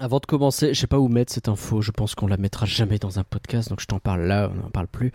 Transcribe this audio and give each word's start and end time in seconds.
Avant 0.00 0.18
de 0.18 0.26
commencer, 0.26 0.74
je 0.74 0.80
sais 0.80 0.86
pas 0.86 0.98
où 0.98 1.08
mettre 1.08 1.32
cette 1.32 1.48
info. 1.48 1.82
Je 1.82 1.90
pense 1.90 2.14
qu'on 2.14 2.26
la 2.26 2.36
mettra 2.36 2.66
jamais 2.66 2.98
dans 2.98 3.18
un 3.18 3.24
podcast, 3.24 3.68
donc 3.68 3.80
je 3.80 3.86
t'en 3.86 3.98
parle 3.98 4.22
là. 4.22 4.50
On 4.52 4.62
n'en 4.62 4.70
parle 4.70 4.86
plus. 4.86 5.12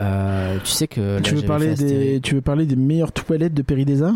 Euh, 0.00 0.58
tu 0.64 0.70
sais 0.70 0.88
que 0.88 1.16
là, 1.16 1.20
tu, 1.20 1.34
veux 1.36 1.42
parler 1.42 1.66
des, 1.66 1.72
Astérix. 1.72 2.22
tu 2.22 2.34
veux 2.34 2.40
parler 2.40 2.66
des 2.66 2.76
meilleures 2.76 3.12
toilettes 3.12 3.54
de 3.54 3.62
Péridesa 3.62 4.12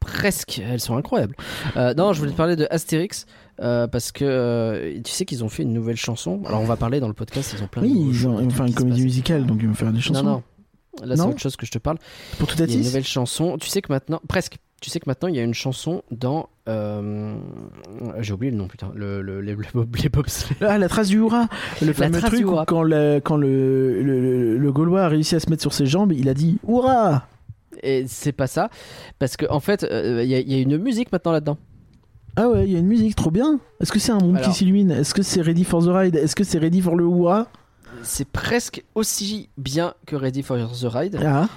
presque. 0.00 0.60
Elles 0.60 0.80
sont 0.80 0.96
incroyables. 0.96 1.34
Euh, 1.76 1.92
non, 1.94 2.12
je 2.12 2.20
voulais 2.20 2.30
te 2.30 2.36
parler 2.36 2.54
de 2.54 2.66
Astérix 2.70 3.26
euh, 3.60 3.86
parce 3.88 4.12
que 4.12 5.00
tu 5.04 5.10
sais 5.10 5.24
qu'ils 5.24 5.42
ont 5.42 5.48
fait 5.48 5.64
une 5.64 5.72
nouvelle 5.72 5.96
chanson. 5.96 6.42
Alors 6.46 6.60
on 6.60 6.64
va 6.64 6.76
parler 6.76 7.00
dans 7.00 7.08
le 7.08 7.14
podcast. 7.14 7.54
Ils 7.56 7.64
ont 7.64 7.66
plein 7.66 7.82
de 7.82 7.86
Oui, 7.88 8.06
ils, 8.10 8.28
ont, 8.28 8.48
faire 8.50 8.66
une 8.66 8.74
comédie 8.74 9.02
musicale, 9.02 9.46
donc 9.46 9.58
ils 9.60 9.68
vont 9.68 9.74
faire 9.74 9.92
des 9.92 10.00
chansons. 10.00 10.22
Non, 10.22 10.30
non. 10.30 10.42
Là, 11.04 11.16
c'est 11.16 11.22
autre 11.22 11.38
chose 11.38 11.56
que 11.56 11.66
je 11.66 11.72
te 11.72 11.78
parle. 11.78 11.98
Pour 12.38 12.48
tout 12.48 12.56
Il 12.58 12.70
y 12.70 12.74
a 12.74 12.76
une 12.76 12.84
nouvelle 12.84 13.04
chanson. 13.04 13.58
Tu 13.58 13.68
sais 13.68 13.82
que 13.82 13.92
maintenant, 13.92 14.20
presque. 14.28 14.56
Tu 14.80 14.90
sais 14.90 15.00
que 15.00 15.08
maintenant, 15.08 15.28
il 15.28 15.36
y 15.36 15.38
a 15.38 15.42
une 15.42 15.54
chanson 15.54 16.02
dans. 16.10 16.48
Euh, 16.68 17.36
J'ai 18.20 18.32
oublié 18.32 18.50
le 18.50 18.56
nom, 18.58 18.68
putain. 18.68 18.90
Le, 18.94 19.22
le- 19.22 19.40
les, 19.40 19.54
les. 19.54 20.10
Ah, 20.60 20.78
la 20.78 20.88
trace 20.88 21.08
du 21.08 21.16
hurrah 21.18 21.48
Le 21.82 21.92
fameux 21.92 22.20
truc 22.20 22.46
où 22.46 22.56
quand, 22.66 22.82
le, 22.82 23.20
quand 23.22 23.36
le, 23.36 24.02
le, 24.02 24.72
Gaulois 24.72 25.02
a 25.04 25.08
réussi 25.08 25.34
à 25.34 25.40
se 25.40 25.48
mettre 25.50 25.62
sur 25.62 25.72
ses 25.72 25.86
jambes, 25.86 26.12
il 26.12 26.28
a 26.28 26.34
dit 26.34 26.58
Hurrah 26.68 27.26
Et 27.82 28.04
c'est 28.08 28.32
pas 28.32 28.46
ça. 28.46 28.68
Parce 29.18 29.36
qu'en 29.36 29.54
en 29.54 29.60
fait, 29.60 29.84
euh, 29.84 30.22
il 30.24 30.28
y, 30.28 30.34
a- 30.34 30.40
il 30.40 30.52
y 30.52 30.54
a 30.56 30.60
une 30.60 30.78
musique 30.78 31.12
maintenant 31.12 31.32
là-dedans. 31.32 31.58
Ah 32.36 32.48
ouais, 32.48 32.66
il 32.66 32.72
y 32.72 32.76
a 32.76 32.80
une 32.80 32.86
musique 32.86 33.16
trop 33.16 33.30
bien. 33.30 33.58
Est-ce 33.80 33.92
que 33.92 33.98
c'est 33.98 34.12
un 34.12 34.18
monde 34.18 34.36
Alors- 34.36 34.50
qui 34.50 34.54
s'illumine? 34.56 34.90
Est-ce 34.90 35.14
que 35.14 35.22
c'est 35.22 35.40
Ready 35.40 35.64
for 35.64 35.82
the 35.82 35.88
Ride? 35.88 36.16
Est-ce 36.16 36.36
que 36.36 36.44
c'est 36.44 36.58
Ready 36.58 36.82
for 36.82 36.94
le 36.96 37.04
Hurrah 37.04 37.46
C'est 38.02 38.28
presque 38.28 38.84
aussi 38.94 39.48
bien 39.56 39.94
que 40.06 40.16
Ready 40.16 40.42
for 40.42 40.56
the 40.58 40.84
Ride. 40.84 41.18
Ah, 41.24 41.48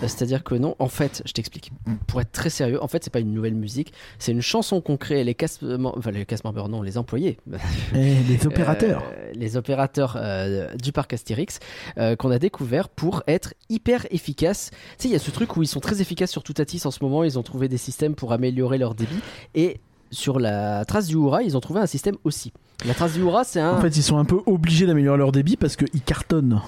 C'est-à-dire 0.00 0.42
que 0.44 0.54
non, 0.54 0.76
en 0.78 0.88
fait, 0.88 1.22
je 1.24 1.32
t'explique. 1.32 1.72
Pour 2.06 2.20
être 2.20 2.32
très 2.32 2.50
sérieux, 2.50 2.82
en 2.82 2.88
fait, 2.88 3.04
c'est 3.04 3.12
pas 3.12 3.20
une 3.20 3.32
nouvelle 3.32 3.54
musique, 3.54 3.92
c'est 4.18 4.32
une 4.32 4.42
chanson 4.42 4.80
qu'on 4.80 4.96
crée 4.96 5.24
les 5.24 5.34
casse 5.34 5.60
enfin 5.62 6.10
les 6.10 6.26
casse 6.26 6.44
non, 6.44 6.82
les 6.82 6.98
employés, 6.98 7.38
et 7.94 8.14
les 8.28 8.46
opérateurs. 8.46 9.02
Euh, 9.16 9.32
les 9.34 9.56
opérateurs 9.56 10.16
euh, 10.16 10.74
du 10.74 10.92
parc 10.92 11.12
Astérix, 11.12 11.58
euh, 11.98 12.16
qu'on 12.16 12.30
a 12.30 12.38
découvert 12.38 12.88
pour 12.88 13.22
être 13.26 13.54
hyper 13.68 14.06
efficaces. 14.10 14.70
Tu 14.72 14.76
sais, 14.98 15.08
il 15.08 15.12
y 15.12 15.16
a 15.16 15.18
ce 15.18 15.30
truc 15.30 15.56
où 15.56 15.62
ils 15.62 15.68
sont 15.68 15.80
très 15.80 16.00
efficaces 16.00 16.30
sur 16.30 16.42
Toutatis 16.42 16.82
en 16.84 16.90
ce 16.90 17.02
moment, 17.02 17.24
ils 17.24 17.38
ont 17.38 17.42
trouvé 17.42 17.68
des 17.68 17.78
systèmes 17.78 18.14
pour 18.14 18.32
améliorer 18.32 18.78
leur 18.78 18.94
débit 18.94 19.20
et 19.54 19.80
sur 20.10 20.38
la 20.38 20.84
trace 20.84 21.06
du 21.06 21.14
Hura, 21.14 21.42
ils 21.42 21.56
ont 21.56 21.60
trouvé 21.60 21.80
un 21.80 21.86
système 21.86 22.16
aussi. 22.24 22.52
La 22.84 22.94
trace 22.94 23.14
du 23.14 23.20
Hura, 23.20 23.44
c'est 23.44 23.60
un 23.60 23.78
En 23.78 23.80
fait, 23.80 23.96
ils 23.96 24.02
sont 24.02 24.18
un 24.18 24.24
peu 24.24 24.40
obligés 24.46 24.86
d'améliorer 24.86 25.18
leur 25.18 25.32
débit 25.32 25.56
parce 25.56 25.76
qu'ils 25.76 26.02
cartonnent 26.02 26.60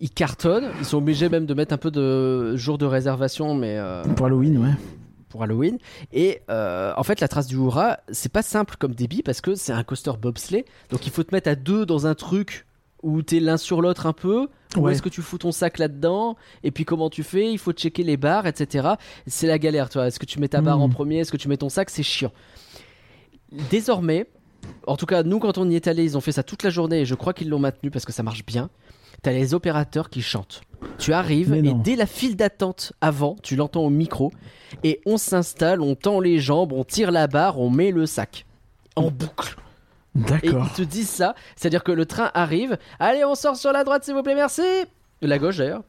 ils 0.00 0.10
cartonnent, 0.10 0.70
ils 0.78 0.84
sont 0.84 0.98
obligés 0.98 1.28
même 1.28 1.46
de 1.46 1.54
mettre 1.54 1.74
un 1.74 1.78
peu 1.78 1.90
de 1.90 2.56
jours 2.56 2.78
de 2.78 2.86
réservation 2.86 3.54
mais 3.54 3.76
euh, 3.78 4.02
pour 4.02 4.26
Halloween, 4.26 4.58
ouais. 4.58 4.72
pour 5.28 5.42
Halloween. 5.42 5.78
Et 6.12 6.40
euh, 6.50 6.92
en 6.96 7.02
fait, 7.02 7.20
la 7.20 7.28
trace 7.28 7.46
du 7.46 7.56
Hura, 7.56 7.98
c'est 8.10 8.32
pas 8.32 8.42
simple 8.42 8.76
comme 8.78 8.94
débit 8.94 9.22
parce 9.22 9.40
que 9.40 9.54
c'est 9.54 9.72
un 9.72 9.84
coaster 9.84 10.12
bobsleigh. 10.20 10.64
Donc 10.90 11.06
il 11.06 11.12
faut 11.12 11.22
te 11.22 11.34
mettre 11.34 11.48
à 11.50 11.54
deux 11.54 11.84
dans 11.86 12.06
un 12.06 12.14
truc 12.14 12.66
où 13.02 13.22
t'es 13.22 13.40
l'un 13.40 13.56
sur 13.56 13.80
l'autre 13.80 14.06
un 14.06 14.12
peu. 14.12 14.48
Où 14.76 14.80
Ouais. 14.82 14.92
est-ce 14.92 15.02
que 15.02 15.08
tu 15.08 15.20
fous 15.22 15.38
ton 15.38 15.50
sac 15.52 15.78
là-dedans? 15.78 16.36
Et 16.62 16.70
puis 16.70 16.84
comment 16.84 17.10
tu 17.10 17.22
fais? 17.22 17.50
Il 17.50 17.58
faut 17.58 17.72
checker 17.72 18.02
les 18.04 18.16
barres, 18.16 18.46
etc. 18.46 18.90
C'est 19.26 19.46
la 19.48 19.58
galère, 19.58 19.88
toi. 19.90 20.06
Est-ce 20.06 20.18
que 20.20 20.26
tu 20.26 20.38
mets 20.38 20.48
ta 20.48 20.60
barre 20.60 20.78
Mm. 20.78 20.82
en 20.82 20.88
premier? 20.90 21.18
Est-ce 21.18 21.32
que 21.32 21.36
tu 21.36 21.48
mets 21.48 21.56
ton 21.56 21.68
sac? 21.70 21.90
C'est 21.90 22.02
chiant. 22.04 22.30
Désormais, 23.70 24.26
en 24.86 24.96
tout 24.96 25.06
cas, 25.06 25.22
nous, 25.22 25.38
quand 25.40 25.58
on 25.58 25.68
y 25.68 25.74
est 25.74 25.88
allé, 25.88 26.04
ils 26.04 26.16
ont 26.16 26.20
fait 26.20 26.32
ça 26.32 26.42
toute 26.42 26.62
la 26.62 26.70
journée 26.70 27.00
et 27.00 27.04
je 27.04 27.14
crois 27.14 27.32
qu'ils 27.32 27.48
l'ont 27.48 27.58
maintenu 27.58 27.90
parce 27.90 28.04
que 28.04 28.12
ça 28.12 28.22
marche 28.22 28.44
bien. 28.46 28.70
T'as 29.22 29.32
les 29.32 29.52
opérateurs 29.54 30.08
qui 30.10 30.22
chantent. 30.22 30.62
Tu 30.98 31.12
arrives 31.12 31.52
et 31.52 31.74
dès 31.74 31.94
la 31.94 32.06
file 32.06 32.36
d'attente 32.36 32.94
avant, 33.02 33.36
tu 33.42 33.54
l'entends 33.54 33.82
au 33.82 33.90
micro 33.90 34.32
et 34.82 35.00
on 35.04 35.18
s'installe, 35.18 35.82
on 35.82 35.94
tend 35.94 36.20
les 36.20 36.38
jambes, 36.38 36.72
on 36.72 36.84
tire 36.84 37.10
la 37.10 37.26
barre, 37.26 37.60
on 37.60 37.68
met 37.68 37.90
le 37.90 38.06
sac 38.06 38.46
en 38.96 39.10
boucle. 39.10 39.56
Et 40.16 40.20
D'accord. 40.20 40.66
ils 40.70 40.76
te 40.76 40.82
disent 40.82 41.10
ça, 41.10 41.34
c'est-à-dire 41.54 41.84
que 41.84 41.92
le 41.92 42.06
train 42.06 42.30
arrive, 42.32 42.78
allez 42.98 43.24
on 43.26 43.34
sort 43.34 43.56
sur 43.56 43.72
la 43.72 43.84
droite 43.84 44.04
s'il 44.04 44.14
vous 44.14 44.22
plaît, 44.22 44.34
merci. 44.34 44.62
La 45.20 45.38
gauche 45.38 45.58
d'ailleurs. 45.58 45.82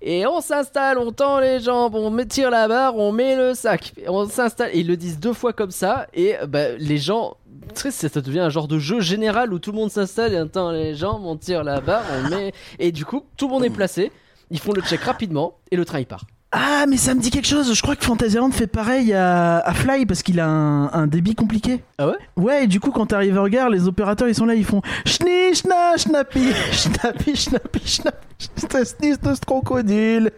Et 0.00 0.26
on 0.26 0.40
s'installe, 0.40 0.98
on 0.98 1.12
tend 1.12 1.38
les 1.38 1.60
jambes, 1.60 1.94
on 1.94 2.10
met- 2.10 2.26
tire 2.26 2.50
la 2.50 2.66
barre, 2.66 2.96
on 2.96 3.12
met 3.12 3.36
le 3.36 3.54
sac. 3.54 3.92
On 4.08 4.28
s'installe. 4.28 4.70
Et 4.72 4.80
ils 4.80 4.86
le 4.86 4.96
disent 4.96 5.20
deux 5.20 5.32
fois 5.32 5.52
comme 5.52 5.70
ça. 5.70 6.08
Et 6.12 6.34
bah, 6.48 6.70
les 6.78 6.98
gens, 6.98 7.36
sais, 7.74 7.90
ça 7.90 8.08
ça 8.08 8.20
devient 8.20 8.40
un 8.40 8.48
genre 8.50 8.68
de 8.68 8.78
jeu 8.78 9.00
général 9.00 9.52
où 9.52 9.58
tout 9.58 9.72
le 9.72 9.76
monde 9.76 9.90
s'installe 9.90 10.32
et 10.34 10.40
on 10.40 10.48
tend 10.48 10.70
les 10.70 10.94
jambes, 10.94 11.22
on 11.24 11.36
tire 11.36 11.64
la 11.64 11.80
barre, 11.80 12.04
on 12.24 12.30
met. 12.30 12.52
Et 12.78 12.92
du 12.92 13.04
coup, 13.04 13.22
tout 13.36 13.46
le 13.46 13.52
monde 13.52 13.64
est 13.64 13.70
placé. 13.70 14.12
Ils 14.50 14.60
font 14.60 14.72
le 14.72 14.82
check 14.82 15.00
rapidement 15.00 15.54
et 15.70 15.76
le 15.76 15.84
train 15.84 16.00
il 16.00 16.06
part. 16.06 16.24
Ah, 16.56 16.84
mais 16.88 16.96
ça 16.96 17.14
me 17.16 17.20
dit 17.20 17.30
quelque 17.30 17.48
chose. 17.48 17.74
Je 17.74 17.82
crois 17.82 17.96
que 17.96 18.04
Fantasyland 18.04 18.52
fait 18.52 18.68
pareil 18.68 19.12
à, 19.12 19.58
à 19.58 19.74
Fly 19.74 20.06
parce 20.06 20.22
qu'il 20.22 20.38
a 20.38 20.46
un, 20.46 20.92
un 20.92 21.08
débit 21.08 21.34
compliqué. 21.34 21.82
Ah 21.98 22.06
ouais 22.08 22.16
Ouais, 22.36 22.64
et 22.64 22.66
du 22.68 22.78
coup, 22.78 22.92
quand 22.92 23.06
t'arrives 23.06 23.36
à 23.36 23.40
regard, 23.40 23.70
les 23.70 23.88
opérateurs 23.88 24.28
ils 24.28 24.36
sont 24.36 24.46
là, 24.46 24.54
ils 24.54 24.64
font 24.64 24.80
Schni, 25.04 25.52
schna, 25.54 25.96
schnappy, 25.96 26.52
schnappy, 26.70 27.34
schnappy, 27.34 27.80
schnappy, 27.84 28.84
schnis, 28.86 29.18
das 29.20 29.40
crocodile. 29.44 30.30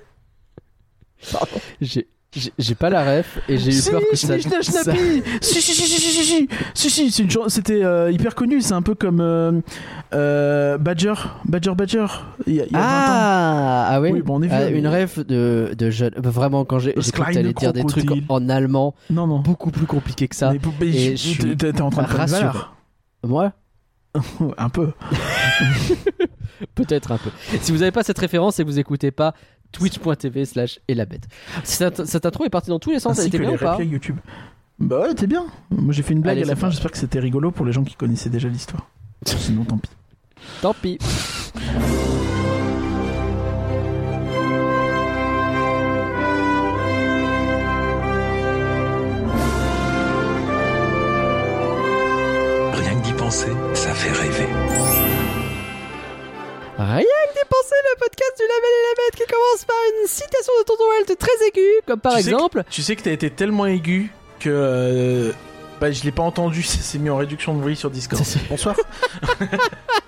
Pardon. 1.33 1.61
J'ai. 1.83 2.09
J'ai 2.59 2.75
pas 2.75 2.91
la 2.91 3.03
ref 3.19 3.39
et 3.49 3.57
j'ai 3.59 3.71
eu 3.71 3.73
Si, 3.73 3.91
peur 3.91 4.01
que 4.11 4.17
ça. 4.17 4.39
schna, 4.39 4.63
ça-. 4.63 4.93
Si, 5.41 5.61
si, 5.61 5.63
si, 5.63 5.73
si, 5.75 5.87
si, 5.87 5.99
si, 6.01 6.25
si, 6.25 6.49
si, 6.75 6.91
si, 6.91 7.11
c'est 7.11 7.23
une 7.23 7.31
chan- 7.31 7.49
c'était 7.49 7.83
euh, 7.83 8.11
hyper 8.11 8.35
connu. 8.35 8.61
C'est 8.61 8.75
un 8.75 8.83
peu 8.83 8.95
comme 8.95 9.21
euh, 9.21 9.53
euh, 10.15 10.77
Badger, 10.79 11.15
Badger, 11.47 11.75
Badger. 11.75 12.07
Il 12.47 12.55
y 12.55 12.61
a, 12.61 12.65
il 12.67 12.73
y 12.73 12.75
a 12.75 12.79
20 12.79 12.85
ans. 12.85 12.89
Ah, 12.89 13.87
ah 13.91 14.01
oui. 14.01 14.11
Oui, 14.13 14.23
bon, 14.23 14.37
on 14.39 14.43
est 14.43 14.49
vieux, 14.49 14.77
une 14.77 14.89
ref 14.89 15.19
de, 15.19 15.73
de 15.77 15.91
jeune. 15.91 16.13
bah, 16.19 16.31
Vraiment, 16.31 16.65
quand 16.65 16.79
j'ai 16.79 16.93
cru 16.93 17.11
que 17.11 17.33
t'allais 17.33 17.53
dire 17.53 17.73
des 17.73 17.85
trucs 17.85 18.07
en 18.29 18.49
allemand, 18.49 18.95
Non, 19.11 19.27
non. 19.27 19.39
beaucoup 19.41 19.71
plus 19.71 19.87
compliqué 19.87 20.29
que 20.29 20.37
ça. 20.37 20.53
Mais, 20.53 20.61
mais 20.81 20.87
et 20.89 21.17
je- 21.17 21.55
t'es 21.55 21.81
en 21.81 21.91
train 21.91 22.03
de 22.03 22.09
valeur. 22.09 22.77
Moi, 23.25 23.53
Un 24.59 24.69
peu. 24.71 24.93
peut-être 26.75 27.13
un 27.13 27.19
peu. 27.19 27.31
Si 27.61 27.73
vous 27.73 27.79
n'avez 27.79 27.91
pas 27.93 28.03
cette 28.03 28.19
référence 28.19 28.59
et 28.59 28.65
que 28.65 28.69
vous 28.69 28.79
écoutez 28.79 29.11
pas 29.11 29.35
twitch.tv 29.73 30.45
slash 30.45 30.81
et 30.89 30.95
la 30.95 31.07
bête. 31.07 31.29
Cette, 31.65 32.27
intro 32.27 32.45
est 32.45 32.51
partie 32.51 32.71
dans 32.71 32.79
tous 32.79 32.91
les 32.91 33.01
sens, 33.01 33.19
elle 33.19 33.27
était 33.27 33.39
que 33.39 33.43
bien 33.43 33.51
les 33.51 33.57
ou 33.57 33.61
pas 33.61 33.83
YouTube. 33.83 34.17
Bah 34.79 35.01
ouais, 35.01 35.15
t'es 35.15 35.27
bien. 35.27 35.47
Moi 35.71 35.93
j'ai 35.93 36.03
fait 36.03 36.13
une 36.13 36.21
blague 36.21 36.39
Allez, 36.39 36.47
à 36.47 36.49
la 36.49 36.57
fin, 36.57 36.71
j'espère 36.71 36.91
que 36.91 36.99
c'était 36.99 37.21
rigolo 37.21 37.51
pour 37.51 37.65
les 37.65 37.73
gens 37.73 37.85
qui 37.85 37.95
connaissaient 37.95 38.31
déjà 38.31 38.49
l'histoire. 38.49 38.89
Sinon, 39.25 39.65
tant 39.65 39.79
pis. 39.79 39.91
Tant 40.61 40.75
pis. 40.75 40.99
Rien 52.73 53.01
que 53.01 53.05
d'y 53.05 53.13
penser, 53.15 53.51
ça 53.75 53.95
fait 53.95 54.13
rêver. 54.13 54.66
Rien 56.79 56.99
que 57.01 57.35
dépenser 57.35 57.75
le 57.95 57.99
podcast 57.99 58.33
du 58.37 58.43
Label 58.43 58.71
et 58.71 58.85
la 58.85 58.95
Bête 59.05 59.17
qui 59.17 59.33
commence 59.33 59.65
par 59.65 59.77
une 60.03 60.07
citation 60.09 60.53
de 60.61 60.65
Tonton 60.65 60.85
Walt 60.89 61.17
très 61.17 61.47
aiguë, 61.49 61.81
comme 61.87 62.01
par 62.01 62.17
Tu 62.17 62.23
sais 62.23 62.31
exemple. 62.31 62.65
Tu 62.71 62.83
sais 62.83 62.97
que 62.97 63.03
t'as 63.03 63.13
été 63.13 63.31
tellement 63.31 63.67
aigu 63.67 64.11
que. 64.41 64.51
euh, 64.53 65.33
bah, 65.81 65.91
je 65.91 66.03
l'ai 66.05 66.13
pas 66.13 66.23
entendu, 66.23 66.63
ça 66.65 66.79
s'est 66.81 66.99
mis 66.99 67.09
en 67.11 67.17
réduction 67.17 67.55
de 67.55 67.61
bruit 67.61 67.77
sur 67.77 67.91
Discord. 67.91 68.23
Bonsoir. 68.51 68.77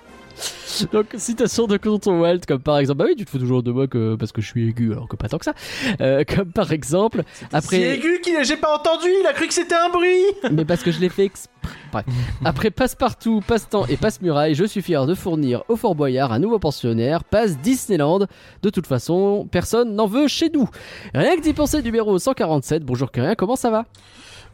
Donc, 0.91 1.07
citation 1.17 1.67
de 1.67 1.77
Tonton 1.77 2.19
Walt, 2.21 2.39
comme 2.47 2.61
par 2.61 2.77
exemple. 2.77 2.99
Bah 2.99 3.05
oui, 3.07 3.15
tu 3.15 3.25
te 3.25 3.29
fous 3.29 3.39
toujours 3.39 3.63
de 3.63 3.71
moi 3.71 3.87
que, 3.87 4.15
parce 4.15 4.31
que 4.31 4.41
je 4.41 4.47
suis 4.47 4.69
aigu, 4.69 4.91
alors 4.91 5.07
que 5.07 5.15
pas 5.15 5.27
tant 5.27 5.37
que 5.37 5.45
ça. 5.45 5.53
Euh, 6.01 6.23
comme 6.23 6.51
par 6.51 6.71
exemple. 6.71 7.23
Après. 7.51 7.77
C'est 7.77 7.95
aigu 7.95 8.19
qu'il 8.21 8.35
j'ai 8.43 8.57
pas 8.57 8.75
entendu, 8.77 9.07
il 9.07 9.27
a 9.27 9.33
cru 9.33 9.47
que 9.47 9.53
c'était 9.53 9.75
un 9.75 9.89
bruit. 9.89 10.23
mais 10.51 10.65
parce 10.65 10.81
que 10.83 10.91
je 10.91 10.99
l'ai 10.99 11.09
fait 11.09 11.25
exprès. 11.25 11.49
Bref. 11.91 12.05
Après 12.45 12.71
Passe-Partout, 12.71 13.41
Passe-Temps 13.45 13.85
et 13.87 13.97
Passe-Muraille, 13.97 14.55
je 14.55 14.63
suis 14.63 14.81
fier 14.81 15.05
de 15.05 15.13
fournir 15.15 15.63
au 15.67 15.75
Fort 15.75 15.95
Boyard 15.95 16.31
un 16.31 16.39
nouveau 16.39 16.57
pensionnaire, 16.59 17.23
Passe 17.23 17.57
Disneyland. 17.57 18.27
De 18.61 18.69
toute 18.69 18.87
façon, 18.87 19.47
personne 19.51 19.93
n'en 19.95 20.07
veut 20.07 20.27
chez 20.27 20.49
nous. 20.49 20.69
Rien 21.13 21.35
que 21.35 21.41
d'y 21.41 21.53
penser, 21.53 21.81
numéro 21.81 22.17
147. 22.17 22.83
Bonjour, 22.83 23.11
que 23.11 23.21
rien, 23.21 23.35
comment 23.35 23.55
ça 23.55 23.69
va? 23.69 23.85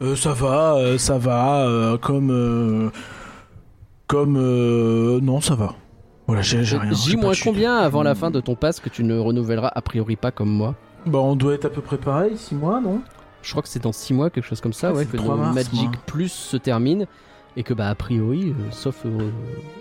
Euh, 0.02 0.16
ça 0.16 0.32
va, 0.32 0.76
euh, 0.76 0.98
ça 0.98 1.16
va, 1.16 1.66
euh, 1.66 1.96
comme. 1.96 2.30
euh, 2.30 2.90
comme. 4.06 4.38
non, 5.20 5.40
ça 5.40 5.54
va. 5.54 5.74
Voilà, 6.26 6.42
j'ai 6.42 6.58
rien. 6.58 6.92
Chute. 6.94 7.44
combien 7.44 7.76
avant 7.76 8.02
la 8.02 8.14
fin 8.14 8.30
de 8.30 8.40
ton 8.40 8.54
passe 8.54 8.80
que 8.80 8.88
tu 8.88 9.04
ne 9.04 9.18
renouvelleras 9.18 9.70
a 9.74 9.80
priori 9.80 10.16
pas 10.16 10.30
comme 10.30 10.50
moi 10.50 10.74
Bah, 11.06 11.18
on 11.18 11.36
doit 11.36 11.54
être 11.54 11.66
à 11.66 11.70
peu 11.70 11.80
près 11.80 11.98
pareil, 11.98 12.36
6 12.36 12.54
mois, 12.56 12.80
non? 12.80 13.00
Je 13.42 13.50
crois 13.52 13.62
que 13.62 13.68
c'est 13.68 13.82
dans 13.82 13.92
6 13.92 14.12
mois, 14.14 14.30
quelque 14.30 14.44
chose 14.44 14.60
comme 14.60 14.72
ça, 14.72 14.88
Ah, 14.88 14.92
ouais, 14.92 15.06
que 15.06 15.12
le 15.16 15.22
3 15.22 15.34
le 15.36 15.40
mars, 15.40 15.54
Magic 15.54 15.72
moi. 15.74 15.92
Plus 16.06 16.32
se 16.32 16.56
termine. 16.56 17.06
Et 17.56 17.62
que, 17.62 17.72
bah, 17.72 17.88
a 17.88 17.94
priori, 17.94 18.50
euh, 18.50 18.70
sauf 18.70 19.06
euh, 19.06 19.30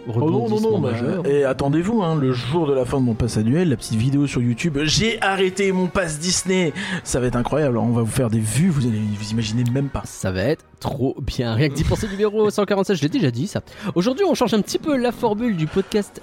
Oh 0.08 0.30
non, 0.30 0.60
non, 0.62 0.80
bah, 0.80 0.92
et 1.26 1.44
attendez-vous, 1.44 2.04
hein, 2.04 2.16
le 2.16 2.32
jour 2.32 2.68
de 2.68 2.74
la 2.74 2.86
fin 2.86 3.00
de 3.00 3.04
mon 3.04 3.16
pass 3.16 3.38
annuel, 3.38 3.70
la 3.70 3.76
petite 3.76 3.98
vidéo 3.98 4.28
sur 4.28 4.42
YouTube, 4.42 4.78
j'ai 4.84 5.20
arrêté 5.22 5.72
mon 5.72 5.88
pass 5.88 6.20
Disney, 6.20 6.74
ça 7.04 7.20
va 7.20 7.28
être 7.28 7.36
incroyable, 7.36 7.78
on 7.78 7.92
va 7.92 8.04
vous 8.04 8.12
faire 8.12 8.30
des 8.30 8.40
vues, 8.40 8.70
vous 8.70 8.86
allez 8.88 9.00
vous 9.00 9.32
imaginez 9.32 9.64
même 9.72 9.90
pas. 9.90 10.04
Ça 10.06 10.32
va 10.32 10.44
être 10.44 10.64
trop 10.80 11.16
bien. 11.20 11.56
Rien 11.56 11.70
que 11.70 11.74
d'y 11.74 11.84
penser, 11.84 12.08
numéro 12.08 12.50
147, 12.50 12.96
je 12.96 13.02
l'ai 13.02 13.10
déjà 13.10 13.32
dit 13.32 13.48
ça. 13.48 13.62
Aujourd'hui, 13.96 14.26
on 14.26 14.36
change 14.36 14.54
un 14.54 14.62
petit 14.62 14.80
peu 14.80 14.96
la 14.96 15.12
formule 15.12 15.58
du 15.58 15.68
podcast 15.68 16.22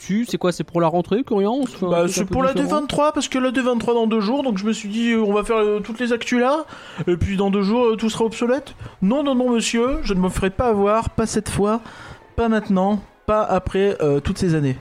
c'est 0.00 0.38
quoi 0.38 0.52
C'est 0.52 0.64
pour 0.64 0.80
la 0.80 0.88
rentrée, 0.88 1.22
Corian 1.24 1.60
Bah, 1.82 2.06
c'est 2.08 2.24
peu 2.24 2.32
pour 2.32 2.42
la 2.42 2.54
différent 2.54 2.82
D23 2.82 3.12
parce 3.12 3.28
que 3.28 3.38
la 3.38 3.50
D23 3.50 3.94
dans 3.94 4.06
deux 4.06 4.20
jours, 4.20 4.42
donc 4.42 4.58
je 4.58 4.64
me 4.64 4.72
suis 4.72 4.88
dit 4.88 5.12
euh, 5.12 5.22
on 5.22 5.32
va 5.32 5.44
faire 5.44 5.58
euh, 5.58 5.80
toutes 5.80 6.00
les 6.00 6.12
actus 6.12 6.40
là, 6.40 6.64
et 7.06 7.16
puis 7.16 7.36
dans 7.36 7.50
deux 7.50 7.62
jours 7.62 7.86
euh, 7.86 7.96
tout 7.96 8.10
sera 8.10 8.24
obsolète. 8.24 8.74
Non, 9.02 9.22
non, 9.22 9.34
non, 9.34 9.50
monsieur, 9.50 10.00
je 10.02 10.14
ne 10.14 10.20
me 10.20 10.28
ferai 10.28 10.50
pas 10.50 10.68
avoir, 10.68 11.10
pas 11.10 11.26
cette 11.26 11.48
fois, 11.48 11.80
pas 12.36 12.48
maintenant, 12.48 13.00
pas 13.26 13.42
après 13.42 13.96
toutes 14.24 14.38
ces 14.38 14.54
années. 14.54 14.76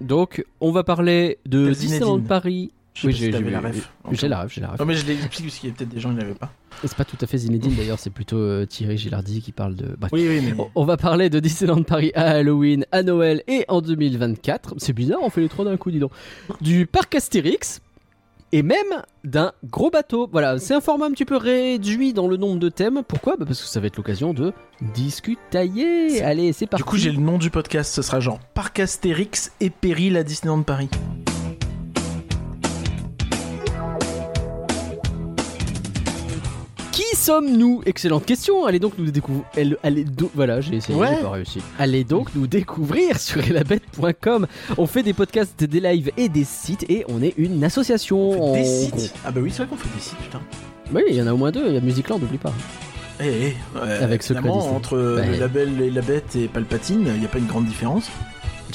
Donc, 0.00 0.44
on 0.60 0.72
va 0.72 0.84
parler 0.84 1.38
de 1.46 1.70
Disneyland. 1.70 2.20
Paris. 2.20 2.72
Oui, 3.02 3.12
si 3.12 3.18
j'ai 3.18 3.32
j'ai- 3.32 3.40
la 3.50 3.60
ref. 3.60 3.90
J'ai 4.12 4.28
la 4.28 4.42
ref, 4.42 4.52
j'ai 4.54 4.60
la 4.60 4.68
ref. 4.68 4.78
Non, 4.78 4.86
mais 4.86 4.94
je 4.94 5.04
l'explique 5.04 5.46
parce 5.46 5.58
qu'il 5.58 5.68
y 5.68 5.72
a 5.72 5.74
peut-être 5.74 5.88
des 5.88 5.98
gens 6.00 6.10
qui 6.14 6.20
l'avaient 6.20 6.34
pas. 6.34 6.52
Et 6.84 6.86
C'est 6.88 6.96
pas 6.96 7.04
tout 7.04 7.16
à 7.20 7.26
fait 7.26 7.38
Zinedine 7.38 7.74
d'ailleurs, 7.74 7.98
c'est 7.98 8.10
plutôt 8.10 8.36
euh, 8.38 8.66
Thierry 8.66 8.96
Gilardi 8.98 9.40
qui 9.42 9.50
parle 9.52 9.74
de. 9.74 9.96
Oui, 10.12 10.26
oui, 10.28 10.40
mais. 10.44 10.54
On- 10.58 10.70
On 10.76 10.84
va 10.84 10.96
parler 10.96 11.28
de 11.30 11.40
Disneyland 11.40 11.82
Paris 11.82 12.12
à 12.14 12.30
Halloween, 12.30 12.86
à 12.92 13.02
Noël 13.02 13.42
et 13.48 13.64
en 13.68 13.80
2024. 13.80 14.74
C'est 14.78 14.92
bizarre, 14.92 15.18
on 15.22 15.30
fait 15.30 15.40
les 15.40 15.48
trois 15.48 15.64
d'un 15.64 15.76
coup, 15.76 15.90
dis 15.90 15.98
donc. 15.98 16.12
Du 16.60 16.86
parc 16.86 17.14
Astérix 17.16 17.80
et 18.52 18.62
même 18.62 19.02
d'un 19.24 19.52
gros 19.64 19.90
bateau. 19.90 20.28
Voilà, 20.30 20.58
c'est 20.60 20.74
un 20.74 20.80
format 20.80 21.06
un 21.06 21.10
petit 21.10 21.24
peu 21.24 21.36
réduit 21.36 22.12
dans 22.12 22.28
le 22.28 22.36
nombre 22.36 22.60
de 22.60 22.68
thèmes. 22.68 23.02
Pourquoi? 23.08 23.36
Bah 23.36 23.44
Parce 23.44 23.60
que 23.60 23.66
ça 23.66 23.80
va 23.80 23.88
être 23.88 23.96
l'occasion 23.96 24.32
de 24.34 24.52
discutailler. 24.94 26.22
Allez, 26.22 26.52
c'est 26.52 26.66
parti. 26.66 26.82
Du 26.84 26.88
coup, 26.88 26.96
j'ai 26.96 27.10
le 27.10 27.18
nom 27.20 27.38
du 27.38 27.50
podcast, 27.50 27.92
ce 27.92 28.02
sera 28.02 28.20
genre 28.20 28.38
Parc 28.54 28.78
Astérix 28.78 29.50
et 29.60 29.70
Péril 29.70 30.16
à 30.16 30.22
Disneyland 30.22 30.62
Paris. 30.62 30.88
Qui 36.94 37.16
sommes-nous 37.16 37.82
Excellente 37.86 38.24
question. 38.24 38.64
Allez 38.66 38.78
donc 38.78 38.92
nous 38.98 39.10
découvrir. 39.10 39.44
Allez 39.82 40.04
do- 40.04 40.30
Voilà, 40.32 40.60
j'ai 40.60 40.76
essayé, 40.76 40.96
Ouais. 40.96 41.16
j'ai 41.16 41.22
pas 41.24 41.30
réussi. 41.30 41.58
Allez 41.76 42.04
donc 42.04 42.28
nous 42.36 42.46
découvrir 42.46 43.18
sur 43.20 43.42
elabette.com. 43.44 44.46
On 44.78 44.86
fait 44.86 45.02
des 45.02 45.12
podcasts, 45.12 45.64
des 45.64 45.80
lives 45.80 46.12
et 46.16 46.28
des 46.28 46.44
sites 46.44 46.88
et 46.88 47.04
on 47.08 47.20
est 47.20 47.34
une 47.36 47.64
association. 47.64 48.30
On 48.40 48.54
fait 48.54 48.62
des 48.62 48.68
On- 48.92 48.96
sites 48.98 49.14
Ah 49.24 49.32
bah 49.32 49.40
oui, 49.42 49.50
c'est 49.50 49.64
vrai 49.64 49.66
qu'on 49.66 49.76
fait 49.76 49.92
des 49.92 50.00
sites, 50.00 50.18
putain. 50.18 50.40
Oui, 50.94 51.02
il 51.08 51.16
y 51.16 51.22
en 51.22 51.26
a 51.26 51.32
au 51.34 51.36
moins 51.36 51.50
deux. 51.50 51.64
Il 51.66 51.74
y 51.74 51.76
a 51.76 51.80
Musicland, 51.80 52.20
n'oublie 52.20 52.38
pas. 52.38 52.52
Eh, 53.20 53.24
eh, 53.26 53.78
ouais, 53.78 53.92
Avec 54.00 54.20
Disney. 54.22 54.48
entre 54.48 54.96
Bah, 55.16 55.26
le 55.26 55.36
label 55.38 55.80
et 55.80 55.90
la 55.90 56.00
bête 56.02 56.36
et 56.36 56.46
Palpatine, 56.46 57.06
il 57.14 57.20
n'y 57.20 57.26
a 57.26 57.28
pas 57.28 57.38
une 57.38 57.46
grande 57.46 57.66
différence. 57.66 58.08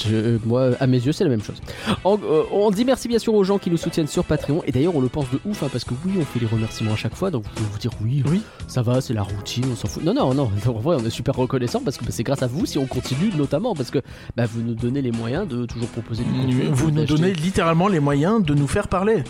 Je- 0.08 0.14
euh, 0.14 0.38
moi, 0.44 0.70
à 0.80 0.86
mes 0.86 0.98
yeux, 0.98 1.12
c'est 1.12 1.24
la 1.24 1.30
même 1.30 1.42
chose. 1.42 1.56
En- 2.04 2.16
euh, 2.22 2.42
on 2.52 2.70
dit 2.70 2.84
merci 2.84 3.08
bien 3.08 3.18
sûr 3.18 3.34
aux 3.34 3.44
gens 3.44 3.58
qui 3.58 3.70
nous 3.70 3.76
soutiennent 3.76 4.06
sur 4.06 4.24
Patreon. 4.24 4.62
Et 4.66 4.72
d'ailleurs, 4.72 4.94
on 4.96 5.00
le 5.00 5.08
pense 5.08 5.26
de 5.30 5.38
ouf, 5.44 5.62
hein, 5.62 5.68
parce 5.70 5.84
que 5.84 5.94
oui, 6.04 6.12
on 6.18 6.24
fait 6.24 6.38
les 6.40 6.46
remerciements 6.46 6.92
à 6.92 6.96
chaque 6.96 7.14
fois. 7.14 7.30
Donc 7.30 7.44
vous 7.44 7.50
pouvez 7.54 7.68
vous 7.72 7.78
dire 7.78 7.90
oui, 8.02 8.22
Oui. 8.30 8.42
ça 8.66 8.82
va, 8.82 9.00
c'est 9.00 9.14
la 9.14 9.22
routine, 9.22 9.64
on 9.72 9.76
s'en 9.76 9.88
fout. 9.88 10.02
Non, 10.04 10.14
non, 10.14 10.34
non. 10.34 10.50
En 10.66 10.72
vrai, 10.80 10.96
on 11.00 11.04
est 11.04 11.10
super 11.10 11.34
reconnaissant 11.36 11.80
parce 11.84 11.96
que 11.96 12.04
bah, 12.04 12.10
c'est 12.12 12.22
grâce 12.22 12.42
à 12.42 12.46
vous 12.46 12.66
si 12.66 12.78
on 12.78 12.86
continue, 12.86 13.30
notamment 13.36 13.74
parce 13.74 13.90
que 13.90 13.98
bah, 14.36 14.46
vous 14.46 14.62
nous 14.62 14.74
donnez 14.74 15.02
les 15.02 15.12
moyens 15.12 15.46
de 15.48 15.66
toujours 15.66 15.88
proposer 15.88 16.22
du 16.24 16.30
contenu. 16.30 16.62
Vous 16.72 16.90
nous 16.90 17.04
donnez 17.04 17.32
littéralement 17.32 17.88
les 17.88 18.00
moyens 18.00 18.42
de 18.44 18.54
nous 18.54 18.68
faire 18.68 18.88
parler. 18.88 19.22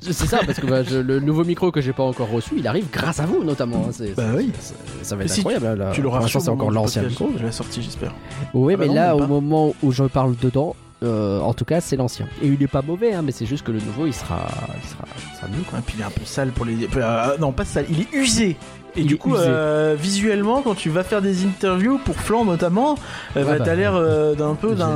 C'est 0.00 0.12
ça, 0.26 0.40
parce 0.44 0.58
que 0.58 0.66
bah, 0.66 0.82
je- 0.82 0.98
le 0.98 1.20
nouveau 1.20 1.44
micro 1.44 1.70
que 1.70 1.80
j'ai 1.80 1.92
pas 1.92 2.02
encore 2.02 2.28
reçu, 2.30 2.54
il 2.58 2.66
arrive 2.66 2.86
grâce 2.92 3.20
à 3.20 3.26
vous, 3.26 3.44
notamment. 3.44 3.84
hein. 3.88 3.92
C'est- 3.92 4.16
Bah 4.16 4.24
oui. 4.36 4.50
c'est- 4.58 4.74
ça 5.02 5.14
va 5.16 5.22
être 5.24 5.30
Si, 5.30 5.40
incroyable. 5.40 5.66
hein, 5.66 5.76
là. 5.76 5.90
Tu 5.92 6.02
l'auras 6.02 6.18
Pour 6.18 6.24
reçu 6.24 6.36
l'instant, 6.38 6.50
c'est 6.52 6.54
encore 6.54 6.70
l'ancien 6.72 7.02
podcast, 7.02 7.20
micro. 7.20 7.38
Je 7.38 7.46
l'ai 7.46 7.52
sorti, 7.52 7.82
j'espère. 7.82 8.12
Oui, 8.54 8.74
Ah 8.74 8.76
bah 8.76 8.82
mais 8.84 8.88
non, 8.88 8.94
là, 8.94 9.06
même 9.08 9.14
au 9.16 9.18
pas. 9.20 9.26
moment 9.28 9.74
où 9.82 9.92
je 9.92 10.04
parle 10.04 10.34
dedans, 10.42 10.74
euh, 11.04 11.38
en 11.40 11.54
tout 11.54 11.64
cas, 11.64 11.80
c'est 11.80 11.96
l'ancien. 11.96 12.26
Et 12.42 12.48
il 12.48 12.60
est 12.62 12.66
pas 12.68 12.82
mauvais, 12.82 13.12
hein, 13.12 13.22
mais 13.24 13.32
c'est 13.32 13.46
juste 13.46 13.64
que 13.64 13.70
le 13.72 13.78
nouveau, 13.78 14.06
il 14.06 14.12
sera, 14.14 14.40
il 14.82 14.88
sera, 14.88 15.04
il 15.32 15.36
sera 15.36 15.48
mieux, 15.48 15.62
quoi. 15.70 15.78
Et 15.78 15.82
puis 15.82 15.94
il 15.98 16.00
est 16.02 16.04
un 16.04 16.10
peu 16.10 16.24
sale 16.24 16.50
pour 16.50 16.64
les. 16.64 16.76
euh, 16.96 17.36
non, 17.38 17.52
pas 17.52 17.64
sale, 17.64 17.86
il 17.90 18.00
est 18.00 18.12
usé. 18.12 18.56
Et 18.94 19.04
du 19.04 19.16
coup, 19.16 19.34
euh, 19.36 19.96
visuellement, 19.98 20.60
quand 20.60 20.74
tu 20.74 20.90
vas 20.90 21.02
faire 21.02 21.22
des 21.22 21.44
interviews 21.46 21.98
pour 22.04 22.14
Flan 22.16 22.44
notamment, 22.44 22.96
euh, 23.36 23.40
Ouais, 23.40 23.46
bah, 23.52 23.58
bah, 23.58 23.64
t'as 23.64 23.74
l'air 23.74 23.94
euh, 23.94 24.34
d'un 24.34 24.54
peu 24.54 24.74
d'un. 24.74 24.90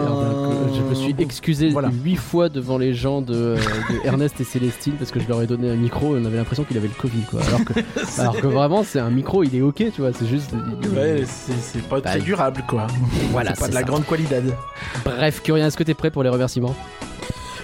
Je 0.74 0.82
me 0.82 0.94
suis 0.94 1.14
excusé 1.18 1.70
Voilà. 1.70 1.88
huit 2.04 2.16
fois 2.16 2.48
devant 2.50 2.76
les 2.76 2.92
gens 2.92 3.22
de, 3.22 3.54
de 3.56 3.56
Ernest 4.04 4.38
et 4.40 4.44
Célestine 4.44 4.92
parce 4.98 5.10
que 5.10 5.18
je 5.20 5.26
leur 5.26 5.40
ai 5.40 5.46
donné 5.46 5.70
un 5.70 5.76
micro 5.76 6.14
et 6.16 6.20
on 6.20 6.24
avait 6.26 6.36
l'impression 6.36 6.64
qu'il 6.64 6.76
avait 6.76 6.88
le 6.88 6.94
Covid, 7.00 7.22
quoi. 7.30 7.40
Alors 7.48 7.64
que, 7.64 7.72
alors 8.20 8.36
que 8.40 8.46
vraiment, 8.46 8.84
c'est 8.84 9.00
un 9.00 9.10
micro, 9.10 9.42
il 9.44 9.56
est 9.56 9.62
ok, 9.62 9.76
tu 9.94 10.00
vois. 10.02 10.10
C'est 10.12 10.26
juste. 10.26 10.50
il- 10.82 10.88
Ouais, 10.90 11.24
c'est 11.26 11.82
pas 11.88 11.96
Bah, 12.00 12.10
très 12.10 12.18
il- 12.18 12.24
durable 12.24 12.62
quoi. 12.68 12.86
Voilà, 13.32 13.50
c'est 13.54 13.60
pas 13.60 13.68
de 13.68 13.74
la 13.74 13.82
grande 13.82 14.04
qualité. 14.04 14.36
Bref, 15.04 15.42
Curien, 15.42 15.68
est-ce 15.68 15.76
que 15.76 15.84
t'es 15.84 15.94
prêt 15.94 16.10
pour 16.10 16.22
les 16.22 16.28
remerciements? 16.28 16.74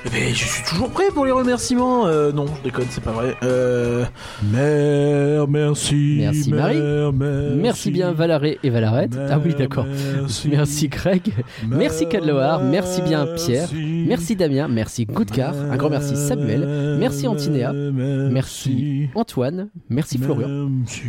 Eh 0.05 0.11
ben, 0.11 0.35
je 0.35 0.45
suis 0.45 0.65
toujours 0.65 0.91
prêt 0.91 1.11
pour 1.15 1.25
les 1.25 1.31
remerciements. 1.31 2.07
Euh, 2.07 2.33
non, 2.33 2.47
je 2.47 2.63
déconne, 2.65 2.87
c'est 2.91 3.05
pas 3.05 3.13
vrai. 3.13 3.37
Euh... 3.45 4.05
Mère, 4.43 5.47
merci. 5.47 6.17
Merci, 6.19 6.51
Marie. 6.51 6.77
mère, 6.77 7.13
merci. 7.13 7.57
Merci 7.57 7.91
bien 7.93 8.13
Valaré 8.13 8.59
et 8.65 8.71
Valarette. 8.71 9.17
Ah 9.31 9.39
oui, 9.39 9.55
d'accord. 9.55 9.87
Merci, 9.87 10.49
Merci 10.49 10.89
Craig. 10.89 11.33
Merci 11.69 12.09
Cadloar. 12.09 12.65
Merci 12.65 13.01
bien 13.03 13.27
Pierre. 13.37 13.69
Merci 13.73 14.35
Damien. 14.35 14.67
Merci 14.67 15.07
Goudcar. 15.07 15.55
Un 15.55 15.77
grand 15.77 15.91
merci 15.91 16.17
Samuel. 16.17 16.97
Merci 16.99 17.29
Antinéa. 17.29 17.73
Merci 17.73 19.09
Antoine. 19.15 19.69
Merci 19.89 20.19
Florian. 20.19 20.69
Merci. 20.69 21.03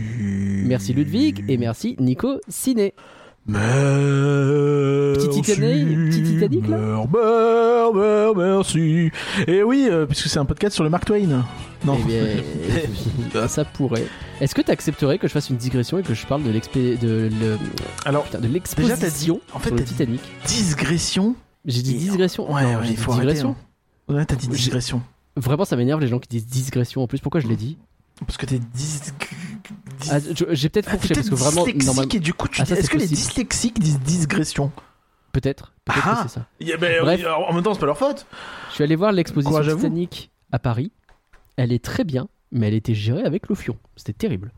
Merci 0.65 0.93
Ludwig 0.93 1.43
et 1.47 1.57
merci 1.57 1.95
Nico 1.99 2.39
Ciné. 2.47 2.93
Merci. 3.45 5.27
Petit 5.27 5.41
Titanic- 5.41 6.09
petit 6.09 6.23
Titanic, 6.23 6.67
là 6.67 6.77
merci. 8.35 9.11
Et 9.47 9.63
oui, 9.63 9.87
euh, 9.91 10.05
puisque 10.05 10.27
c'est 10.27 10.39
un 10.39 10.45
podcast 10.45 10.73
sur 10.75 10.83
le 10.83 10.89
Mark 10.89 11.05
Twain. 11.05 11.43
Non. 11.85 11.97
Eh 12.01 12.41
bien, 13.33 13.47
ça 13.47 13.65
pourrait. 13.65 14.05
Est-ce 14.39 14.55
que 14.55 14.61
tu 14.61 14.71
accepterais 14.71 15.17
que 15.17 15.27
je 15.27 15.33
fasse 15.33 15.49
une 15.49 15.57
digression 15.57 15.97
et 15.97 16.03
que 16.03 16.13
je 16.13 16.25
parle 16.25 16.43
de 16.43 16.51
l'expé- 16.51 16.97
de 16.97 17.29
le- 17.41 17.57
Alors, 18.05 18.23
putain, 18.23 18.39
de 18.39 18.47
Déjà, 18.47 18.59
t'as 18.61 18.75
dit- 18.77 18.83
l'exposition 18.85 19.41
en 19.53 19.59
fait, 19.59 19.69
sur 19.69 19.75
le 19.77 19.83
Titanic? 19.83 20.21
digression. 20.47 21.35
J'ai 21.65 21.81
dit 21.81 21.95
digression. 21.95 22.51
Ouais, 22.53 22.63
Non, 22.63 22.79
ouais, 22.79 22.85
j'ai 22.85 22.91
dit 22.91 22.95
faut 22.97 23.11
arrêter, 23.11 23.27
digression. 23.27 23.55
hein. 24.09 24.13
Ouais, 24.15 24.25
t'as 24.25 24.35
dit 24.35 24.47
digression. 24.47 25.01
Vraiment, 25.35 25.65
ça 25.65 25.75
m'énerve 25.75 25.99
les 26.01 26.07
gens 26.07 26.19
qui 26.19 26.29
disent 26.29 26.45
digression 26.45 27.01
en 27.03 27.07
plus. 27.07 27.19
Pourquoi 27.19 27.41
je 27.41 27.47
l'ai 27.47 27.55
dit? 27.55 27.77
Parce 28.25 28.37
que 28.37 28.45
t'es 28.45 28.59
dis... 28.73 28.99
Ah, 30.11 30.19
J'ai 30.51 30.69
peut-être 30.69 30.89
Ah, 30.91 30.97
fourché 30.97 31.13
parce 31.15 31.29
que 31.29 31.35
vraiment, 31.35 31.65
normalement, 31.65 32.11
et 32.13 32.19
du 32.19 32.33
coup, 32.33 32.47
tu 32.47 32.61
Ah, 32.61 32.65
est-ce 32.69 32.89
que 32.89 32.97
les 32.97 33.07
dyslexiques 33.07 33.79
disent 33.79 33.99
digression 33.99 34.71
peut-être. 35.31 35.73
Peut-être 35.85 36.07
Ah. 36.07 36.15
que 36.23 36.29
c'est 36.29 36.35
ça. 36.39 36.45
Yeah, 36.59 36.77
ben, 36.77 37.01
Bref. 37.01 37.25
En 37.49 37.53
même 37.53 37.63
temps, 37.63 37.73
c'est 37.73 37.79
pas 37.79 37.85
leur 37.87 37.97
faute. 37.97 38.25
Je 38.69 38.75
suis 38.75 38.83
allé 38.83 38.95
voir 38.95 39.11
l'exposition 39.11 39.49
Courage 39.51 39.69
à 39.69 39.73
vous. 39.73 39.77
Titanic 39.81 40.31
à 40.51 40.59
Paris. 40.59 40.91
Elle 41.57 41.71
est 41.71 41.83
très 41.83 42.03
bien, 42.03 42.27
mais 42.51 42.67
elle 42.67 42.73
était 42.75 42.93
gérée 42.93 43.23
avec 43.23 43.49
le 43.49 43.55
fion. 43.55 43.77
C'était 43.95 44.13
terrible. 44.13 44.51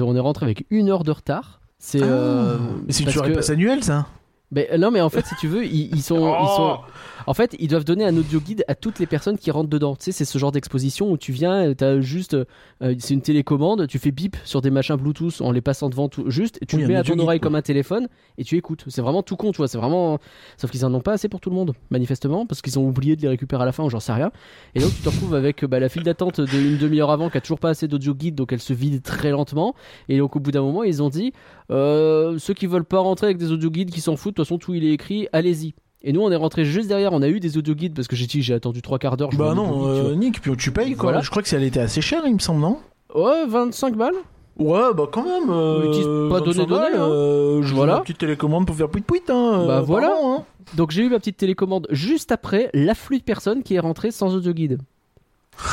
On 0.00 0.14
est 0.16 0.20
rentré 0.20 0.46
avec 0.46 0.66
une 0.70 0.88
heure 0.90 1.04
de 1.04 1.10
retard. 1.12 1.60
C'est 1.78 2.00
euh, 2.02 2.56
Ah. 2.58 2.62
Mais 2.86 2.92
c'est 2.92 3.04
une 3.04 3.10
soirée 3.10 3.30
que- 3.30 3.36
passe 3.36 3.50
annuelle, 3.50 3.82
ça. 3.84 4.06
Mais, 4.50 4.68
euh, 4.72 4.78
non, 4.78 4.90
mais 4.90 5.00
en 5.00 5.10
fait, 5.10 5.24
si 5.26 5.34
tu 5.36 5.48
veux, 5.48 5.64
ils, 5.64 5.94
ils 5.94 6.02
sont, 6.02 6.16
ils 6.18 6.36
Oh. 6.48 6.56
sont. 6.56 6.78
En 7.26 7.34
fait, 7.34 7.56
ils 7.58 7.68
doivent 7.68 7.84
donner 7.84 8.04
un 8.04 8.16
audio 8.16 8.40
guide 8.40 8.64
à 8.68 8.74
toutes 8.74 8.98
les 8.98 9.06
personnes 9.06 9.38
qui 9.38 9.50
rentrent 9.50 9.70
dedans. 9.70 9.96
Tu 9.96 10.04
sais, 10.04 10.12
c'est 10.12 10.24
ce 10.24 10.38
genre 10.38 10.52
d'exposition 10.52 11.10
où 11.10 11.16
tu 11.16 11.32
viens, 11.32 11.68
euh, 11.70 11.74
t'as 11.74 12.00
juste, 12.00 12.34
euh, 12.34 12.94
c'est 12.98 13.14
une 13.14 13.22
télécommande, 13.22 13.86
tu 13.86 13.98
fais 13.98 14.10
bip 14.10 14.36
sur 14.44 14.60
des 14.60 14.70
machins 14.70 14.96
Bluetooth 14.96 15.40
en 15.40 15.50
les 15.52 15.60
passant 15.60 15.88
devant 15.88 16.08
tout, 16.08 16.30
juste, 16.30 16.58
et 16.60 16.66
tu 16.66 16.76
Oui, 16.76 16.82
le 16.82 16.88
mets 16.88 16.96
à 16.96 17.02
ton 17.02 17.18
oreille 17.18 17.40
quoi. 17.40 17.48
comme 17.48 17.54
un 17.56 17.62
téléphone 17.62 18.08
et 18.38 18.44
tu 18.44 18.56
écoutes. 18.56 18.84
C'est 18.88 19.00
vraiment 19.02 19.22
tout 19.22 19.36
con, 19.36 19.52
tu 19.52 19.58
vois. 19.58 19.68
C'est 19.68 19.78
vraiment, 19.78 20.18
sauf 20.56 20.70
qu'ils 20.70 20.84
en 20.84 20.92
ont 20.92 21.00
pas 21.00 21.12
assez 21.12 21.28
pour 21.28 21.40
tout 21.40 21.50
le 21.50 21.56
monde, 21.56 21.72
manifestement, 21.90 22.46
parce 22.46 22.60
qu'ils 22.62 22.78
ont 22.78 22.86
oublié 22.86 23.16
de 23.16 23.22
les 23.22 23.28
récupérer 23.28 23.62
à 23.62 23.66
la 23.66 23.72
fin 23.72 23.84
ou 23.84 23.90
j'en 23.90 24.00
sais 24.00 24.12
rien. 24.12 24.30
Et 24.74 24.80
donc 24.80 24.94
tu 24.94 25.02
te 25.02 25.08
retrouves 25.08 25.34
avec 25.34 25.64
bah, 25.64 25.80
la 25.80 25.88
file 25.88 26.02
d'attente 26.02 26.40
d'une 26.40 26.76
demi-heure 26.78 27.10
avant 27.10 27.30
qui 27.30 27.38
a 27.38 27.40
toujours 27.40 27.58
pas 27.60 27.70
assez 27.70 27.88
d'audio 27.88 28.14
guide, 28.14 28.34
donc 28.34 28.52
elle 28.52 28.60
se 28.60 28.72
vide 28.72 29.02
très 29.02 29.30
lentement. 29.30 29.74
Et 30.08 30.18
donc 30.18 30.36
au 30.36 30.40
bout 30.40 30.50
d'un 30.50 30.62
moment, 30.62 30.82
ils 30.82 31.02
ont 31.02 31.08
dit, 31.08 31.32
euh, 31.70 32.38
ceux 32.38 32.54
qui 32.54 32.66
veulent 32.66 32.84
pas 32.84 32.98
rentrer 32.98 33.26
avec 33.26 33.38
des 33.38 33.50
audio 33.52 33.70
guides, 33.70 33.90
qui 33.90 34.00
s'en 34.00 34.16
foutent, 34.16 34.34
de 34.34 34.42
toute 34.42 34.46
façon 34.46 34.58
tout 34.58 34.74
il 34.74 34.84
est 34.84 34.92
écrit, 34.92 35.28
allez-y. 35.32 35.74
Et 36.06 36.12
nous 36.12 36.20
on 36.20 36.30
est 36.30 36.36
rentré 36.36 36.64
juste 36.66 36.86
derrière, 36.88 37.12
on 37.14 37.22
a 37.22 37.28
eu 37.28 37.40
des 37.40 37.56
audio 37.58 37.74
guides 37.74 37.94
parce 37.94 38.06
que 38.08 38.14
j'ai 38.14 38.26
dit 38.26 38.42
j'ai 38.42 38.54
attendu 38.54 38.82
trois 38.82 38.98
quarts 38.98 39.16
d'heure. 39.16 39.32
je 39.32 39.36
Bah 39.38 39.54
non, 39.54 39.84
tu 39.84 39.88
euh, 39.88 40.14
Nick, 40.14 40.40
puis 40.42 40.54
tu 40.56 40.70
payes 40.70 40.92
quoi. 40.94 41.04
Voilà. 41.10 41.20
Je 41.20 41.30
crois 41.30 41.42
que 41.42 41.48
ça 41.48 41.56
elle 41.56 41.62
était 41.64 41.80
assez 41.80 42.00
cher, 42.02 42.22
il 42.26 42.34
me 42.34 42.38
semble, 42.38 42.60
non? 42.60 42.78
Ouais, 43.14 43.46
25 43.48 43.96
balles. 43.96 44.14
Ouais, 44.58 44.92
bah 44.94 45.04
quand 45.10 45.24
même. 45.24 45.46
Qui- 45.92 46.02
Euh, 46.04 46.28
pas 46.28 46.40
25 46.40 46.52
donné, 46.54 46.66
donné, 46.66 46.96
hein. 46.96 47.08
euh, 47.08 47.62
je 47.62 47.74
Voilà. 47.74 47.74
voilà. 47.74 47.96
Une 47.96 48.02
petite 48.02 48.18
télécommande 48.18 48.66
pour 48.66 48.76
faire 48.76 48.88
pouit 48.88 49.00
pouit, 49.00 49.22
hein. 49.28 49.64
Bah 49.66 49.78
euh, 49.78 49.80
voilà. 49.80 50.14
hein. 50.22 50.42
Donc 50.76 50.90
j'ai 50.92 51.02
eu 51.04 51.08
ma 51.08 51.18
petite 51.18 51.36
télécommande 51.38 51.86
juste 51.90 52.30
après 52.32 52.70
l'afflux 52.74 53.18
de 53.18 53.24
personnes 53.24 53.62
qui 53.62 53.74
est 53.74 53.80
rentré 53.80 54.10
sans 54.10 54.34
audio 54.36 54.52
guide. 54.52 54.78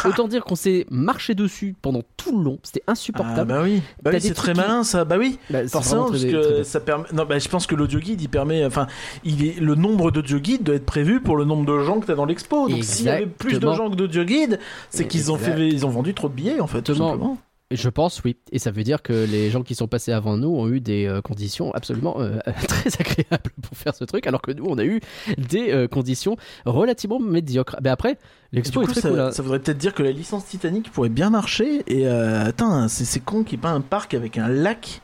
Autant 0.05 0.27
dire 0.27 0.43
qu'on 0.43 0.55
s'est 0.55 0.85
marché 0.89 1.35
dessus 1.35 1.75
pendant 1.81 2.01
tout 2.17 2.37
le 2.37 2.43
long, 2.43 2.59
c'était 2.63 2.83
Ah 2.87 2.91
insupportable. 2.91 3.51
bah 3.51 3.61
oui, 3.63 3.81
bah 4.03 4.11
oui 4.13 4.19
des 4.19 4.27
c'est 4.27 4.33
très 4.33 4.53
qui- 4.53 4.59
malin 4.59 4.83
ça. 4.83 5.05
Bah 5.05 5.17
oui, 5.19 5.37
Bah, 5.49 5.67
forcément 5.67 6.05
parce 6.09 6.19
très- 6.21 6.31
que 6.31 6.53
très 6.55 6.63
ça 6.63 6.79
permet. 6.79 7.05
Non, 7.13 7.25
bah 7.25 7.39
je 7.39 7.49
pense 7.49 7.67
que 7.67 7.75
l'audio 7.75 7.99
guide 7.99 8.21
il 8.21 8.29
permet. 8.29 8.65
Enfin, 8.65 8.87
il 9.23 9.45
est 9.45 9.59
le 9.59 9.75
nombre 9.75 10.11
d'audio 10.11 10.39
guides 10.39 10.63
doit 10.63 10.75
être 10.75 10.85
prévu 10.85 11.19
pour 11.21 11.35
le 11.37 11.45
nombre 11.45 11.65
de 11.65 11.83
gens 11.83 11.99
que 11.99 12.05
t'as 12.05 12.15
dans 12.15 12.25
l'expo. 12.25 12.69
Donc 12.69 12.83
s'il 12.83 13.05
y 13.05 13.09
avait 13.09 13.25
plus 13.25 13.59
de 13.59 13.71
gens 13.73 13.89
que 13.89 13.95
d'audio 13.95 14.23
guides, 14.23 14.59
c'est 14.89 15.07
qu'ils 15.07 15.31
ont 15.31 15.37
fait, 15.37 15.67
ils 15.67 15.85
ont 15.85 15.89
vendu 15.89 16.13
trop 16.13 16.29
de 16.29 16.33
billets 16.33 16.59
en 16.61 16.67
fait. 16.67 16.81
Tout 16.81 16.95
simplement. 16.95 17.37
Je 17.71 17.89
pense, 17.89 18.21
oui. 18.23 18.35
Et 18.51 18.59
ça 18.59 18.69
veut 18.69 18.83
dire 18.83 19.01
que 19.01 19.13
les 19.13 19.49
gens 19.49 19.63
qui 19.63 19.75
sont 19.75 19.87
passés 19.87 20.11
avant 20.11 20.37
nous 20.37 20.49
ont 20.49 20.67
eu 20.69 20.81
des 20.81 21.07
euh, 21.07 21.21
conditions 21.21 21.73
absolument 21.73 22.19
euh, 22.19 22.37
très 22.67 22.89
agréables 22.99 23.51
pour 23.61 23.77
faire 23.77 23.95
ce 23.95 24.03
truc, 24.03 24.27
alors 24.27 24.41
que 24.41 24.51
nous, 24.51 24.65
on 24.67 24.77
a 24.77 24.83
eu 24.83 24.99
des 25.37 25.71
euh, 25.71 25.87
conditions 25.87 26.35
relativement 26.65 27.19
médiocres. 27.19 27.77
Mais 27.81 27.89
après, 27.89 28.17
l'expo 28.51 28.81
est 28.81 28.85
coup, 28.85 28.91
très 28.91 29.01
ça, 29.01 29.09
cool. 29.09 29.19
hein. 29.19 29.31
ça 29.31 29.41
voudrait 29.41 29.59
peut-être 29.59 29.77
dire 29.77 29.93
que 29.93 30.03
la 30.03 30.11
licence 30.11 30.45
Titanic 30.45 30.91
pourrait 30.91 31.09
bien 31.09 31.29
marcher. 31.29 31.83
Et 31.87 32.07
euh, 32.07 32.45
attends, 32.45 32.87
c'est 32.87 33.05
c'est 33.05 33.19
con 33.21 33.43
qu'il 33.43 33.57
n'y 33.57 33.61
ait 33.61 33.63
pas 33.63 33.71
un 33.71 33.81
parc 33.81 34.13
avec 34.13 34.37
un 34.37 34.47
lac 34.47 35.01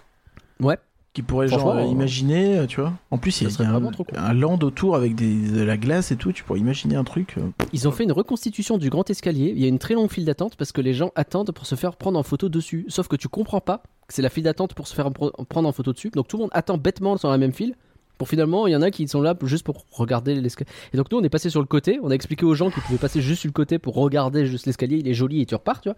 Ouais. 0.60 0.78
Qui 1.18 1.24
pourrait 1.24 1.48
genre 1.48 1.72
euh, 1.72 1.82
imaginer, 1.82 2.60
euh, 2.60 2.66
tu 2.68 2.80
vois. 2.80 2.94
En 3.10 3.18
plus, 3.18 3.42
il 3.42 3.50
y 3.50 3.64
a, 3.64 3.70
un, 3.72 3.82
cool. 3.82 4.06
un 4.16 4.34
land 4.34 4.60
autour 4.62 4.96
avec 4.96 5.16
des, 5.16 5.50
de 5.50 5.64
la 5.64 5.76
glace 5.76 6.12
et 6.12 6.16
tout. 6.16 6.32
Tu 6.32 6.44
pourrais 6.44 6.60
imaginer 6.60 6.96
un 6.96 7.04
truc. 7.04 7.40
euh. 7.40 7.50
Ils 7.74 7.88
ont 7.88 7.92
fait 7.92 8.04
une 8.04 8.12
reconstitution 8.12 8.78
du 8.78 8.92
grand 8.92 9.10
escalier. 9.10 9.52
Il 9.56 9.60
y 9.60 9.66
a 9.66 9.68
une 9.68 9.80
très 9.80 9.96
longue 9.96 10.12
file 10.12 10.26
d'attente 10.26 10.56
parce 10.58 10.72
que 10.72 10.80
les 10.80 10.94
gens 10.94 11.10
attendent 11.16 11.52
pour 11.52 11.66
se 11.66 11.74
faire 11.74 11.96
prendre 11.96 12.20
en 12.20 12.24
photo 12.24 12.50
dessus. 12.50 12.86
Sauf 12.88 13.08
que 13.08 13.16
tu 13.16 13.30
comprends 13.30 13.62
pas 13.62 13.82
que 14.08 14.14
c'est 14.14 14.22
la 14.22 14.30
file 14.30 14.44
d'attente 14.44 14.76
pour 14.76 14.88
se 14.88 14.94
faire 14.94 15.12
prendre 15.12 15.68
en 15.68 15.72
photo 15.72 15.92
dessus. 15.92 16.12
Donc 16.12 16.28
tout 16.28 16.38
le 16.38 16.42
monde 16.42 16.52
attend 16.54 16.78
bêtement 16.78 17.16
dans 17.16 17.32
la 17.32 17.40
même 17.40 17.52
file. 17.52 17.74
Pour 18.18 18.28
finalement, 18.30 18.68
il 18.68 18.72
y 18.72 18.76
en 18.76 18.82
a 18.82 18.90
qui 18.92 19.08
sont 19.08 19.22
là 19.22 19.36
juste 19.44 19.64
pour 19.66 19.86
regarder 19.92 20.36
l'escalier. 20.36 20.70
Et 20.94 20.98
donc 20.98 21.12
nous, 21.12 21.18
on 21.20 21.24
est 21.24 21.30
passé 21.30 21.50
sur 21.50 21.60
le 21.60 21.68
côté. 21.68 22.00
On 22.02 22.10
a 22.10 22.14
expliqué 22.16 22.46
aux 22.46 22.54
gens 22.56 22.70
qu'ils 22.72 22.82
pouvaient 22.84 22.98
passer 22.98 23.22
juste 23.22 23.42
sur 23.42 23.48
le 23.50 23.54
côté 23.54 23.78
pour 23.80 23.96
regarder 23.96 24.46
juste 24.46 24.66
l'escalier. 24.66 24.98
Il 24.98 25.08
est 25.08 25.14
joli 25.14 25.42
et 25.42 25.46
tu 25.46 25.56
repars, 25.56 25.82
tu 25.82 25.90
vois. 25.90 25.98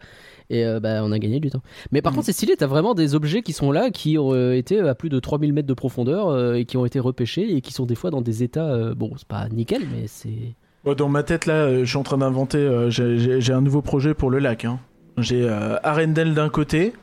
Et 0.49 0.65
euh, 0.65 0.79
bah, 0.79 1.01
on 1.03 1.11
a 1.11 1.19
gagné 1.19 1.39
du 1.39 1.49
temps. 1.49 1.61
Mais 1.91 2.01
par 2.01 2.11
Mhm. 2.11 2.17
contre, 2.17 2.25
c'est 2.27 2.31
stylé. 2.33 2.55
T'as 2.57 2.67
vraiment 2.67 2.93
des 2.93 3.15
objets 3.15 3.41
qui 3.41 3.53
sont 3.53 3.71
là, 3.71 3.89
qui 3.91 4.17
ont 4.17 4.33
euh, 4.33 4.53
été 4.55 4.79
à 4.79 4.95
plus 4.95 5.09
de 5.09 5.19
3000 5.19 5.53
mètres 5.53 5.67
de 5.67 5.73
profondeur 5.73 6.27
euh, 6.29 6.55
et 6.55 6.65
qui 6.65 6.77
ont 6.77 6.85
été 6.85 6.99
repêchés 6.99 7.55
et 7.55 7.61
qui 7.61 7.71
sont 7.73 7.85
des 7.85 7.95
fois 7.95 8.09
dans 8.11 8.21
des 8.21 8.43
états. 8.43 8.93
bon, 8.95 9.11
c'est 9.17 9.27
pas 9.27 9.47
nickel, 9.49 9.83
mais 9.91 10.07
c'est. 10.07 10.53
Dans 10.97 11.09
ma 11.09 11.23
tête, 11.23 11.45
là, 11.45 11.79
je 11.79 11.85
suis 11.85 11.97
en 11.97 12.03
train 12.03 12.17
d'inventer. 12.17 12.87
j'ai- 12.89 13.53
un 13.53 13.61
nouveau 13.61 13.81
projet 13.81 14.13
pour 14.13 14.29
le 14.29 14.39
lac. 14.39 14.65
hein. 14.65 14.79
J'ai 15.17 15.47
Arendelle 15.83 16.33
d'un 16.33 16.49
côté, 16.49 16.93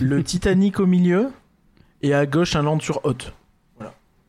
le 0.00 0.22
Titanic 0.24 0.80
au 0.80 0.86
milieu, 0.86 1.28
et 2.02 2.12
à 2.14 2.26
gauche 2.26 2.56
un 2.56 2.62
land 2.62 2.80
sur 2.80 3.00
haute. 3.04 3.32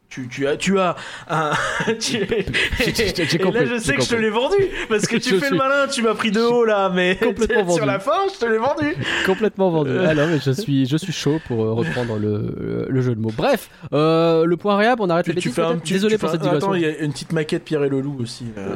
Tu, 0.09 0.27
tu 0.27 0.47
as, 0.47 0.57
tu 0.57 0.79
as 0.79 0.95
un. 1.29 1.51
tu- 1.99 2.15
et 2.17 2.23
là, 2.23 3.65
je 3.65 3.77
sais 3.79 3.95
que 3.95 4.01
je 4.01 4.09
te 4.09 4.15
l'ai 4.15 4.31
vendu 4.31 4.55
parce 4.89 5.05
que 5.05 5.17
tu 5.17 5.35
fais 5.37 5.45
suis- 5.45 5.49
le 5.51 5.57
malin. 5.57 5.87
Tu 5.87 6.01
m'as 6.01 6.15
pris 6.15 6.31
de 6.31 6.41
haut 6.41 6.65
là, 6.65 6.89
mais 6.89 7.15
Complètement 7.21 7.69
sur 7.75 7.85
vendu. 7.85 7.85
la 7.85 7.99
fin, 7.99 8.17
je 8.33 8.39
te 8.39 8.45
l'ai 8.47 8.57
vendu. 8.57 8.95
Complètement 9.27 9.69
vendu. 9.69 9.91
Euh. 9.91 10.07
Ah 10.09 10.15
non, 10.15 10.25
mais 10.27 10.39
je 10.43 10.49
suis, 10.49 10.87
je 10.87 10.97
suis 10.97 11.13
chaud 11.13 11.39
pour 11.47 11.63
euh, 11.63 11.73
reprendre 11.73 12.17
le, 12.17 12.87
le 12.89 13.01
jeu 13.01 13.13
de 13.13 13.19
mots. 13.21 13.31
Bref, 13.37 13.69
euh, 13.93 14.45
le 14.45 14.57
point 14.57 14.77
réhab, 14.77 14.99
on 14.99 15.09
arrête 15.11 15.27
les 15.27 15.35
Tu, 15.35 15.41
tu 15.41 15.49
bêtises. 15.49 15.55
fais 15.63 15.69
un 15.71 15.77
petit. 15.77 15.93
Désolé 15.93 16.17
pour 16.17 16.29
cette 16.31 16.41
digression. 16.41 16.69
Attends, 16.69 16.75
il 16.75 16.81
y 16.81 16.85
a 16.85 16.97
une 16.97 17.11
petite 17.11 17.31
maquette 17.31 17.63
Pierre 17.63 17.83
et 17.83 17.89
le 17.89 18.01
loup 18.01 18.17
aussi. 18.19 18.45
euh. 18.57 18.75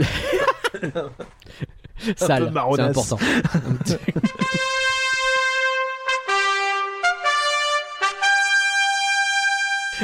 Sale, 2.17 2.51
c'est 2.75 2.81
important. 2.81 3.17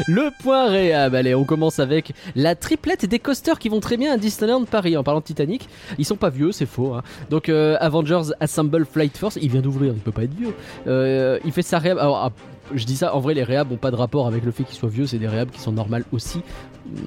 Le 0.07 0.29
point 0.43 0.69
réhab, 0.69 1.15
allez, 1.15 1.35
on 1.35 1.43
commence 1.43 1.79
avec 1.79 2.13
la 2.35 2.55
triplette 2.55 3.05
des 3.05 3.19
coasters 3.19 3.59
qui 3.59 3.69
vont 3.69 3.79
très 3.79 3.97
bien 3.97 4.13
à 4.13 4.17
Disneyland 4.17 4.63
Paris. 4.65 4.95
En 4.97 5.03
parlant 5.03 5.19
de 5.19 5.25
Titanic, 5.25 5.67
ils 5.97 6.05
sont 6.05 6.15
pas 6.15 6.29
vieux, 6.29 6.51
c'est 6.51 6.65
faux. 6.65 6.93
hein. 6.93 7.01
Donc 7.29 7.49
euh, 7.49 7.75
Avengers 7.79 8.31
Assemble 8.39 8.85
Flight 8.85 9.17
Force, 9.17 9.37
il 9.41 9.49
vient 9.49 9.61
d'ouvrir, 9.61 9.93
il 9.93 9.99
peut 9.99 10.11
pas 10.11 10.23
être 10.23 10.33
vieux. 10.35 10.53
Euh, 10.87 11.39
il 11.45 11.51
fait 11.51 11.61
sa 11.61 11.79
réhab. 11.79 11.97
Alors, 11.97 12.17
ah, 12.17 12.31
je 12.75 12.85
dis 12.85 12.95
ça, 12.97 13.15
en 13.15 13.19
vrai, 13.19 13.33
les 13.33 13.43
réhabs 13.43 13.71
ont 13.71 13.77
pas 13.77 13.89
de 13.89 13.95
rapport 13.95 14.27
avec 14.27 14.45
le 14.45 14.51
fait 14.51 14.63
qu'ils 14.63 14.77
soient 14.77 14.89
vieux, 14.89 15.07
c'est 15.07 15.17
des 15.17 15.27
réhabs 15.27 15.49
qui 15.49 15.59
sont 15.59 15.71
normales 15.71 16.03
aussi. 16.11 16.41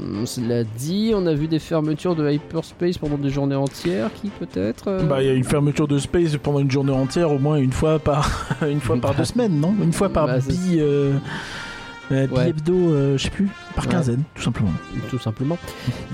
Hum, 0.00 0.26
Cela 0.26 0.64
dit, 0.64 1.12
on 1.14 1.24
a 1.26 1.34
vu 1.34 1.46
des 1.46 1.60
fermetures 1.60 2.16
de 2.16 2.28
Hyperspace 2.28 2.98
pendant 2.98 3.16
des 3.16 3.30
journées 3.30 3.54
entières, 3.54 4.10
qui 4.20 4.28
peut-être. 4.28 4.88
euh, 4.88 5.02
Bah, 5.04 5.22
il 5.22 5.26
y 5.26 5.30
a 5.30 5.34
une 5.34 5.44
fermeture 5.44 5.86
de 5.86 5.98
space 5.98 6.36
pendant 6.36 6.58
une 6.58 6.70
journée 6.70 6.92
entière, 6.92 7.30
au 7.30 7.38
moins 7.38 7.56
une 7.56 7.72
fois 7.72 8.00
par, 8.00 8.28
une 8.68 8.80
fois 8.80 8.96
par 9.00 9.14
deux 9.14 9.24
semaines, 9.24 9.60
non? 9.60 9.72
Une 9.80 9.92
fois 9.92 10.08
par 10.08 10.26
Bah, 10.26 10.38
bi, 10.38 10.80
euh, 12.12 12.26
Ouais. 12.28 12.48
hebdo, 12.50 12.72
euh, 12.74 13.16
je 13.18 13.24
sais 13.24 13.30
plus, 13.30 13.48
par 13.74 13.84
Ouais. 13.86 13.90
quinzaine, 13.92 14.22
tout 14.34 14.42
simplement. 14.42 14.70
tout 15.10 15.18
simplement. 15.18 15.58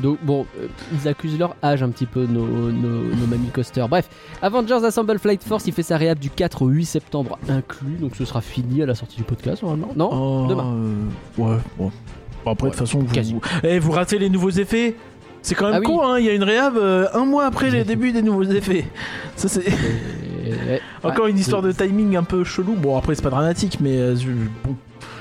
Donc 0.03 0.19
bon, 0.23 0.47
euh, 0.59 0.67
ils 0.93 1.09
accusent 1.09 1.39
leur 1.39 1.57
âge 1.63 1.83
un 1.83 1.91
petit 1.91 2.07
peu, 2.07 2.27
nos, 2.27 2.47
nos, 2.47 3.03
nos 3.15 3.27
mamies 3.29 3.49
coasters. 3.49 3.89
Bref, 3.89 4.09
Avengers 4.43 4.85
Assemble 4.85 5.19
Flight 5.19 5.43
Force, 5.43 5.67
il 5.67 5.73
fait 5.73 5.83
sa 5.83 5.97
réhab 5.97 6.19
du 6.19 6.31
4 6.31 6.63
au 6.63 6.69
8 6.69 6.85
septembre 6.85 7.39
inclus, 7.49 7.97
donc 8.01 8.17
ce 8.17 8.25
sera 8.25 8.41
fini 8.41 8.83
à 8.83 8.87
la 8.87 8.95
sortie 8.95 9.17
du 9.17 9.23
podcast 9.25 9.63
normalement. 9.63 9.91
Non 9.97 10.11
Oh, 10.13 10.47
demain. 10.49 10.75
euh, 10.75 11.43
ouais, 11.43 11.57
bon. 11.79 11.91
Bon, 12.45 12.51
après, 12.53 12.69
de 12.69 12.73
toute 12.73 12.79
façon, 12.81 13.01
quasi. 13.05 13.33
vous, 13.35 13.41
eh, 13.65 13.79
vous 13.79 13.91
ratez 13.93 14.19
les 14.19 14.31
nouveaux 14.31 14.51
effets 14.51 14.97
c'est 15.41 15.55
quand 15.55 15.67
même 15.67 15.75
Ah 15.77 15.79
oui. 15.79 15.87
con, 15.87 16.03
hein, 16.05 16.19
il 16.19 16.27
y 16.27 16.29
a 16.29 16.35
une 16.35 16.43
réhab 16.43 16.77
euh, 16.77 17.07
un 17.15 17.25
mois 17.25 17.47
après 17.47 17.71
les 17.71 17.85
débuts 17.85 18.11
des 18.13 18.23
nouveaux 18.23 18.43
effets. 18.43 18.85
Ça, 19.37 19.49
c'est 19.49 19.65
ouais. 19.67 20.81
encore 21.05 21.25
Ouais, 21.27 21.31
une 21.31 21.39
histoire 21.39 21.63
de 21.63 21.71
timing 21.73 22.17
un 22.17 22.25
peu 22.25 22.43
chelou. 22.43 22.75
Bon, 22.75 22.97
après, 22.99 23.15
c'est 23.15 23.23
pas 23.23 23.31
dramatique, 23.31 23.79
mais 23.81 23.97
euh, 23.99 24.15
bon, 24.65 24.75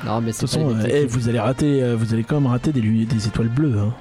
Non, 0.08 0.22
mais 0.22 0.32
de 0.32 0.38
toute 0.38 0.42
façon, 0.50 0.70
euh, 0.70 0.84
eh, 0.90 1.06
vous 1.06 1.28
allez 1.28 1.40
rater, 1.40 1.84
euh, 1.84 1.96
vous 1.98 2.14
allez 2.14 2.24
quand 2.24 2.40
même 2.40 2.50
rater 2.50 2.72
des, 2.72 2.82
des 2.82 3.28
étoiles 3.28 3.50
bleues. 3.50 3.78
Hein. 3.78 3.94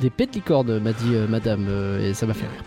des 0.00 0.10
pétlicornes, 0.10 0.78
m'a 0.80 0.92
dit 0.92 1.14
euh, 1.14 1.26
madame, 1.28 1.66
euh, 1.68 2.10
et 2.10 2.14
ça 2.14 2.26
m'a 2.26 2.34
fait 2.34 2.46
rire. 2.46 2.64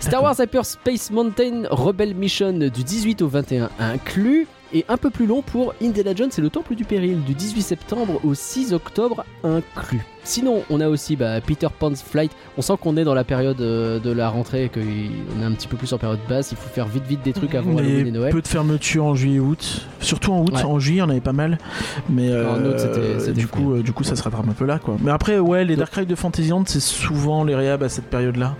Star 0.00 0.22
Wars 0.22 0.34
Hyperspace 0.40 1.10
Mountain 1.10 1.64
Rebel 1.70 2.14
Mission 2.14 2.52
du 2.52 2.68
18 2.84 3.22
au 3.22 3.28
21 3.28 3.70
inclus. 3.78 4.46
Et 4.74 4.84
un 4.90 4.98
peu 4.98 5.08
plus 5.08 5.24
long 5.26 5.40
pour 5.40 5.72
Indiana 5.82 6.14
Jones 6.14 6.28
et 6.36 6.40
le 6.42 6.50
Temple 6.50 6.74
du 6.74 6.84
Péril 6.84 7.22
du 7.24 7.32
18 7.32 7.62
septembre 7.62 8.20
au 8.22 8.34
6 8.34 8.74
octobre 8.74 9.24
inclus. 9.42 10.04
Sinon, 10.24 10.62
on 10.68 10.80
a 10.82 10.88
aussi 10.90 11.16
bah, 11.16 11.40
Peter 11.40 11.68
Pan's 11.78 12.02
Flight. 12.02 12.32
On 12.58 12.60
sent 12.62 12.74
qu'on 12.78 12.98
est 12.98 13.04
dans 13.04 13.14
la 13.14 13.24
période 13.24 13.58
euh, 13.62 13.98
de 13.98 14.10
la 14.10 14.28
rentrée 14.28 14.64
et 14.64 14.68
qu'on 14.68 14.80
est 15.40 15.44
un 15.44 15.52
petit 15.52 15.68
peu 15.68 15.78
plus 15.78 15.90
en 15.94 15.96
période 15.98 16.18
basse. 16.28 16.52
Il 16.52 16.58
faut 16.58 16.68
faire 16.68 16.86
vite 16.86 17.04
vite 17.06 17.22
des 17.24 17.32
trucs 17.32 17.54
avant 17.54 17.70
Mais 17.72 17.80
Halloween 17.80 18.06
et 18.08 18.10
Noël. 18.10 18.30
peu 18.32 18.42
de 18.42 18.48
fermetures 18.48 19.06
en 19.06 19.14
juillet 19.14 19.36
et 19.36 19.40
août. 19.40 19.86
Surtout 20.00 20.32
en 20.32 20.42
août, 20.42 20.52
Ouais. 20.52 20.62
en 20.64 20.78
juillet 20.78 21.00
on 21.00 21.08
avait 21.08 21.22
pas 21.22 21.32
mal. 21.32 21.56
Mais 22.10 22.28
euh, 22.28 22.50
En 22.50 22.62
août, 22.62 22.74
c'était- 22.78 23.20
c'était 23.20 23.32
du 23.32 23.46
fou. 23.46 23.56
coup, 23.56 23.74
euh, 23.76 23.82
du 23.82 23.92
coup 23.94 24.04
ça 24.04 24.16
se 24.16 24.22
rattrape 24.22 24.46
un 24.46 24.52
peu 24.52 24.66
là 24.66 24.78
quoi. 24.78 24.98
Mais 25.02 25.10
après 25.10 25.38
ouais, 25.38 25.64
les 25.64 25.76
Donc- 25.76 25.86
Dark 25.86 25.94
Ride 25.94 26.08
de 26.10 26.14
Fantasyland 26.14 26.64
c'est 26.66 26.80
souvent 26.80 27.42
les 27.42 27.54
réhab 27.54 27.82
à 27.82 27.88
cette 27.88 28.10
période 28.10 28.36
là. 28.36 28.54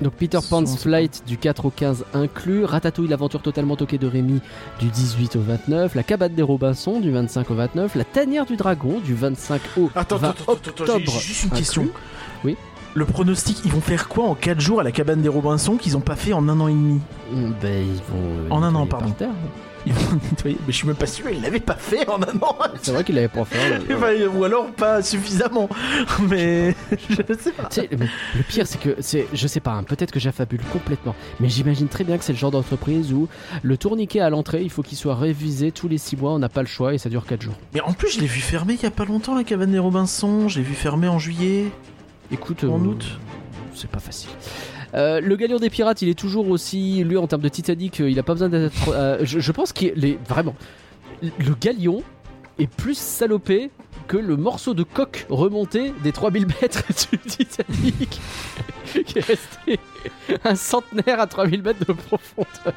Donc 0.00 0.14
Peter 0.14 0.38
Pan's 0.48 0.76
Flight 0.78 1.22
du 1.26 1.36
4 1.38 1.66
au 1.66 1.70
15 1.70 2.04
inclus, 2.14 2.64
Ratatouille 2.64 3.06
l'aventure 3.08 3.40
totalement 3.40 3.76
toquée 3.76 3.98
de 3.98 4.06
Rémi 4.08 4.40
du 4.80 4.88
18 4.88 5.36
au 5.36 5.40
29, 5.40 5.94
La 5.94 6.02
cabane 6.02 6.34
des 6.34 6.42
Robinson 6.42 6.98
du 6.98 7.10
25 7.12 7.50
au 7.50 7.54
29, 7.54 7.94
La 7.94 8.04
tanière 8.04 8.44
du 8.46 8.56
dragon 8.56 8.98
du 9.04 9.14
25 9.14 9.60
au 9.76 9.90
20 9.94 10.48
octobre. 10.48 11.02
j'ai 11.06 11.20
juste 11.20 11.42
une 11.44 11.48
inclus. 11.50 11.58
question. 11.58 11.88
Oui. 12.44 12.56
Le 12.94 13.04
pronostic, 13.06 13.60
ils 13.64 13.70
vont 13.72 13.80
faire 13.80 14.08
quoi 14.08 14.24
en 14.24 14.34
4 14.34 14.60
jours 14.60 14.80
à 14.80 14.82
la 14.82 14.92
cabane 14.92 15.22
des 15.22 15.28
Robinson 15.28 15.76
qu'ils 15.76 15.96
ont 15.96 16.00
pas 16.02 16.16
fait 16.16 16.32
en 16.32 16.48
un 16.48 16.58
an 16.60 16.68
et 16.68 16.72
demi? 16.74 17.00
Ben 17.62 17.86
ils 17.86 17.94
vont... 18.12 18.18
euh, 18.22 18.48
En 18.50 18.62
un 18.62 18.74
an, 18.74 18.84
nettoyer 18.84 18.88
par 18.88 18.98
pardon. 19.00 19.14
terre. 19.14 19.30
Ils 19.86 19.92
vont 19.94 20.18
nettoyer. 20.30 20.56
Mais 20.66 20.72
je 20.72 20.76
suis 20.78 20.86
même 20.86 20.96
pas 20.96 21.06
sûr, 21.06 21.28
ils 21.30 21.40
l'avaient 21.42 21.58
pas 21.60 21.74
fait 21.74 22.08
en 22.08 22.22
un 22.22 22.36
an. 22.40 22.56
C'est 22.82 22.92
vrai 22.92 23.02
qu'il 23.04 23.18
avait 23.18 23.28
pas 23.28 23.44
fait. 23.44 23.58
ouais. 23.58 23.94
Enfin, 23.96 24.12
ou 24.36 24.44
alors 24.44 24.66
pas 24.72 25.02
suffisamment. 25.02 25.68
Mais 26.28 26.74
je 27.10 27.16
sais 27.38 27.52
pas. 27.52 27.68
Le 28.36 28.42
pire, 28.48 28.66
c'est 28.66 28.80
que 28.80 28.96
c'est, 29.00 29.26
je 29.32 29.46
sais 29.46 29.60
pas, 29.60 29.72
hein, 29.72 29.82
peut-être 29.82 30.10
que 30.12 30.20
j'affabule 30.20 30.60
complètement, 30.72 31.14
mais 31.40 31.48
j'imagine 31.48 31.88
très 31.88 32.04
bien 32.04 32.18
que 32.18 32.24
c'est 32.24 32.32
le 32.32 32.38
genre 32.38 32.50
d'entreprise 32.50 33.12
où 33.12 33.28
le 33.62 33.76
tourniquet 33.76 34.20
à 34.20 34.30
l'entrée, 34.30 34.62
il 34.62 34.70
faut 34.70 34.82
qu'il 34.82 34.98
soit 34.98 35.14
révisé 35.16 35.72
tous 35.72 35.88
les 35.88 35.98
6 35.98 36.16
mois, 36.16 36.32
on 36.32 36.38
n'a 36.38 36.48
pas 36.48 36.62
le 36.62 36.68
choix 36.68 36.94
et 36.94 36.98
ça 36.98 37.08
dure 37.08 37.26
4 37.26 37.42
jours. 37.42 37.54
Mais 37.74 37.80
en 37.80 37.92
plus, 37.92 38.12
je 38.14 38.20
l'ai 38.20 38.26
vu 38.26 38.40
fermer 38.40 38.74
il 38.74 38.82
y 38.82 38.86
a 38.86 38.90
pas 38.90 39.04
longtemps 39.04 39.34
la 39.34 39.44
cabane 39.44 39.72
des 39.72 39.78
Robinson. 39.78 40.48
Je 40.48 40.58
l'ai 40.58 40.64
vu 40.64 40.74
fermer 40.74 41.08
en 41.08 41.18
juillet. 41.18 41.66
Écoute, 42.30 42.64
En 42.64 42.78
euh, 42.80 42.88
août. 42.88 43.04
c'est 43.74 43.90
pas 43.90 43.98
facile. 44.00 44.30
Euh, 44.94 45.20
le 45.20 45.36
galion 45.36 45.58
des 45.58 45.70
pirates, 45.70 46.02
il 46.02 46.08
est 46.08 46.18
toujours 46.18 46.48
aussi, 46.48 47.02
lui 47.04 47.16
en 47.16 47.26
termes 47.26 47.42
de 47.42 47.48
Titanic, 47.48 48.00
euh, 48.00 48.10
il 48.10 48.18
a 48.18 48.22
pas 48.22 48.34
besoin 48.34 48.48
d'être. 48.48 48.88
euh, 48.90 49.18
je, 49.22 49.40
je 49.40 49.52
pense 49.52 49.72
qu'il 49.72 50.04
est 50.04 50.18
vraiment. 50.28 50.54
Le 51.22 51.54
galion 51.60 52.02
est 52.58 52.66
plus 52.66 52.98
salopé 52.98 53.70
que 54.08 54.16
le 54.16 54.36
morceau 54.36 54.74
de 54.74 54.82
coque 54.82 55.26
remonté 55.30 55.94
des 56.02 56.12
3000 56.12 56.46
mètres 56.60 56.82
du 57.10 57.18
Titanic, 57.18 58.20
qui 59.06 59.18
est 59.18 59.24
resté 59.26 59.78
un 60.44 60.54
centenaire 60.54 61.20
à 61.20 61.26
3000 61.26 61.62
mètres 61.62 61.86
de 61.86 61.92
profondeur. 61.92 62.74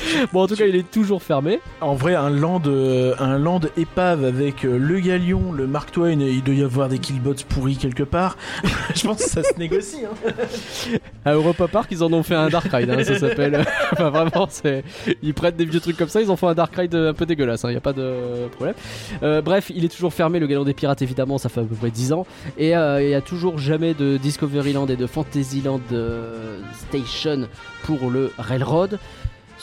Bon, 0.32 0.42
en 0.42 0.46
tout 0.46 0.56
cas, 0.56 0.66
il 0.66 0.76
est 0.76 0.90
toujours 0.90 1.22
fermé. 1.22 1.60
En 1.80 1.94
vrai, 1.94 2.14
un 2.14 2.30
land, 2.30 2.62
euh, 2.66 3.14
un 3.18 3.38
land 3.38 3.60
épave 3.76 4.24
avec 4.24 4.64
euh, 4.64 4.78
le 4.78 5.00
galion, 5.00 5.52
le 5.52 5.66
Mark 5.66 5.92
Twain, 5.92 6.20
et 6.20 6.30
il 6.30 6.42
doit 6.42 6.54
y 6.54 6.62
avoir 6.62 6.88
des 6.88 6.98
killbots 6.98 7.34
pourris 7.48 7.76
quelque 7.76 8.02
part. 8.02 8.36
je 8.94 9.06
pense 9.06 9.18
que 9.22 9.30
ça 9.30 9.42
se 9.42 9.58
négocie. 9.58 10.02
Hein. 10.04 10.98
À 11.24 11.34
Europa 11.34 11.68
Park, 11.68 11.88
ils 11.90 12.02
en 12.02 12.12
ont 12.12 12.22
fait 12.22 12.34
un 12.34 12.48
Dark 12.48 12.68
Ride, 12.72 12.90
hein, 12.90 13.04
ça 13.04 13.18
s'appelle. 13.18 13.64
enfin, 13.92 14.10
vraiment, 14.10 14.46
c'est. 14.50 14.84
Ils 15.22 15.34
prennent 15.34 15.56
des 15.56 15.64
vieux 15.64 15.80
trucs 15.80 15.96
comme 15.96 16.08
ça, 16.08 16.20
ils 16.20 16.30
en 16.30 16.36
font 16.36 16.48
un 16.48 16.54
Dark 16.54 16.74
Ride 16.74 16.94
un 16.94 17.14
peu 17.14 17.26
dégueulasse, 17.26 17.62
il 17.64 17.70
n'y 17.70 17.76
a 17.76 17.80
pas 17.80 17.92
de 17.92 18.48
problème. 18.52 18.74
Euh, 19.22 19.42
bref, 19.42 19.70
il 19.74 19.84
est 19.84 19.88
toujours 19.88 20.12
fermé, 20.12 20.38
le 20.38 20.46
Galon 20.46 20.64
des 20.64 20.74
Pirates, 20.74 21.02
évidemment, 21.02 21.38
ça 21.38 21.48
fait 21.48 21.60
à 21.60 21.64
peu 21.64 21.74
près 21.74 21.90
10 21.90 22.12
ans. 22.12 22.26
Et 22.58 22.76
euh, 22.76 23.02
il 23.02 23.08
n'y 23.08 23.14
a 23.14 23.20
toujours 23.20 23.58
jamais 23.58 23.94
de 23.94 24.16
Discoveryland 24.16 24.86
et 24.86 24.96
de 24.96 25.06
Fantasyland 25.06 25.80
euh, 25.92 26.60
Station 26.88 27.48
pour 27.84 28.10
le 28.10 28.32
Railroad. 28.38 28.98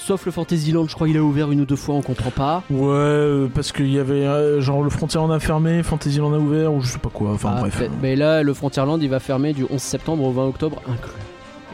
Sauf 0.06 0.26
le 0.26 0.34
Fantasyland, 0.34 0.86
je 0.90 0.96
crois 0.96 1.08
qu'il 1.08 1.16
a 1.16 1.22
ouvert 1.24 1.50
une 1.52 1.62
ou 1.62 1.66
deux 1.66 1.78
fois, 1.78 1.96
on 1.96 2.02
comprend 2.02 2.30
pas. 2.30 2.64
Ouais, 2.70 2.90
euh, 2.92 3.48
parce 3.48 3.72
qu'il 3.72 3.90
y 3.90 4.00
avait 4.00 4.26
euh, 4.26 4.60
genre 4.60 4.84
le 4.84 4.90
Frontier 4.90 5.18
en 5.18 5.32
a 5.32 5.40
fermé, 5.40 5.82
Fantasyland 5.82 6.34
a 6.34 6.38
ouvert, 6.40 6.74
ou 6.74 6.82
je 6.82 6.90
sais 6.92 6.98
pas 6.98 7.08
quoi. 7.10 7.32
Enfin 7.32 7.54
Ah, 7.56 7.60
bref. 7.62 7.82
Mais 8.02 8.18
là, 8.18 8.44
le 8.44 8.54
Frontierland, 8.54 9.02
il 9.02 9.10
va 9.10 9.22
fermer 9.22 9.54
du 9.54 9.66
11 9.70 9.80
septembre 9.82 10.26
au 10.26 10.32
20 10.34 10.46
octobre 10.48 10.82
inclus. 10.88 11.14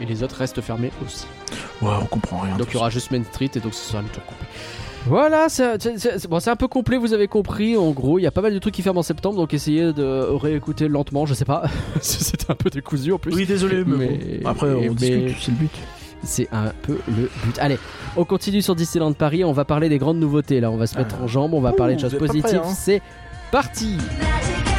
Et 0.00 0.06
les 0.06 0.22
autres 0.22 0.36
restent 0.36 0.60
fermés 0.60 0.92
aussi. 1.04 1.26
Ouais, 1.82 1.90
on 2.00 2.06
comprend 2.06 2.38
rien. 2.38 2.56
Donc 2.56 2.68
il 2.70 2.74
y 2.74 2.76
aura 2.76 2.88
juste 2.88 3.10
Main 3.10 3.24
Street 3.24 3.50
et 3.56 3.58
donc 3.58 3.74
ce 3.74 3.90
sera 3.90 4.00
le 4.00 4.08
tour 4.08 4.24
complet. 4.24 4.46
Voilà, 5.06 5.48
c'est 5.48 6.28
bon, 6.28 6.38
un 6.46 6.56
peu 6.56 6.68
complet, 6.68 6.98
vous 6.98 7.12
avez 7.12 7.26
compris. 7.26 7.76
En 7.76 7.90
gros, 7.90 8.20
il 8.20 8.22
y 8.22 8.26
a 8.28 8.30
pas 8.30 8.42
mal 8.42 8.54
de 8.54 8.58
trucs 8.60 8.74
qui 8.74 8.82
ferment 8.82 9.00
en 9.00 9.02
septembre, 9.02 9.34
donc 9.38 9.52
essayez 9.54 9.92
de 9.92 10.04
réécouter 10.36 10.86
lentement, 10.86 11.26
je 11.26 11.34
sais 11.34 11.44
pas. 11.44 11.64
C'était 12.00 12.48
un 12.48 12.54
peu 12.54 12.70
décousu 12.70 13.10
en 13.12 13.18
plus. 13.18 13.34
Oui, 13.34 13.44
désolé, 13.44 13.82
mais, 13.84 13.96
Mais- 13.96 14.38
bon. 14.44 14.48
Après, 14.48 14.68
on 14.72 14.80
mais- 14.82 14.88
discute, 14.90 15.36
c'est 15.40 15.50
le 15.50 15.56
but. 15.56 15.70
C'est 16.22 16.48
un 16.52 16.72
peu 16.82 16.98
le 17.08 17.30
but. 17.44 17.58
Allez, 17.58 17.78
on 18.16 18.24
continue 18.24 18.62
sur 18.62 18.74
Disneyland 18.74 19.12
Paris. 19.12 19.44
On 19.44 19.52
va 19.52 19.64
parler 19.64 19.88
des 19.88 19.98
grandes 19.98 20.18
nouveautés. 20.18 20.60
Là, 20.60 20.70
on 20.70 20.76
va 20.76 20.86
se 20.86 20.96
mettre 20.98 21.20
en 21.20 21.26
jambes. 21.26 21.54
On 21.54 21.60
va 21.60 21.72
parler 21.72 21.96
de 21.96 22.00
choses 22.00 22.16
positives. 22.18 22.60
hein. 22.64 22.74
C'est 22.74 23.00
parti. 23.50 23.96
Magic 24.18 24.69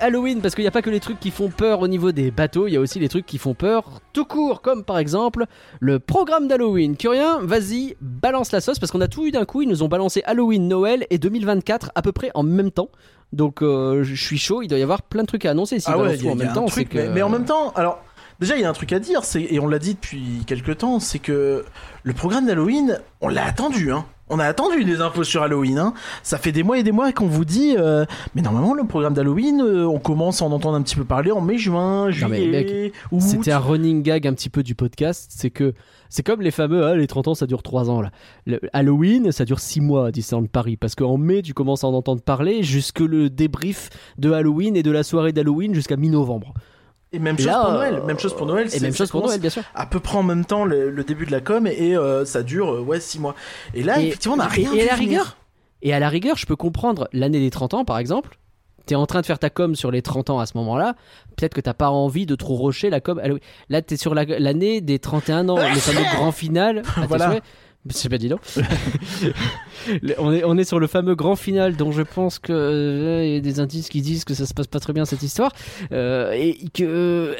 Halloween, 0.00 0.40
parce 0.40 0.54
qu'il 0.54 0.64
n'y 0.64 0.68
a 0.68 0.72
pas 0.72 0.82
que 0.82 0.90
les 0.90 1.00
trucs 1.00 1.20
qui 1.20 1.30
font 1.30 1.48
peur 1.48 1.80
au 1.80 1.88
niveau 1.88 2.12
des 2.12 2.30
bateaux, 2.30 2.66
il 2.66 2.72
y 2.72 2.76
a 2.76 2.80
aussi 2.80 2.98
les 2.98 3.08
trucs 3.08 3.26
qui 3.26 3.38
font 3.38 3.54
peur 3.54 4.00
tout 4.12 4.24
court, 4.24 4.62
comme 4.62 4.84
par 4.84 4.98
exemple 4.98 5.46
le 5.78 5.98
programme 5.98 6.48
d'Halloween. 6.48 6.96
Curien, 6.96 7.38
vas-y, 7.42 7.96
balance 8.00 8.52
la 8.52 8.60
sauce, 8.60 8.78
parce 8.78 8.90
qu'on 8.90 9.00
a 9.00 9.08
tout 9.08 9.26
eu 9.26 9.30
d'un 9.30 9.44
coup, 9.44 9.62
ils 9.62 9.68
nous 9.68 9.82
ont 9.82 9.88
balancé 9.88 10.22
Halloween, 10.24 10.66
Noël 10.68 11.06
et 11.10 11.18
2024 11.18 11.92
à 11.94 12.02
peu 12.02 12.12
près 12.12 12.30
en 12.34 12.42
même 12.42 12.70
temps. 12.70 12.90
Donc 13.32 13.62
euh, 13.62 14.02
je 14.02 14.14
suis 14.14 14.38
chaud, 14.38 14.62
il 14.62 14.68
doit 14.68 14.78
y 14.78 14.82
avoir 14.82 15.02
plein 15.02 15.22
de 15.22 15.28
trucs 15.28 15.44
à 15.44 15.50
annoncer. 15.50 15.78
Ah 15.86 15.96
ouais, 15.96 16.04
balancent 16.04 16.14
il 16.14 16.20
y 16.20 16.22
tout 16.22 16.28
a, 16.28 16.32
en 16.32 16.34
il 16.34 16.38
y 16.38 16.42
a 16.42 16.44
même 16.44 16.50
un 16.50 16.54
temps, 16.54 16.66
truc, 16.66 16.88
c'est 16.90 16.96
que... 16.96 16.98
mais, 16.98 17.14
mais 17.14 17.22
en 17.22 17.28
même 17.28 17.44
temps, 17.44 17.70
alors 17.76 18.02
déjà 18.40 18.56
il 18.56 18.62
y 18.62 18.64
a 18.64 18.68
un 18.70 18.72
truc 18.72 18.92
à 18.92 18.98
dire, 18.98 19.22
et 19.36 19.60
on 19.60 19.68
l'a 19.68 19.78
dit 19.78 19.94
depuis 19.94 20.42
quelques 20.46 20.78
temps, 20.78 20.98
c'est 20.98 21.20
que 21.20 21.64
le 22.02 22.12
programme 22.12 22.46
d'Halloween, 22.46 23.00
on 23.20 23.28
l'a 23.28 23.44
attendu, 23.44 23.92
hein. 23.92 24.04
On 24.32 24.38
a 24.38 24.44
attendu 24.44 24.84
des 24.84 25.00
infos 25.00 25.24
sur 25.24 25.42
Halloween, 25.42 25.76
hein. 25.78 25.92
Ça 26.22 26.38
fait 26.38 26.52
des 26.52 26.62
mois 26.62 26.78
et 26.78 26.84
des 26.84 26.92
mois 26.92 27.10
qu'on 27.10 27.26
vous 27.26 27.44
dit, 27.44 27.74
euh, 27.76 28.04
mais 28.36 28.42
normalement 28.42 28.74
le 28.74 28.84
programme 28.84 29.12
d'Halloween, 29.12 29.60
euh, 29.60 29.88
on 29.88 29.98
commence 29.98 30.40
à 30.40 30.44
en 30.44 30.52
entendre 30.52 30.76
un 30.76 30.82
petit 30.82 30.94
peu 30.94 31.04
parler 31.04 31.32
en 31.32 31.40
mai, 31.40 31.58
juin, 31.58 32.12
juillet. 32.12 32.92
C'était 33.18 33.50
un 33.50 33.58
running 33.58 34.04
gag 34.04 34.28
un 34.28 34.32
petit 34.32 34.48
peu 34.48 34.62
du 34.62 34.76
podcast, 34.76 35.32
c'est 35.34 35.50
que 35.50 35.74
c'est 36.08 36.22
comme 36.22 36.42
les 36.42 36.52
fameux 36.52 36.84
ah, 36.84 36.94
les 36.94 37.08
30 37.08 37.28
ans 37.28 37.34
ça 37.34 37.46
dure 37.46 37.64
3 37.64 37.90
ans 37.90 38.00
là. 38.00 38.10
Le 38.46 38.60
Halloween 38.72 39.32
ça 39.32 39.44
dure 39.44 39.58
6 39.58 39.80
mois 39.80 40.06
à 40.06 40.10
Disneyland 40.12 40.46
Paris 40.46 40.76
parce 40.76 40.94
qu'en 40.94 41.18
mai 41.18 41.42
tu 41.42 41.52
commences 41.52 41.82
à 41.82 41.88
en 41.88 41.94
entendre 41.94 42.22
parler 42.22 42.62
jusque 42.62 43.00
le 43.00 43.30
débrief 43.30 43.90
de 44.18 44.30
Halloween 44.30 44.76
et 44.76 44.82
de 44.82 44.90
la 44.92 45.02
soirée 45.02 45.32
d'Halloween 45.32 45.74
jusqu'à 45.74 45.96
mi-novembre. 45.96 46.54
Et 47.12 47.18
même 47.18 47.36
chose 47.36 47.46
là, 47.46 47.60
pour 47.64 47.70
euh, 47.70 47.74
Noël, 47.74 48.02
même 48.06 48.18
chose 48.18 48.34
pour 48.34 48.46
Noël. 48.46 48.68
Et 48.72 48.80
même 48.80 48.94
chose 48.94 49.10
pour 49.10 49.24
Noël 49.26 49.40
bien 49.40 49.50
sûr. 49.50 49.62
À 49.74 49.86
peu 49.86 49.98
près 50.00 50.16
en 50.16 50.22
même 50.22 50.44
temps 50.44 50.64
le, 50.64 50.90
le 50.90 51.04
début 51.04 51.26
de 51.26 51.32
la 51.32 51.40
com 51.40 51.66
et 51.66 51.96
euh, 51.96 52.24
ça 52.24 52.42
dure 52.42 52.74
euh, 52.74 52.80
ouais 52.80 53.00
6 53.00 53.18
mois. 53.18 53.34
Et 53.74 53.82
là 53.82 54.00
Et- 54.00 54.06
effectivement 54.08 54.36
on 54.36 54.40
a 54.40 54.46
et- 54.46 54.48
rien 54.48 54.72
et 54.74 54.82
à 54.82 54.86
la 54.86 54.94
rigueur, 54.94 55.36
Et 55.82 55.92
à 55.92 55.98
la 55.98 56.08
rigueur, 56.08 56.36
je 56.36 56.46
peux 56.46 56.56
comprendre 56.56 57.08
l'année 57.12 57.40
des 57.40 57.50
30 57.50 57.74
ans 57.74 57.84
par 57.84 57.98
exemple. 57.98 58.36
T'es 58.86 58.94
en 58.94 59.06
train 59.06 59.20
de 59.20 59.26
faire 59.26 59.38
ta 59.38 59.50
com 59.50 59.74
sur 59.74 59.90
les 59.90 60.02
30 60.02 60.30
ans 60.30 60.38
à 60.40 60.46
ce 60.46 60.56
moment-là. 60.56 60.94
Peut-être 61.36 61.54
que 61.54 61.60
t'as 61.60 61.74
pas 61.74 61.90
envie 61.90 62.26
de 62.26 62.34
trop 62.34 62.56
rusher 62.56 62.90
la 62.90 63.00
com. 63.00 63.20
Là, 63.68 63.82
t'es 63.82 63.96
sur 63.96 64.14
la- 64.14 64.24
l'année 64.24 64.80
des 64.80 64.98
31 64.98 65.48
ans, 65.48 65.56
le 65.58 65.62
fameux 65.78 66.04
grand 66.16 66.32
final. 66.32 66.82
Voilà. 67.08 67.36
C'est 67.88 68.10
pas 68.10 68.18
dit 68.18 68.28
non. 68.28 68.38
On, 70.18 70.58
est, 70.58 70.64
sur 70.64 70.78
le 70.78 70.86
fameux 70.86 71.14
grand 71.14 71.34
final 71.34 71.76
dont 71.76 71.92
je 71.92 72.02
pense 72.02 72.38
que 72.38 72.52
euh, 72.52 73.26
y 73.26 73.36
a 73.36 73.40
des 73.40 73.58
indices 73.58 73.88
qui 73.88 74.02
disent 74.02 74.24
que 74.24 74.34
ça 74.34 74.44
se 74.44 74.52
passe 74.52 74.66
pas 74.66 74.80
très 74.80 74.92
bien 74.92 75.06
cette 75.06 75.22
histoire 75.22 75.52
Euh, 75.92 76.32
et 76.32 76.58
que 76.74 77.34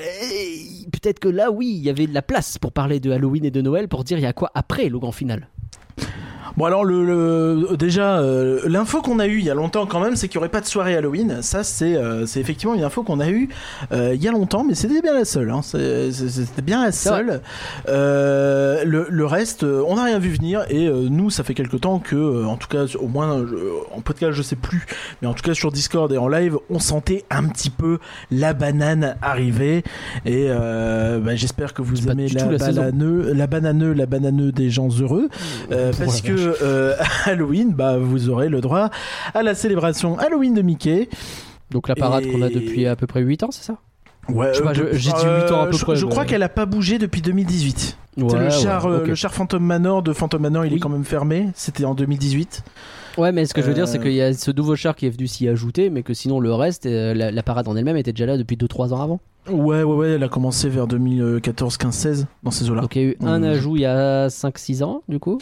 peut-être 0.91 1.19
que 1.19 1.29
là 1.29 1.51
oui 1.51 1.75
il 1.77 1.85
y 1.85 1.91
avait 1.91 2.07
de 2.07 2.15
la 2.15 2.23
place 2.23 2.57
pour 2.57 2.73
parler 2.73 3.01
de 3.01 3.11
Halloween 3.11 3.45
et 3.45 3.51
de 3.51 3.61
Noël 3.61 3.87
pour 3.87 4.03
dire 4.03 4.19
il 4.19 4.23
y 4.23 4.27
a 4.27 4.33
quoi 4.33 4.51
après 4.55 4.89
le 4.89 4.99
grand 4.99 5.13
final. 5.13 5.49
Bon 6.61 6.67
alors 6.67 6.85
le, 6.85 7.07
le- 7.07 7.77
déjà 7.79 8.19
euh, 8.21 8.61
l'info 8.67 9.01
qu'on 9.01 9.19
a 9.19 9.27
eue 9.27 9.39
il 9.39 9.45
y 9.47 9.51
a 9.51 9.55
longtemps 9.55 9.87
quand 9.87 9.99
même 9.99 10.15
c'est 10.15 10.29
qu'il 10.29 10.35
y 10.35 10.39
aurait 10.39 10.51
pas 10.51 10.61
de 10.61 10.67
soirée 10.67 10.95
Halloween. 10.95 11.39
Ça 11.41 11.65
c'est 11.65 11.97
euh, 11.97 12.27
c'est 12.27 12.39
effectivement 12.39 12.75
une 12.75 12.85
info 12.85 13.03
qu'on 13.03 13.19
a 13.19 13.31
eue 13.31 13.49
euh, 13.93 14.13
il 14.15 14.23
y 14.23 14.29
a 14.29 14.31
longtemps 14.31 14.63
mais 14.63 14.75
c'était 14.75 15.01
bien 15.01 15.15
la 15.15 15.25
seule. 15.25 15.51
Hein. 15.51 15.63
C'était 15.63 16.61
bien 16.61 16.85
la 16.85 16.93
seule. 16.93 17.41
Euh, 17.89 18.85
le, 18.85 19.07
le 19.09 19.25
reste 19.25 19.63
euh, 19.65 19.83
on 19.87 19.97
n'a 19.97 20.05
rien 20.05 20.19
vu 20.19 20.29
venir 20.29 20.65
et 20.69 20.87
euh, 20.87 21.07
nous 21.09 21.31
ça 21.31 21.45
fait 21.45 21.55
quelque 21.55 21.79
temps 21.79 21.99
que 21.99 22.45
en 22.45 22.57
tout 22.59 22.69
cas 22.69 22.85
au 22.99 23.09
moins 23.09 23.39
euh, 23.39 23.71
en 23.97 24.03
podcast 24.03 24.33
je 24.33 24.43
sais 24.43 24.55
plus 24.57 24.85
mais 25.23 25.29
en 25.29 25.33
tout 25.33 25.43
cas 25.43 25.55
sur 25.55 25.73
Discord 25.73 26.13
et 26.13 26.19
en 26.19 26.29
live 26.29 26.59
on 26.69 26.79
sentait 26.79 27.25
un 27.31 27.45
petit 27.45 27.71
peu 27.71 28.01
la 28.31 28.53
banane 28.53 29.17
arriver 29.23 29.83
et 30.27 30.49
euh, 30.51 31.21
bah, 31.21 31.37
j'espère 31.37 31.73
que 31.73 31.81
vous 31.81 32.07
aimez 32.11 32.29
la 32.29 32.45
la 32.45 32.59
bananeux 32.59 33.33
la 33.33 33.47
bananeux 33.47 33.93
la 33.95 34.05
bananeux 34.05 34.53
des 34.53 34.69
gens 34.69 34.89
heureux 35.01 35.31
parce 35.71 36.21
que 36.21 36.50
euh, 36.63 36.95
Halloween, 37.25 37.73
bah, 37.73 37.99
vous 37.99 38.29
aurez 38.29 38.49
le 38.49 38.61
droit 38.61 38.91
à 39.35 39.43
la 39.43 39.55
célébration 39.55 40.19
Halloween 40.19 40.55
de 40.55 40.63
Mickey. 40.63 41.09
Donc 41.71 41.89
la 41.89 41.95
parade 41.95 42.25
Et- 42.25 42.33
qu'on 42.33 42.43
a 42.43 42.49
depuis 42.51 42.87
à 42.87 42.97
peu 42.97 43.07
près 43.07 43.21
8 43.21 43.43
ans, 43.45 43.51
c'est 43.51 43.65
ça? 43.65 43.77
Ouais, 44.29 44.53
depuis- 44.53 44.87
j'ai 44.99 45.11
dit 45.13 45.17
huit 45.25 45.51
ans 45.53 45.63
à 45.63 45.67
peu 45.67 45.77
je, 45.77 45.85
près, 45.85 45.97
Je 45.97 46.07
crois 46.07 46.25
qu'elle 46.25 46.43
a 46.43 46.49
pas 46.49 46.67
bougé 46.67 46.99
depuis 46.99 47.21
2018. 47.23 47.97
C'est 48.17 48.23
Ouais, 48.25 48.39
le 48.45 48.51
char, 48.51 48.87
euh, 48.87 49.05
le 49.05 49.15
char 49.15 49.33
Phantom 49.33 49.63
Manor 49.65 50.03
de 50.03 50.13
Phantom 50.13 50.43
Manor, 50.43 50.67
il 50.67 50.73
est 50.73 50.75
Oui. 50.75 50.81
quand 50.81 50.89
même 50.89 51.05
fermé. 51.05 51.49
C'était 51.55 51.85
en 51.85 51.95
2018. 51.95 52.63
Ouais, 53.19 53.33
mais 53.33 53.45
ce 53.47 53.55
que 53.55 53.63
je 53.63 53.67
veux 53.67 53.75
dire, 53.75 53.89
c'est 53.89 53.99
Euh, 53.99 54.03
qu'il 54.03 54.13
y 54.13 54.21
a 54.23 54.33
ce 54.35 54.51
nouveau 54.53 54.77
char 54.77 54.95
qui 54.95 55.07
est 55.07 55.11
venu 55.11 55.27
s'y 55.27 55.49
ajouter, 55.49 55.91
mais 55.91 56.03
que 56.03 56.15
sinon 56.15 56.39
le 56.39 56.53
reste, 56.53 56.87
euh, 56.87 57.13
la, 57.15 57.31
la 57.33 57.43
parade 57.43 57.67
en 57.67 57.75
elle-même 57.77 57.97
était 57.97 58.13
déjà 58.13 58.27
là 58.27 58.37
depuis 58.37 58.57
2-3 58.57 58.93
ans 58.93 59.01
avant. 59.03 59.21
Ouais, 59.49 59.83
ouais, 59.83 59.95
ouais, 59.95 60.09
elle 60.11 60.23
a 60.23 60.29
commencé 60.29 60.69
vers 60.69 60.87
2014, 60.87 61.77
15, 61.77 61.95
16 61.95 62.27
dans 62.45 62.51
ces 62.51 62.71
eaux-là. 62.71 62.83
Donc 62.83 62.95
il 62.95 63.03
y 63.03 63.05
a 63.05 63.09
eu 63.09 63.17
un 63.23 63.41
Mmh. 63.41 63.45
ajout 63.45 63.77
il 63.77 63.83
y 63.83 63.87
a 63.87 64.29
5-6 64.29 64.83
ans, 64.85 65.03
du 65.09 65.19
coup, 65.19 65.39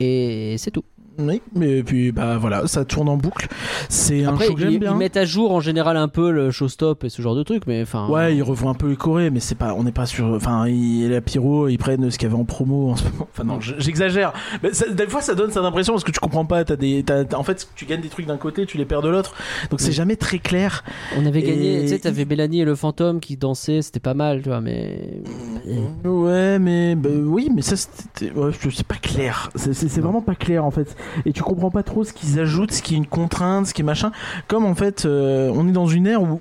Et 0.00 0.56
c'est 0.58 0.70
tout. 0.70 0.84
Oui, 1.18 1.40
mais 1.54 1.82
puis 1.82 2.12
bah 2.12 2.36
voilà, 2.38 2.66
ça 2.66 2.84
tourne 2.84 3.08
en 3.08 3.16
boucle. 3.16 3.48
C'est 3.88 4.24
un 4.24 4.34
Après, 4.34 4.46
show 4.46 4.54
que 4.54 4.60
j'aime 4.60 4.72
ils, 4.72 4.78
bien. 4.80 4.92
ils 4.92 4.96
mettent 4.98 5.16
à 5.16 5.24
jour 5.24 5.52
en 5.52 5.60
général 5.60 5.96
un 5.96 6.08
peu 6.08 6.30
le 6.30 6.50
showstop 6.50 7.04
et 7.04 7.08
ce 7.08 7.22
genre 7.22 7.34
de 7.34 7.42
trucs, 7.42 7.66
mais 7.66 7.82
enfin. 7.82 8.08
Ouais, 8.08 8.34
ils 8.36 8.42
revoient 8.42 8.70
un 8.70 8.74
peu 8.74 8.88
les 8.90 8.96
Corées, 8.96 9.30
mais 9.30 9.40
c'est 9.40 9.54
pas, 9.54 9.74
on 9.74 9.84
n'est 9.84 9.92
pas 9.92 10.06
sur. 10.06 10.26
Enfin, 10.26 10.66
ils, 10.68 11.08
la 11.08 11.20
Pyro, 11.20 11.68
ils 11.68 11.78
prennent 11.78 12.10
ce 12.10 12.18
qu'il 12.18 12.28
y 12.28 12.30
avait 12.32 12.40
en 12.40 12.44
promo 12.44 12.90
en 12.90 12.96
ce 12.96 13.04
moment. 13.04 13.28
Enfin 13.32 13.44
non, 13.44 13.58
j'exagère. 13.60 14.32
Mais 14.62 14.72
ça- 14.72 14.88
des 14.88 15.06
fois, 15.06 15.20
ça 15.22 15.34
donne 15.34 15.50
cette 15.50 15.62
impression 15.64 15.94
parce 15.94 16.04
que 16.04 16.10
tu 16.12 16.20
comprends 16.20 16.44
pas. 16.44 16.64
Des, 16.64 17.02
t'as- 17.02 17.24
en 17.36 17.42
fait, 17.42 17.68
tu 17.76 17.86
gagnes 17.86 18.00
des 18.02 18.08
trucs 18.08 18.26
d'un 18.26 18.36
côté, 18.36 18.66
tu 18.66 18.76
les 18.78 18.84
perds 18.84 19.02
de 19.02 19.08
l'autre. 19.08 19.34
Donc 19.70 19.80
c'est 19.80 19.88
Oui. 19.88 19.92
jamais 19.94 20.16
très 20.16 20.38
clair. 20.38 20.84
On 21.16 21.24
avait 21.26 21.42
gagné, 21.42 21.78
Et- 21.78 21.82
tu 21.82 21.88
sais, 21.88 21.98
t'avais 22.00 22.24
Mélanie 22.24 22.60
et 22.60 22.64
le 22.64 22.74
fantôme 22.74 23.20
qui 23.20 23.36
dansaient, 23.36 23.82
c'était 23.82 24.00
pas 24.00 24.14
mal, 24.14 24.42
tu 24.42 24.48
vois, 24.48 24.60
mais. 24.60 25.20
Ouais, 26.04 26.58
mais 26.58 26.94
bah, 26.94 27.08
oui, 27.24 27.50
mais 27.54 27.62
ça 27.62 27.76
c'était, 27.76 28.30
ouais, 28.32 28.50
c'est 28.70 28.86
pas 28.86 28.96
clair. 28.96 29.50
C'est, 29.54 29.72
c'est- 29.74 29.88
c'est 29.88 30.00
vraiment 30.00 30.22
pas 30.22 30.34
clair 30.34 30.64
en 30.64 30.70
fait. 30.70 30.96
Et 31.24 31.32
tu 31.32 31.42
comprends 31.42 31.70
pas 31.70 31.82
trop 31.82 32.04
ce 32.04 32.12
qu'ils 32.12 32.38
ajoutent, 32.40 32.72
ce 32.72 32.82
qui 32.82 32.94
est 32.94 32.98
une 32.98 33.06
contrainte, 33.06 33.66
ce 33.66 33.74
qui 33.74 33.82
est 33.82 33.84
machin. 33.84 34.12
Comme 34.48 34.64
en 34.64 34.74
fait, 34.74 35.04
euh, 35.04 35.50
on 35.54 35.68
est 35.68 35.72
dans 35.72 35.86
une 35.86 36.06
ère 36.06 36.22
où 36.22 36.40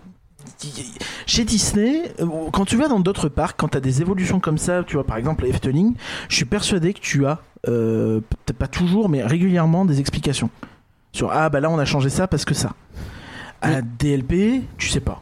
chez 1.25 1.43
Disney, 1.43 2.11
euh, 2.19 2.27
quand 2.51 2.65
tu 2.65 2.77
vas 2.77 2.87
dans 2.87 2.99
d'autres 2.99 3.29
parcs, 3.29 3.57
quand 3.57 3.69
tu 3.69 3.77
as 3.77 3.81
des 3.81 4.01
évolutions 4.01 4.39
comme 4.39 4.57
ça, 4.57 4.83
tu 4.85 4.95
vois 4.95 5.05
par 5.05 5.17
exemple 5.17 5.45
Efteling, 5.45 5.95
je 6.29 6.35
suis 6.35 6.45
persuadé 6.45 6.93
que 6.93 6.99
tu 6.99 7.25
as, 7.25 7.39
euh, 7.67 8.21
peut-être 8.21 8.57
pas 8.57 8.67
toujours, 8.67 9.09
mais 9.09 9.23
régulièrement 9.23 9.85
des 9.85 9.99
explications. 9.99 10.49
Sur 11.11 11.31
ah 11.31 11.49
bah 11.49 11.59
là 11.59 11.69
on 11.69 11.79
a 11.79 11.85
changé 11.85 12.09
ça 12.09 12.27
parce 12.27 12.45
que 12.45 12.53
ça. 12.53 12.73
À 13.61 13.81
DLP, 13.81 14.63
tu 14.77 14.89
sais 14.89 14.99
pas. 14.99 15.21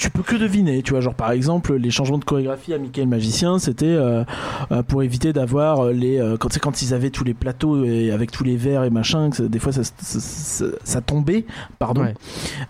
Tu 0.00 0.08
peux 0.08 0.22
que 0.22 0.34
deviner, 0.34 0.82
tu 0.82 0.92
vois, 0.92 1.00
genre 1.02 1.14
par 1.14 1.30
exemple 1.30 1.74
les 1.74 1.90
changements 1.90 2.16
de 2.16 2.24
chorégraphie 2.24 2.72
à 2.72 2.78
Mickey 2.78 3.02
le 3.02 3.06
magicien, 3.06 3.58
c'était 3.58 3.84
euh, 3.84 4.24
euh, 4.72 4.82
pour 4.82 5.02
éviter 5.02 5.34
d'avoir 5.34 5.80
euh, 5.86 5.92
les 5.92 6.18
quand 6.40 6.58
quand 6.58 6.80
ils 6.80 6.94
avaient 6.94 7.10
tous 7.10 7.22
les 7.22 7.34
plateaux 7.34 7.84
et 7.84 8.10
avec 8.10 8.30
tous 8.30 8.42
les 8.42 8.56
verres 8.56 8.84
et 8.84 8.90
machin, 8.90 9.28
que 9.28 9.42
des 9.42 9.58
fois 9.58 9.72
ça, 9.72 9.84
ça, 9.84 9.92
ça- 10.20 10.64
ça 10.84 11.00
tombait, 11.02 11.44
pardon. 11.78 12.00
Ouais. 12.04 12.14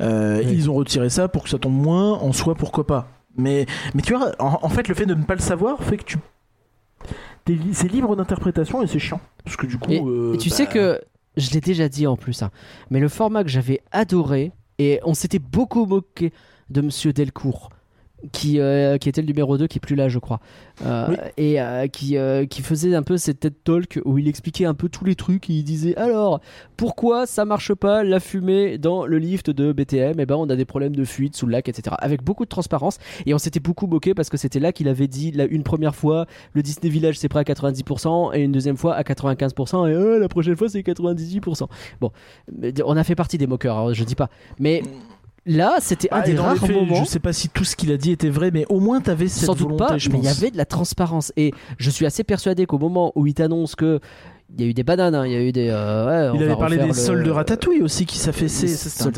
Euh, 0.01 0.43
Oui. 0.45 0.51
Ils 0.53 0.69
ont 0.71 0.75
retiré 0.75 1.09
ça 1.09 1.29
pour 1.29 1.45
que 1.45 1.51
ça 1.51 1.59
tombe 1.59 1.75
moins, 1.81 2.15
en 2.15 2.33
soi 2.33 2.57
pourquoi 2.57 2.85
pas. 2.85 3.07
Mais, 3.37 3.67
mais 3.95 4.03
tu 4.03 4.13
vois, 4.13 4.33
en, 4.41 4.59
en 4.63 4.69
fait, 4.69 4.89
le 4.89 4.95
fait 4.97 5.07
de 5.07 5.15
ne 5.15 5.23
pas 5.23 5.35
le 5.37 5.41
savoir 5.41 5.83
fait 5.85 5.99
que 5.99 6.05
tu. 6.05 6.19
C'est 7.73 7.91
libre 7.91 8.15
d'interprétation 8.17 8.83
et 8.83 8.87
c'est 8.87 8.99
chiant. 8.99 9.21
Parce 9.45 9.57
que 9.57 9.67
du 9.67 9.79
coup. 9.79 9.91
Et, 9.91 10.01
euh, 10.05 10.35
et 10.35 10.39
tu 10.39 10.51
bah, 10.51 10.55
sais 10.57 10.67
que 10.67 11.01
je 11.37 11.51
l'ai 11.53 11.61
déjà 11.61 11.89
dit 11.89 12.07
en 12.07 12.17
plus, 12.17 12.43
hein, 12.43 12.51
mais 12.91 13.01
le 13.01 13.09
format 13.09 13.43
que 13.45 13.51
j'avais 13.51 13.81
adoré, 13.93 14.53
et 14.79 14.99
on 15.05 15.15
s'était 15.15 15.39
beaucoup 15.39 15.87
moqué 15.87 16.33
de 16.71 16.81
Monsieur 16.81 17.13
Delcourt, 17.13 17.71
qui, 18.33 18.61
euh, 18.61 18.99
qui 18.99 19.09
était 19.09 19.23
le 19.23 19.27
numéro 19.27 19.57
2, 19.57 19.67
qui 19.67 19.79
est 19.79 19.81
plus 19.81 19.97
là, 19.97 20.09
je 20.09 20.19
crois. 20.19 20.41
Euh, 20.85 21.07
Oui. 21.09 21.17
Et 21.37 21.61
euh, 21.61 21.87
qui, 21.87 22.17
qui 22.49 22.63
faisait 22.63 22.95
un 22.95 23.03
peu 23.03 23.17
cette 23.17 23.41
TED 23.41 23.55
Talk 23.65 24.01
où 24.05 24.19
il 24.19 24.29
expliquait 24.29 24.67
un 24.67 24.75
peu 24.75 24.89
tous 24.89 25.05
les 25.05 25.15
trucs. 25.15 25.49
Et 25.49 25.55
il 25.55 25.65
disait 25.65 25.97
Alors, 25.97 26.41
pourquoi 26.77 27.27
ça 27.27 27.45
marche 27.45 27.73
pas 27.75 28.05
la 28.05 28.21
fumée 28.21 28.79
dans 28.79 29.07
le 29.07 29.19
lift 29.19 29.51
de 29.51 29.73
BTM 29.73 30.21
Eh 30.21 30.27
ben, 30.27 30.37
on 30.37 30.49
a 30.51 30.57
des 30.57 30.65
problèmes 30.65 30.95
de 30.95 31.05
fuite 31.05 31.35
sous 31.35 31.47
le 31.47 31.53
lac, 31.53 31.69
etc. 31.69 31.97
Avec 31.99 32.23
beaucoup 32.23 32.45
de 32.45 32.51
transparence. 32.51 32.99
Et 33.27 33.35
on 33.35 33.39
s'était 33.39 33.61
beaucoup 33.61 33.87
moqué 33.87 34.15
parce 34.15 34.29
que 34.29 34.37
c'était 34.37 34.61
là 34.61 34.73
qu'il 34.73 34.89
avait 34.89 35.09
dit 35.09 35.31
la, 35.33 35.45
une 35.45 35.63
première 35.63 35.95
fois 35.95 36.27
le 36.53 36.63
Disney 36.63 36.91
Village 36.91 37.19
c'est 37.19 37.29
prêt 37.29 37.41
à 37.41 37.45
90% 37.45 38.35
et 38.37 38.43
une 38.43 38.53
deuxième 38.53 38.77
fois 38.77 38.95
à 38.95 39.03
95% 39.03 39.89
et 39.89 40.19
la 40.19 40.29
prochaine 40.29 40.57
fois 40.57 40.69
c'est 40.69 40.81
98%. 40.81 41.67
Bon, 42.01 42.11
on 42.85 42.97
a 42.97 43.05
fait 43.05 43.15
partie 43.15 43.39
des 43.39 43.47
moqueurs, 43.47 43.79
hein, 43.79 43.93
je 43.93 44.05
dis 44.05 44.15
pas. 44.15 44.29
Mais 44.59 44.83
là, 45.47 45.77
c'était 45.81 46.09
un 46.13 46.19
Ah, 46.21 46.23
des 46.23 46.37
rares 46.37 46.57
faits, 46.59 46.71
moments. 46.75 46.97
Je 46.97 47.05
sais 47.05 47.19
pas 47.19 47.33
si 47.33 47.49
tout 47.49 47.65
ce 47.65 47.77
qu'il 47.77 47.91
a 47.93 47.97
dit 47.97 48.13
était 48.13 48.29
vrai, 48.29 48.51
mais 48.53 48.65
au 48.69 48.81
moins 48.81 49.01
t'avais 49.01 49.29
cette 49.29 49.45
Sans 49.47 49.53
doute 49.55 49.63
volonté, 49.69 49.85
pas, 49.85 49.99
je 49.99 50.09
mais 50.11 50.19
il 50.19 50.25
y 50.25 50.29
avait 50.29 50.51
de 50.51 50.57
la 50.57 50.65
transparence. 50.67 51.33
Et 51.37 51.53
je 51.79 51.91
suis 51.91 52.07
assez 52.07 52.25
persuadé 52.25 52.67
qu'au 52.67 52.79
moment 52.79 53.13
où 53.15 53.27
il 53.27 53.35
t'annonce 53.35 53.75
que. 53.75 54.01
Il 54.59 54.65
y 54.65 54.67
a 54.67 54.71
eu 54.71 54.75
des 54.75 54.83
bananes, 54.83 55.15
hein, 55.15 55.25
il 55.27 55.33
y 55.33 55.37
a 55.37 55.41
eu 55.43 55.53
des. 55.53 55.69
euh, 55.71 56.07
ouais, 56.07 56.31
on 56.33 56.35
Il 56.35 56.43
avait 56.43 56.51
va 56.55 56.57
parlé 56.57 56.77
des 56.77 56.89
le- 56.89 56.93
soldes 56.93 57.25
de 57.25 57.31
Ratatouille 57.31 57.83
aussi 57.83 58.05
qui 58.05 58.19
s'affaissaient. 58.19 58.67
C'est- 58.67 59.09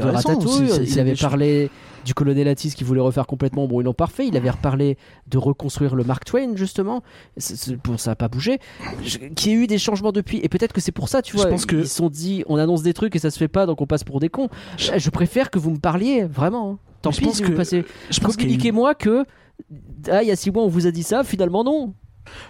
Il 0.92 1.00
avait 1.00 1.14
parlé 1.14 1.70
du 2.04 2.14
colonel 2.14 2.48
Atis 2.48 2.74
qui 2.74 2.84
voulait 2.84 3.00
refaire 3.00 3.26
complètement. 3.26 3.66
Bon, 3.66 3.80
ils 3.80 3.84
l'ont 3.84 3.92
pas 3.94 4.06
fait. 4.06 4.26
Il 4.26 4.36
avait 4.36 4.50
reparlé 4.50 4.96
de 5.28 5.38
reconstruire 5.38 5.94
le 5.94 6.04
Mark 6.04 6.24
Twain, 6.24 6.56
justement. 6.56 7.02
C'est- 7.36 7.76
Bon, 7.82 7.96
ça 7.98 8.10
n'a 8.12 8.16
pas 8.16 8.28
bougé. 8.28 8.58
Je- 9.04 9.18
y 9.18 9.50
ait 9.50 9.52
eu 9.54 9.66
des 9.66 9.78
changements 9.78 10.12
depuis. 10.12 10.38
Et 10.42 10.48
peut-être 10.48 10.72
que 10.72 10.80
c'est 10.80 10.92
pour 10.92 11.08
ça, 11.08 11.22
tu 11.22 11.32
Je 11.36 11.42
vois. 11.42 11.50
pense 11.50 11.66
que- 11.66 11.76
Ils 11.76 11.88
se 11.88 11.94
sont 11.96 12.08
dit, 12.10 12.44
on 12.48 12.56
annonce 12.56 12.82
des 12.82 12.94
trucs 12.94 13.14
et 13.16 13.18
ça 13.18 13.30
se 13.30 13.38
fait 13.38 13.48
pas, 13.48 13.66
donc 13.66 13.80
on 13.80 13.86
passe 13.86 14.04
pour 14.04 14.20
des 14.20 14.28
cons. 14.28 14.48
Je, 14.76 14.92
je 14.98 15.10
préfère 15.10 15.50
que 15.50 15.58
vous 15.58 15.70
me 15.70 15.78
parliez, 15.78 16.24
vraiment. 16.24 16.72
hein. 16.72 16.78
Tant 17.02 17.10
Je 17.10 17.18
pis 17.18 17.24
pense 17.24 17.36
si 17.36 17.42
vous 17.42 17.50
que- 17.50 17.56
passez. 17.56 17.84
Je 18.10 18.20
pense 18.20 18.34
a 18.34 18.36
Communiquez-moi 18.38 18.94
que. 18.94 19.24
Ah, 20.10 20.22
il 20.22 20.28
y 20.28 20.30
a 20.30 20.36
six 20.36 20.50
mois, 20.50 20.62
on 20.64 20.68
vous 20.68 20.86
a 20.86 20.90
dit 20.90 21.02
ça, 21.02 21.24
finalement, 21.24 21.64
non. 21.64 21.94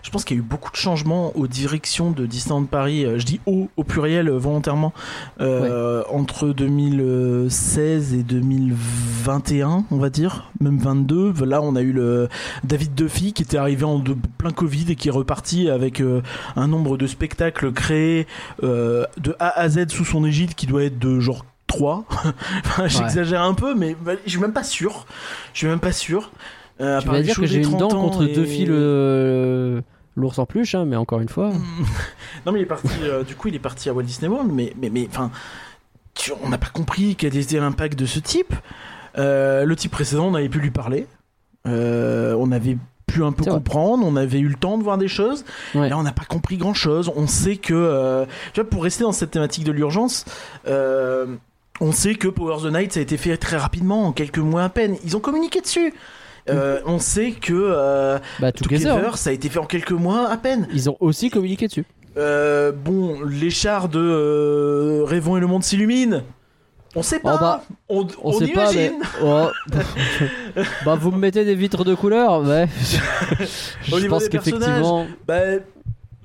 Je 0.03 0.11
pense 0.11 0.25
qu'il 0.25 0.37
y 0.37 0.41
a 0.41 0.43
eu 0.43 0.47
beaucoup 0.47 0.71
de 0.71 0.77
changements 0.77 1.35
aux 1.37 1.47
directions 1.47 2.11
de 2.11 2.27
Disneyland 2.27 2.65
Paris. 2.65 3.05
euh, 3.05 3.19
Je 3.19 3.25
dis 3.25 3.41
au 3.47 3.69
au 3.77 3.85
pluriel 3.85 4.29
euh, 4.29 4.39
volontairement 4.39 4.93
euh, 5.41 6.03
entre 6.11 6.49
2016 6.49 8.15
et 8.15 8.23
2021, 8.23 9.85
on 9.91 9.97
va 9.97 10.11
dire, 10.11 10.51
même 10.61 10.79
22. 10.79 11.33
Là, 11.45 11.63
on 11.63 11.75
a 11.77 11.81
eu 11.83 11.93
le 11.93 12.29
David 12.65 12.95
Duffy 12.95 13.33
qui 13.33 13.43
était 13.43 13.57
arrivé 13.57 13.85
en 13.85 13.99
de- 13.99 14.17
plein 14.39 14.51
Covid 14.51 14.87
et 14.91 14.97
qui 14.97 15.09
est 15.09 15.13
reparti 15.13 15.69
avec 15.71 16.01
euh, 16.01 16.23
un 16.57 16.69
nombre 16.69 16.97
de 16.97 17.07
spectacles 17.07 17.73
créés 17.73 18.27
euh, 18.63 19.05
de 19.19 19.35
A 19.39 19.49
à 19.59 19.69
Z 19.69 19.89
sous 19.89 20.05
son 20.05 20.25
égide 20.25 20.55
qui 20.55 20.67
doit 20.67 20.85
être 20.85 20.99
de 20.99 21.21
genre 21.21 21.45
3. 21.67 22.05
Enfin, 22.65 22.89
J'exagère 22.89 23.43
un 23.43 23.55
peu, 23.55 23.75
mais 23.75 23.97
bah, 24.01 24.13
je 24.25 24.31
suis 24.31 24.41
même 24.41 24.53
pas 24.53 24.65
sûr. 24.65 25.07
Je 25.55 25.59
suis 25.61 25.67
même 25.67 25.81
pas 25.81 25.93
sûr. 25.93 26.31
Euh, 26.83 27.01
Tu 27.01 27.09
vas 27.09 27.23
dire 27.23 27.37
que 27.37 27.41
des 27.43 27.47
j'ai 27.47 27.59
une 27.59 27.65
30 27.77 27.79
dent 27.81 27.89
ans 27.93 28.01
contre 28.09 28.25
et- 28.25 28.33
Duffy 28.33 28.67
le. 28.67 29.83
L'ours 30.15 30.39
en 30.39 30.45
peluche, 30.45 30.75
hein, 30.75 30.85
mais 30.85 30.97
encore 30.97 31.21
une 31.21 31.29
fois. 31.31 31.51
Non 32.45 32.53
mais 32.53 32.59
il 32.59 32.63
est 32.63 32.67
parti. 32.67 32.89
euh, 33.03 33.23
du 33.23 33.35
coup, 33.37 33.49
il 33.49 33.55
est 33.55 33.59
parti 33.61 33.89
à 33.89 33.95
Walt 33.95 34.03
Disney 34.03 34.29
World, 34.29 34.51
mais 34.53 34.75
mais 34.81 34.91
mais 34.91 35.07
enfin, 35.09 35.31
tu- 36.15 36.33
on 36.43 36.49
n'a 36.51 36.59
pas 36.59 36.69
compris 36.73 37.15
quel 37.17 37.35
était 37.37 37.59
l'impact 37.61 37.99
de 37.99 38.05
ce 38.05 38.19
type. 38.19 38.53
Euh, 39.17 39.65
le 39.65 39.77
type 39.77 39.93
précédent, 39.93 40.27
on 40.27 40.35
avait 40.35 40.49
pu 40.49 40.59
lui 40.59 40.71
parler. 40.71 41.07
Euh, 41.67 42.35
on 42.39 42.51
avait 42.53 42.77
pu 43.07 43.23
un 43.23 43.33
peu 43.33 43.45
comprendre. 43.45 44.05
On 44.07 44.17
avait 44.17 44.41
eu 44.41 44.49
le 44.49 44.55
temps 44.57 44.77
de 44.79 44.83
voir 44.83 44.99
des 44.99 45.09
choses. 45.09 45.45
Ouais. 45.75 45.89
Là, 45.89 45.97
on 45.99 46.03
n'a 46.03 46.13
pas 46.13 46.25
compris 46.25 46.57
grand 46.57 46.75
chose. 46.75 47.11
On 47.15 47.27
sait 47.27 47.57
que, 47.57 47.73
euh, 47.75 48.25
tu 48.53 48.61
vois, 48.61 48.69
pour 48.69 48.83
rester 48.83 49.05
dans 49.05 49.13
cette 49.13 49.31
thématique 49.31 49.65
de 49.65 49.73
l'urgence. 49.73 50.25
euh, 50.67 51.27
on 51.81 51.91
sait 51.93 52.15
que 52.17 52.29
Power 52.29 52.57
the 52.69 52.73
Night 52.73 52.93
ça 52.93 53.01
a 53.01 53.03
été 53.03 53.17
fait 53.17 53.37
très 53.39 53.57
rapidement, 53.57 54.07
en 54.07 54.13
quelques 54.13 54.39
mois 54.39 54.65
à 54.65 54.69
peine. 54.69 54.97
Ils 55.05 55.17
ont 55.17 55.21
communiqué 55.21 55.61
dessus. 55.61 55.93
Euh, 56.51 56.81
on 56.87 56.99
sait 56.99 57.33
que 57.33 57.53
euh, 57.53 58.19
Bah, 58.41 58.53
Together. 58.53 58.95
Together, 58.97 59.19
ça 59.19 59.31
a 59.31 59.33
été 59.33 59.49
fait 59.49 59.59
en 59.59 59.65
quelques 59.67 59.93
mois 59.93 60.29
à 60.29 60.37
peine. 60.37 60.67
Ils 60.73 60.91
ont 60.91 60.97
aussi 61.01 61.31
communiqué 61.31 61.69
dessus. 61.69 61.85
Euh, 62.17 62.73
bon, 62.73 63.23
les 63.23 63.51
chars 63.51 63.89
de 63.89 64.01
euh, 64.01 65.05
Rêvons 65.05 65.37
et 65.37 65.41
le 65.41 65.47
monde 65.47 65.63
s'illumine. 65.63 66.23
On 66.95 67.03
sait 67.03 67.21
pas. 67.21 67.37
Oh 67.37 67.39
bah, 67.41 67.65
on 67.89 68.01
On, 68.01 68.09
on 68.25 68.33
sait 68.39 68.49
pas, 68.49 68.71
mais. 68.73 68.93
Oh. 69.23 69.49
bah, 70.85 70.95
vous 70.95 71.11
me 71.11 71.19
mettez 71.19 71.45
des 71.45 71.55
vitres 71.55 71.85
de 71.85 71.95
couleur. 71.95 72.33
Au 72.33 72.45
Je 73.85 74.07
pense 74.09 74.29
qu'effectivement. 74.29 75.07
Bah, 75.27 75.41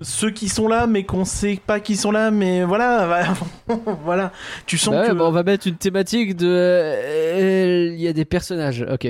ceux 0.01 0.29
qui 0.29 0.49
sont 0.49 0.67
là, 0.67 0.85
mais 0.85 1.03
qu'on 1.05 1.25
sait 1.25 1.59
pas 1.65 1.79
qui 1.79 1.95
sont 1.95 2.11
là, 2.11 2.29
mais 2.31 2.63
voilà, 2.63 3.33
voilà. 4.03 4.31
Tu 4.65 4.77
sens 4.77 4.93
Bah 4.93 5.01
ouais, 5.01 5.07
que. 5.07 5.13
bah, 5.13 5.23
on 5.25 5.31
va 5.31 5.43
mettre 5.43 5.67
une 5.67 5.77
thématique 5.77 6.35
de. 6.35 7.93
Il 7.93 7.99
y 7.99 8.07
a 8.07 8.13
des 8.13 8.25
personnages, 8.25 8.85
ok. 8.91 9.07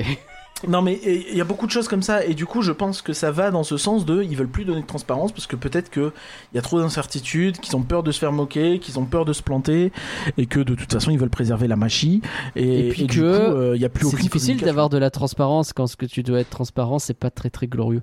Non, 0.67 0.81
mais 0.81 0.99
il 1.05 1.37
y 1.37 1.41
a 1.41 1.43
beaucoup 1.43 1.67
de 1.67 1.71
choses 1.71 1.87
comme 1.87 2.01
ça, 2.01 2.25
et 2.25 2.33
du 2.33 2.47
coup, 2.47 2.63
je 2.63 2.71
pense 2.71 3.03
que 3.03 3.13
ça 3.13 3.29
va 3.29 3.51
dans 3.51 3.63
ce 3.63 3.77
sens 3.77 4.05
de, 4.05 4.23
ils 4.23 4.35
veulent 4.35 4.47
plus 4.47 4.65
donner 4.65 4.81
de 4.81 4.87
transparence 4.87 5.31
parce 5.31 5.45
que 5.45 5.55
peut-être 5.55 5.91
que 5.91 6.11
il 6.51 6.55
y 6.55 6.57
a 6.57 6.63
trop 6.63 6.79
d'incertitudes, 6.79 7.59
qu'ils 7.59 7.75
ont 7.75 7.83
peur 7.83 8.01
de 8.01 8.11
se 8.11 8.17
faire 8.17 8.31
moquer, 8.31 8.79
qu'ils 8.79 8.97
ont 8.97 9.05
peur 9.05 9.23
de 9.23 9.33
se 9.33 9.43
planter, 9.43 9.91
et 10.37 10.47
que 10.47 10.59
de 10.59 10.73
toute 10.73 10.91
façon, 10.91 11.11
ils 11.11 11.19
veulent 11.19 11.29
préserver 11.29 11.67
la 11.67 11.75
machie. 11.75 12.23
Et, 12.55 12.87
Et 12.87 12.89
puis 12.89 13.03
du 13.03 13.19
que 13.19 13.23
euh, 13.23 13.75
il 13.75 13.81
y 13.81 13.85
a 13.85 13.89
plus 13.89 14.09
C'est 14.09 14.17
difficile 14.17 14.57
d'avoir 14.59 14.89
de 14.89 14.97
la 14.97 15.11
transparence 15.11 15.73
quand 15.73 15.85
ce 15.85 15.95
que 15.95 16.07
tu 16.07 16.23
dois 16.23 16.39
être 16.39 16.49
transparent, 16.49 16.97
c'est 16.97 17.13
pas 17.13 17.29
très 17.29 17.51
très 17.51 17.67
glorieux. 17.67 18.01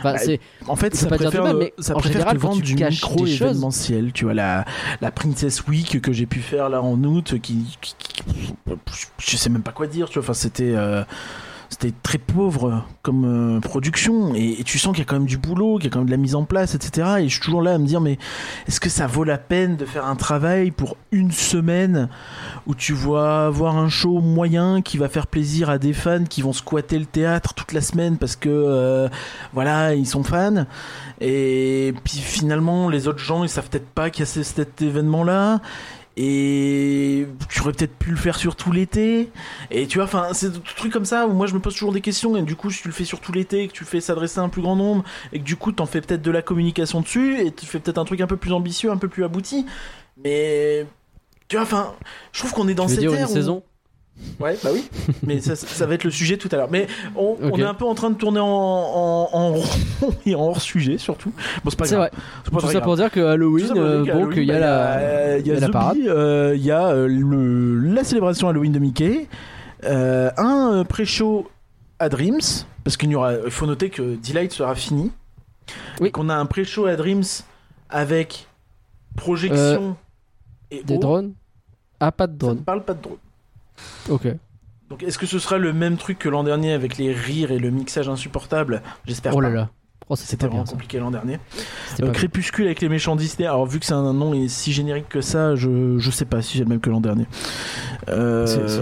Enfin, 0.00 0.12
Bah. 0.14 0.32
En 0.68 0.76
fait, 0.76 0.94
ça 0.94 1.06
préfère, 1.08 1.42
mal, 1.42 1.56
mais 1.56 1.72
ça 1.78 1.94
en 1.96 1.98
préfère 2.00 2.18
général, 2.20 2.36
te 2.36 2.42
vendre 2.42 2.60
du 2.62 2.74
micro 2.74 3.26
événementiel. 3.26 4.12
Tu 4.12 4.24
vois, 4.24 4.34
la, 4.34 4.66
la 5.00 5.10
Princess 5.10 5.66
Week 5.66 6.00
que 6.02 6.12
j'ai 6.12 6.26
pu 6.26 6.40
faire 6.40 6.68
là 6.68 6.82
en 6.82 7.02
août, 7.02 7.34
qui, 7.40 7.64
qui- 7.80 7.94
qui- 7.98 8.22
je 9.18 9.36
sais 9.38 9.48
même 9.50 9.62
pas 9.62 9.72
quoi 9.72 9.86
dire. 9.86 10.08
Tu 10.10 10.18
vois, 10.18 10.22
enfin, 10.24 10.34
c'était. 10.34 10.74
euh, 10.76 11.02
c'était 11.70 11.92
très 12.02 12.18
pauvre 12.18 12.84
comme 13.02 13.56
euh, 13.56 13.60
production. 13.60 14.34
Et, 14.34 14.62
tu 14.64 14.78
sens 14.78 14.92
qu'il 14.92 15.00
y 15.00 15.06
a 15.06 15.08
quand 15.08 15.16
même 15.16 15.26
du 15.26 15.38
boulot, 15.38 15.76
qu'il 15.76 15.84
y 15.84 15.88
a 15.88 15.90
quand 15.90 15.98
même 16.00 16.06
de 16.06 16.10
la 16.12 16.16
mise 16.16 16.34
en 16.34 16.44
place, 16.44 16.74
etc. 16.74 17.06
Et 17.20 17.28
je 17.28 17.34
suis 17.34 17.40
toujours 17.40 17.62
là 17.62 17.74
à 17.74 17.78
me 17.78 17.86
dire 17.86 18.00
mais 18.00 18.18
est-ce 18.66 18.80
que 18.80 18.88
ça 18.88 19.06
vaut 19.06 19.24
la 19.24 19.38
peine 19.38 19.76
de 19.76 19.84
faire 19.84 20.06
un 20.06 20.16
travail 20.16 20.70
pour 20.70 20.96
une 21.12 21.30
semaine 21.30 22.08
où 22.66 22.74
tu 22.74 22.92
vas 22.94 23.50
voir 23.50 23.76
un 23.76 23.88
show 23.88 24.20
moyen 24.20 24.82
qui 24.82 24.98
va 24.98 25.08
faire 25.08 25.26
plaisir 25.26 25.70
à 25.70 25.78
des 25.78 25.92
fans 25.92 26.24
qui 26.24 26.42
vont 26.42 26.52
squatter 26.52 26.98
le 26.98 27.06
théâtre 27.06 27.54
toute 27.54 27.72
la 27.72 27.80
semaine 27.80 28.16
parce 28.18 28.36
que 28.36 28.48
euh, 28.48 29.08
voilà 29.52 29.94
ils 29.94 30.06
sont 30.06 30.22
fans? 30.24 30.64
Et 31.20 31.94
puis 32.04 32.18
finalement 32.18 32.88
les 32.88 33.08
autres 33.08 33.18
gens 33.18 33.42
ils 33.44 33.48
savent 33.48 33.68
peut-être 33.68 33.88
pas 33.88 34.10
qu'il 34.10 34.20
y 34.20 34.22
a 34.22 34.26
ce- 34.26 34.42
cet 34.42 34.80
événement 34.82 35.24
là 35.24 35.60
et 36.20 37.28
tu 37.48 37.60
aurais 37.60 37.70
peut-être 37.72 37.94
pu 37.96 38.10
le 38.10 38.16
faire 38.16 38.36
sur 38.36 38.56
tout 38.56 38.72
l'été. 38.72 39.30
Et 39.70 39.86
tu 39.86 39.98
vois 39.98 40.04
enfin 40.04 40.30
c'est 40.32 40.52
des 40.52 40.58
trucs 40.76 40.92
comme 40.92 41.04
ça 41.04 41.28
où 41.28 41.32
moi 41.32 41.46
je 41.46 41.54
me 41.54 41.60
pose 41.60 41.74
toujours 41.74 41.92
des 41.92 42.00
questions. 42.00 42.36
Et 42.36 42.42
du 42.42 42.56
coup 42.56 42.70
si 42.72 42.82
tu 42.82 42.88
le 42.88 42.94
fais 42.94 43.04
sur 43.04 43.20
tout 43.20 43.30
l'été 43.32 43.68
que 43.68 43.72
tu 43.72 43.84
le 43.84 43.88
fais 43.88 44.00
s'adresser 44.00 44.40
à 44.40 44.42
un 44.42 44.48
plus 44.48 44.60
grand 44.62 44.74
nombre 44.74 45.04
et 45.32 45.38
que 45.38 45.44
du 45.44 45.54
coup 45.54 45.70
t'en 45.70 45.86
fais 45.86 46.00
peut-être 46.00 46.22
de 46.22 46.30
la 46.32 46.42
communication 46.42 47.00
dessus 47.02 47.38
et 47.40 47.52
tu 47.52 47.66
fais 47.66 47.78
peut-être 47.78 47.98
un 47.98 48.04
truc 48.04 48.20
un 48.20 48.26
peu 48.26 48.36
plus 48.36 48.52
ambitieux 48.52 48.90
un 48.90 48.96
peu 48.96 49.06
plus 49.08 49.22
abouti. 49.22 49.64
Mais 50.24 50.86
tu 51.46 51.54
vois 51.54 51.62
enfin 51.62 51.94
je 52.32 52.40
trouve 52.40 52.52
qu'on 52.52 52.66
est 52.66 52.74
dans 52.74 52.88
cette 52.88 53.04
ère 53.04 53.30
où- 53.30 53.32
saison? 53.32 53.62
Ouais, 54.40 54.56
bah 54.62 54.70
oui. 54.72 54.88
Mais 55.22 55.40
ça, 55.40 55.56
ça 55.56 55.86
va 55.86 55.94
être 55.94 56.04
le 56.04 56.10
sujet 56.10 56.36
tout 56.36 56.48
à 56.52 56.56
l'heure. 56.56 56.68
Mais 56.70 56.86
on, 57.16 57.36
est 57.58 57.62
un 57.62 57.74
peu 57.74 57.84
en 57.84 57.94
train 57.94 58.10
de 58.10 58.16
tourner 58.16 58.40
en, 58.40 58.46
en, 58.46 59.28
en 59.32 59.52
rond 59.54 59.62
et 60.26 60.34
en 60.34 60.40
hors 60.42 60.60
sujet 60.60 60.98
surtout. 60.98 61.32
Bon, 61.64 61.70
c'est 61.70 61.78
pas 61.78 61.86
grave. 61.86 61.98
vrai. 61.98 62.10
C'est 62.44 62.50
pas 62.52 62.60
Tout 62.60 62.66
ça 62.66 62.72
grave. 62.72 62.82
pour 62.84 62.96
dire 62.96 63.10
que 63.10 63.20
Tout 63.20 63.26
Halloween, 63.26 63.66
ça 63.66 63.74
pour 63.74 63.82
dire 63.82 63.90
euh, 63.92 64.04
bon, 64.04 64.10
Halloween, 64.12 64.34
qu'il 64.34 64.44
y 64.44 64.52
a 64.52 64.60
bah, 64.60 64.60
la. 64.60 65.38
il 65.38 65.46
y 65.46 65.50
a 65.50 65.54
il 65.54 65.54
y 65.54 65.56
a 65.56 65.60
la 65.60 65.68
parade. 65.70 65.96
euh, 66.06 66.52
il 66.56 66.62
y 66.64 66.70
a 66.70 66.86
euh, 66.88 67.06
le, 67.08 67.78
la 67.94 68.04
célébration 68.04 68.48
Halloween 68.48 68.72
de 68.72 68.78
Mickey, 68.78 69.26
un 69.84 70.84
pré-show 70.88 71.48
à 71.98 72.08
Dreams, 72.08 72.40
parce 72.84 72.96
qu'il 72.96 73.10
y 73.10 73.14
aura, 73.16 73.34
il 73.44 73.50
faut 73.50 73.66
noter 73.66 73.90
que 73.90 74.16
Delight 74.16 74.52
sera 74.52 74.74
fini, 74.74 75.10
Oui. 76.00 76.10
qu'on 76.12 76.28
a 76.28 76.34
un 76.34 76.46
pré-show 76.46 76.86
à 76.86 76.96
Dreams 76.96 77.24
avec 77.90 78.46
projection 79.16 79.96
et 80.70 80.82
Des 80.84 80.94
eau. 80.96 80.98
drones 80.98 81.32
Ah, 82.00 82.12
pas 82.12 82.26
de 82.26 82.32
Ça 82.32 82.36
ne 82.36 82.38
drones. 82.54 82.64
parle 82.64 82.84
pas 82.84 82.94
de 82.94 83.02
drone. 83.02 83.16
Ok. 84.08 84.26
Donc 84.90 85.02
est-ce 85.02 85.18
que 85.18 85.26
ce 85.26 85.38
sera 85.38 85.58
le 85.58 85.72
même 85.72 85.96
truc 85.98 86.18
que 86.18 86.28
l'an 86.28 86.44
dernier 86.44 86.72
avec 86.72 86.96
les 86.96 87.12
rires 87.12 87.50
et 87.52 87.58
le 87.58 87.70
mixage 87.70 88.08
insupportable? 88.08 88.82
J'espère 89.06 89.32
Oh 89.34 89.40
pas. 89.40 89.42
là 89.42 89.50
là. 89.50 89.70
Oh, 90.10 90.16
c'était 90.16 90.36
bien. 90.46 90.48
vraiment 90.48 90.64
compliqué 90.64 90.98
l'an 90.98 91.10
dernier. 91.10 91.38
Euh. 92.02 92.10
Crépuscule 92.12 92.64
avec 92.64 92.80
les 92.80 92.88
méchants 92.88 93.14
Disney. 93.14 93.46
Alors 93.46 93.66
vu 93.66 93.78
que 93.78 93.84
c'est 93.84 93.92
un 93.92 94.14
nom 94.14 94.32
et 94.32 94.48
si 94.48 94.72
générique 94.72 95.08
que 95.10 95.20
ça, 95.20 95.54
je, 95.54 95.98
je 95.98 96.10
sais 96.10 96.24
pas 96.24 96.40
si 96.40 96.56
j'ai 96.56 96.64
le 96.64 96.70
même 96.70 96.80
que 96.80 96.88
l'an 96.88 97.00
dernier. 97.02 97.26
Euh, 98.08 98.46
C'est- 98.46 98.78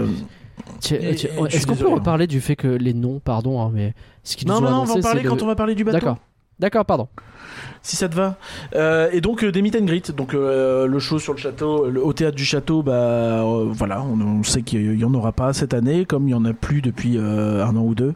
c'est- 0.79 1.25
Est-ce 1.51 1.67
qu'on 1.67 1.75
peut 1.75 1.87
reparler 1.89 2.27
du 2.27 2.39
fait 2.39 2.55
que 2.55 2.67
les 2.67 2.93
noms, 2.93 3.19
pardon, 3.19 3.61
hein, 3.61 3.71
mais 3.73 3.93
ce 4.23 4.37
qu'ils 4.37 4.47
nous 4.47 4.53
Non, 4.53 4.59
ont 4.59 4.61
non, 4.61 4.69
non, 4.69 4.75
on 4.77 4.83
annoncé, 4.83 4.93
va 4.93 4.99
en 4.99 5.01
parler 5.01 5.21
c'est 5.23 5.27
quand 5.27 5.41
on 5.41 5.47
va 5.47 5.55
parler 5.55 5.75
du 5.75 5.83
bateau. 5.83 5.97
D'accord. 5.97 6.17
D'accord, 6.59 6.85
pardon. 6.85 7.07
Si 7.87 7.95
ça 7.95 8.09
te 8.09 8.15
va. 8.15 8.35
Euh, 8.75 9.09
et 9.13 9.21
donc 9.21 9.45
euh, 9.45 9.51
des 9.53 9.61
meet 9.61 9.77
and 9.77 9.85
greet. 9.85 10.11
Donc 10.11 10.33
euh, 10.33 10.87
le 10.87 10.99
show 10.99 11.19
sur 11.19 11.31
le 11.31 11.39
château, 11.39 11.89
le- 11.89 12.03
au 12.03 12.11
théâtre 12.11 12.35
du 12.35 12.43
château, 12.43 12.83
bah 12.83 12.91
euh, 12.91 13.67
voilà, 13.71 14.01
on, 14.03 14.19
on 14.19 14.43
sait 14.43 14.61
qu'il 14.61 14.99
y 14.99 15.05
en 15.05 15.13
aura 15.13 15.31
pas 15.31 15.53
cette 15.53 15.73
année, 15.73 16.03
comme 16.05 16.27
il 16.27 16.31
y 16.31 16.33
en 16.33 16.43
a 16.43 16.51
plus 16.51 16.81
depuis 16.81 17.17
euh, 17.17 17.63
un 17.65 17.75
an 17.77 17.83
ou 17.83 17.95
deux. 17.95 18.13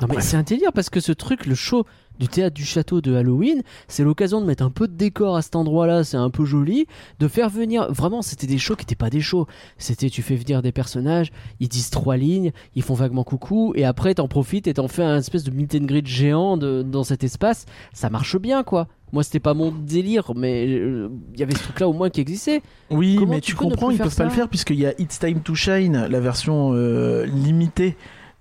Non 0.00 0.06
mais 0.08 0.20
c'est 0.20 0.36
un 0.36 0.44
délire 0.44 0.72
parce 0.72 0.88
que 0.88 1.00
ce 1.00 1.10
truc, 1.10 1.46
le 1.46 1.56
show 1.56 1.84
du 2.18 2.28
théâtre 2.28 2.54
du 2.54 2.64
château 2.64 3.00
de 3.00 3.14
Halloween. 3.14 3.62
C'est 3.86 4.02
l'occasion 4.04 4.40
de 4.40 4.46
mettre 4.46 4.62
un 4.64 4.70
peu 4.70 4.88
de 4.88 4.94
décor 4.94 5.36
à 5.36 5.42
cet 5.42 5.56
endroit-là, 5.56 6.04
c'est 6.04 6.16
un 6.16 6.30
peu 6.30 6.44
joli. 6.44 6.86
De 7.18 7.28
faire 7.28 7.48
venir, 7.48 7.92
vraiment, 7.92 8.22
c'était 8.22 8.46
des 8.46 8.58
shows 8.58 8.76
qui 8.76 8.82
n'étaient 8.84 8.94
pas 8.94 9.10
des 9.10 9.20
shows. 9.20 9.46
C'était, 9.76 10.10
tu 10.10 10.22
fais 10.22 10.36
venir 10.36 10.62
des 10.62 10.72
personnages, 10.72 11.30
ils 11.60 11.68
disent 11.68 11.90
trois 11.90 12.16
lignes, 12.16 12.52
ils 12.74 12.82
font 12.82 12.94
vaguement 12.94 13.24
coucou, 13.24 13.72
et 13.76 13.84
après 13.84 14.14
t'en 14.14 14.28
profites 14.28 14.66
et 14.66 14.74
t'en 14.74 14.88
fais 14.88 15.02
un 15.04 15.18
espèce 15.18 15.44
de 15.44 15.50
meet 15.50 15.74
and 15.74 15.84
greet 15.84 16.06
géant 16.06 16.56
de- 16.56 16.82
dans 16.82 17.04
cet 17.04 17.24
espace. 17.24 17.66
Ça 17.92 18.10
marche 18.10 18.38
bien, 18.38 18.62
quoi. 18.62 18.88
Moi, 19.12 19.22
c'était 19.22 19.40
pas 19.40 19.54
mon 19.54 19.70
délire, 19.72 20.32
mais 20.36 20.66
euh, 20.68 21.08
il 21.32 21.40
y 21.40 21.42
avait 21.42 21.54
ce 21.54 21.62
truc-là 21.62 21.88
au 21.88 21.94
moins 21.94 22.10
qui 22.10 22.20
existait. 22.20 22.60
Oui, 22.90 23.16
Comment 23.18 23.32
mais 23.32 23.40
tu 23.40 23.52
tu 23.52 23.56
peux 23.56 23.64
ne 23.64 23.70
comprends, 23.70 23.90
ils 23.90 23.96
peuvent 23.98 24.14
pas 24.14 24.24
le 24.24 24.30
faire 24.30 24.48
puisqu'il 24.48 24.78
y 24.78 24.84
a 24.86 24.92
It's 25.00 25.18
Time 25.18 25.40
to 25.40 25.54
Shine, 25.54 26.06
la 26.10 26.20
version 26.20 26.72
euh, 26.74 27.24
limitée 27.24 27.96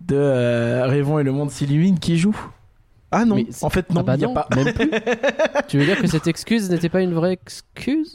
de 0.05 0.15
euh, 0.17 0.85
Rêvons 0.87 1.19
et 1.19 1.23
le 1.23 1.31
monde 1.31 1.51
s'illumine 1.51 1.99
qui 1.99 2.17
joue. 2.17 2.35
Ah 3.09 3.23
non, 3.23 3.35
Mais 3.35 3.45
c'est- 3.49 3.63
en 3.63 3.69
fait 3.69 3.89
non, 3.89 4.01
Ah 4.01 4.03
bah 4.03 4.15
il 4.15 4.21
y 4.21 4.25
a 4.25 4.27
non, 4.27 4.33
pas. 4.33 4.47
même 4.55 4.73
plus. 4.73 4.89
tu 5.69 5.77
veux 5.79 5.85
dire 5.85 6.01
que 6.01 6.07
cette 6.07 6.27
excuse 6.27 6.69
n'était 6.69 6.89
pas 6.89 7.01
une 7.01 7.13
vraie 7.13 7.31
excuse 7.33 8.11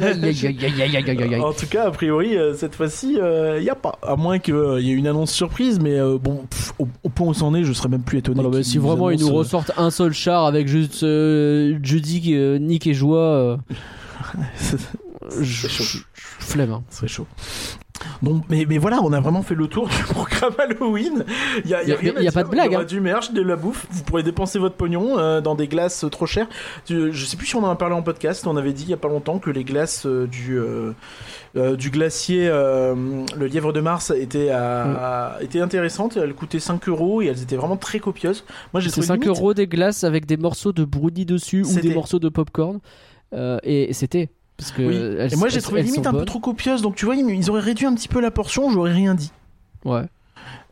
Aïe, 0.00 0.02
aïe, 0.24 0.46
aïe, 0.46 0.58
aïe, 0.64 0.82
aïe, 0.82 0.96
aïe, 0.96 1.10
aïe, 1.10 1.34
aïe. 1.34 1.40
En 1.40 1.52
tout 1.52 1.66
cas, 1.66 1.84
a 1.86 1.90
priori, 1.90 2.36
euh, 2.36 2.54
cette 2.54 2.74
fois-ci, 2.74 3.18
il 3.18 3.60
n'y 3.62 3.68
a 3.70 3.74
pas. 3.74 3.98
À 4.02 4.16
moins 4.16 4.38
qu'il 4.38 4.54
y 4.80 4.90
ait 4.90 4.94
une 4.94 5.06
annonce 5.06 5.32
surprise, 5.32 5.78
mais 5.80 5.98
euh, 5.98 6.16
bon, 6.18 6.46
pff, 6.48 6.72
au, 6.78 6.88
au 7.02 7.08
point 7.10 7.28
où 7.28 7.34
c'en 7.34 7.54
est, 7.54 7.64
je 7.64 7.74
serais 7.74 7.90
même 7.90 8.04
plus 8.04 8.18
étonné. 8.18 8.40
Alors, 8.40 8.50
bah, 8.52 8.58
qu'ils 8.58 8.64
si 8.64 8.78
vraiment 8.78 9.10
ils 9.10 9.18
nous 9.20 9.26
annoncent, 9.26 9.38
ressortent 9.58 9.72
un 9.76 9.90
seul 9.90 10.12
char 10.14 10.46
avec 10.46 10.66
juste 10.66 11.02
euh, 11.02 11.78
Judy, 11.82 12.32
euh, 12.34 12.58
Nick 12.58 12.86
et 12.86 12.94
Joie, 12.94 13.18
euh, 13.18 13.56
euh, 15.24 15.42
je- 15.42 15.98
flemme. 16.38 16.72
hein. 16.72 16.82
Ce 16.90 16.96
serait 16.98 17.08
chaud. 17.08 17.26
Mais, 18.48 18.66
mais 18.68 18.78
voilà, 18.78 19.00
on 19.02 19.12
a 19.12 19.20
vraiment 19.20 19.42
fait 19.42 19.54
le 19.54 19.66
tour 19.66 19.88
du 19.88 20.02
programme 20.12 20.52
Halloween. 20.58 21.24
Il 21.64 21.70
y 21.70 21.74
a, 21.74 21.82
y 21.82 21.86
a 21.86 21.88
Y 21.88 21.92
a- 21.92 21.96
rien 21.96 22.12
à 22.12 22.14
y 22.14 22.18
a 22.18 22.20
dire. 22.22 22.32
pas 22.32 22.44
de 22.44 22.48
blague, 22.48 22.66
Il 22.70 22.72
y 22.72 22.74
aura 22.76 22.84
hein. 22.84 22.86
du 22.86 23.00
merch, 23.00 23.32
de 23.32 23.42
la 23.42 23.56
bouffe. 23.56 23.86
Vous 23.90 24.02
pourrez 24.04 24.22
dépenser 24.22 24.58
votre 24.58 24.74
pognon 24.76 25.18
euh, 25.18 25.40
dans 25.40 25.54
des 25.54 25.68
glaces 25.68 26.04
euh, 26.04 26.08
trop 26.10 26.26
chères. 26.26 26.48
Je 26.88 27.10
sais 27.24 27.36
plus 27.36 27.46
si 27.46 27.56
on 27.56 27.64
en 27.64 27.70
a 27.70 27.76
parlé 27.76 27.94
en 27.94 28.02
podcast. 28.02 28.46
On 28.46 28.56
avait 28.56 28.72
dit 28.72 28.84
il 28.84 28.90
y 28.90 28.94
a 28.94 28.96
pas 28.98 29.08
longtemps 29.08 29.38
que 29.38 29.50
les 29.50 29.64
glaces 29.64 30.06
euh, 30.06 30.26
du 30.26 30.58
euh, 30.58 30.92
du 31.76 31.90
glacier, 31.90 32.46
le 32.48 33.46
lièvre 33.46 33.74
de 33.74 33.80
Mars, 33.80 34.10
étaient, 34.10 34.48
à, 34.48 35.36
Mm. 35.40 35.44
étaient 35.44 35.60
intéressantes. 35.60 36.16
Elles 36.16 36.32
coûtaient 36.34 36.58
5 36.60 36.88
euros 36.88 37.20
et 37.20 37.26
elles 37.26 37.42
étaient 37.42 37.56
vraiment 37.56 37.76
très 37.76 37.98
copieuses. 37.98 38.44
Moi, 38.72 38.80
j'ai 38.80 38.88
C'est 38.88 38.92
trouvé 39.02 39.06
5 39.08 39.14
limite- 39.24 39.28
euros 39.28 39.52
des 39.52 39.66
glaces 39.66 40.02
avec 40.04 40.24
des 40.24 40.38
morceaux 40.38 40.72
de 40.72 40.84
brownie 40.84 41.26
dessus 41.26 41.62
ou 41.62 41.80
des 41.80 41.92
morceaux 41.94 42.18
de 42.18 42.30
popcorn. 42.30 42.78
Et 43.64 43.92
c'était. 43.92 44.30
Parce 44.62 44.72
que 44.72 44.82
Oui. 44.82 44.96
elles- 44.96 45.32
Et 45.32 45.36
moi, 45.36 45.48
j'ai 45.48 45.60
trouvé 45.60 45.80
elles 45.80 45.86
limite 45.86 46.06
un 46.06 46.12
peu 46.12 46.24
trop 46.24 46.38
copieuse. 46.40 46.82
Donc, 46.82 46.94
tu 46.96 47.04
vois, 47.06 47.16
ils, 47.16 47.28
ils 47.28 47.50
auraient 47.50 47.60
réduit 47.60 47.86
un 47.86 47.94
petit 47.94 48.08
peu 48.08 48.20
la 48.20 48.30
portion. 48.30 48.70
J'aurais 48.70 48.92
rien 48.92 49.14
dit. 49.14 49.32
Ouais. 49.84 50.02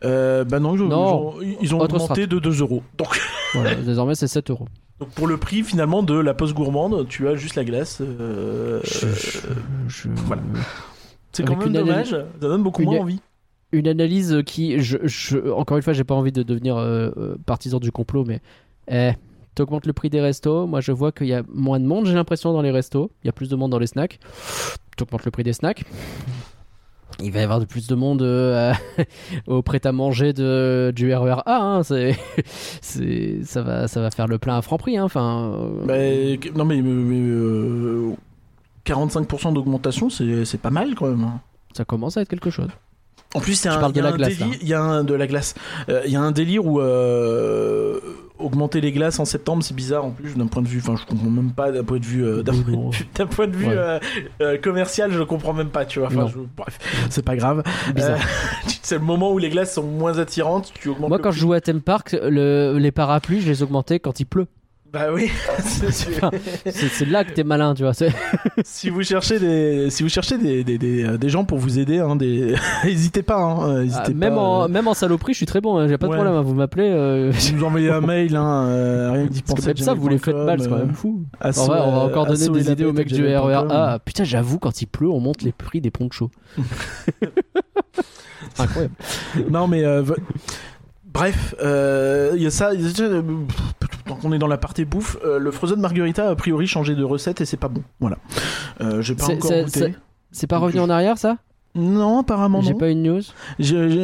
Euh, 0.04 0.44
bah 0.44 0.60
non, 0.60 0.74
ils 0.74 0.82
ont, 0.82 0.88
Non. 0.88 1.34
ils 1.42 1.52
ont- 1.54 1.58
ils 1.62 1.74
ont 1.74 1.80
Autre 1.80 1.94
augmenté 1.96 2.26
de 2.26 2.38
2 2.38 2.60
euros. 2.60 2.82
Donc, 2.96 3.20
Voilà, 3.54 3.74
désormais 3.74 4.14
c'est 4.14 4.28
7 4.28 4.50
euros. 4.50 4.66
donc, 4.98 5.10
pour 5.10 5.26
le 5.26 5.36
prix 5.36 5.62
finalement 5.62 6.02
de 6.02 6.14
la 6.14 6.32
poste 6.34 6.54
gourmande, 6.54 7.06
tu 7.08 7.28
as 7.28 7.34
juste 7.34 7.54
la 7.56 7.64
glace. 7.64 7.98
euh, 8.00 8.80
Je- 8.84 9.08
je- 9.08 9.38
je- 9.88 10.08
voilà. 10.26 10.42
C'est 11.32 11.44
quand 11.44 11.56
même 11.56 11.68
une 11.68 11.72
dommage. 11.74 12.10
Ça 12.10 12.24
donne 12.40 12.62
beaucoup 12.62 12.82
une- 12.82 12.88
moins 12.90 13.00
envie. 13.00 13.20
une 13.72 13.86
analyse 13.88 14.42
qui, 14.46 14.80
je, 14.80 14.96
je- 15.04 15.50
encore 15.52 15.76
une 15.76 15.82
fois, 15.82 15.92
j'ai 15.92 16.04
pas 16.04 16.14
envie 16.14 16.32
de 16.32 16.42
devenir 16.42 16.76
euh, 16.76 17.10
euh, 17.16 17.36
partisan 17.46 17.78
du 17.78 17.92
complot, 17.92 18.24
mais 18.26 18.40
eh, 18.90 19.12
t'augmentes 19.60 19.86
le 19.86 19.92
prix 19.92 20.08
des 20.10 20.20
restos. 20.20 20.66
Moi, 20.66 20.80
je 20.80 20.90
vois 20.92 21.12
qu'il 21.12 21.26
y 21.26 21.34
a 21.34 21.42
moins 21.52 21.78
de 21.80 21.84
monde, 21.84 22.06
j'ai 22.06 22.14
l'impression, 22.14 22.52
dans 22.52 22.62
les 22.62 22.70
restos. 22.70 23.10
Il 23.22 23.26
y 23.26 23.30
a 23.30 23.32
plus 23.32 23.48
de 23.50 23.56
monde 23.56 23.70
dans 23.70 23.78
les 23.78 23.86
snacks. 23.86 24.18
T'augmentes 24.96 25.24
le 25.26 25.30
prix 25.30 25.42
des 25.44 25.52
snacks. 25.52 25.84
Il 27.22 27.32
va 27.32 27.40
y 27.40 27.42
avoir 27.42 27.60
de 27.60 27.66
plus 27.66 27.86
de 27.86 27.94
monde 27.94 28.22
euh, 28.22 28.72
au 29.46 29.60
prêt-à-manger 29.60 30.32
de, 30.32 30.90
du 30.96 31.12
RER 31.14 31.42
A. 31.44 31.58
hein. 31.60 31.82
C'est, 31.82 32.16
c'est, 32.80 33.40
ça, 33.44 33.60
va, 33.62 33.88
ça 33.88 34.00
va 34.00 34.10
faire 34.10 34.26
le 34.28 34.38
plein 34.38 34.56
à 34.56 34.62
franc 34.62 34.78
prix. 34.78 34.96
hein. 34.96 35.08
Euh, 35.16 35.68
Mais, 35.84 36.40
non, 36.54 36.64
mais, 36.64 36.80
mais, 36.80 37.20
euh, 37.20 38.12
45% 38.86 39.52
d'augmentation, 39.52 40.08
c'est 40.08 40.44
c'est 40.46 40.56
pas 40.58 40.70
mal 40.70 40.94
quand 40.94 41.08
même. 41.08 41.22
hein. 41.24 41.40
ça 41.76 41.84
commence 41.84 42.16
à 42.16 42.22
être 42.22 42.28
quelque 42.28 42.48
chose. 42.50 42.68
En 43.34 43.40
plus, 43.40 43.62
il 43.62 43.66
y 43.66 43.68
a 43.70 43.76
de 43.90 44.00
la 44.00 44.08
un 44.08 44.16
glace, 44.16 44.38
délire- 44.38 44.58
Il 44.62 44.68
y 44.68 44.74
a 44.74 44.80
un 44.82 45.04
de 45.04 45.14
la 45.14 45.26
glace. 45.26 45.54
Il 46.06 46.10
y 46.10 46.16
a 46.16 46.20
un 46.22 46.32
délire 46.32 46.64
où 46.66 46.80
augmenter 48.40 48.80
les 48.80 48.92
glaces 48.92 49.18
en 49.18 49.24
septembre, 49.24 49.62
c'est 49.62 49.74
bizarre 49.74 50.04
en 50.04 50.10
plus 50.10 50.34
d'un 50.36 50.46
point 50.46 50.62
de 50.62 50.68
vue. 50.68 50.78
Enfin, 50.82 50.94
je 50.96 51.04
comprends 51.06 51.30
même 51.30 51.52
pas 51.52 51.70
d'un 51.72 51.84
point 51.84 51.98
de 51.98 52.04
vue. 52.04 52.24
euh, 52.24 52.42
d'un 52.42 52.52
point 52.52 52.72
de 52.72 52.90
vue- 52.96 53.06
d'un 53.14 53.26
point 53.26 53.46
de 53.46 53.56
vue 53.56 53.66
Ouais. 53.66 53.74
euh, 53.76 53.98
euh, 54.42 54.58
commercial, 54.58 55.12
je 55.12 55.22
comprends 55.22 55.52
même 55.52 55.68
pas. 55.70 55.84
Tu 55.84 55.98
vois. 55.98 56.08
Enfin, 56.08 56.26
je- 56.28 56.38
bref, 56.56 56.78
c'est 57.10 57.24
pas 57.24 57.36
grave. 57.36 57.62
C'est. 57.96 58.02
Euh, 58.10 58.16
c'est 58.82 58.94
le 58.96 59.04
moment 59.04 59.32
où 59.32 59.38
les 59.38 59.50
glaces 59.50 59.74
sont 59.74 59.82
moins 59.84 60.18
attirantes. 60.18 60.72
Tu 60.74 60.88
augmentes. 60.88 61.08
Moi, 61.08 61.18
quand 61.18 61.30
je 61.30 61.40
jouais 61.40 61.56
à 61.56 61.60
Theme 61.60 61.80
Park, 61.80 62.16
le- 62.22 62.76
les 62.78 62.90
parapluies, 62.92 63.40
je 63.40 63.48
les 63.48 63.62
augmentais 63.62 64.00
quand 64.00 64.20
il 64.20 64.24
pleut. 64.26 64.46
Bah 64.92 65.06
oui. 65.12 65.30
C'est- 65.60 66.16
Enfin, 66.16 66.30
C'est 66.66 66.88
c'est 66.88 67.04
là 67.04 67.24
que 67.24 67.32
t'es 67.32 67.44
malin, 67.44 67.74
tu 67.74 67.82
vois. 67.82 67.92
si 68.64 68.90
vous 68.90 69.02
cherchez 69.02 69.38
des, 69.38 69.88
si 69.90 70.02
vous 70.02 70.08
cherchez 70.08 70.36
des, 70.38 70.64
des, 70.64 70.78
des, 70.78 71.04
euh, 71.04 71.16
des 71.18 71.28
gens 71.28 71.44
pour 71.44 71.58
vous 71.58 71.78
aider, 71.78 71.98
hein, 72.00 72.16
des... 72.16 72.54
n'hésitez 72.84 73.22
pas. 73.22 73.36
Hein, 73.38 73.68
euh, 73.68 73.76
Ah, 73.78 73.82
n'hésitez 73.84 74.14
même, 74.14 74.34
pas, 74.34 74.40
en, 74.40 74.64
euh, 74.64 74.68
même 74.68 74.88
en 74.88 74.94
saloperie, 74.94 75.32
je 75.32 75.38
suis 75.38 75.46
très 75.46 75.60
bon, 75.60 75.76
hein, 75.78 75.86
j'ai 75.88 75.96
pas 75.98 76.06
de 76.08 76.12
problème. 76.14 76.34
hein, 76.34 76.42
Vous 76.42 76.54
m'appelez. 76.54 76.90
euh, 76.90 77.30
Vous 77.54 77.64
envoyez 77.64 77.90
un 77.90 78.00
mail, 78.00 78.34
euh, 78.36 79.10
rien 79.12 79.26
que 79.26 79.32
d'y 79.32 79.42
penser. 79.42 79.66
même 79.68 79.76
ça, 79.76 79.94
vous 79.94 80.08
les 80.08 80.18
faites 80.18 80.34
mal, 80.36 80.60
c'est 80.60 80.68
quand 80.68 80.76
même 80.78 80.94
fou. 80.94 81.22
asso- 81.40 81.60
En 81.60 81.66
vrai, 81.66 81.78
on 81.82 81.90
va 81.92 81.98
encore 81.98 82.26
donner 82.26 82.48
des 82.48 82.70
idées 82.72 82.84
bête, 82.84 82.94
mecs 82.94 83.12
du. 83.12 83.24
RER. 83.36 83.62
Ah 83.70 83.98
putain, 84.04 84.24
j'avoue, 84.24 84.58
quand 84.58 84.82
il 84.82 84.86
pleut, 84.86 85.08
on 85.10 85.20
monte 85.20 85.42
les 85.42 85.52
prix 85.52 85.80
des 85.80 85.90
ponchos. 85.90 86.30
Incroyable. 88.58 88.94
Non, 89.50 89.68
mais 89.68 89.84
euh, 89.84 90.02
bref, 91.12 91.54
euh, 91.62 92.32
il 92.36 92.42
y 92.42 92.46
a 92.46 92.50
ça. 92.50 92.68
a 92.68 92.72
euh, 92.72 93.22
Tant 94.06 94.16
qu'on 94.16 94.32
est 94.32 94.38
dans 94.38 94.46
la 94.48 94.58
partie 94.58 94.84
bouffe, 94.84 95.16
euh, 95.24 95.38
le 95.38 95.50
Frozen 95.50 95.80
Margarita 95.80 96.28
a 96.28 96.34
priori 96.34 96.66
changé 96.66 96.94
de 96.94 97.04
recette 97.04 97.40
et 97.40 97.44
c'est 97.44 97.56
pas 97.56 97.68
bon. 97.68 97.82
Voilà. 98.00 98.16
Euh, 98.80 99.02
J'ai 99.02 99.14
pas 99.14 99.24
C'est- 99.26 99.34
encore 99.36 99.50
goûté. 99.64 99.94
c'est- 100.32 100.46
pas 100.46 100.58
revenu 100.58 100.80
en 100.80 100.90
arrière, 100.90 101.18
ça? 101.18 101.36
Non, 101.76 102.20
apparemment 102.20 102.60
J'ai 102.62 102.74
pas 102.74 102.88
une 102.88 103.02
news. 103.04 103.20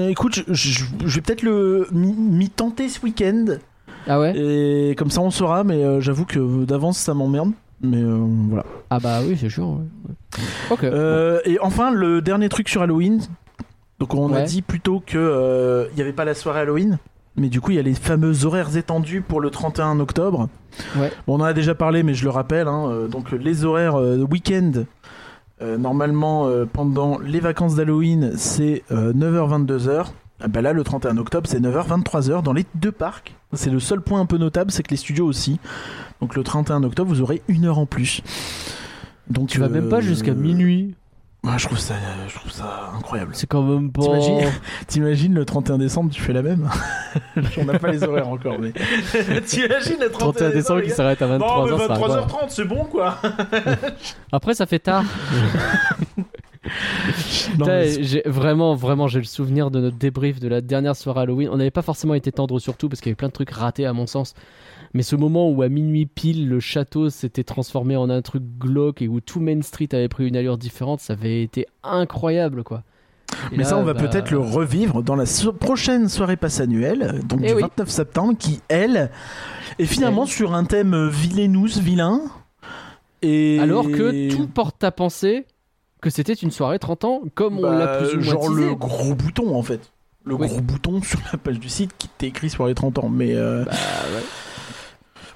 Écoute, 0.08 0.44
je, 0.48 0.84
vais 1.04 1.20
peut-être 1.20 1.42
le 1.42 1.88
m'y 1.92 2.48
tenter 2.48 2.88
ce 2.88 3.00
week-end 3.02 3.44
Ah 4.06 4.20
ouais? 4.20 4.34
Et 4.36 4.94
comme 4.94 5.10
ça 5.10 5.20
on 5.20 5.30
saura. 5.30 5.64
Mais 5.64 6.00
j'avoue 6.00 6.24
que 6.26 6.64
d'avance 6.64 6.98
ça 6.98 7.12
m'emmerde. 7.14 7.50
Mais 7.82 8.00
euh, 8.00 8.18
voilà. 8.48 8.64
Ah 8.90 9.00
bah 9.00 9.18
oui, 9.26 9.36
c'est 9.38 9.48
chiant. 9.50 9.80
ouais. 10.70 10.76
Euh, 10.84 11.40
et 11.44 11.58
enfin, 11.60 11.90
le 11.90 12.22
dernier 12.22 12.48
truc 12.48 12.68
sur 12.68 12.82
Halloween. 12.82 13.20
Donc, 13.98 14.14
on 14.14 14.32
a 14.34 14.42
dit 14.42 14.62
plutôt 14.62 15.02
que 15.04 15.16
euh, 15.18 15.86
il 15.92 15.98
y 15.98 16.02
avait 16.02 16.12
pas 16.12 16.24
la 16.24 16.34
soirée 16.34 16.60
Halloween, 16.60 16.98
mais 17.36 17.48
du 17.48 17.60
coup, 17.60 17.70
il 17.70 17.76
y 17.76 17.78
a 17.78 17.82
les 17.82 17.94
fameux 17.94 18.44
horaires 18.44 18.76
étendus 18.76 19.22
pour 19.22 19.40
le 19.40 19.50
31 19.50 20.00
octobre. 20.00 20.48
Ouais. 20.96 21.10
Bon, 21.26 21.34
on 21.38 21.40
en 21.40 21.44
a 21.44 21.52
déjà 21.54 21.74
parlé, 21.74 22.02
mais 22.02 22.12
je 22.14 22.24
le 22.24 22.30
rappelle. 22.30 22.68
hein, 22.68 22.88
euh, 22.90 23.08
donc, 23.08 23.32
les 23.32 23.64
horaires 23.64 23.96
euh, 23.98 24.18
week-end. 24.30 24.84
euh, 25.62 25.78
normalement, 25.78 26.46
euh, 26.46 26.66
pendant 26.70 27.18
les 27.18 27.40
vacances 27.40 27.74
d'Halloween, 27.74 28.32
c'est 28.36 28.82
9h-22h. 28.90 30.06
Ah 30.40 30.48
bah 30.48 30.60
là, 30.60 30.74
le 30.74 30.84
31 30.84 31.16
octobre, 31.16 31.48
c'est 31.48 31.60
9h-23h 31.60 32.42
dans 32.42 32.52
les 32.52 32.66
deux 32.74 32.92
parcs. 32.92 33.34
C'est 33.54 33.70
le 33.70 33.80
seul 33.80 34.02
point 34.02 34.20
un 34.20 34.26
peu 34.26 34.36
notable, 34.36 34.70
c'est 34.70 34.82
que 34.82 34.90
les 34.90 34.96
studios 34.98 35.24
aussi. 35.26 35.58
Donc 36.20 36.36
le 36.36 36.42
31 36.42 36.82
octobre, 36.84 37.08
vous 37.08 37.22
aurez 37.22 37.40
une 37.48 37.64
heure 37.64 37.78
en 37.78 37.86
plus. 37.86 38.20
Donc 39.30 39.48
tu 39.48 39.58
vas 39.58 39.68
même 39.70 39.88
pas 39.88 39.98
euh, 39.98 40.00
jusqu'à 40.02 40.34
minuit. 40.34 40.94
Ouais, 41.46 41.58
je 41.58 41.66
trouve 41.66 41.78
ça, 41.78 41.94
je 42.26 42.34
trouve 42.34 42.50
ça 42.50 42.90
incroyable. 42.96 43.30
C'est 43.34 43.46
quand 43.46 43.62
même 43.62 43.92
pas. 43.92 44.02
T'imagines 44.02 44.40
T'imagines 44.88 45.34
le 45.34 45.44
31 45.44 45.78
décembre, 45.78 46.10
tu 46.10 46.20
fais 46.20 46.32
la 46.32 46.42
même 46.42 46.68
On 47.58 47.64
n'a 47.64 47.78
pas 47.78 47.92
les 47.92 48.02
horaires 48.02 48.28
encore, 48.28 48.58
mais. 48.58 48.72
T'imagines 49.46 50.00
le 50.00 50.10
31 50.10 50.50
décembre 50.50 50.82
qui 50.82 50.90
s'arrête 50.90 51.22
à 51.22 51.38
Non, 51.38 51.64
mais 51.64 51.70
23h. 51.70 51.98
23h30, 51.98 52.48
c'est 52.48 52.64
bon 52.64 52.84
quoi 52.84 53.18
Après, 54.32 54.54
ça 54.54 54.66
fait 54.66 54.80
tard. 54.80 55.04
Non, 57.58 57.66
mais 57.66 58.02
j'ai 58.02 58.22
vraiment, 58.26 58.74
vraiment, 58.74 59.06
j'ai 59.06 59.20
le 59.20 59.24
souvenir 59.24 59.70
de 59.70 59.80
notre 59.80 59.96
débrief 59.96 60.40
de 60.40 60.48
la 60.48 60.60
dernière 60.60 60.96
soirée 60.96 61.20
Halloween. 61.20 61.48
On 61.52 61.56
n'avait 61.56 61.70
pas 61.70 61.82
forcément 61.82 62.14
été 62.14 62.32
tendre 62.32 62.58
surtout 62.58 62.88
parce 62.88 63.00
qu'il 63.00 63.10
y 63.10 63.12
avait 63.12 63.16
plein 63.16 63.28
de 63.28 63.32
trucs 63.32 63.50
ratés 63.50 63.86
à 63.86 63.92
mon 63.92 64.06
sens. 64.08 64.34
Mais 64.96 65.02
ce 65.02 65.14
moment 65.14 65.50
où 65.50 65.60
à 65.62 65.68
minuit 65.68 66.06
pile 66.06 66.48
le 66.48 66.58
château 66.58 67.10
s'était 67.10 67.44
transformé 67.44 67.96
en 67.96 68.08
un 68.08 68.22
truc 68.22 68.42
glauque 68.58 69.02
et 69.02 69.08
où 69.08 69.20
tout 69.20 69.40
Main 69.40 69.60
Street 69.60 69.88
avait 69.92 70.08
pris 70.08 70.26
une 70.26 70.36
allure 70.36 70.56
différente, 70.56 71.00
ça 71.00 71.12
avait 71.12 71.42
été 71.42 71.66
incroyable 71.82 72.64
quoi. 72.64 72.82
Et 73.52 73.56
Mais 73.58 73.64
là, 73.64 73.68
ça, 73.68 73.76
on 73.76 73.82
va 73.82 73.92
bah, 73.92 74.00
peut-être 74.08 74.30
le 74.30 74.38
revivre 74.38 75.02
dans 75.02 75.14
la 75.16 75.26
so- 75.26 75.52
prochaine 75.52 76.08
soirée 76.08 76.36
passe 76.36 76.60
annuelle, 76.60 77.20
donc 77.28 77.40
Eh 77.42 77.48
du 77.48 77.54
oui. 77.54 77.60
29 77.60 77.88
septembre, 77.90 78.34
qui, 78.38 78.60
elle, 78.68 79.10
est 79.78 79.84
finalement 79.84 80.22
Elle. 80.24 80.30
sur 80.30 80.54
un 80.54 80.64
thème 80.64 80.94
euh, 80.94 81.08
vilainous, 81.10 81.78
vilain. 81.78 82.20
Et... 83.22 83.58
Alors 83.60 83.84
que 83.90 84.30
tout 84.34 84.46
porte 84.46 84.82
à 84.84 84.92
penser 84.92 85.44
que 86.00 86.08
c'était 86.08 86.32
une 86.34 86.50
soirée 86.52 86.78
30 86.78 87.04
ans, 87.04 87.20
comme 87.34 87.58
on 87.58 87.62
Bah, 87.62 87.74
l'a 87.78 87.86
plus 87.98 88.14
ou 88.14 88.20
moins 88.20 88.22
Genre 88.32 88.48
le 88.48 88.74
gros 88.74 89.14
bouton 89.14 89.54
en 89.56 89.62
fait. 89.62 89.80
Le 90.24 90.34
Oui. 90.34 90.46
gros 90.48 90.60
bouton 90.60 91.02
sur 91.02 91.18
la 91.32 91.38
page 91.38 91.58
du 91.60 91.68
site 91.68 91.92
qui 91.98 92.08
t'écrit 92.08 92.48
sur 92.48 92.66
les 92.66 92.74
30 92.74 92.98
ans. 93.00 93.08
Mais. 93.10 93.34
euh, 93.34 93.64
Bah, 93.64 93.72
ouais. 93.72 94.22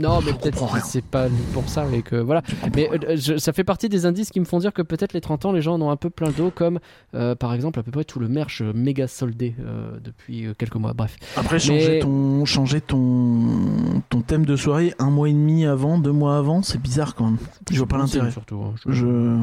Non, 0.01 0.21
mais 0.25 0.33
peut-être 0.33 0.67
que 0.67 0.73
rien. 0.73 0.83
c'est 0.83 1.05
pas 1.05 1.27
pour 1.53 1.69
ça 1.69 1.85
et 1.93 2.03
que 2.03 2.17
voilà. 2.17 2.43
Mais 2.75 2.89
euh, 2.93 3.17
je- 3.17 3.37
ça 3.37 3.53
fait 3.53 3.65
partie 3.65 3.89
des 3.89 4.07
indices 4.07 4.31
qui 4.31 4.41
me 4.41 4.45
font 4.45 4.59
dire 4.59 4.73
que 4.73 4.83
peut-être 4.83 5.13
les 5.13 5.21
30 5.21 5.45
ans, 5.45 5.53
les 5.53 5.63
gens 5.63 5.75
en 5.75 5.83
ont 5.83 5.91
un 5.91 5.97
peu 5.97 6.11
plein 6.11 6.31
d'eau, 6.31 6.51
comme 6.55 6.79
euh, 7.15 7.35
par 7.35 7.53
exemple 7.55 7.79
à 7.79 7.83
peu 7.83 7.91
près 7.91 8.05
tout 8.05 8.19
le 8.19 8.29
merch 8.29 8.63
euh, 8.63 8.73
méga 8.75 9.07
soldé 9.07 9.55
euh, 9.61 9.99
depuis 10.03 10.47
quelques 10.59 10.77
mois. 10.77 10.93
Bref. 10.95 11.17
Après, 11.37 11.59
changer, 11.59 11.89
Mais- 11.89 11.99
ton, 12.01 12.45
changer 12.45 12.81
ton, 12.81 14.03
ton 14.09 14.21
thème 14.23 14.47
de 14.47 14.57
soirée 14.57 14.95
un 14.99 15.11
mois 15.11 15.29
et 15.29 15.33
demi 15.33 15.67
avant, 15.67 15.99
deux 15.99 16.13
mois 16.13 16.37
avant, 16.39 16.63
c'est 16.63 16.81
bizarre 16.81 17.15
quand 17.15 17.27
même. 17.27 17.39
Je 17.71 17.79
vois 17.79 17.87
pas 17.89 17.99
l'intérêt. 17.99 18.31
Surtout. 18.31 18.63
hein, 18.65 18.75
je- 18.87 18.93
Je. 18.93 19.37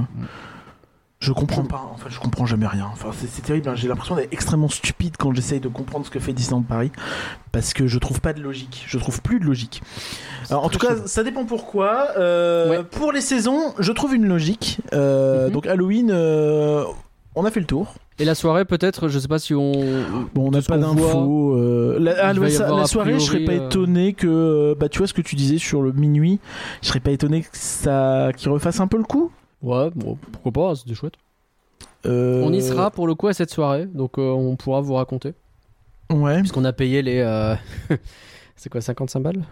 Je 1.19 1.31
comprends 1.31 1.63
pas, 1.63 1.81
en 1.91 1.97
fait, 1.97 2.09
je 2.11 2.19
comprends 2.19 2.45
jamais 2.45 2.67
rien. 2.67 2.87
Enfin, 2.93 3.09
c'est 3.13 3.41
terrible, 3.41 3.67
hein. 3.69 3.73
j'ai 3.75 3.87
l'impression 3.87 4.15
d'être 4.15 4.31
extrêmement 4.31 4.69
stupide 4.69 5.15
quand 5.17 5.33
j'essaye 5.33 5.59
de 5.59 5.67
comprendre 5.67 6.05
ce 6.05 6.11
que 6.11 6.19
fait 6.19 6.31
Disneyland 6.31 6.61
Paris, 6.61 6.91
parce 7.51 7.73
que 7.73 7.87
je 7.87 7.97
trouve 7.97 8.21
pas 8.21 8.33
de 8.33 8.41
logique, 8.41 8.83
je 8.87 8.99
trouve 8.99 9.21
plus 9.23 9.39
de 9.39 9.45
logique. 9.45 9.81
Alors, 10.51 10.63
en 10.63 10.69
tout 10.69 10.77
cas, 10.77 10.95
ça 11.07 11.23
dépend 11.23 11.45
pourquoi. 11.45 12.09
Euh, 12.17 12.69
Ouais. 12.69 12.83
Pour 12.83 13.11
les 13.11 13.21
saisons, 13.21 13.73
je 13.79 13.91
trouve 13.91 14.13
une 14.13 14.27
logique. 14.27 14.79
Euh, 14.93 15.47
Mhm. 15.47 15.53
Donc 15.53 15.65
Halloween, 15.67 16.11
euh, 16.11 16.83
on 17.35 17.45
a 17.45 17.51
fait 17.51 17.61
le 17.61 17.65
tour. 17.65 17.95
Et 18.19 18.25
la 18.25 18.33
soirée, 18.35 18.65
peut-être, 18.65 19.09
je 19.09 19.19
sais 19.19 19.27
pas 19.27 19.37
si 19.39 19.53
on. 19.55 19.71
Bon, 20.33 20.47
on 20.47 20.51
n'a 20.51 20.61
pas 20.61 20.77
d'infos. 20.77 21.53
euh, 21.55 21.97
la, 21.99 22.15
ah, 22.19 22.33
la 22.33 22.85
soirée, 22.85 23.13
je 23.13 23.19
serais 23.19 23.39
pas 23.39 23.45
priori, 23.45 23.63
euh, 23.63 23.67
étonné 23.67 24.13
que, 24.13 24.75
bah, 24.79 24.89
tu 24.89 24.97
vois 24.99 25.07
ce 25.07 25.13
que 25.13 25.21
tu 25.21 25.35
disais 25.35 25.57
sur 25.59 25.81
le 25.81 25.91
minuit, 25.91 26.39
je 26.81 26.87
serais 26.89 26.99
pas 26.99 27.11
étonné 27.11 27.41
que 27.41 27.47
ça, 27.53 28.29
qu'il 28.35 28.49
refasse 28.49 28.79
un 28.79 28.87
peu 28.87 28.97
le 28.97 29.03
coup. 29.03 29.31
Ouais, 29.61 29.89
bon, 29.95 30.17
pourquoi 30.31 30.51
pas, 30.51 30.75
c'était 30.75 30.93
chouette. 30.93 31.15
Euh, 32.05 32.43
On 32.45 32.53
y 32.53 32.61
sera 32.61 32.91
pour 32.91 33.07
le 33.07 33.15
coup 33.15 33.27
à 33.27 33.33
cette 33.33 33.49
soirée, 33.51 33.85
donc 33.85 34.17
euh, 34.17 34.29
on 34.31 34.55
pourra 34.55 34.81
vous 34.81 34.93
raconter. 34.93 35.33
Ouais. 36.11 36.39
Puisqu'on 36.39 36.63
a 36.65 36.73
payé 36.73 37.01
les. 37.01 37.19
euh, 37.19 37.55
c'est 38.55 38.69
quoi, 38.69 38.81
55 38.81 39.19
balles? 39.19 39.43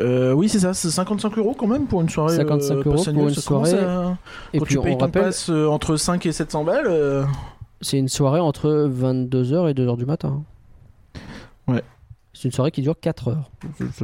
Euh, 0.00 0.32
oui, 0.32 0.48
c'est 0.48 0.58
ça, 0.58 0.74
c'est 0.74 0.90
55 0.90 1.38
euros 1.38 1.54
quand 1.56 1.68
même 1.68 1.86
pour 1.86 2.00
une 2.00 2.08
soirée. 2.08 2.34
55 2.36 2.74
euh, 2.74 2.76
euros 2.78 2.90
pass 2.96 3.04
pour 3.04 3.22
une 3.28 3.30
ça 3.34 3.42
commence 3.46 3.70
soirée. 3.70 3.84
à- 3.84 4.16
Et 4.52 4.58
Quand 4.58 4.64
puis 4.64 4.74
tu 4.74 4.80
payes 4.80 4.94
on 4.94 4.96
ton 4.98 5.04
rappelle, 5.04 5.22
pass 5.24 5.50
euh, 5.50 5.66
entre 5.68 5.96
5 5.96 6.26
et 6.26 6.32
700 6.32 6.64
balles. 6.64 6.86
euh, 6.88 7.24
c'est 7.80 7.98
une 7.98 8.08
soirée 8.08 8.40
entre 8.40 8.88
22h 8.90 9.70
et 9.70 9.74
2h 9.74 9.96
du 9.96 10.06
matin. 10.06 10.42
Ouais. 11.68 11.82
C'est 12.44 12.48
une 12.48 12.52
soirée 12.52 12.72
qui 12.72 12.82
dure 12.82 12.94
4 13.00 13.28
heures. 13.28 13.50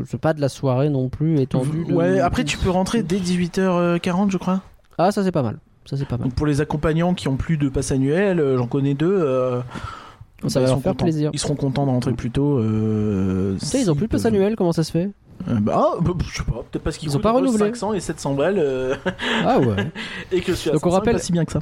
C'est- 0.07 0.16
pas 0.16 0.33
de 0.33 0.40
la 0.40 0.48
soirée 0.48 0.88
non 0.88 1.11
plus 1.11 1.38
étendue. 1.40 1.85
de- 1.87 1.92
Ouais, 1.92 2.20
après 2.20 2.42
tu 2.42 2.57
peux 2.57 2.70
rentrer 2.70 3.03
dès 3.03 3.18
18h40, 3.18 4.31
je 4.31 4.38
crois. 4.38 4.62
Ah, 4.96 5.12
ça 5.12 5.22
c'est 5.22 5.31
pas 5.31 5.42
mal. 5.42 5.59
Ça 5.85 5.98
c'est 5.98 6.07
pas 6.09 6.16
mal. 6.16 6.29
Donc 6.29 6.35
pour 6.37 6.46
les 6.46 6.62
accompagnants 6.62 7.12
qui 7.12 7.29
ont 7.29 7.37
plus 7.37 7.59
de 7.59 7.68
pass 7.68 7.92
annuel, 7.92 8.40
euh, 8.40 8.57
j'en 8.57 8.66
connais 8.66 8.94
deux. 8.94 9.12
euh, 9.14 9.61
Ça 9.61 10.59
bah, 10.59 10.61
va 10.61 10.61
ils 10.61 10.70
leur 10.70 10.81
faire 10.81 10.92
contents. 10.92 11.05
plaisir. 11.05 11.31
Ils 11.35 11.38
seront 11.38 11.55
contents 11.55 11.85
de 11.85 11.90
rentrer 11.90 12.14
plus 12.14 12.31
tôt. 12.31 12.57
Euh, 12.61 13.59
ils 13.74 13.90
ont 13.90 13.94
plus 13.94 14.07
de 14.07 14.11
passe 14.11 14.24
annuel, 14.24 14.57
comment 14.57 14.72
ça 14.72 14.85
se 14.85 14.90
fait? 14.92 15.11
Euh, 15.48 15.55
bah, 15.61 15.72
ah, 15.76 15.98
bah, 16.03 16.12
je 16.29 16.37
sais 16.38 16.42
pas, 16.44 16.62
peut-être 16.70 16.83
parce 16.83 16.96
qu'ils 16.98 17.09
Ils 17.09 17.12
ont 17.12 17.14
coûtent 17.14 17.22
pas 17.22 17.31
entre 17.33 17.38
renouvelé. 17.40 17.70
500 17.70 17.92
et 17.94 18.00
700 18.00 18.35
balles 18.35 18.59
euh, 18.59 18.94
Ah 19.44 19.59
ouais. 19.59 19.90
et 20.33 20.40
que 20.42 20.53
à 20.53 20.72
Donc 20.72 20.87
on 20.87 20.90
500, 20.90 20.90
rappelle- 20.90 21.12
pas 21.14 21.18
si 21.18 21.33
bien 21.33 21.44
que 21.44 21.53
ça. 21.53 21.61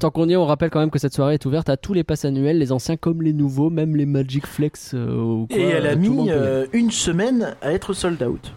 Tant 0.00 0.10
qu'on 0.10 0.28
y 0.28 0.32
est, 0.32 0.36
on 0.36 0.46
rappelle 0.46 0.70
quand 0.70 0.80
même 0.80 0.90
que 0.90 0.98
cette 0.98 1.14
soirée 1.14 1.34
est 1.34 1.44
ouverte 1.46 1.68
à 1.68 1.76
tous 1.76 1.92
les 1.92 2.04
passes 2.04 2.24
annuels, 2.24 2.58
les 2.58 2.72
anciens 2.72 2.96
comme 2.96 3.22
les 3.22 3.32
nouveaux, 3.34 3.68
même 3.70 3.96
les 3.96 4.06
Magic 4.06 4.46
Flex. 4.46 4.92
euh, 4.94 5.14
ou 5.16 5.46
quoi, 5.46 5.56
Et 5.58 5.62
elle 5.62 5.86
a 5.86 5.90
euh, 5.90 5.94
tout 5.94 6.00
le 6.00 6.08
monde 6.08 6.16
mis 6.16 6.22
peut 6.24 6.28
y 6.28 6.32
aller. 6.32 6.40
euh, 6.46 6.66
une 6.72 6.90
semaine 6.90 7.54
à 7.60 7.72
être 7.72 7.92
sold 7.92 8.22
out. 8.22 8.52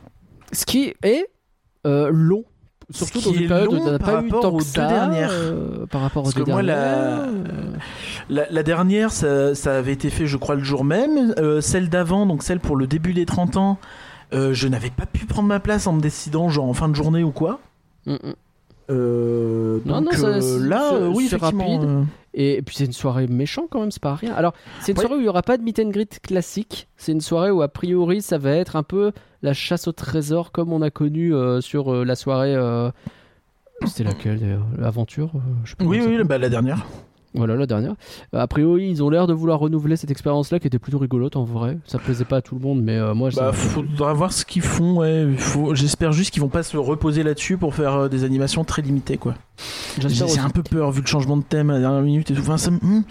Ce 0.54 0.66
qui 0.66 0.94
est 1.04 1.28
euh, 1.86 2.10
long. 2.12 2.44
Surtout 2.94 3.22
dans 3.22 3.32
une 3.32 3.48
période 3.48 3.70
où 3.72 3.76
long 3.76 3.98
par 3.98 4.00
pas 4.00 4.12
eu 4.12 4.16
rapport 4.26 4.42
tant 4.42 4.50
aux 4.50 4.58
que 4.58 4.64
deux 4.64 4.70
ça, 4.70 4.86
dernières. 4.88 5.32
euh, 5.32 5.86
par 5.86 6.02
rapport 6.02 6.24
Parce 6.24 6.36
aux 6.36 6.40
deux 6.40 6.44
que 6.46 6.52
moi, 6.52 6.62
la- 6.62 6.76
dernières, 6.76 7.30
euh, 7.30 7.78
La, 8.30 8.46
la 8.50 8.64
dernière, 8.64 9.12
ça, 9.14 9.56
ça 9.56 9.78
avait 9.78 9.94
été 9.94 10.10
fait, 10.10 10.28
je 10.28 10.36
crois, 10.36 10.56
le 10.56 10.64
jour 10.64 10.84
même. 10.84 11.34
Euh, 11.38 11.62
celle 11.62 11.88
d'avant, 11.90 12.26
donc 12.26 12.44
celle 12.44 12.60
pour 12.60 12.76
le 12.76 12.88
début 12.88 13.14
des 13.14 13.26
30 13.26 13.56
ans, 13.56 13.78
euh, 14.34 14.54
je 14.54 14.68
n'avais 14.68 14.90
pas 14.90 15.06
pu 15.06 15.26
prendre 15.26 15.48
ma 15.48 15.60
place 15.60 15.88
en 15.88 15.94
me 15.94 16.02
décidant, 16.02 16.50
genre 16.50 16.66
en 16.66 16.74
fin 16.74 16.90
de 16.90 16.96
journée 16.96 17.24
ou 17.24 17.32
quoi. 17.32 17.60
mm, 18.06 18.14
mm. 18.14 18.34
Euh, 18.90 19.80
Non, 19.86 20.02
donc 20.02 20.14
non, 20.18 20.20
ça, 20.20 20.28
euh, 20.28 20.68
là, 20.68 21.00
oui, 21.10 21.28
c'est 21.30 21.38
rapide. 21.38 22.06
Et 22.34 22.62
puis 22.62 22.76
c'est 22.76 22.86
une 22.86 22.92
soirée 22.94 23.28
méchant 23.28 23.68
quand 23.70 23.80
même, 23.80 23.92
c'est 23.92 24.02
pas 24.02 24.16
rien. 24.16 24.34
Alors, 24.34 24.54
c'est 24.82 24.92
une 24.92 24.98
Ouais. 24.98 25.04
soirée 25.06 25.16
où 25.16 25.20
il 25.20 25.24
n'y 25.24 25.30
aura 25.30 25.44
pas 25.44 25.58
de 25.58 25.64
meet 25.64 25.80
and 25.80 25.90
greet 25.92 26.20
classique. 26.22 26.90
C'est 26.98 27.14
une 27.14 27.22
soirée 27.22 27.52
où 27.52 27.62
a 27.62 27.70
priori 27.70 28.22
ça 28.22 28.38
va 28.38 28.52
être 28.52 28.76
un 28.76 28.84
peu 28.84 29.12
la 29.44 29.54
chasse 29.54 29.88
au 29.88 29.94
trésor 29.94 30.52
comme 30.52 30.74
on 30.74 30.82
a 30.82 30.90
connu 30.90 31.34
sur 31.62 32.04
la 32.04 32.16
soirée. 32.16 32.56
C'était 33.86 34.04
laquelle 34.04 34.60
L'aventure 34.78 35.32
Oui, 35.80 36.02
oui, 36.06 36.22
bah, 36.26 36.38
la 36.38 36.50
dernière. 36.50 36.86
Voilà 37.34 37.56
la 37.56 37.66
dernière. 37.66 37.96
A 38.34 38.46
priori, 38.48 38.90
ils 38.90 39.02
ont 39.02 39.10
l'air 39.10 39.26
de 39.26 39.34
vouloir 39.34 39.60
renouveler 39.60 39.96
cette 39.96 40.12
expérience-là 40.12 40.60
qui 40.60 40.68
était 40.68 40.80
plutôt 40.80 40.98
rigolote 40.98 41.38
en 41.38 41.46
vrai. 41.46 41.78
Ça 41.86 41.98
plaisait 41.98 42.26
pas 42.26 42.38
à 42.38 42.42
tout 42.42 42.56
le 42.56 42.62
monde, 42.62 42.82
mais 42.82 42.98
euh, 42.98 43.14
moi, 43.14 43.30
Bah, 43.36 43.54
faudra 43.54 44.14
voir 44.14 44.34
ce 44.34 44.44
qu'ils 44.44 44.62
font. 44.62 44.98
Ouais. 44.98 45.28
Faut... 45.38 45.74
J'espère 45.74 46.12
juste 46.12 46.32
qu'ils 46.32 46.42
vont 46.42 46.50
pas 46.50 46.64
se 46.64 46.76
reposer 46.76 47.24
là-dessus 47.24 47.58
pour 47.58 47.74
faire 47.74 47.94
euh, 47.94 48.10
des 48.10 48.26
animations 48.26 48.66
très 48.66 48.82
limitées, 48.82 49.18
quoi. 49.18 49.36
J'ai 49.98 50.24
aussi. 50.24 50.40
un 50.40 50.50
peu 50.50 50.64
peur 50.64 50.92
vu 50.92 51.02
le 51.02 51.08
changement 51.08 51.38
de 51.38 51.44
thème 51.44 51.70
à 51.70 51.74
la 51.74 51.80
dernière 51.80 52.02
minute 52.02 52.30
et 52.32 52.34
tout. 52.34 52.42
Enfin, 52.42 52.58
ça 52.58 52.72
hmm. 52.72 53.04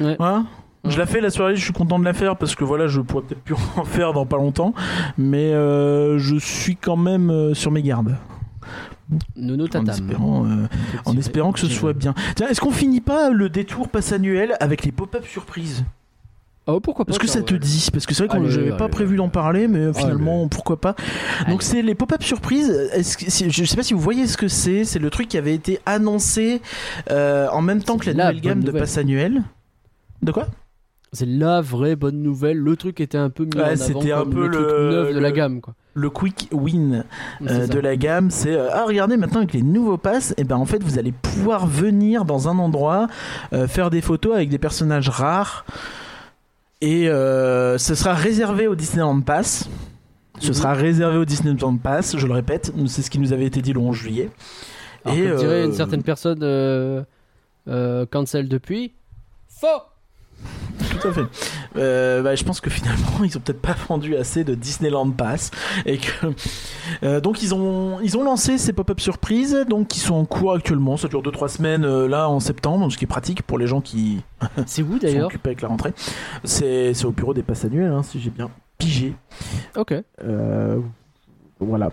Ouais. 0.00 0.16
Voilà. 0.18 0.38
Ouais. 0.84 0.90
Je 0.92 0.98
la 0.98 1.06
fais 1.06 1.20
la 1.20 1.28
soirée, 1.28 1.56
je 1.56 1.62
suis 1.62 1.72
content 1.72 1.98
de 1.98 2.04
la 2.04 2.14
faire 2.14 2.36
parce 2.36 2.54
que 2.54 2.64
voilà, 2.64 2.86
je 2.86 3.00
pourrais 3.02 3.24
peut-être 3.24 3.42
plus 3.42 3.56
en 3.76 3.84
faire 3.84 4.14
dans 4.14 4.24
pas 4.24 4.36
longtemps, 4.36 4.72
mais 5.18 5.52
euh, 5.52 6.18
je 6.18 6.36
suis 6.36 6.76
quand 6.76 6.96
même 6.96 7.54
sur 7.54 7.70
mes 7.70 7.82
gardes. 7.82 8.16
Nono 9.36 9.64
En 9.64 9.68
tatam. 9.68 9.88
espérant, 9.88 10.46
euh, 10.46 10.66
en 11.04 11.16
espérant 11.16 11.52
que 11.52 11.60
ce 11.60 11.68
soit 11.68 11.92
bien. 11.94 12.14
Tiens, 12.36 12.48
est-ce 12.48 12.60
qu'on 12.60 12.70
finit 12.70 13.00
pas 13.00 13.30
le 13.30 13.48
détour 13.48 13.88
passe 13.88 14.12
annuel 14.12 14.56
avec 14.60 14.84
les 14.84 14.92
pop-up 14.92 15.26
surprises? 15.26 15.84
Oh, 16.70 16.80
pourquoi 16.80 17.06
pas 17.06 17.12
Est-ce 17.12 17.18
que 17.18 17.26
ça 17.26 17.40
te 17.40 17.54
ouais. 17.54 17.58
dit 17.58 17.88
Parce 17.90 18.04
que 18.04 18.12
c'est 18.12 18.26
vrai 18.26 18.28
que 18.36 18.42
Allez, 18.42 18.50
j'avais 18.52 18.76
pas 18.76 18.84
allez, 18.84 18.90
prévu 18.90 19.16
d'en 19.16 19.30
parler, 19.30 19.68
mais 19.68 19.90
finalement, 19.94 20.40
Allez. 20.40 20.48
pourquoi 20.50 20.78
pas. 20.78 20.94
Donc 21.48 21.62
c'est 21.62 21.80
les 21.80 21.94
pop-up 21.94 22.22
surprises. 22.22 22.68
Est-ce 22.92 23.16
que, 23.16 23.50
je 23.50 23.64
sais 23.64 23.76
pas 23.76 23.82
si 23.82 23.94
vous 23.94 24.00
voyez 24.00 24.26
ce 24.26 24.36
que 24.36 24.48
c'est. 24.48 24.84
C'est 24.84 24.98
le 24.98 25.08
truc 25.08 25.28
qui 25.28 25.38
avait 25.38 25.54
été 25.54 25.80
annoncé 25.86 26.60
euh, 27.10 27.48
en 27.52 27.62
même 27.62 27.82
temps 27.82 27.96
que 27.96 28.04
la 28.10 28.12
la 28.12 28.24
nouvelle 28.26 28.42
gamme 28.42 28.62
de 28.64 28.70
passe 28.70 28.98
annuel. 28.98 29.44
De 30.20 30.30
quoi? 30.30 30.48
C'est 31.12 31.26
la 31.26 31.60
vraie 31.62 31.96
bonne 31.96 32.22
nouvelle. 32.22 32.58
Le 32.58 32.76
truc 32.76 33.00
était 33.00 33.16
un 33.18 33.30
peu 33.30 33.44
mis 33.44 33.56
Ouais, 33.58 33.76
c'était 33.76 34.12
un 34.12 34.26
peu 34.26 34.46
le, 34.46 34.50
truc 34.52 34.66
le- 34.66 34.90
neuf 34.90 35.14
de 35.14 35.18
la 35.20 35.32
gamme, 35.32 35.60
quoi. 35.62 35.74
Le 35.94 36.10
quick 36.10 36.48
win 36.52 37.04
euh, 37.48 37.66
de 37.66 37.78
la 37.80 37.96
gamme, 37.96 38.30
c'est 38.30 38.52
euh, 38.52 38.68
ah 38.72 38.84
regardez 38.86 39.16
maintenant 39.16 39.38
avec 39.38 39.52
les 39.52 39.62
nouveaux 39.62 39.96
passes, 39.96 40.32
et 40.36 40.44
ben 40.44 40.54
en 40.56 40.64
fait 40.64 40.80
vous 40.82 40.96
allez 40.98 41.10
pouvoir 41.10 41.66
venir 41.66 42.24
dans 42.24 42.46
un 42.48 42.58
endroit 42.60 43.08
euh, 43.52 43.66
faire 43.66 43.90
des 43.90 44.00
photos 44.00 44.34
avec 44.36 44.48
des 44.48 44.58
personnages 44.58 45.08
rares 45.08 45.64
et 46.80 47.06
ce 47.06 47.94
sera 47.96 48.14
réservé 48.14 48.68
au 48.68 48.76
Disneyland 48.76 49.20
Pass. 49.22 49.68
Ce 50.38 50.48
Mhm. 50.48 50.52
sera 50.54 50.72
réservé 50.74 51.16
au 51.16 51.24
Disneyland 51.24 51.76
Pass, 51.78 52.16
je 52.16 52.26
le 52.28 52.32
répète, 52.34 52.72
c'est 52.86 53.02
ce 53.02 53.10
qui 53.10 53.18
nous 53.18 53.32
avait 53.32 53.46
été 53.46 53.60
dit 53.60 53.72
le 53.72 53.80
11 53.80 53.96
juillet. 53.96 54.30
Alors 55.04 55.16
Et, 55.18 55.26
comme 55.26 55.36
dirait 55.38 55.64
une 55.64 55.72
certaine 55.72 56.04
personne 56.04 57.04
cancel 58.12 58.48
depuis. 58.48 58.92
Faux 59.48 59.66
Tout 60.78 61.08
à 61.08 61.12
fait. 61.12 61.24
Euh, 61.76 62.22
bah, 62.22 62.34
je 62.34 62.44
pense 62.44 62.60
que 62.60 62.70
finalement, 62.70 63.24
ils 63.24 63.36
ont 63.36 63.40
peut-être 63.40 63.60
pas 63.60 63.76
vendu 63.88 64.16
assez 64.16 64.44
de 64.44 64.54
Disneyland 64.54 65.10
Pass 65.10 65.50
et 65.86 65.98
que 65.98 66.32
euh, 67.02 67.20
donc 67.20 67.42
ils 67.42 67.54
ont 67.54 68.00
ils 68.00 68.16
ont 68.16 68.22
lancé 68.22 68.58
ces 68.58 68.72
pop-up 68.72 69.00
surprises 69.00 69.64
donc 69.68 69.88
qui 69.88 70.00
sont 70.00 70.14
en 70.14 70.24
cours 70.24 70.54
actuellement. 70.54 70.96
Ça 70.96 71.08
dure 71.08 71.22
2-3 71.22 71.48
semaines 71.48 71.84
euh, 71.84 72.08
là 72.08 72.28
en 72.28 72.40
septembre, 72.40 72.90
ce 72.90 72.96
qui 72.96 73.04
est 73.04 73.08
pratique 73.08 73.42
pour 73.42 73.58
les 73.58 73.66
gens 73.66 73.80
qui 73.80 74.22
C'est 74.66 74.82
où 74.82 74.92
sont 74.92 74.98
d'ailleurs 74.98 75.26
occupés 75.26 75.50
avec 75.50 75.62
la 75.62 75.68
rentrée. 75.68 75.92
C'est 76.44 76.94
c'est 76.94 77.04
au 77.04 77.12
bureau 77.12 77.34
des 77.34 77.42
passes 77.42 77.64
annuelles, 77.64 77.92
hein, 77.92 78.02
si 78.02 78.20
j'ai 78.20 78.30
bien 78.30 78.50
pigé. 78.78 79.14
Ok. 79.76 79.94
Voilà. 81.60 81.90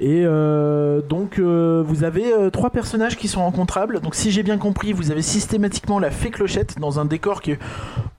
Et 0.00 0.22
euh, 0.24 1.02
donc 1.02 1.38
euh, 1.38 1.82
vous 1.86 2.02
avez 2.02 2.32
euh, 2.32 2.48
trois 2.50 2.70
personnages 2.70 3.16
qui 3.16 3.28
sont 3.28 3.40
rencontrables. 3.40 4.00
Donc 4.00 4.14
si 4.14 4.30
j'ai 4.30 4.42
bien 4.42 4.56
compris, 4.56 4.92
vous 4.92 5.10
avez 5.10 5.22
systématiquement 5.22 5.98
la 5.98 6.10
fée 6.10 6.30
clochette 6.30 6.78
dans 6.80 6.98
un 6.98 7.04
décor 7.04 7.42
qui 7.42 7.52
est 7.52 7.58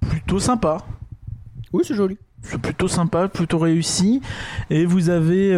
plutôt 0.07 0.39
sympa. 0.39 0.77
Oui, 1.71 1.83
c'est 1.85 1.95
joli. 1.95 2.17
C'est 2.43 2.61
plutôt 2.61 2.87
sympa, 2.87 3.27
plutôt 3.27 3.57
réussi. 3.57 4.21
Et 4.69 4.85
vous 4.85 5.09
avez 5.09 5.57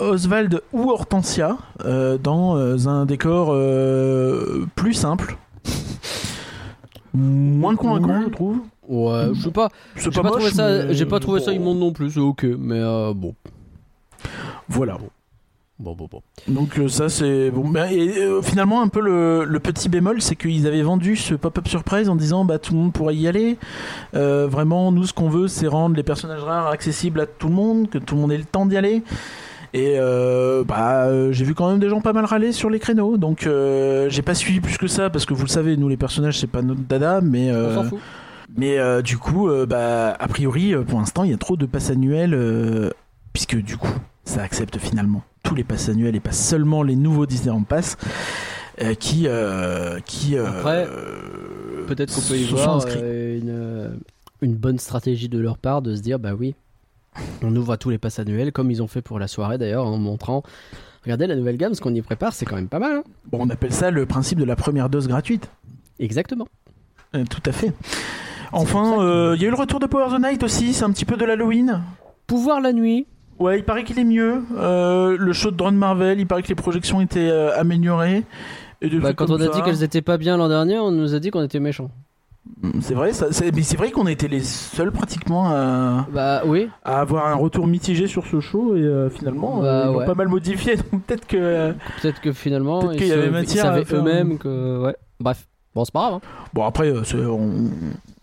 Oswald 0.00 0.60
ou 0.72 0.90
Hortensia 0.90 1.56
dans 2.20 2.88
un 2.88 3.06
décor 3.06 3.56
plus 4.74 4.94
simple. 4.94 5.38
Moins 7.14 7.76
convaincant, 7.76 8.20
je 8.22 8.28
trouve. 8.30 8.58
Ouais, 8.88 9.28
je 9.32 9.42
sais 9.42 9.50
pas. 9.52 9.68
J'ai 9.96 10.10
pas, 10.10 10.22
pas, 10.22 10.30
trouvé 10.30 10.50
ça. 10.50 10.68
mais 10.68 10.94
J'ai 10.94 11.06
pas 11.06 11.20
trouvé 11.20 11.40
ça 11.40 11.52
immonde 11.52 11.78
non 11.78 11.92
plus. 11.92 12.10
C'est 12.10 12.20
ok, 12.20 12.44
mais 12.58 12.82
bon. 13.14 13.34
Voilà. 14.68 14.96
Bon, 15.80 15.94
bon, 15.94 16.08
bon. 16.10 16.22
Donc 16.48 16.76
euh, 16.78 16.88
ça 16.88 17.08
c'est 17.08 17.50
bon. 17.52 17.68
Bah, 17.68 17.92
Et 17.92 18.18
euh, 18.18 18.42
finalement 18.42 18.82
un 18.82 18.88
peu 18.88 19.00
le, 19.00 19.44
le 19.44 19.60
petit 19.60 19.88
bémol, 19.88 20.20
c'est 20.20 20.34
qu'ils 20.34 20.66
avaient 20.66 20.82
vendu 20.82 21.14
ce 21.14 21.34
pop-up 21.34 21.68
surprise 21.68 22.08
en 22.08 22.16
disant 22.16 22.44
bah 22.44 22.58
tout 22.58 22.72
le 22.72 22.80
monde 22.80 22.92
pourrait 22.92 23.14
y 23.14 23.28
aller. 23.28 23.58
Euh, 24.14 24.48
vraiment, 24.50 24.90
nous 24.90 25.04
ce 25.04 25.12
qu'on 25.12 25.28
veut, 25.28 25.46
c'est 25.46 25.68
rendre 25.68 25.94
les 25.94 26.02
personnages 26.02 26.42
rares 26.42 26.66
accessibles 26.66 27.20
à 27.20 27.26
tout 27.26 27.46
le 27.46 27.54
monde, 27.54 27.88
que 27.90 27.98
tout 27.98 28.16
le 28.16 28.20
monde 28.22 28.32
ait 28.32 28.38
le 28.38 28.44
temps 28.44 28.66
d'y 28.66 28.76
aller. 28.76 29.04
Et 29.72 29.94
euh, 29.98 30.64
bah 30.64 31.04
euh, 31.04 31.30
j'ai 31.30 31.44
vu 31.44 31.54
quand 31.54 31.70
même 31.70 31.78
des 31.78 31.90
gens 31.90 32.00
pas 32.00 32.12
mal 32.12 32.24
râler 32.24 32.50
sur 32.50 32.70
les 32.70 32.80
créneaux, 32.80 33.16
donc 33.16 33.46
euh, 33.46 34.08
j'ai 34.08 34.22
pas 34.22 34.34
suivi 34.34 34.60
plus 34.60 34.78
que 34.78 34.88
ça 34.88 35.10
parce 35.10 35.26
que 35.26 35.34
vous 35.34 35.42
le 35.42 35.48
savez, 35.48 35.76
nous 35.76 35.88
les 35.88 35.96
personnages 35.98 36.40
c'est 36.40 36.46
pas 36.48 36.62
notre 36.62 36.80
dada, 36.80 37.20
mais 37.20 37.52
On 37.52 37.54
euh, 37.54 37.74
s'en 37.76 37.84
fout. 37.84 37.98
mais 38.56 38.78
euh, 38.78 39.00
du 39.02 39.16
coup, 39.18 39.48
euh, 39.48 39.64
bah, 39.66 40.16
a 40.18 40.26
priori, 40.26 40.74
pour 40.88 40.98
l'instant, 40.98 41.22
il 41.22 41.30
y 41.30 41.34
a 41.34 41.36
trop 41.38 41.56
de 41.56 41.66
passes 41.66 41.90
annuelles, 41.90 42.32
euh, 42.34 42.90
puisque 43.34 43.56
du 43.56 43.76
coup, 43.76 43.92
ça 44.28 44.42
accepte 44.42 44.78
finalement 44.78 45.22
tous 45.42 45.54
les 45.54 45.64
passes 45.64 45.88
annuels 45.88 46.14
et 46.14 46.20
pas 46.20 46.32
seulement 46.32 46.82
les 46.82 46.96
nouveaux 46.96 47.26
Disneyland 47.26 47.62
Pass 47.62 47.96
euh, 48.82 48.94
qui 48.94 49.26
euh, 49.26 49.98
qui 50.04 50.36
euh, 50.36 50.46
Après, 50.46 50.86
Peut-être 51.86 52.14
qu'on 52.14 52.20
peut 52.20 52.36
y 52.36 52.44
voir 52.44 52.84
euh, 52.86 53.38
une, 53.38 53.98
une 54.42 54.54
bonne 54.54 54.78
stratégie 54.78 55.28
de 55.30 55.38
leur 55.38 55.56
part 55.56 55.80
de 55.80 55.94
se 55.96 56.02
dire 56.02 56.18
bah 56.18 56.34
oui, 56.38 56.54
on 57.42 57.54
ouvre 57.56 57.72
à 57.72 57.76
tous 57.78 57.88
les 57.90 57.96
passes 57.98 58.18
annuels 58.18 58.52
comme 58.52 58.70
ils 58.70 58.82
ont 58.82 58.86
fait 58.86 59.00
pour 59.00 59.18
la 59.18 59.26
soirée 59.28 59.56
d'ailleurs 59.56 59.86
en 59.86 59.96
montrant. 59.96 60.42
Regardez 61.04 61.26
la 61.26 61.36
nouvelle 61.36 61.56
gamme, 61.56 61.74
ce 61.74 61.80
qu'on 61.80 61.94
y 61.94 62.02
prépare, 62.02 62.34
c'est 62.34 62.44
quand 62.44 62.56
même 62.56 62.68
pas 62.68 62.78
mal. 62.80 62.96
hein. 62.96 63.02
Bon, 63.32 63.38
on 63.40 63.48
appelle 63.48 63.72
ça 63.72 63.90
le 63.90 64.04
principe 64.04 64.38
de 64.38 64.44
la 64.44 64.56
première 64.56 64.90
dose 64.90 65.08
gratuite. 65.08 65.48
Exactement. 65.98 66.46
Tout 67.12 67.42
à 67.46 67.52
fait. 67.52 67.72
Enfin, 68.52 68.96
il 69.34 69.40
y 69.40 69.44
a 69.46 69.48
eu 69.48 69.50
le 69.50 69.56
retour 69.56 69.80
de 69.80 69.86
Power 69.86 70.14
the 70.14 70.20
Night 70.22 70.42
aussi, 70.42 70.74
c'est 70.74 70.84
un 70.84 70.90
petit 70.90 71.06
peu 71.06 71.16
de 71.16 71.24
l'Halloween. 71.24 71.82
Pouvoir 72.26 72.60
la 72.60 72.74
nuit. 72.74 73.06
Ouais, 73.38 73.58
il 73.58 73.64
paraît 73.64 73.84
qu'il 73.84 73.98
est 73.98 74.04
mieux. 74.04 74.42
Euh, 74.56 75.16
le 75.18 75.32
show 75.32 75.50
de 75.50 75.56
drone 75.56 75.76
Marvel, 75.76 76.18
il 76.20 76.26
paraît 76.26 76.42
que 76.42 76.48
les 76.48 76.54
projections 76.54 77.00
étaient 77.00 77.28
euh, 77.30 77.56
améliorées. 77.58 78.24
Et 78.82 78.88
Bah, 78.98 79.12
quand 79.12 79.30
on 79.30 79.36
a 79.40 79.46
ça. 79.46 79.50
dit 79.52 79.62
qu'elles 79.62 79.82
étaient 79.82 80.02
pas 80.02 80.18
bien 80.18 80.36
l'an 80.36 80.48
dernier, 80.48 80.78
on 80.78 80.90
nous 80.90 81.14
a 81.14 81.18
dit 81.20 81.30
qu'on 81.30 81.42
était 81.42 81.60
méchants. 81.60 81.90
Mm, 82.62 82.80
C'est 82.80 82.94
vrai, 82.94 83.12
ça, 83.12 83.26
mais 83.54 83.62
c'est 83.62 83.76
vrai 83.76 83.90
qu'on 83.90 84.06
était 84.06 84.28
les 84.28 84.40
seuls 84.42 84.90
pratiquement 84.92 85.50
à, 85.50 86.06
Bah 86.12 86.42
oui. 86.46 86.68
à 86.84 87.00
avoir 87.00 87.26
un 87.26 87.34
retour 87.34 87.66
mitigé 87.66 88.06
sur 88.06 88.26
ce 88.26 88.40
show 88.40 88.74
et 88.76 88.80
euh, 88.82 89.10
finalement 89.10 89.60
Bah, 89.60 89.92
ils 90.00 90.04
pas 90.06 90.14
mal 90.14 90.28
modifié. 90.28 90.76
Donc 90.92 91.02
peut-être 91.04 91.26
que 91.26 91.72
Peut-être 92.00 92.20
que 92.20 92.32
finalement 92.32 92.80
Peut-être 92.80 92.92
ils, 92.94 92.98
qu'il 92.98 93.08
y 93.08 93.12
avait 93.12 93.30
matière 93.30 93.64
ils 93.64 93.68
savaient 93.68 93.84
faire 93.84 93.98
eux-mêmes 94.00 94.38
que 94.38 94.82
ouais. 94.84 94.96
Bref. 95.20 95.46
Bon, 95.74 95.84
c'est 95.84 95.92
pas 95.92 96.00
grave. 96.08 96.14
Hein. 96.14 96.20
bon 96.54 96.64
après 96.64 96.92
c'est- 97.04 97.16
on... 97.18 97.66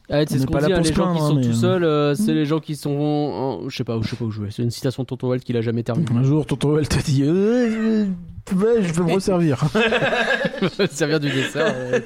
Allez, 0.09 0.25
c'est 0.29 0.37
ce 0.39 0.45
qu'on 0.45 0.53
pas 0.53 0.59
là 0.61 0.67
dit, 0.67 0.73
hein, 0.73 0.75
pour 0.77 0.85
les 0.85 0.93
gens 0.93 0.93
qui 0.93 1.01
plaindre, 1.01 1.19
sont 1.19 1.37
hein, 1.37 1.41
tout 1.41 1.47
mais, 1.49 1.53
seuls, 1.55 1.83
euh, 1.83 2.13
c'est 2.15 2.33
les 2.33 2.45
gens 2.45 2.59
qui 2.59 2.75
sont. 2.75 2.91
en- 2.91 3.69
Je 3.69 3.75
sais 3.75 3.83
pas, 3.83 3.97
je 4.01 4.07
sais 4.09 4.15
pas 4.15 4.25
où 4.25 4.31
jouer. 4.31 4.49
C'est 4.51 4.61
une 4.63 4.69
citation 4.71 5.03
de 5.03 5.07
Tonton 5.07 5.29
Walt 5.29 5.39
qu'il 5.39 5.57
a 5.57 5.61
jamais 5.61 5.81
terminée. 5.83 6.07
un 6.15 6.23
jour 6.23 6.45
Tonton 6.45 6.77
elle 6.77 6.87
te 6.87 6.99
dit 7.03 7.23
euh, 7.23 7.31
euh, 7.31 8.05
ouais, 8.55 8.83
je 8.83 8.93
vais 8.93 9.03
me 9.03 9.13
resservir. 9.13 9.63
Vient 11.07 11.19
du 11.19 11.29
dessert. 11.31 11.73
euh. 11.75 11.99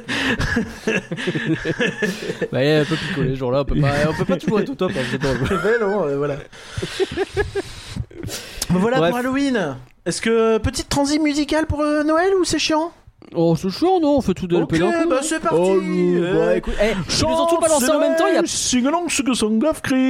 bah, 2.52 2.64
il 2.64 2.68
est 2.68 2.80
un 2.80 2.86
peu 2.86 2.95
picolé 2.95 3.30
ce 3.32 3.36
jour-là. 3.36 3.62
On 3.62 3.66
peut 3.66 3.80
pas, 3.80 3.93
on 4.10 4.14
peut 4.14 4.26
pas 4.26 4.38
tout 4.38 4.50
jouer 4.50 4.64
tout 4.66 4.76
top. 4.76 4.91
hein, 4.95 5.02
c'est 5.12 5.22
drôle. 5.22 5.38
Mais 5.64 5.80
non, 5.86 6.06
euh, 6.06 6.18
voilà. 6.18 6.36
Bon, 8.70 8.80
voilà 8.80 8.97
Bref. 8.97 9.10
pour 9.10 9.20
Halloween. 9.20 9.76
Est-ce 10.06 10.22
que 10.22 10.58
petite 10.60 10.89
transi 10.89 11.20
musicale 11.20 11.66
pour 11.68 11.82
euh, 11.82 12.04
Noël 12.04 12.34
ou 12.39 12.43
c'est 12.45 12.60
chiant? 12.60 12.91
Oh, 13.36 13.56
c'est 13.56 13.70
chiant, 13.70 14.00
non 14.00 14.18
On 14.18 14.22
fait 14.22 14.34
tout 14.34 14.48
de 14.48 14.56
Ok, 14.56 14.72
bah 15.10 15.20
c'est 15.22 15.40
parti. 15.40 15.56
Oh, 15.60 15.80
Eh. 15.82 16.20
bah, 16.34 16.56
écoute, 16.58 16.74
eh, 16.82 16.92
ils 16.92 17.26
nous 17.28 17.34
ont 17.36 17.46
tout 17.46 17.60
balancé 17.60 17.90
en 17.92 18.00
même 18.00 18.16
temps. 18.16 18.26
Il 18.28 18.34
y 18.34 18.38
a... 18.38 18.42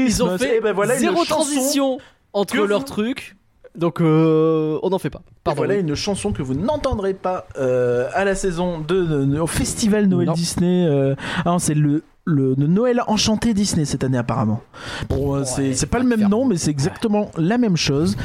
Ils 0.07 0.23
ont 0.23 0.37
fait 0.37 0.53
Eh 0.57 0.61
ben 0.61 0.73
voilà 0.73 0.97
zéro 0.97 1.25
transition 1.25 1.97
entre 2.33 2.57
leurs 2.57 2.79
vous- 2.79 2.85
trucs. 2.85 3.35
Donc, 3.75 4.01
euh, 4.01 4.79
on 4.83 4.89
n'en 4.89 4.99
fait 4.99 5.09
pas. 5.09 5.19
Et 5.19 5.31
Pardon. 5.43 5.59
voilà 5.61 5.75
une 5.75 5.95
chanson 5.95 6.31
que 6.33 6.41
vous 6.41 6.53
n'entendrez 6.55 7.13
pas 7.13 7.45
euh, 7.57 8.09
à 8.13 8.25
la 8.25 8.35
saison 8.35 8.79
de, 8.79 9.03
de- 9.05 9.25
de- 9.25 9.39
au 9.39 9.47
festival 9.47 10.07
Noël 10.07 10.27
Non. 10.27 10.33
Disney. 10.33 10.85
euh, 10.87 11.15
ah 11.45 11.49
non, 11.51 11.59
c'est 11.59 11.75
le, 11.75 12.03
le, 12.25 12.55
le 12.57 12.67
Noël 12.67 13.01
enchanté 13.07 13.53
Disney 13.53 13.85
cette 13.85 14.03
année 14.03 14.17
apparemment. 14.17 14.61
Bon, 15.09 15.43
c'est 15.45 15.61
Ouais, 15.69 15.73
c'est 15.75 15.85
pas 15.85 15.97
pas 15.97 16.03
le 16.03 16.09
même 16.09 16.27
nom, 16.29 16.45
mais 16.45 16.57
c'est 16.57 16.71
exactement 16.71 17.29
la 17.37 17.57
même 17.57 17.77
chose. 17.77 18.17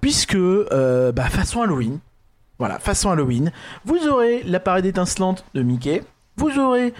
Puisque, 0.00 0.36
euh, 0.36 1.12
bah, 1.12 1.24
façon 1.24 1.60
Halloween, 1.60 1.98
voilà, 2.58 2.78
façon 2.78 3.10
Halloween, 3.10 3.52
vous 3.84 4.06
aurez 4.08 4.42
la 4.44 4.60
parade 4.60 4.86
étincelante 4.86 5.44
de 5.54 5.62
Mickey, 5.62 6.02
vous 6.36 6.58
aurez 6.58 6.92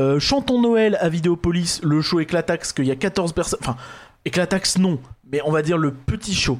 euh, 0.00 0.18
Chantons 0.18 0.60
Noël 0.60 0.98
à 1.00 1.08
Vidéopolis, 1.08 1.80
le 1.84 2.00
show 2.00 2.20
Éclatax, 2.20 2.72
qu'il 2.72 2.86
y 2.86 2.90
a 2.90 2.96
14 2.96 3.32
personnes. 3.32 3.60
Enfin, 3.62 3.76
Éclatax 4.24 4.78
non, 4.78 4.98
mais 5.30 5.40
on 5.44 5.52
va 5.52 5.62
dire 5.62 5.78
le 5.78 5.92
petit 5.92 6.34
show 6.34 6.58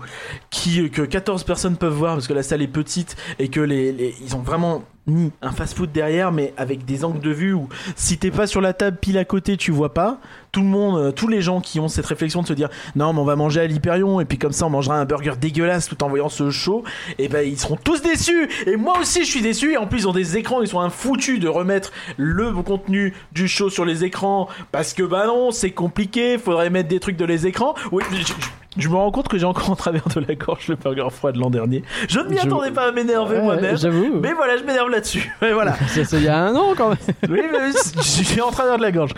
qui, 0.50 0.90
que 0.90 1.02
14 1.02 1.44
personnes 1.44 1.76
peuvent 1.76 1.94
voir 1.94 2.14
parce 2.14 2.28
que 2.28 2.32
la 2.34 2.42
salle 2.42 2.62
est 2.62 2.68
petite 2.68 3.16
et 3.38 3.48
que 3.48 3.60
les- 3.60 4.14
ils 4.20 4.36
ont 4.36 4.40
vraiment 4.42 4.84
mis 5.06 5.30
un 5.42 5.52
fast-food 5.52 5.92
derrière, 5.92 6.32
mais 6.32 6.54
avec 6.56 6.84
des 6.84 7.04
angles 7.04 7.20
de 7.20 7.30
vue 7.30 7.52
où 7.52 7.68
si 7.96 8.16
t'es 8.18 8.30
pas 8.30 8.46
sur 8.46 8.60
la 8.60 8.72
table 8.72 8.96
pile 9.00 9.18
à 9.18 9.24
côté, 9.24 9.56
tu 9.56 9.70
vois 9.70 9.92
pas. 9.92 10.18
Tout 10.52 10.60
le 10.60 10.66
monde, 10.66 10.98
euh, 10.98 11.10
tous 11.12 11.28
les 11.28 11.42
gens 11.42 11.60
qui 11.60 11.80
ont 11.80 11.88
cette 11.88 12.06
réflexion 12.06 12.40
de 12.42 12.46
se 12.46 12.52
dire 12.52 12.68
non, 12.94 13.12
mais 13.12 13.18
on 13.20 13.24
va 13.24 13.36
manger 13.36 13.60
à 13.60 13.66
l'Hyperion 13.66 14.20
et 14.20 14.24
puis 14.24 14.38
comme 14.38 14.52
ça 14.52 14.66
on 14.66 14.70
mangera 14.70 14.96
un 14.98 15.04
burger 15.04 15.32
dégueulasse 15.40 15.88
tout 15.88 16.02
en 16.04 16.08
voyant 16.08 16.28
ce 16.28 16.50
show, 16.50 16.84
et 17.18 17.28
ben 17.28 17.46
ils 17.46 17.58
seront 17.58 17.76
tous 17.76 18.00
déçus. 18.02 18.48
Et 18.66 18.76
moi 18.76 18.98
aussi 19.00 19.24
je 19.24 19.30
suis 19.30 19.42
déçu. 19.42 19.72
Et 19.72 19.76
en 19.76 19.86
plus 19.86 20.00
ils 20.00 20.08
ont 20.08 20.12
des 20.12 20.36
écrans, 20.36 20.62
ils 20.62 20.68
sont 20.68 20.80
un 20.80 20.90
foutu 20.90 21.38
de 21.38 21.48
remettre 21.48 21.92
le 22.16 22.52
contenu 22.52 23.14
du 23.32 23.48
show 23.48 23.68
sur 23.68 23.84
les 23.84 24.04
écrans 24.04 24.48
parce 24.72 24.94
que 24.94 25.02
bah 25.02 25.26
non, 25.26 25.50
c'est 25.50 25.72
compliqué. 25.72 26.38
Faudrait 26.38 26.70
mettre 26.70 26.88
des 26.88 27.00
trucs 27.00 27.16
de 27.16 27.24
les 27.24 27.46
écrans. 27.46 27.74
Oui, 27.92 28.04
je, 28.12 28.16
je- 28.18 28.32
je 28.76 28.88
me 28.88 28.94
rends 28.94 29.10
compte 29.10 29.28
que 29.28 29.38
j'ai 29.38 29.46
encore 29.46 29.70
en 29.70 29.76
travers 29.76 30.06
de 30.08 30.20
la 30.20 30.34
gorge 30.34 30.68
le 30.68 30.76
burger 30.76 31.08
froid 31.10 31.32
de 31.32 31.38
l'an 31.38 31.50
dernier. 31.50 31.82
Je 32.08 32.20
ne 32.20 32.28
m'y 32.28 32.38
attendais 32.38 32.70
pas 32.70 32.88
à 32.88 32.92
m'énerver 32.92 33.36
Ouais, 33.36 33.42
moi-même. 33.42 33.76
J'avoue. 33.76 34.20
Mais 34.22 34.32
voilà, 34.32 34.56
je 34.56 34.64
m'énerve 34.64 34.90
là-dessus. 34.90 35.32
Mais 35.42 35.52
voilà. 35.52 35.74
Ça, 35.88 36.04
c'est 36.04 36.16
il 36.16 36.24
y 36.24 36.28
a 36.28 36.38
un 36.38 36.54
an 36.54 36.74
quand 36.76 36.90
même. 36.90 36.98
Oui, 37.28 37.40
mais 37.50 37.72
je 37.96 38.02
suis 38.24 38.40
en 38.40 38.50
travers 38.50 38.76
de 38.76 38.82
la 38.82 38.92
gorge. 38.92 39.12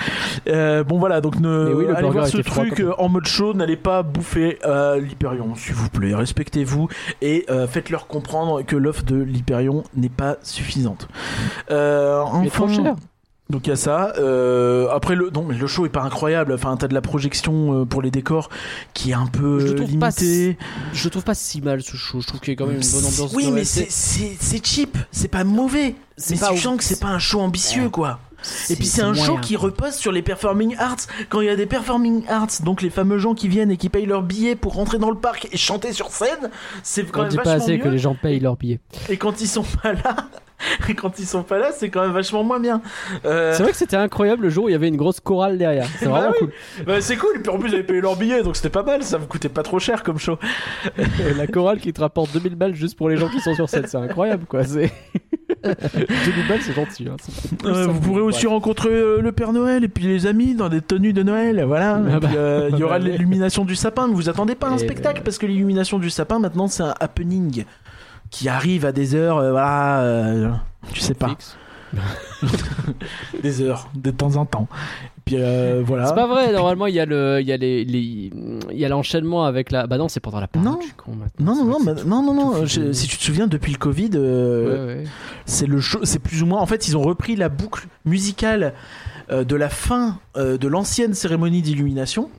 Euh, 0.48 0.82
bon 0.84 0.98
voilà, 0.98 1.20
donc 1.20 1.38
ne 1.40 1.72
oui, 1.72 1.84
le 1.86 1.96
allez 1.96 2.08
voir 2.08 2.26
ce 2.26 2.42
froid 2.42 2.64
truc 2.64 2.80
euh, 2.80 2.92
en 2.98 3.08
mode 3.08 3.26
chaud, 3.26 3.54
n'allez 3.54 3.76
pas 3.76 4.02
bouffer 4.02 4.58
euh, 4.64 5.00
l'Hyperion, 5.00 5.54
s'il 5.54 5.74
vous 5.74 5.88
plaît. 5.88 6.14
Respectez-vous 6.14 6.88
et 7.22 7.44
euh, 7.50 7.66
faites-leur 7.66 8.06
comprendre 8.06 8.62
que 8.62 8.76
l'offre 8.76 9.04
de 9.04 9.16
l'Hyperion 9.16 9.84
n'est 9.94 10.08
pas 10.08 10.36
suffisante. 10.42 11.08
Est 11.68 11.74
trop 11.74 12.64
enfin, 12.64 12.68
cher. 12.68 12.96
Donc 13.48 13.66
il 13.66 13.70
y 13.70 13.72
a 13.72 13.76
ça. 13.76 14.12
Euh, 14.18 14.88
après 14.90 15.14
le 15.14 15.30
non 15.30 15.44
mais 15.44 15.56
le 15.56 15.66
show 15.66 15.86
est 15.86 15.90
pas 15.90 16.02
incroyable. 16.02 16.52
Enfin 16.52 16.76
t'as 16.76 16.88
de 16.88 16.94
la 16.94 17.00
projection 17.00 17.82
euh, 17.82 17.84
pour 17.84 18.02
les 18.02 18.10
décors 18.10 18.48
qui 18.94 19.10
est 19.10 19.14
un 19.14 19.26
peu 19.26 19.60
Je 19.60 19.66
euh, 19.66 19.74
trouve 19.74 19.98
pas 19.98 20.08
limitée. 20.10 20.58
Je 20.92 21.08
trouve 21.08 21.22
pas 21.24 21.34
si 21.34 21.60
mal 21.60 21.82
ce 21.82 21.96
show. 21.96 22.20
Je 22.20 22.26
trouve 22.26 22.40
qu'il 22.40 22.52
y 22.52 22.56
a 22.56 22.58
quand 22.58 22.66
même 22.66 22.80
une 22.82 22.90
bonne 22.92 23.04
ambiance. 23.04 23.32
Oui 23.34 23.50
mais 23.52 23.64
c'est 23.64 24.66
cheap. 24.66 24.98
C'est 25.12 25.28
pas 25.28 25.44
mauvais. 25.44 25.94
C'est 26.16 26.34
Mais 26.34 26.40
pas 26.40 26.56
sens 26.56 26.76
que 26.78 26.84
c'est 26.84 27.00
pas 27.00 27.08
un 27.08 27.18
show 27.18 27.40
ambitieux 27.40 27.84
Ouais. 27.84 27.90
quoi. 27.90 28.18
Et 28.70 28.76
puis 28.76 28.86
c'est 28.86 29.02
un 29.02 29.14
show 29.14 29.38
qui 29.38 29.56
repose 29.56 29.94
sur 29.94 30.12
les 30.12 30.22
performing 30.22 30.76
arts. 30.78 30.96
Quand 31.30 31.40
il 31.40 31.46
y 31.46 31.50
a 31.50 31.56
des 31.56 31.66
performing 31.66 32.22
arts, 32.28 32.48
donc 32.64 32.80
les 32.82 32.90
fameux 32.90 33.18
gens 33.18 33.34
qui 33.34 33.48
viennent 33.48 33.70
et 33.70 33.76
qui 33.76 33.88
payent 33.88 34.06
leur 34.06 34.22
billet 34.22 34.54
pour 34.56 34.74
rentrer 34.74 34.98
dans 34.98 35.10
le 35.10 35.16
parc 35.16 35.48
et 35.52 35.56
chanter 35.56 35.92
sur 35.92 36.08
scène, 36.10 36.50
c'est 36.82 37.04
quand 37.10 37.20
On 37.20 37.22
même 37.24 37.30
dit 37.32 37.36
pas 37.38 37.52
assez 37.52 37.76
mieux. 37.76 37.82
que 37.82 37.88
les 37.88 37.98
gens 37.98 38.14
payent 38.14 38.38
leur 38.40 38.56
billet. 38.56 38.78
Et 39.08 39.16
quand 39.16 39.40
ils 39.40 39.48
sont 39.48 39.64
pas 39.82 39.94
là, 39.94 40.16
et 40.88 40.94
quand 40.96 41.18
ils 41.18 41.26
sont 41.26 41.42
pas 41.42 41.58
là, 41.58 41.70
c'est 41.72 41.90
quand 41.90 42.02
même 42.02 42.12
vachement 42.12 42.42
moins 42.44 42.60
bien. 42.60 42.80
Euh, 43.24 43.52
C'est 43.54 43.62
vrai 43.62 43.72
que 43.72 43.78
c'était 43.78 43.96
incroyable 43.96 44.42
le 44.44 44.50
jour 44.50 44.64
où 44.64 44.68
il 44.68 44.72
y 44.72 44.74
avait 44.74 44.88
une 44.88 44.96
grosse 44.96 45.20
chorale 45.20 45.58
derrière. 45.58 45.86
C'est 45.98 46.06
Bah 46.06 46.12
vraiment 46.12 46.32
oui. 46.40 46.48
cool. 46.78 46.84
bah, 46.86 47.00
c'est 47.00 47.16
cool. 47.16 47.36
Et 47.36 47.38
puis 47.40 47.50
en 47.52 47.58
plus, 47.58 47.68
ils 47.70 47.74
avaient 47.74 47.84
payé 47.84 48.00
leur 48.00 48.16
billet, 48.16 48.42
donc 48.42 48.56
c'était 48.56 48.70
pas 48.70 48.82
mal. 48.82 49.02
Ça 49.02 49.18
vous 49.18 49.26
coûtait 49.26 49.48
pas 49.48 49.62
trop 49.62 49.78
cher 49.78 50.02
comme 50.02 50.18
show. 50.18 50.38
La 51.36 51.46
chorale 51.46 51.78
qui 51.80 51.92
te 51.92 52.00
rapporte 52.00 52.32
2000 52.32 52.54
balles 52.54 52.74
juste 52.74 52.96
pour 52.96 53.08
les 53.08 53.16
gens 53.16 53.28
qui 53.28 53.40
sont 53.40 53.54
sur 53.54 53.68
scène, 53.68 53.86
c'est 53.86 53.96
incroyable 53.98 54.44
quoi. 54.46 54.64
C'est 54.64 54.90
2000 55.64 56.48
balles, 56.48 56.60
c'est 56.62 56.74
gentil. 56.74 57.06
hein. 57.08 57.16
Euh, 57.64 57.86
vous 57.86 58.00
pourrez 58.00 58.20
aussi 58.20 58.46
Ouais. 58.46 58.52
rencontrer 58.52 58.90
euh, 58.90 59.20
le 59.20 59.32
Père 59.32 59.52
Noël 59.52 59.84
et 59.84 59.88
puis 59.88 60.04
les 60.04 60.26
amis 60.26 60.54
dans 60.54 60.68
des 60.68 60.80
tenues 60.80 61.12
de 61.12 61.22
Noël, 61.22 61.62
voilà. 61.66 62.00
Ah 62.12 62.20
bah. 62.20 62.28
euh, 62.34 62.68
Il 62.72 62.78
y 62.78 62.82
aura 62.82 62.98
Bah 62.98 63.04
l'illumination 63.08 63.64
du 63.64 63.74
sapin. 63.76 64.08
Ne 64.08 64.14
vous 64.14 64.28
attendez 64.28 64.54
pas 64.54 64.68
à 64.68 64.70
un 64.70 64.76
Et 64.76 64.78
spectacle 64.78 65.20
euh, 65.20 65.24
parce 65.24 65.38
que 65.38 65.46
l'illumination 65.46 65.98
du 65.98 66.08
sapin 66.10 66.38
maintenant 66.38 66.66
c'est 66.68 66.82
un 66.82 66.94
happening 67.00 67.64
qui 68.30 68.48
arrive 68.48 68.84
à 68.84 68.92
des 68.92 69.14
heures, 69.14 69.38
euh, 69.38 69.50
voilà, 69.50 70.00
euh, 70.02 70.50
tu 70.92 71.00
sais 71.00 71.14
pas, 71.14 71.36
des 73.42 73.60
heures, 73.62 73.88
de 73.94 74.10
temps 74.10 74.36
en 74.36 74.44
temps. 74.46 74.68
Puis 75.24 75.36
euh, 75.38 75.82
voilà. 75.84 76.06
C'est 76.06 76.14
pas 76.14 76.26
vrai, 76.28 76.52
normalement 76.52 76.86
il 76.86 76.94
y 76.94 77.00
a 77.00 77.04
le 77.06 77.38
il 77.40 77.46
y 77.48 77.52
a 77.52 77.56
les, 77.56 77.84
les- 77.84 78.30
il 78.70 78.78
y 78.78 78.84
a 78.84 78.88
l'enchaînement 78.88 79.44
avec 79.44 79.72
la 79.72 79.86
bah 79.88 79.98
non, 79.98 80.08
c'est 80.08 80.20
pendant 80.20 80.38
la 80.40 80.46
parade. 80.46 80.68
Non. 80.68 80.78
Non, 81.40 81.64
non, 81.64 81.78
non, 82.06 82.22
non, 82.22 82.34
non, 82.34 82.64
je- 82.66 82.92
si 82.92 83.08
tu 83.08 83.16
te 83.18 83.22
souviens, 83.24 83.48
depuis 83.48 83.72
le 83.72 83.78
Covid, 83.78 84.10
euh, 84.14 84.86
Ouais, 84.88 84.94
ouais. 85.00 85.04
c'est 85.44 85.66
le 85.66 85.80
c'est 86.04 86.20
plus 86.20 86.42
ou 86.42 86.46
moins. 86.46 86.60
En 86.60 86.66
fait, 86.66 86.86
ils 86.86 86.96
ont 86.96 87.02
repris 87.02 87.34
la 87.34 87.48
boucle 87.48 87.86
musicale 88.04 88.72
euh, 89.32 89.42
de 89.42 89.56
la 89.56 89.68
fin 89.68 90.18
euh, 90.36 90.58
de 90.58 90.68
l'ancienne 90.68 91.12
cérémonie 91.14 91.60
d'illumination. 91.62 92.30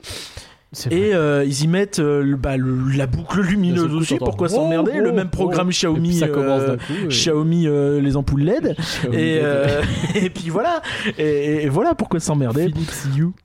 Et 0.92 1.14
euh, 1.14 1.46
ils 1.46 1.64
y 1.64 1.68
mettent 1.68 2.00
euh, 2.00 2.36
bah, 2.36 2.58
le- 2.58 2.90
la 2.96 3.08
boucle 3.08 3.42
lumineuse 3.42 3.94
aussi. 3.94 4.18
Pourquoi 4.18 4.48
oh, 4.52 4.56
s'emmerder 4.56 4.94
oh, 4.98 5.02
Le 5.02 5.12
même 5.14 5.30
oh. 5.32 5.36
programme 5.36 5.68
Et 5.68 5.72
puis 5.72 5.78
Xiaomi, 5.78 6.14
ça 6.14 6.28
commence 6.28 6.62
euh, 6.62 6.76
coup. 6.78 7.08
Xiaomi 7.08 7.68
les 8.02 8.18
ampoules 8.18 8.44
LED. 8.44 8.76
Xiaomi 8.80 9.18
Et, 10.16 10.30
puis 10.30 10.50
voilà. 10.50 10.82
Et, 11.18 11.64
et 11.64 11.70
voilà 11.70 11.96
pourquoi 11.96 12.20
s'emmerder. 12.20 12.74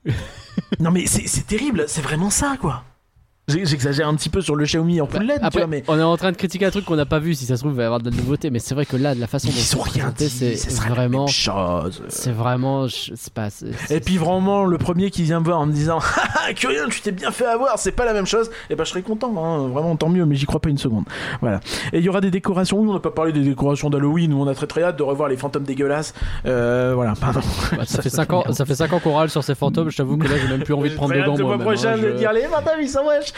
Non 0.80 0.90
mais 0.90 1.06
c'est 1.06 1.46
terrible. 1.46 1.84
C'est 1.86 2.02
vraiment 2.02 2.28
ça 2.28 2.56
quoi. 2.60 2.84
J'exagère 3.64 4.08
un 4.08 4.14
petit 4.14 4.28
peu 4.28 4.40
sur 4.40 4.56
le 4.56 4.64
Xiaomi 4.64 5.00
ampoule 5.00 5.22
LED, 5.22 5.34
tu 5.36 5.40
Bah, 5.40 5.46
Après, 5.46 5.60
vois, 5.60 5.66
mais 5.68 5.84
on 5.88 5.98
est 5.98 6.02
en 6.02 6.16
train 6.16 6.32
de 6.32 6.36
critiquer 6.36 6.66
un 6.66 6.70
truc 6.70 6.84
qu'on 6.84 6.96
n'a 6.96 7.06
pas 7.06 7.18
vu. 7.18 7.34
Si 7.34 7.44
ça 7.46 7.56
se 7.56 7.60
trouve, 7.62 7.72
il 7.72 7.76
va 7.76 7.82
y 7.82 7.86
avoir 7.86 8.00
de 8.00 8.10
la 8.10 8.16
nouveauté. 8.16 8.50
Mais 8.50 8.58
c'est 8.58 8.74
vrai 8.74 8.86
que 8.86 8.96
là, 8.96 9.14
de 9.14 9.20
la 9.20 9.26
façon 9.26 9.48
dont 9.48 9.54
ils 9.54 9.76
ont 9.76 9.80
rien 9.82 10.12
dit. 10.16 10.28
c'est 10.28 10.70
vraiment, 10.88 11.26
chose. 11.26 12.02
c'est 12.08 12.32
vraiment, 12.32 12.86
je- 12.88 13.12
c'est 13.14 13.32
pas. 13.32 13.48
Et 13.90 14.00
puis 14.00 14.16
vraiment, 14.18 14.64
le 14.64 14.78
premier 14.78 15.10
qui 15.10 15.22
vient 15.22 15.40
me 15.40 15.44
voir 15.44 15.60
en 15.60 15.66
me 15.66 15.72
disant 15.72 15.98
Ah, 16.44 16.52
Curien, 16.54 16.88
tu 16.88 17.00
t'es 17.00 17.12
bien 17.12 17.30
fait 17.30 17.46
avoir, 17.46 17.78
c'est 17.78 17.92
pas 17.92 18.04
la 18.04 18.12
même 18.12 18.26
chose, 18.26 18.50
et 18.70 18.74
ben 18.74 18.84
je 18.84 18.90
serais 18.90 19.02
content, 19.02 19.32
hein, 19.36 19.68
vraiment 19.68 19.96
tant 19.96 20.08
mieux, 20.08 20.24
mais 20.26 20.34
j'y 20.34 20.46
crois 20.46 20.60
pas 20.60 20.68
une 20.70 20.78
seconde. 20.78 21.04
Voilà. 21.40 21.60
Et 21.92 21.98
il 21.98 22.04
y 22.04 22.08
aura 22.08 22.20
des 22.20 22.30
décorations, 22.30 22.78
oui, 22.80 22.88
on 22.88 22.94
n'a 22.94 23.00
pas 23.00 23.10
parlé 23.10 23.32
des 23.32 23.40
décorations 23.42 23.90
d'Halloween, 23.90 24.32
où 24.32 24.42
on 24.42 24.46
a 24.48 24.54
très 24.54 24.66
très 24.66 24.82
hâte 24.82 24.96
de 24.98 25.02
revoir 25.02 25.28
les 25.28 25.36
fantômes 25.36 25.64
dégueulasses. 25.64 26.14
Euh, 26.46 26.92
voilà, 26.94 27.14
pardon. 27.20 27.40
Bah, 27.76 27.84
ça 27.86 28.02
fait 28.02 28.10
5 28.10 28.32
ans, 28.32 28.44
ça 28.52 28.64
fait 28.64 28.74
cinq 28.74 28.92
ans 28.92 28.98
qu'on 29.00 29.14
râle 29.14 29.30
sur 29.30 29.44
ces 29.44 29.54
fantômes. 29.54 29.90
Je 29.90 29.96
t'avoue 29.96 30.16
que 30.16 30.26
là, 30.26 30.34
j'ai 30.40 30.48
même 30.48 30.62
plus 30.64 30.74
envie 30.74 30.90
de 30.90 30.94
prendre 30.96 31.14
de 31.14 31.20
gants. 31.20 31.36
le 31.36 31.44
mois 31.44 31.56
moi-même, 31.56 31.66
prochain 31.66 31.92
hein, 31.94 31.98
de 31.98 32.08
je- 32.12 32.16
dire 32.16 32.32
les 32.32 32.42
fantômes 32.42 32.80
ils 32.80 32.88
sont 32.88 33.04
moches. 33.04 33.32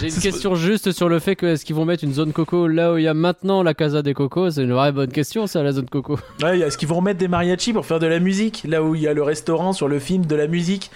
J'ai 0.00 0.08
une 0.08 0.20
question 0.20 0.54
juste 0.56 0.90
sur 0.92 1.08
le 1.08 1.18
fait 1.20 1.36
que 1.36 1.46
est-ce 1.46 1.64
qu'ils 1.64 1.76
vont 1.76 1.84
mettre 1.84 2.02
une 2.02 2.12
zone 2.12 2.32
coco 2.32 2.66
là 2.66 2.92
où 2.92 2.98
il 2.98 3.04
y 3.04 3.08
a 3.08 3.14
maintenant 3.14 3.62
la 3.62 3.74
Casa 3.74 4.02
des 4.02 4.12
Cocos? 4.12 4.52
C'est 4.52 4.64
une 4.64 4.72
vraie 4.72 4.90
bonne 4.92 5.12
question, 5.12 5.46
ça, 5.46 5.62
la 5.62 5.72
zone 5.72 5.88
coco. 5.88 6.18
Ouais, 6.42 6.58
est-ce 6.58 6.76
qu'ils 6.76 6.88
vont 6.88 6.96
remettre 6.96 7.18
des 7.18 7.28
mariachis 7.28 7.72
pour 7.72 7.86
faire 7.86 8.00
de 8.00 8.06
la 8.06 8.18
musique? 8.18 8.64
Là 8.66 8.82
où 8.82 8.94
il 8.94 9.02
y 9.02 9.08
a 9.08 9.14
le 9.14 9.22
restaurant 9.22 9.72
sur 9.72 9.86
le 9.88 9.98
film 10.00 10.26
de 10.26 10.34
la 10.34 10.48
musique 10.48 10.90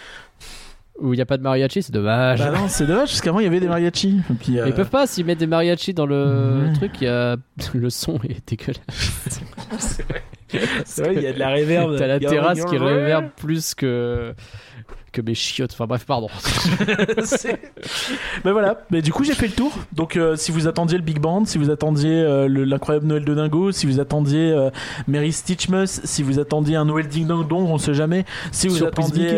Où 1.00 1.14
il 1.14 1.16
n'y 1.16 1.22
a 1.22 1.26
pas 1.26 1.36
de 1.36 1.42
mariachi, 1.42 1.82
c'est 1.82 1.92
dommage. 1.92 2.40
Bah 2.40 2.50
non, 2.50 2.66
c'est 2.68 2.86
dommage, 2.86 3.10
parce 3.10 3.20
qu'avant 3.20 3.38
il 3.38 3.44
y 3.44 3.46
avait 3.46 3.60
des 3.60 3.68
mariachis. 3.68 4.20
Et 4.30 4.34
puis, 4.34 4.58
euh, 4.58 4.66
Ils 4.66 4.74
peuvent 4.74 4.90
pas 4.90 5.06
s'ils 5.06 5.24
mettent 5.24 5.38
des 5.38 5.46
mariachis 5.46 5.94
dans 5.94 6.06
le 6.06 6.72
truc, 6.74 6.92
il 7.00 7.04
y 7.04 7.08
a... 7.08 7.36
le 7.74 7.90
son 7.90 8.18
est 8.28 8.46
dégueulasse. 8.48 8.80
C'est 9.78 10.02
vrai, 10.08 10.24
il 10.52 11.20
y 11.22 11.26
a 11.26 11.32
de 11.32 11.38
la 11.38 11.48
réverb. 11.48 11.96
T'as 11.98 12.06
la 12.06 12.18
terrasse 12.20 12.64
qui 12.64 12.76
réverbe 12.78 13.26
plus 13.36 13.74
que 13.74 14.34
que 15.10 15.22
mes 15.22 15.34
chiottes. 15.34 15.70
Enfin 15.72 15.86
bref, 15.86 16.04
pardon. 16.04 16.28
C'est- 17.24 17.58
Mais 18.44 18.52
voilà, 18.52 18.82
mais 18.90 19.00
du 19.00 19.10
coup 19.10 19.24
j'ai 19.24 19.32
fait 19.32 19.46
le 19.46 19.54
tour. 19.54 19.72
Donc 19.92 20.16
euh, 20.16 20.36
si 20.36 20.52
vous 20.52 20.68
attendiez 20.68 20.98
le 20.98 21.02
Big 21.02 21.18
Band, 21.18 21.46
si 21.46 21.56
vous 21.56 21.70
attendiez 21.70 22.12
euh, 22.12 22.46
le- 22.46 22.64
l'incroyable 22.64 23.06
Noël 23.06 23.24
de 23.24 23.34
Dingo, 23.34 23.72
si 23.72 23.86
vous 23.86 24.00
attendiez 24.00 24.52
euh, 24.52 24.68
Mary 25.06 25.32
Stitchmas, 25.32 26.00
si 26.04 26.22
vous 26.22 26.38
attendiez 26.38 26.76
un 26.76 26.84
Noël 26.84 27.08
Ding 27.08 27.26
Dong 27.26 27.48
Dong, 27.48 27.68
on 27.70 27.78
sait 27.78 27.94
jamais. 27.94 28.26
Si 28.52 28.68
vous 28.68 28.76
Surprise 28.76 29.06
attendiez 29.06 29.30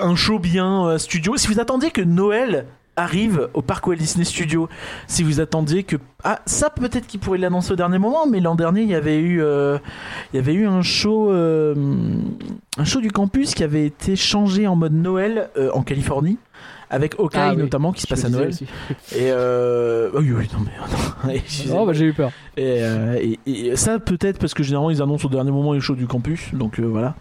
un 0.00 0.16
show 0.16 0.38
bien 0.38 0.96
studio, 0.98 1.36
si 1.36 1.48
vous 1.48 1.58
attendiez 1.60 1.90
que 1.90 2.00
Noël 2.00 2.66
arrive 2.96 3.48
au 3.54 3.62
parc 3.62 3.86
Walt 3.86 3.96
Disney 3.96 4.24
Studio, 4.24 4.68
si 5.08 5.22
vous 5.22 5.40
attendiez 5.40 5.82
que 5.82 5.96
ah 6.22 6.40
ça 6.46 6.70
peut-être 6.70 7.06
qu'il 7.06 7.18
pourrait 7.20 7.38
l'annoncer 7.38 7.72
au 7.72 7.76
dernier 7.76 7.98
moment, 7.98 8.26
mais 8.26 8.40
l'an 8.40 8.54
dernier 8.54 8.82
il 8.82 8.88
y 8.88 8.94
avait 8.94 9.18
eu 9.18 9.42
euh, 9.42 9.78
il 10.32 10.36
y 10.36 10.38
avait 10.38 10.54
eu 10.54 10.66
un 10.66 10.82
show 10.82 11.30
euh, 11.32 11.74
un 12.78 12.84
show 12.84 13.00
du 13.00 13.10
campus 13.10 13.54
qui 13.54 13.64
avait 13.64 13.84
été 13.86 14.14
changé 14.16 14.66
en 14.66 14.76
mode 14.76 14.92
Noël 14.92 15.50
euh, 15.56 15.70
en 15.74 15.82
Californie 15.82 16.38
avec 16.90 17.18
Hawkeye 17.18 17.38
Ah 17.40 17.50
oui, 17.54 17.62
notamment 17.62 17.92
qui 17.92 18.02
se 18.02 18.06
passe 18.06 18.24
à 18.24 18.28
Noël 18.28 18.48
aussi. 18.50 18.64
et 19.16 19.30
euh... 19.32 20.10
oui 20.14 20.30
oui 20.32 20.48
non 20.52 20.60
mais 20.64 20.72
non. 21.28 21.34
Excusez-moi. 21.34 21.80
Oh 21.82 21.86
bah 21.86 21.92
j'ai 21.94 22.04
eu 22.04 22.12
peur. 22.12 22.30
et, 22.56 22.78
euh, 22.82 23.18
et- 23.20 23.38
et 23.70 23.74
ça 23.76 23.98
peut-être 23.98 24.38
parce 24.38 24.54
que 24.54 24.62
généralement 24.62 24.90
ils 24.90 25.02
annoncent 25.02 25.26
au 25.26 25.30
dernier 25.30 25.50
moment 25.50 25.72
les 25.72 25.80
shows 25.80 25.96
du 25.96 26.06
campus 26.06 26.54
donc 26.54 26.78
euh, 26.78 26.84
voilà 26.84 27.16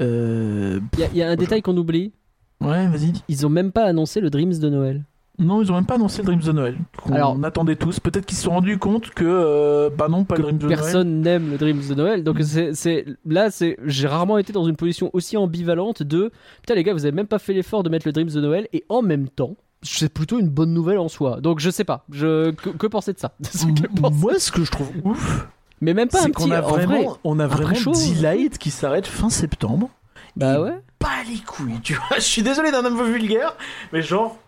euh... 0.00 0.80
Il 0.94 1.00
y, 1.00 1.04
a- 1.04 1.08
il 1.12 1.18
y 1.18 1.22
a 1.22 1.28
un 1.28 1.36
détail 1.36 1.62
qu'on 1.62 1.76
oublie. 1.76 2.12
Ouais 2.60 2.86
vas-y 2.88 3.12
Ils 3.28 3.46
ont 3.46 3.50
même 3.50 3.72
pas 3.72 3.84
annoncé 3.84 4.20
le 4.20 4.30
Dreams 4.30 4.58
de 4.58 4.68
Noël. 4.68 5.04
Non, 5.38 5.62
ils 5.62 5.72
ont 5.72 5.74
même 5.74 5.86
pas 5.86 5.94
annoncé 5.94 6.18
le 6.20 6.26
Dreams 6.26 6.42
de 6.42 6.52
Noël. 6.52 6.76
Alors- 7.10 7.38
attendait 7.44 7.76
tous. 7.76 7.98
Peut-être 7.98 8.26
qu'ils 8.26 8.36
se 8.36 8.44
sont 8.44 8.50
rendus 8.50 8.76
compte 8.76 9.08
que, 9.10 9.24
euh, 9.24 9.88
bah 9.88 10.08
non, 10.08 10.24
pas 10.24 10.36
le 10.36 10.42
Dreams 10.42 10.58
de 10.58 10.66
Noël. 10.66 10.76
personne 10.78 11.20
n'aime 11.22 11.50
le 11.52 11.56
Dreams 11.56 11.80
de 11.88 11.94
Noël. 11.94 12.22
Donc 12.24 12.38
c'est, 12.42 12.74
c'est 12.74 13.06
là, 13.24 13.50
c'est 13.50 13.78
j'ai 13.86 14.06
rarement 14.06 14.36
été 14.36 14.52
dans 14.52 14.66
une 14.66 14.76
position 14.76 15.08
aussi 15.14 15.38
ambivalente 15.38 16.02
de 16.02 16.30
putain 16.60 16.74
les 16.74 16.82
gars, 16.84 16.92
vous 16.92 17.06
avez 17.06 17.14
même 17.16 17.26
pas 17.26 17.38
fait 17.38 17.54
l'effort 17.54 17.82
de 17.82 17.88
mettre 17.88 18.06
le 18.06 18.12
Dreams 18.12 18.28
de 18.28 18.40
Noël 18.40 18.68
et 18.74 18.84
en 18.90 19.00
même 19.00 19.28
temps, 19.30 19.56
c'est 19.82 20.12
plutôt 20.12 20.38
une 20.38 20.50
bonne 20.50 20.74
nouvelle 20.74 20.98
en 20.98 21.08
soi. 21.08 21.40
Donc 21.40 21.58
je 21.60 21.70
sais 21.70 21.84
pas, 21.84 22.04
je 22.12 22.50
que, 22.50 22.68
que 22.68 22.86
penser 22.86 23.14
de 23.14 23.18
ça? 23.18 23.32
Que 23.42 24.10
Moi, 24.12 24.38
ce 24.38 24.52
que 24.52 24.62
je 24.62 24.70
trouve 24.70 24.90
ouf, 25.04 25.48
Mais 25.80 25.94
même 25.94 26.08
pas 26.08 26.18
un 26.18 26.22
c'est 26.24 26.28
petit 26.32 26.44
qu'on 26.44 26.50
a 26.50 26.60
en 26.62 26.68
vrai. 26.68 26.84
vraiment, 26.84 27.16
on 27.24 27.38
a 27.38 27.46
vraiment. 27.46 27.92
Delight 27.92 28.58
qui 28.58 28.70
s'arrête 28.70 29.06
fin 29.06 29.30
septembre. 29.30 29.88
Bah 30.36 30.60
ouais. 30.60 30.78
Pas 31.00 31.24
les 31.28 31.38
couilles, 31.38 31.80
tu 31.82 31.94
vois. 31.94 32.16
Je 32.16 32.20
suis 32.20 32.42
désolé 32.42 32.70
d'un 32.70 32.84
homme 32.84 33.02
vulgaire, 33.10 33.56
mais 33.92 34.02
genre, 34.02 34.38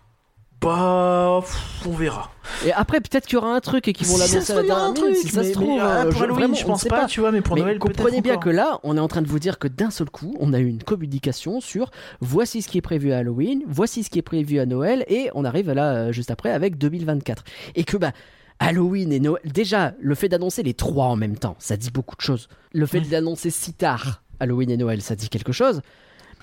bah, 0.61 1.41
pff, 1.41 1.85
on 1.85 1.91
verra. 1.91 2.31
Et 2.65 2.71
après 2.71 3.01
peut-être 3.01 3.25
qu'il 3.25 3.33
y 3.33 3.37
aura 3.37 3.53
un 3.53 3.59
truc 3.59 3.87
et 3.89 3.93
qu'ils 3.93 4.07
vont 4.07 4.15
Si 4.15 4.31
l'annoncer 4.33 4.53
à 4.53 4.55
la 4.55 4.63
dernière 4.63 4.93
minute. 4.93 5.31
ça 5.31 5.43
se 5.43 5.51
trouve, 5.51 5.67
mais, 5.67 5.79
ah, 5.81 6.05
euh, 6.05 6.11
pour 6.11 6.21
Halloween, 6.21 6.39
vraiment, 6.39 6.55
je 6.55 6.65
pense 6.65 6.85
pas, 6.85 7.05
tu 7.07 7.19
vois, 7.19 7.31
mais 7.31 7.41
pour 7.41 7.55
mais 7.55 7.63
Noël, 7.63 7.79
comprenez 7.79 8.21
bien 8.21 8.33
encore. 8.33 8.43
que 8.45 8.49
là, 8.51 8.79
on 8.83 8.95
est 8.95 8.99
en 8.99 9.07
train 9.09 9.21
de 9.21 9.27
vous 9.27 9.39
dire 9.39 9.59
que 9.59 9.67
d'un 9.67 9.89
seul 9.91 10.09
coup, 10.09 10.35
on 10.39 10.53
a 10.53 10.59
eu 10.59 10.67
une 10.67 10.81
communication 10.81 11.59
sur 11.59 11.91
voici 12.21 12.61
ce 12.61 12.69
qui 12.69 12.77
est 12.77 12.81
prévu 12.81 13.11
à 13.11 13.17
Halloween, 13.17 13.63
voici 13.67 14.03
ce 14.03 14.09
qui 14.09 14.19
est 14.19 14.23
prévu 14.23 14.59
à 14.59 14.65
Noël, 14.65 15.03
et 15.09 15.29
on 15.33 15.43
arrive 15.43 15.71
là 15.71 15.95
euh, 15.95 16.11
juste 16.13 16.31
après 16.31 16.51
avec 16.51 16.77
2024. 16.77 17.43
Et 17.75 17.83
que 17.83 17.97
bah 17.97 18.11
Halloween 18.59 19.11
et 19.11 19.19
Noël, 19.19 19.41
déjà 19.43 19.93
le 19.99 20.15
fait 20.15 20.29
d'annoncer 20.29 20.63
les 20.63 20.75
trois 20.75 21.07
en 21.07 21.15
même 21.17 21.37
temps, 21.37 21.55
ça 21.59 21.75
dit 21.75 21.91
beaucoup 21.91 22.15
de 22.15 22.21
choses. 22.21 22.47
Le 22.71 22.85
fait 22.85 23.01
d'annoncer 23.01 23.49
si 23.49 23.73
tard 23.73 24.21
Halloween 24.39 24.69
et 24.69 24.77
Noël, 24.77 25.01
ça 25.01 25.15
dit 25.15 25.29
quelque 25.29 25.51
chose. 25.51 25.81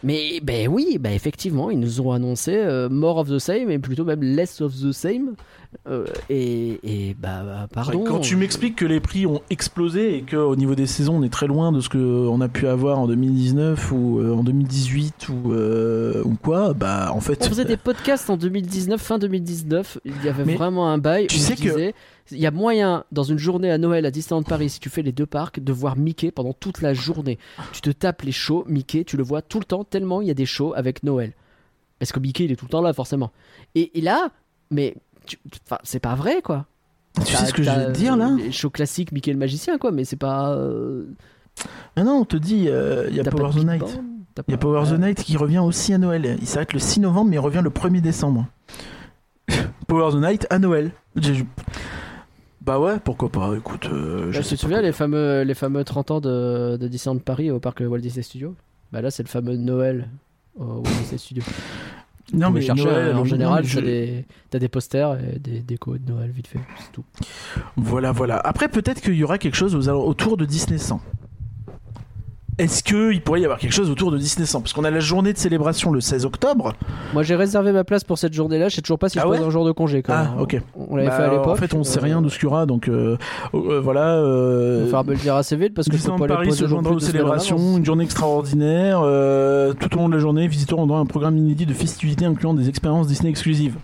Mais 0.03 0.41
ben 0.43 0.69
oui, 0.69 0.97
ben 0.99 1.13
effectivement, 1.13 1.71
ils 1.71 1.79
nous 1.79 2.01
ont 2.01 2.13
annoncé 2.13 2.55
euh, 2.57 2.89
more 2.89 3.19
of 3.19 3.29
the 3.29 3.39
same 3.39 3.71
et 3.71 3.79
plutôt 3.79 4.05
même 4.05 4.23
less 4.23 4.61
of 4.61 4.73
the 4.75 4.93
same. 4.93 5.35
Euh, 5.89 6.05
et, 6.29 6.81
et 6.83 7.15
bah, 7.21 7.43
bah, 7.45 7.69
pardon. 7.73 8.03
Quand 8.05 8.19
tu 8.21 8.35
m'expliques 8.37 8.77
que 8.77 8.85
les 8.87 8.99
prix 8.99 9.27
ont 9.27 9.41
explosé 9.51 10.17
et 10.17 10.23
qu'au 10.23 10.57
niveau 10.57 10.75
des 10.75 10.87
saisons, 10.87 11.19
on 11.19 11.23
est 11.23 11.29
très 11.33 11.47
loin 11.47 11.71
de 11.71 11.81
ce 11.81 11.89
qu'on 11.89 12.41
a 12.41 12.49
pu 12.49 12.67
avoir 12.67 12.99
en 12.99 13.07
2019 13.07 13.93
ou 13.93 14.19
euh, 14.19 14.35
en 14.35 14.43
2018 14.43 15.29
ou, 15.29 15.53
euh, 15.53 16.23
ou 16.25 16.35
quoi, 16.43 16.73
bah 16.73 17.11
en 17.15 17.21
fait. 17.21 17.39
On 17.45 17.49
faisait 17.49 17.65
des 17.65 17.77
podcasts 17.77 18.31
en 18.31 18.37
2019, 18.37 19.01
fin 19.01 19.19
2019. 19.19 19.99
Il 20.05 20.13
y 20.25 20.29
avait 20.29 20.45
Mais 20.45 20.55
vraiment 20.55 20.89
un 20.91 20.99
bail. 20.99 21.27
tu 21.29 21.37
où 21.37 21.39
sais 21.39 21.53
on 21.53 21.57
que- 21.57 21.63
disait, 21.63 21.95
il 22.33 22.39
y 22.39 22.47
a 22.47 22.51
moyen 22.51 23.05
dans 23.13 23.23
une 23.23 23.39
journée 23.39 23.71
à 23.71 23.79
Noël 23.79 24.07
à 24.07 24.11
Disneyland 24.11 24.43
Paris, 24.43 24.71
si 24.71 24.81
tu 24.81 24.89
fais 24.91 25.03
les 25.03 25.13
deux 25.13 25.27
parcs, 25.27 25.61
de 25.61 25.73
voir 25.73 25.97
Mickey 25.97 26.31
pendant 26.31 26.53
toute 26.53 26.81
la 26.83 26.95
journée. 26.95 27.39
Tu 27.73 27.81
te 27.81 27.91
tapes 27.91 28.23
les 28.23 28.33
shows 28.33 28.65
Mickey, 28.69 29.05
tu 29.05 29.17
le 29.17 29.23
vois 29.23 29.43
tout 29.43 29.59
le 29.59 29.65
temps 29.65 29.85
tellement 29.85 30.21
il 30.21 30.29
y 30.29 30.31
a 30.31 30.35
des 30.35 30.47
shows 30.47 30.73
avec 30.75 31.03
Noël. 31.03 31.33
Parce 31.99 32.13
que 32.13 32.21
Mickey 32.21 32.45
il 32.45 32.53
est 32.53 32.57
tout 32.57 32.65
le 32.67 32.71
temps 32.71 32.83
là 32.83 32.93
forcément. 32.93 33.31
Et, 33.75 33.99
et 33.99 34.01
là, 34.01 34.31
mais 34.71 34.97
c'est 35.83 36.01
pas 36.01 36.15
vrai 36.15 36.43
quoi. 36.43 36.67
Tu 37.27 37.35
sais 37.35 37.47
ce 37.47 37.53
que 37.53 37.63
je 37.63 37.71
te 37.71 37.91
dire 37.91 38.17
là? 38.17 38.35
Les 38.39 38.53
shows 38.53 38.71
classiques 38.71 39.13
Mickey 39.13 39.33
le 39.33 39.39
magicien 39.39 39.79
quoi, 39.79 39.91
mais 39.91 40.05
c'est 40.05 40.17
pas. 40.17 40.53
euh, 40.55 41.07
Ah 41.97 42.05
non, 42.05 42.21
on 42.21 42.25
te 42.25 42.37
dit, 42.37 42.67
euh, 42.69 43.07
il 43.11 43.17
y 43.17 43.21
a 43.21 43.25
Power 43.25 43.51
the 43.53 43.65
Night. 43.65 43.99
Il 44.49 44.53
y 44.53 44.55
a 44.55 44.59
Power 44.59 44.85
the. 44.89 44.99
Night 44.99 45.23
qui 45.23 45.37
revient 45.37 45.59
aussi 45.59 45.93
à 45.93 45.99
Noël. 45.99 46.39
Il 46.41 46.47
s'arrête 46.47 46.73
le 46.73 46.79
6 46.79 47.01
novembre, 47.01 47.29
mais 47.31 47.37
il 47.37 47.41
revient 47.41 47.61
le 47.63 47.71
1er 47.71 48.01
décembre. 48.01 48.47
Power 49.89 50.13
the 50.13 50.23
Night 50.23 50.47
à 50.51 50.59
Noël. 50.61 50.93
Bah 52.71 52.79
ouais, 52.79 53.01
pourquoi 53.03 53.29
pas, 53.31 53.53
écoute. 53.57 53.89
euh, 53.93 54.31
je 54.31 54.43
te 54.43 54.55
souviens 54.55 54.81
les 54.81 54.93
fameux, 54.93 55.43
les 55.43 55.55
fameux 55.55 55.83
30 55.83 56.11
ans 56.13 56.21
de, 56.21 56.77
de 56.77 56.87
Disneyland 56.87 57.19
Paris 57.19 57.51
au 57.51 57.59
parc 57.59 57.83
Walt 57.85 57.99
Disney 57.99 58.23
Studios 58.23 58.55
Bah 58.93 59.03
là 59.03 59.11
c'est 59.11 59.25
le 59.25 59.29
fameux 59.29 59.57
Noël 59.57 60.09
au 60.57 60.75
Walt 60.75 60.83
Disney 61.01 61.19
Studios. 61.19 61.43
Non, 62.33 62.47
Vous 62.47 62.53
mais 62.53 62.61
les 62.61 62.67
cherchez, 62.67 62.85
Noël, 62.85 63.13
hein, 63.13 63.19
en 63.19 63.25
général 63.25 63.65
t'as 64.51 64.59
des, 64.61 64.69
posters 64.69 65.19
et 65.19 65.41
des 65.41 65.63
décos 65.63 65.99
de 65.99 66.13
Noël 66.13 66.31
vite 66.31 66.47
fait, 66.47 66.61
c'est 66.79 66.93
tout. 66.93 67.03
Voilà, 67.77 68.13
voilà. 68.13 68.37
Après, 68.37 68.69
peut-être 68.69 69.01
qu'il 69.01 69.15
y 69.15 69.25
aura 69.25 69.39
quelque 69.39 69.57
chose 69.57 69.75
aux 69.75 69.89
autour 69.89 70.37
de 70.37 70.45
Disney 70.45 70.79
100. 70.79 71.01
Est-ce 72.61 72.83
qu'il 72.83 73.23
pourrait 73.23 73.41
y 73.41 73.45
avoir 73.45 73.59
quelque 73.59 73.73
chose 73.73 73.91
autour 73.91 74.11
de 74.13 74.19
Disney 74.19 74.45
100 74.47 74.61
Parce 74.61 74.75
qu'on 74.75 74.85
a 74.85 74.91
la 74.91 75.01
journée 75.01 75.33
de 75.33 75.39
célébration 75.39 75.91
le 75.93 76.01
16 76.03 76.27
octobre. 76.27 76.75
Moi 77.15 77.23
j'ai 77.23 77.35
réservé 77.35 77.73
ma 77.73 77.85
place 77.85 78.05
pour 78.05 78.19
cette 78.19 78.35
journée-là, 78.35 78.69
je 78.69 78.75
sais 78.77 78.83
toujours 78.83 78.99
pas 78.99 79.09
si 79.09 79.19
Ah 79.19 79.23
je 79.25 79.29
pose 79.29 79.41
un 79.47 79.49
jour 79.51 79.65
de 79.65 79.73
congé 79.73 80.03
quand 80.03 80.13
Ah, 80.15 80.35
ok. 80.39 80.61
On 80.77 80.95
l'avait 80.97 81.09
Bah, 81.09 81.17
fait 81.17 81.23
à 81.23 81.31
l'époque. 81.31 81.47
En 81.47 81.55
fait, 81.57 81.73
on 81.75 81.85
sait 81.85 81.99
euh, 81.99 82.03
rien 82.03 82.21
de 82.21 82.29
ce 82.29 82.35
qu'il 82.39 82.45
y 82.45 82.47
aura, 82.49 82.67
donc 82.67 82.89
euh, 82.89 83.17
euh, 83.55 83.81
voilà. 83.81 84.17
Il 84.19 84.25
Euh, 84.25 84.79
va 84.81 84.85
falloir 84.87 85.05
me 85.07 85.13
le 85.13 85.17
dire 85.19 85.35
assez 85.37 85.57
vite 85.57 85.73
parce 85.75 85.89
que 85.89 85.97
Disneyland 85.97 86.27
Paris 86.27 86.53
se 86.53 86.67
joindra 86.67 86.93
aux 86.93 86.99
célébrations, 87.01 87.79
une 87.79 87.85
journée 87.85 88.05
extraordinaire. 88.05 89.01
euh, 89.03 89.73
tout 89.73 89.95
au 89.95 89.99
long 89.99 90.09
de 90.11 90.15
la 90.15 90.21
journée, 90.21 90.47
visiteurs 90.47 90.79
auront 90.81 90.99
un 90.99 91.07
programme 91.07 91.39
inédit 91.39 91.65
de 91.67 91.73
festivités 91.75 92.27
incluant 92.27 92.53
des 92.55 92.69
expériences 92.69 93.07
Disney 93.07 93.31
exclusives. 93.31 93.77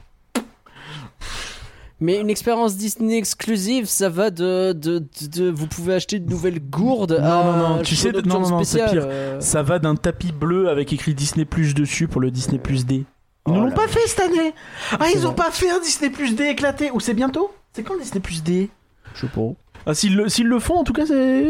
Mais 1.99 2.21
une 2.21 2.29
expérience 2.29 2.77
Disney 2.77 3.17
exclusive, 3.17 3.87
ça 3.87 4.11
va 4.11 4.31
de, 4.31 4.73
de, 4.75 4.99
de, 4.99 5.27
de- 5.29 5.51
vous 5.51 5.67
pouvez 5.67 5.95
acheter 5.95 6.17
une 6.19 6.27
nouvelle 6.27 6.61
gourde 6.61 7.13
Non, 7.13 7.25
à 7.27 7.45
non, 7.45 7.57
non, 7.57 7.75
un 7.77 7.83
tu 7.83 7.97
sais, 7.97 8.13
non, 8.13 8.41
non, 8.41 8.51
non, 8.51 8.65
c'est 8.65 8.85
pire. 8.85 9.07
euh. 9.09 9.41
Ça 9.41 9.63
va 9.63 9.79
d'un 9.79 9.95
tapis 9.97 10.33
bleu 10.33 10.69
avec 10.69 10.93
écrit 10.93 11.15
Disney 11.15 11.47
Plus 11.47 11.75
dessus 11.75 12.07
pour 12.07 12.21
le 12.21 12.31
Disney 12.31 12.59
Plus 12.59 12.85
D. 12.85 13.05
Ils 13.47 13.53
ne 13.55 13.59
Oh 13.59 13.63
l'ont 13.65 13.71
pas 13.71 13.89
fait 13.89 14.07
cette 14.07 14.21
année 14.21 14.53
Ah, 15.01 15.07
ils 15.15 15.21
ont 15.27 15.31
vrai. 15.33 15.37
pas 15.37 15.51
fait 15.51 15.71
un 15.71 15.79
Disney 15.81 16.11
Plus 16.11 16.35
D 16.35 16.45
éclaté 16.45 16.91
Ou 16.91 17.01
c'est 17.01 17.15
bientôt 17.15 17.51
C'est 17.73 17.83
quand 17.83 17.95
le 17.95 18.01
Disney 18.03 18.21
Plus 18.21 18.43
D 18.43 18.69
Je 19.15 19.21
sais 19.23 19.29
pas. 19.29 19.41
ah, 19.87 19.95
S'ils 19.95 20.17
le, 20.17 20.29
s'ils 20.29 20.49
le 20.49 20.59
font, 20.59 20.75
en 20.79 20.85
tout 20.85 20.93
cas, 20.93 21.07
c'est... 21.07 21.47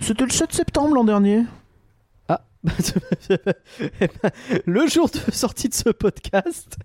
C'était 0.00 0.24
le 0.24 0.30
7 0.30 0.52
septembre 0.52 0.94
l'an 0.94 1.04
dernier. 1.04 1.42
Eh 4.00 4.06
le 4.66 4.86
jour 4.86 5.08
de 5.10 5.32
sortie 5.32 5.68
de 5.68 5.74
ce 5.74 5.88
podcast, 5.90 6.76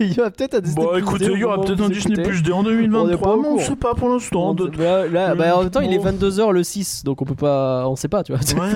il 0.00 0.12
y 0.14 0.20
aura 0.20 0.30
peut-être 0.30 0.54
un 0.54 0.60
Disney 0.60 0.84
Bon, 0.86 0.96
écoutez, 0.96 1.26
il 1.26 1.38
y 1.38 1.44
aura 1.44 1.60
peut-être 1.60 1.80
un 1.82 1.88
Disney. 1.88 2.22
Plus 2.22 2.42
D 2.42 2.52
en 2.52 2.58
On 2.60 2.66
est 2.66 2.70
2023, 2.76 3.18
pas 3.20 3.34
au 3.36 3.40
mais 3.42 3.48
on 3.48 3.52
courant. 3.54 3.64
sait 3.66 3.76
pas 3.76 3.94
pour 3.94 4.08
l'instant. 4.08 4.54
Là, 4.78 5.34
bah, 5.34 5.56
en 5.56 5.62
même 5.62 5.70
temps, 5.70 5.80
il 5.80 5.92
est 5.92 5.98
Bon. 5.98 6.10
22h 6.12 6.52
le 6.52 6.62
6, 6.62 7.04
donc 7.04 7.20
on 7.22 7.24
peut 7.24 7.34
pas. 7.34 7.88
On 7.88 7.96
sait 7.96 8.08
pas, 8.08 8.22
tu 8.22 8.32
vois. 8.32 8.40
Ouais, 8.60 8.72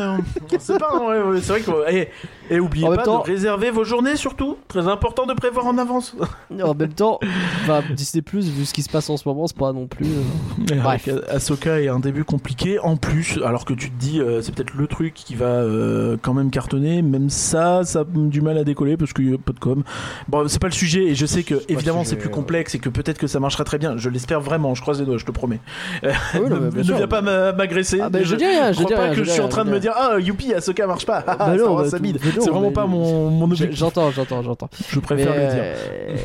on 0.52 0.58
sait 0.58 0.78
pas, 0.78 0.98
ouais, 1.06 1.22
ouais, 1.22 1.40
c'est 1.40 1.52
vrai 1.52 1.60
que. 1.60 1.92
Et, 1.92 2.08
et 2.50 2.60
oubliez 2.60 2.86
En 2.86 2.94
pas 2.96 3.02
temps- 3.02 3.18
de 3.22 3.30
réserver 3.30 3.70
vos 3.70 3.84
journées 3.84 4.16
surtout. 4.16 4.56
Très 4.68 4.88
important 4.88 5.26
de 5.26 5.34
prévoir 5.34 5.66
en 5.66 5.78
avance. 5.78 6.16
En 6.62 6.74
même 6.74 6.92
temps, 6.92 7.18
bah, 7.66 7.82
Disney 7.94 8.22
Plus, 8.22 8.48
vu 8.48 8.64
ce 8.64 8.74
qui 8.74 8.82
se 8.82 8.90
passe 8.90 9.08
en 9.10 9.16
ce 9.16 9.28
moment, 9.28 9.46
c'est 9.46 9.56
pas 9.56 9.72
non 9.72 9.86
plus. 9.86 10.06
euh, 10.06 10.74
Bref. 10.82 11.08
Ahsoka 11.28 11.80
est 11.80 11.88
un 11.88 12.00
début 12.00 12.24
compliqué 12.24 12.78
en 12.78 12.96
plus, 12.96 13.38
alors 13.44 13.64
que 13.64 13.74
tu 13.74 13.90
te 13.90 13.96
dis, 13.98 14.20
euh, 14.20 14.40
c'est 14.42 14.52
peut-être 14.54 14.74
le 14.74 14.86
truc 14.86 15.14
qui 15.14 15.34
va 15.34 15.46
euh, 15.46 16.16
quand 16.24 16.34
même 16.34 16.50
cartonné. 16.50 17.02
Même 17.02 17.28
ça, 17.30 17.82
ça 17.84 18.00
a 18.00 18.04
du 18.04 18.40
mal 18.40 18.56
à 18.58 18.64
décoller 18.64 18.96
parce 18.96 19.12
qu'il 19.12 19.28
n'y 19.28 19.34
a 19.34 19.38
pas 19.38 19.52
de 19.52 19.58
com. 19.60 19.82
Bon, 20.28 20.48
c'est 20.48 20.60
pas 20.60 20.66
le 20.68 20.72
sujet 20.72 21.04
et 21.04 21.14
je 21.14 21.26
sais 21.26 21.42
que 21.42 21.54
évidemment 21.68 22.02
c'est 22.04 22.16
plus 22.16 22.28
ouais. 22.28 22.34
complexe 22.34 22.74
et 22.74 22.78
que 22.78 22.88
peut-être 22.88 23.18
que 23.18 23.26
ça 23.26 23.38
marchera 23.40 23.64
très 23.64 23.78
bien. 23.78 23.96
Je 23.96 24.08
l'espère 24.08 24.40
vraiment. 24.40 24.74
Je 24.74 24.82
croise 24.82 24.98
les 24.98 25.06
doigts, 25.06 25.18
je 25.18 25.24
te 25.26 25.30
promets. 25.30 25.60
Euh, 26.02 26.12
oui, 26.34 26.48
non, 26.48 26.60
ne 26.74 26.82
sûr. 26.82 26.96
viens 26.96 27.06
pas 27.06 27.20
m'a- 27.22 27.52
m'agresser. 27.52 28.00
Ah, 28.00 28.08
bah, 28.08 28.20
je 28.22 28.34
dis 28.36 28.44
rien, 28.46 28.72
je 28.72 28.78
crois 28.78 28.86
dis 28.88 28.94
pas 28.94 29.02
rien, 29.02 29.10
que 29.10 29.16
je 29.18 29.24
je 29.24 29.30
suis 29.30 29.40
en 29.40 29.44
rien, 29.44 29.48
train 29.50 29.62
je 29.64 29.68
de 29.68 29.74
me 29.74 29.80
dire 29.80 29.92
ah 29.94 30.16
youpi, 30.18 30.54
Ahsoka 30.54 30.86
marche 30.86 31.06
pas. 31.06 31.22
Ah, 31.26 31.36
Bah 31.36 31.54
Star 31.56 31.68
non, 31.68 31.76
bah, 31.76 31.88
ça 31.88 31.98
C'est 32.22 32.50
vraiment 32.50 32.72
pas 32.72 32.86
mon, 32.86 33.30
mon 33.30 33.44
objectif. 33.44 33.78
J'entends, 33.78 34.10
j'entends, 34.10 34.42
j'entends. 34.42 34.70
Je 34.88 34.98
préfère 35.00 35.34
Mais, 35.34 35.46
le 35.46 35.52
dire. 35.52 35.62
euh, 35.62 36.16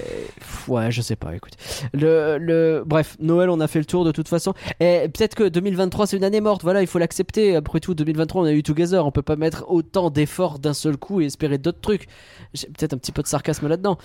Ouais, 0.67 0.91
je 0.91 1.01
sais 1.01 1.15
pas, 1.15 1.35
écoute. 1.35 1.53
Le, 1.93 2.37
le... 2.37 2.83
Bref, 2.85 3.17
Noël, 3.19 3.49
on 3.49 3.59
a 3.59 3.67
fait 3.67 3.79
le 3.79 3.85
tour 3.85 4.05
de 4.05 4.11
toute 4.11 4.27
façon. 4.27 4.53
Et 4.79 5.09
peut-être 5.13 5.33
que 5.35 5.49
2023, 5.49 6.05
c'est 6.07 6.17
une 6.17 6.23
année 6.23 6.41
morte. 6.41 6.61
Voilà, 6.63 6.81
il 6.81 6.87
faut 6.87 6.99
l'accepter. 6.99 7.55
Après 7.55 7.79
tout, 7.79 7.95
2023, 7.95 8.43
on 8.43 8.45
a 8.45 8.51
eu 8.51 8.61
Together. 8.61 9.03
On 9.05 9.11
peut 9.11 9.23
pas 9.23 9.35
mettre 9.35 9.65
autant 9.67 9.88
d'efforts 10.11 10.59
d'un 10.59 10.73
seul 10.73 10.97
coup 10.97 11.21
et 11.21 11.25
espérer 11.25 11.57
d'autres 11.57 11.81
trucs. 11.81 12.07
J'ai 12.53 12.67
peut-être 12.67 12.93
un 12.93 12.97
petit 12.97 13.11
peu 13.11 13.21
de 13.21 13.27
sarcasme 13.27 13.67
là-dedans. 13.67 13.97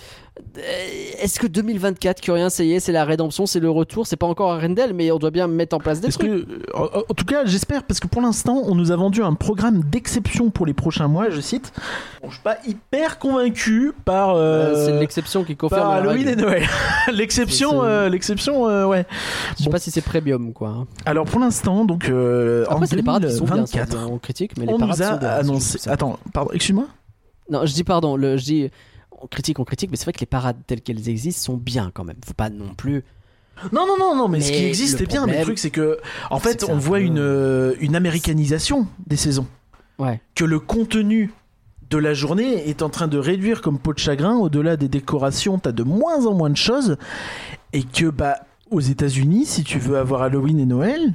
Euh, 0.59 0.61
Est-ce 1.21 1.39
que 1.39 1.47
2024, 1.47 2.21
que 2.21 2.33
rien, 2.33 2.51
ça 2.51 2.65
y 2.65 2.73
est, 2.73 2.81
c'est 2.81 2.93
la 2.93 3.05
rédemption, 3.05 3.47
c'est 3.47 3.61
le 3.61 3.71
retour 3.71 4.07
C'est 4.07 4.17
pas 4.17 4.27
encore 4.27 4.53
Arendelle, 4.53 4.93
mais 4.95 5.11
on 5.13 5.19
doit 5.19 5.31
bien 5.31 5.47
mettre 5.47 5.77
en 5.77 5.79
place 5.79 6.01
des 6.01 6.11
trucs. 6.11 6.31
que, 6.31 6.47
en, 6.77 6.85
en 7.09 7.15
tout 7.15 7.25
cas, 7.25 7.45
j'espère, 7.45 7.85
parce 7.85 8.01
que 8.01 8.07
pour 8.07 8.21
l'instant, 8.23 8.63
on 8.67 8.75
nous 8.75 8.91
a 8.91 8.97
vendu 8.97 9.23
un 9.23 9.35
programme 9.35 9.83
d'exception 9.85 10.51
pour 10.51 10.67
les 10.67 10.75
prochains 10.75 11.09
mois, 11.09 11.31
je 11.31 11.41
cite. 11.41 11.73
Bon, 12.23 12.29
je 12.29 12.35
suis 12.35 12.43
pas 12.43 12.57
hyper 12.67 13.19
convaincu 13.19 13.93
par, 14.05 14.31
euh, 14.35 14.75
Euh, 14.75 14.87
c'est 14.87 14.99
l'exception 14.99 15.45
qui 15.45 15.57
confirme 15.57 15.81
par 15.83 15.91
Halloween 15.93 16.29
et 16.29 16.37
Noël. 16.37 16.67
l'exception, 17.13 17.83
euh, 17.85 18.09
l'exception, 18.09 18.69
euh, 18.69 18.87
ouais. 18.87 19.07
Je 19.53 19.59
sais 19.59 19.65
Bon. 19.65 19.71
pas 19.71 19.79
si 19.79 19.91
c'est 19.91 20.01
premium, 20.01 20.53
quoi. 20.53 20.69
hein. 20.69 20.87
Alors 21.07 21.25
pour 21.27 21.41
l'instant, 21.41 21.85
donc 21.85 22.09
euh, 22.09 22.65
en 22.69 22.75
Après, 22.75 22.87
c'est 22.87 22.97
les 22.97 23.03
parades 23.03 23.27
qui 23.29 23.35
sont 23.37 23.45
bien. 23.45 23.67
ça, 23.67 23.85
2024, 23.85 24.11
On 24.11 24.19
critique, 24.19 24.53
mais 24.59 24.67
les 24.67 24.73
on 24.73 24.79
parades 24.79 24.99
nous 25.21 25.27
a 25.27 25.31
annoncé. 25.31 25.74
Attends, 25.87 26.19
pardon, 26.33 26.51
excuse-moi. 26.53 26.87
Non, 27.51 27.67
je 27.67 27.75
dis 27.75 27.85
pardon, 27.85 28.17
le, 28.17 28.37
je 28.37 28.45
dis 28.45 28.71
on 29.21 29.27
critique, 29.27 29.59
on 29.59 29.65
critique, 29.65 29.91
mais 29.91 29.97
c'est 29.97 30.05
vrai 30.05 30.13
que 30.13 30.21
les 30.21 30.27
parades 30.27 30.57
telles 30.67 30.81
qu'elles 30.83 31.09
existent 31.09 31.43
sont 31.43 31.57
bien 31.57 31.91
quand 31.93 32.05
même. 32.05 32.17
Faut 32.25 32.35
pas 32.35 32.51
non 32.51 32.75
plus. 32.75 33.05
Non, 33.73 33.87
non, 33.87 33.97
non, 33.99 34.17
non, 34.17 34.29
mais, 34.29 34.41
ce 34.41 34.51
qui 34.51 34.65
existe 34.65 35.01
est 35.01 35.07
bien. 35.07 35.27
Mais 35.27 35.39
le 35.39 35.43
truc, 35.45 35.59
c'est 35.61 35.71
que, 35.71 35.99
en 36.31 36.41
fait, 36.41 36.65
on 36.69 36.77
voit 36.77 36.99
peu- 36.99 37.05
une, 37.05 37.19
euh, 37.19 37.75
une 37.81 37.95
américanisation 37.95 38.87
des 39.07 39.17
saisons. 39.17 39.47
Ouais. 39.97 40.21
que 40.35 40.45
le 40.45 40.59
contenu 40.59 41.33
de 41.89 41.99
la 41.99 42.15
journée 42.15 42.69
est 42.69 42.83
en 42.83 42.89
train 42.91 43.07
de 43.07 43.17
réduire 43.17 43.63
comme 43.63 43.79
peau 43.79 43.93
de 43.95 43.99
chagrin. 44.01 44.35
Au-delà 44.37 44.77
des 44.77 44.89
décorations, 44.89 45.61
t'as 45.61 45.71
de 45.71 45.85
moins 45.85 46.27
en 46.27 46.35
moins 46.35 46.51
de 46.51 46.57
choses. 46.57 46.97
Et 47.73 47.85
que, 47.85 48.07
bah, 48.11 48.41
aux 48.73 48.81
États-Unis, 48.81 49.47
si 49.47 49.63
tu 49.63 49.79
veux 49.79 49.97
avoir 49.97 50.23
Halloween 50.23 50.59
et 50.59 50.67
Noël, 50.67 51.15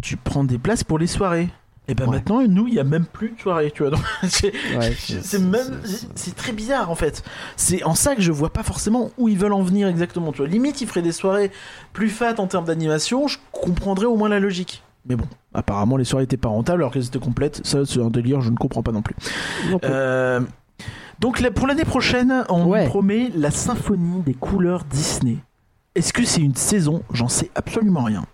tu 0.00 0.16
prends 0.16 0.44
des 0.44 0.56
places 0.56 0.84
pour 0.84 0.98
les 0.98 1.06
soirées. 1.06 1.50
Et 1.90 1.94
ben 1.94 2.04
Ouais. 2.04 2.16
maintenant, 2.16 2.42
nous, 2.46 2.68
il 2.68 2.74
y 2.74 2.80
a 2.80 2.84
même 2.84 3.06
plus 3.06 3.30
de 3.30 3.40
soirées, 3.40 3.70
tu 3.70 3.82
vois. 3.82 3.90
Donc, 3.90 4.00
c'est- 4.28 4.52
Ouais, 4.76 4.94
c'est 5.22 5.38
même, 5.40 5.80
c'est 6.14 6.34
très 6.36 6.52
bizarre 6.52 6.90
en 6.90 6.94
fait. 6.94 7.22
C'est 7.56 7.82
en 7.82 7.94
ça 7.94 8.14
que 8.14 8.20
je 8.22 8.30
vois 8.30 8.52
pas 8.52 8.62
forcément 8.62 9.10
où 9.18 9.28
ils 9.28 9.38
veulent 9.38 9.54
en 9.54 9.62
venir 9.62 9.88
exactement. 9.88 10.30
Tu 10.32 10.38
vois, 10.38 10.46
limite, 10.48 10.80
ils 10.82 10.86
feraient 10.86 11.02
des 11.02 11.12
soirées 11.12 11.50
plus 11.94 12.10
fat 12.10 12.34
en 12.38 12.46
termes 12.46 12.66
d'animation, 12.66 13.26
je 13.26 13.38
comprendrais 13.52 14.06
au 14.06 14.16
moins 14.16 14.28
la 14.28 14.38
logique. 14.38 14.82
Mais 15.06 15.16
bon, 15.16 15.24
apparemment, 15.54 15.96
les 15.96 16.04
soirées 16.04 16.24
étaient 16.24 16.36
pas 16.36 16.50
rentables 16.50 16.82
alors 16.82 16.92
qu'elles 16.92 17.06
étaient 17.06 17.18
complètes. 17.18 17.66
Ça, 17.66 17.86
c'est 17.86 18.02
un 18.02 18.10
délire, 18.10 18.42
je 18.42 18.50
ne 18.50 18.56
comprends 18.56 18.82
pas 18.82 18.92
non 18.92 19.00
plus. 19.00 19.16
Non 19.70 19.78
plus. 19.78 19.88
Euh, 19.90 20.40
donc 21.20 21.40
là, 21.40 21.50
pour 21.50 21.66
l'année 21.66 21.86
prochaine, 21.86 22.44
on 22.50 22.66
Ouais. 22.66 22.84
nous 22.84 22.90
promet 22.90 23.30
la 23.34 23.50
symphonie 23.50 24.20
des 24.26 24.34
couleurs 24.34 24.84
Disney. 24.84 25.38
Est-ce 25.94 26.12
que 26.12 26.24
c'est 26.24 26.42
une 26.42 26.54
saison? 26.54 27.02
J'en 27.14 27.28
sais 27.28 27.50
absolument 27.54 28.04
rien. 28.04 28.26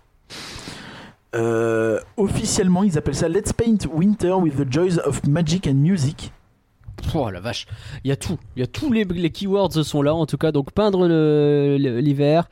Euh, 1.35 1.99
officiellement, 2.17 2.83
ils 2.83 2.97
appellent 2.97 3.15
ça 3.15 3.27
Let's 3.27 3.51
Paint 3.53 3.87
Winter 3.93 4.31
with 4.33 4.55
the 4.55 4.71
Joys 4.71 4.99
of 5.05 5.25
Magic 5.27 5.67
and 5.67 5.73
Music. 5.75 6.31
Oh 7.13 7.29
la 7.29 7.39
vache, 7.41 7.67
il 8.03 8.07
y 8.09 8.11
a 8.11 8.15
tout, 8.15 8.37
il 8.55 8.61
y 8.61 8.63
a 8.63 8.67
tous 8.67 8.91
les, 8.91 9.03
les 9.03 9.29
keywords 9.29 9.73
sont 9.83 10.01
là 10.01 10.13
en 10.15 10.25
tout 10.25 10.37
cas. 10.37 10.51
Donc 10.51 10.71
peindre 10.71 11.07
l'hiver 11.77 12.49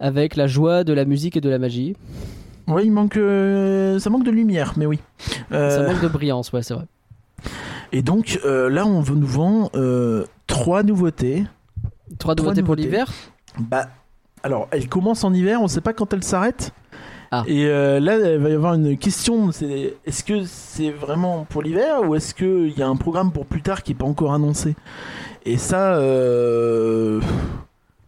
avec 0.00 0.36
la 0.36 0.46
joie 0.46 0.84
de 0.84 0.92
la 0.92 1.04
musique 1.06 1.36
et 1.36 1.40
de 1.40 1.48
la 1.48 1.58
magie. 1.58 1.96
Il 2.82 2.92
manque, 2.92 3.16
euh, 3.16 3.98
ça 3.98 4.10
manque 4.10 4.24
de 4.24 4.30
lumière, 4.30 4.74
mais 4.76 4.86
oui. 4.86 4.98
Euh, 5.52 5.70
Ça 5.70 5.92
manque 5.92 6.02
de 6.02 6.08
brillance, 6.08 6.52
ouais, 6.52 6.62
c'est 6.62 6.74
vrai. 6.74 6.84
et 7.92 8.02
donc 8.02 8.38
là, 8.44 8.84
on 8.86 9.02
nous 9.02 9.26
vend 9.26 9.70
trois 10.46 10.82
nouveautés. 10.82 11.44
Trois 12.18 12.34
trois 12.34 12.52
nouveautés 12.52 12.62
pour 12.62 12.74
l'hiver? 12.74 13.10
Bah, 13.58 13.88
alors, 14.42 14.68
elle 14.70 14.88
commence 14.88 15.24
en 15.24 15.32
hiver, 15.32 15.60
on 15.62 15.68
sait 15.68 15.80
pas 15.80 15.92
quand 15.92 16.12
elle 16.12 16.22
s'arrête. 16.22 16.72
Ah. 17.40 17.44
Et 17.48 17.66
euh, 17.66 18.00
là, 18.00 18.16
il 18.34 18.38
va 18.38 18.48
y 18.50 18.52
avoir 18.54 18.74
une 18.74 18.96
question. 18.96 19.50
C'est 19.52 19.94
est-ce 20.04 20.22
que 20.24 20.44
c'est 20.44 20.90
vraiment 20.90 21.46
pour 21.48 21.62
l'hiver 21.62 22.00
ou 22.08 22.14
est-ce 22.14 22.34
qu'il 22.34 22.72
y 22.78 22.82
a 22.82 22.88
un 22.88 22.96
programme 22.96 23.32
pour 23.32 23.46
plus 23.46 23.62
tard 23.62 23.82
qui 23.82 23.92
n'est 23.92 23.98
pas 23.98 24.06
encore 24.06 24.32
annoncé? 24.32 24.74
Et 25.44 25.56
ça, 25.58 25.96
euh, 25.96 27.20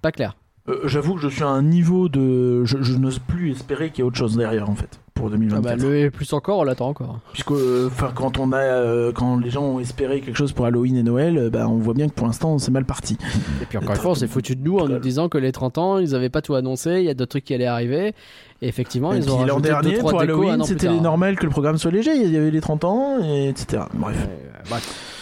Pas 0.02 0.12
clair. 0.12 0.34
euh, 0.68 0.80
j'avoue 0.84 1.14
que 1.14 1.20
je 1.20 1.28
suis 1.28 1.42
à 1.42 1.48
un 1.48 1.62
niveau 1.62 2.08
de, 2.08 2.64
je, 2.64 2.82
je 2.82 2.94
n'ose 2.96 3.18
plus 3.18 3.52
espérer 3.52 3.90
qu'il 3.90 3.98
y 3.98 4.00
ait 4.00 4.08
autre 4.08 4.16
chose 4.18 4.36
derrière 4.36 4.68
en 4.68 4.74
fait 4.74 4.98
pour 5.18 5.28
Ah 5.28 5.36
2024. 5.36 5.62
bah, 5.62 5.76
le 5.76 5.98
et 5.98 6.10
plus 6.10 6.32
encore, 6.32 6.58
on 6.60 6.64
l'attend 6.64 6.88
encore. 6.88 7.18
Puisque, 7.32 7.50
euh, 7.50 7.88
enfin, 7.88 8.10
quand 8.14 8.38
on 8.38 8.52
a, 8.52 8.58
euh, 8.58 9.12
quand 9.12 9.36
les 9.38 9.50
gens 9.50 9.62
ont 9.62 9.80
espéré 9.80 10.20
quelque 10.20 10.36
chose 10.36 10.52
pour 10.52 10.64
Halloween 10.66 10.96
et 10.96 11.02
Noël, 11.02 11.36
euh, 11.36 11.50
bah, 11.50 11.66
on 11.68 11.76
voit 11.76 11.94
bien 11.94 12.08
que 12.08 12.14
pour 12.14 12.26
l'instant, 12.26 12.58
c'est 12.58 12.70
mal 12.70 12.84
parti. 12.84 13.18
Et 13.60 13.66
puis 13.66 13.78
encore 13.78 13.90
une 13.90 14.00
fois, 14.00 14.10
on 14.12 14.14
s'est 14.14 14.28
foutu 14.28 14.56
de 14.56 14.62
nous 14.62 14.78
en 14.78 14.88
nous 14.88 14.98
disant 14.98 15.28
que 15.28 15.38
les 15.38 15.52
30 15.52 15.78
ans, 15.78 15.98
ils 15.98 16.14
avaient 16.14 16.30
pas 16.30 16.42
tout 16.42 16.54
annoncé, 16.54 16.98
il 17.00 17.04
y 17.04 17.10
a 17.10 17.14
d'autres 17.14 17.30
trucs 17.30 17.44
qui 17.44 17.54
allaient 17.54 17.66
arriver. 17.66 18.14
Et 18.62 18.68
effectivement, 18.68 19.12
Et 19.12 19.18
ils 19.18 19.30
ont 19.30 19.44
l'an 19.44 19.56
deux, 19.60 19.68
dernier, 19.68 19.98
pour 19.98 20.20
Halloween, 20.20 20.62
c'était 20.64 20.88
normal 20.88 21.36
que 21.36 21.44
le 21.44 21.50
programme 21.50 21.78
soit 21.78 21.90
léger. 21.90 22.14
Il 22.14 22.32
y 22.32 22.36
avait 22.36 22.50
les 22.50 22.60
30 22.60 22.84
ans, 22.84 23.18
et 23.22 23.48
etc. 23.48 23.82
Bref. 23.94 24.16
Euh, 24.16 24.60
bref. 24.68 25.14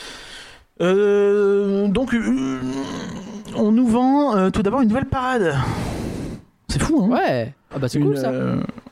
Euh, 0.81 1.89
donc, 1.89 2.15
euh, 2.15 2.61
on 3.57 3.73
nous 3.73 3.87
vend 3.87 4.37
euh, 4.37 4.51
tout 4.51 4.63
d'abord 4.63 4.83
une 4.83 4.89
nouvelle 4.89 5.07
parade. 5.07 5.55
C'est 6.69 6.83
fou, 6.83 7.03
hein 7.05 7.17
Ouais. 7.17 7.55
Ah 7.75 7.79
bah 7.79 7.89
c'est 7.89 8.01
cool 8.01 8.17
ça. 8.17 8.33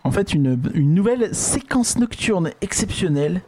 En 0.05 0.11
fait, 0.11 0.35
une, 0.35 0.61
une 0.75 0.95
nouvelle 0.95 1.35
séquence 1.35 1.99
nocturne 1.99 2.51
exceptionnelle, 2.61 3.43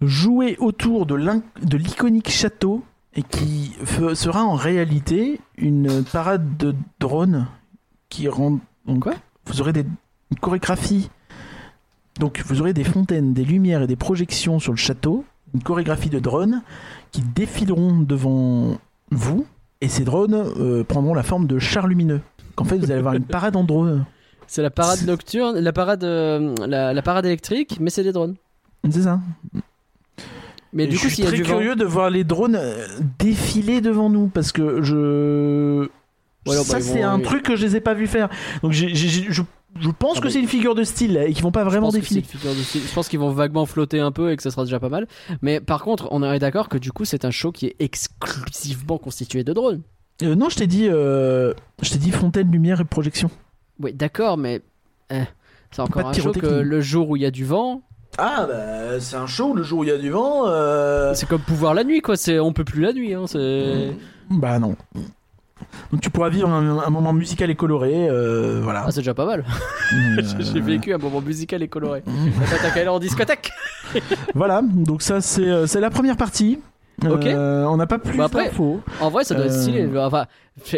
jouée 0.00 0.56
autour 0.58 1.06
de 1.06 1.76
l'iconique 1.76 2.30
château, 2.30 2.82
et 3.16 3.22
qui 3.22 3.76
sera 4.14 4.44
en 4.44 4.54
réalité 4.54 5.40
une 5.56 6.02
parade 6.02 6.56
de 6.56 6.74
drones 6.98 7.46
qui 8.08 8.28
rend. 8.28 8.58
Donc, 8.86 9.04
Quoi? 9.04 9.14
Vous 9.46 9.60
aurez 9.60 9.72
des, 9.72 9.84
une 10.30 10.38
chorégraphie. 10.40 11.10
Donc, 12.18 12.42
vous 12.46 12.60
aurez 12.60 12.72
des 12.72 12.84
fontaines, 12.84 13.32
des 13.32 13.44
lumières 13.44 13.82
et 13.82 13.86
des 13.86 13.96
projections 13.96 14.58
sur 14.58 14.72
le 14.72 14.78
château, 14.78 15.24
une 15.52 15.62
chorégraphie 15.62 16.10
de 16.10 16.18
drones 16.18 16.62
qui 17.12 17.22
défileront 17.22 18.00
devant 18.00 18.78
vous, 19.10 19.46
et 19.80 19.88
ces 19.88 20.04
drones 20.04 20.34
euh, 20.34 20.82
prendront 20.82 21.14
la 21.14 21.22
forme 21.22 21.46
de 21.46 21.58
chars 21.58 21.86
lumineux. 21.86 22.20
Qu'en 22.56 22.64
fait, 22.64 22.78
vous 22.78 22.90
allez 22.90 23.00
avoir 23.00 23.14
une 23.14 23.24
parade 23.24 23.56
en 23.56 23.64
drone. 23.64 24.04
C'est 24.46 24.62
la 24.62 24.70
parade 24.70 25.02
nocturne, 25.06 25.58
la 25.58 25.72
parade, 25.72 26.04
euh, 26.04 26.54
la, 26.66 26.92
la 26.92 27.02
parade 27.02 27.26
électrique, 27.26 27.78
mais 27.80 27.90
c'est 27.90 28.02
des 28.02 28.12
drones. 28.12 28.34
C'est 28.90 29.02
ça. 29.02 29.20
Mais 30.72 30.84
Et 30.84 30.86
du 30.88 30.96
je 30.96 31.00
coup, 31.02 31.06
suis 31.06 31.16
s'il 31.16 31.24
y 31.24 31.28
a 31.28 31.30
très 31.30 31.36
du 31.36 31.44
vent, 31.44 31.50
curieux 31.58 31.76
de 31.76 31.84
voir 31.84 32.10
les 32.10 32.24
drones 32.24 32.56
euh, 32.56 32.86
défiler 33.18 33.80
devant 33.80 34.10
nous 34.10 34.26
parce 34.28 34.50
que 34.52 34.82
je. 34.82 35.88
Ouais, 36.46 36.56
ça, 36.56 36.72
bah, 36.74 36.78
ils 36.80 36.82
c'est 36.84 36.98
vont- 37.00 37.06
un 37.08 37.18
ils- 37.20 37.24
truc 37.24 37.42
que 37.44 37.56
je 37.56 37.64
les 37.64 37.76
ai 37.76 37.80
pas 37.80 37.94
vu 37.94 38.06
faire. 38.06 38.28
Donc, 38.62 38.72
j'ai- 38.72 38.94
j'ai- 38.94 39.08
j'ai- 39.08 39.26
je, 39.30 39.42
je 39.80 39.88
pense 39.90 40.16
Ah, 40.16 40.20
que 40.20 40.26
mais- 40.26 40.32
c'est 40.32 40.40
une 40.40 40.48
figure 40.48 40.74
de 40.74 40.82
style 40.82 41.14
là, 41.14 41.24
et 41.26 41.32
qu'ils 41.32 41.42
vont 41.44 41.52
pas 41.52 41.60
je 41.62 41.68
vraiment 41.70 41.86
pense 41.86 41.94
que 41.94 42.00
défiler. 42.00 42.22
c'est 42.26 42.34
une 42.34 42.38
figure 42.40 42.54
de 42.56 42.62
style. 42.62 42.82
Je 42.86 42.92
pense 42.92 43.08
qu'ils 43.08 43.20
vont 43.20 43.30
vaguement 43.30 43.64
flotter 43.66 44.00
un 44.00 44.10
peu 44.12 44.32
et 44.32 44.36
que 44.36 44.42
ça 44.42 44.50
sera 44.50 44.64
déjà 44.64 44.80
pas 44.80 44.88
mal. 44.88 45.06
Mais 45.42 45.60
par 45.60 45.82
contre, 45.84 46.08
on 46.10 46.22
est 46.24 46.38
d'accord 46.40 46.68
que 46.68 46.76
du 46.76 46.90
coup, 46.92 47.04
c'est 47.04 47.24
un 47.24 47.30
show 47.30 47.52
qui 47.52 47.66
est 47.66 47.76
exclusivement 47.78 48.98
constitué 48.98 49.44
de 49.44 49.52
drones. 49.52 49.80
Euh, 50.22 50.34
non, 50.34 50.48
je 50.48 50.56
t'ai 50.56 50.66
dit, 50.66 50.88
euh, 50.90 51.54
je 51.82 51.90
t'ai 51.90 51.98
dit 51.98 52.10
fontaine, 52.10 52.50
lumière 52.50 52.80
et 52.80 52.84
projection. 52.84 53.30
Oui, 53.80 53.92
d'accord, 53.92 54.36
mais 54.36 54.62
eh, 55.10 55.22
c'est 55.70 55.82
encore 55.82 56.08
un 56.08 56.12
show 56.12 56.32
que 56.32 56.46
le 56.46 56.80
jour 56.80 57.10
où 57.10 57.16
il 57.16 57.22
y 57.22 57.26
a 57.26 57.30
du 57.30 57.44
vent, 57.44 57.82
Ah, 58.18 58.46
bah, 58.48 59.00
c'est 59.00 59.16
un 59.16 59.26
show 59.26 59.54
le 59.54 59.62
jour 59.62 59.80
où 59.80 59.84
il 59.84 59.88
y 59.88 59.92
a 59.92 59.98
du 59.98 60.10
vent. 60.10 60.46
euh, 60.46 61.12
c'est 61.14 61.26
comme 61.28 61.40
pouvoir 61.40 61.74
la 61.74 61.82
nuit, 61.84 62.00
quoi. 62.00 62.16
C'est 62.16 62.38
on 62.38 62.52
peut 62.52 62.64
plus 62.64 62.82
la 62.82 62.92
nuit. 62.92 63.12
Hein, 63.14 63.24
c'est 63.26 63.92
Bah, 64.30 64.58
non. 64.58 64.76
Donc, 65.90 66.00
tu 66.00 66.10
pourras 66.10 66.28
vivre 66.28 66.48
un, 66.48 66.78
un 66.78 66.90
moment 66.90 67.12
musical 67.12 67.48
et 67.50 67.54
coloré. 67.54 68.08
euh, 68.08 68.60
voilà. 68.62 68.84
ah, 68.86 68.90
c'est 68.90 69.00
déjà 69.00 69.14
pas 69.14 69.26
mal. 69.26 69.44
Euh, 69.92 70.22
J'ai 70.40 70.60
vécu 70.60 70.92
un 70.94 70.98
moment 70.98 71.20
musical 71.20 71.62
et 71.62 71.68
coloré. 71.68 72.02
T'as 72.50 72.58
t'as 72.58 72.70
qu'à 72.70 72.80
aller 72.80 72.88
en 72.88 72.98
discothèque. 72.98 73.50
Voilà, 74.34 74.60
donc 74.62 75.02
ça, 75.02 75.20
c'est 75.20 75.46
euh, 75.48 75.66
c'est 75.66 75.80
la 75.80 75.90
première 75.90 76.16
partie. 76.16 76.58
Ok. 77.06 77.26
Euh, 77.26 77.64
on 77.64 77.76
n'a 77.76 77.86
pas 77.86 77.98
plus 77.98 78.16
Bah, 78.18 78.24
après- 78.24 78.46
d'infos. 78.46 78.80
En 79.00 79.10
vrai, 79.10 79.22
ça 79.24 79.34
doit 79.34 79.44
être 79.46 79.52
Euh. 79.52 79.60
stylé. 79.60 79.88
Enfin, 79.98 80.26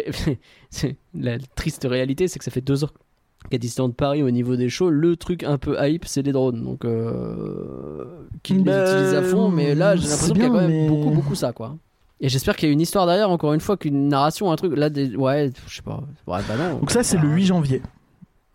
la 1.13 1.37
triste 1.55 1.85
réalité, 1.89 2.27
c'est 2.27 2.39
que 2.39 2.45
ça 2.45 2.51
fait 2.51 2.61
deux 2.61 2.83
ans 2.83 2.89
qu'à 3.49 3.57
Disneyland 3.57 3.91
Paris, 3.91 4.23
au 4.23 4.31
niveau 4.31 4.55
des 4.55 4.67
shows, 4.69 4.89
le 4.89 5.15
truc 5.15 5.43
un 5.43 5.57
peu 5.57 5.77
hype, 5.79 6.05
c'est 6.05 6.21
les 6.21 6.31
drones. 6.31 6.63
Donc, 6.63 6.83
euh, 6.85 8.05
qu'ils 8.43 8.63
Bah, 8.63 8.83
les 8.83 8.91
utilisent 8.91 9.13
à 9.13 9.23
fond. 9.23 9.49
Mais 9.49 9.75
là, 9.75 9.95
j'ai 9.95 10.07
l'impression 10.07 10.33
qu'il 10.33 10.43
y 10.43 10.45
a 10.45 10.49
quand 10.49 10.55
même 10.61 10.69
mais- 10.71 10.87
beaucoup, 10.87 11.09
beaucoup 11.11 11.35
ça, 11.35 11.53
quoi. 11.53 11.75
Et 12.19 12.29
j'espère 12.29 12.55
qu'il 12.55 12.67
y 12.67 12.71
a 12.71 12.73
une 12.73 12.81
histoire 12.81 13.05
derrière, 13.05 13.29
encore 13.29 13.53
une 13.53 13.59
fois, 13.59 13.77
qu'une 13.77 14.07
narration, 14.07 14.51
un 14.51 14.55
truc. 14.55 14.75
Là, 14.75 14.89
des... 14.89 15.15
ouais, 15.15 15.51
je 15.67 15.75
sais 15.75 15.81
pas. 15.83 16.01
Ouais, 16.25 16.39
bah 16.47 16.55
non. 16.57 16.79
Donc 16.79 16.89
ça, 16.91 17.03
c'est 17.03 17.17
le 17.17 17.27
8 17.29 17.45
janvier. 17.45 17.81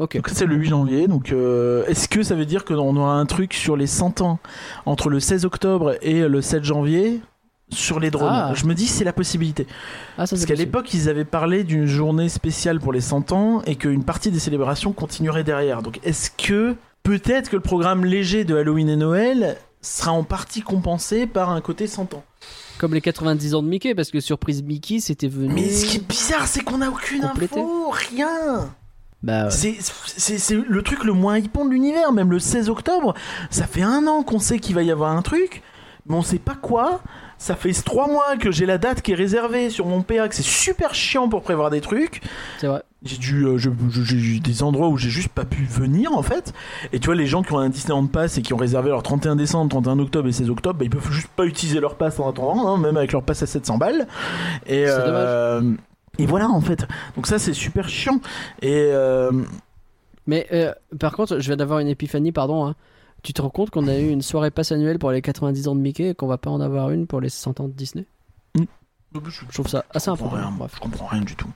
Ok. 0.01 0.17
Donc 0.17 0.29
c'est 0.31 0.47
le 0.47 0.57
8 0.57 0.69
janvier. 0.71 1.07
Donc 1.07 1.31
euh, 1.31 1.85
est-ce 1.87 2.09
que 2.09 2.25
ça 2.25 2.35
veut 2.35 2.45
dire 2.47 2.65
qu'on 2.65 2.97
aura 2.97 3.15
un 3.15 3.25
truc 3.27 3.55
sur 3.55 3.77
les 3.77 3.87
100 3.87 4.21
ans 4.21 4.41
entre 4.85 5.11
le 5.11 5.21
16 5.21 5.45
octobre 5.45 5.95
et 6.03 6.27
le 6.27 6.41
7 6.41 6.65
janvier? 6.65 7.21
Sur 7.75 8.01
les 8.01 8.11
drones 8.11 8.31
Ah. 8.33 8.53
Je 8.55 8.65
me 8.67 8.75
dis 8.75 8.87
c'est 8.87 9.05
la 9.05 9.13
possibilité. 9.13 9.67
Ah, 10.19 10.27
ça 10.27 10.37
Parce 10.37 10.47
qu'à 10.47 10.55
l'époque, 10.55 10.93
ils 10.95 11.09
avaient 11.09 11.25
parlé 11.25 11.65
d'une 11.65 11.87
journée 11.87 12.29
spéciale 12.29 12.81
pour 12.81 12.93
les 12.93 13.01
100 13.01 13.33
ans 13.33 13.63
et 13.67 13.77
qu'une 13.77 14.05
partie 14.05 14.31
des 14.31 14.39
célébrations 14.39 14.93
continuerait 14.93 15.45
derrière. 15.45 15.83
Donc 15.83 16.01
est-ce 16.05 16.31
que 16.31 16.77
peut-être 17.03 17.51
que 17.51 17.57
le 17.57 17.63
programme 17.63 18.05
léger 18.05 18.45
de 18.45 18.57
Halloween 18.57 18.89
et 18.89 18.97
Noël 18.97 19.57
sera 19.81 20.13
en 20.13 20.23
partie 20.25 20.63
compensé 20.63 21.27
par 21.27 21.51
un 21.51 21.61
côté 21.61 21.87
100 21.87 22.15
ans? 22.15 22.25
Comme 22.79 22.95
les 22.95 23.01
90 23.01 23.55
ans 23.55 23.63
de 23.63 23.69
Mickey, 23.69 23.95
parce 23.95 24.11
que 24.11 24.19
surprise 24.21 24.63
Mickey, 24.63 24.99
c'était 25.01 25.29
venu. 25.29 25.53
Mais 25.55 25.69
ce 25.71 25.87
qui 25.87 25.97
est 25.99 26.07
bizarre, 26.09 26.47
c'est 26.49 26.63
qu'on 26.63 26.79
n'a 26.79 26.89
aucune 26.91 27.21
Complété. 27.23 27.61
info, 27.61 27.91
rien 28.11 28.71
Bah, 29.23 29.45
ouais. 29.45 29.51
C'est- 29.51 30.55
le 30.55 30.83
truc 30.83 31.05
le 31.05 31.13
moins 31.13 31.39
hypant 31.39 31.65
de 31.65 31.71
l'univers, 31.71 32.11
même 32.13 32.31
le 32.33 32.41
16 32.41 32.69
octobre. 32.69 33.15
Ça 33.51 33.67
fait 33.69 33.83
un 33.83 34.07
an 34.09 34.25
qu'on 34.25 34.41
sait 34.41 34.59
qu'il 34.59 34.75
va 34.75 34.83
y 34.83 34.91
avoir 34.91 35.17
un 35.17 35.23
truc, 35.23 35.63
mais 36.07 36.17
on 36.17 36.23
sait 36.23 36.39
pas 36.41 36.57
quoi. 36.57 37.01
Ça 37.43 37.57
fait 37.57 37.73
trois 37.73 38.07
mois 38.07 38.37
que 38.37 38.53
j'ai 38.53 38.67
la 38.67 38.79
date 38.79 39.03
qui 39.03 39.11
est 39.11 39.17
réservée 39.17 39.69
sur 39.69 39.87
mon 39.87 40.03
PA, 40.03 40.29
que 40.29 40.35
c'est 40.37 40.45
super 40.45 40.95
chiant 40.95 41.29
pour 41.29 41.43
prévoir 41.43 41.71
des 41.71 41.81
trucs. 41.81 42.23
c'est 42.59 42.69
vrai. 42.69 42.85
J'ai 43.03 43.17
dû, 43.17 43.45
euh, 43.45 43.59
j'ai 43.59 44.15
eu 44.15 44.39
des 44.39 44.63
endroits 44.63 44.87
où 44.87 44.97
j'ai 44.97 45.11
juste 45.11 45.31
pas 45.31 45.45
pu 45.45 45.65
venir 45.65 46.17
en 46.17 46.23
fait. 46.23 46.53
Et 46.93 47.01
tu 47.01 47.07
vois, 47.07 47.17
les 47.17 47.27
gens 47.27 47.43
qui 47.43 47.53
ont 47.53 47.59
un 47.59 47.69
Disneyland 47.69 48.07
Pass 48.07 48.39
et 48.39 48.43
qui 48.43 48.55
ont 48.55 48.57
réservé 48.57 48.91
leur 48.91 49.03
31 49.03 49.35
décembre, 49.35 49.69
31 49.71 49.99
octobre 49.99 50.29
et 50.29 50.33
16 50.33 50.51
octobre, 50.51 50.79
bah, 50.79 50.85
ils 50.85 50.91
peuvent 50.91 51.11
juste 51.11 51.27
pas 51.35 51.45
utiliser 51.45 51.81
leur 51.81 51.97
pass 51.97 52.21
en 52.21 52.31
attendant, 52.31 52.69
hein, 52.69 52.79
même 52.79 52.97
avec 52.97 53.11
leur 53.11 53.25
pass 53.25 53.43
à 53.43 53.47
700 53.47 53.77
balles. 53.77 54.07
Et, 54.67 54.85
C'est 54.87 54.89
euh, 54.89 55.73
et 56.21 56.27
voilà 56.27 56.49
en 56.49 56.61
fait. 56.61 56.87
Donc 57.17 57.27
ça 57.27 57.41
c'est 57.41 57.55
super 57.55 57.89
chiant. 57.89 58.21
Et 58.61 58.71
euh, 58.93 59.33
Mais 60.29 60.47
par 61.01 61.17
contre, 61.17 61.41
je 61.41 61.47
viens 61.49 61.57
d'avoir 61.57 61.81
une 61.81 61.89
épiphanie, 61.89 62.31
pardon. 62.31 62.67
hein. 62.67 62.77
Tu 63.23 63.33
te 63.33 63.41
rends 63.43 63.51
compte 63.51 63.71
qu'on 63.71 63.87
a 63.89 63.97
eu 63.99 64.09
une 64.09 64.23
soirée 64.23 64.51
passe 64.51 64.73
annuelle 64.73 64.99
pour 64.99 65.11
les 65.13 65.23
90 65.23 65.69
ans 65.69 65.75
de 65.77 65.81
Mickey 65.81 66.09
et 66.11 66.15
qu'on 66.15 66.27
va 66.27 66.39
pas 66.39 66.51
en 66.51 66.61
avoir 66.61 66.91
une 66.91 67.07
pour 67.07 67.21
les 67.21 67.29
100 67.29 67.61
ans 67.61 67.69
de 67.69 67.73
Disney? 67.73 68.05
Je 69.15 69.53
trouve 69.53 69.69
ça 69.69 69.85
assez 69.91 70.07
je 70.07 70.11
comprends 70.13 70.27
important. 70.37 70.57
rien, 70.59 70.69
je 70.75 70.81
comprends 70.81 71.07
rien 71.07 71.21
du 71.21 71.37
tout. 71.37 71.49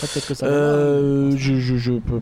peut-être 0.00 0.28
que 0.28 0.34
ça. 0.34 0.46
Euh, 0.46 1.32
je, 1.36 1.56
je, 1.56 1.76
je 1.76 1.92
peux- 1.94 2.20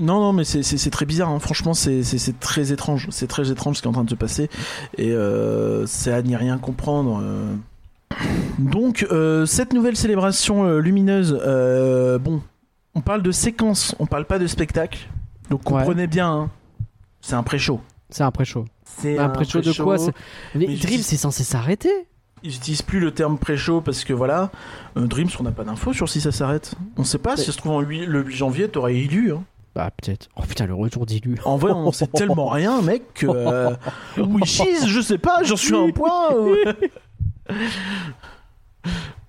Non, 0.00 0.20
non, 0.20 0.32
mais 0.32 0.42
c'est- 0.44 0.90
très 0.90 1.06
bizarre. 1.06 1.28
hein. 1.30 1.38
Franchement, 1.38 1.74
c'est 1.74 2.02
très 2.40 2.72
étrange. 2.72 3.06
C'est 3.10 3.28
très 3.28 3.50
étrange 3.52 3.76
ce 3.76 3.82
qui 3.82 3.86
est 3.86 3.90
en 3.90 3.92
train 3.92 4.04
de 4.04 4.10
se 4.10 4.16
passer. 4.16 4.50
Et 4.96 5.12
euh, 5.12 5.86
c'est 5.86 6.12
à 6.12 6.20
n'y 6.22 6.34
rien 6.36 6.58
comprendre. 6.58 7.20
euh. 7.22 7.54
Donc, 8.58 9.06
cette 9.46 9.72
nouvelle 9.72 9.96
célébration 9.96 10.78
lumineuse, 10.78 11.32
bon, 12.20 12.42
on 12.96 13.00
parle 13.00 13.22
de 13.22 13.30
séquence, 13.30 13.94
on 14.00 14.06
parle 14.06 14.24
pas 14.24 14.40
de 14.40 14.46
spectacle. 14.48 15.08
Donc, 15.50 15.70
Ouais. 15.70 15.78
comprenez 15.78 16.08
bien, 16.08 16.30
hein, 16.30 16.50
c'est 17.20 17.34
un 17.34 17.42
pré-show. 17.42 17.80
C'est 18.10 18.22
un 18.22 18.30
pré-show. 18.30 18.64
C'est 18.84 19.18
Un 19.18 19.28
pré-show 19.28 19.60
de 19.60 19.72
quoi 19.72 19.96
Mais, 20.54 20.66
Mais 20.66 20.76
Dream, 20.76 21.02
c'est 21.02 21.18
censé 21.18 21.44
s'arrêter 21.44 21.90
Ils 22.42 22.56
utilisent 22.56 22.82
plus 22.82 23.00
le 23.00 23.12
terme 23.12 23.36
pré-show 23.38 23.80
parce 23.82 24.04
que 24.04 24.12
voilà, 24.14 24.50
euh, 24.96 25.06
Dreams, 25.06 25.28
on 25.38 25.42
n'a 25.42 25.50
pas 25.52 25.64
d'infos 25.64 25.92
sur 25.92 26.08
si 26.08 26.20
ça 26.20 26.32
s'arrête. 26.32 26.74
On 26.96 27.04
sait 27.04 27.18
pas, 27.18 27.36
si 27.36 27.44
ça 27.44 27.52
se 27.52 27.58
trouve 27.58 27.72
en 27.72 27.80
le 27.80 28.22
8 28.22 28.30
janvier, 28.34 28.68
t'aurais 28.68 28.96
élu. 28.96 29.32
Hein. 29.32 29.44
Bah, 29.74 29.90
peut-être. 30.02 30.28
Oh 30.36 30.42
putain, 30.48 30.66
le 30.66 30.74
retour 30.74 31.04
d'Ilu. 31.06 31.36
En 31.44 31.56
vrai, 31.56 31.72
on 31.72 31.92
sait 31.92 32.06
tellement 32.06 32.48
rien, 32.48 32.80
mec, 32.82 33.12
que. 33.14 33.26
Euh, 33.28 33.74
Wishes, 34.16 34.86
je 34.86 35.00
sais 35.00 35.18
pas, 35.18 35.42
j'en 35.44 35.56
suis 35.56 35.74
à 35.74 35.78
un 35.80 35.90
point. 35.90 36.34
euh. 36.34 36.72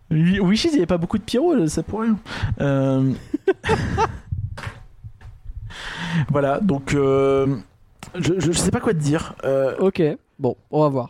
Wi- 0.10 0.40
Wishes, 0.40 0.66
il 0.66 0.72
n'y 0.72 0.78
avait 0.78 0.86
pas 0.88 0.98
beaucoup 0.98 1.18
de 1.18 1.24
pyro, 1.24 1.68
ça 1.68 1.84
pour 1.84 2.02
rien. 2.02 2.18
Euh, 2.62 3.12
voilà, 6.30 6.60
donc. 6.62 6.94
euh, 6.94 7.58
Je, 8.16 8.39
je 8.39 8.51
sais 8.51 8.72
pas 8.72 8.80
quoi 8.80 8.93
te 8.93 8.99
dire. 8.99 9.36
Euh, 9.43 9.76
Ok, 9.80 10.01
bon, 10.39 10.55
on 10.72 10.82
va 10.82 10.89
voir. 10.89 11.10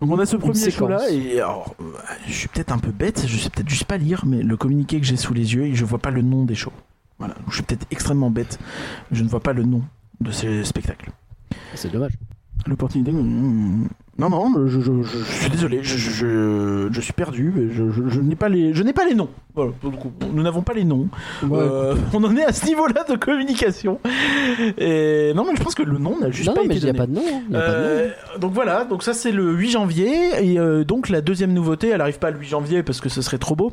donc 0.00 0.10
on 0.10 0.18
a 0.18 0.26
ce 0.26 0.36
premier 0.36 0.54
séquence. 0.54 0.78
show 0.78 0.88
là 0.88 1.10
et 1.10 1.36
alors 1.40 1.74
euh, 1.80 1.92
je 2.26 2.32
suis 2.32 2.48
peut-être 2.48 2.72
un 2.72 2.78
peu 2.78 2.90
bête, 2.90 3.24
je 3.26 3.36
sais 3.36 3.50
peut-être 3.50 3.68
juste 3.68 3.84
pas 3.84 3.96
lire 3.98 4.24
mais 4.26 4.42
le 4.42 4.56
communiqué 4.56 4.98
que 5.00 5.06
j'ai 5.06 5.16
sous 5.16 5.34
les 5.34 5.54
yeux 5.54 5.64
et 5.66 5.74
je 5.74 5.84
vois 5.84 5.98
pas 5.98 6.10
le 6.10 6.22
nom 6.22 6.44
des 6.44 6.54
shows. 6.54 6.72
Voilà, 7.18 7.34
donc 7.34 7.44
je 7.50 7.54
suis 7.56 7.62
peut-être 7.62 7.86
extrêmement 7.90 8.30
bête, 8.30 8.58
je 9.12 9.22
ne 9.22 9.28
vois 9.28 9.40
pas 9.40 9.52
le 9.52 9.62
nom 9.62 9.82
de 10.20 10.30
ces 10.32 10.64
spectacles. 10.64 11.10
C'est 11.74 11.92
dommage. 11.92 12.12
L'opportunité. 12.66 13.12
mm, 13.12 13.88
Non, 14.20 14.28
non, 14.30 14.52
je, 14.66 14.80
je- 14.80 14.80
je- 15.02 15.18
je 15.18 15.32
suis 15.40 15.50
désolé, 15.50 15.80
je, 15.82 17.00
suis 17.00 17.12
perdu, 17.12 17.52
mais 17.56 17.72
je, 17.72 18.20
n'ai 18.20 18.36
pas 18.36 18.48
les, 18.48 18.74
je 18.74 18.82
n'ai 18.82 18.92
pas 18.92 19.04
les 19.04 19.14
noms. 19.14 19.28
Voilà, 19.54 19.72
nous 20.32 20.42
n'avons 20.42 20.62
pas 20.62 20.74
les 20.74 20.84
noms. 20.84 21.08
Euh, 21.50 21.94
on 22.12 22.22
en 22.22 22.36
est 22.36 22.44
à 22.44 22.52
ce 22.52 22.66
niveau-là 22.66 23.04
de 23.08 23.16
communication. 23.16 23.98
Et 24.78 25.32
non, 25.34 25.44
mais 25.44 25.56
je 25.56 25.62
pense 25.62 25.74
que 25.74 25.82
le 25.82 25.98
nom 25.98 26.18
n'a 26.20 26.30
juste 26.30 26.48
non, 26.48 26.54
pas 26.54 26.60
non, 26.62 26.68
mais 26.68 26.76
été 26.76 26.86
il 26.86 26.92
n'y 26.92 26.98
a 27.00 27.04
donné. 27.06 27.14
pas 27.14 27.20
de 27.20 27.26
nom. 27.26 27.36
hein. 27.38 27.42
Il 27.48 27.54
y 27.54 27.56
a 27.56 27.60
pas 27.60 27.66
de 27.68 27.72
nom. 27.72 27.82
Euh, 27.88 28.08
donc 28.38 28.52
voilà, 28.52 28.84
donc 28.84 29.02
ça 29.02 29.12
c'est 29.14 29.32
le 29.32 29.52
8 29.52 29.70
janvier 29.70 30.10
et 30.42 30.58
euh, 30.58 30.84
donc 30.84 31.08
la 31.08 31.20
deuxième 31.20 31.52
nouveauté, 31.52 31.88
elle 31.88 32.00
arrive 32.00 32.18
pas 32.18 32.30
le 32.30 32.38
8 32.38 32.46
janvier 32.48 32.82
parce 32.82 33.00
que 33.00 33.08
ce 33.08 33.22
serait 33.22 33.38
trop 33.38 33.56
beau. 33.56 33.72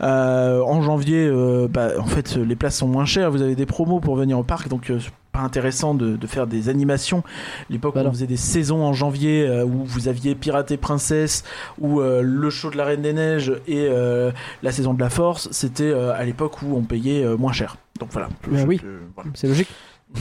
En 0.00 0.82
janvier, 0.82 1.30
bah, 1.70 1.90
en 1.98 2.06
fait 2.06 2.36
les 2.36 2.56
places 2.56 2.78
sont 2.78 2.88
moins 2.88 3.04
chères, 3.04 3.30
vous 3.30 3.42
avez 3.42 3.54
des 3.54 3.66
promos 3.66 4.00
pour 4.00 4.16
venir 4.16 4.38
au 4.38 4.42
parc, 4.44 4.68
donc 4.68 4.90
pas 5.32 5.40
intéressant 5.40 5.94
de, 5.94 6.16
de 6.16 6.26
faire 6.26 6.46
des 6.46 6.68
animations. 6.68 7.22
L'époque 7.70 7.94
Bah 7.94 8.00
où 8.00 8.04
on 8.04 8.06
non. 8.08 8.12
faisait 8.12 8.26
des 8.26 8.36
saisons 8.36 8.84
en 8.84 8.92
janvier 8.92 9.46
euh, 9.46 9.64
où 9.64 9.84
vous 9.84 10.08
aviez 10.08 10.34
Pirate 10.34 10.70
et 10.70 10.76
Princesse 10.76 11.42
ou 11.80 12.00
euh, 12.00 12.20
le 12.22 12.50
show 12.50 12.70
de 12.70 12.76
la 12.76 12.84
Reine 12.84 13.02
des 13.02 13.12
Neiges 13.14 13.52
et 13.66 13.86
euh, 13.88 14.30
la 14.62 14.72
saison 14.72 14.92
de 14.94 15.00
la 15.00 15.10
Force, 15.10 15.48
c'était 15.50 15.84
euh, 15.84 16.12
à 16.14 16.24
l'époque 16.24 16.60
où 16.62 16.76
on 16.76 16.82
payait 16.82 17.24
euh, 17.24 17.36
moins 17.36 17.52
cher. 17.52 17.76
Donc 17.98 18.10
voilà. 18.12 18.28
Bah 18.46 18.58
Je- 18.58 18.66
oui. 18.66 18.78
je- 18.82 18.88
voilà. 19.14 19.30
C'est 19.34 19.48
logique. 19.48 19.68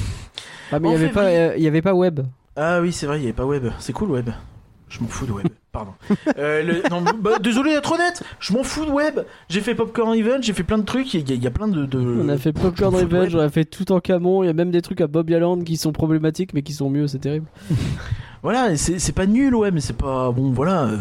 Ah, 0.74 0.80
mais 0.80 0.88
il 0.88 0.92
n'y 0.92 0.96
avait, 0.96 1.08
février. 1.10 1.38
euh, 1.38 1.68
avait 1.68 1.82
pas 1.82 1.94
web. 1.94 2.22
Ah 2.56 2.80
oui, 2.80 2.94
c'est 2.94 3.06
vrai, 3.06 3.18
il 3.18 3.22
n'y 3.24 3.26
avait 3.28 3.34
pas 3.34 3.46
web. 3.46 3.66
C'est 3.80 3.92
cool 3.92 4.10
web. 4.12 4.30
Je 4.92 5.00
m'en 5.00 5.08
fous 5.08 5.26
de 5.26 5.32
web. 5.32 5.48
Pardon. 5.72 5.94
Euh, 6.38 6.62
le- 6.64 6.90
non, 6.90 7.02
bah, 7.18 7.40
désolé 7.40 7.72
d'être 7.72 7.94
honnête. 7.94 8.24
Je 8.42 8.52
m'en 8.52 8.62
fous 8.62 8.86
de 8.86 8.92
web. 8.92 9.22
J'ai 9.48 9.62
fait 9.62 9.74
Popcorn 9.74 10.14
Event, 10.14 10.40
j'ai 10.42 10.52
fait 10.52 10.64
plein 10.64 10.78
de 10.78 10.84
trucs. 10.84 11.14
Il 11.14 11.22
y, 11.30 11.32
a- 11.32 11.36
il 11.36 11.42
y 11.42 11.48
a 11.48 11.52
plein 11.52 11.70
de. 11.70 11.86
de- 11.86 12.22
On 12.22 12.28
a 12.28 12.38
fait 12.38 12.52
Popcorn 12.52 12.94
Revenge, 12.94 13.34
on 13.36 13.40
a 13.40 13.50
fait 13.50 13.64
tout 13.64 13.90
en 13.94 14.02
camon. 14.02 14.44
Il 14.44 14.48
y 14.48 14.50
a 14.50 14.54
même 14.54 14.70
des 14.72 14.82
trucs 14.82 15.00
à 15.00 15.08
Bob 15.08 15.30
Yaland 15.30 15.62
qui 15.62 15.78
sont 15.78 15.94
problématiques 15.94 16.54
mais 16.54 16.62
qui 16.62 16.74
sont 16.74 16.90
mieux, 16.90 17.08
c'est 17.08 17.20
terrible. 17.20 17.46
Voilà, 18.44 18.76
c'est 18.76 19.12
pas 19.14 19.28
nul, 19.28 19.54
ouais, 19.54 19.70
mais 19.70 19.82
c'est 19.82 19.96
pas. 19.96 20.32
Bon, 20.32 20.50
voilà. 20.52 20.86
euh, 20.86 20.98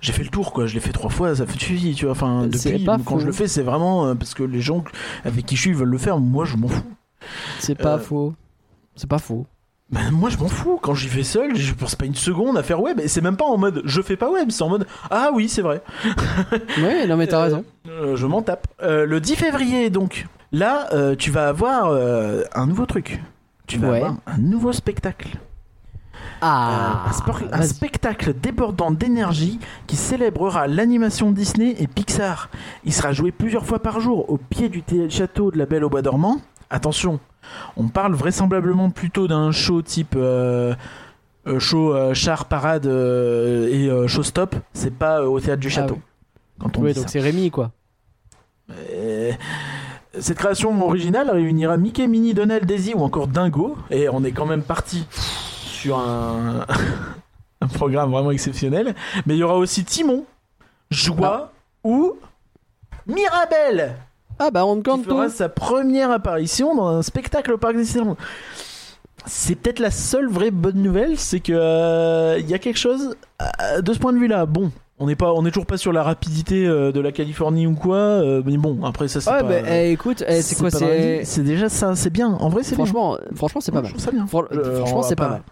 J'ai 0.00 0.12
fait 0.12 0.22
le 0.22 0.28
tour, 0.28 0.52
quoi. 0.52 0.66
Je 0.66 0.74
l'ai 0.74 0.80
fait 0.80 0.92
trois 0.92 1.10
fois, 1.10 1.34
ça 1.34 1.44
fait 1.44 1.58
suivi, 1.58 1.94
tu 1.96 2.04
vois. 2.04 2.12
Enfin, 2.12 2.46
depuis, 2.46 2.84
pas 2.84 2.96
quand 3.04 3.18
je 3.18 3.26
le 3.26 3.32
fais, 3.32 3.48
c'est 3.48 3.62
vraiment 3.62 4.06
euh, 4.06 4.14
parce 4.14 4.34
que 4.34 4.44
les 4.44 4.60
gens 4.60 4.84
avec 5.24 5.44
qui 5.46 5.56
je 5.56 5.60
suis 5.62 5.72
veulent 5.72 5.88
le 5.88 5.98
faire. 5.98 6.18
Moi, 6.20 6.44
je 6.44 6.56
m'en 6.56 6.68
fous. 6.68 6.84
C'est 7.58 7.74
pas 7.74 7.96
Euh. 7.96 7.98
faux. 7.98 8.34
C'est 8.94 9.10
pas 9.10 9.18
faux. 9.18 9.46
Ben, 9.90 10.10
moi, 10.12 10.30
je 10.30 10.36
m'en 10.38 10.46
fous. 10.48 10.78
Quand 10.80 10.94
j'y 10.94 11.08
vais 11.08 11.24
seul, 11.24 11.56
je 11.56 11.74
pense 11.74 11.96
pas 11.96 12.04
une 12.06 12.14
seconde 12.14 12.56
à 12.56 12.62
faire 12.62 12.80
web. 12.80 13.00
Et 13.00 13.08
c'est 13.08 13.20
même 13.20 13.36
pas 13.36 13.44
en 13.46 13.58
mode 13.58 13.82
je 13.84 14.00
fais 14.02 14.16
pas 14.16 14.30
web, 14.30 14.50
c'est 14.50 14.62
en 14.62 14.68
mode 14.68 14.86
ah 15.10 15.30
oui, 15.34 15.48
c'est 15.48 15.62
vrai. 15.62 15.82
Ouais, 16.78 17.06
non 17.08 17.16
mais 17.16 17.26
t'as 17.26 17.38
Euh, 17.40 17.42
raison. 17.44 17.64
Euh, 17.88 18.16
je 18.16 18.26
m'en 18.26 18.42
tape. 18.42 18.68
Euh, 18.82 19.04
le 19.04 19.20
10 19.20 19.34
février, 19.36 19.90
donc, 19.90 20.26
là, 20.52 20.88
euh, 20.92 21.16
tu 21.16 21.30
vas 21.32 21.48
avoir 21.48 21.88
euh, 21.90 22.42
un 22.54 22.66
nouveau 22.66 22.86
truc. 22.86 23.20
Tu 23.66 23.78
vas 23.78 23.88
Ouais. 23.90 23.96
avoir 23.98 24.14
un 24.26 24.38
nouveau 24.38 24.72
spectacle. 24.72 25.38
Ah, 26.42 27.02
Euh, 27.06 27.08
un, 27.08 27.12
sport- 27.12 27.40
un 27.52 27.62
spectacle 27.62 28.32
débordant 28.34 28.90
d'énergie 28.90 29.58
qui 29.86 29.96
célébrera 29.96 30.66
l'animation 30.68 31.32
Disney 31.32 31.74
et 31.78 31.86
Pixar. 31.86 32.48
Il 32.84 32.92
sera 32.92 33.12
joué 33.12 33.30
plusieurs 33.32 33.66
fois 33.66 33.78
par 33.80 34.00
jour 34.00 34.30
au 34.30 34.36
pied 34.38 34.68
du 34.68 34.82
château 35.10 35.50
de 35.50 35.58
la 35.58 35.66
Belle 35.66 35.84
au 35.84 35.90
Bois 35.90 36.02
dormant. 36.02 36.40
Attention, 36.70 37.20
on 37.76 37.88
parle 37.88 38.14
vraisemblablement 38.14 38.90
plutôt 38.90 39.28
d'un 39.28 39.52
show 39.52 39.82
type 39.82 40.14
euh, 40.16 40.74
euh, 41.46 41.58
show 41.58 41.94
euh, 41.94 42.14
char 42.14 42.46
parade 42.46 42.86
et 42.86 43.88
show 44.06 44.22
stop. 44.22 44.54
C'est 44.72 44.94
pas 44.94 45.22
au 45.22 45.40
théâtre 45.40 45.60
du 45.60 45.68
Ah 45.68 45.70
château. 45.70 45.94
ouais. 45.94 46.00
Quand 46.60 46.76
on 46.78 46.84
dit 46.84 46.92
donc 46.94 47.08
c'est 47.08 47.20
Rémi 47.20 47.50
quoi. 47.50 47.72
Cette 50.18 50.38
création 50.38 50.80
originale 50.84 51.30
réunira 51.30 51.76
Mickey, 51.76 52.06
Minnie, 52.08 52.34
Donald, 52.34 52.66
Daisy 52.66 52.94
ou 52.94 53.00
encore 53.02 53.28
Dingo. 53.28 53.76
Et 53.90 54.08
on 54.08 54.24
est 54.24 54.32
quand 54.32 54.46
même 54.46 54.62
parti 54.62 55.06
sur 55.10 55.98
un, 55.98 56.66
un 57.60 57.66
programme 57.68 58.10
vraiment 58.10 58.30
exceptionnel. 58.32 58.94
Mais 59.26 59.34
il 59.34 59.38
y 59.38 59.42
aura 59.42 59.56
aussi 59.56 59.84
Timon, 59.84 60.24
Joie 60.90 61.52
ou 61.84 62.14
Mirabelle 63.06 63.96
Ah 64.42 64.50
bah 64.50 64.64
on 64.64 64.82
compte 64.82 65.04
fera 65.04 65.26
tout. 65.26 65.32
sa 65.32 65.50
première 65.50 66.10
apparition 66.10 66.74
dans 66.74 66.88
un 66.88 67.02
spectacle 67.02 67.52
au 67.52 67.58
parc 67.58 67.76
Disneyland. 67.76 68.16
C'est 69.26 69.54
peut-être 69.54 69.80
la 69.80 69.90
seule 69.90 70.28
vraie 70.28 70.50
bonne 70.50 70.82
nouvelle, 70.82 71.18
c'est 71.18 71.40
que 71.40 71.52
euh, 71.52 72.38
il 72.38 72.48
y 72.48 72.54
a 72.54 72.58
quelque 72.58 72.78
chose 72.78 73.16
euh, 73.42 73.82
de 73.82 73.92
ce 73.92 73.98
point 73.98 74.14
de 74.14 74.18
vue-là. 74.18 74.46
Bon, 74.46 74.72
on 75.00 75.06
n'est 75.06 75.16
pas, 75.16 75.32
on 75.32 75.44
est 75.46 75.50
toujours 75.50 75.66
pas 75.66 75.78
sur 75.78 75.92
la 75.92 76.02
rapidité 76.02 76.66
euh, 76.66 76.92
de 76.92 77.00
la 77.00 77.10
Californie 77.10 77.66
ou 77.66 77.74
quoi, 77.74 77.96
euh, 77.96 78.42
mais 78.44 78.56
bon, 78.58 78.84
après 78.84 79.08
ça 79.08 79.20
c'est 79.20 79.30
Ouais, 79.30 79.40
pas. 79.40 79.62
bah 79.62 79.68
eh, 79.68 79.90
écoute, 79.92 80.22
eh, 80.28 80.42
c'est 80.42 80.54
quoi 80.56 80.70
pas 80.70 80.78
dans 80.78 80.86
la 80.86 80.92
C'est 80.92 81.18
vie. 81.20 81.26
C'est 81.26 81.42
déjà 81.42 81.68
ça, 81.68 81.96
c'est 81.96 82.10
bien. 82.10 82.28
En 82.28 82.48
vrai, 82.50 82.62
c'est 82.62 82.76
bien. 82.76 82.84
franchement, 82.84 83.16
franchement 83.34 83.60
c'est 83.60 83.72
pas 83.72 83.78
Je 83.78 83.82
mal. 83.84 83.90
trouve 83.92 84.04
ça 84.04 84.10
bien. 84.12 84.26
Fran- 84.26 84.44
Je- 84.50 84.60
on 84.60 84.76
franchement 84.76 85.00
va 85.00 85.08
c'est 85.08 85.16
pas 85.16 85.28
mal. 85.28 85.42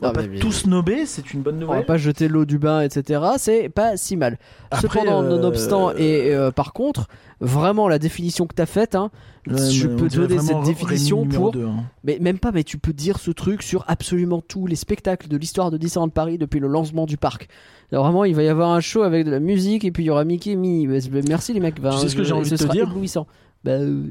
On 0.00 0.02
va 0.02 0.08
Non, 0.08 0.12
pas 0.14 0.22
mais- 0.22 0.28
mais- 0.28 0.38
tout 0.40 0.52
snobber, 0.52 1.06
c'est 1.06 1.32
une 1.32 1.40
bonne 1.42 1.56
On 1.56 1.60
va 1.60 1.66
nouvelle. 1.66 1.86
pas 1.86 1.96
jeter 1.96 2.28
l'eau 2.28 2.44
du 2.44 2.58
bain, 2.58 2.80
etc. 2.82 3.20
C'est 3.38 3.68
pas 3.68 3.96
si 3.96 4.16
mal. 4.16 4.38
Après, 4.70 5.00
Cependant, 5.00 5.22
euh, 5.22 5.28
nonobstant, 5.30 5.92
et 5.92 6.34
euh, 6.34 6.50
par 6.50 6.72
contre, 6.72 7.06
vraiment 7.40 7.88
la 7.88 7.98
définition 7.98 8.46
que 8.46 8.54
t'as 8.54 8.66
faite, 8.66 8.94
hein, 8.94 9.10
Ouais, 9.48 9.56
je 9.70 9.86
mais 9.86 9.94
on 9.94 9.96
peux 9.96 10.08
dirait 10.08 10.26
donner 10.26 10.40
vraiment 10.40 10.64
cette 10.64 10.74
définition 10.74 11.18
Rémi 11.18 11.28
numéro 11.28 11.44
pour. 11.44 11.52
deux, 11.52 11.66
hein. 11.66 11.84
Mais 12.04 12.18
même 12.20 12.38
pas, 12.38 12.50
mais 12.52 12.64
tu 12.64 12.78
peux 12.78 12.92
dire 12.92 13.18
ce 13.18 13.30
truc 13.30 13.62
sur 13.62 13.84
absolument 13.86 14.40
tous 14.46 14.66
les 14.66 14.74
spectacles 14.76 15.28
de 15.28 15.36
l'histoire 15.36 15.70
de 15.70 15.76
Disneyland 15.76 16.08
Paris 16.08 16.36
depuis 16.38 16.58
le 16.60 16.66
lancement 16.68 17.06
du 17.06 17.16
parc. 17.16 17.48
Alors 17.92 18.04
vraiment, 18.04 18.24
il 18.24 18.34
va 18.34 18.42
y 18.42 18.48
avoir 18.48 18.70
un 18.70 18.80
show 18.80 19.02
avec 19.02 19.24
de 19.26 19.30
la 19.30 19.40
musique 19.40 19.84
et 19.84 19.90
puis 19.92 20.02
il 20.04 20.06
y 20.06 20.10
aura 20.10 20.24
Mickey 20.24 20.50
et 20.50 20.56
Minnie. 20.56 20.86
Bah, 20.86 20.98
Merci 21.28 21.52
les 21.52 21.60
mecs. 21.60 21.80
Bah, 21.80 21.90
Tu 21.92 21.98
sais 21.98 22.08
ce 22.08 22.16
que 22.16 22.22
je- 22.24 22.28
j'ai 22.28 22.32
envie 22.34 22.50
de 22.50 22.56
te 22.56 22.64
dire 22.72 22.84
éblouissant. 22.88 23.26
Bah, 23.64 23.72
euh, 23.72 24.02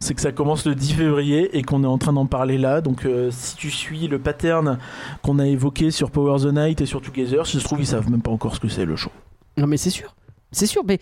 c'est 0.00 0.14
que 0.14 0.20
ça 0.20 0.32
commence 0.32 0.66
le 0.66 0.74
10 0.74 0.92
février 0.92 1.56
et 1.56 1.62
qu'on 1.62 1.82
est 1.82 1.86
en 1.88 1.98
train 1.98 2.12
d'en 2.12 2.26
parler 2.26 2.58
là. 2.58 2.80
Donc 2.80 3.04
euh, 3.06 3.30
si 3.30 3.56
tu 3.56 3.70
suis 3.70 4.06
le 4.06 4.18
pattern 4.18 4.78
qu'on 5.22 5.38
a 5.38 5.46
évoqué 5.46 5.90
sur 5.90 6.10
Power 6.10 6.38
the 6.42 6.52
Night 6.54 6.80
et 6.80 6.86
sur 6.86 7.00
Together, 7.00 7.46
si 7.46 7.52
ça 7.56 7.60
se 7.60 7.64
trouve 7.64 7.80
ils 7.80 7.86
savent 7.86 8.10
même 8.10 8.22
pas 8.22 8.30
encore 8.30 8.54
ce 8.54 8.60
que 8.60 8.68
c'est 8.68 8.84
le 8.84 8.96
show. 8.96 9.10
Non 9.56 9.66
mais 9.66 9.76
c'est 9.76 9.90
sûr. 9.90 10.14
C'est 10.54 10.66
sûr, 10.66 10.82
mais 10.84 11.00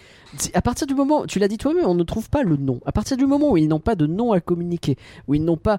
à 0.54 0.62
partir 0.62 0.86
du 0.86 0.94
moment, 0.94 1.26
tu 1.26 1.38
l'as 1.38 1.48
dit 1.48 1.58
toi-même, 1.58 1.86
on 1.86 1.94
ne 1.94 2.02
trouve 2.02 2.30
pas 2.30 2.42
le 2.42 2.56
nom. 2.56 2.80
À 2.86 2.92
partir 2.92 3.16
du 3.16 3.26
moment 3.26 3.52
où 3.52 3.56
ils 3.56 3.68
n'ont 3.68 3.80
pas 3.80 3.94
de 3.94 4.06
nom 4.06 4.32
à 4.32 4.40
communiquer, 4.40 4.96
où 5.28 5.34
ils 5.34 5.44
n'ont 5.44 5.56
pas 5.56 5.78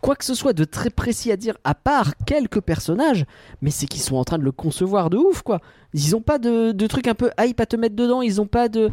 quoi 0.00 0.16
que 0.16 0.24
ce 0.24 0.34
soit 0.34 0.52
de 0.52 0.64
très 0.64 0.90
précis 0.90 1.32
à 1.32 1.36
dire, 1.36 1.56
à 1.64 1.74
part 1.74 2.14
quelques 2.26 2.60
personnages, 2.60 3.24
mais 3.62 3.70
c'est 3.70 3.86
qu'ils 3.86 4.02
sont 4.02 4.16
en 4.16 4.24
train 4.24 4.38
de 4.38 4.44
le 4.44 4.52
concevoir 4.52 5.10
de 5.10 5.16
ouf, 5.16 5.42
quoi. 5.42 5.60
Ils 5.94 6.10
n'ont 6.12 6.20
pas 6.20 6.38
de, 6.38 6.72
de 6.72 6.86
trucs 6.86 7.08
un 7.08 7.14
peu 7.14 7.30
hype 7.38 7.60
à 7.60 7.66
te 7.66 7.76
mettre 7.76 7.96
dedans, 7.96 8.22
ils 8.22 8.36
n'ont 8.36 8.46
pas 8.46 8.68
de... 8.68 8.90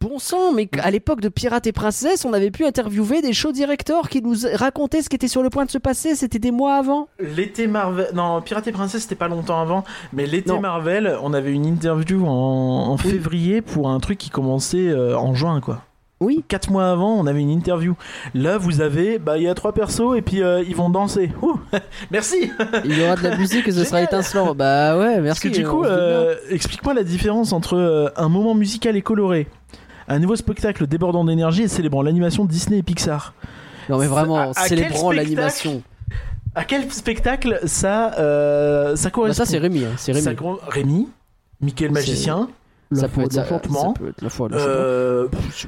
Bon 0.00 0.18
sang, 0.18 0.52
mais 0.52 0.68
à 0.82 0.90
l'époque 0.90 1.20
de 1.20 1.28
Pirates 1.28 1.66
et 1.66 1.72
Princesses, 1.72 2.24
on 2.24 2.32
avait 2.32 2.50
pu 2.50 2.64
interviewer 2.64 3.22
des 3.22 3.32
show 3.32 3.52
directors 3.52 4.08
qui 4.08 4.22
nous 4.22 4.34
racontaient 4.54 5.02
ce 5.02 5.08
qui 5.08 5.16
était 5.16 5.28
sur 5.28 5.42
le 5.42 5.50
point 5.50 5.64
de 5.64 5.70
se 5.70 5.78
passer, 5.78 6.14
c'était 6.14 6.38
des 6.38 6.50
mois 6.50 6.74
avant. 6.74 7.08
L'été 7.18 7.66
Marvel, 7.66 8.08
non 8.14 8.40
Pirate 8.42 8.66
et 8.66 8.72
Princesse 8.72 9.02
c'était 9.02 9.14
pas 9.14 9.28
longtemps 9.28 9.60
avant, 9.60 9.84
mais 10.12 10.26
l'été. 10.26 10.58
Marvel, 10.58 11.16
on 11.22 11.32
avait 11.32 11.52
une 11.52 11.66
interview 11.66 12.26
en, 12.26 12.88
en 12.88 12.96
février 12.96 13.62
pour 13.62 13.88
un 13.88 14.00
truc 14.00 14.18
qui 14.18 14.30
commençait 14.30 14.88
euh, 14.88 15.16
en 15.18 15.34
juin 15.34 15.60
quoi. 15.60 15.82
Oui. 16.20 16.42
Quatre 16.48 16.70
mois 16.70 16.90
avant, 16.90 17.12
on 17.12 17.26
avait 17.26 17.42
une 17.42 17.50
interview. 17.50 17.94
Là, 18.32 18.56
vous 18.56 18.80
avez, 18.80 19.18
bah, 19.18 19.36
il 19.36 19.42
y 19.44 19.48
a 19.48 19.54
trois 19.54 19.72
persos 19.72 20.16
et 20.16 20.22
puis 20.22 20.42
euh, 20.42 20.62
ils 20.66 20.74
vont 20.74 20.88
danser. 20.88 21.30
Ouh, 21.42 21.60
merci. 22.10 22.50
Il 22.86 22.98
y 22.98 23.02
aura 23.02 23.16
de 23.16 23.22
la 23.22 23.36
musique 23.36 23.68
et 23.68 23.72
ce 23.72 23.84
sera 23.84 24.00
étincelant. 24.00 24.54
Bah 24.54 24.96
ouais, 24.96 25.16
Parce 25.16 25.22
merci. 25.22 25.40
que 25.42 25.54
du 25.54 25.64
coup, 25.66 25.84
euh, 25.84 26.34
explique-moi 26.50 26.94
la 26.94 27.04
différence 27.04 27.52
entre 27.52 27.76
euh, 27.76 28.08
un 28.16 28.30
moment 28.30 28.54
musical 28.54 28.96
et 28.96 29.02
coloré, 29.02 29.46
un 30.08 30.18
nouveau 30.18 30.36
spectacle 30.36 30.86
débordant 30.86 31.24
d'énergie 31.24 31.62
et 31.62 31.68
célébrant 31.68 32.02
l'animation 32.02 32.44
Disney 32.44 32.78
et 32.78 32.82
Pixar. 32.82 33.34
Non 33.88 33.98
mais 33.98 34.06
vraiment, 34.06 34.50
à 34.50 34.54
célébrant 34.54 35.12
l'animation. 35.12 35.82
À 36.54 36.64
quel 36.64 36.90
spectacle 36.92 37.60
ça, 37.66 38.14
euh, 38.18 38.96
ça 38.96 39.04
Bah, 39.08 39.10
correspond 39.10 39.44
ça 39.44 39.50
c'est 39.50 39.58
Rémi, 39.58 39.84
hein, 39.84 39.90
c'est 39.96 40.14
Ça 40.14 40.30
Rémi. 40.30 40.36
cor- 40.36 40.60
Rémi, 40.68 41.08
Mickey 41.60 41.86
le 41.86 41.92
magicien, 41.92 42.48
Ça 42.92 43.08
peut 43.08 43.22
être 43.22 43.34
la 43.34 43.42
l'enchantement. 43.42 43.94
Euh, 44.52 45.26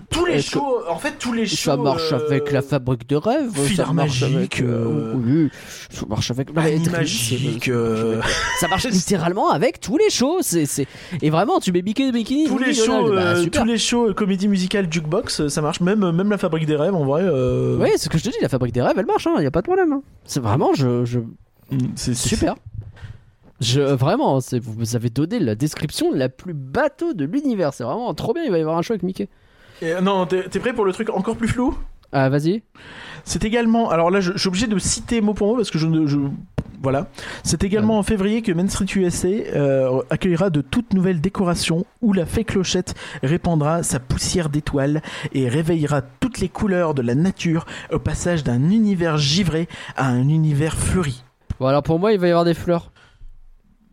tous 0.09 0.25
les 0.25 0.41
shows, 0.41 0.83
en 0.89 0.99
fait 0.99 1.15
tous 1.19 1.33
les 1.33 1.47
shows. 1.47 1.57
Ça 1.73 1.77
marche 1.77 2.13
euh, 2.13 2.27
avec 2.29 2.53
la 2.53 2.63
fabrique 2.63 3.09
de 3.09 3.17
rêves. 3.17 3.51
ça 3.75 3.93
marche 3.93 4.23
magique, 4.23 4.37
avec, 4.37 4.61
euh, 4.63 5.15
oui, 5.17 5.49
ça 5.91 6.07
marche 6.09 6.31
avec. 6.31 6.49
Ça 8.61 8.69
marche 8.69 8.87
littéralement 8.87 9.51
avec 9.51 9.81
tous 9.81 9.97
les 9.99 10.11
shows. 10.11 10.39
C'est, 10.43 10.67
c'est... 10.67 10.87
Et 11.23 11.31
vraiment, 11.31 11.59
tu 11.61 11.73
mets 11.73 11.83
Mickey 11.83 12.11
Bikini. 12.13 12.47
tous 12.47 12.59
les 12.59 12.73
shows, 12.75 13.13
bah, 13.13 13.35
tous 13.51 13.65
les 13.65 13.79
shows 13.79 14.15
comédie 14.15 14.49
musicale 14.49 14.87
jukebox, 14.91 15.49
ça 15.49 15.61
marche. 15.61 15.81
Même 15.81 16.11
même 16.13 16.31
la 16.31 16.39
fabrique 16.39 16.67
des 16.67 16.77
rêves 16.77 16.95
en 16.95 17.05
vrai. 17.05 17.23
euh, 17.25 17.77
Oui, 17.81 17.89
c'est 17.93 18.05
ce 18.05 18.09
que 18.09 18.19
je 18.19 18.25
te 18.25 18.29
dis, 18.29 18.37
la 18.41 18.49
fabrique 18.49 18.75
des 18.75 18.83
rêves, 18.83 18.95
elle 18.97 19.07
marche, 19.07 19.27
il 19.39 19.43
y 19.43 19.47
a 19.47 19.51
pas 19.51 19.61
de 19.61 19.67
problème. 19.67 19.93
hein. 19.93 20.03
C'est 20.25 20.41
vraiment, 20.41 20.71
je, 20.75 21.05
je... 21.05 21.19
mm, 21.19 21.79
c'est- 21.97 22.15
super. 22.15 22.55
Je, 23.61 23.81
vraiment, 23.81 24.39
vous 24.63 24.97
avez 24.97 25.11
donné 25.11 25.41
la 25.41 25.55
description 25.55 26.13
la 26.13 26.29
plus 26.29 26.55
bateau 26.55 27.13
de 27.13 27.25
l'univers. 27.25 27.75
C'est 27.75 27.85
vraiment 27.85 28.15
trop 28.15 28.33
bien. 28.33 28.45
Il 28.45 28.51
va 28.51 28.59
y 28.59 28.61
avoir 28.61 28.79
un 28.79 28.83
show 28.83 28.93
avec 28.93 29.03
Mickey. 29.03 29.29
Et, 29.83 29.93
euh, 29.93 30.01
non, 30.01 30.27
t'es 30.27 30.59
prêt 30.59 30.73
pour 30.73 30.85
le 30.85 30.93
truc 30.93 31.11
encore 31.11 31.37
plus 31.37 31.49
flou? 31.49 31.77
Ah, 32.13 32.29
vas-y. 32.29 32.63
C'est 33.25 33.45
également, 33.45 33.91
alors 33.91 34.11
là 34.11 34.21
je, 34.21 34.33
je 34.33 34.39
suis 34.39 34.49
obligé 34.49 34.67
de 34.67 34.79
citer 34.79 35.21
mot 35.21 35.35
pour 35.35 35.49
mot 35.49 35.57
parce 35.57 35.71
que 35.71 35.79
je 35.79 35.87
ne, 35.87 36.07
je, 36.07 36.17
voilà. 36.83 37.09
C'est 37.43 37.65
également 37.65 37.99
en 37.99 38.03
février 38.03 38.43
que 38.43 38.53
Main 38.53 38.69
Street 38.69 38.87
USA 38.97 39.29
euh, 39.29 40.01
accueillera 40.11 40.51
de 40.51 40.61
toutes 40.61 40.95
nouvelles 40.95 41.21
décorations 41.21 41.85
où 42.03 42.13
la 42.13 42.25
fée 42.25 42.45
clochette 42.45 42.95
répandra 43.23 43.83
sa 43.83 43.99
poussière 43.99 44.49
d'étoiles 44.49 45.03
et 45.33 45.49
réveillera 45.49 46.03
toutes 46.03 46.39
les 46.39 46.49
couleurs 46.49 46.95
de 46.95 47.03
la 47.03 47.15
nature 47.15 47.67
au 47.93 47.99
passage 47.99 48.45
d'un 48.45 48.71
univers 48.71 49.19
givré 49.19 49.69
à 49.97 50.09
un 50.09 50.29
univers 50.29 50.77
fleuri. 50.77 51.25
Bon, 51.59 51.67
alors 51.67 51.83
pour 51.83 51.99
moi, 51.99 52.13
il 52.13 52.21
va 52.21 52.29
y 52.29 52.31
avoir 52.31 52.45
des 52.45 52.55
fleurs. 52.55 52.93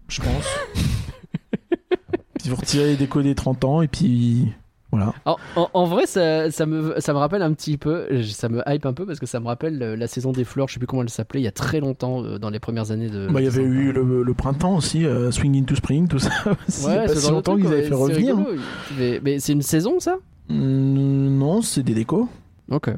Je 0.07 0.21
pense. 0.21 0.45
Ils 2.45 2.51
vont 2.51 2.57
retirer 2.57 2.85
les 2.91 2.95
décos 2.95 3.21
des 3.23 3.33
30 3.35 3.63
ans 3.65 3.81
et 3.81 3.87
puis 3.87 4.51
voilà. 4.91 5.13
En, 5.25 5.35
en- 5.55 5.69
en 5.73 5.85
vrai, 5.85 6.05
ça, 6.05 6.51
ça 6.51 6.65
me, 6.67 6.99
ça 7.01 7.11
me 7.11 7.17
rappelle 7.17 7.41
un 7.41 7.51
petit 7.53 7.77
peu, 7.77 8.07
ça 8.23 8.49
me 8.49 8.61
hype 8.67 8.85
un 8.85 8.93
peu 8.93 9.05
parce 9.05 9.19
que 9.19 9.25
ça 9.25 9.39
me 9.39 9.47
rappelle 9.47 9.81
euh, 9.81 9.95
la 9.95 10.05
saison 10.07 10.31
des 10.31 10.43
fleurs, 10.43 10.67
je 10.67 10.73
sais 10.73 10.79
plus 10.79 10.85
comment 10.87 11.01
elle 11.01 11.09
s'appelait, 11.09 11.41
il 11.41 11.43
y 11.43 11.47
a 11.47 11.51
très 11.51 11.79
longtemps, 11.79 12.23
euh, 12.23 12.37
dans 12.37 12.51
les 12.51 12.59
premières 12.59 12.91
années 12.91 13.09
de. 13.09 13.27
Bah, 13.27 13.41
il 13.41 13.45
y 13.45 13.47
avait 13.47 13.63
eu 13.63 13.91
le, 13.91 14.21
le 14.23 14.33
printemps 14.35 14.75
aussi, 14.77 15.05
euh, 15.05 15.31
Swing 15.31 15.59
into 15.59 15.75
Spring, 15.75 16.07
tout 16.07 16.19
ça 16.19 16.29
aussi. 16.67 16.85
Ouais, 16.85 17.07
pas 17.07 17.07
ce 17.09 17.15
si 17.15 17.21
genre 17.21 17.29
de 17.31 17.35
longtemps 17.35 17.55
qu'ils 17.57 17.65
avaient 17.67 17.81
fait 17.81 17.87
c'est 17.89 17.93
revenir. 17.95 18.37
rigolo. 18.37 18.57
Mais, 18.99 19.19
mais 19.23 19.39
c'est 19.39 19.53
une 19.53 19.61
saison 19.63 19.99
ça? 19.99 20.17
Non, 20.49 21.61
c'est 21.63 21.81
des 21.83 21.95
décos. 21.95 22.29
Ok. 22.69 22.91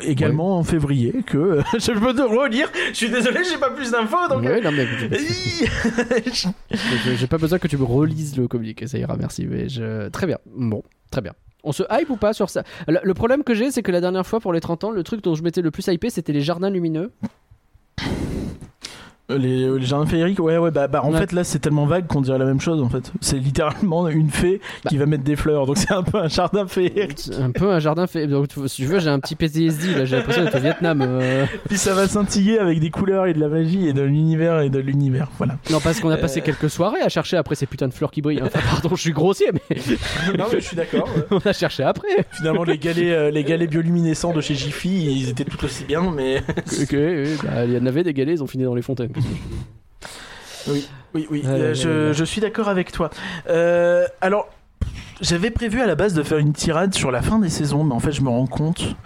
Également 0.00 0.58
en 0.58 0.64
février 0.64 1.12
que 1.26 1.60
je 1.78 1.92
peux 1.92 2.14
te 2.14 2.22
relire. 2.22 2.70
Je 2.92 2.96
suis 2.96 3.10
désolé, 3.10 3.40
j'ai 3.44 3.58
pas 3.58 3.70
plus 3.70 3.90
d'infos 3.90 4.28
donc. 4.28 4.42
Ouais, 4.42 4.60
non, 4.60 4.72
mais 4.72 4.86
Je- 6.32 7.14
j'ai 7.16 7.26
pas 7.26 7.38
besoin 7.38 7.58
que 7.58 7.68
tu 7.68 7.76
me 7.76 7.84
relises 7.84 8.36
le 8.36 8.48
communiqué, 8.48 8.86
ça 8.86 8.98
ira, 8.98 9.16
merci. 9.16 9.46
Mais 9.46 9.68
je... 9.68 10.08
Très 10.08 10.26
bien, 10.26 10.38
bon, 10.46 10.82
très 11.10 11.20
bien. 11.20 11.32
On 11.64 11.70
se 11.72 11.84
hype 11.90 12.10
ou 12.10 12.16
pas 12.16 12.32
sur 12.32 12.50
ça? 12.50 12.64
Le, 12.88 12.98
le 13.02 13.14
problème 13.14 13.44
que 13.44 13.54
j'ai, 13.54 13.70
c'est 13.70 13.82
que 13.82 13.92
la 13.92 14.00
dernière 14.00 14.26
fois 14.26 14.40
pour 14.40 14.52
les 14.52 14.60
30 14.60 14.84
ans, 14.84 14.90
le 14.90 15.02
truc 15.04 15.22
dont 15.22 15.34
je 15.36 15.42
m'étais 15.44 15.62
le 15.62 15.70
plus 15.70 15.86
hypé, 15.86 16.10
c'était 16.10 16.32
les 16.32 16.40
jardins 16.40 16.70
lumineux. 16.70 17.12
Les, 19.38 19.78
les 19.78 19.86
jardins 19.86 20.06
féeriques, 20.06 20.38
ouais, 20.40 20.58
ouais, 20.58 20.70
bah, 20.70 20.88
bah 20.88 21.00
en 21.04 21.12
Ouais. 21.12 21.18
fait 21.18 21.32
là 21.32 21.44
c'est 21.44 21.58
tellement 21.58 21.86
vague 21.86 22.06
qu'on 22.06 22.20
dirait 22.20 22.38
la 22.38 22.44
même 22.44 22.60
chose 22.60 22.80
en 22.82 22.88
fait. 22.88 23.12
C'est 23.20 23.36
littéralement 23.38 24.08
une 24.08 24.30
fée 24.30 24.60
Bah. 24.84 24.90
qui 24.90 24.96
va 24.98 25.06
mettre 25.06 25.24
des 25.24 25.36
fleurs, 25.36 25.66
donc 25.66 25.76
c'est 25.78 25.92
un 25.92 26.02
peu 26.02 26.18
un 26.18 26.28
jardin 26.28 26.66
féerique. 26.66 27.12
C'est 27.16 27.34
Un 27.36 27.50
peu 27.50 27.70
un 27.70 27.78
jardin 27.80 28.06
fait. 28.06 28.26
Donc, 28.26 28.48
si 28.66 28.76
tu 28.82 28.86
veux, 28.86 28.98
j'ai 29.00 29.08
un 29.10 29.18
petit 29.20 29.34
PTSD 29.34 29.94
là, 29.94 30.04
j'ai 30.04 30.16
l'impression 30.16 30.44
d'être 30.44 30.56
au 30.56 30.60
Vietnam. 30.60 31.02
euh. 31.02 31.44
Puis 31.68 31.78
ça 31.78 31.94
va 31.94 32.06
scintiller 32.08 32.58
avec 32.58 32.80
des 32.80 32.90
couleurs 32.90 33.26
et 33.26 33.34
de 33.34 33.40
la 33.40 33.48
magie 33.48 33.86
et 33.88 33.92
de 33.92 34.02
l'univers 34.02 34.60
et 34.60 34.70
de 34.70 34.78
l'univers. 34.78 35.28
Voilà. 35.38 35.56
Non, 35.70 35.80
parce 35.80 36.00
qu'on 36.00 36.10
a 36.10 36.16
passé 36.16 36.40
Euh. 36.40 36.42
quelques 36.44 36.70
soirées 36.70 37.00
à 37.00 37.08
chercher 37.08 37.36
après 37.36 37.54
ces 37.54 37.66
putains 37.66 37.88
de 37.88 37.92
fleurs 37.94 38.10
qui 38.10 38.22
brillent. 38.22 38.42
Enfin, 38.42 38.60
pardon, 38.70 38.94
je 38.96 39.00
suis 39.00 39.12
grossier, 39.12 39.46
mais 39.52 39.76
non 40.38 40.44
mais 40.52 40.60
je 40.60 40.64
suis 40.66 40.76
d'accord. 40.76 41.08
on 41.30 41.38
a 41.38 41.52
cherché 41.52 41.82
après. 41.82 42.08
Finalement 42.32 42.64
les 42.64 42.78
galets, 42.78 43.12
euh, 43.12 43.30
les 43.30 43.44
galets 43.44 43.68
bioluminescents 43.70 44.32
de 44.32 44.40
chez 44.40 44.54
Jiffy, 44.54 45.20
ils 45.20 45.28
étaient 45.30 45.44
tout 45.44 45.62
aussi 45.64 45.84
bien, 45.84 46.10
mais 46.14 46.38
Ok, 46.82 46.94
bah, 47.44 47.64
il 47.64 47.72
y 47.72 47.78
en 47.78 47.86
avait 47.86 48.02
des 48.04 48.12
galets, 48.14 48.34
ils 48.36 48.42
ont 48.42 48.46
fini 48.46 48.64
dans 48.64 48.74
les 48.74 48.82
fontaines. 48.82 49.10
Oui, 50.68 50.88
oui, 51.14 51.26
oui. 51.30 51.42
Ah, 51.44 51.50
euh, 51.50 52.12
je, 52.12 52.24
suis 52.24 52.40
d'accord 52.40 52.68
avec 52.68 52.92
toi. 52.92 53.10
Euh, 53.48 54.06
alors, 54.20 54.48
j'avais 55.20 55.50
prévu 55.50 55.80
à 55.80 55.86
la 55.86 55.94
base 55.94 56.14
de 56.14 56.22
faire 56.22 56.38
une 56.38 56.52
tirade 56.52 56.94
sur 56.94 57.10
la 57.10 57.22
fin 57.22 57.38
des 57.38 57.48
saisons, 57.48 57.84
mais 57.84 57.94
en 57.94 58.00
fait, 58.00 58.12
je 58.12 58.22
me 58.22 58.28
rends 58.28 58.46
compte 58.46 58.96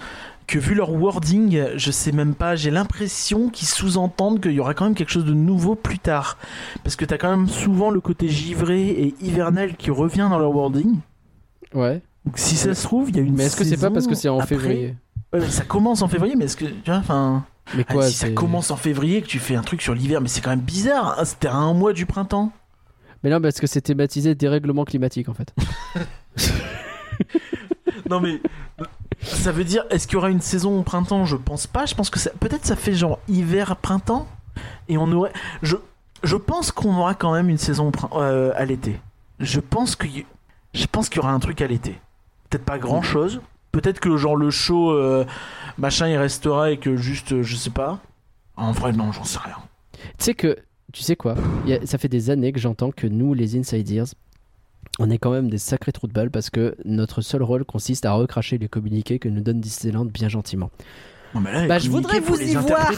que 0.47 0.59
vu 0.59 0.75
leur 0.75 0.93
wording, 0.93 1.65
je 1.77 1.91
sais 1.91 2.13
même 2.13 2.35
pas, 2.35 2.55
j'ai 2.55 2.71
l'impression 2.71 3.49
qu'ils 3.49 3.67
sous-entendent 3.67 4.41
qu'il 4.41 4.53
y 4.53 4.61
aura 4.61 4.75
quand 4.75 4.85
même 4.85 4.95
quelque 4.95 5.11
chose 5.11 5.25
de 5.25 5.35
nouveau 5.35 5.75
plus 5.75 5.99
tard. 5.99 6.39
Parce 6.85 6.95
que 6.95 7.05
t'as 7.05 7.19
quand 7.19 7.31
même 7.31 7.49
souvent 7.49 7.91
le 7.91 8.01
côté 8.01 8.29
givré 8.29 8.89
et 8.89 9.15
hivernal 9.21 9.77
qui 9.77 9.91
revient 9.91 10.29
dans 10.31 10.39
leur 10.39 10.55
wording. 10.55 10.99
Ouais. 11.75 12.01
Donc, 12.25 12.39
si 12.39 12.57
ça 12.57 12.75
se 12.75 12.83
trouve, 12.85 13.11
il 13.11 13.17
y 13.17 13.19
a 13.19 13.23
une 13.23 13.35
Mais 13.35 13.47
est-ce 13.47 13.57
que 13.57 13.65
c'est 13.65 13.77
pas 13.77 13.91
parce 13.91 14.07
que 14.07 14.15
c'est 14.15 14.29
en 14.29 14.39
après- 14.39 14.57
février? 14.57 14.95
Ouais, 15.33 15.41
mais 15.41 15.49
ça 15.49 15.65
commence 15.65 16.03
en 16.03 16.09
février, 16.09 16.37
mais 16.37 16.45
est-ce 16.45 16.57
que. 16.57 16.67
Tu 16.67 16.91
vois, 16.91 16.97
enfin. 16.97 17.45
Mais 17.75 17.85
ah, 17.89 18.03
si 18.03 18.13
ça 18.13 18.31
commence 18.31 18.71
en 18.71 18.77
février 18.77 19.23
que 19.23 19.27
tu 19.27 19.39
fais 19.39 19.57
un 19.57 19.63
truc 19.63 19.83
sur 19.83 19.95
l'hiver, 19.95 20.21
mais 20.21 20.29
c'est 20.29 20.41
quand 20.41 20.51
même 20.51 20.61
bizarre. 20.61 21.19
hein, 21.19 21.25
C'était 21.25 21.49
à 21.49 21.55
un 21.57 21.75
mois 21.75 21.93
du 21.93 22.07
printemps. 22.07 22.53
Mais 23.25 23.31
non, 23.31 23.41
parce 23.41 23.59
que 23.59 23.67
c'est 23.67 23.81
thématisé 23.81 24.35
dérèglement 24.35 24.85
climatique 24.85 25.29
en 25.29 25.35
fait. 25.35 25.53
Non 28.09 28.21
mais 28.21 28.41
ça 29.23 29.51
veut 29.51 29.65
dire 29.65 29.85
est-ce 29.91 30.07
qu'il 30.07 30.15
y 30.15 30.17
aura 30.19 30.31
une 30.31 30.41
saison 30.41 30.79
au 30.79 30.83
printemps? 30.83 31.25
Je 31.25 31.35
pense 31.37 31.67
pas. 31.67 31.87
Je 31.87 31.95
pense 31.95 32.11
que 32.11 32.19
ça 32.19 32.31
peut-être 32.39 32.65
ça 32.65 32.77
fait 32.77 32.93
genre 32.93 33.19
hiver 33.29 33.77
printemps 33.77 34.29
et 34.89 34.97
on 34.97 35.11
aurait 35.13 35.33
je 35.63 35.77
je 36.23 36.37
pense 36.37 36.71
qu'on 36.73 36.97
aura 36.97 37.15
quand 37.15 37.33
même 37.33 37.49
une 37.49 37.59
saison 37.59 37.91
euh, 38.13 38.53
à 38.55 38.65
l'été. 38.65 39.01
Je 39.41 39.61
pense 39.61 39.97
que 39.97 40.07
je 40.75 40.87
pense 40.87 41.09
qu'il 41.09 41.17
y 41.17 41.21
aura 41.21 41.33
un 41.33 41.41
truc 41.41 41.61
à 41.61 41.67
l'été. 41.67 41.99
Peut-être 42.49 42.65
pas 42.65 42.79
grand 42.79 43.03
chose. 43.03 43.41
Peut-être 43.77 44.01
que 44.01 44.17
genre 44.17 44.37
le 44.37 44.51
show 44.51 44.91
euh, 44.91 45.27
machin 45.77 46.09
il 46.09 46.17
restera 46.17 46.71
et 46.71 46.79
que 46.79 46.97
juste 46.97 47.33
euh, 47.33 47.43
je 47.43 47.57
sais 47.57 47.69
pas. 47.69 48.01
En 48.57 48.73
vrai 48.73 48.95
non, 48.95 49.13
j'en 49.13 49.25
sais 49.25 49.39
rien. 49.39 49.59
Tu 50.17 50.25
sais 50.25 50.35
que, 50.35 50.57
tu 50.95 51.03
sais 51.03 51.15
quoi? 51.15 51.35
Ça 51.85 51.99
fait 51.99 52.09
des 52.09 52.31
années 52.31 52.53
que 52.53 52.59
j'entends 52.59 52.91
que 52.91 53.07
nous, 53.07 53.35
les 53.35 53.55
insiders, 53.59 54.07
on 54.99 55.11
est 55.11 55.19
quand 55.19 55.31
même 55.31 55.51
des 55.51 55.59
sacrés 55.59 55.93
trous 55.93 56.07
de 56.07 56.15
balle 56.15 56.31
parce 56.31 56.49
que 56.49 56.75
notre 56.87 57.21
seul 57.21 57.43
rôle 57.43 57.67
consiste 57.67 58.07
à 58.07 58.13
recracher 58.13 58.57
les 58.57 58.69
communiqués 58.69 59.19
que 59.19 59.29
nous 59.29 59.43
donne 59.43 59.61
Disneyland 59.61 60.07
bien 60.07 60.31
gentiment. 60.31 60.71
Non, 61.37 61.43
mais 61.43 61.53
là, 61.53 61.67
Bah, 61.67 61.79
je 61.79 61.91
voudrais 61.91 62.21
vous 62.21 62.41
y 62.41 62.55
voir. 62.55 62.91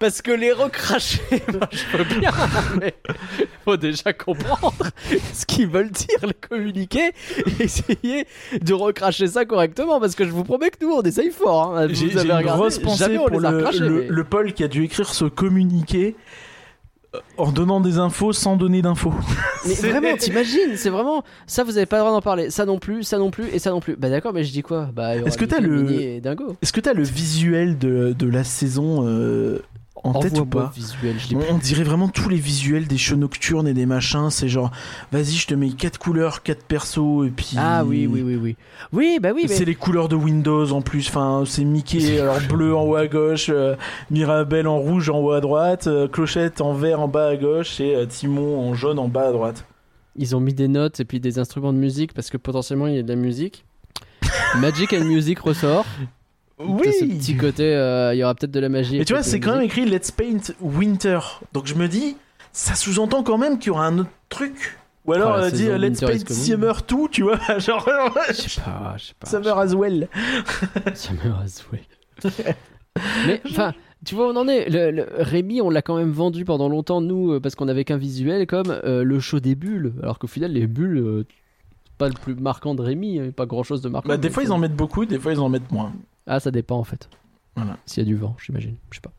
Parce 0.00 0.20
que 0.20 0.32
les 0.32 0.50
recracher, 0.52 1.20
je 1.30 1.96
veux 1.96 2.18
bien, 2.20 2.32
mais 2.80 2.94
faut 3.64 3.76
déjà 3.76 4.12
comprendre 4.12 4.74
ce 5.32 5.46
qu'ils 5.46 5.68
veulent 5.68 5.90
dire, 5.92 6.18
les 6.22 6.34
communiquer, 6.34 7.12
et 7.60 7.62
essayer 7.64 8.26
de 8.60 8.74
recracher 8.74 9.28
ça 9.28 9.44
correctement, 9.44 10.00
parce 10.00 10.14
que 10.16 10.24
je 10.24 10.30
vous 10.30 10.42
promets 10.44 10.70
que 10.70 10.84
nous, 10.84 10.90
on 10.92 11.02
essaye 11.02 11.30
fort. 11.30 11.76
hein. 11.76 11.86
Vous 11.86 11.94
J'ai 11.94 12.16
avez 12.18 12.28
une 12.28 12.34
regardé, 12.34 12.58
grosse 12.60 12.78
pensée 12.80 13.16
pour 13.16 13.30
les 13.30 13.44
a 13.46 13.50
le, 13.52 13.60
le- 13.60 13.90
mais- 14.02 14.06
le 14.08 14.24
Paul 14.24 14.52
qui 14.52 14.64
a 14.64 14.68
dû 14.68 14.82
écrire 14.84 15.14
ce 15.14 15.26
communiqué 15.26 16.16
euh, 16.16 16.47
en 17.36 17.52
donnant 17.52 17.80
des 17.80 17.98
infos 17.98 18.32
sans 18.32 18.56
donner 18.56 18.82
d'infos. 18.82 19.14
Mais 19.66 19.74
vraiment, 19.90 20.16
t'imagines, 20.16 20.76
c'est 20.76 20.90
vraiment 20.90 21.24
ça. 21.46 21.64
Vous 21.64 21.76
avez 21.76 21.86
pas 21.86 21.96
le 21.96 22.02
droit 22.02 22.12
d'en 22.12 22.20
parler. 22.20 22.50
Ça 22.50 22.64
non 22.66 22.78
plus, 22.78 23.02
ça 23.02 23.18
non 23.18 23.30
plus, 23.30 23.46
et 23.52 23.58
ça 23.58 23.70
non 23.70 23.80
plus. 23.80 23.96
Bah 23.96 24.10
d'accord, 24.10 24.32
mais 24.32 24.44
je 24.44 24.52
dis 24.52 24.62
quoi? 24.62 24.88
Bah. 24.94 25.16
Est-ce 25.16 25.38
que 25.38 25.44
t'as 25.44 25.60
le-. 25.60 25.90
Est-ce 25.90 26.72
que 26.72 26.80
t'as 26.80 26.92
le 26.92 27.02
visuel 27.02 27.78
de, 27.78 28.14
de 28.18 28.26
la 28.26 28.44
saison 28.44 29.06
euh, 29.06 29.62
en 30.04 30.18
tête 30.20 30.38
ou 30.38 30.46
pas 30.46 30.72
visuel, 30.74 31.16
on 31.50 31.58
dirait 31.58 31.82
vraiment 31.82 32.08
tous 32.08 32.28
les 32.28 32.36
visuels 32.36 32.86
des 32.86 32.98
shows 32.98 33.16
nocturnes 33.16 33.68
et 33.68 33.74
des 33.74 33.86
machins. 33.86 34.30
C'est 34.30 34.48
genre, 34.48 34.70
vas-y, 35.12 35.32
je 35.32 35.46
te 35.46 35.54
mets 35.54 35.70
quatre 35.70 35.98
couleurs, 35.98 36.42
quatre 36.42 36.64
persos, 36.64 37.26
et 37.26 37.30
puis. 37.30 37.54
Ah 37.56 37.84
oui, 37.84 38.06
oui, 38.06 38.22
oui, 38.22 38.36
oui. 38.36 38.56
Oui, 38.92 39.18
bah 39.20 39.30
oui, 39.34 39.46
mais. 39.48 39.54
C'est 39.54 39.64
les 39.64 39.74
couleurs 39.74 40.08
de 40.08 40.16
Windows 40.16 40.72
en 40.72 40.82
plus. 40.82 41.08
Enfin, 41.08 41.44
c'est 41.46 41.64
Mickey 41.64 42.20
alors 42.20 42.40
bleu 42.48 42.74
en 42.74 42.84
haut 42.84 42.96
à 42.96 43.06
gauche, 43.06 43.50
euh, 43.50 43.76
Mirabelle 44.10 44.66
en 44.66 44.78
rouge 44.78 45.10
en 45.10 45.18
haut 45.18 45.32
à 45.32 45.40
droite, 45.40 45.86
euh, 45.86 46.08
Clochette 46.08 46.60
en 46.60 46.72
vert 46.72 47.00
en 47.00 47.08
bas 47.08 47.28
à 47.28 47.36
gauche 47.36 47.80
et 47.80 47.94
euh, 47.94 48.06
Timon 48.06 48.60
en 48.60 48.74
jaune 48.74 48.98
en 48.98 49.08
bas 49.08 49.28
à 49.28 49.32
droite. 49.32 49.64
Ils 50.16 50.34
ont 50.34 50.40
mis 50.40 50.54
des 50.54 50.68
notes 50.68 51.00
et 51.00 51.04
puis 51.04 51.20
des 51.20 51.38
instruments 51.38 51.72
de 51.72 51.78
musique 51.78 52.12
parce 52.12 52.30
que 52.30 52.36
potentiellement 52.36 52.86
il 52.86 52.94
y 52.94 52.98
a 52.98 53.02
de 53.02 53.08
la 53.08 53.16
musique. 53.16 53.64
Magic 54.56 54.92
and 54.92 55.04
Music 55.04 55.38
ressort. 55.40 55.84
T'as 56.58 56.92
ce 56.92 57.04
petit 57.04 57.36
côté, 57.36 57.64
euh, 57.74 58.14
il 58.14 58.18
y 58.18 58.24
aura 58.24 58.34
peut-être 58.34 58.50
de 58.50 58.60
la 58.60 58.68
magie. 58.68 58.98
Mais 58.98 59.04
tu 59.04 59.12
vois, 59.12 59.22
c'est 59.22 59.40
quand 59.40 59.52
même 59.54 59.62
écrit 59.62 59.84
Let's 59.86 60.10
Paint 60.10 60.52
Winter. 60.60 61.20
Donc 61.52 61.66
je 61.66 61.74
me 61.74 61.86
dis, 61.88 62.16
ça 62.52 62.74
sous-entend 62.74 63.22
quand 63.22 63.38
même 63.38 63.58
qu'il 63.58 63.68
y 63.68 63.70
aura 63.70 63.86
un 63.86 63.98
autre 63.98 64.10
truc. 64.28 64.78
Ou 65.06 65.12
alors, 65.14 65.32
Ah, 65.36 65.44
euh, 65.44 65.50
dit 65.50 65.68
euh, 65.68 65.78
Let's 65.78 66.00
Paint. 66.00 66.18
Summer 66.34 66.82
2, 66.86 66.96
tu 67.10 67.22
vois, 67.22 67.38
genre 67.58 67.88
Je 68.28 68.34
sais 68.34 68.60
pas, 68.60 68.94
je 68.98 69.04
sais 69.06 69.14
pas. 69.18 69.26
Summer 69.28 69.58
as 69.58 69.74
well. 69.74 70.08
Ça 70.94 71.12
me 71.12 71.30
rase, 71.32 71.64
ouais. 71.72 71.82
Mais 73.26 73.40
enfin, 73.48 73.72
tu 74.04 74.14
vois, 74.14 74.28
on 74.28 74.36
en 74.36 74.48
est. 74.48 74.68
Le, 74.68 74.90
le- 74.90 75.06
Rémi, 75.18 75.62
on 75.62 75.70
l'a 75.70 75.82
quand 75.82 75.96
même 75.96 76.10
vendu 76.10 76.44
pendant 76.44 76.68
longtemps, 76.68 77.00
nous, 77.00 77.32
euh, 77.34 77.40
parce 77.40 77.54
qu'on 77.54 77.68
avait 77.68 77.84
qu'un 77.84 77.96
visuel 77.96 78.46
comme 78.46 78.70
euh, 78.84 79.04
le 79.04 79.20
show 79.20 79.40
des 79.40 79.54
bulles. 79.54 79.92
Alors 80.02 80.18
qu'au 80.18 80.26
final, 80.26 80.52
les 80.52 80.66
bulles, 80.66 80.98
euh, 80.98 81.24
pas 81.96 82.08
le 82.08 82.14
plus 82.14 82.34
marquant 82.34 82.74
de 82.74 82.82
Rémi, 82.82 83.20
a 83.20 83.32
pas 83.32 83.46
grand 83.46 83.62
chose 83.62 83.80
de 83.82 83.88
marquant. 83.88 84.08
Bah, 84.08 84.16
des 84.16 84.30
fois, 84.30 84.42
ils 84.42 84.50
euh, 84.50 84.54
en 84.54 84.58
mettent 84.58 84.76
beaucoup, 84.76 85.04
des 85.06 85.18
fois, 85.18 85.32
ils 85.32 85.40
en 85.40 85.48
mettent 85.48 85.70
moins. 85.70 85.92
Ah, 86.28 86.38
ça 86.40 86.50
dépend 86.52 86.76
en 86.78 86.84
fait. 86.84 87.08
Voilà. 87.56 87.76
S'il 87.86 88.04
y 88.04 88.06
a 88.06 88.08
du 88.08 88.14
vent, 88.14 88.36
j'imagine. 88.40 88.76
Je 88.90 88.96
sais 88.96 89.00
pas. 89.00 89.10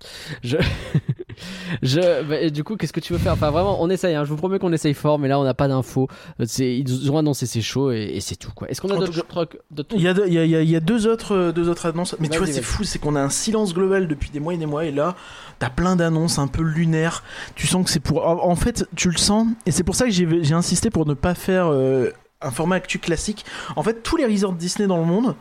Je. 0.44 0.56
je... 1.82 2.24
bah, 2.24 2.40
et 2.40 2.52
du 2.52 2.64
coup, 2.64 2.78
qu'est-ce 2.78 2.94
que 2.94 3.00
tu 3.02 3.12
veux 3.12 3.20
faire? 3.20 3.34
Enfin, 3.34 3.52
vraiment, 3.52 3.82
on 3.82 3.90
essaye. 3.90 4.16
hein. 4.16 4.24
Je 4.24 4.30
vous 4.30 4.38
promets 4.38 4.60
qu'on 4.60 4.72
essaye 4.72 4.94
fort, 4.94 5.20
mais 5.20 5.28
là, 5.28 5.38
on 5.40 5.44
n'a 5.44 5.54
pas 5.54 5.68
d'infos. 5.68 6.08
Euh, 6.40 6.46
Ils 6.60 7.12
ont 7.12 7.18
annoncé 7.18 7.46
c'est 7.46 7.62
chaud 7.62 7.92
et, 7.92 8.02
et 8.16 8.22
c'est 8.22 8.36
tout. 8.38 8.52
quoi. 8.56 8.70
Est-ce 8.70 8.80
qu'on 8.82 8.90
a 8.92 8.96
d'autres 8.96 9.26
trucs 9.28 9.60
Il 9.94 10.02
y 10.02 10.08
a, 10.08 10.12
y 10.28 10.38
a- 10.38 10.46
y 10.46 10.56
a- 10.56 10.62
il 10.62 10.70
y 10.70 10.76
a 10.76 10.80
deux, 10.80 11.08
autres, 11.08 11.36
euh, 11.36 11.52
deux 11.52 11.68
autres 11.70 11.86
annonces. 11.86 12.16
Mais 12.20 12.30
tu 12.30 12.38
vois, 12.38 12.48
c'est 12.48 12.62
fou, 12.62 12.84
c'est 12.86 13.00
qu'on 13.00 13.16
a 13.16 13.22
un 13.22 13.30
silence 13.30 13.74
global 13.74 14.08
depuis 14.08 14.30
des 14.30 14.40
mois 14.40 14.54
et 14.54 14.58
des 14.58 14.66
mois. 14.66 14.86
Et 14.86 14.92
là, 14.92 15.16
t'as 15.60 15.70
plein 15.70 15.96
d'annonces 15.98 16.40
un 16.40 16.48
peu 16.48 16.62
lunaires. 16.64 17.24
Tu 17.56 17.68
sens 17.68 17.84
que 17.84 17.92
c'est 17.92 18.00
pour. 18.00 18.26
En 18.26 18.56
fait, 18.56 18.86
tu 18.96 19.10
le 19.10 19.18
sens. 19.18 19.48
Et 19.66 19.72
c'est 19.72 19.84
pour 19.84 19.96
ça 19.96 20.06
que 20.06 20.12
j'ai 20.12 20.44
j'ai 20.44 20.54
insisté 20.54 20.90
pour 20.90 21.06
ne 21.06 21.14
pas 21.14 21.36
faire 21.36 21.68
euh, 21.68 22.12
un 22.42 22.52
format 22.52 22.76
actu 22.76 23.00
classique. 23.00 23.44
En 23.76 23.84
fait, 23.84 24.02
tous 24.02 24.16
les 24.16 24.26
resorts 24.26 24.54
Disney 24.54 24.88
dans 24.88 24.98
le 25.00 25.06
monde 25.06 25.36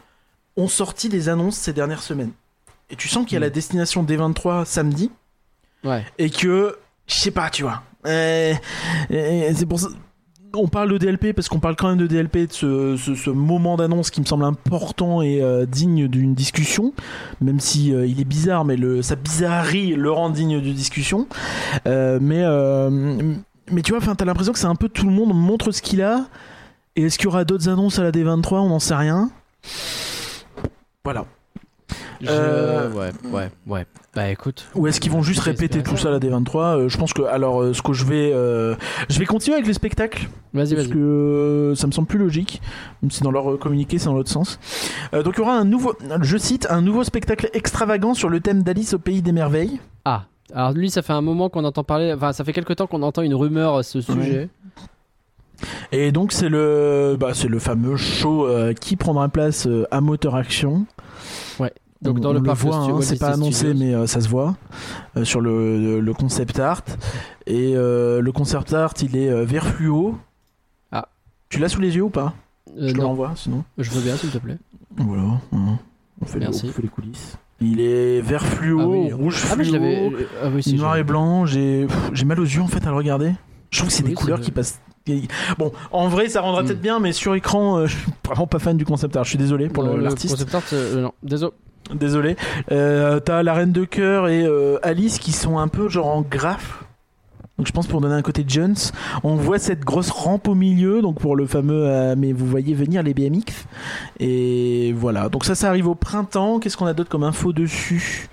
ont 0.59 0.69
sorti 0.69 1.09
des 1.09 1.29
annonces 1.31 1.57
ces 1.57 1.73
dernières 1.73 2.03
semaines. 2.03 2.33
Et 2.91 2.97
tu 2.97 3.09
sens 3.09 3.25
qu'il 3.25 3.35
y 3.35 3.37
a 3.37 3.41
Mm. 3.41 3.43
la 3.45 3.51
destination 3.51 4.03
D23 4.05 4.65
samedi. 4.67 5.11
Ouais. 5.85 6.05
Et 6.19 6.29
que. 6.31 6.77
Je 7.07 7.15
sais 7.15 7.31
pas, 7.31 7.49
tu 7.49 7.63
vois. 7.63 7.83
C'est 8.05 9.67
pour 9.69 9.81
ça 9.81 9.89
on 10.55 10.67
parle 10.67 10.91
de 10.91 10.97
DLP 10.97 11.35
parce 11.35 11.47
qu'on 11.51 11.61
parle 11.61 11.77
quand 11.77 11.89
même 11.91 11.99
de 11.99 12.07
DLP, 12.07 12.47
de 12.47 12.53
ce, 12.53 12.97
ce- 12.97 13.15
ce 13.15 13.29
moment 13.29 13.77
d'annonce 13.77 14.09
qui 14.11 14.23
me 14.23 14.25
semble 14.27 14.45
important 14.45 15.21
et 15.21 15.43
euh, 15.43 15.67
digne 15.67 16.09
d'une 16.09 16.35
discussion, 16.35 16.95
même 17.43 17.61
si 17.61 17.93
euh, 17.93 18.07
il 18.07 18.19
est 18.19 18.25
bizarre, 18.25 18.65
mais 18.65 18.77
le, 18.77 19.03
sa 19.03 19.15
bizarrerie 19.15 19.95
le 19.95 20.11
rend 20.11 20.31
digne 20.31 20.59
de 20.63 20.73
discussion. 20.73 21.29
Euh, 21.87 22.19
mais, 22.23 22.43
mais 23.71 23.83
tu 23.83 23.93
vois, 23.93 23.99
enfin, 24.01 24.15
t'as 24.15 24.25
l'impression 24.25 24.55
que 24.55 24.59
c'est 24.59 24.65
un 24.67 24.75
peu 24.75 24.89
tout 24.89 25.05
le 25.05 25.13
monde 25.13 25.35
montre 25.35 25.71
ce 25.71 25.83
qu'il 25.83 26.01
a. 26.01 26.27
Et 26.97 27.03
est-ce 27.03 27.19
qu'il 27.19 27.27
y 27.27 27.29
aura 27.29 27.45
d'autres 27.45 27.69
annonces 27.69 27.99
à 27.99 28.03
la 28.03 28.11
D23? 28.11 28.55
On 28.55 28.69
n'en 28.71 28.79
sait 28.79 28.95
rien. 28.97 29.31
Voilà. 31.09 31.25
Je- 32.21 32.27
Euh, 32.29 32.91
Ouais, 32.91 33.11
ouais, 33.33 33.49
ouais. 33.67 33.87
Bah 34.15 34.29
écoute. 34.29 34.67
Ou 34.75 34.89
est-ce 34.89 35.01
qu'ils 35.01 35.11
vont 35.11 35.23
juste 35.23 35.41
répéter 35.41 35.83
tout 35.83 35.97
ça. 35.97 36.03
ça 36.05 36.09
à 36.09 36.11
la 36.13 36.19
D23? 36.19 36.77
Euh, 36.77 36.89
Je 36.91 36.99
pense 36.99 37.15
que 37.15 37.23
alors 37.23 37.63
euh, 37.63 37.73
ce 37.73 37.81
que 37.81 37.95
je 37.95 38.05
vais 38.05 38.31
euh, 38.35 38.75
je 39.09 39.19
vais 39.19 39.25
continuer 39.25 39.55
avec 39.55 39.67
les 39.67 39.73
spectacles 39.73 40.29
Vas-y, 40.53 40.75
parce 40.75 40.87
vas-y. 40.87 40.89
que 40.91 40.99
euh, 40.99 41.75
ça 41.77 41.87
me 41.87 41.93
semble 41.93 42.09
plus 42.09 42.19
logique, 42.19 42.61
même 43.03 43.11
si 43.11 43.23
dans 43.23 43.31
leur 43.31 43.59
communiqué 43.59 43.99
c'est 43.99 44.07
dans 44.07 44.15
l'autre 44.15 44.29
sens. 44.31 44.59
Euh, 45.15 45.23
donc 45.23 45.35
il 45.37 45.39
y 45.39 45.43
aura 45.43 45.55
un 45.57 45.65
nouveau, 45.65 45.95
je 46.21 46.37
cite, 46.37 46.67
un 46.69 46.83
nouveau 46.83 47.05
spectacle 47.05 47.49
extravagant 47.55 48.13
sur 48.13 48.29
le 48.29 48.41
thème 48.41 48.63
d'Alice 48.63 48.93
au 48.93 48.99
pays 48.99 49.23
des 49.23 49.33
merveilles. 49.33 49.81
Ah, 50.05 50.25
alors 50.55 50.73
lui, 50.73 50.91
ça 50.91 51.01
fait 51.03 51.13
un 51.15 51.21
moment 51.23 51.49
qu'on 51.51 51.65
entend 51.65 51.85
parler. 51.85 52.13
Enfin, 52.15 52.33
ça 52.33 52.43
fait 52.43 52.53
quelque 52.55 52.73
temps 52.73 52.87
qu'on 52.87 53.03
entend 53.03 53.23
une 53.23 53.35
rumeur 53.35 53.77
à 53.77 53.83
ce 53.83 54.01
sujet. 54.01 54.49
Et 55.93 56.13
donc 56.13 56.33
c'est 56.33 56.49
le, 56.49 57.17
bah, 57.19 57.31
c'est 57.35 57.49
le 57.49 57.59
fameux 57.59 57.97
show 57.97 58.47
euh, 58.47 58.73
qui 58.75 58.97
prendra 58.97 59.29
place 59.29 59.67
euh, 59.67 59.87
à 59.91 60.01
Moteur 60.01 60.35
Action. 60.37 60.87
Donc 62.01 62.19
On- 62.19 62.21
dans 62.21 62.33
le 62.33 62.39
on 62.39 62.43
parc 62.45 62.59
voit, 62.61 62.83
Stu- 62.85 62.93
hein, 62.93 62.99
c'est 63.01 63.19
pas 63.19 63.31
annoncé 63.33 63.71
Studios. 63.71 63.79
mais 63.85 63.93
euh, 63.93 64.07
ça 64.07 64.21
se 64.21 64.29
voit 64.29 64.55
sur 65.25 65.41
le, 65.41 65.81
le- 65.81 66.01
le 66.01 66.15
concept 66.15 66.61
art. 66.61 66.83
Et 67.49 67.73
le 67.75 68.31
concept 68.33 68.73
art 68.73 68.95
il 69.03 69.17
est 69.17 69.45
vert 69.45 69.67
fluo. 69.67 70.17
Ah. 70.93 71.09
Tu 71.49 71.59
l'as 71.59 71.69
sous 71.69 71.81
les 71.81 71.97
yeux 71.97 72.03
ou 72.05 72.09
pas? 72.11 72.35
Je 72.77 72.93
te 72.93 73.01
l'envoie 73.01 73.33
sinon. 73.35 73.65
je 73.79 73.91
veux 73.91 74.01
bien, 74.01 74.17
s'il 74.17 74.31
te 74.31 74.39
plaît. 74.39 74.59
Voilà, 74.97 75.41
on, 75.51 76.25
fait 76.27 76.39
les, 76.39 76.45
Merci. 76.47 76.67
on 76.69 76.73
fait 76.73 76.83
les 76.83 76.89
coulisses. 76.89 77.37
Il 77.61 77.81
est 77.81 78.21
vert 78.21 78.45
fluo, 78.47 78.79
Ah 78.81 78.87
oui. 78.87 79.13
rouge 79.13 79.45
Ah, 79.51 79.57
mais 79.57 79.65
je 79.65 79.71
fluo. 79.77 80.13
Ah 80.41 80.49
oui, 80.55 80.75
noir 80.75 80.97
et 80.99 81.03
blanc. 81.03 81.47
J'ai 81.47 81.89
mal 82.25 82.39
aux 82.39 82.45
yeux 82.45 82.63
en 82.63 82.69
fait 82.69 82.87
à 82.87 82.91
le 82.91 82.97
regarder. 82.97 83.33
Je 83.71 83.79
trouve 83.79 83.89
que 83.91 83.95
c'est 83.97 84.05
Oui, 84.05 84.11
des 84.11 84.15
couleurs 84.15 84.41
qui 84.41 84.53
passent. 84.53 84.81
Bon, 85.59 85.73
en 85.93 86.09
vrai, 86.09 86.29
ça 86.29 86.41
rendra 86.41 86.63
Hmm. 86.63 86.67
peut-être 86.67 86.81
bien, 86.81 86.99
mais 87.01 87.13
sur 87.13 87.35
écran, 87.35 87.79
euh, 87.79 87.87
je 87.87 87.97
suis 87.97 88.07
vraiment 88.27 88.47
pas 88.47 88.59
fan 88.59 88.77
du 88.77 88.85
concept 88.85 89.17
art. 89.17 89.25
Je 89.25 89.31
suis 89.31 89.39
désolé 89.39 89.69
pour 89.69 89.83
le 89.85 89.97
l'artiste. 90.01 90.33
concept 90.35 90.55
art, 90.55 90.63
euh, 90.73 91.03
non, 91.03 91.13
désolé. 91.23 91.53
Désolé. 91.95 92.37
Euh, 92.71 93.19
T'as 93.21 93.43
la 93.43 93.55
Reine 93.55 93.73
de 93.73 93.85
cœur 93.85 94.29
et 94.29 94.43
euh, 94.45 94.79
Alice 94.83 95.19
qui 95.19 95.33
sont 95.33 95.59
un 95.59 95.69
peu 95.69 95.89
genre 95.89 96.09
en 96.09 96.21
graphe. 96.23 96.85
Donc 97.57 97.67
je 97.67 97.73
pense 97.73 97.87
pour 97.89 98.01
donner 98.01 98.15
un 98.15 98.23
côté 98.23 98.45
Jones, 98.47 98.77
on 99.25 99.35
voit 99.35 99.59
cette 99.59 99.81
grosse 99.81 100.11
rampe 100.11 100.47
au 100.47 100.55
milieu, 100.55 101.03
donc 101.03 101.19
pour 101.19 101.35
le 101.35 101.45
fameux 101.47 101.87
euh, 101.89 102.15
mais 102.17 102.33
vous 102.33 102.47
voyez 102.47 102.73
venir 102.75 103.03
les 103.03 103.15
BMX. 103.15 103.65
Et 104.21 104.93
voilà, 104.97 105.29
donc 105.29 105.45
ça 105.45 105.55
ça 105.57 105.69
arrive 105.69 105.89
au 105.89 105.97
printemps. 105.97 106.61
Qu'est-ce 106.61 106.77
qu'on 106.77 106.87
a 106.87 106.93
d'autre 106.95 107.11
comme 107.11 107.25
info 107.25 107.53
dessus? 107.53 108.29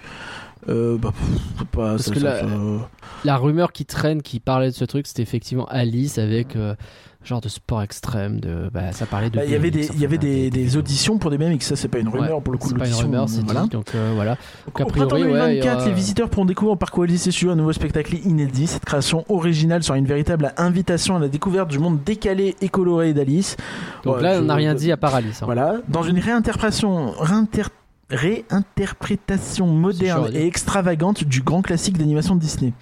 Euh, 0.69 0.97
bah, 0.97 1.11
pff, 1.11 1.39
c'est 1.59 1.67
pas, 1.69 1.89
Parce 1.91 2.03
ça- 2.03 2.11
que 2.13 2.19
ça- 2.19 2.25
là- 2.25 2.39
ça- 2.41 2.89
La 3.23 3.37
rumeur 3.37 3.71
qui 3.71 3.85
traîne, 3.85 4.21
qui 4.21 4.39
parlait 4.39 4.69
de 4.69 4.75
ce 4.75 4.85
truc, 4.85 5.07
c'était 5.07 5.23
effectivement 5.23 5.65
Alice 5.65 6.17
avec 6.19 6.55
euh, 6.55 6.75
genre 7.23 7.41
de 7.41 7.49
sport 7.49 7.81
extrême. 7.81 8.39
De, 8.39 8.69
bah, 8.71 8.91
ça 8.91 9.07
parlait 9.07 9.31
de. 9.31 9.35
Bah, 9.35 9.45
il 9.45 9.51
y 9.51 9.55
avait 9.55 9.71
des, 9.71 9.87
y 9.99 10.05
avait 10.05 10.19
des, 10.19 10.51
des 10.51 10.77
auditions 10.77 11.17
pour 11.17 11.31
des 11.31 11.37
BMX, 11.39 11.59
ça 11.61 11.75
c'est 11.75 11.87
pas 11.87 11.97
une 11.97 12.07
rumeur 12.09 12.35
Ouais, 12.37 12.41
pour 12.43 12.51
le 12.53 12.59
coup. 12.59 12.69
C'est 12.69 12.77
pas 12.77 12.87
une 12.87 12.93
rumeur, 12.93 13.27
c'est 13.27 13.41
voilà. 13.43 13.63
dit. 13.63 13.69
Donc 13.69 13.95
euh, 13.95 14.11
voilà. 14.15 14.37
Donc, 14.67 14.79
a 14.81 14.83
Au 14.83 14.87
priori, 14.87 15.09
printemps 15.09 15.15
ouais, 15.15 15.21
2024, 15.23 15.53
il 15.63 15.65
y 15.65 15.69
aura- 15.75 15.85
les 15.87 15.93
visiteurs 15.93 16.29
pourront 16.29 16.45
découvrir 16.45 16.73
au 16.73 16.75
parc 16.77 16.95
Walt 16.97 17.07
Disney 17.07 17.31
Studios 17.31 17.51
un 17.51 17.55
nouveau 17.55 17.73
spectacle 17.73 18.15
inédit. 18.23 18.67
Cette 18.67 18.85
création 18.85 19.25
originale 19.29 19.81
sera 19.81 19.97
une 19.97 20.05
véritable 20.05 20.53
invitation 20.57 21.15
à 21.15 21.19
la 21.19 21.27
découverte 21.27 21.69
du 21.69 21.79
monde 21.79 21.99
décalé 22.05 22.55
et 22.61 22.69
coloré 22.69 23.13
d'Alice. 23.15 23.57
Donc 24.03 24.17
Ouais, 24.17 24.21
là, 24.21 24.35
je- 24.35 24.41
on 24.41 24.45
n'a 24.45 24.55
rien 24.55 24.75
dit 24.75 24.91
à 24.91 24.97
part 24.97 25.15
Alice. 25.15 25.41
hein. 25.41 25.45
Voilà, 25.45 25.77
dans 25.87 26.03
une 26.03 26.19
réinterprétation, 26.19 27.11
réinter- 27.19 27.63
réinterprétation 28.09 29.67
moderne 29.67 30.31
et 30.33 30.45
extravagante 30.45 31.23
du 31.23 31.41
grand 31.41 31.61
classique 31.61 31.97
d'animation 31.97 32.35
de 32.35 32.39
Disney. 32.41 32.73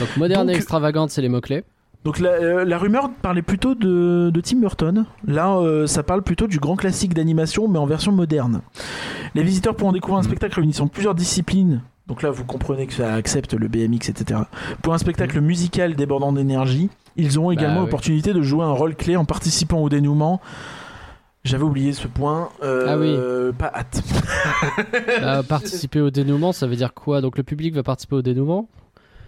Donc 0.00 0.16
moderne 0.16 0.46
Donc- 0.46 0.54
et 0.54 0.56
extravagante, 0.58 1.10
c'est 1.10 1.22
les 1.22 1.28
mots-clés. 1.28 1.64
Donc 2.04 2.18
la, 2.18 2.30
euh, 2.30 2.64
la 2.64 2.78
rumeur 2.78 3.10
parlait 3.22 3.42
plutôt 3.42 3.76
de, 3.76 4.30
de 4.34 4.40
Tim 4.40 4.56
Burton. 4.58 5.06
Là, 5.24 5.56
euh, 5.58 5.86
ça 5.86 6.02
parle 6.02 6.22
plutôt 6.22 6.48
du 6.48 6.58
grand 6.58 6.74
classique 6.74 7.14
d'animation, 7.14 7.68
mais 7.68 7.78
en 7.78 7.86
version 7.86 8.10
moderne. 8.10 8.60
Les 9.36 9.44
visiteurs 9.44 9.76
pourront 9.76 9.92
découvrir 9.92 10.18
un 10.18 10.24
spectacle 10.24 10.56
réunissant 10.56 10.88
plusieurs 10.88 11.14
disciplines. 11.14 11.82
Donc 12.08 12.22
là, 12.22 12.30
vous 12.32 12.44
comprenez 12.44 12.88
que 12.88 12.92
ça 12.94 13.14
accepte 13.14 13.54
le 13.54 13.68
BMX, 13.68 14.08
etc. 14.08 14.40
Pour 14.82 14.92
un 14.94 14.98
spectacle 14.98 15.40
musical 15.40 15.94
débordant 15.94 16.32
d'énergie, 16.32 16.90
ils 17.16 17.38
auront 17.38 17.52
également 17.52 17.74
Bah 17.74 17.80
oui. 17.82 17.86
l'opportunité 17.86 18.32
de 18.32 18.42
jouer 18.42 18.64
un 18.64 18.72
rôle 18.72 18.96
clé 18.96 19.14
en 19.14 19.24
participant 19.24 19.78
au 19.78 19.88
dénouement. 19.88 20.40
J'avais 21.44 21.64
oublié 21.64 21.92
ce 21.92 22.06
point. 22.06 22.50
Euh, 22.62 22.86
Ah 22.88 22.96
oui. 22.98 23.16
Pas 23.58 23.72
hâte. 23.74 24.02
Bah, 25.20 25.42
participer 25.42 26.00
au 26.00 26.10
dénouement, 26.10 26.52
ça 26.52 26.66
veut 26.66 26.76
dire 26.76 26.94
quoi? 26.94 27.20
Donc 27.20 27.36
le 27.36 27.42
public 27.42 27.74
va 27.74 27.82
participer 27.82 28.16
au 28.16 28.22
dénouement? 28.22 28.68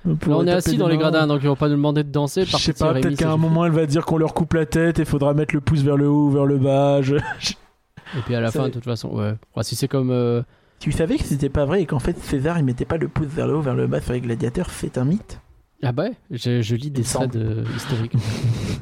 Là, 0.07 0.13
on 0.29 0.47
est 0.47 0.51
assis 0.53 0.77
dans 0.77 0.89
les 0.89 0.99
gradins, 0.99 1.27
donc 1.27 1.41
ils 1.43 1.49
vont 1.49 1.57
pas 1.57 1.69
nous 1.69 1.77
demander 1.77 2.05
de 2.05 2.11
danser. 2.11 2.45
Je 2.45 2.57
sais 2.57 2.73
pas, 2.75 2.93
peut-être 2.93 3.17
qu'à 3.19 3.31
un 3.33 3.37
moment 3.39 3.65
elle 3.65 3.73
va 3.73 3.87
dire 3.87 4.05
qu'on 4.05 4.19
leur 4.19 4.35
coupe 4.35 4.53
la 4.53 4.67
tête 4.67 4.99
et 4.99 5.05
faudra 5.07 5.33
mettre 5.33 5.55
le 5.55 5.61
pouce 5.63 5.81
vers 5.81 5.97
le 5.97 6.07
haut 6.09 6.27
ou 6.27 6.31
vers 6.31 6.45
le 6.45 6.59
bas. 6.59 7.01
Je-. 7.01 7.17
Et 7.17 8.21
puis 8.27 8.35
à 8.35 8.41
la 8.41 8.51
ça- 8.51 8.61
fin, 8.61 8.69
de 8.69 8.73
toute 8.75 8.85
façon, 8.85 9.09
ouais. 9.09 9.35
Ouais, 9.57 9.63
si 9.65 9.75
c'est 9.77 9.89
comme. 9.89 10.11
euh, 10.11 10.43
Tu 10.79 10.93
savais 10.93 11.17
que 11.17 11.25
c'était 11.25 11.49
pas 11.49 11.65
vrai 11.65 11.81
et 11.83 11.87
qu'en 11.87 11.99
fait 12.01 12.19
César 12.19 12.59
il 12.59 12.65
mettait 12.67 12.85
pas 12.85 12.99
le 12.99 13.09
pouce 13.09 13.29
vers 13.29 13.47
le 13.47 13.55
haut, 13.55 13.61
vers 13.63 13.75
le 13.75 13.87
bas 13.87 14.01
sur 14.03 14.13
les 14.13 14.21
gladiateurs, 14.21 14.69
c'est 14.71 14.99
un 14.99 15.05
mythe? 15.07 15.41
Ah 15.83 15.93
bah 15.93 16.05
ouais, 16.05 16.13
je, 16.31 16.61
je 16.63 16.75
lis 16.77 16.91
des 16.91 17.03
threads 17.03 17.35
euh, 17.37 17.65
historiques 17.77 18.13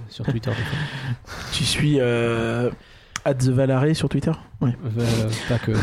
sur 0.08 0.24
Twitter. 0.24 0.50
Tu 1.52 1.64
suis 1.64 1.98
euh, 2.00 2.68
at 3.24 3.34
the 3.34 3.48
Valaré 3.48 3.94
sur 3.94 4.08
Twitter 4.08 4.32
Ouais. 4.60 4.76
Euh, 4.98 5.28
pas 5.48 5.58
que. 5.58 5.72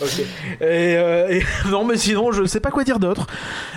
Ok. 0.00 0.20
Et, 0.20 0.24
euh, 0.60 1.28
et- 1.28 1.42
non, 1.70 1.84
mais 1.84 1.96
sinon, 1.96 2.30
je 2.30 2.44
sais 2.44 2.60
pas 2.60 2.70
quoi 2.70 2.84
dire 2.84 3.00
d'autre. 3.00 3.26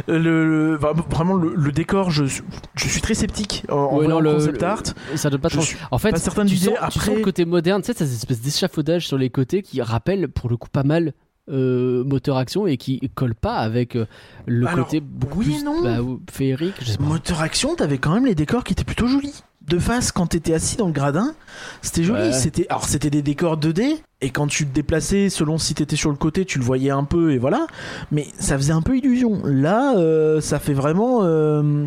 Le, 0.08 0.18
le- 0.46 0.78
vra- 0.78 0.94
vraiment, 1.10 1.34
le, 1.34 1.56
le 1.56 1.72
décor, 1.72 2.12
je, 2.12 2.26
suis- 2.26 2.44
je 2.76 2.88
suis 2.88 3.02
très 3.02 3.16
sceptique 3.16 3.64
en, 3.70 3.98
Ouais, 3.98 4.08
non, 4.08 4.20
le 4.20 4.34
concept 4.34 4.62
le- 4.62 4.68
art. 4.68 4.84
Ça 5.16 5.32
donne 5.32 5.40
pas 5.42 5.48
de 5.48 5.54
chance. 5.56 5.74
En 5.90 5.98
fait, 5.98 6.12
pas 6.12 6.20
certain 6.20 6.46
de 6.46 6.50
tu, 6.50 6.58
sens 6.58 6.76
Après- 6.80 7.16
le 7.16 7.22
côté 7.22 7.44
moderne, 7.46 7.82
tu 7.82 7.88
sais, 7.88 7.94
cette 7.94 8.12
espèce 8.12 8.40
d'échafaudage 8.42 9.08
sur 9.08 9.18
les 9.18 9.32
côtés 9.32 9.64
qui 9.64 9.82
rappelle 9.82 10.28
pour 10.28 10.48
le 10.50 10.58
coup 10.58 10.70
pas 10.70 10.84
mal 10.84 11.14
euh, 11.50 12.04
moteur 12.04 12.38
action 12.38 12.68
et 12.68 12.78
qui 12.78 13.02
colle 13.16 13.34
pas 13.34 13.56
avec 13.56 13.96
euh, 13.96 14.06
le 14.46 14.68
Alors, 14.68 14.86
côté 14.86 15.00
beaucoup 15.00 15.40
oui 15.40 15.46
plus 15.56 15.64
non. 15.64 15.82
bah, 15.82 16.02
ou- 16.04 16.22
féerique. 16.32 16.76
Je 16.82 16.92
sais 16.92 16.98
pas. 16.98 17.04
Moteur 17.04 17.42
action, 17.42 17.74
t'avais 17.76 17.98
quand 17.98 18.14
même 18.14 18.28
les 18.28 18.36
décors 18.36 18.64
qui 18.64 18.74
étaient 18.74 18.84
plutôt 18.84 19.08
jolis. 19.08 19.42
De 19.72 19.80
face, 19.80 20.12
quand 20.12 20.28
t'étais 20.28 20.54
assis 20.54 20.76
dans 20.76 20.88
le 20.88 20.92
gradin, 20.92 21.34
c'était 21.82 22.04
joli. 22.04 22.24
Ouais. 22.24 22.34
C'était 22.34 22.68
alors 22.68 22.84
c'était 22.90 23.10
des 23.10 23.22
décors 23.22 23.58
2D 23.58 24.02
et 24.20 24.30
quand 24.30 24.48
tu 24.48 24.68
te 24.68 24.74
déplaçais, 24.74 25.30
selon 25.30 25.58
si 25.58 25.74
t'étais 25.74 25.96
sur 25.96 26.10
le 26.10 26.18
côté, 26.18 26.44
tu 26.44 26.60
le 26.60 26.66
voyais 26.66 26.90
un 26.90 27.06
peu 27.06 27.32
et 27.32 27.38
voilà. 27.38 27.68
Mais 28.12 28.28
ça 28.38 28.58
faisait 28.58 28.74
un 28.74 28.82
peu 28.82 28.98
illusion. 28.98 29.42
Là, 29.46 29.96
euh, 29.96 30.42
ça 30.42 30.60
fait 30.60 30.74
vraiment, 30.74 31.20
euh, 31.22 31.86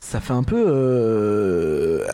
ça 0.00 0.18
fait 0.18 0.32
un 0.32 0.42
peu 0.42 0.64
euh, 0.66 2.04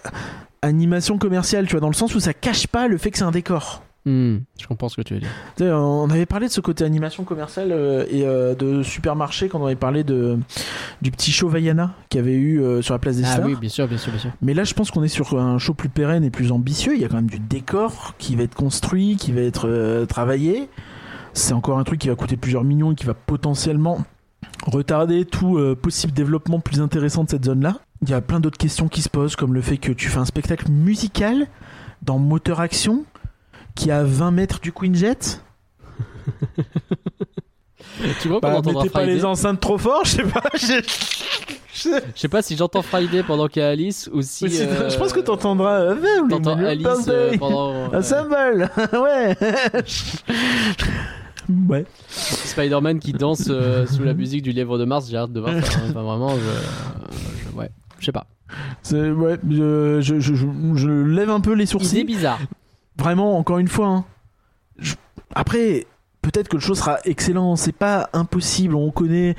animation 0.60 1.16
commerciale, 1.16 1.64
tu 1.64 1.72
vois, 1.72 1.80
dans 1.80 1.88
le 1.88 1.94
sens 1.94 2.14
où 2.14 2.20
ça 2.20 2.34
cache 2.34 2.66
pas 2.66 2.86
le 2.86 2.98
fait 2.98 3.10
que 3.10 3.16
c'est 3.16 3.24
un 3.24 3.30
décor. 3.30 3.82
Hmm, 4.06 4.38
je 4.60 4.68
comprends 4.68 4.88
ce 4.88 4.94
que 4.96 5.02
tu 5.02 5.14
veux 5.14 5.20
dire. 5.20 5.74
On 5.74 6.08
avait 6.10 6.26
parlé 6.26 6.46
de 6.46 6.52
ce 6.52 6.60
côté 6.60 6.84
animation 6.84 7.24
commerciale 7.24 7.72
euh, 7.72 8.04
et 8.08 8.24
euh, 8.24 8.54
de 8.54 8.84
supermarché 8.84 9.48
quand 9.48 9.60
on 9.60 9.66
avait 9.66 9.74
parlé 9.74 10.04
de 10.04 10.38
du 11.02 11.10
petit 11.10 11.32
show 11.32 11.48
Vaiana 11.48 11.92
qu'il 12.08 12.20
y 12.20 12.22
avait 12.22 12.34
eu 12.36 12.60
euh, 12.62 12.82
sur 12.82 12.94
la 12.94 13.00
place 13.00 13.16
des 13.16 13.24
Ah 13.24 13.32
Stars. 13.32 13.46
oui, 13.46 13.56
bien 13.60 13.68
sûr, 13.68 13.88
bien 13.88 13.98
sûr, 13.98 14.12
bien 14.12 14.20
sûr. 14.20 14.30
Mais 14.42 14.54
là, 14.54 14.62
je 14.62 14.74
pense 14.74 14.92
qu'on 14.92 15.02
est 15.02 15.08
sur 15.08 15.36
un 15.38 15.58
show 15.58 15.74
plus 15.74 15.88
pérenne 15.88 16.22
et 16.22 16.30
plus 16.30 16.52
ambitieux. 16.52 16.94
Il 16.94 17.00
y 17.00 17.04
a 17.04 17.08
quand 17.08 17.16
même 17.16 17.28
du 17.28 17.40
décor 17.40 18.14
qui 18.16 18.36
va 18.36 18.44
être 18.44 18.54
construit, 18.54 19.16
qui 19.16 19.32
va 19.32 19.40
être 19.40 19.68
euh, 19.68 20.06
travaillé. 20.06 20.68
C'est 21.32 21.52
encore 21.52 21.78
un 21.78 21.84
truc 21.84 21.98
qui 22.00 22.08
va 22.08 22.14
coûter 22.14 22.36
plusieurs 22.36 22.62
millions 22.62 22.92
et 22.92 22.94
qui 22.94 23.06
va 23.06 23.14
potentiellement 23.14 24.04
retarder 24.64 25.24
tout 25.24 25.58
euh, 25.58 25.74
possible 25.74 26.12
développement 26.12 26.60
plus 26.60 26.80
intéressant 26.80 27.24
de 27.24 27.30
cette 27.30 27.44
zone-là. 27.44 27.80
Il 28.02 28.10
y 28.10 28.14
a 28.14 28.20
plein 28.20 28.38
d'autres 28.38 28.58
questions 28.58 28.88
qui 28.88 29.02
se 29.02 29.08
posent, 29.08 29.34
comme 29.36 29.52
le 29.52 29.62
fait 29.62 29.78
que 29.78 29.90
tu 29.90 30.08
fais 30.08 30.18
un 30.18 30.24
spectacle 30.24 30.70
musical 30.70 31.46
dans 32.02 32.18
Moteur 32.18 32.60
Action 32.60 33.04
qui 33.76 33.90
est 33.90 33.92
à 33.92 34.02
20 34.02 34.32
mètres 34.32 34.58
du 34.60 34.72
Queen 34.72 34.94
Jet. 34.96 35.40
Tu 38.20 38.28
vois 38.28 38.40
Bah, 38.40 38.60
mettez 38.64 38.90
pas 38.90 39.04
les 39.04 39.24
enceintes 39.24 39.60
trop 39.60 39.78
fort, 39.78 40.02
je 40.04 40.10
sais 40.10 40.22
pas. 40.24 40.42
Je 41.78 42.00
sais 42.14 42.28
pas 42.28 42.40
si 42.42 42.56
j'entends 42.56 42.80
Friday 42.82 43.22
pendant 43.22 43.48
qu'il 43.48 43.60
y 43.60 43.64
a 43.64 43.68
Alice 43.68 44.08
ou 44.12 44.22
si. 44.22 44.48
C'est- 44.50 44.66
euh, 44.66 44.88
Je 44.88 44.96
pense 44.96 45.12
que 45.12 45.20
t'entendras. 45.20 45.80
euh, 45.80 45.94
T'entends 46.28 46.56
Alice 46.58 46.86
euh, 47.08 47.36
pendant. 47.38 47.92
Un 47.92 48.00
symbole 48.02 48.70
Ouais 48.94 49.36
Ouais. 51.68 51.84
Spider-Man 52.08 52.98
qui 52.98 53.12
danse 53.12 53.44
euh, 53.50 53.86
sous 53.86 54.02
la 54.04 54.14
musique 54.14 54.42
du 54.42 54.52
Lièvre 54.52 54.78
de 54.78 54.84
Mars, 54.84 55.06
j'ai 55.10 55.18
hâte 55.18 55.32
de 55.32 55.40
voir 55.40 55.52
ça. 55.64 55.78
hein. 55.78 55.82
Enfin, 55.90 56.02
vraiment, 56.02 56.30
je, 56.30 56.40
je- 57.52 57.56
ouais, 57.56 57.70
je 58.00 58.06
sais 58.06 58.12
pas. 58.12 58.26
C'est- 58.82 59.10
ouais, 59.10 59.38
je, 59.48 60.00
je, 60.00 60.88
lève 60.88 61.30
un 61.30 61.40
peu 61.40 61.52
les 61.52 61.66
sourcils. 61.66 62.04
bizarre. 62.04 62.40
Vraiment, 62.96 63.38
encore 63.38 63.58
une 63.58 63.68
fois. 63.68 63.88
hein. 63.88 64.04
Après, 65.34 65.86
peut-être 66.30 66.48
que 66.48 66.56
le 66.56 66.60
show 66.60 66.74
sera 66.74 66.98
excellent. 67.04 67.56
C'est 67.56 67.72
pas 67.72 68.08
impossible. 68.12 68.74
On 68.74 68.90
connaît. 68.90 69.36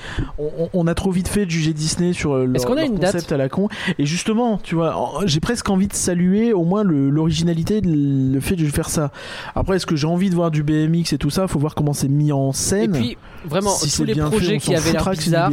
On, 0.73 0.88
a 0.88 0.93
trop 0.93 1.11
vite 1.11 1.27
fait 1.27 1.45
de 1.45 1.51
juger 1.51 1.73
Disney 1.73 2.13
sur 2.13 2.33
euh, 2.33 2.45
leur, 2.45 2.55
Est-ce 2.55 2.65
qu'on 2.65 2.73
a 2.73 2.81
leur 2.81 2.85
une 2.85 2.99
concept 2.99 3.29
date 3.29 3.31
à 3.31 3.38
la 3.38 3.49
con. 3.49 3.67
Et 3.99 4.05
justement, 4.05 4.57
tu 4.57 4.75
vois, 4.75 5.21
j'ai 5.25 5.39
presque 5.39 5.69
envie 5.69 5.88
de 5.88 5.93
saluer 5.93 6.53
au 6.53 6.63
moins 6.63 6.83
le- 6.83 7.09
l'originalité, 7.09 7.81
le, 7.83 8.39
fait 8.39 8.55
de 8.55 8.65
faire 8.65 8.89
ça. 8.89 9.11
Après, 9.55 9.75
est-ce 9.77 9.85
que 9.85 9.95
j'ai 9.95 10.07
envie 10.07 10.29
de 10.29 10.35
voir 10.35 10.51
du 10.51 10.63
BMX 10.63 11.13
et 11.13 11.17
tout 11.17 11.29
ça? 11.29 11.47
Faut 11.47 11.59
voir 11.59 11.75
comment 11.75 11.93
c'est 11.93 12.07
mis 12.07 12.31
en 12.31 12.51
Et 12.51 12.53
scène. 12.53 12.91
puis, 12.91 13.17
vraiment, 13.45 13.71
si 13.71 13.85
tous 13.85 13.89
c'est 13.89 14.05
les 14.05 14.15
projets 14.15 14.53
fait, 14.53 14.57
qui 14.59 14.75
avaient 14.75 14.91
l'air 14.93 15.09
bizarres, 15.09 15.51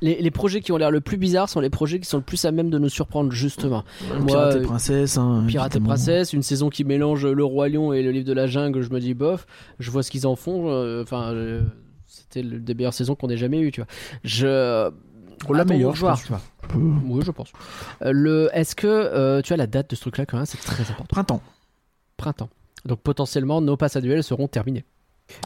les, 0.00 0.20
les 0.20 0.30
projets 0.30 0.60
qui 0.60 0.72
ont 0.72 0.76
l'air 0.76 0.90
le 0.90 1.00
plus 1.00 1.16
bizarres 1.16 1.48
sont 1.48 1.60
les 1.60 1.70
projets 1.70 1.98
qui 1.98 2.08
sont 2.08 2.18
le 2.18 2.22
plus 2.22 2.44
à 2.44 2.52
même 2.52 2.70
de 2.70 2.78
nous 2.78 2.88
surprendre, 2.88 3.32
justement. 3.32 3.84
Moi, 4.18 4.26
Pirate 4.26 4.56
et 4.56 4.60
Princesse. 4.60 5.18
Hein, 5.18 5.44
Pirate 5.48 5.76
et. 5.76 5.80
Princesse, 5.80 6.32
une 6.32 6.42
saison 6.42 6.68
qui 6.68 6.84
mélange 6.84 7.26
le 7.26 7.44
Roi 7.44 7.68
Lion 7.68 7.92
et 7.92 8.02
le 8.02 8.10
livre 8.10 8.26
de 8.26 8.32
la 8.32 8.46
jungle, 8.46 8.82
je 8.82 8.90
me 8.90 9.00
dis 9.00 9.14
bof, 9.14 9.46
je 9.78 9.90
vois 9.90 10.02
ce 10.02 10.10
qu'ils 10.10 10.26
en 10.26 10.36
font. 10.36 10.67
Euh, 10.70 11.02
Enfin, 11.02 11.32
euh, 11.32 11.62
c'était 12.06 12.42
le 12.42 12.58
des 12.60 12.74
meilleures 12.74 12.94
saisons 12.94 13.14
qu'on 13.14 13.28
ait 13.28 13.36
jamais 13.36 13.60
eu, 13.60 13.70
tu 13.72 13.80
vois. 13.80 13.88
Je. 14.24 14.90
La 15.50 15.64
meilleure, 15.64 15.92
de 15.92 15.96
je 15.96 16.00
pense. 16.04 16.22
tu 16.22 16.28
vois. 16.28 16.40
Oui, 16.74 17.22
je 17.24 17.30
pense. 17.30 17.52
Euh, 18.02 18.10
le, 18.12 18.50
est-ce 18.52 18.74
que 18.74 19.40
tu 19.42 19.52
as 19.52 19.56
la 19.56 19.66
date 19.66 19.90
de 19.90 19.94
ce 19.96 20.00
truc-là 20.02 20.26
quand 20.26 20.36
même 20.36 20.46
C'est 20.46 20.58
très 20.58 20.82
important. 20.82 21.04
Printemps. 21.08 21.42
Printemps. 22.16 22.48
Donc 22.84 23.00
potentiellement, 23.00 23.60
nos 23.60 23.76
passes 23.76 23.96
à 23.96 24.00
duel 24.00 24.22
seront 24.24 24.48
terminées. 24.48 24.84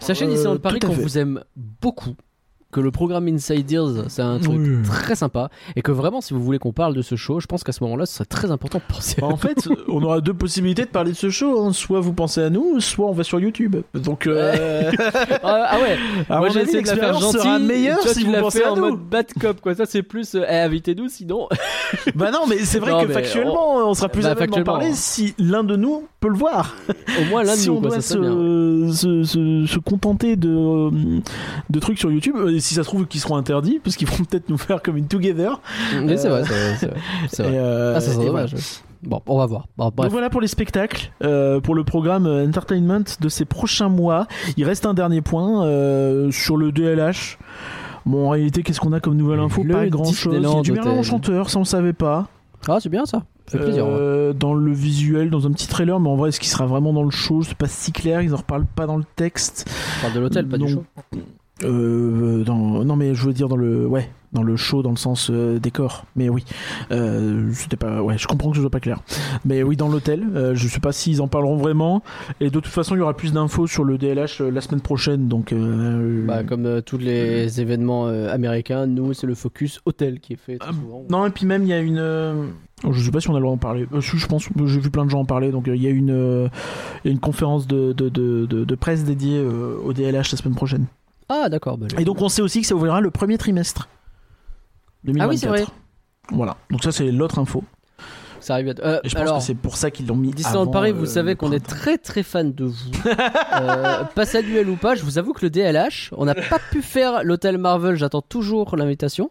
Sachez, 0.01 0.25
Euh, 0.27 0.29
Disneyland 0.31 0.59
Paris, 0.59 0.79
tout 0.79 0.87
à 0.87 0.91
qu'on 0.91 0.97
vous 0.97 1.19
aime 1.19 1.43
beaucoup. 1.57 2.15
Que 2.73 2.81
le 2.81 2.91
programme 2.91 3.29
Inside 3.29 3.67
Deals, 3.67 4.05
c'est 4.09 4.23
un 4.23 4.39
truc 4.39 4.59
Oui. 4.59 4.83
très 4.87 5.15
sympa. 5.15 5.51
Et 5.77 5.83
que 5.83 5.93
vraiment, 5.93 6.23
si 6.23 6.33
vous 6.33 6.43
voulez 6.43 6.59
qu'on 6.59 6.73
parle 6.73 6.95
de 6.95 7.03
ce 7.03 7.17
show, 7.17 7.39
je 7.39 7.47
pense 7.47 7.63
qu'à 7.65 7.73
ce 7.73 7.85
moment-là, 7.85 8.07
ce 8.07 8.15
serait 8.15 8.25
très 8.25 8.51
important 8.51 8.79
de 8.79 8.95
penser 8.95 9.17
Bah, 9.21 9.27
en 9.27 9.37
fait, 9.37 9.69
on 9.89 10.03
aura 10.03 10.23
deux 10.23 10.33
possibilités 10.33 10.85
de 10.87 10.89
parler 10.89 11.13
de 11.13 11.17
ce 11.17 11.29
show. 11.29 11.61
hein. 11.67 11.75
Soit 11.75 12.01
vous 12.01 12.15
pensez 12.15 12.41
à 12.41 12.49
nous, 12.49 12.81
soit 12.81 13.07
on 13.07 13.13
va 13.13 13.25
sur 13.25 13.39
YouTube. 13.41 13.77
Donc, 13.93 14.27
euh, 14.27 14.91
ah, 15.43 15.67
ah 15.69 15.79
ouais, 15.81 15.99
à 16.31 16.39
moi 16.39 16.49
j'ai 16.49 16.61
essayé 16.63 16.81
de 16.83 16.87
la 16.89 16.97
faire 16.97 17.13
gentille. 17.21 17.41
sera 17.41 17.59
meilleure 17.59 18.01
Toi, 18.01 18.15
si 18.15 18.25
vous 18.25 18.33
pensez 18.33 18.61
fait 18.61 18.65
à 18.65 18.73
en 18.73 18.77
nous. 18.77 18.83
mode 18.91 19.01
bad 19.01 19.27
cop, 19.39 19.61
quoi. 19.61 19.75
Ça, 19.75 19.85
c'est 19.85 20.03
plus, 20.03 20.35
euh, 20.35 20.43
eh, 20.49 20.61
invitez-nous 20.61 21.09
sinon. 21.11 21.49
Bah 22.15 22.31
non, 22.31 22.47
mais 22.49 22.57
c'est 22.59 22.79
vrai 22.79 22.93
Non, 22.93 23.03
que 23.03 23.09
factuellement, 23.13 23.77
on 23.87 23.93
sera 23.93 24.09
plus 24.09 24.23
Bah, 24.23 24.31
à 24.31 24.35
même 24.35 24.49
d'en 24.49 24.63
parler 24.65 24.93
si 24.95 25.35
l'un 25.39 25.63
de 25.63 25.77
nous 25.77 26.05
peut 26.23 26.29
le 26.29 26.37
voir. 26.39 26.75
Au 27.21 27.25
moins 27.29 27.43
de 27.43 27.49
si 27.55 27.69
nous, 27.69 27.75
on 27.77 27.81
quoi. 27.81 27.91
doit 27.91 28.01
Ça 28.01 28.15
serait 28.15 28.21
bien. 28.21 28.93
se, 28.93 29.25
se, 29.25 29.67
se- 29.67 29.79
contenter 29.79 30.37
de, 30.37 30.91
de 31.69 31.81
trucs 31.81 31.99
sur 31.99 32.11
YouTube, 32.11 32.37
euh, 32.39 32.55
et 32.55 32.61
si 32.61 32.75
ça 32.75 32.83
se 32.83 32.89
trouve 32.89 33.07
qu'ils 33.07 33.21
seront 33.21 33.37
interdits, 33.37 33.81
parce 33.83 33.97
qu'ils 33.97 34.09
vont 34.09 34.25
peut-être 34.25 34.49
nous 34.49 34.57
faire 34.59 34.81
comme 34.83 34.97
une 34.97 35.09
together. 35.09 35.61
Mais 36.03 36.17
c'est 36.17 36.29
vrai, 36.29 36.45
c'est 36.45 36.53
vrai. 36.55 36.77
c'est 36.79 36.87
vrai, 36.87 36.97
c'est 37.31 37.43
vrai. 37.43 37.53
Et, 37.53 37.59
euh, 37.59 37.95
Ah, 37.97 38.01
ça 38.01 38.13
serait 38.13 38.25
dommage. 38.27 38.55
Bon, 39.03 39.21
on 39.27 39.37
va 39.37 39.47
voir. 39.47 39.67
Bon, 39.77 39.91
Donc 39.91 40.11
voilà 40.13 40.31
pour 40.31 40.41
les 40.41 40.47
spectacles, 40.47 41.11
euh, 41.25 41.61
pour 41.61 41.75
le 41.75 41.83
programme 41.83 42.27
Entertainment 42.27 43.03
de 43.21 43.29
ces 43.29 43.45
prochains 43.45 43.89
mois. 43.89 44.29
Il 44.57 44.65
reste 44.65 44.87
un 44.87 44.95
dernier 44.95 45.21
point 45.21 45.63
sur 46.31 46.57
le 46.57 46.71
DLH. 46.71 47.37
Bon, 48.07 48.27
en 48.27 48.31
réalité, 48.31 48.63
qu'est-ce 48.63 48.81
qu'on 48.81 48.93
a 48.93 49.01
comme 49.01 49.17
nouvelle 49.17 49.41
info? 49.41 49.63
Le 49.65 49.75
Pas 49.75 49.87
grand-chose. 49.89 50.35
Il 50.37 50.43
y 50.43 50.47
a 50.47 50.61
du 50.63 50.73
Merlin 50.73 51.03
ça 51.03 51.59
on 51.59 51.65
savait 51.65 51.93
pas. 51.93 52.29
Ah, 52.69 52.79
c'est 52.81 52.89
bien 52.89 53.05
ça. 53.07 53.23
Ça 53.53 53.59
fait 53.59 53.65
plaisir. 53.65 53.87
ouais. 53.87 53.93
Euh, 53.95 54.33
dans 54.33 54.55
le 54.55 54.73
visuel, 54.73 55.31
dans 55.31 55.47
un 55.47 55.53
petit 55.53 55.69
trailer, 55.69 56.01
mais 56.01 56.09
en 56.09 56.17
vrai, 56.17 56.31
est-ce 56.31 56.41
qu'il 56.41 56.49
sera 56.49 56.67
vraiment 56.67 56.93
dans 56.93 57.05
le 57.05 57.11
show? 57.11 57.43
C'est 57.43 57.55
pas 57.57 57.69
si 57.69 57.93
clair, 57.93 58.23
ils 58.23 58.35
en 58.35 58.39
reparlent 58.39 58.67
pas 58.67 58.87
dans 58.87 58.97
le 58.97 59.05
texte. 59.17 59.71
On 59.99 60.03
parle 60.03 60.15
de 60.15 60.21
l'hôtel, 60.21 60.49
pas 60.49 60.59
du 60.59 60.69
show. 60.69 60.85
Euh, 61.65 62.43
dans... 62.45 62.85
Non, 62.85 62.97
mais 62.97 63.15
je 63.15 63.25
veux 63.27 63.33
dire 63.33 63.49
dans 63.49 63.57
le, 63.57 63.87
ouais, 63.87 64.11
dans 64.33 64.43
le 64.43 64.57
show, 64.57 64.83
dans 64.83 64.91
le 64.91 64.97
sens 64.97 65.31
euh, 65.31 65.61
décor. 65.61 66.07
Mais 66.17 66.29
oui, 66.29 66.45
euh, 66.91 67.51
c'était 67.53 67.77
pas, 67.77 68.03
ouais, 68.03 68.19
je 68.19 68.27
comprends 68.27 68.51
que 68.51 68.57
ce 68.57 68.63
soit 68.63 68.71
pas 68.71 68.81
clair. 68.81 69.01
Mais 69.45 69.63
oui, 69.63 69.77
dans 69.77 69.89
l'hôtel, 69.89 70.25
euh, 70.35 70.57
je 70.57 70.67
sais 70.67 70.81
pas 70.81 70.91
s'ils 70.91 71.23
en 71.23 71.29
parleront 71.29 71.57
vraiment. 71.59 72.03
Et 72.41 72.47
de 72.47 72.51
toute 72.51 72.67
façon, 72.67 72.97
il 72.97 72.99
y 72.99 73.03
aura 73.03 73.15
plus 73.17 73.33
d'infos 73.33 73.69
sur 73.69 73.85
le 73.85 73.97
DLH 73.97 74.41
euh, 74.41 74.51
la 74.51 74.61
semaine 74.61 74.81
prochaine, 74.81 75.29
donc. 75.29 75.53
euh, 75.53 76.27
Bah, 76.27 76.43
comme 76.43 76.67
euh, 76.67 76.81
tous 76.81 76.99
les 76.99 77.61
événements 77.61 78.09
euh, 78.09 78.33
américains, 78.33 78.87
nous, 78.87 79.13
c'est 79.15 79.29
le 79.29 79.35
focus 79.37 79.81
hôtel 79.85 80.19
qui 80.19 80.33
est 80.33 80.37
fait 80.37 80.59
très 80.59 80.71
Ah, 80.71 80.73
souvent. 80.75 81.05
Non, 81.11 81.27
et 81.27 81.31
puis 81.31 81.47
même, 81.47 81.63
il 81.63 81.69
y 81.69 81.75
a 81.75 81.81
une. 81.81 82.49
Je 82.91 83.01
sais 83.05 83.11
pas 83.13 83.21
si 83.21 83.31
on 83.31 83.35
a 83.35 83.39
le 83.39 83.43
droit 83.43 83.55
d'en 83.55 83.59
parler. 83.59 83.87
Euh, 83.93 84.01
je 84.01 84.27
pense, 84.27 84.49
j'ai 84.67 84.81
vu 84.81 84.91
plein 84.91 85.05
de 85.05 85.11
gens 85.11 85.21
en 85.21 85.25
parler. 85.25 85.51
Donc, 85.53 85.69
euh, 85.69 85.77
il 85.77 85.83
y 85.83 85.87
a 85.87 85.91
une, 85.91 86.11
euh, 86.11 86.49
il 87.05 87.09
y 87.09 87.11
a 87.11 87.13
une 87.13 87.21
conférence 87.21 87.67
de, 87.67 87.93
de, 87.93 88.09
de, 88.09 88.47
de- 88.47 88.65
de 88.65 88.75
presse 88.75 89.05
dédiée 89.05 89.41
au 89.41 89.93
DLH 89.93 90.33
la 90.33 90.39
semaine 90.39 90.55
prochaine. 90.57 90.87
Ah, 91.29 91.49
d'accord. 91.49 91.79
bah, 91.79 91.87
Et 91.99 92.05
donc, 92.05 92.21
on 92.21 92.29
sait 92.29 92.43
aussi 92.43 92.61
que 92.61 92.67
ça 92.67 92.75
ouvrira 92.75 93.01
le 93.01 93.11
premier 93.11 93.39
trimestre. 93.39 93.89
2024. 95.05 95.25
Ah 95.25 95.31
oui, 95.31 95.39
c'est 95.39 95.47
vrai. 95.49 95.73
Voilà. 96.31 96.57
Donc, 96.71 96.83
ça, 96.83 96.93
c'est 96.93 97.11
l'autre 97.11 97.39
info. 97.39 97.63
Ça 98.41 98.55
arrive 98.55 98.71
à... 98.71 98.85
Euh, 98.85 99.01
Et 99.05 99.09
je 99.09 99.15
pense 99.15 99.23
alors, 99.23 99.39
que 99.39 99.45
c'est 99.45 99.55
pour 99.55 99.77
ça 99.77 99.93
qu'ils 99.93 100.09
l'ont 100.09 100.17
mis. 100.17 100.33
Disneyland 100.33 100.67
Paris, 100.67 100.91
euh, 100.91 100.95
vous 100.95 101.07
savez 101.07 101.37
qu'on 101.37 101.53
est 101.53 101.65
très 101.65 101.97
très 101.97 102.25
fan 102.25 102.53
de 102.53 102.65
vous. 102.65 102.91
euh, 103.07 104.03
passe 104.17 104.35
à 104.35 104.43
duel 104.43 104.69
ou 104.69 104.75
pas, 104.75 104.97
je 104.97 105.05
vous 105.05 105.19
avoue 105.19 105.33
que 105.33 105.45
le 105.47 105.51
DLH, 105.51 106.11
on 106.17 106.25
n'a 106.25 106.35
pas 106.35 106.59
pu 106.73 106.83
faire 106.83 107.23
l'hôtel 107.23 107.57
Marvel, 107.59 107.95
j'attends 107.95 108.21
toujours 108.23 108.75
l'invitation. 108.77 109.31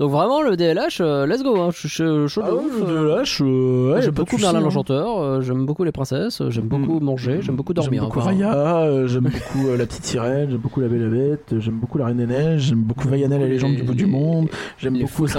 Donc 0.00 0.12
vraiment, 0.12 0.40
le 0.40 0.56
DLH, 0.56 1.02
euh, 1.02 1.26
let's 1.26 1.42
go, 1.42 1.60
hein. 1.60 1.68
je 1.74 1.86
suis 1.86 1.88
chaud 1.90 2.26
de 2.40 2.46
Ah 2.48 2.54
ouf. 2.54 2.80
le 2.80 2.86
euh. 2.86 3.16
DLH, 3.18 3.42
euh, 3.42 3.92
ouais, 3.92 4.00
j'aime 4.00 4.14
beaucoup 4.14 4.38
Merlin 4.38 4.58
hein. 4.58 4.62
l'Enchanteur, 4.62 5.18
euh, 5.18 5.40
j'aime 5.42 5.66
beaucoup 5.66 5.84
les 5.84 5.92
princesses, 5.92 6.40
euh, 6.40 6.48
j'aime 6.48 6.68
beaucoup 6.68 7.00
manger, 7.00 7.40
j'aime 7.42 7.56
beaucoup 7.56 7.74
dormir. 7.74 8.00
J'aime 8.04 8.08
beaucoup 8.08 8.20
enfin. 8.20 8.30
Raya, 8.30 8.78
euh, 8.78 9.06
j'aime 9.06 9.24
beaucoup 9.24 9.68
euh, 9.68 9.76
la 9.76 9.84
petite 9.84 10.06
sirène, 10.06 10.48
j'aime 10.50 10.58
beaucoup 10.58 10.80
la 10.80 10.88
Belle 10.88 11.02
et 11.02 11.04
la 11.04 11.10
Bête, 11.10 11.52
euh, 11.52 11.60
j'aime 11.60 11.74
beaucoup 11.74 11.98
la 11.98 12.06
Reine 12.06 12.16
des 12.16 12.26
Neiges, 12.26 12.62
j'aime 12.62 12.80
beaucoup 12.82 13.08
Vaiana 13.08 13.36
la 13.36 13.44
Les- 13.44 13.50
légende 13.52 13.74
du 13.76 13.82
bout 13.82 13.92
du 13.92 14.06
monde, 14.06 14.48
j'aime 14.78 14.98
beaucoup 14.98 15.26
Je 15.26 15.32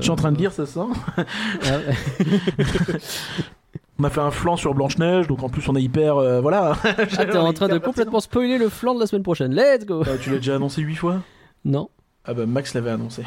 suis 0.00 0.10
en 0.10 0.16
train 0.16 0.32
de 0.32 0.36
euh, 0.36 0.40
lire, 0.40 0.50
ça 0.50 0.66
sent. 0.66 0.80
Ah. 1.16 1.78
On 4.00 4.04
a 4.04 4.10
fait 4.10 4.20
un 4.20 4.32
flanc 4.32 4.56
sur 4.56 4.74
Blanche 4.74 4.98
Neige, 4.98 5.28
donc 5.28 5.44
en 5.44 5.48
plus 5.48 5.68
on 5.68 5.76
est 5.76 5.82
hyper, 5.82 6.16
euh, 6.16 6.40
voilà. 6.40 6.72
Ah, 6.82 7.24
t'es 7.24 7.36
en 7.36 7.52
train 7.52 7.68
de 7.68 7.78
complètement 7.78 8.18
spoiler 8.18 8.58
le 8.58 8.68
flanc 8.68 8.96
de 8.96 9.00
la 9.00 9.06
semaine 9.06 9.22
prochaine. 9.22 9.54
Let's 9.54 9.86
go 9.86 10.02
Bah, 10.02 10.18
tu 10.20 10.30
l'as 10.30 10.38
déjà 10.38 10.56
annoncé 10.56 10.82
huit 10.82 10.96
fois? 10.96 11.18
Non 11.64 11.88
Ah 12.24 12.34
bah 12.34 12.46
Max 12.46 12.74
l'avait 12.74 12.90
annoncé. 12.90 13.22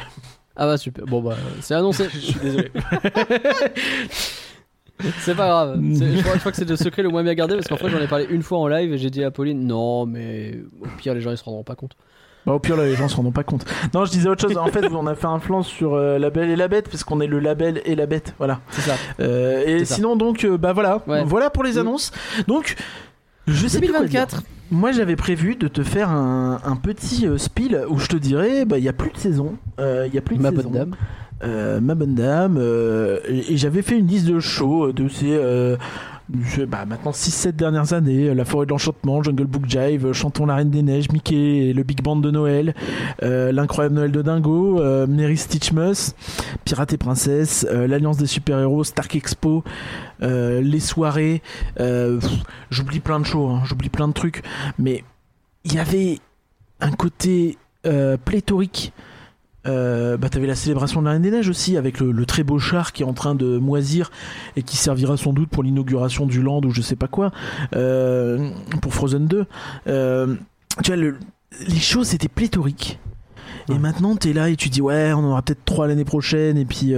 Ah 0.56 0.66
bah 0.66 0.76
super. 0.78 1.04
Bon 1.06 1.20
bah 1.22 1.36
c'est 1.60 1.74
annoncé. 1.74 2.08
Je 2.12 2.18
suis 2.18 2.40
désolé. 2.40 2.70
C'est 5.20 5.34
pas 5.34 5.46
grave. 5.48 5.78
C'est- 5.94 6.10
Je 6.16 6.20
crois, 6.22 6.34
je 6.34 6.38
crois 6.40 6.52
que 6.52 6.56
c'est 6.56 6.68
le 6.68 6.76
secret 6.76 7.02
le 7.02 7.10
moins 7.10 7.22
bien 7.22 7.34
gardé 7.34 7.54
parce 7.54 7.68
qu'en 7.68 7.76
fait 7.76 7.90
j'en 7.90 8.00
ai 8.00 8.06
parlé 8.06 8.26
une 8.30 8.42
fois 8.42 8.58
en 8.58 8.66
live 8.66 8.94
et 8.94 8.98
j'ai 8.98 9.10
dit 9.10 9.22
à 9.24 9.30
Pauline 9.30 9.66
non 9.66 10.06
mais 10.06 10.58
au 10.80 10.86
pire 10.96 11.12
les 11.14 11.20
gens 11.20 11.30
ils 11.32 11.36
se 11.36 11.44
rendront 11.44 11.64
pas 11.64 11.74
compte. 11.74 11.92
Bah, 12.46 12.52
au 12.52 12.60
pire, 12.60 12.76
là, 12.76 12.84
les 12.84 12.94
gens 12.94 13.08
se 13.08 13.16
rendront 13.16 13.32
pas 13.32 13.42
compte. 13.42 13.64
Non, 13.92 14.04
je 14.04 14.12
disais 14.12 14.28
autre 14.28 14.40
chose. 14.40 14.56
En 14.56 14.66
fait, 14.68 14.86
on 14.92 15.08
a 15.08 15.16
fait 15.16 15.26
un 15.26 15.40
flanc 15.40 15.64
sur 15.64 15.94
euh, 15.94 16.16
La 16.20 16.30
Belle 16.30 16.48
et 16.48 16.54
la 16.54 16.68
Bête, 16.68 16.88
parce 16.88 17.02
qu'on 17.02 17.20
est 17.20 17.26
le 17.26 17.40
label 17.40 17.82
et 17.84 17.96
la 17.96 18.06
bête. 18.06 18.34
Voilà. 18.38 18.60
C'est 18.70 18.82
ça. 18.82 18.94
Euh, 19.18 19.64
et 19.66 19.80
C'est 19.80 19.84
ça. 19.86 19.94
sinon, 19.96 20.14
donc, 20.14 20.44
euh, 20.44 20.56
bah 20.56 20.72
voilà. 20.72 21.02
Ouais. 21.08 21.24
Voilà 21.24 21.50
pour 21.50 21.64
les 21.64 21.72
Mm. 21.72 21.78
annonces. 21.78 22.12
Donc, 22.46 22.76
je 23.48 23.66
sais 23.66 23.80
plus 23.80 23.88
quoi 23.90 24.04
dire. 24.04 24.26
2024. 24.70 24.72
Moi, 24.72 24.92
j'avais 24.92 25.16
prévu 25.16 25.56
de 25.56 25.68
te 25.68 25.82
faire 25.82 26.10
un, 26.10 26.60
un 26.64 26.76
petit 26.76 27.26
euh, 27.26 27.38
spiel 27.38 27.84
où 27.88 27.98
je 27.98 28.08
te 28.08 28.16
dirais, 28.16 28.64
bah, 28.64 28.78
il 28.78 28.84
y 28.84 28.88
a 28.88 28.92
plus 28.92 29.10
de 29.10 29.16
saison. 29.18 29.54
Euh, 29.80 30.04
Il 30.08 30.14
y 30.14 30.18
a 30.18 30.20
plus 30.22 30.36
de 30.36 30.42
Ma 30.42 30.50
saison. 30.50 30.62
bonne 30.64 30.72
dame. 30.72 30.94
Euh, 31.44 31.80
ma 31.80 31.94
bonne 31.94 32.14
dame. 32.14 32.56
euh, 32.58 33.18
et 33.28 33.52
et 33.52 33.56
j'avais 33.56 33.82
fait 33.82 33.98
une 33.98 34.06
liste 34.06 34.26
de 34.26 34.40
shows 34.40 34.92
de 34.92 35.08
ces. 35.08 35.30
euh, 35.32 35.76
maintenant 36.28 37.12
6-7 37.12 37.52
dernières 37.52 37.92
années, 37.92 38.28
euh, 38.28 38.34
La 38.34 38.44
Forêt 38.44 38.66
de 38.66 38.70
l'Enchantement, 38.70 39.22
Jungle 39.22 39.44
Book 39.44 39.66
Jive, 39.68 40.06
euh, 40.06 40.12
Chantons 40.12 40.46
la 40.46 40.56
Reine 40.56 40.70
des 40.70 40.82
Neiges, 40.82 41.10
Mickey 41.10 41.68
et 41.68 41.72
le 41.72 41.82
Big 41.82 42.02
Band 42.02 42.16
de 42.16 42.30
Noël, 42.30 42.74
euh, 43.22 43.52
L'Incroyable 43.52 43.94
Noël 43.94 44.12
de 44.12 44.22
Dingo, 44.22 44.80
euh, 44.80 45.06
Mary 45.06 45.36
Stitchmus, 45.36 46.14
Pirate 46.64 46.92
et 46.92 46.98
Princesse, 46.98 47.66
L'Alliance 47.70 48.16
des 48.16 48.26
Super-Héros, 48.26 48.84
Stark 48.84 49.14
Expo, 49.14 49.62
Les 50.20 50.80
Soirées, 50.80 51.42
j'oublie 52.70 53.00
plein 53.00 53.20
de 53.20 53.24
shows, 53.24 53.48
hein, 53.48 53.62
j'oublie 53.64 53.88
plein 53.88 54.08
de 54.08 54.12
trucs, 54.12 54.42
mais 54.78 55.04
il 55.64 55.74
y 55.74 55.78
avait 55.78 56.18
un 56.80 56.90
côté 56.90 57.58
pléthorique 58.24 58.92
euh, 59.66 60.16
bah, 60.16 60.28
t'avais 60.28 60.46
la 60.46 60.54
célébration 60.54 61.00
de 61.00 61.06
la 61.06 61.12
Reine 61.12 61.22
des 61.22 61.30
Neiges 61.30 61.48
aussi, 61.48 61.76
avec 61.76 62.00
le, 62.00 62.12
le 62.12 62.26
très 62.26 62.42
beau 62.42 62.58
char 62.58 62.92
qui 62.92 63.02
est 63.02 63.06
en 63.06 63.12
train 63.14 63.34
de 63.34 63.58
moisir 63.58 64.10
et 64.56 64.62
qui 64.62 64.76
servira 64.76 65.16
sans 65.16 65.32
doute 65.32 65.48
pour 65.50 65.62
l'inauguration 65.62 66.26
du 66.26 66.42
Land 66.42 66.60
ou 66.64 66.70
je 66.70 66.82
sais 66.82 66.96
pas 66.96 67.08
quoi, 67.08 67.32
euh, 67.74 68.50
pour 68.82 68.94
Frozen 68.94 69.26
2. 69.26 69.46
Euh, 69.88 70.34
tu 70.82 70.90
vois, 70.92 70.96
le- 70.96 71.16
les 71.68 71.78
choses 71.78 72.14
étaient 72.14 72.28
pléthoriques. 72.28 72.98
Et 73.68 73.72
Ouais. 73.72 73.78
maintenant, 73.78 74.14
t'es 74.16 74.32
là 74.32 74.48
et 74.50 74.56
tu 74.56 74.68
dis, 74.68 74.80
ouais, 74.80 75.12
on 75.12 75.18
en 75.18 75.30
aura 75.32 75.42
peut-être 75.42 75.64
trois 75.64 75.86
l'année 75.88 76.04
prochaine, 76.04 76.56
et 76.56 76.64
puis. 76.64 76.92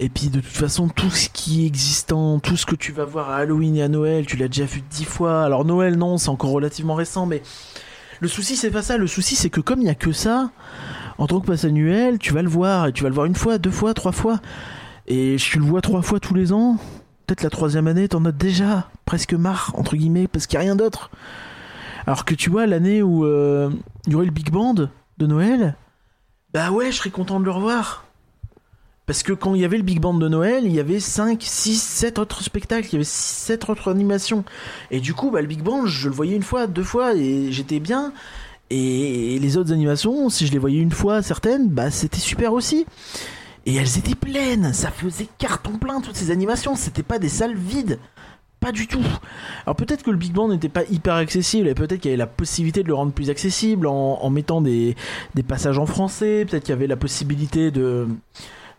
et 0.00 0.08
puis 0.08 0.28
de 0.30 0.40
toute 0.40 0.46
façon, 0.56 0.88
tout 0.88 1.10
ce 1.10 1.28
qui 1.28 1.62
est 1.62 1.66
existant, 1.66 2.40
tout 2.40 2.56
ce 2.56 2.66
que 2.66 2.74
tu 2.74 2.90
vas 2.90 3.04
voir 3.04 3.30
à 3.30 3.36
Halloween 3.36 3.76
et 3.76 3.82
à 3.82 3.88
Noël, 3.88 4.26
tu 4.26 4.36
l'as 4.36 4.48
déjà 4.48 4.64
vu 4.64 4.82
dix 4.90 5.04
fois. 5.04 5.44
Alors 5.44 5.64
Noël, 5.64 5.96
non, 5.96 6.18
c'est 6.18 6.30
encore 6.30 6.50
relativement 6.50 6.94
récent, 6.94 7.24
mais 7.26 7.40
le 8.18 8.26
souci, 8.26 8.56
c'est 8.56 8.70
pas 8.72 8.82
ça. 8.82 8.96
Le 8.96 9.06
souci, 9.06 9.36
c'est 9.36 9.50
que 9.50 9.60
comme 9.60 9.80
il 9.80 9.86
y 9.86 9.90
a 9.90 9.94
que 9.94 10.10
ça, 10.10 10.50
en 11.18 11.26
tant 11.26 11.40
que 11.40 11.46
passe 11.46 11.64
annuel, 11.64 12.18
tu 12.18 12.32
vas 12.32 12.42
le 12.42 12.48
voir 12.48 12.86
et 12.86 12.92
tu 12.92 13.02
vas 13.02 13.08
le 13.08 13.14
voir 13.14 13.26
une 13.26 13.34
fois, 13.34 13.58
deux 13.58 13.70
fois, 13.70 13.94
trois 13.94 14.12
fois. 14.12 14.40
Et 15.06 15.36
tu 15.38 15.58
le 15.58 15.64
vois 15.64 15.80
trois 15.80 16.02
fois 16.02 16.20
tous 16.20 16.34
les 16.34 16.52
ans. 16.52 16.76
Peut-être 17.26 17.42
la 17.42 17.50
troisième 17.50 17.86
année, 17.86 18.08
t'en 18.08 18.24
as 18.24 18.32
déjà 18.32 18.88
presque 19.04 19.34
marre, 19.34 19.72
entre 19.74 19.96
guillemets, 19.96 20.28
parce 20.28 20.46
qu'il 20.46 20.58
n'y 20.58 20.64
a 20.64 20.66
rien 20.66 20.76
d'autre. 20.76 21.10
Alors 22.06 22.24
que 22.24 22.34
tu 22.34 22.50
vois, 22.50 22.66
l'année 22.66 23.02
où 23.02 23.24
euh, 23.24 23.70
il 24.06 24.12
y 24.12 24.16
aurait 24.16 24.26
le 24.26 24.32
Big 24.32 24.50
Band 24.50 24.74
de 24.74 25.26
Noël, 25.26 25.76
bah 26.52 26.70
ouais, 26.70 26.92
je 26.92 26.96
serais 26.96 27.10
content 27.10 27.40
de 27.40 27.44
le 27.44 27.50
revoir. 27.50 28.04
Parce 29.06 29.22
que 29.22 29.32
quand 29.32 29.54
il 29.54 29.60
y 29.60 29.64
avait 29.64 29.78
le 29.78 29.82
Big 29.82 30.00
Band 30.00 30.14
de 30.14 30.28
Noël, 30.28 30.64
il 30.64 30.72
y 30.72 30.80
avait 30.80 31.00
5, 31.00 31.42
6, 31.42 31.82
7 31.82 32.18
autres 32.18 32.42
spectacles, 32.42 32.88
il 32.88 32.92
y 32.92 32.96
avait 32.96 33.04
7 33.04 33.68
autres 33.68 33.90
animations. 33.90 34.44
Et 34.90 35.00
du 35.00 35.12
coup, 35.12 35.30
bah, 35.30 35.40
le 35.40 35.48
Big 35.48 35.62
Band, 35.62 35.86
je 35.86 36.08
le 36.08 36.14
voyais 36.14 36.36
une 36.36 36.42
fois, 36.42 36.66
deux 36.66 36.84
fois, 36.84 37.14
et 37.14 37.50
j'étais 37.50 37.80
bien. 37.80 38.12
Et 38.74 39.38
les 39.38 39.58
autres 39.58 39.70
animations, 39.70 40.30
si 40.30 40.46
je 40.46 40.52
les 40.52 40.58
voyais 40.58 40.80
une 40.80 40.92
fois, 40.92 41.20
certaines, 41.20 41.68
bah 41.68 41.90
c'était 41.90 42.18
super 42.18 42.54
aussi. 42.54 42.86
Et 43.66 43.74
elles 43.74 43.98
étaient 43.98 44.14
pleines, 44.14 44.72
ça 44.72 44.90
faisait 44.90 45.28
carton 45.36 45.72
plein 45.72 46.00
toutes 46.00 46.16
ces 46.16 46.30
animations, 46.30 46.74
c'était 46.74 47.02
pas 47.02 47.18
des 47.18 47.28
salles 47.28 47.54
vides. 47.54 47.98
Pas 48.60 48.72
du 48.72 48.86
tout. 48.86 49.04
Alors 49.66 49.76
peut-être 49.76 50.02
que 50.02 50.10
le 50.10 50.16
Big 50.16 50.32
Band 50.32 50.48
n'était 50.48 50.70
pas 50.70 50.84
hyper 50.84 51.16
accessible 51.16 51.68
et 51.68 51.74
peut-être 51.74 52.00
qu'il 52.00 52.12
y 52.12 52.14
avait 52.14 52.18
la 52.18 52.26
possibilité 52.26 52.82
de 52.82 52.88
le 52.88 52.94
rendre 52.94 53.12
plus 53.12 53.28
accessible 53.28 53.86
en, 53.86 54.30
mettant 54.30 54.62
des 54.62 54.96
passages 55.46 55.78
en 55.78 55.84
français, 55.84 56.46
peut-être 56.48 56.64
qu'il 56.64 56.72
y 56.72 56.76
avait 56.76 56.86
la 56.86 56.96
possibilité 56.96 57.70
de, 57.70 58.06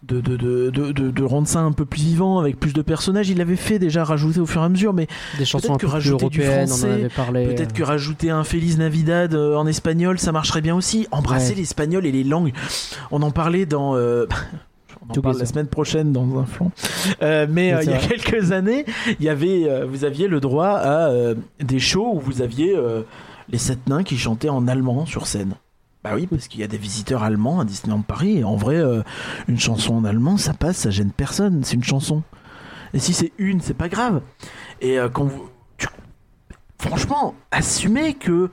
de, 0.04 0.20
de, 0.22 0.70
de, 0.70 0.92
de, 0.92 1.24
rendre 1.24 1.48
ça 1.48 1.60
un 1.62 1.72
peu 1.72 1.86
plus 1.86 2.02
vivant 2.02 2.40
avec 2.40 2.60
plus 2.60 2.74
de 2.74 2.82
personnages. 2.82 3.30
Il 3.30 3.38
l'avait 3.38 3.56
fait 3.56 3.80
déjà 3.80 4.04
rajouter 4.04 4.40
au 4.40 4.46
fur 4.46 4.62
et 4.62 4.66
à 4.66 4.70
mesure, 4.70 4.94
mais 4.94 5.08
Des 5.38 5.46
chansons 5.46 5.74
un 5.74 5.78
que 5.78 5.82
peu 5.82 5.88
plus 5.88 5.94
rajouter 5.94 6.30
du 6.30 6.42
européennes, 6.42 6.60
on 6.70 6.74
en 6.74 6.78
français, 6.78 6.92
avait 6.92 7.10
parlé. 7.10 7.48
Peut-être 7.48 7.74
que 7.74 7.84
rajouter 7.84 8.30
un 8.30 8.44
Feliz 8.44 8.78
Navidad 8.78 9.34
euh, 9.34 9.56
en 9.56 9.66
espagnol, 9.66 10.20
ça 10.20 10.32
marcherait 10.32 10.62
bien 10.62 10.76
aussi. 10.76 11.08
Embrasser 11.12 11.52
Ouais. 11.52 11.56
l'espagnol 11.60 12.06
et 12.06 12.12
les 12.12 12.24
langues. 12.24 12.54
On 13.12 13.22
en 13.22 13.32
parlait 13.32 13.66
dans. 13.66 13.96
euh, 13.96 14.26
On 15.10 15.18
en 15.20 15.22
parle 15.22 15.38
la 15.38 15.46
semaine 15.46 15.68
prochaine 15.68 16.14
dans 16.14 16.40
un 16.40 16.46
flanc. 16.46 16.72
Euh, 17.22 17.46
mais 17.50 17.74
euh, 17.74 17.80
il 17.84 17.90
y 17.90 17.94
a 17.94 17.98
vrai. 17.98 18.08
quelques 18.18 18.54
années, 18.54 18.86
il 19.20 19.26
y 19.26 19.30
avait, 19.30 19.70
euh, 19.70 19.86
vous 19.86 20.06
aviez 20.06 20.30
le 20.30 20.40
droit 20.40 20.68
à 20.70 21.10
euh, 21.10 21.36
des 21.60 21.80
shows 21.80 22.12
où 22.14 22.20
vous 22.22 22.42
aviez 22.42 22.74
euh, 22.74 23.02
les 23.50 23.58
sept 23.58 23.86
nains 23.88 24.04
qui 24.04 24.18
chantaient 24.18 24.48
en 24.48 24.66
allemand 24.68 25.06
sur 25.06 25.28
scène. 25.28 25.56
Bah 26.04 26.12
oui, 26.16 26.28
parce 26.28 26.50
qu'il 26.50 26.60
y 26.60 26.64
a 26.64 26.68
des 26.68 26.78
visiteurs 26.78 27.24
allemands 27.24 27.62
à 27.62 27.66
Disneyland 27.66 28.02
Paris. 28.02 28.40
Et 28.40 28.44
en 28.44 28.58
vrai, 28.58 28.76
euh, 28.76 29.04
une 29.48 29.58
chanson 29.58 29.96
en 29.96 30.04
allemand, 30.04 30.36
ça 30.36 30.54
passe, 30.54 30.78
ça 30.78 30.90
gêne 30.90 31.12
personne. 31.12 31.64
C'est 31.64 31.76
une 31.76 31.84
chanson. 31.84 32.24
Et 32.94 33.00
si 33.00 33.14
c'est 33.14 33.32
une, 33.38 33.62
c'est 33.62 33.74
pas 33.74 33.88
grave. 33.88 34.22
Et 34.82 35.00
euh, 35.00 35.08
quand 35.08 35.24
vous. 35.24 35.50
Franchement, 36.78 37.36
assumez 37.52 38.16
que. 38.16 38.50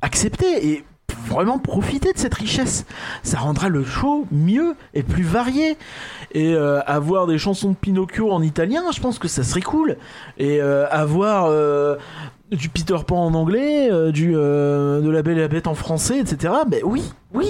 Acceptez 0.00 0.68
et 0.68 0.84
vraiment 1.26 1.58
profiter 1.58 2.12
de 2.12 2.18
cette 2.18 2.34
richesse. 2.34 2.86
Ça 3.22 3.38
rendra 3.38 3.68
le 3.68 3.84
show 3.84 4.26
mieux 4.30 4.74
et 4.94 5.02
plus 5.02 5.22
varié. 5.22 5.76
Et 6.32 6.54
euh, 6.54 6.80
avoir 6.86 7.26
des 7.26 7.38
chansons 7.38 7.70
de 7.70 7.76
Pinocchio 7.76 8.32
en 8.32 8.42
italien, 8.42 8.82
je 8.92 9.00
pense 9.00 9.18
que 9.20 9.28
ça 9.28 9.44
serait 9.44 9.60
cool. 9.60 9.96
Et 10.38 10.60
avoir 10.60 11.52
du 12.56 12.68
Peter 12.68 12.96
Pan 13.06 13.26
en 13.26 13.34
anglais, 13.34 13.90
euh, 13.90 14.12
du 14.12 14.32
euh, 14.34 15.00
de 15.00 15.10
la 15.10 15.22
Belle 15.22 15.38
et 15.38 15.42
la 15.42 15.48
Bête 15.48 15.66
en 15.66 15.74
français, 15.74 16.18
etc. 16.18 16.52
Ben 16.68 16.80
oui, 16.84 17.02
oui. 17.34 17.46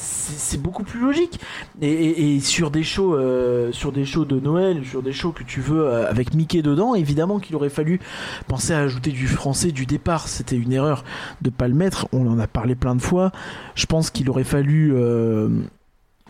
C'est 0.00 0.62
beaucoup 0.62 0.84
plus 0.84 1.00
logique. 1.00 1.40
Et, 1.80 2.38
sur 2.38 2.70
des 2.70 2.84
shows, 2.84 3.16
euh, 3.16 3.72
sur 3.72 3.90
des 3.90 4.04
shows 4.04 4.24
de 4.24 4.38
Noël, 4.38 4.84
sur 4.84 5.02
des 5.02 5.12
shows 5.12 5.32
que 5.32 5.42
tu 5.42 5.60
veux 5.60 5.88
avec 5.92 6.34
Mickey 6.34 6.62
dedans, 6.62 6.94
évidemment 6.94 7.40
qu'il 7.40 7.56
aurait 7.56 7.68
fallu 7.68 7.98
penser 8.46 8.72
à 8.72 8.78
ajouter 8.78 9.10
du 9.10 9.26
français 9.26 9.72
du 9.72 9.86
départ. 9.86 10.28
C'était 10.28 10.56
une 10.56 10.72
erreur 10.72 11.02
de 11.42 11.50
pas 11.50 11.66
le 11.66 11.74
mettre. 11.74 12.06
On 12.12 12.28
en 12.28 12.38
a 12.38 12.46
parlé 12.46 12.76
plein 12.76 12.94
de 12.94 13.02
fois. 13.02 13.32
Je 13.74 13.86
pense 13.86 14.10
qu'il 14.10 14.30
aurait 14.30 14.44
fallu 14.44 14.94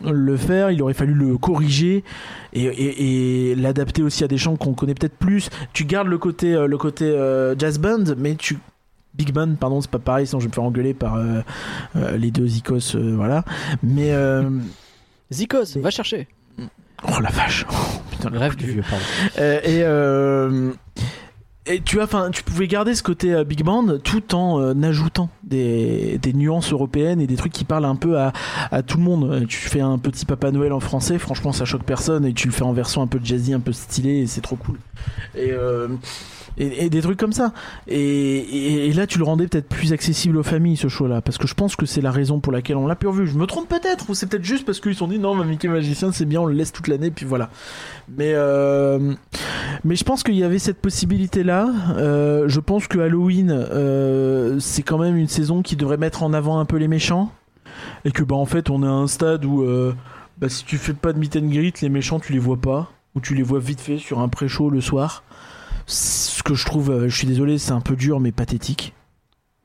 le 0.03 0.37
faire, 0.37 0.71
il 0.71 0.81
aurait 0.81 0.93
fallu 0.93 1.13
le 1.13 1.37
corriger 1.37 2.03
et, 2.53 2.63
et- 2.63 3.51
et 3.51 3.55
l'adapter 3.55 4.01
aussi 4.01 4.23
à 4.23 4.27
des 4.27 4.37
chants 4.37 4.55
qu'on 4.55 4.73
connaît 4.73 4.93
peut-être 4.95 5.17
plus. 5.17 5.49
Tu 5.73 5.85
gardes 5.85 6.07
le 6.07 6.17
côté, 6.17 6.53
euh, 6.53 6.67
le 6.67 6.77
côté 6.77 7.05
euh, 7.05 7.55
jazz 7.57 7.77
band, 7.79 8.03
mais 8.17 8.35
tu 8.35 8.57
Big 9.15 9.33
band, 9.33 9.55
pardon, 9.59 9.81
c'est 9.81 9.89
pas 9.89 9.99
pareil, 9.99 10.27
sinon 10.27 10.39
je 10.39 10.45
vais 10.45 10.49
me 10.49 10.53
faire 10.53 10.63
engueuler 10.63 10.93
par 10.93 11.15
euh, 11.15 11.41
euh, 11.97 12.15
les 12.15 12.31
deux 12.31 12.45
euh, 12.95 13.13
voilà. 13.15 13.43
Mais 13.83 14.11
Zikos, 15.31 15.77
va 15.81 15.89
chercher. 15.89 16.27
oh 16.59 17.19
la 17.19 17.29
vache, 17.29 17.65
Oh, 17.69 17.73
putain, 18.11 18.29
Le 18.29 18.37
rêve 18.39 18.55
du 18.55 18.65
vieux, 18.67 18.83
pardon. 18.89 19.03
et, 19.65 19.83
et 21.69 21.81
tu 21.81 22.01
enfin, 22.01 22.29
tu 22.31 22.43
pouvais 22.43 22.67
garder 22.67 22.95
ce 22.95 23.03
côté 23.03 23.33
euh, 23.33 23.43
big 23.43 23.63
band 23.63 23.97
tout 24.03 24.35
en 24.35 24.59
euh, 24.61 24.73
ajoutant 24.83 25.29
des, 25.43 26.17
des 26.21 26.33
nuances 26.33 26.73
européennes 26.73 27.21
et 27.21 27.27
des 27.27 27.35
trucs 27.35 27.53
qui 27.53 27.63
parlent 27.63 27.85
un 27.85 27.95
peu 27.95 28.17
à, 28.19 28.33
à 28.71 28.81
tout 28.81 28.97
le 28.97 29.03
monde. 29.03 29.45
Tu 29.47 29.57
fais 29.57 29.81
un 29.81 29.97
petit 29.97 30.25
Papa 30.25 30.51
Noël 30.51 30.73
en 30.73 30.79
français, 30.79 31.17
franchement, 31.19 31.51
ça 31.53 31.65
choque 31.65 31.83
personne 31.83 32.25
et 32.25 32.33
tu 32.33 32.47
le 32.47 32.53
fais 32.53 32.63
en 32.63 32.73
version 32.73 33.01
un 33.01 33.07
peu 33.07 33.19
jazzy, 33.23 33.53
un 33.53 33.59
peu 33.59 33.71
stylé 33.71 34.17
et 34.19 34.27
c'est 34.27 34.41
trop 34.41 34.55
cool. 34.55 34.77
Et, 35.35 35.51
euh, 35.51 35.87
et, 36.57 36.85
et 36.85 36.89
des 36.89 37.01
trucs 37.01 37.17
comme 37.19 37.31
ça. 37.31 37.53
Et, 37.87 38.87
et- 38.87 38.93
là, 38.93 39.07
tu 39.07 39.17
le 39.17 39.23
rendais 39.23 39.47
peut-être 39.47 39.69
plus 39.69 39.93
accessible 39.93 40.35
aux 40.37 40.43
familles, 40.43 40.75
ce 40.75 40.89
show-là, 40.89 41.21
parce 41.21 41.37
que 41.37 41.47
je 41.47 41.53
pense 41.53 41.75
que 41.77 41.85
c'est 41.85 42.01
la 42.01 42.11
raison 42.11 42.39
pour 42.39 42.51
laquelle 42.51 42.75
on 42.75 42.87
l'a 42.87 42.95
plus 42.95 43.07
revu. 43.07 43.27
Je 43.27 43.37
me 43.37 43.45
trompe 43.45 43.69
peut-être, 43.69 44.09
ou 44.09 44.15
c'est 44.15 44.25
peut-être 44.27 44.43
juste 44.43 44.65
parce 44.65 44.79
qu'ils 44.81 44.93
se 44.93 44.99
sont 44.99 45.07
dit 45.07 45.19
non, 45.19 45.35
Mickey 45.45 45.67
Magicien, 45.69 46.11
c'est 46.11 46.25
bien, 46.25 46.41
on 46.41 46.45
le 46.47 46.53
laisse 46.55 46.73
toute 46.73 46.87
l'année, 46.87 47.11
puis 47.11 47.25
voilà. 47.25 47.49
Mais 48.17 48.33
mais 49.85 49.95
je 49.95 50.03
pense 50.03 50.23
qu'il 50.23 50.35
y 50.35 50.43
avait 50.43 50.59
cette 50.59 50.79
Euh, 51.67 52.47
je 52.47 52.59
pense 52.59 52.87
que 52.87 52.99
Halloween, 52.99 53.51
euh, 53.51 54.59
c'est 54.59 54.83
quand 54.83 54.97
même 54.97 55.17
une 55.17 55.27
saison 55.27 55.61
qui 55.61 55.75
devrait 55.75 55.97
mettre 55.97 56.23
en 56.23 56.33
avant 56.33 56.59
un 56.59 56.65
peu 56.65 56.77
les 56.77 56.87
méchants. 56.87 57.31
Et 58.05 58.11
que, 58.11 58.23
bah, 58.23 58.35
en 58.35 58.45
fait, 58.45 58.69
on 58.69 58.83
est 58.83 58.87
à 58.87 58.91
un 58.91 59.07
stade 59.07 59.45
où, 59.45 59.63
euh, 59.63 59.93
bah, 60.37 60.49
si 60.49 60.65
tu 60.65 60.77
fais 60.77 60.93
pas 60.93 61.13
de 61.13 61.19
meet 61.19 61.35
and 61.35 61.47
greet, 61.47 61.81
les 61.81 61.89
méchants, 61.89 62.19
tu 62.19 62.33
les 62.33 62.39
vois 62.39 62.57
pas. 62.57 62.91
Ou 63.15 63.21
tu 63.21 63.33
les 63.35 63.43
vois 63.43 63.59
vite 63.59 63.81
fait 63.81 63.97
sur 63.97 64.19
un 64.19 64.29
pré-show 64.29 64.69
le 64.69 64.81
soir. 64.81 65.23
Ce 65.85 66.43
que 66.43 66.53
je 66.53 66.65
trouve, 66.65 67.07
je 67.07 67.15
suis 67.15 67.27
désolé, 67.27 67.57
c'est 67.57 67.71
un 67.71 67.81
peu 67.81 67.95
dur, 67.95 68.19
mais 68.19 68.31
pathétique. 68.31 68.93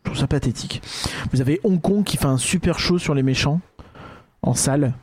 Je 0.03 0.11
trouve 0.11 0.21
ça 0.21 0.27
pathétique. 0.27 0.83
Vous 1.33 1.41
avez 1.41 1.61
Hong 1.65 1.81
Kong 1.81 2.05
qui 2.05 2.17
fait 2.17 2.27
un 2.27 2.39
super 2.39 2.79
show 2.79 2.99
sur 2.99 3.15
les 3.15 3.23
méchants 3.23 3.61
en 4.43 4.55
salle. 4.55 4.95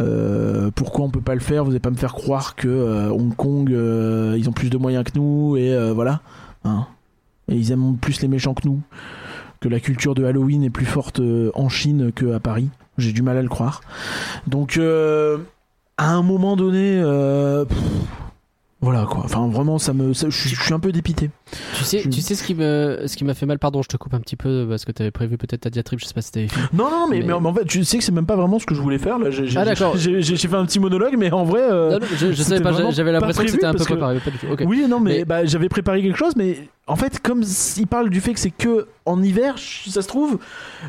Euh, 0.00 0.70
pourquoi 0.74 1.04
on 1.04 1.10
peut 1.10 1.20
pas 1.20 1.34
le 1.34 1.40
faire? 1.40 1.64
Vous 1.64 1.70
n'allez 1.70 1.80
pas 1.80 1.90
me 1.90 1.96
faire 1.96 2.14
croire 2.14 2.56
que 2.56 2.68
euh, 2.68 3.10
Hong 3.10 3.34
Kong, 3.34 3.70
euh, 3.72 4.34
ils 4.38 4.48
ont 4.48 4.52
plus 4.52 4.70
de 4.70 4.76
moyens 4.76 5.04
que 5.04 5.18
nous 5.18 5.56
et 5.56 5.92
voilà. 5.92 6.20
Hein. 6.66 6.86
et 7.48 7.56
ils 7.56 7.72
aiment 7.72 7.98
plus 7.98 8.22
les 8.22 8.28
méchants 8.28 8.54
que 8.54 8.66
nous. 8.66 8.80
Que 9.60 9.68
la 9.68 9.80
culture 9.80 10.14
de 10.14 10.24
Halloween 10.24 10.62
est 10.62 10.70
plus 10.70 10.86
forte 10.86 11.20
en 11.54 11.68
Chine 11.68 12.12
qu'à 12.12 12.40
Paris. 12.40 12.68
J'ai 12.96 13.12
du 13.12 13.22
mal 13.22 13.36
à 13.36 13.42
le 13.42 13.48
croire. 13.48 13.80
Donc, 14.46 14.78
à 14.78 16.10
un 16.10 16.22
moment 16.22 16.56
donné, 16.56 17.02
voilà 18.84 19.04
quoi. 19.06 19.22
Enfin, 19.24 19.48
vraiment, 19.48 19.78
ça 19.78 19.92
me, 19.92 20.12
ça- 20.14 20.28
je 20.30 20.36
suis- 20.38 20.50
je 20.54 20.62
suis 20.62 20.72
un 20.74 20.78
peu 20.80 20.92
dépité. 20.92 21.30
Tu 21.76 21.84
sais, 21.84 21.98
Je- 22.00 22.08
tu 22.10 22.20
sais 22.20 22.34
ce 22.34 22.42
qui 22.44 22.54
me, 22.54 23.02
ce 23.06 23.16
qui 23.16 23.24
m'a 23.24 23.34
fait 23.34 23.46
mal? 23.46 23.58
Pardon, 23.58 23.82
je 23.82 23.88
te 23.88 23.96
coupe 23.96 24.14
un 24.14 24.20
petit 24.20 24.36
peu 24.36 24.66
parce 24.68 24.84
que 24.84 24.92
t'avais 24.92 25.10
prévu 25.10 25.36
peut-être 25.38 25.62
ta 25.62 25.70
diatribe. 25.70 25.98
Je 26.00 26.04
sais 26.06 26.14
pas 26.14 26.22
si 26.22 26.30
t'avais. 26.32 26.46
Non, 26.72 26.90
non, 26.90 27.06
mais, 27.10 27.20
Mais- 27.20 27.26
mais 27.26 27.32
en 27.32 27.54
fait, 27.54 27.64
tu 27.64 27.84
sais 27.84 27.98
que 27.98 28.04
c'est 28.04 28.12
même 28.12 28.26
pas 28.26 28.36
vraiment 28.36 28.58
ce 28.58 28.66
que 28.66 28.74
je 28.74 28.80
voulais 28.80 28.98
faire. 28.98 29.18
Là, 29.18 29.30
j'ai, 29.30 29.44
Ah, 29.58 29.64
fait 29.64 30.54
un 30.56 30.66
petit 30.66 30.78
monologue, 30.80 31.14
mais 31.18 31.32
en 31.32 31.44
vrai. 31.44 31.60
euh, 31.62 31.92
Non, 31.92 31.98
non, 32.00 32.06
je, 32.16 32.32
je 32.32 32.42
savais 32.42 32.60
pas. 32.60 32.72
J'avais 32.90 33.12
l'impression 33.12 33.44
que 33.44 33.50
c'était 33.50 33.66
un 33.66 33.72
peu 33.72 33.78
que- 33.78 33.84
préparé. 33.84 34.18
Pas 34.20 34.30
du 34.30 34.38
tout. 34.38 34.46
Ok. 34.52 34.62
Oui, 34.66 34.84
non, 34.88 35.00
mais, 35.00 35.18
Mais- 35.18 35.24
bah, 35.24 35.44
j'avais 35.44 35.68
préparé 35.68 36.02
quelque 36.02 36.18
chose, 36.18 36.34
mais 36.36 36.58
en 36.86 36.96
fait, 36.96 37.20
comme 37.20 37.42
il 37.76 37.86
parle 37.86 38.10
du 38.10 38.20
fait 38.20 38.34
que 38.34 38.40
c'est 38.40 38.50
que 38.50 38.88
en 39.06 39.22
hiver, 39.22 39.58
si 39.58 39.90
ça 39.90 40.02
se 40.02 40.08
trouve, 40.08 40.38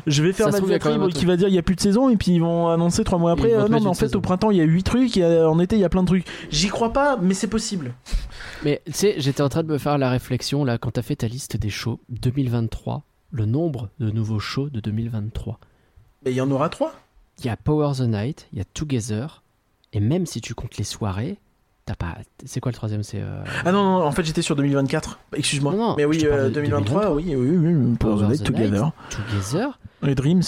je 0.06 0.22
vais 0.22 0.32
faire 0.32 0.52
Ça 0.52 0.60
ma 0.60 0.66
diatribe 0.66 1.08
qui 1.08 1.24
va 1.24 1.36
dire 1.36 1.48
il 1.48 1.54
y 1.54 1.58
a 1.58 1.62
plus 1.62 1.74
de 1.74 1.80
saison, 1.80 2.10
et 2.10 2.16
puis 2.16 2.32
ils 2.32 2.40
vont 2.40 2.68
annoncer 2.68 3.02
trois 3.02 3.18
mois 3.18 3.32
après. 3.32 3.54
Euh, 3.54 3.68
non, 3.68 3.80
mais 3.80 3.86
en 3.86 3.94
fait, 3.94 4.06
saison. 4.06 4.18
au 4.18 4.20
printemps, 4.20 4.50
il 4.50 4.58
y 4.58 4.60
a 4.60 4.64
huit 4.64 4.82
trucs, 4.82 5.16
et 5.16 5.24
en 5.24 5.58
été, 5.58 5.76
il 5.76 5.80
y 5.80 5.84
a 5.84 5.88
plein 5.88 6.02
de 6.02 6.08
trucs. 6.08 6.26
J'y 6.50 6.68
crois 6.68 6.92
pas, 6.92 7.16
mais 7.16 7.32
c'est 7.32 7.46
possible. 7.46 7.94
Mais 8.62 8.82
tu 8.84 8.92
sais, 8.92 9.14
j'étais 9.18 9.42
en 9.42 9.48
train 9.48 9.62
de 9.62 9.68
me 9.68 9.78
faire 9.78 9.96
la 9.96 10.10
réflexion 10.10 10.64
là 10.64 10.76
quand 10.76 10.92
t'as 10.92 11.02
fait 11.02 11.16
ta 11.16 11.28
liste 11.28 11.56
des 11.56 11.70
shows 11.70 12.00
2023, 12.10 13.02
le 13.30 13.46
nombre 13.46 13.88
de 13.98 14.10
nouveaux 14.10 14.38
shows 14.38 14.68
de 14.68 14.80
2023. 14.80 15.58
Mais 16.24 16.32
il 16.32 16.36
y 16.36 16.40
en 16.42 16.50
aura 16.50 16.68
trois. 16.68 16.92
Il 17.38 17.46
y 17.46 17.48
a 17.48 17.56
Power 17.56 17.92
the 17.96 18.00
Night, 18.08 18.48
il 18.52 18.58
y 18.58 18.60
a 18.60 18.64
Together, 18.64 19.42
et 19.94 20.00
même 20.00 20.26
si 20.26 20.42
tu 20.42 20.54
comptes 20.54 20.76
les 20.76 20.84
soirées, 20.84 21.38
t'as 21.86 21.94
pas. 21.94 22.16
C'est 22.44 22.60
quoi 22.60 22.70
le 22.70 22.76
troisième 22.76 23.02
C'est 23.02 23.20
euh, 23.20 23.42
Ah 23.64 23.72
non, 23.72 23.82
non, 23.82 24.04
en 24.04 24.12
fait, 24.12 24.24
j'étais 24.24 24.42
sur 24.42 24.54
2024. 24.56 25.18
Excuse-moi. 25.36 25.72
Non, 25.72 25.78
non, 25.90 25.94
mais 25.96 26.04
oui, 26.04 26.20
euh, 26.24 26.48
de 26.48 26.54
2023, 26.54 27.14
oui, 27.14 27.24
oui, 27.28 27.34
oui, 27.36 27.56
oui. 27.74 27.96
Pour 27.98 28.10
Power 28.16 28.24
the 28.24 28.26
the 28.26 28.30
Night, 28.40 28.44
Together. 28.44 28.92
Together. 29.10 29.78
Les 30.02 30.14
Dreams. 30.14 30.42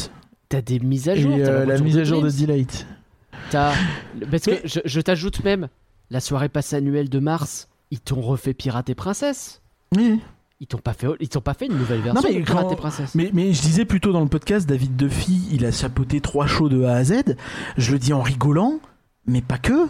T'as 0.51 0.61
des 0.63 0.81
mises 0.81 1.09
à 1.09 1.15
Et 1.15 1.21
jour. 1.21 1.33
t'as 1.37 1.51
euh, 1.51 1.65
la 1.65 1.79
mise 1.79 1.97
à 1.99 2.05
jour 2.05 2.21
de 2.23 2.29
Dreams, 2.29 2.47
Delight. 2.47 2.87
T'as. 3.51 3.73
Parce 4.31 4.43
que 4.45 4.53
je, 4.65 4.81
je 4.85 5.01
t'ajoute 5.01 5.43
même 5.45 5.69
la 6.11 6.21
soirée 6.21 6.49
passe 6.49 6.73
annuelle 6.73 7.09
de 7.09 7.19
mars. 7.19 7.69
Ils 7.91 8.01
t'ont 8.01 8.21
refait 8.21 8.53
Pirate 8.55 8.91
et 8.91 8.95
Princesse. 8.95 9.63
Oui. 9.97 10.21
Ils 10.61 10.67
t'ont 10.67 10.79
pas 10.79 10.93
fait. 10.93 11.07
Ils 11.21 11.29
t'ont 11.29 11.41
pas 11.41 11.55
fait 11.55 11.67
une 11.67 11.79
nouvelle 11.79 12.01
version 12.01 12.29
mais 12.29 12.41
de 12.41 12.45
quand- 12.51 12.71
et 12.71 12.77
Princesse. 12.77 13.15
Mais, 13.15 13.31
mais 13.33 13.53
je 13.53 13.63
disais 13.63 13.85
plutôt 13.85 14.13
dans 14.13 14.21
le 14.23 14.27
podcast, 14.29 14.69
David 14.69 14.97
Duffy, 14.97 15.49
il 15.53 15.65
a 15.65 15.71
chapeauté 15.71 16.21
trois 16.21 16.47
shows 16.47 16.69
de 16.69 16.83
A 16.83 16.95
à 16.97 17.05
Z. 17.05 17.37
Je 17.77 17.93
le 17.93 17.99
dis 17.99 18.13
en 18.13 18.23
rigolant, 18.23 18.81
mais 19.27 19.41
pas 19.41 19.59
que. 19.59 19.87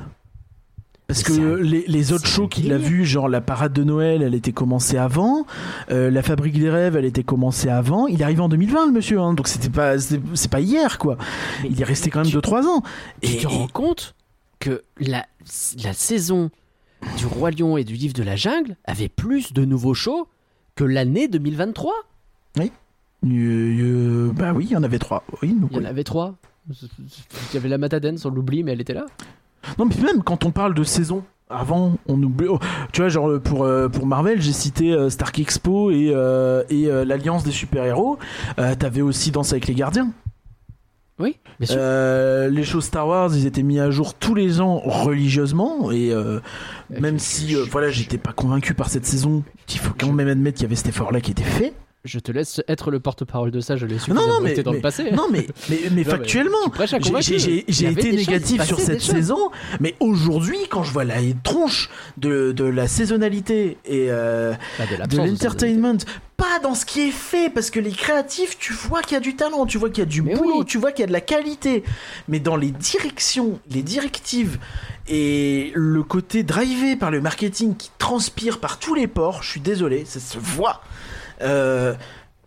Parce 1.08 1.22
que 1.22 1.32
un- 1.32 1.56
les, 1.62 1.84
les 1.86 2.12
autres 2.12 2.26
shows 2.26 2.48
qu'il 2.48 2.70
a 2.70 2.76
vus, 2.76 3.06
genre 3.06 3.30
la 3.30 3.40
parade 3.40 3.72
de 3.72 3.82
Noël, 3.82 4.20
elle 4.20 4.34
était 4.34 4.52
commencée 4.52 4.98
avant. 4.98 5.46
Euh, 5.90 6.10
la 6.10 6.22
fabrique 6.22 6.58
des 6.60 6.68
rêves, 6.68 6.96
elle 6.96 7.06
était 7.06 7.22
commencée 7.22 7.70
avant. 7.70 8.06
Il 8.08 8.20
est 8.20 8.24
arrivé 8.24 8.42
en 8.42 8.50
2020, 8.50 8.88
le 8.88 8.92
monsieur. 8.92 9.18
hein, 9.18 9.32
donc 9.32 9.48
c'était 9.48 9.70
pas, 9.70 9.96
c'est 9.98 10.50
pas 10.50 10.60
hier, 10.60 10.98
quoi. 10.98 11.16
Mais 11.62 11.70
Il 11.70 11.80
est 11.80 11.84
resté 11.84 12.10
quand 12.10 12.18
même 12.20 12.28
tu- 12.28 12.36
2-3 12.36 12.66
ans. 12.66 12.82
Tu 13.22 13.32
Et, 13.32 13.36
te 13.38 13.46
rends 13.46 13.68
compte 13.68 14.14
que 14.58 14.82
la, 15.00 15.24
la 15.82 15.92
saison 15.94 16.50
du 17.16 17.24
Roi 17.24 17.52
Lion 17.52 17.78
et 17.78 17.84
du 17.84 17.94
Livre 17.94 18.12
de 18.12 18.22
la 18.22 18.36
Jungle 18.36 18.76
avait 18.84 19.08
plus 19.08 19.54
de 19.54 19.64
nouveaux 19.64 19.94
shows 19.94 20.28
que 20.74 20.84
l'année 20.84 21.26
2023 21.26 21.94
et- 22.60 22.70
euh, 23.26 24.30
bah 24.34 24.52
oui, 24.54 24.66
il 24.66 24.72
y 24.72 24.76
en 24.76 24.82
avait 24.82 24.98
trois. 24.98 25.24
Oui, 25.42 25.54
donc 25.54 25.70
Il 25.72 25.76
y 25.76 25.80
en 25.80 25.82
oui. 25.84 25.86
avait 25.86 26.04
trois. 26.04 26.36
Il 26.68 26.74
y 27.54 27.56
avait 27.56 27.68
la 27.70 27.78
Matadenne, 27.78 28.18
on 28.26 28.28
l'oublie, 28.28 28.62
mais 28.62 28.72
elle 28.72 28.80
était 28.82 28.92
là. 28.94 29.06
Non, 29.78 29.84
mais 29.86 29.96
même 30.02 30.22
quand 30.22 30.44
on 30.44 30.50
parle 30.50 30.74
de 30.74 30.84
saison, 30.84 31.24
avant, 31.50 31.96
on 32.06 32.22
oublie. 32.22 32.46
oh, 32.48 32.58
tu 32.92 33.00
vois, 33.00 33.08
genre 33.08 33.40
pour, 33.40 33.64
euh, 33.64 33.88
pour 33.88 34.06
Marvel, 34.06 34.40
j'ai 34.40 34.52
cité 34.52 34.92
euh, 34.92 35.08
Stark 35.10 35.38
Expo 35.38 35.90
et, 35.90 36.10
euh, 36.14 36.62
et 36.68 36.86
euh, 36.88 37.04
l'Alliance 37.04 37.42
des 37.44 37.50
super-héros. 37.50 38.18
Euh, 38.58 38.74
T'avais 38.74 39.00
aussi 39.02 39.30
Danse 39.30 39.52
avec 39.52 39.66
les 39.66 39.74
gardiens. 39.74 40.10
Oui, 41.20 41.36
bien 41.58 41.66
sûr. 41.66 41.76
Euh, 41.80 42.48
les 42.48 42.62
shows 42.62 42.80
Star 42.80 43.08
Wars, 43.08 43.30
ils 43.34 43.44
étaient 43.46 43.64
mis 43.64 43.80
à 43.80 43.90
jour 43.90 44.14
tous 44.14 44.34
les 44.36 44.60
ans 44.60 44.78
religieusement. 44.84 45.90
Et 45.90 46.12
euh, 46.12 46.38
Euh, 46.92 47.00
même 47.00 47.18
si, 47.18 47.56
euh, 47.56 47.64
voilà, 47.70 47.90
j'étais 47.90 48.18
pas 48.18 48.32
convaincu 48.32 48.72
par 48.74 48.88
cette 48.88 49.04
saison, 49.04 49.42
il 49.68 49.78
faut 49.78 49.92
quand 49.98 50.12
même 50.12 50.28
admettre 50.28 50.58
qu'il 50.58 50.64
y 50.64 50.66
avait 50.66 50.76
cet 50.76 50.88
effort-là 50.88 51.20
qui 51.20 51.32
était 51.32 51.42
fait. 51.42 51.72
Je 52.08 52.18
te 52.20 52.32
laisse 52.32 52.62
être 52.68 52.90
le 52.90 53.00
porte-parole 53.00 53.50
de 53.50 53.60
ça, 53.60 53.76
je 53.76 53.84
l'ai 53.84 53.94
Non, 53.96 54.00
suffisamment 54.00 54.26
non, 54.26 54.40
mais, 54.42 54.54
dans 54.54 54.70
mais- 54.70 54.76
le 54.78 54.82
passé. 54.82 55.10
non, 55.12 55.26
mais, 55.30 55.46
mais, 55.92 56.04
factuellement, 56.04 56.56
J'ai- 57.20 57.58
été 57.90 58.12
négatif 58.12 58.62
sur 58.64 58.80
cette 58.80 59.02
saison, 59.02 59.50
mais 59.80 59.94
aujourd'hui, 60.00 60.56
quand 60.70 60.82
je 60.84 60.92
vois 60.92 61.04
la 61.04 61.16
tronche 61.42 61.90
de, 62.16 62.52
de 62.52 62.64
la 62.64 62.88
saisonnalité 62.88 63.76
et 63.84 64.06
euh, 64.10 64.54
de 65.10 65.16
l'entertainment, 65.18 65.98
pas 66.38 66.58
dans 66.62 66.74
ce 66.74 66.86
qui 66.86 67.00
est 67.08 67.10
fait, 67.10 67.50
parce 67.52 67.68
que 67.68 67.80
les 67.80 67.90
créatifs, 67.90 68.56
tu 68.58 68.72
vois 68.72 69.02
qu'il 69.02 69.12
y 69.14 69.16
a 69.16 69.20
du 69.20 69.34
talent, 69.36 69.66
tu 69.66 69.76
vois 69.76 69.90
qu'il 69.90 69.98
y 69.98 70.06
a 70.06 70.10
du 70.10 70.22
Mais 70.22 70.34
boulot, 70.34 70.60
oui. 70.60 70.64
tu 70.66 70.78
vois 70.78 70.92
qu'il 70.92 71.02
y 71.02 71.04
a 71.04 71.08
de 71.08 71.12
la 71.12 71.20
qualité, 71.20 71.82
mais 72.28 72.38
dans 72.40 72.56
les 72.56 72.70
directions, 72.70 73.58
les 73.70 73.82
directives 73.82 74.58
et 75.08 75.72
le 75.74 76.02
côté 76.02 76.42
drivé 76.44 76.94
par 76.96 77.10
le 77.10 77.20
marketing 77.20 77.74
qui 77.76 77.90
transpire 77.98 78.60
par 78.60 78.78
tous 78.78 78.94
les 78.94 79.06
ports, 79.08 79.42
je 79.42 79.50
suis 79.50 79.60
désolé, 79.60 80.04
ça 80.06 80.20
se 80.20 80.38
voit. 80.38 80.80
Euh, 81.42 81.94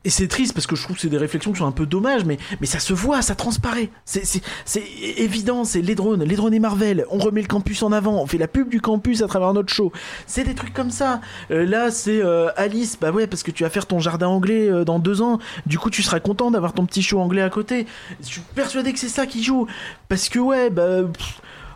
et 0.04 0.10
c'est 0.10 0.28
triste 0.28 0.54
parce 0.54 0.66
que 0.66 0.76
je 0.76 0.82
trouve 0.82 0.96
que 0.96 1.02
c'est 1.04 1.10
des 1.10 1.18
réflexions 1.18 1.52
qui 1.52 1.60
sont 1.60 1.68
un 1.68 1.72
peu 1.72 1.86
dommages, 1.86 2.26
mais, 2.26 2.40
mais 2.60 2.66
ça 2.66 2.80
se 2.80 2.92
voit, 2.92 3.22
ça 3.22 3.36
transparaît. 3.36 3.92
C'est, 4.04 4.26
c'est, 4.26 4.42
c'est 4.66 4.84
évident, 5.18 5.64
c'est 5.64 5.82
les 5.82 5.94
drones, 5.94 6.24
les 6.24 6.36
drones 6.36 6.56
et 6.56 6.60
Marvel. 6.60 7.06
On 7.12 7.20
remet 7.20 7.42
le 7.42 7.48
campus 7.48 7.84
en 7.84 7.92
avant, 7.92 8.20
on 8.20 8.26
fait 8.26 8.40
la 8.40 8.48
pub 8.48 8.70
du 8.70 8.82
campus 8.82 9.22
à 9.22 9.28
travers 9.28 9.54
notre 9.54 9.72
show. 9.72 9.92
C'est 10.26 10.44
des 10.44 10.56
trucs 10.56 10.74
comme 10.74 10.90
ça. 10.90 11.22
Euh, 11.52 11.68
là, 11.68 11.92
c'est 11.92 12.20
euh, 12.24 12.50
Alice, 12.58 12.98
bah 13.00 13.12
ouais, 13.12 13.28
parce 13.28 13.44
que 13.44 13.52
tu 13.52 13.62
vas 13.62 13.70
faire 13.70 13.86
ton 13.86 14.00
jardin 14.00 14.28
anglais 14.28 14.70
dans 14.86 14.98
deux 14.98 15.22
ans. 15.22 15.38
Du 15.68 15.78
coup, 15.78 15.92
tu 15.92 16.02
seras 16.02 16.20
content 16.20 16.50
d'avoir 16.50 16.74
ton 16.74 16.88
petit 16.88 17.04
show 17.04 17.20
anglais 17.20 17.44
à 17.44 17.52
côté. 17.52 17.86
Je 18.22 18.28
suis 18.28 18.42
persuadé 18.56 18.94
que 18.94 19.00
c'est 19.00 19.08
ça 19.08 19.28
qui 19.28 19.44
joue. 19.44 19.68
Parce 20.10 20.30
que 20.30 20.40
ouais, 20.40 20.72
bah. 20.72 21.02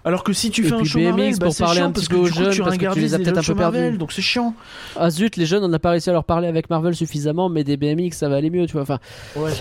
Alors 0.05 0.23
que 0.23 0.31
si 0.31 0.51
tu 0.51 0.63
Et 0.63 0.69
fais 0.69 0.73
un 0.75 0.77
puis 0.77 0.85
show 0.87 0.99
BMX 0.99 1.07
Marvel, 1.09 1.37
bah, 1.39 1.45
pour 1.47 1.53
c'est 1.55 1.63
parler 1.63 1.75
chiant 1.79 1.85
un 1.87 1.91
parce 1.91 2.05
petit 2.05 2.09
que 2.09 2.15
peu 2.15 2.21
aux 2.21 2.25
jeunes, 2.27 2.51
tu 2.51 2.61
parce 2.61 2.77
que 2.77 2.93
tu 2.93 2.99
les 2.99 3.13
as 3.13 3.17
peut-être 3.17 3.37
un 3.39 3.41
peu 3.41 3.55
perdus. 3.55 3.97
Donc 3.97 4.11
c'est 4.13 4.21
chiant. 4.21 4.53
Ah 4.95 5.09
zut, 5.09 5.35
les 5.35 5.45
jeunes, 5.45 5.63
on 5.63 5.67
n'a 5.67 5.79
pas 5.79 5.89
réussi 5.89 6.09
à 6.09 6.13
leur 6.13 6.23
parler 6.23 6.47
avec 6.47 6.69
Marvel 6.69 6.95
suffisamment, 6.95 7.49
mais 7.49 7.63
des 7.63 7.75
BMX, 7.75 8.11
ça 8.15 8.29
va 8.29 8.35
aller 8.37 8.49
mieux, 8.49 8.65
tu 8.67 8.73
vois. 8.73 8.83
Enfin, 8.83 8.99
Ouais. 9.35 9.51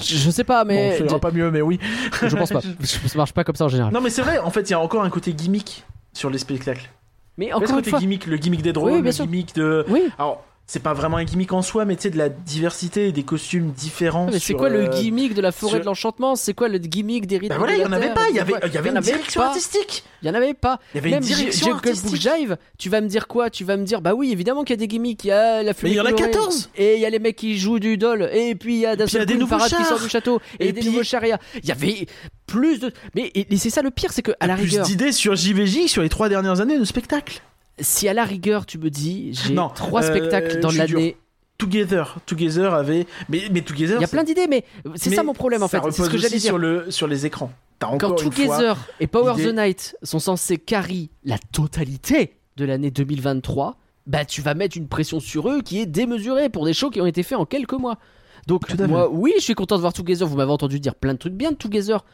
je 0.00 0.30
sais 0.30 0.44
pas, 0.44 0.64
Bon, 0.64 0.68
mais 0.68 0.98
ça 0.98 1.04
ira 1.04 1.18
pas 1.18 1.30
mieux, 1.30 1.50
mais 1.50 1.62
oui. 1.62 1.78
je 2.22 2.36
pense 2.36 2.50
pas. 2.50 2.60
Ça 2.82 2.98
marche 3.16 3.32
pas 3.32 3.44
comme 3.44 3.56
ça 3.56 3.64
en 3.64 3.68
général. 3.68 3.92
Non, 3.92 4.00
mais 4.00 4.10
c'est 4.10 4.22
vrai, 4.22 4.38
en 4.38 4.50
fait, 4.50 4.60
il 4.62 4.70
y 4.70 4.74
a 4.74 4.80
encore 4.80 5.02
un 5.02 5.10
côté 5.10 5.32
gimmick 5.32 5.84
sur 6.12 6.30
les 6.30 6.38
spectacles. 6.38 6.90
Mais 7.38 7.52
Encore 7.52 7.78
une 7.78 7.84
fois, 7.84 7.98
gimmick, 7.98 8.26
le 8.26 8.36
gimmick 8.36 8.62
des 8.62 8.72
drones, 8.72 8.92
Oui, 8.94 9.02
le 9.02 9.12
sûr. 9.12 9.24
gimmick 9.26 9.54
de. 9.54 9.84
oui. 9.88 10.02
Alors, 10.18 10.42
c'est 10.68 10.82
pas 10.82 10.94
vraiment 10.94 11.16
un 11.18 11.24
gimmick 11.24 11.52
en 11.52 11.62
soi, 11.62 11.84
mais 11.84 11.94
tu 11.96 12.02
sais, 12.02 12.10
de 12.10 12.18
la 12.18 12.28
diversité 12.28 13.08
et 13.08 13.12
des 13.12 13.22
costumes 13.22 13.70
différents. 13.70 14.26
Ah, 14.28 14.32
Mais 14.32 14.38
c'est 14.40 14.54
quoi 14.54 14.68
le 14.68 14.84
euh, 14.84 14.88
gimmick 14.88 15.32
de 15.34 15.40
la 15.40 15.52
forêt 15.52 15.70
sur- 15.74 15.80
de 15.80 15.84
l'enchantement? 15.84 16.34
C'est 16.34 16.54
quoi 16.54 16.68
le 16.68 16.78
gimmick 16.78 17.26
des 17.26 17.38
rites 17.38 17.50
Bah 17.50 17.58
voilà, 17.58 17.74
il 17.76 17.82
y 17.82 17.84
en 17.84 17.92
avait 17.92 18.12
pas, 18.12 18.28
il 18.30 18.36
y 18.36 18.40
avait, 18.40 18.54
il 18.66 18.72
y 18.74 18.76
avait 18.78 18.90
une 18.90 18.96
avait 18.96 19.06
direction 19.12 19.40
pas. 19.42 19.48
artistique. 19.48 20.02
Il 20.22 20.28
y 20.28 20.30
en 20.30 20.34
avait 20.34 20.54
pas. 20.54 20.80
Il 20.94 20.96
y 20.96 21.00
avait 21.00 21.10
une 21.12 21.20
direction 21.20 21.74
artistique. 21.74 22.20
Jive, 22.20 22.56
tu 22.78 22.88
vas 22.90 23.00
me 23.00 23.06
dire 23.06 23.28
quoi? 23.28 23.48
Tu 23.48 23.62
vas 23.64 23.76
me 23.76 23.84
dire, 23.84 24.00
bah 24.00 24.14
oui, 24.14 24.32
évidemment 24.32 24.64
qu'il 24.64 24.74
y 24.74 24.78
a 24.78 24.80
des 24.80 24.88
gimmicks. 24.88 25.22
Il 25.24 25.28
y 25.28 25.30
a 25.32 25.62
la 25.62 25.72
fumée 25.72 25.92
il 25.92 25.96
y 25.96 26.00
en 26.00 26.04
a 26.04 26.10
colorée, 26.12 26.30
14. 26.32 26.70
Et 26.76 26.94
il 26.96 27.00
y 27.00 27.06
a 27.06 27.10
les 27.10 27.18
mecs 27.20 27.36
qui 27.36 27.56
jouent 27.58 27.78
du 27.78 27.96
doll. 27.96 28.28
Et 28.32 28.54
puis 28.56 28.74
il 28.74 28.80
y 28.80 28.86
a 28.86 28.96
d'un 28.96 29.06
seul 29.06 29.20
des 29.24 29.26
coup 29.26 29.32
une 29.34 29.40
nouveaux 29.40 29.50
parade 29.56 29.70
qui 29.70 29.76
chars. 29.76 29.86
sort 29.86 30.00
du 30.00 30.08
château. 30.08 30.40
Et, 30.58 30.68
Et 30.68 30.72
des 30.72 30.80
puis- 30.80 30.88
nouveaux 30.90 31.04
chariots. 31.04 31.36
Il 31.62 31.68
y 31.68 31.72
avait 31.72 32.06
plus 32.48 32.80
de. 32.80 32.92
Mais 33.14 33.32
c'est 33.56 33.70
ça 33.70 33.82
le 33.82 33.90
pire, 33.92 34.12
c'est 34.12 34.22
que 34.22 34.32
à 34.40 34.46
la 34.48 34.54
Plus 34.56 34.64
rigueur, 34.64 34.84
d'idées 34.86 35.12
sur 35.12 35.36
JVJ 35.36 35.86
sur 35.86 36.02
les 36.02 36.08
trois 36.08 36.28
dernières 36.28 36.60
années 36.60 36.78
de 36.78 36.84
spectacle. 36.84 37.40
Si 37.80 38.08
à 38.08 38.14
la 38.14 38.24
rigueur 38.24 38.66
tu 38.66 38.78
me 38.78 38.90
dis, 38.90 39.30
j'ai 39.32 39.54
Non, 39.54 39.68
trois 39.68 40.02
euh, 40.04 40.08
spectacles 40.08 40.60
dans 40.60 40.70
l'année. 40.70 41.16
Together, 41.58 42.16
Together 42.26 42.74
avait. 42.74 43.06
Mais, 43.28 43.42
mais 43.50 43.62
Together. 43.62 43.96
Il 43.98 44.02
y 44.02 44.04
a 44.04 44.08
plein 44.08 44.24
d'idées, 44.24 44.46
mais 44.48 44.64
c'est 44.94 45.10
mais 45.10 45.16
ça 45.16 45.22
mon 45.22 45.32
problème 45.32 45.62
en 45.62 45.68
ça 45.68 45.80
fait. 45.80 45.90
C'est 45.90 46.02
ce 46.04 46.10
que 46.10 46.18
j'allais 46.18 46.36
dire. 46.38 46.50
sur, 46.50 46.58
le, 46.58 46.90
sur 46.90 47.06
les 47.06 47.24
écrans. 47.24 47.50
T'as 47.78 47.96
Quand 47.96 48.08
fois. 48.18 48.30
Together 48.30 48.76
et 49.00 49.06
Power 49.06 49.34
l'idée- 49.36 49.52
the 49.52 49.54
Night 49.56 49.96
sont 50.02 50.18
censés 50.18 50.58
carry 50.58 51.10
la 51.24 51.38
totalité 51.52 52.36
de 52.56 52.64
l'année 52.64 52.90
2023, 52.90 53.76
bah 54.06 54.24
tu 54.24 54.40
vas 54.40 54.54
mettre 54.54 54.76
une 54.76 54.88
pression 54.88 55.20
sur 55.20 55.48
eux 55.50 55.60
qui 55.62 55.80
est 55.80 55.86
démesurée 55.86 56.48
pour 56.48 56.64
des 56.64 56.72
shows 56.72 56.90
qui 56.90 57.00
ont 57.00 57.06
été 57.06 57.22
faits 57.22 57.38
en 57.38 57.44
quelques 57.44 57.72
mois. 57.72 57.98
Donc 58.46 58.62
moi, 58.80 59.10
oui, 59.10 59.32
je 59.38 59.42
suis 59.42 59.54
content 59.54 59.76
de 59.76 59.80
voir 59.80 59.92
Together. 59.92 60.26
Vous 60.26 60.36
m'avez 60.36 60.52
entendu 60.52 60.78
dire 60.78 60.94
plein 60.94 61.14
de 61.14 61.18
trucs 61.18 61.34
bien 61.34 61.50
de 61.52 61.56
Together. 61.56 62.04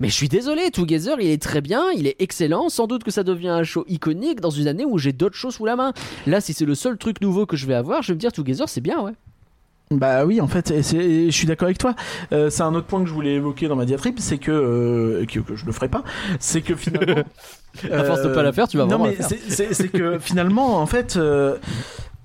Mais 0.00 0.08
je 0.08 0.14
suis 0.14 0.28
désolé, 0.28 0.70
Together, 0.70 1.16
il 1.20 1.28
est 1.30 1.42
très 1.42 1.60
bien, 1.60 1.90
il 1.96 2.06
est 2.06 2.16
excellent. 2.18 2.68
Sans 2.68 2.86
doute 2.86 3.04
que 3.04 3.10
ça 3.10 3.22
devient 3.24 3.48
un 3.48 3.62
show 3.64 3.84
iconique 3.88 4.40
dans 4.40 4.50
une 4.50 4.68
année 4.68 4.84
où 4.84 4.98
j'ai 4.98 5.12
d'autres 5.12 5.36
choses 5.36 5.54
sous 5.56 5.64
la 5.64 5.76
main. 5.76 5.92
Là, 6.26 6.40
si 6.40 6.52
c'est 6.52 6.64
le 6.64 6.74
seul 6.74 6.96
truc 6.98 7.20
nouveau 7.20 7.46
que 7.46 7.56
je 7.56 7.66
vais 7.66 7.74
avoir, 7.74 8.02
je 8.02 8.08
vais 8.08 8.14
me 8.14 8.20
dire 8.20 8.32
Together, 8.32 8.68
c'est 8.68 8.80
bien, 8.80 9.00
ouais. 9.02 9.12
Bah 9.90 10.24
oui, 10.24 10.40
en 10.40 10.46
fait, 10.48 10.72
je 10.74 11.28
suis 11.30 11.46
d'accord 11.46 11.66
avec 11.66 11.76
toi. 11.76 11.94
Euh, 12.32 12.48
c'est 12.48 12.62
un 12.62 12.74
autre 12.74 12.86
point 12.86 13.00
que 13.02 13.08
je 13.08 13.12
voulais 13.12 13.34
évoquer 13.34 13.68
dans 13.68 13.76
ma 13.76 13.84
diatribe, 13.84 14.14
c'est 14.20 14.38
que, 14.38 14.50
euh, 14.50 15.26
que 15.26 15.40
que 15.40 15.54
je 15.54 15.66
le 15.66 15.72
ferai 15.72 15.88
pas, 15.88 16.02
c'est 16.40 16.62
que 16.62 16.74
finalement. 16.74 17.22
À 17.90 18.04
force 18.04 18.22
de 18.22 18.28
pas 18.28 18.42
la 18.42 18.52
faire, 18.52 18.68
tu 18.68 18.76
vas 18.78 18.84
non 18.84 18.98
vraiment 18.98 19.04
mais 19.18 19.22
c'est- 19.22 19.40
c'est 19.48 19.72
c'est 19.74 19.88
que 19.88 20.18
finalement, 20.18 20.76
en 20.78 20.86
fait, 20.86 21.16
euh, 21.16 21.56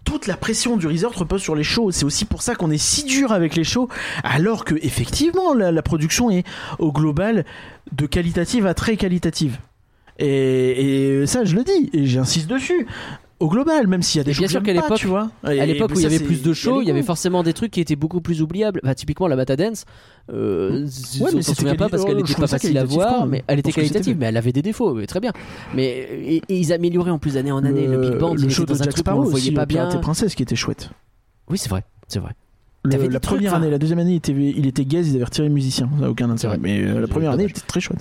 toute 0.08 0.26
la 0.26 0.38
pression 0.38 0.78
du 0.78 0.88
resort 0.88 1.14
repose 1.14 1.42
sur 1.42 1.54
les 1.54 1.66
shows. 1.66 1.92
C'est 1.92 2.06
aussi 2.06 2.24
pour 2.24 2.42
ça 2.42 2.56
qu'on 2.56 2.72
est 2.72 2.78
si 2.78 3.04
dur 3.04 3.34
avec 3.34 3.58
les 3.58 3.66
shows, 3.66 3.90
alors 4.24 4.64
que 4.64 4.76
effectivement 4.76 5.54
la, 5.54 5.82
production 5.82 6.30
est 6.32 6.46
au 6.80 6.94
global 6.94 7.44
de 7.92 8.06
qualitative 8.06 8.66
à 8.68 8.74
très 8.74 8.96
qualitative. 8.96 9.58
Et 10.18 11.24
ça, 11.26 11.44
je 11.44 11.58
le 11.58 11.66
dis 11.66 11.90
et 11.92 12.06
j'insiste 12.06 12.48
dessus. 12.48 12.88
Au 13.40 13.50
global, 13.50 13.86
même 13.86 14.02
s'il 14.02 14.18
y 14.18 14.22
a 14.22 14.24
des 14.24 14.32
Et 14.32 14.34
choses 14.34 14.40
bien 14.40 14.48
que 14.48 14.52
sûr 14.52 14.64
qu'à 14.64 14.74
l'époque- 14.74 14.98
tu 14.98 15.06
vois. 15.08 15.30
À 15.44 15.54
l'époque 15.66 15.92
où 15.92 16.00
il 16.00 16.02
y 16.02 16.06
avait 16.08 16.20
plus 16.20 16.42
de 16.42 16.54
shows, 16.54 16.82
il 16.82 16.88
y 16.88 16.92
avait 16.92 17.04
forcément 17.04 17.44
des 17.44 17.54
trucs 17.54 17.72
qui 17.72 17.80
étaient 17.82 17.96
beaucoup 17.96 18.20
plus 18.20 18.42
oubliables. 18.42 18.80
Bah, 18.84 18.96
typiquement 18.96 19.28
la 19.28 19.36
Matadance, 19.36 19.86
euh, 20.34 20.88
Ouais, 21.22 21.30
on 21.36 21.42
s'en 21.42 21.54
souvient 21.54 21.76
pas 21.76 21.88
parce 21.90 22.04
oh, 22.04 22.06
qu'elle 22.08 22.18
je 22.26 22.32
était 22.32 22.42
pas 22.42 22.48
facile 22.48 22.78
à 22.78 22.84
voir, 22.84 23.28
mais 23.28 23.44
elle 23.48 23.60
était 23.60 23.72
qualitative, 23.72 24.18
mais 24.20 24.26
elle 24.26 24.38
avait 24.38 24.54
des 24.54 24.62
défauts, 24.64 24.94
mais 24.96 25.06
très 25.06 25.20
bien. 25.20 25.34
Mais 25.76 25.86
et, 25.88 26.36
et 26.50 26.58
ils 26.58 26.74
amélioraient 26.74 27.12
en 27.12 27.20
plus 27.20 27.36
d'année 27.36 27.52
en 27.52 27.64
année. 27.64 27.86
Le, 27.86 27.98
Big 27.98 28.18
Band, 28.18 28.34
le 28.34 28.50
show 28.50 28.64
de 28.64 28.74
dans 28.74 28.82
un 28.82 28.86
Jack 28.86 28.98
Sparrow 28.98 29.24
voyait 29.24 29.52
pas 29.52 29.62
euh, 29.62 29.66
bien. 29.66 29.88
Princesse 29.88 30.34
qui 30.34 30.44
était 30.44 30.56
chouette. 30.56 30.90
Oui, 31.50 31.58
c'est 31.58 31.70
vrai, 31.70 31.84
c'est 32.08 32.20
vrai. 32.20 32.32
Le- 32.86 33.08
la 33.08 33.20
première 33.20 33.52
enfin. 33.54 33.62
année, 33.62 33.70
la 33.70 33.78
deuxième 33.78 34.00
année, 34.00 34.14
il 34.14 34.18
était, 34.18 34.32
il 34.34 34.66
était 34.66 34.86
gaze, 34.86 35.10
ils 35.10 35.16
avaient 35.16 35.26
retiré 35.26 35.50
musicien, 35.50 35.90
ça 35.96 36.02
n'a 36.02 36.10
aucun 36.10 36.30
intérêt. 36.30 36.58
Mais 36.60 36.82
euh, 36.82 37.00
la 37.02 37.08
première 37.08 37.32
année 37.32 37.46
était 37.46 37.62
très 37.62 37.82
chouette. 37.82 38.00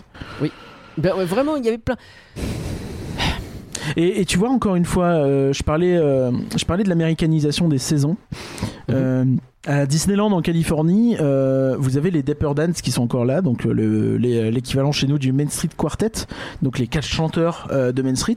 Ben 0.98 1.14
ouais, 1.14 1.24
vraiment, 1.24 1.56
il 1.56 1.64
y 1.64 1.68
avait 1.68 1.78
plein. 1.78 1.96
Et, 3.96 4.20
et 4.20 4.24
tu 4.24 4.38
vois, 4.38 4.50
encore 4.50 4.76
une 4.76 4.84
fois, 4.84 5.06
euh, 5.06 5.52
je, 5.52 5.62
parlais, 5.62 5.96
euh, 5.96 6.30
je 6.56 6.64
parlais 6.64 6.84
de 6.84 6.88
l'américanisation 6.88 7.68
des 7.68 7.78
saisons. 7.78 8.16
Euh, 8.90 9.24
à 9.68 9.84
Disneyland 9.84 10.30
en 10.30 10.42
Californie, 10.42 11.16
euh, 11.20 11.74
vous 11.78 11.96
avez 11.96 12.12
les 12.12 12.22
Dapper 12.22 12.50
Dance 12.54 12.80
qui 12.82 12.92
sont 12.92 13.02
encore 13.02 13.24
là, 13.24 13.42
donc 13.42 13.64
le- 13.64 14.16
les- 14.16 14.50
l'équivalent 14.52 14.92
chez 14.92 15.08
nous 15.08 15.18
du 15.18 15.32
Main 15.32 15.48
Street 15.48 15.70
Quartet, 15.76 16.12
donc 16.62 16.78
les 16.78 16.86
quatre 16.86 17.04
chanteurs 17.06 17.66
euh, 17.72 17.90
de 17.90 18.00
Main 18.02 18.14
Street, 18.14 18.36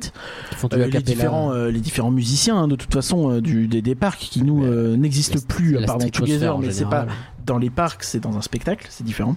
font 0.55 0.67
Euh, 0.73 0.85
les, 0.85 0.91
différents, 1.03 1.53
les 1.69 1.79
différents 1.79 2.09
musiciens 2.09 2.57
hein, 2.57 2.67
de 2.67 2.75
toute 2.75 2.91
façon 2.91 3.39
du, 3.41 3.67
des, 3.67 3.83
des 3.83 3.93
parcs 3.93 4.19
qui 4.19 4.41
nous 4.41 4.65
n'existent 4.97 5.35
La- 5.35 5.55
plus, 5.55 5.75
streetosphère 6.07 6.25
Together, 6.25 6.57
mais 6.57 6.71
c'est 6.71 6.85
pas. 6.89 7.05
Dans 7.45 7.57
les 7.57 7.69
parcs, 7.69 8.03
c'est 8.03 8.19
dans 8.19 8.37
un 8.37 8.41
spectacle, 8.41 8.87
c'est 8.89 9.03
différent. 9.03 9.35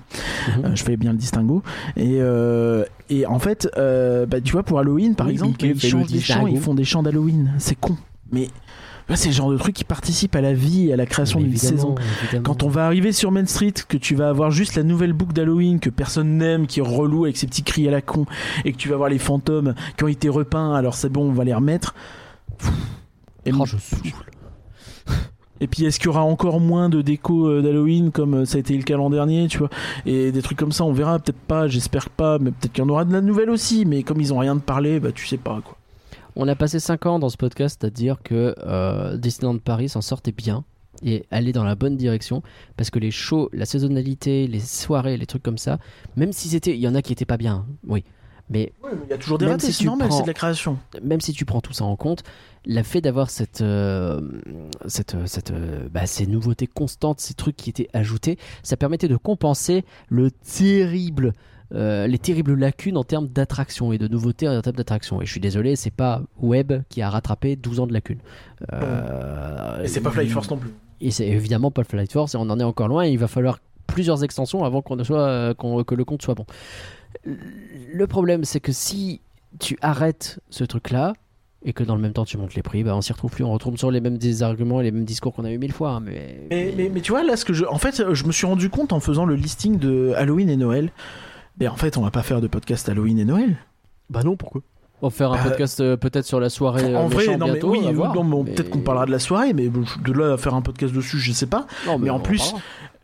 Mhm. 0.59 0.65
Euh, 0.65 0.74
je 0.74 0.83
fais 0.83 0.97
bien 0.97 1.12
le 1.12 1.19
distinguo. 1.19 1.62
Et, 1.97 2.16
euh, 2.20 2.85
et 3.11 3.27
en 3.27 3.39
fait, 3.39 3.69
euh, 3.77 4.27
bah, 4.27 4.41
tu 4.41 4.53
vois, 4.53 4.62
pour 4.62 4.79
Halloween, 4.79 5.15
par 5.15 5.27
Oui, 5.27 5.33
exemple, 5.35 5.65
ils 5.65 5.74
fait 5.79 5.87
le 5.87 5.91
changent 5.91 6.07
des 6.11 6.20
chants, 6.20 6.35
distinguo. 6.35 6.49
ils 6.49 6.61
font 6.61 6.74
des 6.74 6.85
chants 6.85 7.03
d'Halloween. 7.03 7.53
C'est 7.59 7.74
con. 7.79 7.97
Mais 8.31 8.49
c'est 9.15 9.29
le 9.29 9.35
genre 9.35 9.51
de 9.51 9.59
truc 9.59 9.74
qui 9.74 9.85
participe 9.85 10.35
à 10.37 10.41
la 10.41 10.55
vie 10.55 10.89
et 10.89 10.95
à 10.95 10.97
la 10.97 11.05
création 11.05 11.39
d'une 11.39 11.55
saison. 11.57 11.95
évidemment. 12.23 12.43
Quand 12.45 12.62
on 12.62 12.69
va 12.69 12.87
arriver 12.87 13.12
sur 13.12 13.31
Main 13.31 13.45
Street, 13.45 13.74
que 13.87 13.99
tu 13.99 14.15
vas 14.15 14.31
avoir 14.31 14.51
juste 14.51 14.74
la 14.74 14.85
nouvelle 14.85 15.12
boucle 15.12 15.35
d'Halloween 15.35 15.81
que 15.81 15.91
personne 15.91 16.39
n'aime, 16.39 16.66
qui 16.66 16.81
est 16.81 16.83
relou 16.83 17.24
avec 17.24 17.37
ses 17.37 17.47
petits 17.47 17.62
cris 17.62 17.87
à 17.87 17.91
la 17.91 18.01
con, 18.01 18.24
et 18.65 18.73
que 18.73 18.79
tu 18.79 18.89
vas 18.89 18.97
voir 18.97 19.11
les 19.11 19.19
fantômes 19.19 19.74
qui 19.99 20.05
ont 20.05 20.09
été 20.09 20.31
repeints, 20.31 20.73
alors 20.74 20.95
c'est 20.95 21.11
bon, 21.11 21.29
on 21.29 21.33
va 21.33 21.45
les 21.45 21.53
remettre. 21.53 21.95
Et, 23.45 23.53
Oh, 23.53 23.66
je 23.66 23.77
saoule. 23.77 24.12
Et 25.62 25.68
puis 25.68 25.84
est-ce 25.84 26.01
qu'il 26.01 26.06
y 26.06 26.09
aura 26.09 26.24
encore 26.24 26.59
moins 26.59 26.89
de 26.89 27.02
déco 27.02 27.48
euh, 27.48 27.62
d'Halloween 27.62 28.10
comme 28.10 28.34
euh, 28.34 28.44
ça 28.44 28.56
a 28.56 28.60
été 28.60 28.76
le 28.76 28.82
cas 28.82 28.97
l'an 28.97 29.10
dernier, 29.10 29.47
tu 29.47 29.59
vois? 29.59 29.70
Et 30.06 30.32
des 30.32 30.43
trucs 30.43 30.59
comme 30.59 30.72
ça, 30.72 30.84
on 30.84 30.93
verra, 30.93 31.20
peut-être 31.20 31.39
pas, 31.39 31.68
j'espère 31.68 32.10
pas, 32.10 32.40
mais 32.40 32.51
peut-être 32.51 32.72
qu'il 32.72 32.82
y 32.82 32.86
en 32.86 32.89
aura 32.89 33.05
de 33.05 33.12
la 33.12 33.20
nouvelle 33.20 33.48
aussi, 33.48 33.84
mais 33.84 34.02
comme 34.02 34.20
ils 34.20 34.34
ont 34.34 34.39
rien 34.39 34.56
de 34.56 34.60
parler, 34.60 34.98
bah 34.98 35.12
tu 35.12 35.24
sais 35.24 35.36
pas 35.36 35.60
quoi. 35.64 35.78
On 36.34 36.48
a 36.48 36.56
passé 36.56 36.80
5 36.80 37.06
ans 37.06 37.18
dans 37.20 37.28
ce 37.28 37.36
podcast 37.36 37.84
à 37.84 37.90
dire 37.90 38.16
que 38.24 38.56
euh, 38.66 39.16
Disneyland 39.16 39.59
Paris 39.59 39.90
s'en 39.90 40.01
sortait 40.01 40.32
bien 40.32 40.64
et 41.05 41.26
allait 41.30 41.52
dans 41.52 41.64
la 41.64 41.76
bonne 41.76 41.97
direction 41.97 42.43
parce 42.76 42.90
que 42.90 42.98
les 42.98 43.12
shows, 43.12 43.48
la 43.52 43.64
saisonnalité, 43.64 44.48
les 44.48 44.60
soirées, 44.60 45.16
les 45.16 45.26
trucs 45.26 45.44
comme 45.44 45.59
ça, 45.59 45.78
même 46.16 46.32
si 46.32 46.48
c'était, 46.48 46.72
il 46.74 46.80
y 46.80 46.89
en 46.89 46.97
a 46.97 47.02
qui 47.02 47.12
étaient 47.12 47.24
pas 47.24 47.36
bien, 47.36 47.66
oui, 47.86 48.02
mais 48.53 48.73
Il 49.05 49.11
y 49.11 49.12
a 49.12 49.19
toujours 49.19 49.39
des 49.39 49.47
ratés, 49.47 49.66
si 49.66 49.73
c'est 49.73 49.85
normal, 49.85 50.12
c'est 50.12 50.23
de 50.23 50.27
la 50.27 50.35
création. 50.35 50.79
même 51.03 51.20
si 51.20 51.33
tu 51.33 51.45
prends 51.45 51.61
tout 51.61 51.73
ça 51.73 51.85
en 51.85 51.97
compte, 51.97 52.23
le 52.66 52.83
fait 52.83 53.01
d'avoir 53.01 53.31
cette, 53.31 53.61
euh, 53.62 54.20
cette, 54.87 55.16
cette, 55.27 55.51
euh, 55.51 55.89
bah, 55.91 56.07
ces 56.07 56.27
nouveautés 56.27 56.66
constantes, 56.69 57.19
ces 57.20 57.35
trucs 57.35 57.57
qui 57.57 57.70
étaient 57.70 57.89
ajoutés, 57.93 58.39
ça 58.62 58.77
permettait 58.77 59.09
de 59.09 59.16
compenser 59.16 59.85
le 60.09 60.31
terrible, 60.31 61.33
euh, 61.74 62.07
les 62.07 62.19
terribles 62.19 62.55
lacunes 62.55 62.97
en 62.97 63.05
termes 63.05 63.27
d'attraction 63.29 63.93
et 63.93 63.99
de 63.99 64.07
nouveautés 64.07 64.47
en 64.49 64.61
termes 64.61 64.77
d'attraction. 64.77 65.20
Et 65.23 65.27
je 65.27 65.31
suis 65.31 65.41
désolé, 65.41 65.74
c'est 65.74 65.91
pas 65.91 66.23
Web 66.41 66.73
qui 66.89 67.03
a 67.03 67.09
rattrapé 67.11 67.57
12 67.57 67.81
ans 67.81 67.87
de 67.87 67.93
lacunes. 67.93 68.20
Euh, 68.73 69.83
Et 69.83 69.89
c'est 69.89 70.01
pas 70.01 70.11
Flight 70.11 70.31
Force 70.31 70.51
non 70.51 70.57
plus. 70.59 70.70
Et 71.01 71.11
c'est 71.11 71.27
évidemment 71.27 71.70
pas 71.70 71.85
Flight 71.85 72.12
Force 72.12 72.35
et 72.35 72.39
on 72.39 72.43
en 72.51 72.61
est 72.61 72.65
encore 72.65 72.89
loin. 72.89 73.07
Il 73.07 73.19
va 73.19 73.27
falloir 73.29 73.59
plusieurs 73.87 74.23
extensions 74.24 74.65
avant 74.65 74.83
qu'on 74.83 75.03
soit, 75.05 75.20
euh, 75.20 75.55
qu'on- 75.55 75.83
que 75.85 75.95
le 75.95 76.05
compte 76.05 76.23
soit 76.23 76.35
bon. 76.35 76.47
Le 77.24 78.06
problème, 78.06 78.44
c'est 78.44 78.60
que 78.60 78.72
si 78.72 79.20
tu 79.60 79.76
arrêtes 79.82 80.40
ce 80.51 80.64
truc-là 80.64 81.12
et 81.64 81.72
que 81.72 81.84
dans 81.84 81.94
le 81.94 82.01
même 82.02 82.12
temps 82.12 82.24
tu 82.24 82.36
montes 82.39 82.55
les 82.55 82.62
prix, 82.62 82.82
bah 82.82 82.97
on 82.97 83.01
s'y 83.02 83.12
retrouve 83.12 83.30
plus. 83.30 83.44
On 83.44 83.52
retrouve 83.52 83.76
sur 83.76 83.90
les 83.90 84.01
mêmes 84.01 84.18
des 84.18 84.43
arguments 84.43 84.80
et 84.80 84.84
les 84.84 84.90
mêmes 84.90 85.05
discours 85.05 85.32
qu'on 85.34 85.44
a 85.44 85.51
eu 85.51 85.59
mille 85.59 85.72
fois. 85.72 85.90
hein, 85.90 86.01
mais... 86.01 86.40
Mais, 86.51 86.74
mais, 86.76 86.89
mais 86.93 87.01
tu 87.01 87.12
vois, 87.12 87.22
là, 87.22 87.36
ce 87.36 87.44
que 87.44 87.52
je. 87.52 87.64
En 87.64 87.78
fait, 87.78 88.02
je 88.14 88.24
me 88.24 88.32
suis 88.32 88.47
rendu 88.47 88.68
compte 88.70 88.93
en 88.93 89.01
faisant 89.01 89.24
le 89.26 89.34
listing 89.36 89.78
de 89.78 90.12
Halloween 90.16 90.48
et 90.51 90.56
Noël. 90.56 90.90
Mais 91.60 91.68
en 91.68 91.76
fait, 91.76 91.97
on 91.98 92.02
va 92.02 92.10
pas 92.10 92.22
faire 92.22 92.40
de 92.40 92.47
podcast 92.48 92.89
Halloween 92.89 93.18
et 93.18 93.24
Noël. 93.26 93.56
Bah 94.10 94.22
non, 94.24 94.36
pourquoi? 94.36 94.62
On 95.02 95.09
va 95.09 95.10
faire 95.10 95.32
un 95.32 95.36
Bah, 95.36 95.51
podcast 95.51 95.80
euh, 95.80 95.97
peut-être 95.97 96.24
sur 96.24 96.40
la 96.40 96.48
soirée. 96.48 96.97
en 96.97 97.05
euh, 97.05 97.09
vrai, 97.09 97.26
méchant 97.26 97.39
non, 97.39 97.47
bientôt, 97.47 97.72
mais 97.72 97.78
oui, 97.89 97.93
voir, 97.93 98.14
non, 98.24 98.43
mais- 98.44 98.52
peut-être 98.55 98.70
qu'on 98.70 98.80
parlera 98.80 99.05
de 99.05 99.10
la 99.10 99.18
soirée, 99.18 99.52
mais 99.52 99.68
de 99.68 100.12
là 100.12 100.32
à 100.32 100.36
faire 100.39 100.55
un 100.55 100.62
podcast 100.62 100.94
dessus, 100.94 101.18
je 101.18 101.32
sais 101.32 101.47
pas. 101.47 101.66
Non, 101.86 101.98
mais 101.98 102.09
en 102.10 102.20
plus. 102.20 102.55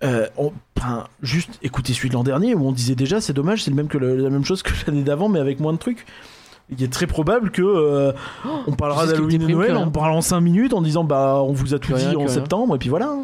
Euh, 0.04 0.28
on- 0.36 0.52
enfin, 0.78 1.08
juste 1.22 1.58
écoutez 1.62 1.92
celui 1.92 2.08
de 2.08 2.14
l'an 2.14 2.22
dernier 2.22 2.54
où 2.54 2.66
on 2.66 2.72
disait 2.72 2.94
déjà 2.94 3.20
c'est 3.20 3.32
dommage, 3.32 3.64
c'est 3.64 3.70
le 3.70 3.76
même 3.76 3.88
que 3.88 3.98
le- 3.98 4.16
la 4.16 4.30
même 4.30 4.44
chose 4.44 4.62
que 4.62 4.72
l'année 4.86 5.02
d'avant, 5.02 5.28
mais 5.28 5.40
avec 5.40 5.58
moins 5.60 5.72
de 5.72 5.78
trucs. 5.78 6.06
Il 6.70 6.82
est 6.82 6.92
très 6.92 7.06
probable 7.06 7.50
que 7.50 7.62
euh, 7.62 8.12
on 8.66 8.72
parlera 8.72 9.04
Oh, 9.04 9.06
me 9.06 9.12
d'Halloween 9.12 9.42
et 9.42 9.52
Noël 9.52 9.76
en 9.76 9.90
parlant 9.90 10.20
5 10.20 10.40
minutes 10.40 10.74
en 10.74 10.82
disant 10.82 11.02
bah 11.02 11.40
on 11.42 11.52
vous 11.52 11.74
a 11.74 11.78
tout 11.78 11.94
rien, 11.94 12.10
dit 12.10 12.16
en 12.16 12.20
rien. 12.20 12.28
septembre 12.28 12.76
et 12.76 12.78
puis 12.78 12.90
voilà. 12.90 13.16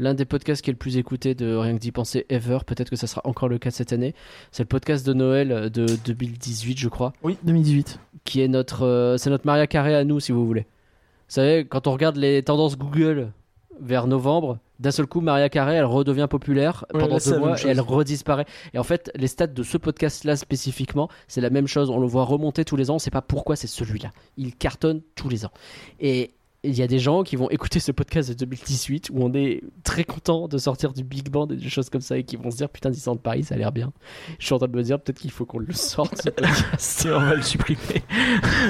L'un 0.00 0.14
des 0.14 0.24
podcasts 0.24 0.62
qui 0.62 0.70
est 0.70 0.72
le 0.74 0.78
plus 0.78 0.96
écouté 0.96 1.34
de 1.34 1.56
Rien 1.56 1.74
que 1.74 1.80
d'y 1.80 1.90
penser 1.90 2.24
ever, 2.28 2.58
peut-être 2.64 2.88
que 2.88 2.94
ça 2.94 3.08
sera 3.08 3.20
encore 3.24 3.48
le 3.48 3.58
cas 3.58 3.72
cette 3.72 3.92
année, 3.92 4.14
c'est 4.52 4.62
le 4.62 4.68
podcast 4.68 5.04
de 5.04 5.12
Noël 5.12 5.70
de 5.72 5.86
2018, 6.04 6.78
je 6.78 6.88
crois. 6.88 7.12
Oui, 7.24 7.36
2018. 7.42 7.98
qui 8.24 8.40
est 8.40 8.46
notre, 8.48 8.84
euh, 8.86 9.16
c'est 9.16 9.28
notre 9.28 9.44
Maria 9.44 9.66
Carré 9.66 9.96
à 9.96 10.04
nous, 10.04 10.20
si 10.20 10.30
vous 10.30 10.46
voulez. 10.46 10.60
Vous 10.62 11.34
savez, 11.34 11.64
quand 11.68 11.88
on 11.88 11.92
regarde 11.92 12.14
les 12.16 12.42
tendances 12.44 12.78
Google 12.78 13.32
vers 13.80 14.06
novembre, 14.06 14.58
d'un 14.78 14.90
seul 14.92 15.06
coup, 15.06 15.20
Maria 15.20 15.48
Carré, 15.48 15.74
elle 15.74 15.84
redevient 15.84 16.28
populaire 16.30 16.84
Ouais, 16.94 17.00
pendant 17.00 17.16
là, 17.16 17.24
deux 17.24 17.38
mois 17.38 17.60
et 17.60 17.68
elle 17.68 17.80
redisparaît. 17.80 18.46
Et 18.74 18.78
en 18.78 18.84
fait, 18.84 19.10
les 19.14 19.26
stats 19.26 19.48
de 19.48 19.62
ce 19.62 19.76
podcast-là 19.76 20.36
spécifiquement, 20.36 21.08
c'est 21.26 21.40
la 21.40 21.50
même 21.50 21.66
chose. 21.66 21.90
On 21.90 21.98
le 21.98 22.06
voit 22.06 22.24
remonter 22.24 22.64
tous 22.64 22.76
les 22.76 22.90
ans. 22.90 22.94
On 22.94 22.98
sait 22.98 23.10
pas 23.10 23.22
pourquoi 23.22 23.56
c'est 23.56 23.66
celui-là. 23.66 24.10
Il 24.36 24.54
cartonne 24.54 25.02
tous 25.16 25.28
les 25.28 25.44
ans. 25.44 25.50
Et 25.98 26.32
il 26.68 26.76
y 26.78 26.82
a 26.82 26.86
des 26.86 26.98
gens 26.98 27.22
qui 27.22 27.36
vont 27.36 27.50
écouter 27.50 27.80
ce 27.80 27.90
podcast 27.92 28.28
de 28.28 28.34
2018 28.34 29.10
où 29.12 29.22
on 29.22 29.32
est 29.34 29.62
très 29.84 30.04
content 30.04 30.48
de 30.48 30.58
sortir 30.58 30.92
du 30.92 31.02
Big 31.04 31.28
Band 31.30 31.48
et 31.48 31.56
des 31.56 31.68
choses 31.68 31.90
comme 31.90 32.00
ça 32.00 32.16
et 32.18 32.24
qui 32.24 32.36
vont 32.36 32.50
se 32.50 32.56
dire 32.58 32.68
putain 32.68 32.90
Disneyland 32.90 33.16
Paris 33.16 33.44
ça 33.44 33.54
a 33.54 33.58
l'air 33.58 33.72
bien. 33.72 33.92
Je 34.38 34.44
suis 34.46 34.54
en 34.54 34.58
train 34.58 34.68
de 34.68 34.76
me 34.76 34.82
dire 34.82 35.00
peut-être 35.00 35.18
qu'il 35.18 35.30
faut 35.30 35.46
qu'on 35.46 35.58
le 35.58 35.72
sorte 35.72 36.20
ce 36.22 36.30
podcast. 36.30 37.08
on 37.10 37.18
va 37.20 37.34
le 37.34 37.42
supprimer. 37.42 38.02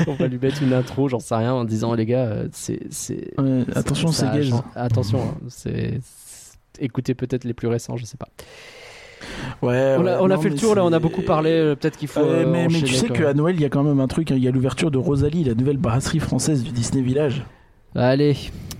on 0.07 0.15
va 0.15 0.27
lui 0.29 0.39
mettre 0.39 0.63
une 0.63 0.73
intro, 0.73 1.09
j'en 1.09 1.19
sais 1.19 1.35
rien, 1.35 1.53
en 1.53 1.65
disant 1.65 1.95
les 1.95 2.07
gars, 2.07 2.25
euh, 2.27 2.49
c'est. 2.53 2.81
c'est 2.91 3.33
Ouais, 3.39 3.65
ça- 3.73 3.81
attention, 3.81 4.09
c'est 4.09 4.43
change- 4.43 4.63
Attention, 4.75 5.21
hein, 5.21 5.35
c'est. 5.49 5.99
c'est- 6.03 6.59
Écoutez 6.81 7.15
peut-être 7.15 7.43
les 7.45 7.55
plus 7.55 7.67
récents, 7.69 7.97
je 7.97 8.05
sais 8.05 8.17
pas. 8.17 8.29
Ouais, 9.63 9.97
on 9.99 10.31
a, 10.31 10.39
fait 10.39 10.49
le 10.49 10.55
tour 10.57 10.77
là, 10.77 10.85
on 10.85 10.93
a 10.93 11.01
beaucoup 11.01 11.23
parlé. 11.23 11.51
euh, 11.51 11.75
Peut-être 11.75 11.97
qu'il 11.97 12.07
faut. 12.07 12.21
Euh, 12.21 12.47
mais, 12.49 12.69
mais 12.69 12.79
tu 12.83 12.87
sais 12.95 13.09
qu'à. 13.09 13.35
Noël, 13.35 13.57
il 13.57 13.61
y 13.63 13.65
a 13.65 13.69
quand 13.69 13.83
même 13.83 13.99
un 13.99 14.07
truc, 14.07 14.31
hein, 14.31 14.37
il 14.37 14.45
y 14.45 14.49
a 14.49 14.53
l'ouverture 14.53 14.91
de 14.93 14.99
Rosalie, 14.99 15.43
la 15.43 15.55
nouvelle 15.55 15.77
brasserie 15.77 16.21
française 16.21 16.63
du 16.63 16.71
Disney 16.71 17.03
Village. 17.03 17.43
Allez, 17.95 18.37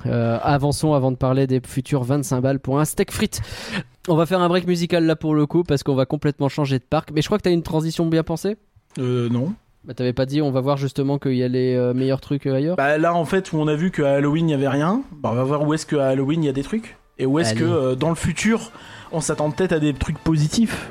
euh, 0.07 0.39
avançons 0.43 0.95
avant 0.95 1.11
de 1.11 1.17
parler 1.17 1.47
des 1.47 1.61
futurs 1.65 2.05
25 2.05 2.41
balles 2.41 2.61
pour 2.61 2.79
un 2.79 2.85
steak 2.85 3.11
frites. 3.11 3.41
On 4.09 4.17
va 4.17 4.27
faire 4.27 4.41
un 4.41 4.49
break 4.49 4.67
musical 4.67 5.05
là 5.05 5.17
pour 5.17 5.35
le 5.35 5.47
coup 5.47 5.65
parce 5.65 5.83
qu'on 5.83 5.95
va 5.95 6.07
complètement 6.07 6.49
changer 6.49 6.79
de 6.79 6.85
parc. 6.85 7.11
Mais 7.13 7.21
je 7.23 7.27
crois 7.27 7.39
que 7.39 7.43
t'as 7.43 7.51
une 7.51 7.63
transition 7.63 8.07
bien 8.07 8.23
pensée. 8.23 8.57
Euh, 8.99 9.29
non. 9.29 9.55
Bah, 9.85 9.95
T'avais 9.95 10.13
pas 10.13 10.27
dit 10.27 10.43
on 10.43 10.51
va 10.51 10.61
voir 10.61 10.77
justement 10.77 11.19
qu'il 11.19 11.35
y 11.35 11.43
a 11.43 11.49
les 11.49 11.75
euh, 11.75 11.95
meilleurs 11.95 12.21
trucs 12.21 12.47
euh, 12.47 12.55
ailleurs 12.55 12.77
Bah 12.77 12.99
là 12.99 13.15
en 13.15 13.25
fait 13.25 13.53
où 13.53 13.57
on 13.57 13.69
a 13.69 13.75
vu 13.75 13.91
qu'à 13.91 14.17
Halloween 14.17 14.49
il 14.49 14.53
y 14.53 14.55
avait 14.55 14.69
rien, 14.69 15.03
bah 15.13 15.31
on 15.33 15.35
va 15.35 15.45
voir 15.45 15.67
où 15.67 15.73
est-ce 15.73 15.87
qu'à 15.87 16.09
Halloween 16.09 16.43
il 16.43 16.47
y 16.47 16.51
a 16.51 16.53
des 16.53 16.63
trucs. 16.63 16.97
Et 17.19 17.27
où 17.27 17.39
est-ce 17.39 17.55
que 17.55 17.65
euh, 17.65 17.95
dans 17.95 18.11
le 18.11 18.15
futur 18.15 18.71
on 19.13 19.21
s'attend 19.23 19.51
peut-être 19.51 19.73
à 19.73 19.79
des 19.79 19.95
trucs 19.95 20.19
positifs. 20.19 20.91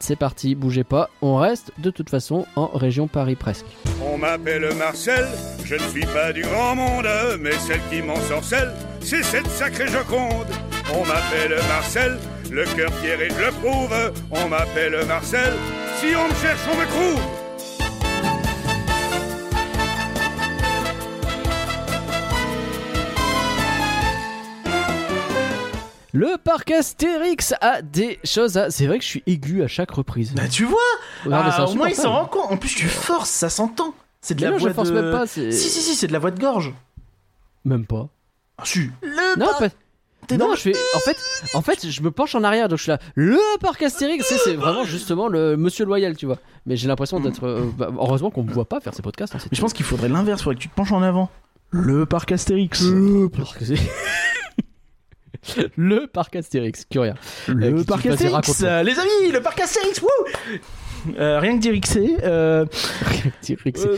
C'est 0.00 0.16
parti, 0.16 0.54
bougez 0.54 0.84
pas. 0.84 1.10
On 1.22 1.36
reste 1.36 1.72
de 1.78 1.90
toute 1.90 2.10
façon 2.10 2.46
en 2.56 2.68
région 2.68 3.08
Paris 3.08 3.36
presque. 3.36 3.66
On 4.04 4.16
m'appelle 4.16 4.72
Marcel, 4.74 5.26
je 5.64 5.74
ne 5.74 5.80
suis 5.80 6.06
pas 6.06 6.32
du 6.32 6.42
grand 6.42 6.76
monde, 6.76 7.08
mais 7.40 7.52
celle 7.52 7.80
qui 7.90 8.00
m'ensorcelle, 8.02 8.72
c'est 9.00 9.22
cette 9.22 9.48
sacrée 9.48 9.88
Joconde. 9.88 10.46
On 10.94 11.04
m'appelle 11.04 11.56
Marcel, 11.68 12.18
le 12.50 12.64
cœur 12.64 12.92
fier 12.94 13.20
et 13.20 13.30
je 13.30 13.46
le 13.46 13.50
prouve. 13.60 14.12
On 14.30 14.48
m'appelle 14.48 15.04
Marcel, 15.06 15.52
si 15.98 16.14
on 16.16 16.28
me 16.28 16.34
cherche, 16.34 16.60
on 16.72 16.76
me 16.76 16.86
trouve. 16.86 17.47
Le 26.14 26.36
parc 26.42 26.70
Astérix 26.70 27.54
a 27.60 27.82
des 27.82 28.18
choses 28.24 28.56
à. 28.56 28.70
C'est 28.70 28.86
vrai 28.86 28.98
que 28.98 29.04
je 29.04 29.08
suis 29.10 29.22
aigu 29.26 29.62
à 29.62 29.68
chaque 29.68 29.90
reprise. 29.90 30.32
Bah 30.34 30.48
tu 30.48 30.64
vois 30.64 30.78
Non, 31.26 31.42
mais 31.44 31.50
c'est 31.50 31.56
Ah, 31.60 31.66
Au 31.66 31.74
moins 31.74 31.88
il 31.88 31.94
s'en 31.94 32.12
rend 32.12 32.24
compte. 32.26 32.50
En 32.50 32.56
plus 32.56 32.74
tu 32.74 32.86
forces, 32.88 33.30
ça 33.30 33.50
s'entend. 33.50 33.94
C'est 34.20 34.34
de 34.34 34.42
la 34.42 34.50
voix 34.50 34.58
je 34.70 34.74
force 34.74 34.90
de... 34.90 35.00
même 35.00 35.12
pas. 35.12 35.26
Si 35.26 35.52
si 35.52 35.68
si, 35.68 35.94
c'est 35.94 36.06
de 36.06 36.12
la 36.12 36.18
voix 36.18 36.30
de 36.30 36.40
gorge. 36.40 36.72
Même 37.64 37.84
pas. 37.86 38.08
Ah, 38.56 38.62
si. 38.64 38.90
Le 39.02 39.38
Non, 39.38 39.46
pas- 39.58 39.68
je 40.56 40.60
fais. 40.60 40.72
En 40.94 40.98
fait, 41.00 41.16
en 41.54 41.62
fait, 41.62 41.88
je 41.88 42.02
me 42.02 42.10
penche 42.10 42.34
en 42.34 42.42
arrière, 42.42 42.68
donc 42.68 42.78
je 42.78 42.82
suis 42.84 42.90
là. 42.90 42.98
Le 43.14 43.38
parc 43.60 43.82
Astérix, 43.82 44.26
c'est- 44.26 44.54
vraiment 44.56 44.84
justement 44.84 45.28
le 45.28 45.56
Monsieur 45.56 45.84
loyal, 45.84 46.16
tu 46.16 46.26
vois. 46.26 46.38
Mais 46.66 46.76
j'ai 46.76 46.88
l'impression 46.88 47.20
d'être. 47.20 47.44
euh, 47.46 47.64
bah, 47.78 47.90
heureusement 47.96 48.30
qu'on 48.30 48.42
me 48.42 48.52
voit 48.52 48.64
pas 48.68 48.80
faire 48.80 48.94
ces 48.94 49.02
podcasts. 49.02 49.34
hein, 49.34 49.38
Mais 49.50 49.56
je 49.56 49.60
pense 49.60 49.72
qu'il 49.72 49.84
faudrait 49.86 50.08
l'inverse, 50.08 50.42
faudrait 50.42 50.56
que 50.56 50.60
tu 50.62 50.68
te 50.68 50.74
penches 50.74 50.92
en 50.92 51.02
avant. 51.02 51.30
Le 51.70 52.06
parc 52.06 52.32
Astérix. 52.32 52.82
le 52.82 53.28
parc. 53.28 53.62
Le 55.76 56.06
parc 56.06 56.36
Astérix, 56.36 56.84
curieux. 56.84 57.14
Le 57.48 57.78
Euh, 57.80 57.84
parc 57.84 58.06
Astérix. 58.06 58.62
euh, 58.64 58.82
les 58.82 58.98
amis, 58.98 59.32
le 59.32 59.40
parc 59.40 59.60
Astérix. 59.60 60.00
Wouh 60.02 60.08
Euh, 61.18 61.38
rien 61.38 61.58
que 61.58 61.62
euh. 61.68 62.18
Euh, 62.24 62.64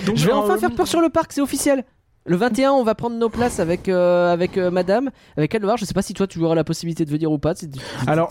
donc, 0.06 0.16
je 0.16 0.26
vais 0.26 0.32
euh, 0.32 0.36
enfin 0.36 0.58
faire 0.58 0.70
peur 0.72 0.86
sur 0.86 1.00
le 1.00 1.08
parc, 1.08 1.32
c'est 1.32 1.40
officiel. 1.40 1.84
Le 2.26 2.36
21, 2.36 2.72
on 2.72 2.84
va 2.84 2.94
prendre 2.94 3.16
nos 3.16 3.30
places 3.30 3.58
avec, 3.60 3.88
euh, 3.88 4.30
avec 4.32 4.58
euh, 4.58 4.70
madame, 4.70 5.10
avec 5.36 5.54
Alvar. 5.54 5.78
Je 5.78 5.86
sais 5.86 5.94
pas 5.94 6.02
si 6.02 6.12
toi 6.12 6.26
tu 6.26 6.38
auras 6.40 6.54
la 6.54 6.64
possibilité 6.64 7.04
de 7.06 7.10
venir 7.10 7.32
ou 7.32 7.38
pas. 7.38 7.54
Alors- 8.06 8.30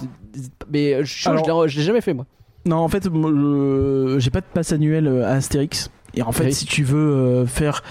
mais 0.71 0.93
euh, 0.93 1.03
je 1.03 1.27
Alors- 1.27 1.67
je 1.67 1.79
l'ai- 1.79 1.83
jamais 1.85 2.01
fait 2.01 2.13
moi. 2.13 2.25
Non, 2.65 2.77
en 2.77 2.87
fait, 2.87 3.05
je- 3.05 4.15
j'ai 4.19 4.29
pas 4.29 4.41
de 4.41 4.45
passe 4.53 4.71
annuel 4.71 5.07
euh, 5.07 5.25
à 5.25 5.31
Astérix. 5.31 5.89
Et 6.13 6.21
en 6.21 6.31
fait, 6.31 6.45
Oui. 6.45 6.53
si 6.53 6.65
tu 6.65 6.83
veux 6.83 6.97
euh, 7.15 7.45
faire 7.47 7.83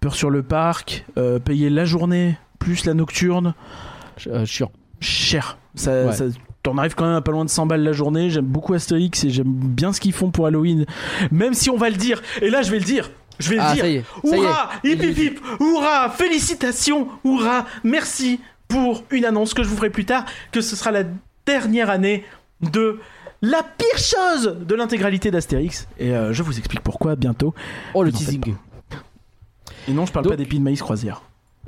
peur 0.00 0.14
sur 0.14 0.30
le 0.30 0.42
parc, 0.42 1.06
euh, 1.16 1.38
payer 1.38 1.70
la 1.70 1.84
journée 1.86 2.36
plus 2.58 2.84
la 2.84 2.94
nocturne, 2.94 3.54
Euh, 4.28 4.44
chiant. 4.46 4.70
cher. 5.00 5.58
Ça, 5.74 6.06
Ouais. 6.06 6.12
ça- 6.12 6.24
T'en 6.62 6.78
arrives 6.78 6.94
quand 6.96 7.04
même 7.06 7.14
à 7.14 7.20
pas 7.20 7.30
loin 7.30 7.44
de 7.44 7.50
100 7.50 7.66
balles 7.66 7.82
la 7.84 7.92
journée. 7.92 8.28
J'aime 8.28 8.46
beaucoup 8.46 8.74
Astérix 8.74 9.22
et 9.22 9.30
j'aime 9.30 9.46
bien 9.52 9.92
ce 9.92 10.00
qu'ils 10.00 10.12
font 10.12 10.30
pour 10.32 10.46
Halloween. 10.46 10.84
Même 11.30 11.54
si 11.54 11.70
on 11.70 11.76
va 11.76 11.90
le 11.90 11.96
dire. 11.96 12.20
Et 12.42 12.50
là, 12.50 12.62
je 12.62 12.70
vais 12.72 12.78
le 12.80 12.84
dire. 12.84 13.10
Je 13.38 13.50
vais 13.50 13.58
Ah, 13.60 13.70
le 13.70 13.74
dire. 13.76 13.86
y 13.86 13.94
est. 13.96 14.04
Hurrah 14.24 14.70
Hip 14.82 14.94
hip 15.00 15.16
hip 15.22 15.40
Hurrah 15.60 16.10
Félicitations 16.10 17.06
Hurrah 17.24 17.66
Merci 17.84 18.40
pour 18.66 19.04
une 19.10 19.24
annonce 19.26 19.54
que 19.54 19.62
je 19.62 19.68
vous 19.68 19.76
ferai 19.76 19.90
plus 19.90 20.06
tard, 20.06 20.24
que 20.50 20.60
ce 20.60 20.74
sera 20.74 20.90
la 20.90 21.04
dernière 21.46 21.88
année 21.90 22.24
de 22.62 22.98
la 23.42 23.62
pire 23.62 23.98
chose 23.98 24.56
de 24.66 24.74
l'intégralité 24.74 25.30
d'Astérix. 25.30 25.86
Et 25.98 26.16
euh, 26.16 26.32
je 26.32 26.42
vous 26.42 26.58
explique 26.58 26.80
pourquoi 26.80 27.14
bientôt. 27.14 27.54
Oh 27.94 28.02
le 28.02 28.10
teasing. 28.10 28.54
Et 29.86 29.92
non, 29.92 30.04
je 30.06 30.10
parle 30.12 30.24
Donc- 30.24 30.32
pas 30.32 30.36
d'épis 30.36 30.58
de 30.58 30.64
maïs 30.64 30.80
croisière. 30.82 31.22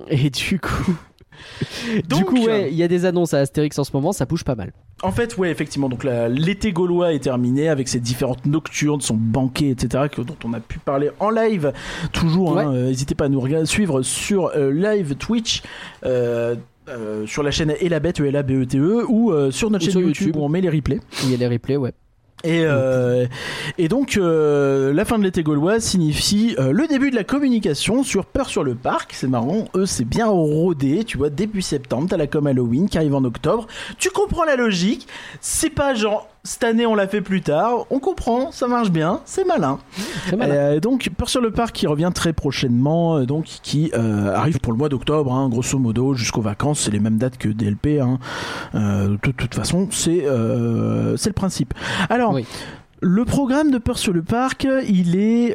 Et 0.09 0.31
du 0.31 0.59
coup. 0.59 0.97
du 1.95 2.03
Donc, 2.03 2.25
coup, 2.27 2.45
ouais, 2.45 2.69
il 2.71 2.77
y 2.77 2.83
a 2.83 2.89
des 2.89 3.05
annonces 3.05 3.35
à 3.35 3.39
Astérix 3.39 3.79
en 3.79 3.85
ce 3.85 3.91
moment, 3.93 4.13
ça 4.13 4.25
bouge 4.27 4.45
pas 4.45 4.55
mal. 4.55 4.73
En 5.03 5.13
fait, 5.13 5.37
ouais, 5.37 5.51
effectivement. 5.51 5.89
Donc 5.89 6.03
la- 6.05 6.29
l'été 6.29 6.73
gaulois 6.73 7.13
est 7.13 7.21
terminé 7.21 7.69
avec 7.69 7.87
ses 7.89 8.01
différentes 8.01 8.45
nocturnes, 8.47 9.01
son 9.01 9.15
banquet, 9.15 9.69
etc., 9.71 10.05
que- 10.11 10.23
dont 10.23 10.37
on 10.45 10.53
a 10.55 10.61
pu 10.61 10.79
parler 10.79 11.11
en 11.21 11.31
live. 11.31 11.73
Toujours, 12.13 12.59
hein, 12.59 12.69
Ouais. 12.71 12.77
euh, 12.77 12.87
n'hésitez 12.89 13.15
pas 13.15 13.27
à 13.27 13.29
nous 13.29 13.41
regarder, 13.41 13.67
suivre 13.67 14.03
sur 14.03 14.51
euh, 14.57 14.71
live 14.73 15.15
Twitch. 15.17 15.63
euh, 16.05 16.57
euh, 16.89 17.27
sur 17.27 17.43
la 17.43 17.51
chaîne 17.51 17.75
Elabette, 17.81 18.19
E-L-A-B-E-T-E, 18.21 18.81
E, 19.03 19.05
ou 19.11 19.31
euh, 19.31 19.51
sur 19.51 19.69
notre 19.71 19.83
Ou 19.83 19.85
chaîne 19.85 19.93
sur 19.93 20.01
YouTube, 20.01 20.27
YouTube. 20.29 20.41
où 20.41 20.45
on 20.45 20.49
met 20.49 20.63
les 20.63 20.71
replays. 20.71 21.01
Il 21.25 21.31
y 21.31 21.35
a 21.35 21.37
les 21.37 21.47
replays, 21.47 21.77
ouais. 21.77 21.93
Et, 22.45 22.63
euh, 22.65 23.27
et 23.79 23.89
donc, 23.89 24.17
euh, 24.17 24.93
la 24.93 25.05
fin 25.05 25.19
de 25.19 25.25
l'été 25.25 25.43
gaulois 25.43 25.81
signifie 25.81 26.55
euh, 26.59 26.71
le 26.71 26.87
début 26.87 27.11
de 27.11 27.17
la 27.17 27.25
communication 27.25 28.05
sur 28.05 28.27
Peur 28.27 28.49
sur 28.49 28.63
le 28.63 28.77
Parc. 28.77 29.13
C'est 29.13 29.27
marrant, 29.27 29.65
eux, 29.75 29.87
c'est 29.87 30.05
bien 30.05 30.29
rodé. 30.29 31.03
Tu 31.05 31.19
vois, 31.19 31.31
début 31.31 31.63
septembre, 31.63 32.07
t'as 32.11 32.17
la 32.17 32.29
com 32.29 32.47
Halloween 32.47 32.89
qui 32.89 32.97
arrive 32.97 33.17
en 33.17 33.25
octobre. 33.25 33.67
Tu 33.99 34.11
comprends 34.11 34.45
la 34.45 34.55
logique. 34.55 35.09
C'est 35.41 35.71
pas 35.71 35.95
genre, 35.95 36.29
cette 36.49 36.65
année, 36.65 36.87
on 36.87 36.95
l'a 36.95 37.07
fait 37.07 37.21
plus 37.21 37.43
tard. 37.43 37.85
On 37.91 37.99
comprend, 37.99 38.51
ça 38.53 38.69
marche 38.69 38.91
bien, 38.91 39.21
c'est 39.27 39.45
malin. 39.45 39.79
Euh, 40.33 40.81
donc, 40.81 41.11
Peur 41.15 41.29
sur 41.29 41.43
le 41.43 41.51
Parc 41.51 41.75
qui 41.75 41.87
revient 41.87 42.11
très 42.15 42.33
prochainement, 42.33 43.19
euh, 43.19 43.27
donc 43.27 43.45
qui 43.63 43.91
euh, 43.95 44.35
arrive 44.35 44.59
pour 44.59 44.73
le 44.73 44.79
mois 44.79 44.89
d'octobre, 44.89 45.31
hein, 45.31 45.51
grosso 45.51 45.79
modo, 45.79 46.15
jusqu'aux 46.15 46.41
vacances. 46.41 46.81
C'est 46.81 46.91
les 46.91 47.01
mêmes 47.01 47.19
dates 47.19 47.37
que 47.37 47.51
DLP. 47.51 48.01
Hein. 48.01 48.19
Euh, 48.75 49.19
de 49.23 49.31
toute 49.31 49.55
façon, 49.55 49.89
c'est 49.91 50.25
c'est 51.17 51.29
le 51.29 51.35
principe. 51.35 51.75
Alors, 52.09 52.33
Oui. 52.33 52.47
le 53.03 53.25
programme 53.27 53.71
de 53.71 53.77
Peur 53.77 53.99
sur 53.99 54.15
le 54.15 54.23
Parc, 54.23 54.67
il 54.89 55.17
est. 55.17 55.55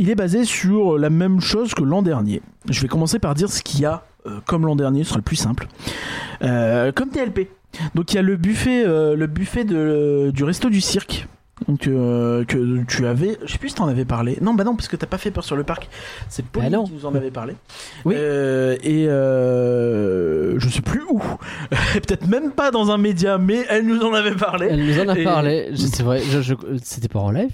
il 0.00 0.10
est 0.10 0.14
basé 0.16 0.44
sur 0.44 0.98
la 0.98 1.10
même 1.10 1.40
chose 1.40 1.74
que 1.74 1.84
l'an 1.84 2.02
dernier. 2.02 2.42
Je 2.68 2.80
vais 2.80 2.88
commencer 2.88 3.20
par 3.20 3.36
dire 3.36 3.50
ce 3.50 3.62
qu'il 3.62 3.80
y 3.80 3.84
a 3.84 4.02
comme 4.46 4.66
l'an 4.66 4.76
dernier, 4.76 5.02
ce 5.04 5.10
sera 5.10 5.18
le 5.18 5.22
plus 5.22 5.36
simple. 5.36 5.66
Euh, 6.42 6.92
comme 6.92 7.10
TLP. 7.10 7.48
Donc 7.94 8.12
il 8.12 8.16
y 8.16 8.18
a 8.18 8.22
le 8.22 8.36
buffet, 8.36 8.84
euh, 8.86 9.14
le 9.16 9.26
buffet 9.26 9.64
de, 9.64 10.30
du 10.34 10.44
resto 10.44 10.70
du 10.70 10.80
cirque. 10.80 11.26
Donc, 11.66 11.88
euh, 11.88 12.44
que 12.44 12.84
tu 12.84 13.04
avais, 13.04 13.36
je 13.44 13.50
sais 13.50 13.58
plus 13.58 13.70
si 13.70 13.74
t'en 13.74 13.88
avais 13.88 14.04
parlé. 14.04 14.38
Non, 14.40 14.54
bah 14.54 14.62
non, 14.62 14.76
parce 14.76 14.86
que 14.86 14.94
t'as 14.94 15.08
pas 15.08 15.18
fait 15.18 15.32
peur 15.32 15.42
sur 15.42 15.56
le 15.56 15.64
parc. 15.64 15.88
C'est 16.28 16.44
Pauline 16.46 16.70
Bah 16.70 16.78
qui 16.86 16.92
nous 16.92 17.04
en 17.04 17.12
avait 17.16 17.32
parlé. 17.32 17.54
Oui. 18.04 18.14
Euh, 18.16 18.76
et 18.84 19.08
euh, 19.08 20.58
je 20.58 20.68
sais 20.68 20.82
plus 20.82 21.02
où. 21.10 21.20
Peut-être 21.94 22.28
même 22.28 22.52
pas 22.52 22.70
dans 22.70 22.90
un 22.92 22.98
média, 22.98 23.38
mais 23.38 23.64
elle 23.68 23.86
nous 23.86 24.00
en 24.02 24.14
avait 24.14 24.36
parlé. 24.36 24.68
Elle 24.70 24.84
nous 24.86 25.00
en 25.00 25.08
a 25.08 25.18
Et- 25.18 25.24
parlé. 25.24 25.70
C'est 25.76 26.02
vrai, 26.04 26.20
je- 26.30 26.40
je- 26.42 26.54
c'était 26.82 27.08
pas 27.08 27.18
en 27.20 27.30
live? 27.32 27.50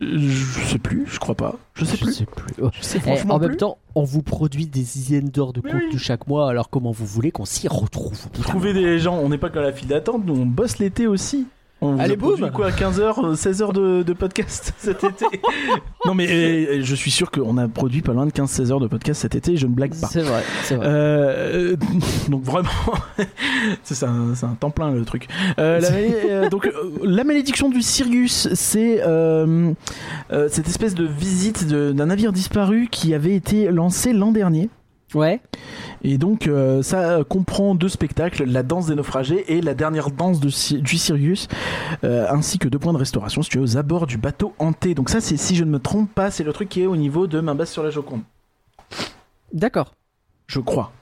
Je 0.00 0.64
sais 0.66 0.78
plus, 0.78 1.06
je 1.10 1.18
crois 1.18 1.34
pas. 1.34 1.56
Je 1.74 1.84
sais 1.84 1.96
Je 1.96 2.04
plus. 2.04 2.12
sais 2.12 2.24
plus. 2.26 2.54
Oh. 2.62 2.70
Je 2.72 2.82
sais 2.82 2.98
Eh, 2.98 3.00
franchement 3.00 3.34
en 3.34 3.38
plus. 3.38 3.48
même 3.48 3.56
temps, 3.56 3.78
on 3.96 4.04
vous 4.04 4.22
produit 4.22 4.66
des 4.66 4.80
dizaines 4.82 5.28
d'heures 5.28 5.52
de 5.52 5.60
contenu 5.60 5.88
oui. 5.92 5.98
chaque 5.98 6.26
mois, 6.28 6.48
alors 6.50 6.70
comment 6.70 6.92
vous 6.92 7.06
voulez 7.06 7.32
qu'on 7.32 7.44
s'y 7.44 7.66
retrouve 7.68 8.28
Trouver 8.42 8.72
des 8.74 8.98
gens, 9.00 9.16
on 9.18 9.28
n'est 9.28 9.38
pas 9.38 9.50
que 9.50 9.58
la 9.58 9.72
file 9.72 9.88
d'attente, 9.88 10.24
nous 10.24 10.34
on 10.36 10.46
bosse 10.46 10.78
l'été 10.78 11.06
aussi. 11.08 11.46
On 11.80 11.96
Allez, 11.98 12.16
boum 12.16 12.50
quoi 12.50 12.70
15h, 12.70 13.36
16h 13.36 13.72
de, 13.72 14.02
de 14.02 14.12
podcast 14.12 14.72
cet 14.78 15.04
été 15.04 15.24
Non 16.06 16.14
mais 16.14 16.26
euh, 16.28 16.80
je 16.82 16.94
suis 16.96 17.12
sûr 17.12 17.30
qu'on 17.30 17.56
a 17.56 17.68
produit 17.68 18.02
pas 18.02 18.12
loin 18.12 18.26
de 18.26 18.32
15-16 18.32 18.72
heures 18.72 18.80
de 18.80 18.88
podcast 18.88 19.20
cet 19.22 19.36
été, 19.36 19.56
je 19.56 19.66
ne 19.68 19.72
blague 19.74 19.94
pas. 19.98 20.08
C'est 20.08 20.22
vrai, 20.22 20.42
c'est 20.64 20.74
vrai. 20.74 20.86
Euh, 20.88 21.76
donc 22.28 22.42
vraiment, 22.42 22.68
c'est 23.84 24.02
un- 24.04 24.32
un 24.42 24.54
temps 24.58 24.70
plein 24.70 24.90
le 24.90 25.04
truc. 25.04 25.28
Euh, 25.60 25.78
la, 25.78 25.88
euh, 25.90 26.48
donc 26.48 26.66
euh, 26.66 26.72
la 27.04 27.22
malédiction 27.22 27.68
du 27.68 27.80
Sirius, 27.82 28.48
c'est 28.54 29.00
euh, 29.06 29.72
euh, 30.32 30.48
cette 30.50 30.66
espèce 30.68 30.94
de 30.96 31.04
visite 31.04 31.66
d'un 31.68 32.06
navire 32.06 32.32
disparu 32.32 32.88
qui 32.90 33.14
avait 33.14 33.34
été 33.34 33.70
lancé 33.70 34.12
l'an 34.12 34.32
dernier. 34.32 34.68
Ouais. 35.14 35.40
Et 36.02 36.18
donc 36.18 36.46
euh, 36.46 36.82
ça 36.82 37.24
comprend 37.28 37.74
deux 37.74 37.88
spectacles, 37.88 38.44
la 38.44 38.62
danse 38.62 38.86
des 38.86 38.94
naufragés 38.94 39.56
et 39.56 39.60
la 39.62 39.74
dernière 39.74 40.10
danse 40.10 40.38
de 40.40 40.48
du 40.80 40.98
Sirius, 40.98 41.48
euh, 42.04 42.26
ainsi 42.28 42.58
que 42.58 42.68
deux 42.68 42.78
points 42.78 42.92
de 42.92 42.98
restauration 42.98 43.40
situés 43.42 43.60
aux 43.60 43.76
abords 43.78 44.06
du 44.06 44.18
bateau 44.18 44.52
hanté. 44.58 44.94
Donc 44.94 45.08
ça 45.08 45.20
c'est, 45.20 45.36
si 45.38 45.56
je 45.56 45.64
ne 45.64 45.70
me 45.70 45.78
trompe 45.78 46.12
pas, 46.14 46.30
c'est 46.30 46.44
le 46.44 46.52
truc 46.52 46.68
qui 46.68 46.82
est 46.82 46.86
au 46.86 46.96
niveau 46.96 47.26
de 47.26 47.40
Main 47.40 47.54
basse 47.54 47.72
sur 47.72 47.82
la 47.82 47.90
Joconde, 47.90 48.20
D'accord. 49.52 49.94
je 50.46 50.60
crois. 50.60 50.92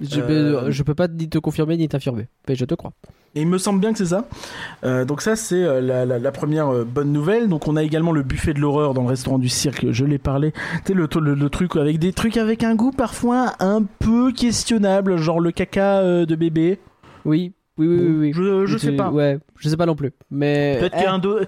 Je, 0.00 0.20
Euh, 0.20 0.62
peux, 0.62 0.70
je 0.70 0.82
peux 0.84 0.94
pas 0.94 1.08
ni 1.08 1.28
te 1.28 1.38
confirmer 1.38 1.76
ni 1.76 1.88
t'infirmer. 1.88 2.28
Mais 2.48 2.54
je 2.54 2.64
te 2.64 2.74
crois. 2.74 2.92
Et 3.34 3.40
il 3.40 3.46
me 3.48 3.56
semble 3.56 3.80
bien 3.80 3.92
que 3.92 3.98
c'est 3.98 4.06
ça. 4.06 4.26
Euh, 4.84 5.06
donc 5.06 5.22
ça, 5.22 5.36
c'est 5.36 5.62
euh, 5.64 5.80
la, 5.80 6.04
la- 6.04 6.18
la 6.18 6.32
première 6.32 6.68
euh, 6.68 6.84
bonne 6.84 7.12
nouvelle. 7.12 7.48
Donc 7.48 7.66
on 7.66 7.76
a 7.76 7.82
également 7.82 8.12
le 8.12 8.22
buffet 8.22 8.52
de 8.52 8.60
l'horreur 8.60 8.92
dans 8.92 9.02
le 9.02 9.08
restaurant 9.08 9.38
du 9.38 9.48
cirque. 9.48 9.86
Je 9.90 10.04
l'ai 10.04 10.18
parlé. 10.18 10.52
Tu 10.84 10.92
le, 10.92 11.08
le, 11.20 11.34
le 11.34 11.48
truc 11.48 11.76
avec 11.76 11.98
des 11.98 12.12
trucs 12.12 12.36
avec 12.36 12.62
un 12.62 12.74
goût 12.74 12.90
parfois 12.90 13.54
un 13.58 13.84
peu 14.00 14.32
questionnable, 14.32 15.16
genre 15.16 15.40
le 15.40 15.50
caca 15.50 16.02
de 16.26 16.34
bébé. 16.36 16.78
Oui, 17.24 17.52
oui, 17.78 17.86
oui, 17.86 17.96
Bon, 17.96 18.02
oui. 18.04 18.16
oui. 18.18 18.32
Je, 18.34 18.66
je 18.66 18.76
sais 18.78 18.92
pas. 18.92 19.10
Ouais, 19.10 19.38
je 19.58 19.68
sais 19.70 19.76
pas 19.78 19.86
non 19.86 19.96
plus. 19.96 20.12
Mais 20.30 20.76
Peut-être 20.78 20.92
eh, 20.94 20.98
qu'il 20.98 21.06
y 21.06 21.08
a 21.08 21.14
un 21.14 21.18
do- 21.18 21.38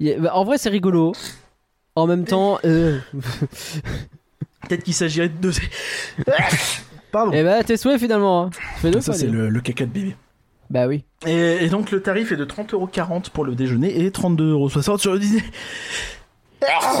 il 0.00 0.06
y 0.08 0.12
a- 0.12 0.18
bah, 0.18 0.32
en 0.34 0.44
vrai, 0.44 0.58
c'est 0.58 0.68
rigolo. 0.68 1.12
En 1.96 2.06
même 2.06 2.24
temps, 2.24 2.58
euh... 2.66 2.98
peut-être 4.68 4.82
qu'il 4.82 4.92
s'agirait 4.94 5.28
de 5.30 5.50
Pardon. 7.12 7.30
eh 7.32 7.42
bah, 7.44 7.62
tes 7.62 7.76
souhaits 7.76 7.98
finalement. 8.00 8.50
Hein. 8.82 9.00
Ça 9.00 9.12
c'est 9.14 9.28
le 9.28 9.60
caca 9.60 9.86
de 9.86 9.90
bébé. 9.90 10.16
Bah 10.70 10.86
oui. 10.86 11.04
Et, 11.26 11.64
et 11.64 11.68
donc 11.68 11.90
le 11.90 12.00
tarif 12.00 12.32
est 12.32 12.36
de 12.36 12.44
30,40€ 12.44 13.30
pour 13.30 13.44
le 13.44 13.54
déjeuner 13.54 14.00
et 14.04 14.10
32,60€ 14.10 14.98
sur 14.98 15.12
le 15.12 15.18
dîner. 15.18 15.42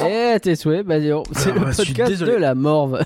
Eh, 0.06 0.38
tes 0.40 0.56
souhaits, 0.56 0.84
bah 0.86 0.96
c'est 1.32 1.50
Ah, 1.50 1.54
le 1.54 1.60
podcast 1.74 2.10
désolé. 2.10 2.32
de 2.32 2.36
la 2.36 2.54
morve. 2.54 3.02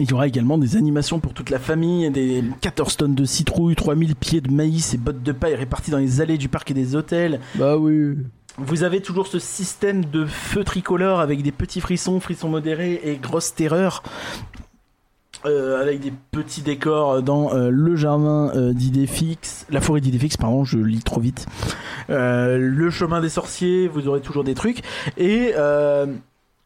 Il 0.00 0.10
y 0.10 0.12
aura 0.12 0.26
également 0.26 0.58
des 0.58 0.76
animations 0.76 1.20
pour 1.20 1.34
toute 1.34 1.50
la 1.50 1.58
famille, 1.60 2.10
des 2.10 2.42
14 2.62 2.96
tonnes 2.96 3.14
de 3.14 3.24
citrouilles, 3.24 3.76
3000 3.76 4.16
pieds 4.16 4.40
de 4.40 4.50
maïs 4.50 4.92
et 4.92 4.96
bottes 4.98 5.22
de 5.22 5.32
paille 5.32 5.54
répartis 5.54 5.90
dans 5.92 5.98
les 5.98 6.20
allées 6.20 6.36
du 6.38 6.48
parc 6.48 6.70
et 6.72 6.74
des 6.74 6.96
hôtels. 6.96 7.40
bah 7.54 7.76
oui. 7.76 8.16
Vous 8.56 8.84
avez 8.84 9.00
toujours 9.00 9.26
ce 9.26 9.38
système 9.40 10.04
de 10.04 10.24
feu 10.26 10.62
tricolore 10.64 11.18
avec 11.20 11.42
des 11.42 11.50
petits 11.52 11.80
frissons, 11.80 12.20
frissons 12.20 12.48
modérés 12.48 13.00
et 13.04 13.16
grosse 13.16 13.54
terreur. 13.54 14.02
Euh, 15.46 15.82
avec 15.82 16.00
des 16.00 16.12
petits 16.30 16.62
décors 16.62 17.22
dans 17.22 17.52
euh, 17.52 17.68
le 17.70 17.96
jardin 17.96 18.50
euh, 18.56 18.72
d'Idéfix, 18.72 19.66
la 19.70 19.82
forêt 19.82 20.00
d'Idéfix, 20.00 20.38
pardon, 20.38 20.64
je 20.64 20.78
lis 20.78 21.02
trop 21.02 21.20
vite. 21.20 21.46
Euh, 22.08 22.56
le 22.58 22.88
chemin 22.88 23.20
des 23.20 23.28
sorciers, 23.28 23.86
vous 23.88 24.08
aurez 24.08 24.20
toujours 24.22 24.42
des 24.44 24.54
trucs. 24.54 24.80
Et 25.18 25.52
euh, 25.56 26.06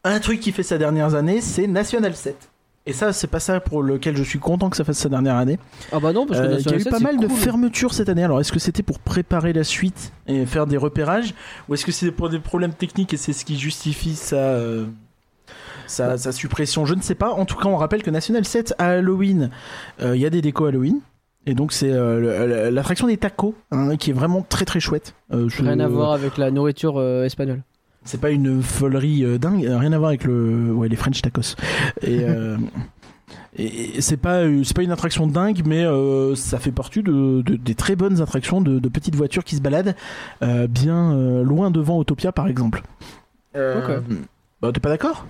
un 0.04 0.20
truc 0.20 0.38
qui 0.38 0.52
fait 0.52 0.62
sa 0.62 0.78
dernière 0.78 1.16
année, 1.16 1.40
c'est 1.40 1.66
National 1.66 2.14
7. 2.14 2.50
Et 2.86 2.92
ça, 2.92 3.12
c'est 3.12 3.26
pas 3.26 3.40
ça 3.40 3.60
pour 3.60 3.82
lequel 3.82 4.16
je 4.16 4.22
suis 4.22 4.38
content 4.38 4.70
que 4.70 4.76
ça 4.76 4.84
fasse 4.84 4.96
sa 4.98 5.08
dernière 5.10 5.36
année. 5.36 5.58
Ah 5.92 5.98
bah 6.00 6.12
non, 6.12 6.24
parce 6.24 6.40
que 6.40 6.46
Euh, 6.46 6.56
il 6.58 6.70
y 6.70 6.72
a 6.72 6.76
eu 6.76 6.80
7, 6.80 6.90
pas 6.90 7.00
mal 7.00 7.18
de 7.18 7.28
fermetures 7.28 7.92
cette 7.92 8.08
année. 8.08 8.24
Alors, 8.24 8.40
est-ce 8.40 8.52
que 8.52 8.58
c'était 8.58 8.82
pour 8.82 8.98
préparer 8.98 9.52
la 9.52 9.62
suite 9.64 10.12
et 10.26 10.46
faire 10.46 10.66
des 10.66 10.78
repérages 10.78 11.34
Ou 11.68 11.74
est-ce 11.74 11.84
que 11.84 11.92
c'est 11.92 12.10
pour 12.12 12.30
des 12.30 12.38
problèmes 12.38 12.72
techniques 12.72 13.12
et 13.12 13.18
c'est 13.18 13.34
ce 13.34 13.44
qui 13.44 13.58
justifie 13.58 14.18
euh, 14.32 14.86
sa, 15.88 16.16
sa 16.18 16.30
suppression, 16.32 16.86
je 16.86 16.94
ne 16.94 17.00
sais 17.02 17.14
pas. 17.16 17.32
En 17.32 17.44
tout 17.44 17.56
cas, 17.56 17.66
on 17.68 17.76
rappelle 17.76 18.02
que 18.04 18.10
National 18.10 18.44
7 18.44 18.74
à 18.78 18.90
Halloween, 18.90 19.50
euh, 20.00 20.14
il 20.14 20.22
y 20.22 20.26
a 20.26 20.30
des 20.30 20.40
décos 20.42 20.66
Halloween. 20.66 21.00
Et 21.46 21.54
donc 21.54 21.72
c'est 21.72 21.90
euh, 21.90 22.70
l'attraction 22.70 23.06
des 23.06 23.16
tacos 23.16 23.54
hein, 23.70 23.96
qui 23.96 24.10
est 24.10 24.12
vraiment 24.12 24.44
très 24.46 24.64
très 24.66 24.80
chouette. 24.80 25.14
Euh, 25.32 25.48
je- 25.48 25.62
Rien 25.62 25.80
à 25.80 25.88
voir 25.88 26.12
avec 26.12 26.36
la 26.36 26.50
nourriture 26.50 26.98
euh, 26.98 27.24
espagnole. 27.24 27.62
C'est 28.04 28.20
pas 28.20 28.30
une 28.30 28.62
folerie 28.62 29.24
euh, 29.24 29.38
dingue, 29.38 29.64
rien 29.66 29.92
à 29.92 29.98
voir 29.98 30.08
avec 30.10 30.24
le 30.24 30.72
ouais 30.72 30.88
les 30.88 30.96
French 30.96 31.22
tacos. 31.22 31.56
Et, 32.02 32.20
euh, 32.22 32.56
c'est 34.00 34.16
pas 34.18 34.42
c'est 34.62 34.76
pas 34.76 34.82
une 34.82 34.92
attraction 34.92 35.26
dingue, 35.26 35.62
mais 35.66 35.84
euh, 35.84 36.34
ça 36.34 36.58
fait 36.58 36.70
partie 36.70 37.02
de, 37.02 37.42
de- 37.42 37.56
des 37.56 37.74
très 37.74 37.96
bonnes 37.96 38.20
attractions 38.20 38.60
de, 38.60 38.78
de 38.78 38.88
petites 38.88 39.16
voitures 39.16 39.42
qui 39.44 39.56
se 39.56 39.60
baladent 39.62 39.94
euh, 40.42 40.66
bien 40.66 41.12
euh, 41.14 41.42
loin 41.42 41.70
devant 41.70 41.96
Autopia 41.98 42.30
par 42.30 42.46
exemple. 42.48 42.82
Euh, 43.56 43.80
Bah 44.60 44.70
t'es 44.72 44.80
pas 44.80 44.90
d'accord? 44.90 45.26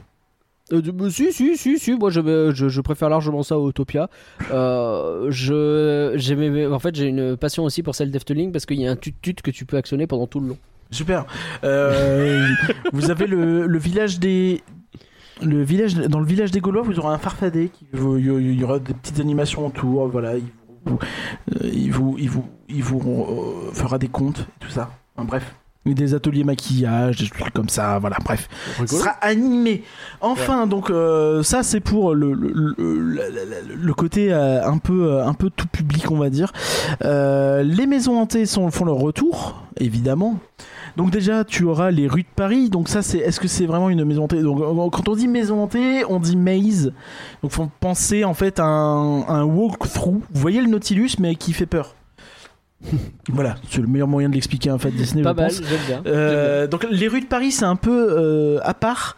Euh, 0.73 1.11
si, 1.11 1.33
si, 1.33 1.57
si, 1.57 1.79
si. 1.79 1.95
Moi, 1.95 2.11
je, 2.11 2.21
me- 2.21 2.53
je, 2.53 2.81
préfère 2.81 3.09
largement 3.09 3.43
ça 3.43 3.59
au 3.59 3.71
Utopia. 3.71 4.09
Euh, 4.51 5.27
je, 5.31 6.71
en 6.73 6.79
fait, 6.79 6.95
j'ai 6.95 7.07
une 7.07 7.37
passion 7.37 7.65
aussi 7.65 7.83
pour 7.83 7.95
celle 7.95 8.11
d'Efteling 8.11 8.53
parce 8.53 8.67
qu'il 8.67 8.81
y 8.81 8.87
a 8.87 8.91
un 8.91 8.97
tut-tut 8.97 9.35
que 9.43 9.51
tu 9.51 9.65
peux 9.65 9.77
actionner 9.77 10.07
pendant 10.07 10.27
tout 10.27 10.41
le 10.41 10.49
long. 10.49 10.59
Super. 10.91 11.27
Euh, 11.65 12.47
vous 12.93 13.11
avez 13.11 13.27
le, 13.27 13.79
village 13.79 14.19
des 14.19 14.63
le 15.43 15.63
village 15.63 15.95
dans 15.95 16.19
le 16.19 16.27
village 16.27 16.51
des 16.51 16.61
Gaulois, 16.61 16.83
vous 16.83 16.99
aurez 16.99 17.15
un 17.15 17.19
farfadet 17.19 17.69
qui 17.69 17.87
il 17.93 18.59
y 18.59 18.65
aura 18.65 18.79
des 18.79 18.95
petites 18.95 19.21
animations 19.21 19.67
autour, 19.67 20.09
voilà, 20.09 20.37
il 20.37 20.45
vous 20.85 20.99
euh, 21.55 21.71
il 21.73 21.91
vous 21.93 22.17
il 22.69 22.83
vous 22.83 23.01
euh, 23.01 23.73
fera 23.73 23.99
des 23.99 24.09
contes 24.09 24.41
et 24.41 24.65
tout 24.65 24.71
ça. 24.71 24.91
Enfin, 25.15 25.27
bref. 25.27 25.55
Des 25.95 26.15
ateliers 26.15 26.45
maquillage, 26.45 27.17
des 27.19 27.29
trucs 27.29 27.53
comme 27.55 27.69
ça, 27.69 27.99
voilà, 27.99 28.17
bref. 28.25 28.49
Ce 28.79 28.87
sera 28.87 29.11
animé. 29.21 29.85
Enfin, 30.21 30.67
donc 30.67 30.91
euh, 30.91 31.43
ça 31.43 31.63
c'est 31.63 31.81
pour 31.81 32.15
le, 32.15 32.33
le, 32.35 33.95
côté 33.95 34.33
euh, 34.33 34.65
un 34.65 34.79
peu 34.79 35.13
euh, 35.13 35.27
un 35.27 35.35
peu 35.35 35.51
tout 35.51 35.67
public, 35.67 36.11
on 36.11 36.19
va 36.19 36.31
dire. 36.31 36.53
Euh, 37.05 37.63
les 37.63 37.87
maisons 37.87 38.19
hantées 38.19 38.47
sont, 38.47 38.71
font 38.71 38.85
leur 38.85 38.97
retour, 38.97 39.63
évidemment. 39.79 40.39
Donc 40.97 41.11
déjà, 41.11 41.45
tu 41.45 41.65
auras 41.65 41.91
les 41.91 42.09
rues 42.09 42.23
de 42.23 42.29
Paris. 42.35 42.71
Donc 42.71 42.89
ça, 42.89 43.03
c'est 43.03 43.19
est-ce 43.19 43.39
que 43.39 43.49
c'est 43.49 43.67
vraiment 43.67 43.89
une 43.89 44.05
maison 44.05 44.25
hantée? 44.25 44.43
Donc 44.43 44.59
quand 44.93 45.09
on 45.09 45.15
dit 45.15 45.29
maison 45.29 45.63
hantée, 45.63 46.05
on 46.09 46.19
dit 46.19 46.37
maze. 46.37 46.93
Donc 47.43 47.53
faut 47.53 47.69
penser 47.81 48.25
en 48.25 48.35
fait 48.35 48.59
à 48.59 48.65
un, 48.65 49.29
un 49.29 49.45
walk-through. 49.45 50.21
Vous 50.33 50.41
voyez 50.41 50.61
le 50.61 50.69
Nautilus, 50.69 51.13
mais 51.19 51.37
qui 51.37 51.53
fait 51.53 51.67
peur. 51.67 51.95
voilà, 53.29 53.57
c'est 53.71 53.81
le 53.81 53.87
meilleur 53.87 54.09
moyen 54.09 54.29
de 54.29 54.35
l'expliquer 54.35 54.71
en 54.71 54.79
fait 54.79 54.91
Disney. 54.91 55.23
Pas 55.23 55.33
je 55.33 55.37
mal, 55.37 55.49
pense. 55.49 55.63
j'aime 55.63 55.81
bien. 55.87 56.03
Euh, 56.07 56.67
donc 56.67 56.87
les 56.91 57.09
rues 57.09 57.21
de 57.21 57.27
Paris, 57.27 57.51
c'est 57.53 57.65
un 57.65 57.77
peu 57.77 58.09
euh, 58.11 58.61
à 58.63 58.75
part. 58.75 59.17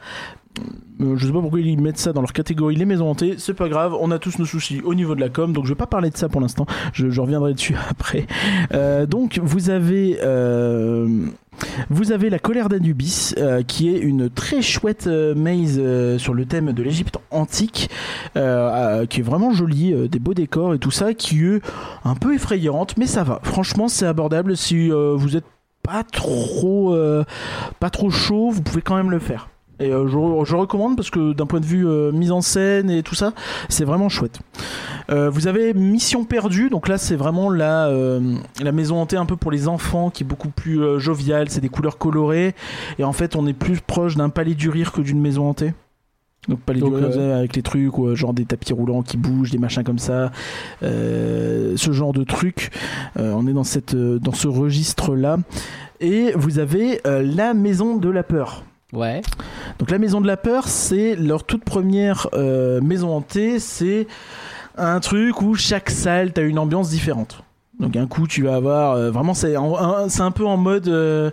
Euh, 1.00 1.16
Je 1.16 1.26
sais 1.26 1.32
pas 1.32 1.40
pourquoi 1.40 1.60
ils 1.60 1.80
mettent 1.80 1.98
ça 1.98 2.12
dans 2.12 2.20
leur 2.20 2.32
catégorie 2.32 2.76
les 2.76 2.84
maisons 2.84 3.10
hantées, 3.10 3.36
c'est 3.38 3.54
pas 3.54 3.68
grave, 3.68 3.96
on 3.98 4.10
a 4.10 4.18
tous 4.18 4.38
nos 4.38 4.44
soucis 4.44 4.80
au 4.84 4.94
niveau 4.94 5.14
de 5.14 5.20
la 5.20 5.28
com, 5.28 5.52
donc 5.52 5.64
je 5.64 5.70
vais 5.70 5.78
pas 5.78 5.86
parler 5.86 6.10
de 6.10 6.16
ça 6.16 6.28
pour 6.28 6.40
l'instant, 6.40 6.66
je, 6.92 7.20
reviendrai 7.20 7.54
dessus 7.54 7.74
après. 7.90 8.26
Euh, 8.72 9.06
donc 9.06 9.40
vous 9.42 9.70
avez 9.70 10.18
euh, 10.22 11.26
vous 11.90 12.12
avez 12.12 12.30
la 12.30 12.38
colère 12.38 12.68
d'Anubis, 12.70 13.34
qui 13.66 13.94
est 13.94 13.98
une 13.98 14.30
très 14.30 14.62
chouette 14.62 15.06
maze 15.06 15.78
sur 16.16 16.32
le 16.32 16.46
thème 16.46 16.72
de 16.72 16.82
l'Égypte 16.82 17.18
antique, 17.30 17.90
qui 18.34 18.40
est 18.40 19.22
vraiment 19.22 19.52
jolie, 19.52 20.08
des 20.08 20.18
beaux 20.18 20.32
décors 20.32 20.72
et 20.72 20.78
tout 20.78 20.90
ça, 20.90 21.12
qui 21.12 21.44
est 21.44 21.60
un 22.04 22.14
peu 22.14 22.34
effrayante, 22.34 22.96
mais 22.96 23.06
ça 23.06 23.24
va. 23.24 23.40
Franchement, 23.42 23.88
c'est 23.88 24.06
abordable 24.06 24.56
si 24.56 24.88
vous 24.88 25.36
êtes 25.36 25.44
pas 25.82 26.02
trop 26.02 26.96
pas 27.78 27.90
trop 27.90 28.08
chaud, 28.08 28.50
vous 28.50 28.62
pouvez 28.62 28.80
quand 28.80 28.96
même 28.96 29.10
le 29.10 29.18
faire. 29.18 29.50
Et 29.80 29.90
euh, 29.90 30.06
je, 30.06 30.50
je 30.50 30.56
recommande 30.56 30.96
parce 30.96 31.10
que 31.10 31.32
d'un 31.32 31.46
point 31.46 31.60
de 31.60 31.66
vue 31.66 31.86
euh, 31.86 32.12
mise 32.12 32.32
en 32.32 32.40
scène 32.40 32.90
et 32.90 33.02
tout 33.02 33.14
ça, 33.14 33.32
c'est 33.68 33.84
vraiment 33.84 34.08
chouette. 34.08 34.40
Euh, 35.10 35.30
vous 35.30 35.48
avez 35.48 35.74
Mission 35.74 36.24
Perdue, 36.24 36.70
donc 36.70 36.86
là 36.88 36.98
c'est 36.98 37.16
vraiment 37.16 37.50
la, 37.50 37.90
la 38.62 38.72
maison 38.72 39.00
hantée 39.00 39.16
un 39.16 39.26
peu 39.26 39.36
pour 39.36 39.50
les 39.50 39.68
enfants 39.68 40.10
qui 40.10 40.22
est 40.22 40.26
beaucoup 40.26 40.50
plus 40.50 41.00
joviale, 41.00 41.48
c'est 41.50 41.60
des 41.60 41.68
couleurs 41.68 41.98
colorées 41.98 42.54
et 42.98 43.04
en 43.04 43.12
fait 43.12 43.34
on 43.36 43.46
est 43.46 43.52
plus 43.52 43.80
proche 43.80 44.16
d'un 44.16 44.28
palais 44.28 44.54
du 44.54 44.68
rire 44.68 44.92
que 44.92 45.00
d'une 45.00 45.20
maison 45.20 45.48
hantée. 45.48 45.72
Donc 46.48 46.60
palais 46.60 46.80
Donc, 46.80 46.96
du 46.96 47.04
rire 47.04 47.10
euh, 47.16 47.38
avec 47.38 47.54
les 47.54 47.62
trucs, 47.62 47.98
ou, 47.98 48.14
genre 48.14 48.32
des 48.32 48.46
tapis 48.46 48.72
roulants 48.72 49.02
qui 49.02 49.16
bougent, 49.16 49.50
des 49.50 49.58
machins 49.58 49.84
comme 49.84 49.98
ça, 49.98 50.32
euh, 50.82 51.74
ce 51.76 51.92
genre 51.92 52.12
de 52.12 52.24
trucs. 52.24 52.70
Euh, 53.18 53.32
on 53.36 53.46
est 53.46 53.52
dans, 53.52 53.64
cette, 53.64 53.94
dans 53.94 54.32
ce 54.32 54.48
registre-là. 54.48 55.38
Et 56.00 56.32
vous 56.34 56.58
avez 56.58 57.00
la 57.04 57.52
maison 57.52 57.96
de 57.96 58.08
la 58.08 58.22
peur. 58.22 58.64
Ouais. 58.92 59.22
Donc 59.78 59.90
la 59.90 59.98
maison 59.98 60.20
de 60.20 60.26
la 60.26 60.36
peur, 60.36 60.68
c'est 60.68 61.16
leur 61.16 61.44
toute 61.44 61.64
première 61.64 62.28
euh, 62.34 62.80
maison 62.80 63.16
hantée. 63.16 63.58
C'est 63.58 64.06
un 64.76 65.00
truc 65.00 65.42
où 65.42 65.54
chaque 65.54 65.90
salle, 65.90 66.32
t'as 66.32 66.42
une 66.42 66.58
ambiance 66.58 66.90
différente. 66.90 67.42
Donc 67.78 67.96
un 67.96 68.06
coup, 68.06 68.26
tu 68.26 68.42
vas 68.42 68.56
avoir 68.56 68.92
euh, 68.92 69.10
vraiment 69.10 69.32
c'est 69.32 69.56
un, 69.56 70.30
peu 70.32 70.44
en 70.44 70.58
mode. 70.58 70.88
euh, 70.88 71.30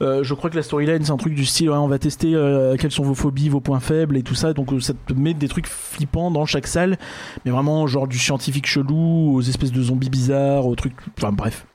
je 0.00 0.34
crois 0.34 0.50
que 0.50 0.56
la 0.56 0.62
storyline 0.62 1.02
c'est 1.02 1.12
un 1.12 1.16
truc 1.16 1.34
du 1.34 1.46
style 1.46 1.70
on 1.70 1.88
va 1.88 1.98
tester 1.98 2.32
quelles 2.78 2.90
sont 2.90 3.02
vos 3.02 3.14
phobies, 3.14 3.48
vos 3.48 3.60
points 3.60 3.80
faibles 3.80 4.16
et 4.16 4.22
tout 4.22 4.34
ça. 4.34 4.52
Donc 4.52 4.70
ça 4.80 4.92
te 4.92 5.14
met 5.14 5.32
des 5.32 5.48
trucs 5.48 5.68
flippants 5.68 6.30
dans 6.30 6.44
chaque 6.44 6.66
salle, 6.66 6.98
mais 7.44 7.50
vraiment 7.50 7.86
genre 7.86 8.08
du 8.08 8.18
scientifique 8.18 8.66
chelou, 8.66 9.36
aux 9.36 9.42
espèces 9.42 9.72
de 9.72 9.82
zombies 9.82 10.10
bizarres, 10.10 10.66
aux 10.66 10.74
trucs. 10.74 10.96
Enfin 11.16 11.32
bref. 11.32 11.66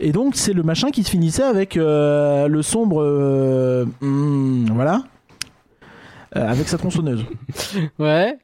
Et 0.00 0.12
donc 0.12 0.34
c'est 0.36 0.52
le 0.52 0.62
machin 0.62 0.90
qui 0.90 1.02
se 1.04 1.10
finissait 1.10 1.42
avec 1.42 1.76
euh, 1.76 2.48
le 2.48 2.62
sombre. 2.62 3.02
euh, 3.02 3.84
hmm, 4.00 4.66
voilà. 4.72 5.02
Euh, 6.36 6.48
avec 6.48 6.68
sa 6.68 6.78
tronçonneuse. 6.78 7.24
Ouais. 7.98 8.38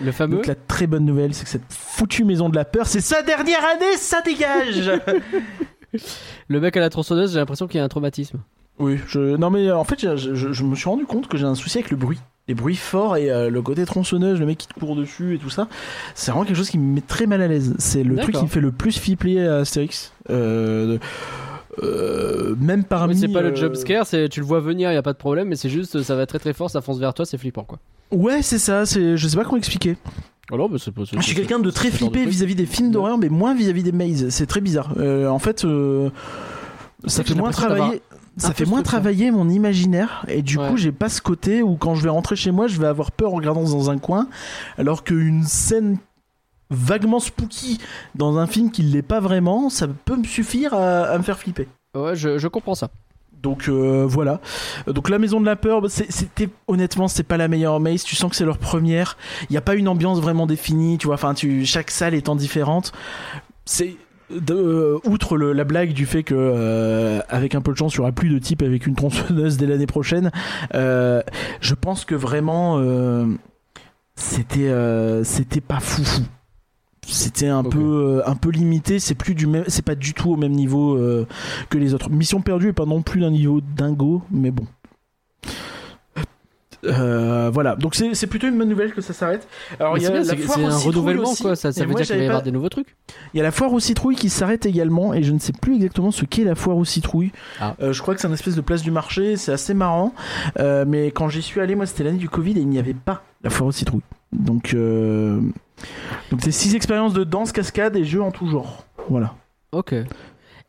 Le 0.00 0.12
fameux. 0.12 0.36
Donc 0.36 0.46
la 0.46 0.54
très 0.54 0.86
bonne 0.86 1.04
nouvelle, 1.04 1.34
c'est 1.34 1.44
que 1.44 1.50
cette 1.50 1.70
foutue 1.72 2.24
maison 2.24 2.48
de 2.48 2.54
la 2.54 2.64
peur, 2.64 2.86
c'est 2.86 3.00
sa 3.00 3.22
dernière 3.22 3.64
année, 3.64 3.96
ça 3.96 4.20
dégage. 4.20 4.90
Le 6.48 6.60
mec 6.60 6.76
à 6.76 6.80
la 6.80 6.90
tronçonneuse, 6.90 7.32
j'ai 7.32 7.38
l'impression 7.38 7.66
qu'il 7.66 7.78
y 7.78 7.80
a 7.80 7.84
un 7.84 7.88
traumatisme. 7.88 8.38
oui, 8.78 8.98
je... 9.08 9.36
non 9.36 9.50
mais 9.50 9.66
euh, 9.68 9.76
en 9.76 9.84
fait, 9.84 10.16
je 10.16 10.64
me 10.64 10.74
suis 10.76 10.88
rendu 10.88 11.06
compte 11.06 11.26
que 11.26 11.36
j'ai 11.36 11.46
un 11.46 11.54
souci 11.56 11.78
avec 11.78 11.90
le 11.90 11.96
bruit. 11.96 12.20
Les 12.48 12.54
bruits 12.54 12.76
forts 12.76 13.16
et 13.16 13.30
euh, 13.30 13.48
le 13.48 13.62
côté 13.62 13.84
tronçonneuse, 13.84 14.40
le 14.40 14.46
mec 14.46 14.58
qui 14.58 14.66
te 14.66 14.74
court 14.74 14.96
dessus 14.96 15.36
et 15.36 15.38
tout 15.38 15.50
ça, 15.50 15.68
c'est 16.14 16.32
vraiment 16.32 16.44
quelque 16.44 16.56
chose 16.56 16.70
qui 16.70 16.78
me 16.78 16.94
met 16.94 17.00
très 17.00 17.26
mal 17.26 17.42
à 17.42 17.46
l'aise. 17.46 17.74
C'est 17.78 18.02
le 18.02 18.16
truc 18.16 18.34
qui 18.34 18.42
me 18.42 18.48
fait 18.48 18.60
le 18.60 18.72
plus 18.72 18.98
flipper 18.98 19.46
à 19.46 19.58
Astérix. 19.58 20.12
Euh, 20.30 20.98
euh, 21.82 22.56
même 22.58 22.82
parmi. 22.82 23.14
Oui, 23.14 23.20
c'est 23.20 23.28
pas 23.28 23.42
le 23.42 23.54
jump 23.54 23.76
scare, 23.76 24.04
c'est 24.04 24.28
tu 24.28 24.40
le 24.40 24.46
vois 24.46 24.58
venir, 24.60 24.90
y 24.92 24.96
a 24.96 25.02
pas 25.02 25.12
de 25.12 25.18
problème, 25.18 25.48
mais 25.48 25.56
c'est 25.56 25.68
juste 25.68 26.02
ça 26.02 26.16
va 26.16 26.26
très 26.26 26.40
très 26.40 26.52
fort, 26.52 26.70
ça 26.70 26.80
fonce 26.80 26.98
vers 26.98 27.14
toi, 27.14 27.24
c'est 27.24 27.38
flippant 27.38 27.62
quoi. 27.62 27.78
Ouais, 28.10 28.42
c'est 28.42 28.58
ça. 28.58 28.84
C'est, 28.84 29.16
je 29.16 29.28
sais 29.28 29.36
pas 29.36 29.44
comment 29.44 29.58
expliquer. 29.58 29.96
Alors, 30.50 30.68
mais 30.68 30.78
c'est. 30.78 30.92
Je 30.96 31.20
suis 31.20 31.36
quelqu'un 31.36 31.60
de 31.60 31.70
très 31.70 31.92
flippé 31.92 32.26
vis-à-vis 32.26 32.56
des 32.56 32.66
films 32.66 32.90
d'horreur, 32.90 33.16
mais 33.18 33.28
moins 33.28 33.54
vis-à-vis 33.54 33.84
des 33.84 33.92
mazes. 33.92 34.30
C'est 34.30 34.46
très 34.46 34.60
bizarre. 34.60 34.92
En 34.98 35.38
fait, 35.38 35.64
ça 37.06 37.22
fait 37.22 37.34
moins 37.34 37.52
travailler. 37.52 38.02
Ça 38.36 38.54
fait 38.54 38.64
moins 38.64 38.82
travailler 38.82 39.30
mon 39.30 39.48
imaginaire 39.48 40.24
et 40.28 40.40
du 40.42 40.56
Ouais. 40.58 40.68
coup 40.70 40.76
j'ai 40.76 40.92
pas 40.92 41.08
ce 41.08 41.20
côté 41.20 41.62
où 41.62 41.76
quand 41.76 41.94
je 41.94 42.02
vais 42.02 42.08
rentrer 42.08 42.36
chez 42.36 42.50
moi 42.52 42.68
je 42.68 42.80
vais 42.80 42.86
avoir 42.86 43.10
peur 43.12 43.32
en 43.32 43.36
regardant 43.36 43.64
dans 43.64 43.90
un 43.90 43.98
coin 43.98 44.28
alors 44.78 45.04
qu'une 45.04 45.44
scène 45.44 45.98
vaguement 46.70 47.18
spooky 47.20 47.78
dans 48.14 48.38
un 48.38 48.46
film 48.46 48.70
qui 48.70 48.82
l'est 48.82 49.02
pas 49.02 49.20
vraiment 49.20 49.68
ça 49.68 49.86
peut 49.88 50.16
me 50.16 50.24
suffire 50.24 50.72
à, 50.74 51.02
à 51.02 51.18
me 51.18 51.22
faire 51.22 51.38
flipper. 51.38 51.66
Ouais, 51.94 52.14
je, 52.14 52.38
je 52.38 52.48
comprends 52.48 52.76
ça. 52.76 52.88
Donc 53.42 53.68
euh, 53.68 54.04
voilà. 54.06 54.40
Donc 54.86 55.08
la 55.08 55.18
maison 55.18 55.40
de 55.40 55.46
la 55.46 55.56
peur, 55.56 55.82
c'était 55.88 56.50
honnêtement 56.68 57.08
c'est 57.08 57.22
pas 57.22 57.36
la 57.38 57.48
meilleure 57.48 57.80
maze. 57.80 58.04
Tu 58.04 58.14
sens 58.14 58.30
que 58.30 58.36
c'est 58.36 58.44
leur 58.44 58.58
première. 58.58 59.16
Il 59.48 59.54
y 59.54 59.56
a 59.56 59.62
pas 59.62 59.74
une 59.74 59.88
ambiance 59.88 60.20
vraiment 60.20 60.46
définie. 60.46 60.98
Tu 60.98 61.06
vois, 61.06 61.14
enfin 61.14 61.32
tu 61.34 61.64
chaque 61.64 61.90
salle 61.90 62.14
étant 62.14 62.36
différente. 62.36 62.92
C'est 63.64 63.96
de- 64.30 64.54
euh, 64.54 64.98
outre 65.04 65.36
le- 65.36 65.52
la 65.52 65.64
blague 65.64 65.92
du 65.92 66.06
fait 66.06 66.22
que 66.22 66.34
euh, 66.36 67.20
avec 67.28 67.54
un 67.54 67.60
peu 67.60 67.72
de 67.72 67.76
chance 67.76 67.94
il 67.94 67.98
y 67.98 68.00
aura 68.00 68.12
plus 68.12 68.28
de 68.28 68.38
types 68.38 68.62
avec 68.62 68.86
une 68.86 68.94
tronçonneuse 68.94 69.56
dès 69.56 69.66
l'année 69.66 69.86
prochaine. 69.86 70.30
euh, 70.74 71.22
je 71.60 71.74
pense 71.74 72.04
que 72.04 72.14
vraiment 72.14 72.78
c'était 74.14 74.72
c'était 75.24 75.60
pas 75.60 75.80
foufou. 75.80 76.22
C'était 77.06 77.48
un 77.48 77.62
peu 77.64 78.22
un 78.26 78.36
peu 78.36 78.50
limité. 78.50 78.98
C'est 79.00 79.14
plus 79.14 79.34
du 79.34 79.46
même, 79.46 79.64
c'est 79.66 79.84
pas 79.84 79.94
du 79.94 80.12
tout 80.14 80.30
au 80.30 80.36
même 80.36 80.52
niveau 80.52 80.96
que 81.70 81.78
les 81.78 81.94
autres. 81.94 82.10
Mission 82.10 82.40
perdue 82.42 82.68
est 82.68 82.72
pas 82.72 82.86
non 82.86 83.02
plus 83.02 83.20
d'un 83.20 83.30
niveau 83.30 83.60
dingo, 83.60 84.22
mais 84.30 84.50
bon. 84.50 84.66
Euh, 86.84 87.50
voilà, 87.52 87.76
donc 87.76 87.94
c'est 87.94 88.26
plutôt 88.26 88.48
une 88.48 88.56
bonne 88.56 88.68
nouvelle 88.68 88.92
que 88.92 89.00
ça 89.00 89.12
s'arrête. 89.12 89.46
Alors 89.78 89.98
il 89.98 90.02
y 90.02 90.06
a 90.06 90.10
bien, 90.10 90.22
la 90.22 90.36
foire 90.36 90.58
un 90.58 90.70
citrouilles 90.70 90.86
renouvellement 90.86 91.34
quoi, 91.34 91.54
ça, 91.56 91.70
veut 91.70 91.86
moi, 91.86 92.00
dire 92.00 92.06
qu'il 92.06 92.16
va 92.16 92.22
y 92.22 92.26
avoir 92.26 92.40
pas- 92.40 92.44
des 92.44 92.52
nouveaux 92.52 92.68
trucs? 92.68 92.96
Il 93.34 93.38
y 93.38 93.40
a 93.40 93.42
la 93.42 93.50
foire 93.50 93.72
aux 93.72 93.80
citrouilles 93.80 94.16
qui 94.16 94.30
s'arrête 94.30 94.64
également, 94.66 95.12
et 95.12 95.22
je 95.22 95.32
ne 95.32 95.38
sais 95.38 95.52
plus 95.52 95.76
exactement 95.76 96.10
ce 96.10 96.24
qu'est 96.24 96.44
la 96.44 96.54
foire 96.54 96.76
aux 96.76 96.84
citrouilles. 96.84 97.32
Ah. 97.60 97.76
Euh, 97.82 97.92
je 97.92 98.00
crois 98.00 98.14
que 98.14 98.20
c'est 98.20 98.28
une 98.28 98.34
espèce 98.34 98.54
de 98.56 98.60
place 98.62 98.82
du 98.82 98.90
marché, 98.90 99.36
c'est 99.36 99.52
assez 99.52 99.74
marrant. 99.74 100.14
Euh, 100.58 100.84
mais 100.86 101.10
quand 101.10 101.28
j'y 101.28 101.42
suis 101.42 101.60
allé, 101.60 101.74
moi 101.74 101.86
c'était 101.86 102.04
l'année 102.04 102.18
du 102.18 102.28
Covid 102.28 102.52
et 102.52 102.60
il 102.60 102.68
n'y 102.68 102.78
avait 102.78 102.94
pas 102.94 103.22
la 103.44 103.50
foire 103.50 103.68
aux 103.68 103.72
citrouilles. 103.72 104.02
Donc, 104.32 104.74
donc 104.74 106.40
c'est 106.42 106.52
six 106.52 106.74
expériences 106.74 107.12
de 107.12 107.24
danse, 107.24 107.52
cascade 107.52 107.96
et 107.96 108.04
jeux 108.04 108.22
en 108.22 108.30
tout 108.30 108.46
genre. 108.48 108.86
Voilà. 109.08 109.34
Ok. 109.72 109.94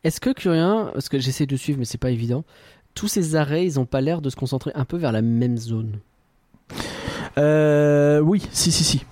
Est-ce 0.04 0.20
que 0.20 0.30
Curien, 0.30 0.90
parce 0.92 1.08
que 1.08 1.18
j'essaie 1.20 1.46
de 1.46 1.56
suivre 1.56 1.78
mais 1.78 1.84
c'est 1.84 1.98
pas 1.98 2.10
évident, 2.10 2.44
tous 2.94 3.08
ces 3.08 3.36
arrêts 3.36 3.64
ils 3.64 3.78
ont 3.80 3.84
pas 3.86 4.00
l'air 4.00 4.20
de 4.20 4.30
se 4.30 4.36
concentrer 4.36 4.70
un 4.74 4.84
peu 4.84 4.96
vers 4.96 5.12
la 5.12 5.22
même 5.22 5.56
zone 5.58 5.98
Euh, 7.38 8.20
oui, 8.20 8.46
si, 8.52 8.70
si, 8.72 8.84
si. 8.84 9.04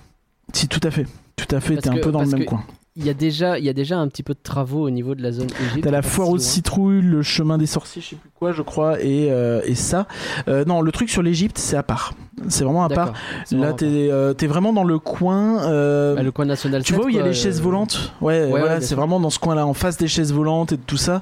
Si, 0.53 0.67
tout 0.67 0.79
à 0.83 0.91
fait. 0.91 1.07
Tout 1.35 1.55
à 1.55 1.59
fait, 1.59 1.77
t'es 1.77 1.89
un 1.89 1.97
peu 1.97 2.11
dans 2.11 2.21
le 2.21 2.27
même 2.27 2.45
coin. 2.45 2.63
Il 2.97 3.05
y 3.05 3.09
a 3.09 3.13
déjà, 3.13 3.57
il 3.57 3.63
y 3.63 3.69
a 3.69 3.73
déjà 3.73 3.97
un 3.97 4.07
petit 4.09 4.21
peu 4.21 4.33
de 4.33 4.39
travaux 4.43 4.85
au 4.85 4.89
niveau 4.89 5.15
de 5.15 5.23
la 5.23 5.31
zone 5.31 5.47
Égypte. 5.65 5.85
T'as 5.85 5.91
la 5.91 6.01
foire 6.01 6.29
aux 6.29 6.37
citrouilles, 6.37 7.01
le 7.01 7.23
chemin 7.23 7.57
des 7.57 7.65
sorciers, 7.65 8.01
je 8.01 8.09
sais 8.09 8.15
plus 8.17 8.29
quoi, 8.37 8.51
je 8.51 8.61
crois, 8.61 9.01
et, 9.01 9.31
euh, 9.31 9.61
et 9.63 9.75
ça. 9.75 10.07
Euh, 10.49 10.65
non, 10.65 10.81
le 10.81 10.91
truc 10.91 11.09
sur 11.09 11.21
l'Égypte, 11.23 11.57
c'est 11.57 11.77
à 11.77 11.83
part. 11.83 12.13
C'est 12.49 12.65
vraiment 12.65 12.83
à 12.83 12.89
part. 12.89 13.13
Là, 13.51 13.71
t'es 13.71 14.09
euh, 14.11 14.33
vraiment 14.41 14.73
dans 14.73 14.83
le 14.83 14.99
coin. 14.99 15.63
euh, 15.69 16.15
Bah, 16.15 16.21
le 16.23 16.33
coin 16.33 16.43
national. 16.45 16.83
tu 16.83 16.89
7, 16.91 16.97
vois 16.97 17.05
où 17.05 17.09
il 17.09 17.15
y 17.15 17.19
a 17.19 17.23
les 17.25 17.33
chaises 17.33 17.61
volantes? 17.61 18.13
Ouais, 18.19 18.43
ouais, 18.43 18.49
voilà, 18.59 18.81
c'est 18.81 18.95
vraiment 18.95 19.21
dans 19.21 19.29
ce 19.29 19.39
coin-là, 19.39 19.65
en 19.65 19.73
face 19.73 19.95
des 19.97 20.09
chaises 20.09 20.33
volantes 20.33 20.73
et 20.73 20.77
de 20.77 20.83
tout 20.85 20.97
ça, 20.97 21.21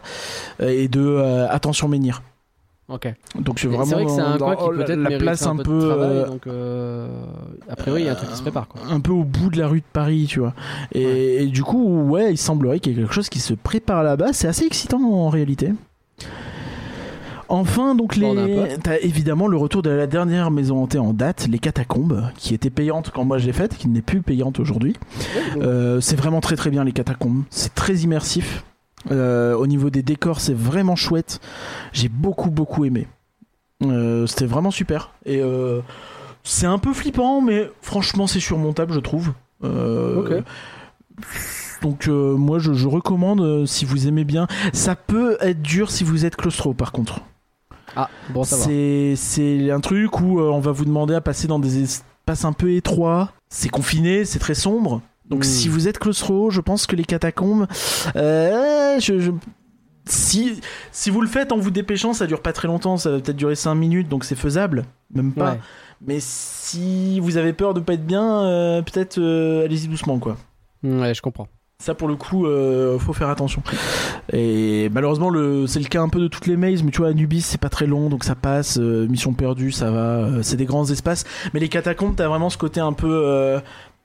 et 0.60 0.88
de 0.88 1.46
attention 1.50 1.88
menhir. 1.88 2.24
Ok. 2.90 3.14
Donc 3.40 3.60
c'est 3.60 3.68
vraiment 3.68 3.86
vrai 3.86 4.06
que 4.06 4.12
c'est 4.12 4.20
un 4.22 4.38
coin 4.38 4.56
qui 4.56 4.78
la- 4.78 4.84
peut-être 4.86 5.00
la 5.00 5.18
place 5.20 5.46
un 5.46 5.56
peu, 5.58 5.64
peu 5.64 5.74
de 5.76 5.80
travail, 5.88 6.10
euh, 6.18 6.26
donc 6.28 6.48
euh, 6.48 7.08
a 7.70 7.76
priori 7.76 8.02
il 8.02 8.06
y 8.06 8.10
a 8.10 8.14
un 8.14 8.16
truc 8.16 8.30
qui 8.30 8.36
se 8.36 8.42
prépare 8.42 8.68
quoi. 8.68 8.82
un 8.90 9.00
peu 9.00 9.12
au 9.12 9.24
bout 9.24 9.50
de 9.52 9.60
la 9.60 9.68
rue 9.68 9.80
de 9.82 9.86
Paris, 9.94 10.26
tu 10.28 10.40
vois. 10.40 10.54
Et, 10.94 11.44
et 11.44 11.46
du 11.48 11.64
coup, 11.64 12.02
ouais, 12.10 12.32
il 12.32 12.38
semblerait 12.38 12.80
qu'il 12.80 12.94
y 12.94 12.96
ait 12.96 13.00
quelque 13.02 13.14
chose 13.14 13.30
qui 13.30 13.40
se 13.40 13.54
prépare 13.54 14.02
là-bas. 14.04 14.34
C'est 14.34 14.48
assez 14.48 14.66
excitant 14.66 15.00
en 15.02 15.30
réalité. 15.30 15.72
Enfin, 17.52 17.96
donc 17.96 18.16
les, 18.16 18.78
t'as 18.84 18.98
évidemment 19.02 19.48
le 19.48 19.58
retour 19.58 19.82
de 19.82 19.90
la 19.90 20.06
dernière 20.06 20.52
maison 20.52 20.84
hantée 20.84 21.00
en 21.00 21.14
date, 21.14 21.48
les 21.50 21.58
catacombes, 21.58 22.24
qui 22.38 22.54
était 22.54 22.70
payante 22.70 23.10
quand 23.12 23.26
moi 23.26 23.40
je 23.40 23.48
l'ai 23.48 23.54
faite, 23.54 23.76
qui 23.76 23.88
n'est 23.88 24.04
plus 24.04 24.22
payante 24.22 24.60
aujourd'hui. 24.60 24.96
Euh, 25.58 26.00
c'est 26.00 26.16
vraiment 26.16 26.42
très 26.42 26.56
très 26.56 26.70
bien 26.70 26.84
les 26.84 26.92
catacombes. 26.92 27.42
C'est 27.50 27.74
très 27.74 27.96
immersif. 27.96 28.64
Euh, 29.12 29.56
au 29.56 29.68
niveau 29.68 29.90
des 29.90 30.04
décors, 30.04 30.42
c'est 30.42 30.54
vraiment 30.54 30.96
chouette. 30.96 31.40
J'ai 31.94 32.10
beaucoup 32.10 32.52
beaucoup 32.52 32.86
aimé. 32.86 33.08
Euh, 33.84 34.28
C'était 34.28 34.46
vraiment 34.46 34.72
super. 34.72 35.12
Et 35.26 35.40
euh, 35.42 35.82
c'est 36.44 36.66
un 36.66 36.80
peu 36.80 36.94
flippant, 36.94 37.42
mais 37.42 37.70
franchement, 37.82 38.28
c'est 38.28 38.40
surmontable, 38.40 38.94
je 38.94 39.00
trouve. 39.00 39.32
Donc 41.82 42.08
moi, 42.08 42.60
je, 42.60 42.74
je 42.74 42.88
recommande 42.88 43.66
si 43.66 43.86
vous 43.86 44.08
aimez 44.08 44.26
bien. 44.26 44.48
Ça 44.74 44.96
peut 44.96 45.38
être 45.40 45.62
dur 45.62 45.92
si 45.92 46.04
vous 46.04 46.26
êtes 46.26 46.36
claustro, 46.36 46.74
par 46.74 46.92
contre. 46.92 47.22
Ah 47.96 48.10
bon 48.30 48.44
ça 48.44 48.56
va. 48.56 48.64
C'est 48.64 49.14
c'est 49.16 49.72
un 49.72 49.80
truc 49.80 50.20
où 50.22 50.40
on 50.40 50.60
va 50.60 50.72
vous 50.72 50.86
demander 50.86 51.16
à 51.16 51.22
passer 51.22 51.48
dans 51.48 51.58
des 51.58 51.82
espaces 51.82 52.46
un 52.46 52.54
peu 52.54 52.74
étroits. 52.74 53.32
C'est 53.50 53.70
confiné, 53.70 54.26
c'est 54.26 54.40
très 54.40 54.54
sombre. 54.54 55.02
Donc 55.30 55.46
si 55.46 55.68
vous 55.70 55.88
êtes 55.88 56.00
claustro, 56.00 56.50
je 56.50 56.60
pense 56.62 56.88
que 56.88 56.96
les 56.96 57.04
catacombes, 57.06 57.68
euh, 58.16 59.00
je, 59.00 59.20
je- 59.20 59.32
si 60.06 60.60
si 60.92 61.10
vous 61.12 61.22
le 61.22 61.28
faites 61.28 61.52
en 61.52 61.58
vous 61.58 61.70
dépêchant, 61.72 62.14
ça 62.14 62.26
dure 62.26 62.42
pas 62.42 62.54
très 62.54 62.68
longtemps. 62.68 62.98
Ça 62.98 63.12
va 63.12 63.20
peut-être 63.20 63.38
durer 63.38 63.56
5 63.56 63.76
minutes, 63.76 64.10
donc 64.10 64.24
c'est 64.26 64.36
faisable, 64.36 64.86
même 65.14 65.34
pas. 65.34 65.52
Ouais. 65.52 65.60
Mais 66.06 66.18
si 66.20 67.20
vous 67.20 67.38
avez 67.38 67.54
peur 67.54 67.74
de 67.74 67.80
pas 67.80 67.94
être 67.94 68.06
bien, 68.06 68.42
euh, 68.44 68.82
peut-être 68.82 69.20
euh, 69.20 69.66
allez-y 69.66 69.88
doucement 69.88 70.18
quoi. 70.18 70.38
Ouais, 70.84 71.14
je 71.14 71.22
comprends. 71.22 71.48
Ça 71.82 71.94
pour 71.94 72.08
le 72.08 72.16
coup, 72.16 72.46
euh, 72.46 72.98
faut 73.00 73.14
faire 73.14 73.30
attention. 73.30 73.62
Et 74.34 74.90
malheureusement, 74.92 75.30
le, 75.30 75.66
c'est 75.68 75.80
le 75.80 75.86
cas 75.86 76.02
un 76.02 76.10
peu 76.10 76.20
de 76.20 76.28
toutes 76.28 76.46
les 76.48 76.58
mazes, 76.58 76.84
mais 76.84 76.92
tu 76.92 76.98
vois, 77.00 77.10
Anubis 77.10 77.42
c'est 77.42 77.60
pas 77.62 77.70
très 77.70 77.86
long, 77.86 78.10
donc 78.10 78.24
ça 78.24 78.36
passe. 78.36 78.78
euh, 78.80 79.08
Mission 79.08 79.34
perdue, 79.34 79.72
ça 79.72 79.92
va. 79.92 80.00
euh, 80.26 80.40
c'est 80.42 80.58
des 80.58 80.66
grands 80.66 80.86
espaces, 80.90 81.24
mais 81.54 81.60
les 81.60 81.70
catacombes, 81.70 82.16
t'as 82.18 82.28
vraiment 82.28 82.50
ce 82.50 82.58
côté 82.58 82.80
un 82.82 82.94
peu 82.94 83.62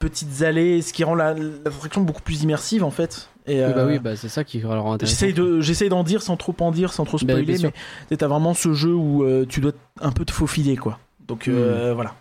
petites 0.08 0.42
allées, 0.42 0.82
ce 0.82 0.92
qui 0.92 1.04
rend 1.04 1.14
la- 1.14 1.34
l'attraction 1.34 2.00
beaucoup 2.02 2.22
plus 2.22 2.42
immersive 2.42 2.84
en 2.84 2.90
fait. 2.90 3.28
Et, 3.46 3.62
Oui, 3.64 3.72
bah 3.74 3.80
euh, 3.80 3.86
oui, 3.88 3.98
bah 3.98 4.16
c'est 4.16 4.28
ça 4.30 4.42
qui 4.44 4.62
rend 4.62 4.92
intéressant. 4.94 5.14
J'essaye 5.14 5.34
de, 5.34 5.60
j'essaye 5.60 5.88
d'en 5.90 6.02
dire 6.02 6.22
sans 6.22 6.36
trop 6.36 6.54
en 6.60 6.70
dire, 6.70 6.92
sans 6.92 7.04
trop 7.04 7.18
Bah, 7.18 7.34
spoiler, 7.34 7.58
sûr. 7.58 7.70
mais 8.10 8.16
t'as 8.16 8.26
vraiment 8.28 8.54
ce 8.54 8.72
jeu 8.72 8.94
où 8.94 9.22
euh, 9.22 9.44
tu 9.46 9.60
dois 9.60 9.72
un 10.00 10.12
peu 10.12 10.24
te 10.24 10.32
faufiler 10.32 10.76
quoi. 10.76 10.98
Donc 11.28 11.48
euh, 11.48 11.90
Hmm. 11.92 11.94
voilà. 11.94 12.14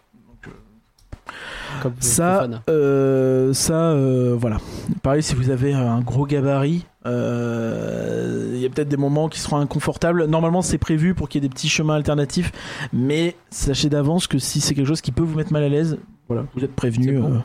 Comme 1.82 1.94
Ça, 2.00 2.48
euh, 2.70 3.52
ça, 3.54 3.74
euh, 3.92 4.36
voilà. 4.38 4.58
Pareil, 5.02 5.24
si 5.24 5.34
vous 5.34 5.50
avez 5.50 5.74
un 5.74 6.02
gros 6.02 6.26
gabarit, 6.26 6.86
euh, 7.06 8.52
il 8.54 8.60
y 8.60 8.66
a 8.66 8.70
peut-être 8.70 8.88
des 8.90 8.98
moments 8.98 9.28
qui 9.28 9.40
seront 9.40 9.58
inconfortables. 9.58 10.26
Normalement, 10.26 10.62
c'est 10.62 10.78
prévu 10.78 11.14
pour 11.16 11.30
qu'il 11.30 11.42
y 11.42 11.46
ait 11.46 11.50
des 11.50 11.54
petits 11.54 11.70
chemins 11.70 11.96
alternatifs, 11.96 12.52
mais 12.94 13.36
sachez 13.50 13.90
d'avance 13.90 14.28
que 14.28 14.38
si 14.38 14.62
c'est 14.62 14.76
quelque 14.76 14.88
chose 14.88 15.02
qui 15.02 15.12
peut 15.12 15.24
vous 15.24 15.36
mettre 15.36 15.52
mal 15.52 15.64
à 15.64 15.70
l'aise, 15.70 15.98
voilà, 16.28 16.46
vous 16.56 16.64
êtes 16.64 16.70
C'est 16.72 16.76
prévenu. 16.76 17.20
bon. 17.20 17.42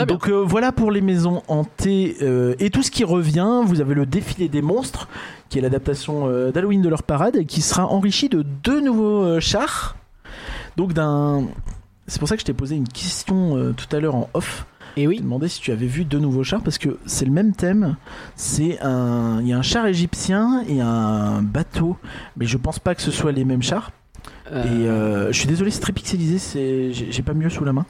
euh. 0.00 0.04
Donc 0.06 0.28
euh, 0.28 0.44
voilà 0.46 0.70
pour 0.70 0.90
les 0.92 1.00
maisons 1.00 1.42
hantées 1.48 2.16
euh, 2.22 2.54
et 2.60 2.70
tout 2.70 2.82
ce 2.82 2.90
qui 2.90 3.02
revient. 3.04 3.62
Vous 3.64 3.80
avez 3.80 3.94
le 3.94 4.06
défilé 4.06 4.48
des 4.48 4.62
monstres, 4.62 5.08
qui 5.48 5.58
est 5.58 5.60
l'adaptation 5.60 6.28
euh, 6.28 6.52
d'Halloween 6.52 6.82
de 6.82 6.88
leur 6.88 7.02
parade, 7.02 7.44
qui 7.46 7.62
sera 7.62 7.86
enrichi 7.86 8.28
de 8.28 8.42
deux 8.42 8.80
nouveaux 8.80 9.40
chars. 9.40 9.96
Donc 10.76 10.92
d'un. 10.92 11.46
C'est 12.06 12.18
pour 12.20 12.28
ça 12.28 12.36
que 12.36 12.40
je 12.40 12.46
t'ai 12.46 12.54
posé 12.54 12.76
une 12.76 12.88
question 12.88 13.74
tout 13.76 13.96
à 13.96 14.00
l'heure 14.00 14.14
en 14.14 14.30
off. 14.34 14.66
Et 14.96 15.02
Je 15.04 15.08
oui. 15.08 15.16
t'ai 15.16 15.22
demandé 15.22 15.48
si 15.48 15.60
tu 15.60 15.72
avais 15.72 15.86
vu 15.86 16.04
deux 16.04 16.18
nouveaux 16.18 16.42
chars 16.44 16.62
parce 16.62 16.78
que 16.78 16.98
c'est 17.06 17.24
le 17.24 17.30
même 17.32 17.52
thème. 17.52 17.96
C'est 18.36 18.80
un, 18.80 19.40
il 19.42 19.48
y 19.48 19.52
a 19.52 19.58
un 19.58 19.62
char 19.62 19.86
égyptien 19.86 20.62
et 20.68 20.80
un 20.80 21.42
bateau, 21.42 21.96
mais 22.36 22.46
je 22.46 22.56
pense 22.56 22.78
pas 22.78 22.94
que 22.94 23.02
ce 23.02 23.10
soit 23.10 23.32
les 23.32 23.44
mêmes 23.44 23.62
chars. 23.62 23.90
Euh, 24.52 24.64
Et 24.64 24.88
euh, 24.88 25.32
je 25.32 25.38
suis 25.38 25.46
désolé, 25.48 25.70
c'est 25.70 25.80
très 25.80 25.92
pixelisé, 25.92 26.38
c'est, 26.38 26.92
j'ai 26.92 27.22
pas 27.22 27.34
mieux 27.34 27.50
sous 27.50 27.64
la 27.64 27.72
main. 27.72 27.84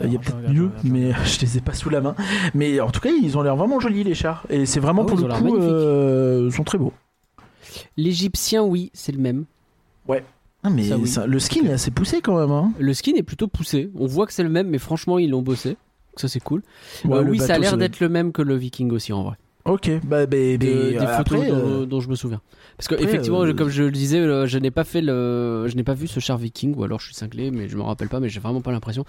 Euh, 0.00 0.04
Il 0.06 0.12
y 0.12 0.16
a 0.16 0.18
peut-être 0.18 0.48
mieux, 0.48 0.70
mais 0.84 1.12
je 1.24 1.40
les 1.40 1.58
ai 1.58 1.60
pas 1.60 1.72
sous 1.74 1.90
la 1.90 2.00
main. 2.00 2.14
Mais 2.54 2.80
en 2.80 2.90
tout 2.90 3.00
cas, 3.00 3.10
ils 3.10 3.36
ont 3.36 3.42
l'air 3.42 3.56
vraiment 3.56 3.80
jolis 3.80 4.04
les 4.04 4.14
chars. 4.14 4.46
Et 4.50 4.66
c'est 4.66 4.80
vraiment 4.80 5.02
Ah 5.02 5.06
pour 5.06 5.18
oui, 5.18 5.24
le 5.26 5.34
coup, 5.34 5.56
euh, 5.56 6.44
ils 6.50 6.52
sont 6.54 6.64
très 6.64 6.78
beaux. 6.78 6.92
L'Égyptien, 7.96 8.62
oui, 8.62 8.90
c'est 8.94 9.12
le 9.12 9.18
même. 9.18 9.44
Ah, 10.66 10.70
mais 10.70 10.84
Ça, 10.84 10.96
oui. 10.96 11.06
ça- 11.06 11.26
le 11.26 11.38
skin 11.38 11.66
est 11.66 11.72
assez 11.72 11.90
poussé 11.90 12.22
quand 12.22 12.38
même. 12.40 12.50
Hein. 12.50 12.72
Le 12.78 12.94
skin 12.94 13.12
est 13.16 13.22
plutôt 13.22 13.48
poussé. 13.48 13.90
On 13.96 14.06
voit 14.06 14.26
que 14.26 14.32
c'est 14.32 14.42
le 14.42 14.48
même, 14.48 14.68
mais 14.68 14.78
franchement, 14.78 15.18
ils 15.18 15.28
l'ont 15.28 15.42
bossé. 15.42 15.70
Donc 15.70 15.76
Ça, 16.16 16.26
c'est 16.28 16.40
cool. 16.40 16.62
Ouais, 17.04 17.18
Euh, 17.18 17.22
oui, 17.22 17.38
ça 17.38 17.56
a 17.56 17.58
l'air 17.58 17.76
d'être 17.76 18.00
le 18.00 18.08
même 18.08 18.32
que 18.32 18.40
le 18.40 18.54
Viking 18.56 18.90
aussi, 18.90 19.12
en 19.12 19.24
vrai. 19.24 19.36
Ok, 19.66 19.90
bah, 20.04 20.26
bah, 20.26 20.36
Des, 20.36 20.58
des 20.58 20.96
euh, 20.96 20.98
photos 21.16 21.38
après, 21.38 21.48
dont, 21.48 21.82
euh, 21.82 21.86
dont 21.86 22.00
je 22.00 22.08
me 22.10 22.14
souviens. 22.16 22.42
Parce 22.76 22.86
que 22.86 22.94
après, 22.96 23.06
effectivement, 23.06 23.42
euh, 23.42 23.46
je- 23.46 23.52
comme 23.52 23.70
je 23.70 23.84
le 23.84 23.90
disais, 23.90 24.46
je 24.46 24.58
n'ai 24.58 24.70
pas 24.70 24.84
fait 24.84 25.00
le, 25.00 25.66
je 25.68 25.74
n'ai 25.76 25.84
pas 25.84 25.94
vu 25.94 26.06
ce 26.06 26.20
char 26.20 26.36
Viking, 26.36 26.74
ou 26.76 26.84
alors 26.84 27.00
je 27.00 27.06
suis 27.06 27.14
cinglé, 27.14 27.50
mais 27.50 27.68
je 27.68 27.76
me 27.78 27.82
rappelle 27.82 28.08
pas, 28.10 28.20
mais 28.20 28.28
j'ai 28.28 28.40
vraiment 28.40 28.60
pas 28.60 28.72
l'impression. 28.72 29.04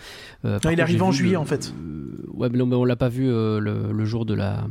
Euh, 0.45 0.60
par 0.60 0.72
il 0.72 0.80
arrive 0.80 1.03
en 1.03 1.11
juillet, 1.11 1.34
le- 1.34 1.40
en 1.40 1.45
fait. 1.45 1.73
euh, 1.77 2.26
ouais, 2.34 2.48
mais, 2.49 2.57
non, 2.57 2.65
mais 2.68 2.76
on 2.76 2.86
l'a 2.86 2.95
pas 2.95 3.10
vu 3.10 3.30
euh, 3.30 3.60
le, 3.60 3.91
le 3.91 4.06
jour 4.06 4.26
de 4.26 4.34
la, 4.34 4.65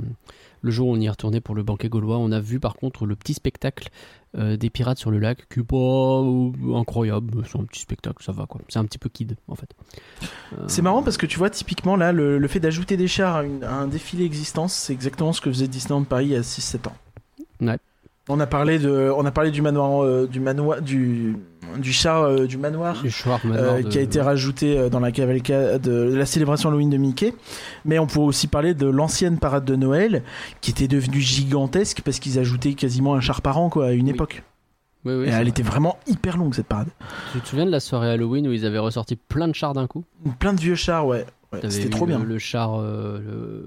le 0.62 0.70
jour 0.70 0.88
où 0.88 0.92
on 0.94 0.96
y 1.00 1.04
est 1.04 1.10
retourné 1.10 1.42
pour 1.42 1.54
le 1.54 1.62
banquet 1.62 1.90
gaulois. 1.90 2.16
On 2.16 2.32
a 2.32 2.40
vu 2.40 2.60
par 2.60 2.76
contre 2.76 3.04
le 3.04 3.14
petit 3.14 3.34
spectacle 3.34 3.88
euh, 4.36 4.56
des 4.56 4.70
pirates 4.70 4.98
sur 4.98 5.10
le 5.10 5.18
lac, 5.18 5.48
qui 5.48 5.60
est 5.60 5.62
pas 5.62 5.76
euh, 5.76 6.74
incroyable. 6.76 7.42
C'est 7.50 7.58
un 7.58 7.64
petit 7.64 7.80
spectacle, 7.80 8.22
ça 8.24 8.32
va 8.32 8.46
quoi. 8.46 8.60
C'est 8.68 8.78
un 8.78 8.84
petit 8.84 8.98
peu 8.98 9.08
kid 9.08 9.36
en 9.48 9.54
fait. 9.54 9.68
Euh, 10.58 10.64
C'est 10.66 10.82
marrant 10.82 11.02
parce 11.02 11.16
que 11.16 11.26
tu 11.26 11.38
vois, 11.38 11.50
typiquement 11.50 11.96
là, 11.96 12.12
le, 12.12 12.38
le 12.38 12.48
fait 12.48 12.60
d'ajouter 12.60 12.96
des 12.96 13.08
chars 13.08 13.36
à, 13.36 13.44
une- 13.44 13.62
à 13.64 13.72
un 13.74 13.86
défilé 13.86 14.24
existence, 14.24 14.74
c'est 14.74 14.92
exactement 14.92 15.32
ce 15.32 15.40
que 15.40 15.50
faisait 15.50 15.68
Disneyland 15.68 16.04
Paris 16.04 16.26
il 16.26 16.32
y 16.32 16.36
a 16.36 16.40
6-7 16.42 16.88
ans. 16.88 16.96
Ouais. 17.60 17.78
On 18.28 18.40
a 18.40 18.46
parlé 18.46 18.78
de, 18.78 19.12
on 19.14 19.26
a 19.26 19.30
parlé 19.30 19.50
du 19.50 19.60
manoir, 19.60 20.02
euh, 20.02 20.26
du 20.26 20.40
manoir, 20.40 20.80
du, 20.80 21.36
du 21.78 21.92
char 21.92 22.22
euh, 22.22 22.46
du 22.46 22.56
manoir. 22.56 23.02
euh, 23.44 23.82
qui 23.82 23.98
a 23.98 24.00
été 24.00 24.18
rajouté 24.20 24.78
euh, 24.78 24.88
dans 24.88 25.00
la 25.00 25.12
cavalcade 25.12 25.82
de 25.82 26.14
la 26.14 26.24
célébration 26.24 26.70
Halloween 26.70 26.88
de 26.88 26.96
Mickey, 26.96 27.34
mais 27.84 27.98
on 27.98 28.06
pourrait 28.06 28.26
aussi 28.28 28.46
parler 28.46 28.72
de 28.72 28.86
l'ancienne 28.86 29.38
parade 29.38 29.66
de 29.66 29.76
Noël 29.76 30.22
qui 30.62 30.70
était 30.70 30.88
devenue 30.88 31.20
gigantesque 31.20 32.00
parce 32.02 32.18
qu'ils 32.18 32.38
ajoutaient 32.38 32.72
quasiment 32.72 33.14
un 33.14 33.20
char 33.20 33.42
par 33.42 33.58
an 33.58 33.68
quoi 33.68 33.88
à 33.88 33.92
une 33.92 34.06
Oui. 34.06 34.12
époque. 34.12 34.42
Oui, 35.04 35.12
oui, 35.12 35.24
Et 35.26 35.28
elle 35.28 35.34
vrai. 35.40 35.48
était 35.48 35.62
vraiment 35.62 35.98
hyper 36.06 36.38
longue 36.38 36.54
cette 36.54 36.66
parade. 36.66 36.88
Tu 37.34 37.40
te 37.42 37.46
souviens 37.48 37.66
de 37.66 37.70
la 37.70 37.80
soirée 37.80 38.08
Halloween 38.10 38.48
où 38.48 38.52
ils 38.52 38.64
avaient 38.64 38.78
ressorti 38.78 39.16
plein 39.16 39.48
de 39.48 39.54
chars 39.54 39.74
d'un 39.74 39.86
coup? 39.86 40.02
Plein 40.38 40.54
de 40.54 40.60
vieux 40.60 40.76
chars, 40.76 41.06
ouais. 41.06 41.26
Ouais, 41.62 41.70
C'était 41.70 41.88
trop 41.90 42.06
bien. 42.06 42.22
Le 42.22 42.38
char 42.38 42.74
euh, 42.80 43.18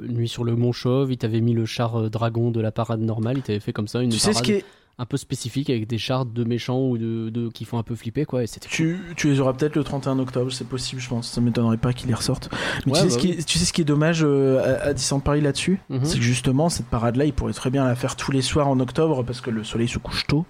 le- 0.01 0.07
Nuit 0.07 0.27
sur 0.27 0.43
le 0.43 0.55
Mont 0.55 0.71
Chauve, 0.71 1.11
ils 1.11 1.17
t'avaient 1.17 1.41
mis 1.41 1.53
le 1.53 1.65
char 1.65 1.99
euh, 1.99 2.09
dragon 2.09 2.51
de 2.51 2.59
la 2.61 2.71
parade 2.71 3.01
normale, 3.01 3.37
ils 3.37 3.43
t'avaient 3.43 3.59
fait 3.59 3.73
comme 3.73 3.87
ça 3.87 4.01
une 4.01 4.09
Tu 4.09 4.17
sais 4.19 4.31
parade 4.31 4.37
ce 4.37 4.43
qui 4.43 4.51
est, 4.53 4.65
un 4.99 5.05
peu 5.05 5.17
spécifique 5.17 5.69
avec 5.69 5.85
des 5.85 5.99
chars 5.99 6.25
de 6.25 6.43
méchants 6.43 6.81
ou 6.89 6.97
de, 6.97 7.29
de- 7.29 7.49
qui 7.49 7.65
font 7.65 7.77
un 7.77 7.83
peu 7.83 7.93
flipper 7.93 8.25
quoi. 8.25 8.43
Et 8.43 8.47
cool. 8.47 8.59
Tu, 8.67 8.99
tu 9.15 9.27
les 9.29 9.39
auras 9.39 9.53
peut-être 9.53 9.75
le 9.75 9.83
31 9.83 10.17
octobre, 10.17 10.51
c'est 10.51 10.67
possible, 10.67 10.99
je 10.99 11.07
pense. 11.07 11.29
Ça 11.31 11.39
m'étonnerait 11.39 11.77
pas 11.77 11.93
qu'ils 11.93 12.07
les 12.07 12.15
ressortent. 12.15 12.49
Mais 12.87 12.93
Ouais, 12.93 12.99
tu, 13.03 13.03
sais 13.03 13.07
bah 13.09 13.13
ce 13.13 13.17
qui 13.19 13.31
est, 13.31 13.45
tu 13.45 13.59
sais 13.59 13.65
ce 13.65 13.73
qui 13.73 13.81
est 13.81 13.85
dommage 13.85 14.21
euh, 14.23 14.79
à, 14.81 14.87
à 14.87 14.93
Disneyland 14.93 15.19
Paris 15.19 15.41
là-dessus? 15.41 15.79
Mhm. 15.89 16.03
C'est 16.03 16.17
que 16.17 16.23
justement, 16.23 16.69
cette 16.69 16.87
parade-là, 16.87 17.25
ils 17.25 17.33
pourraient 17.33 17.53
très 17.53 17.69
bien 17.69 17.85
la 17.85 17.93
faire 17.95 18.15
tous 18.15 18.31
les 18.31 18.41
soirs 18.41 18.67
en 18.67 18.79
octobre 18.79 19.23
parce 19.23 19.39
que 19.39 19.51
le 19.51 19.63
soleil 19.63 19.87
se 19.87 19.99
couche 19.99 20.25
tôt. 20.25 20.45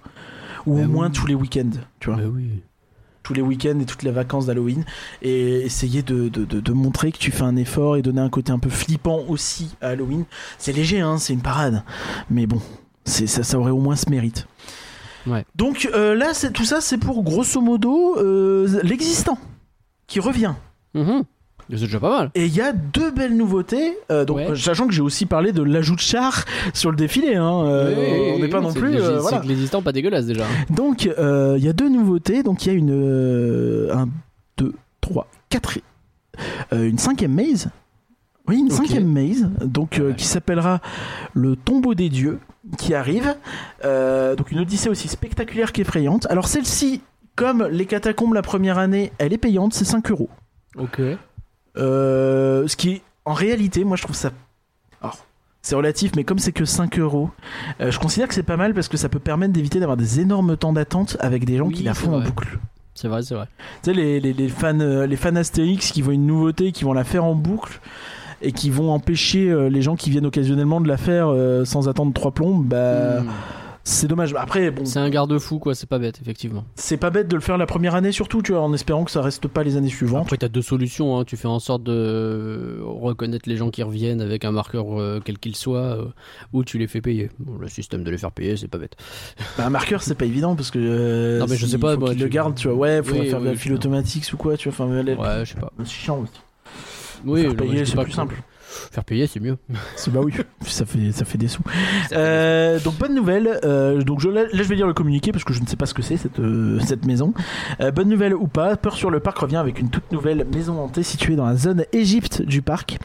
Ou 0.66 0.76
Bah 0.78 0.84
au 0.84 0.88
moins 0.88 1.10
tous 1.10 1.26
les 1.26 1.34
week-ends, 1.34 1.68
tu 2.00 2.08
vois. 2.10 2.18
Bah 2.18 2.28
oui. 2.32 2.48
Tous 3.28 3.34
les 3.34 3.42
week-ends 3.42 3.78
et 3.78 3.84
toutes 3.84 4.04
les 4.04 4.10
vacances 4.10 4.46
d'Halloween. 4.46 4.86
Et 5.20 5.60
essayer 5.60 6.00
de, 6.02 6.30
de, 6.30 6.46
de- 6.46 6.60
de 6.60 6.72
montrer 6.72 7.12
que 7.12 7.18
tu 7.18 7.30
fais 7.30 7.42
un 7.42 7.56
effort 7.56 7.96
et 7.98 8.00
donner 8.02 8.22
un 8.22 8.30
côté 8.30 8.52
un 8.52 8.58
peu 8.58 8.70
flippant 8.70 9.20
aussi 9.28 9.76
à 9.82 9.88
Halloween. 9.88 10.24
C'est 10.56 10.72
léger, 10.72 11.00
hein, 11.00 11.18
c'est 11.18 11.34
une 11.34 11.42
parade. 11.42 11.82
Mais 12.30 12.46
bon, 12.46 12.62
c'est, 13.04 13.26
ça, 13.26 13.42
ça 13.42 13.58
aurait 13.58 13.70
au 13.70 13.80
moins 13.80 13.96
ce 13.96 14.08
mérite. 14.08 14.46
Ouais. 15.26 15.44
Donc 15.54 15.90
euh, 15.94 16.14
là, 16.14 16.32
c'est, 16.32 16.54
tout 16.54 16.64
ça, 16.64 16.80
c'est 16.80 16.96
pour 16.96 17.22
grosso 17.22 17.60
modo 17.60 18.16
euh, 18.18 18.80
l'existant 18.82 19.36
qui 20.06 20.20
revient. 20.20 20.54
Mhm. 20.94 21.24
C'est 21.70 21.80
déjà 21.84 22.00
pas 22.00 22.18
mal. 22.18 22.30
Et 22.34 22.46
il 22.46 22.54
y 22.54 22.60
a 22.62 22.72
deux 22.72 23.10
belles 23.10 23.36
nouveautés. 23.36 23.98
euh, 24.10 24.24
donc, 24.24 24.38
Ouais. 24.38 24.56
sachant 24.56 24.86
que 24.86 24.92
j'ai 24.94 25.02
aussi 25.02 25.26
parlé 25.26 25.52
de 25.52 25.62
l'ajout 25.62 25.96
de 25.96 26.00
char 26.00 26.44
sur 26.72 26.90
le 26.90 26.96
défilé. 26.96 27.34
Hein, 27.34 27.64
euh, 27.66 27.94
Oui, 27.96 28.32
on 28.36 28.38
n'est 28.42 28.48
pas 28.48 28.58
oui, 28.60 28.64
non 28.66 28.72
plus. 28.72 28.94
euh, 28.96 29.16
c'est 29.16 29.20
voilà. 29.20 29.42
l'existant 29.44 29.82
pas 29.82 29.92
dégueulasse 29.92 30.24
déjà. 30.26 30.44
Donc, 30.70 31.06
euh, 31.18 31.56
il 31.58 31.64
y 31.64 31.68
a 31.68 31.72
deux 31.74 31.88
nouveautés. 31.90 32.42
Donc, 32.42 32.64
il 32.64 32.68
y 32.68 32.70
a 32.70 32.74
une, 32.74 33.88
un, 33.92 34.08
deux, 34.56 34.72
3, 35.02 35.26
4, 35.50 35.78
euh, 36.72 36.88
une 36.88 36.98
cinquième 36.98 37.34
maze. 37.34 37.68
Oui, 38.46 38.60
une 38.60 38.70
cinquième 38.70 39.06
maze, 39.12 39.50
donc 39.62 39.98
euh, 39.98 40.14
qui 40.14 40.24
s'appellera 40.24 40.80
le 41.34 41.54
tombeau 41.54 41.92
des 41.94 42.08
dieux, 42.08 42.38
qui 42.78 42.94
arrive. 42.94 43.36
Euh, 43.84 44.36
donc 44.36 44.50
une 44.52 44.60
odyssée 44.60 44.88
aussi 44.88 45.06
spectaculaire 45.08 45.70
qu'effrayante. 45.70 46.26
Alors 46.30 46.48
celle-ci, 46.48 47.02
comme 47.36 47.66
les 47.70 47.84
catacombes 47.84 48.32
la 48.32 48.40
première 48.40 48.78
année, 48.78 49.12
elle 49.18 49.34
est 49.34 49.38
payante, 49.38 49.74
c'est 49.74 49.84
5 49.84 50.10
euros. 50.10 50.30
Ok. 50.78 50.98
Euh, 51.78 52.66
ce 52.66 52.76
qui 52.76 52.90
est 52.90 53.02
en 53.24 53.34
réalité, 53.34 53.84
moi 53.84 53.96
je 53.96 54.02
trouve 54.02 54.16
ça. 54.16 54.30
C'est 55.60 55.74
relatif, 55.74 56.12
mais 56.16 56.24
comme 56.24 56.38
c'est 56.38 56.52
que 56.52 56.64
5 56.64 56.98
euros, 56.98 57.30
euh, 57.80 57.90
je 57.90 57.98
considère 57.98 58.28
que 58.28 58.32
c'est 58.34 58.44
pas 58.44 58.56
mal 58.56 58.72
parce 58.72 58.88
que 58.88 58.96
ça 58.96 59.08
peut 59.10 59.18
permettre 59.18 59.52
d'éviter 59.52 59.80
d'avoir 59.80 59.96
des 59.98 60.20
énormes 60.20 60.56
temps 60.56 60.72
d'attente 60.72 61.16
avec 61.20 61.44
des 61.44 61.58
gens 61.58 61.66
Oui, 61.66 61.74
qui 61.74 61.82
la 61.82 61.94
font 61.94 62.14
en 62.14 62.20
boucle. 62.20 62.58
C'est 62.94 63.08
vrai, 63.08 63.22
c'est 63.22 63.34
vrai. 63.34 63.46
Tu 63.82 63.90
sais, 63.90 63.92
les, 63.92 64.18
les, 64.20 64.32
les 64.32 64.48
fans, 64.48 64.78
euh, 64.80 65.06
les 65.06 65.16
fans 65.16 65.34
Astérix 65.36 65.90
qui 65.90 66.00
voient 66.00 66.14
une 66.14 66.26
nouveauté, 66.26 66.72
qui 66.72 66.84
vont 66.84 66.94
la 66.94 67.04
faire 67.04 67.24
en 67.24 67.34
boucle 67.34 67.80
et 68.40 68.52
qui 68.52 68.70
vont 68.70 68.92
empêcher 68.92 69.52
les 69.68 69.82
gens 69.82 69.96
qui 69.96 70.10
viennent 70.10 70.26
occasionnellement 70.26 70.80
de 70.80 70.88
la 70.88 70.96
faire 70.96 71.34
sans 71.64 71.88
attendre 71.88 72.12
trois 72.14 72.30
plombes, 72.30 72.64
bah, 72.66 73.20
Hmm. 73.20 73.28
C'est 73.88 74.06
dommage. 74.06 74.34
Après, 74.34 74.70
bon, 74.70 74.84
C'est 74.84 74.98
un 74.98 75.08
garde-fou, 75.10 75.58
quoi. 75.58 75.74
C'est 75.74 75.88
pas 75.88 75.98
bête, 75.98 76.18
effectivement. 76.20 76.64
c'est 76.74 76.96
pas 76.96 77.10
bête 77.10 77.28
de 77.28 77.34
le 77.36 77.40
faire 77.40 77.56
la 77.58 77.66
première 77.66 77.94
année 77.94 78.12
surtout, 78.12 78.42
tu 78.42 78.52
vois, 78.52 78.60
en 78.60 78.72
espérant 78.74 79.04
que 79.04 79.10
ça 79.10 79.22
reste 79.22 79.48
pas 79.48 79.62
les 79.62 79.76
années 79.76 79.88
suivantes. 79.88 80.22
Après, 80.22 80.36
t'as 80.36 80.48
deux 80.48 80.62
solutions. 80.62 81.18
Hein. 81.18 81.24
Tu 81.24 81.36
fais 81.36 81.48
en 81.48 81.58
sorte 81.58 81.82
de 81.84 82.80
reconnaître 82.82 83.48
les 83.48 83.56
gens 83.56 83.70
qui 83.70 83.82
reviennent 83.82 84.20
avec 84.20 84.44
un 84.44 84.52
marqueur 84.52 85.00
euh, 85.00 85.20
quel 85.24 85.38
qu'il 85.38 85.56
soit, 85.56 85.78
euh, 85.78 86.04
ou 86.52 86.64
tu 86.64 86.78
les 86.78 86.86
fais 86.86 87.00
payer. 87.00 87.30
Bon, 87.38 87.56
le 87.58 87.68
système 87.68 88.04
de 88.04 88.10
les 88.10 88.18
faire 88.18 88.32
payer, 88.32 88.56
c'est 88.56 88.68
pas 88.68 88.78
bête. 88.78 88.96
Bah, 89.56 89.66
un 89.66 89.70
marqueur, 89.70 90.02
c'est 90.02 90.14
pas 90.14 90.26
évident 90.26 90.54
parce 90.56 90.70
que. 90.70 90.78
euh, 90.80 91.38
Non, 91.38 91.46
mais 91.48 91.56
je 91.56 91.60
s'il 91.62 91.70
sais 91.70 91.78
pas, 91.78 91.96
moi, 91.96 92.12
tu- 92.14 92.20
le 92.20 92.28
garde, 92.28 92.54
tu 92.54 92.68
vois. 92.68 92.76
Ouais, 92.76 93.02
faut 93.02 93.14
Oui, 93.14 93.28
faire 93.30 93.40
de 93.40 93.46
oui, 93.46 93.52
la 93.52 93.56
file 93.58 93.72
automatique 93.72 94.24
ou 94.32 94.36
quoi, 94.36 94.56
tu 94.56 94.68
vois. 94.70 94.86
Enfin, 94.86 94.94
Ouais, 95.02 95.44
je 95.44 95.52
sais 95.54 95.60
pas. 95.60 95.72
c'est 95.78 95.86
chiant 95.88 96.18
aussi. 96.20 96.32
Oui, 97.24 97.54
payer, 97.54 97.84
c'est 97.84 97.96
pas 97.96 98.04
plus 98.04 98.12
simple. 98.12 98.36
Faire 98.92 99.04
payer, 99.04 99.26
c'est 99.26 99.40
mieux. 99.40 99.56
C'est 99.96 100.12
bah 100.12 100.20
oui, 100.22 100.32
ça 100.62 100.84
fait 100.86 101.10
ça 101.12 101.24
fait 101.24 101.38
des 101.38 101.48
sous. 101.48 101.62
Euh, 102.12 102.78
donc 102.80 102.96
bonne 102.98 103.14
nouvelle. 103.14 103.58
euh, 103.64 104.02
donc 104.02 104.20
je, 104.20 104.28
là, 104.28 104.42
je 104.52 104.62
vais 104.62 104.74
lire 104.74 104.86
le 104.86 104.94
communiqué 104.94 105.32
parce 105.32 105.44
que 105.44 105.52
je 105.52 105.60
ne 105.60 105.66
sais 105.66 105.76
pas 105.76 105.86
ce 105.86 105.94
que 105.94 106.02
c'est 106.02 106.16
cette 106.16 106.38
euh, 106.38 106.78
cette 106.80 107.04
maison. 107.06 107.32
Euh, 107.80 107.90
bonne 107.90 108.08
nouvelle 108.08 108.34
ou 108.34 108.46
pas, 108.46 108.76
Peur 108.76 108.94
sur 108.96 109.10
le 109.10 109.20
parc 109.20 109.38
revient 109.38 109.56
avec 109.56 109.78
une 109.80 109.88
toute 109.90 110.10
nouvelle 110.12 110.46
maison 110.54 110.78
hantée 110.80 111.02
située 111.02 111.36
dans 111.36 111.46
la 111.46 111.56
zone 111.56 111.84
Égypte 111.92 112.42
du 112.42 112.62
parc. 112.62 112.98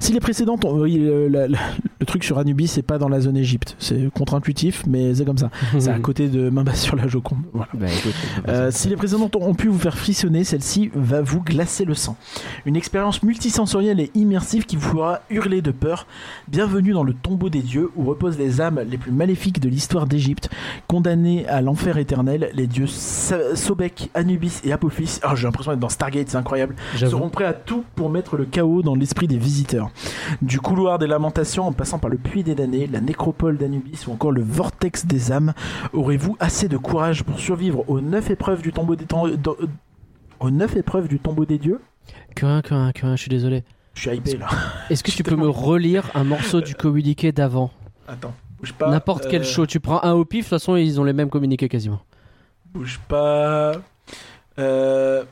Si 0.00 0.12
les 0.12 0.20
précédentes, 0.20 0.64
ont- 0.64 0.78
le, 0.84 1.28
la- 1.28 1.48
la- 1.48 1.58
le 2.00 2.06
truc 2.06 2.22
sur 2.24 2.38
Anubis, 2.38 2.68
c'est 2.68 2.82
pas 2.82 2.98
dans 2.98 3.08
la 3.08 3.20
zone 3.20 3.36
Égypte, 3.36 3.74
c'est 3.78 4.08
contre-intuitif, 4.14 4.84
mais 4.86 5.14
c'est 5.14 5.24
comme 5.24 5.38
ça. 5.38 5.50
C'est 5.78 5.90
à 5.90 5.98
côté 5.98 6.28
de 6.28 6.48
Main 6.50 6.62
basse 6.64 6.80
sur 6.82 6.96
la 6.96 7.06
Joconde. 7.08 7.38
Voilà. 7.52 7.68
Bah 7.74 7.86
écoute. 7.88 8.14
Euh, 8.48 8.70
si 8.70 8.88
les 8.88 8.96
précédentes 8.96 9.34
ont 9.36 9.54
pu 9.54 9.68
vous 9.68 9.78
faire 9.78 9.96
frissonner, 9.96 10.44
celle-ci 10.44 10.90
va 10.94 11.20
vous 11.22 11.40
glacer 11.42 11.84
le 11.84 11.94
sang. 11.94 12.16
Une 12.66 12.76
expérience 12.76 13.22
multisensorielle 13.22 14.00
et 14.00 14.10
immersive 14.14 14.64
qui 14.66 14.76
vous 14.76 14.88
fera 14.88 15.07
hurler 15.30 15.62
de 15.62 15.70
peur. 15.70 16.06
Bienvenue 16.48 16.92
dans 16.92 17.04
le 17.04 17.14
tombeau 17.14 17.48
des 17.48 17.62
dieux 17.62 17.90
où 17.96 18.04
reposent 18.04 18.38
les 18.38 18.60
âmes 18.60 18.80
les 18.88 18.98
plus 18.98 19.12
maléfiques 19.12 19.60
de 19.60 19.68
l'histoire 19.68 20.06
d'Égypte, 20.06 20.50
condamnées 20.86 21.46
à 21.48 21.60
l'enfer 21.60 21.98
éternel. 21.98 22.50
Les 22.54 22.66
dieux 22.66 22.86
Sobek, 22.86 24.10
Anubis 24.14 24.60
et 24.64 24.72
Apophis, 24.72 25.20
oh, 25.24 25.34
j'ai 25.34 25.44
l'impression 25.44 25.72
d'être 25.72 25.80
dans 25.80 25.88
Stargate, 25.88 26.28
c'est 26.28 26.36
incroyable, 26.36 26.74
seront 26.96 27.30
prêts 27.30 27.44
à 27.44 27.52
tout 27.52 27.84
pour 27.94 28.10
mettre 28.10 28.36
le 28.36 28.44
chaos 28.44 28.82
dans 28.82 28.94
l'esprit 28.94 29.26
des 29.26 29.38
visiteurs. 29.38 29.90
Du 30.42 30.60
couloir 30.60 30.98
des 30.98 31.06
lamentations 31.06 31.66
en 31.66 31.72
passant 31.72 31.98
par 31.98 32.10
le 32.10 32.18
puits 32.18 32.42
des 32.42 32.54
damnés, 32.54 32.86
la 32.86 33.00
nécropole 33.00 33.56
d'Anubis 33.56 34.06
ou 34.06 34.12
encore 34.12 34.32
le 34.32 34.42
vortex 34.42 35.06
des 35.06 35.32
âmes, 35.32 35.52
aurez-vous 35.92 36.36
assez 36.40 36.68
de 36.68 36.76
courage 36.76 37.24
pour 37.24 37.38
survivre 37.38 37.84
aux 37.88 38.00
neuf 38.00 38.30
épreuves 38.30 38.62
du 38.62 38.72
tombeau 38.72 38.96
des 38.96 39.06
euh, 39.12 39.54
aux 40.40 40.50
neuf 40.50 40.76
épreuves 40.76 41.08
du 41.08 41.18
tombeau 41.18 41.44
des 41.44 41.58
dieux? 41.58 41.80
Je 43.16 43.22
suis 43.22 43.30
désolé. 43.30 43.64
Je 43.98 44.08
suis 44.08 44.16
hypé 44.16 44.36
là. 44.36 44.46
Est-ce 44.90 45.02
que 45.02 45.10
tu 45.16 45.24
peux 45.24 45.34
me 45.34 45.48
relire 45.48 46.08
un 46.14 46.22
morceau 46.22 46.60
du 46.60 46.74
communiqué 46.76 47.32
d'avant 47.32 47.72
Attends, 48.06 48.32
bouge 48.58 48.72
pas. 48.72 48.90
N'importe 48.90 49.26
quel 49.28 49.42
euh, 49.42 49.44
show. 49.44 49.66
Tu 49.66 49.80
prends 49.80 50.02
un 50.04 50.12
au 50.12 50.24
pif, 50.24 50.44
de 50.44 50.44
toute 50.44 50.50
façon, 50.50 50.76
ils 50.76 51.00
ont 51.00 51.04
les 51.04 51.12
mêmes 51.12 51.30
communiqués 51.30 51.68
quasiment. 51.68 52.00
Bouge 52.72 53.00
pas. 53.08 53.72
Euh, 54.58 55.24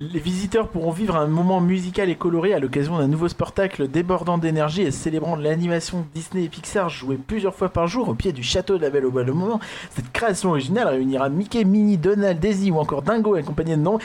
Les 0.00 0.20
visiteurs 0.20 0.68
pourront 0.68 0.92
vivre 0.92 1.16
un 1.16 1.26
moment 1.26 1.60
musical 1.60 2.08
et 2.08 2.14
coloré 2.14 2.54
à 2.54 2.60
l'occasion 2.60 2.98
d'un 2.98 3.08
nouveau 3.08 3.26
spectacle 3.26 3.88
débordant 3.88 4.38
d'énergie 4.38 4.82
et 4.82 4.92
célébrant 4.92 5.34
l'animation 5.34 6.06
Disney 6.14 6.44
et 6.44 6.48
Pixar 6.48 6.88
jouée 6.88 7.16
plusieurs 7.16 7.56
fois 7.56 7.68
par 7.68 7.88
jour 7.88 8.08
au 8.08 8.14
pied 8.14 8.30
du 8.30 8.44
château 8.44 8.78
de 8.78 8.82
la 8.82 8.90
Belle 8.90 9.06
au 9.06 9.10
Bois. 9.10 9.24
Le 9.24 9.32
moment, 9.32 9.58
cette 9.90 10.12
création 10.12 10.50
originale 10.50 10.86
réunira 10.86 11.28
Mickey, 11.30 11.64
Minnie, 11.64 11.96
Donald, 11.98 12.38
Daisy 12.38 12.70
ou 12.70 12.78
encore 12.78 13.02
Dingo 13.02 13.34
accompagné 13.34 13.76
de 13.76 13.82
noms. 13.82 13.98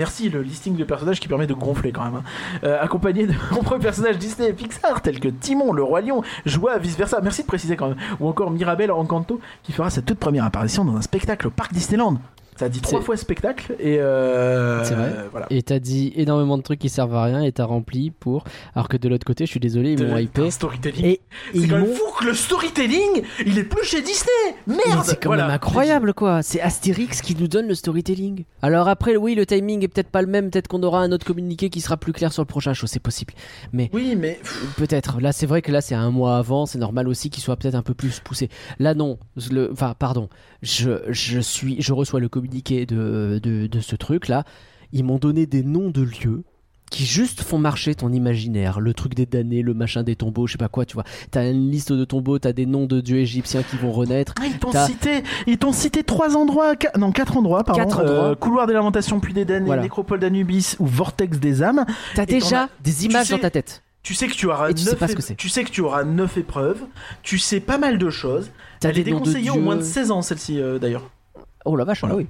Merci 0.00 0.28
le 0.28 0.42
listing 0.42 0.74
de 0.74 0.82
personnages 0.82 1.20
qui 1.20 1.28
permet 1.28 1.46
de 1.46 1.54
gonfler 1.54 1.92
quand 1.92 2.02
même. 2.02 2.16
hein. 2.16 2.24
Euh, 2.64 2.82
accompagné 2.82 3.28
de 3.28 3.34
nombreux 3.54 3.78
personnages 3.78 4.18
Disney 4.18 4.48
et 4.48 4.52
Pixar 4.52 5.02
tels 5.02 5.20
que 5.20 5.28
Timon, 5.28 5.72
le 5.72 5.84
Roi 5.84 6.00
Lion, 6.00 6.24
Joie, 6.46 6.78
vice 6.78 6.96
versa. 6.98 7.20
Merci 7.22 7.42
de 7.42 7.46
préciser 7.46 7.76
quand 7.76 7.90
même. 7.90 7.98
Ou 8.18 8.26
encore 8.26 8.50
Mirabelle 8.50 8.90
Encanto 8.90 9.38
qui 9.62 9.70
fera 9.70 9.88
sa 9.88 10.02
toute 10.02 10.18
première 10.18 10.44
apparition 10.44 10.84
dans 10.84 10.96
un 10.96 11.02
spectacle 11.02 11.46
au 11.46 11.50
parc 11.50 11.72
Disneyland. 11.72 12.16
Ça 12.58 12.68
dit 12.68 12.80
trois 12.80 12.98
C'est- 13.00 13.06
fois 13.06 13.16
spectacle 13.16 13.74
et 13.78 13.98
euh, 14.00 14.82
C'est 14.84 14.94
vrai. 14.94 15.12
Voilà. 15.30 15.46
Et 15.50 15.62
t'as 15.62 15.78
dit 15.78 16.12
énormément 16.16 16.58
de 16.58 16.62
trucs 16.62 16.80
qui 16.80 16.88
servent 16.88 17.14
à 17.14 17.22
rien 17.24 17.42
et 17.42 17.52
t'as 17.52 17.64
rempli 17.64 18.10
pour. 18.10 18.44
Alors 18.74 18.88
que 18.88 18.96
de 18.96 19.08
l'autre 19.08 19.24
côté, 19.24 19.46
je 19.46 19.50
suis 19.50 19.60
désolé, 19.60 19.92
ils 19.92 20.04
m'ont 20.06 20.16
hypé. 20.16 20.50
storytelling. 20.50 21.04
Et 21.04 21.20
c'est 21.52 21.58
ils 21.58 21.68
quand 21.68 21.76
même 21.78 21.86
fou 21.86 22.02
que 22.18 22.24
le 22.26 22.34
storytelling, 22.34 23.22
il 23.46 23.58
est 23.58 23.64
plus 23.64 23.84
chez 23.84 24.00
Disney. 24.02 24.56
Mais 24.66 24.74
Merde. 24.86 25.04
c'est 25.06 25.22
quand 25.22 25.28
Voilà. 25.28 25.44
même 25.46 25.54
incroyable 25.54 26.14
quoi, 26.14 26.42
c'est 26.42 26.60
Astérix 26.60 27.22
qui 27.22 27.36
nous 27.36 27.46
donne 27.48 27.68
le 27.68 27.74
storytelling. 27.74 28.44
Alors 28.62 28.88
après, 28.88 29.16
oui, 29.16 29.34
le 29.36 29.46
timing 29.46 29.84
est 29.84 29.88
peut-être 29.88 30.10
pas 30.10 30.22
le 30.22 30.28
même, 30.28 30.50
peut-être 30.50 30.66
qu'on 30.68 30.82
aura 30.82 31.00
un 31.00 31.12
autre 31.12 31.24
communiqué 31.24 31.70
qui 31.70 31.80
sera 31.80 31.96
plus 31.96 32.12
clair 32.12 32.32
sur 32.32 32.42
le 32.42 32.46
prochain 32.48 32.74
show, 32.74 32.86
c'est 32.88 32.98
possible. 32.98 33.34
Oui, 33.72 34.16
mais 34.16 34.40
Peut-être. 34.76 35.20
Là, 35.20 35.30
c'est 35.32 35.46
vrai 35.46 35.62
que 35.62 35.70
là, 35.70 35.80
c'est 35.80 35.94
un 35.94 36.10
mois 36.10 36.36
avant. 36.38 36.66
C'est 36.66 36.78
normal 36.78 37.06
aussi 37.08 37.30
qu'il 37.30 37.42
soit 37.42 37.56
peut-être 37.56 37.74
un 37.74 37.82
peu 37.82 37.94
plus 37.94 38.18
poussé. 38.20 38.48
Là, 38.78 38.94
non. 38.94 39.18
Le... 39.50 39.70
Enfin, 39.72 39.94
pardon. 39.98 40.28
Je, 40.62 40.90
je 41.10 41.38
suis, 41.38 41.80
je 41.80 41.92
reçois 41.92 42.18
le 42.18 42.28
communiqué 42.28 42.47
de, 42.52 43.38
de, 43.42 43.66
de 43.66 43.80
ce 43.80 43.96
truc-là. 43.96 44.44
Ils 44.92 45.04
m'ont 45.04 45.18
donné 45.18 45.46
des 45.46 45.62
noms 45.62 45.90
de 45.90 46.02
lieux 46.02 46.44
qui 46.90 47.04
juste 47.04 47.42
font 47.42 47.58
marcher 47.58 47.94
ton 47.94 48.10
imaginaire. 48.10 48.80
Le 48.80 48.94
truc 48.94 49.14
des 49.14 49.26
damnés, 49.26 49.60
le 49.60 49.74
machin 49.74 50.02
des 50.02 50.16
tombeaux, 50.16 50.46
je 50.46 50.52
sais 50.52 50.58
pas 50.58 50.68
quoi, 50.70 50.86
tu 50.86 50.94
vois. 50.94 51.04
T'as 51.30 51.50
une 51.50 51.70
liste 51.70 51.92
de 51.92 52.06
tombeaux, 52.06 52.38
t'as 52.38 52.54
des 52.54 52.64
noms 52.64 52.86
de 52.86 53.02
dieux 53.02 53.18
égyptiens 53.18 53.62
qui 53.62 53.76
vont 53.76 53.92
renaître. 53.92 54.32
Ah, 54.40 54.46
ils 54.46 54.58
t'ont 54.58 54.72
cité, 54.86 55.22
ils 55.46 55.58
t'ont 55.58 55.72
cité 55.72 56.02
trois 56.02 56.34
endroits, 56.38 56.72
non 56.98 57.12
quatre 57.12 57.36
endroits, 57.36 57.62
pardon. 57.64 57.82
Quatre 57.84 57.98
Euh, 58.00 58.18
endroits. 58.20 58.36
couloir 58.36 58.66
des 58.66 58.72
lamentations, 58.72 59.20
puis 59.20 59.34
des 59.34 59.44
damnés, 59.44 59.66
Voilà. 59.66 59.82
nécropole 59.82 60.18
d'Anubis 60.20 60.76
ou 60.78 60.86
vortex 60.86 61.38
des 61.38 61.62
âmes. 61.62 61.84
T'as 62.14 62.24
déjà 62.24 62.62
as- 62.64 62.68
des 62.82 63.04
images 63.04 63.26
sais- 63.26 63.34
dans 63.34 63.40
ta 63.42 63.50
tête. 63.50 63.82
Tu 64.02 64.14
sais 64.14 64.26
que 64.26 64.32
tu 64.32 64.46
auras 64.46 64.72
tu 64.72 64.78
sais 64.84 64.90
neuf 64.92 64.98
pas 64.98 65.08
ce 65.08 65.12
é- 65.12 65.16
que 65.16 65.22
c'est. 65.22 65.34
tu 65.34 65.50
sais 65.50 65.64
que 65.64 65.70
tu 65.70 65.82
auras 65.82 66.04
neuf 66.04 66.38
épreuves. 66.38 66.80
Tu 67.22 67.38
sais 67.38 67.60
pas 67.60 67.76
mal 67.76 67.98
de 67.98 68.08
choses. 68.08 68.50
T'as 68.80 68.88
Elle 68.88 69.00
est 69.00 69.04
déconseillée 69.04 69.50
au 69.50 69.60
moins 69.60 69.76
de 69.76 69.82
16 69.82 70.10
ans 70.10 70.22
celle-ci 70.22 70.58
euh, 70.58 70.78
d'ailleurs. 70.78 71.10
Oh 71.66 71.76
la 71.76 71.84
vache, 71.84 72.00
Voilà. 72.00 72.16
oui. 72.16 72.26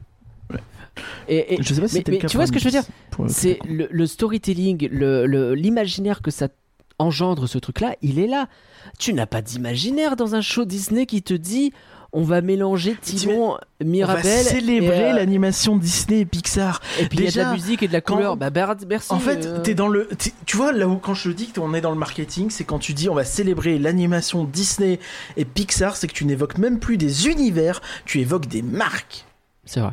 Et, 1.29 1.55
et- 1.55 1.62
Je 1.62 1.75
sais 1.75 1.81
pas 1.81 1.89
si 1.89 1.97
mais- 1.97 2.05
mais 2.07 2.12
le 2.15 2.19
cas 2.20 2.29
tu 2.29 2.37
vois 2.37 2.47
ce 2.47 2.53
que 2.53 2.59
je 2.59 2.65
veux 2.65 2.70
dire 2.70 2.85
C'est 3.29 3.59
le, 3.69 3.89
le 3.91 4.07
storytelling, 4.07 4.89
le- 4.91 5.27
le- 5.27 5.55
l'imaginaire 5.55 6.23
que 6.23 6.31
ça 6.31 6.49
engendre 6.99 7.47
ce 7.49 7.59
truc-là, 7.59 7.95
il 8.03 8.19
est 8.19 8.27
là. 8.27 8.49
Tu 8.99 9.12
n'as 9.12 9.27
pas 9.27 9.41
d'imaginaire 9.43 10.16
dans 10.16 10.35
un 10.35 10.41
show 10.41 10.65
Disney 10.65 11.07
qui 11.07 11.23
te 11.23 11.35
dit 11.35 11.73
on 12.12 12.23
va 12.23 12.41
mélanger 12.41 12.97
Timon, 13.03 13.59
On 13.83 13.85
va 13.85 14.23
célébrer 14.49 15.11
euh, 15.11 15.15
l'animation 15.16 15.77
Disney 15.77 16.20
et 16.20 16.25
Pixar. 16.25 16.81
Et 16.99 17.05
puis 17.05 17.19
il 17.19 17.25
y 17.25 17.29
a 17.29 17.31
de 17.31 17.37
la 17.37 17.53
musique 17.53 17.83
et 17.83 17.89
de 17.89 17.93
la 17.93 18.01
quand- 18.01 18.15
couleur. 18.16 18.37
Bah, 18.39 18.51
merci. 18.89 19.12
En 19.12 19.19
fait, 19.19 19.45
euh, 19.45 19.61
t'es 19.62 19.75
dans 19.75 19.89
le. 19.89 20.09
Tu 20.47 20.57
vois, 20.57 20.73
là 20.73 20.89
où 20.89 20.97
quand 20.97 21.12
je 21.12 21.31
dis 21.31 21.49
qu'on 21.53 21.75
est 21.75 21.83
dans 21.83 21.91
le 21.93 21.99
marketing, 21.99 22.49
c'est 22.49 22.65
quand 22.65 22.79
tu 22.79 22.95
dis 22.95 23.11
on 23.11 23.15
va 23.15 23.25
célébrer 23.25 23.79
l'animation 23.79 24.45
Disney 24.45 24.99
et 25.37 25.45
Pixar, 25.45 25.97
c'est 25.97 26.09
que 26.09 26.15
tu 26.15 26.25
n'évoques 26.25 26.57
même 26.57 26.79
plus 26.81 26.97
des 26.97 27.29
univers, 27.29 27.83
tu 28.07 28.20
évoques 28.20 28.47
des 28.47 28.62
marques. 28.62 29.27
C'est 29.66 29.81
vrai. 29.81 29.93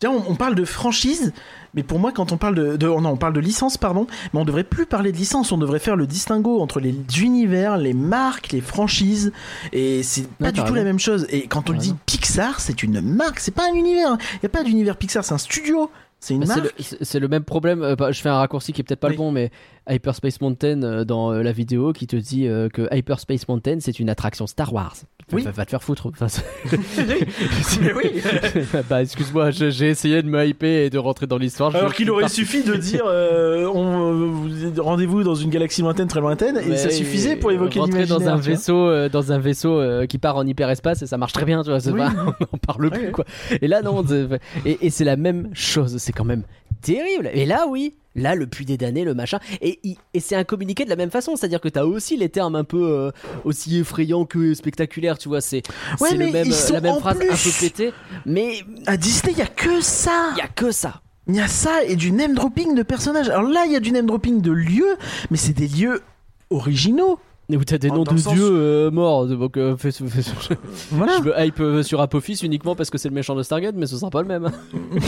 Tiens, 0.00 0.10
on, 0.10 0.32
on 0.32 0.34
parle 0.34 0.54
de 0.54 0.64
franchise, 0.64 1.32
mais 1.74 1.82
pour 1.82 1.98
moi, 1.98 2.10
quand 2.10 2.32
on 2.32 2.38
parle 2.38 2.54
de, 2.54 2.76
de- 2.78 2.86
oh 2.86 3.00
non, 3.02 3.10
on 3.10 3.16
parle 3.16 3.34
de 3.34 3.40
licence, 3.40 3.76
pardon, 3.76 4.06
mais 4.32 4.40
on 4.40 4.44
devrait 4.46 4.64
plus 4.64 4.86
parler 4.86 5.12
de 5.12 5.16
licence, 5.18 5.52
on 5.52 5.58
devrait 5.58 5.78
faire 5.78 5.94
le 5.94 6.06
distinguo 6.06 6.60
entre 6.60 6.80
les 6.80 6.94
univers, 7.20 7.76
les 7.76 7.92
marques, 7.92 8.50
les 8.52 8.62
franchises, 8.62 9.30
et 9.72 10.02
c'est 10.02 10.26
pas 10.38 10.46
Ouais, 10.46 10.52
du 10.52 10.64
tout 10.64 10.74
la 10.74 10.84
même 10.84 10.98
chose. 10.98 11.26
Et 11.28 11.46
quand 11.46 11.68
on 11.70 11.74
dit. 11.74 11.94
Pixar, 12.06 12.60
c'est 12.60 12.82
une 12.82 13.00
marque, 13.02 13.40
c'est 13.40 13.54
pas 13.54 13.68
un 13.70 13.74
univers. 13.74 14.16
Il 14.36 14.42
y 14.42 14.46
a 14.46 14.48
pas 14.48 14.62
d'univers 14.64 14.96
Pixar, 14.96 15.22
c'est 15.24 15.34
un 15.34 15.38
studio, 15.38 15.90
c'est 16.18 16.32
une 16.34 16.40
Bah, 16.46 16.56
marque. 16.56 16.74
le- 16.78 16.96
c'est 17.02 17.20
le 17.20 17.28
même 17.28 17.44
problème. 17.44 17.82
euh, 17.82 17.94
bah, 17.94 18.10
je 18.10 18.20
fais 18.22 18.28
un 18.30 18.36
raccourci 18.38 18.72
qui 18.72 18.80
est 18.80 18.84
peut-être 18.84 19.00
pas 19.00 19.08
Oui. 19.08 19.14
le 19.14 19.18
bon, 19.18 19.32
mais 19.32 19.50
Hyperspace 19.90 20.40
Mountain 20.40 20.82
euh, 20.82 21.04
dans 21.04 21.32
euh, 21.32 21.42
la 21.42 21.52
vidéo 21.52 21.92
qui 21.92 22.06
te 22.06 22.16
dit 22.16 22.46
euh, 22.46 22.68
que 22.68 22.88
Hyperspace 22.94 23.48
Mountain 23.48 23.78
c'est 23.80 23.98
une 23.98 24.08
attraction 24.08 24.46
Star 24.46 24.72
Wars. 24.72 24.94
Oui. 25.32 25.42
Va, 25.42 25.50
va 25.52 25.64
te 25.64 25.70
faire 25.70 25.82
foutre. 25.82 26.08
Enfin, 26.08 26.26
oui. 27.96 28.20
bah 28.88 29.02
excuse-moi, 29.02 29.50
j'ai 29.50 29.88
essayé 29.88 30.22
de 30.22 30.28
me 30.28 30.44
hyper 30.44 30.86
et 30.86 30.90
de 30.90 30.98
rentrer 30.98 31.26
dans 31.26 31.38
l'histoire. 31.38 31.74
Alors 31.76 31.94
qu'il 31.94 32.10
aurait 32.10 32.28
suffi 32.28 32.62
de 32.64 32.74
dire 32.74 33.04
euh, 33.06 33.66
euh, 33.72 34.70
rendez-vous 34.78 35.22
dans 35.22 35.34
une 35.34 35.50
galaxie 35.50 35.82
lointaine, 35.82 36.08
très 36.08 36.20
lointaine, 36.20 36.56
et 36.58 36.70
Ouais, 36.70 36.76
ça 36.76 36.90
suffisait 36.90 37.36
pour 37.36 37.52
évoquer 37.52 37.80
l'imaginaire. 37.80 38.18
dans 38.18 38.28
un 38.28 38.36
vaisseau 38.36 38.88
euh, 38.88 39.08
dans 39.08 39.32
un 39.32 39.38
vaisseau 39.38 39.80
qui 40.08 40.18
part 40.18 40.36
en 40.36 40.46
hyperespace 40.46 41.02
et 41.02 41.06
ça 41.06 41.16
marche 41.16 41.32
très 41.32 41.44
bien 41.44 41.62
tu 41.62 41.70
vois 41.70 41.80
c'est 41.80 41.90
Oui. 41.92 42.00
pas- 42.00 42.12
on 42.40 42.56
en 42.56 42.58
parle 42.58 42.90
plus 42.90 43.06
Ouais. 43.06 43.10
quoi 43.12 43.24
et 43.60 43.68
là 43.68 43.82
non 43.82 44.04
et 44.64 44.90
c'est 44.90 45.04
la 45.04 45.16
même 45.16 45.48
chose 45.52 45.96
c'est 45.98 46.12
quand 46.12 46.24
même 46.24 46.42
terrible. 46.82 47.28
Et 47.34 47.44
là, 47.46 47.66
oui. 47.68 47.94
Là, 48.16 48.34
le 48.34 48.46
puits 48.46 48.64
des 48.64 48.76
damnés, 48.76 49.04
le 49.04 49.14
machin. 49.14 49.38
Et, 49.60 49.78
et 50.14 50.20
c'est 50.20 50.34
un 50.34 50.44
communiqué 50.44 50.84
de 50.84 50.90
la 50.90 50.96
même 50.96 51.10
façon. 51.10 51.36
C'est-à-dire 51.36 51.60
que 51.60 51.68
t'as 51.68 51.84
aussi 51.84 52.16
les 52.16 52.28
termes 52.28 52.56
un 52.56 52.64
peu 52.64 52.82
euh, 52.90 53.10
aussi 53.44 53.78
effrayants 53.78 54.24
que 54.24 54.52
spectaculaires, 54.54 55.16
tu 55.16 55.28
vois. 55.28 55.40
C'est 55.40 55.62
Ouais, 56.00 56.10
c'est 56.10 56.16
le 56.16 56.30
même, 56.30 56.48
la 56.72 56.80
même 56.80 56.98
phrase 56.98 57.18
un 57.20 57.36
peu 57.36 57.50
pétée. 57.60 57.92
Mais 58.26 58.64
À 58.86 58.96
Disney, 58.96 59.32
il 59.32 59.38
y 59.38 59.42
a 59.42 59.46
que 59.46 59.80
ça. 59.80 60.30
il 60.36 60.38
y 60.38 60.42
a 60.42 60.48
que 60.48 60.72
ça. 60.72 61.02
Il 61.28 61.36
y 61.36 61.40
a 61.40 61.46
ça 61.46 61.84
et 61.84 61.94
du 61.94 62.10
name 62.10 62.34
dropping 62.34 62.74
de 62.74 62.82
personnages. 62.82 63.28
Alors 63.28 63.48
là, 63.48 63.64
il 63.66 63.72
y 63.72 63.76
a 63.76 63.80
du 63.80 63.92
name 63.92 64.06
dropping 64.06 64.40
de 64.40 64.50
lieux, 64.50 64.96
mais 65.30 65.36
c'est 65.36 65.52
des 65.52 65.68
lieux 65.68 66.02
originaux. 66.50 67.20
Et 67.50 67.56
où 67.56 67.64
t'as 67.64 67.78
des 67.78 67.90
noms 67.90 68.04
de 68.04 68.16
sens- 68.16 68.32
dieux 68.34 68.48
euh, 68.50 68.90
morts. 68.90 69.26
Donc, 69.26 69.56
euh, 69.56 69.76
fais- 69.76 69.90
fais- 69.92 70.06
fais- 70.08 70.56
Voilà. 70.92 71.14
je 71.18 71.22
me 71.28 71.32
hype 71.46 71.60
euh, 71.60 71.82
sur 71.82 72.00
Apophis 72.00 72.40
uniquement 72.42 72.74
parce 72.76 72.90
que 72.90 72.98
c'est 72.98 73.08
le 73.08 73.14
méchant 73.14 73.34
de 73.34 73.42
Stargate, 73.42 73.74
mais 73.76 73.86
ce 73.86 73.96
sera 73.96 74.10
pas 74.10 74.22
le 74.22 74.28
même. 74.28 74.50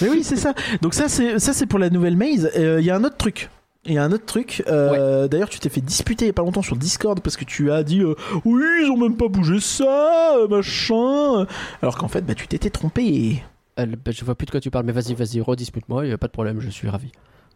Mais 0.00 0.08
oui, 0.08 0.22
c'est 0.24 0.36
ça. 0.36 0.54
Donc 0.80 0.94
ça, 0.94 1.08
c'est 1.08 1.38
ça, 1.38 1.52
c'est 1.52 1.66
pour 1.66 1.78
la 1.78 1.90
nouvelle 1.90 2.16
maze. 2.16 2.50
Euh, 2.56 2.78
Il 2.80 2.86
y 2.86 2.90
a 2.90 2.96
un 2.96 3.04
autre 3.04 3.16
truc. 3.16 3.50
Il 3.84 3.92
y 3.94 3.98
a 3.98 4.04
un 4.04 4.12
autre 4.12 4.24
truc. 4.26 4.62
Euh, 4.68 5.28
D'ailleurs, 5.28 5.48
tu 5.48 5.58
t'es 5.60 5.68
fait 5.68 5.80
disputer 5.80 6.24
il 6.24 6.28
y 6.28 6.30
a 6.30 6.34
pas 6.34 6.42
longtemps 6.42 6.62
sur 6.62 6.76
Discord 6.76 7.20
parce 7.20 7.36
que 7.36 7.44
tu 7.44 7.70
as 7.70 7.82
dit 7.82 8.00
euh, 8.00 8.14
oui, 8.44 8.62
ils 8.84 8.90
ont 8.90 8.96
même 8.96 9.16
pas 9.16 9.28
bougé 9.28 9.60
ça, 9.60 10.34
machin. 10.48 11.46
Alors 11.82 11.96
qu'en 11.98 12.08
fait, 12.08 12.22
bah, 12.22 12.34
tu 12.34 12.46
t'étais 12.48 12.70
trompé. 12.70 13.42
Euh, 13.78 13.86
bah, 14.04 14.10
je 14.10 14.24
vois 14.24 14.34
plus 14.34 14.46
de 14.46 14.50
quoi 14.50 14.60
tu 14.60 14.70
parles, 14.70 14.84
mais 14.86 14.92
vas-y, 14.92 15.14
vas-y, 15.14 15.40
redispute-moi, 15.40 16.06
y 16.06 16.12
a 16.12 16.18
pas 16.18 16.26
de 16.26 16.32
problème, 16.32 16.60
je 16.60 16.68
suis 16.70 16.88
ravi. 16.88 17.12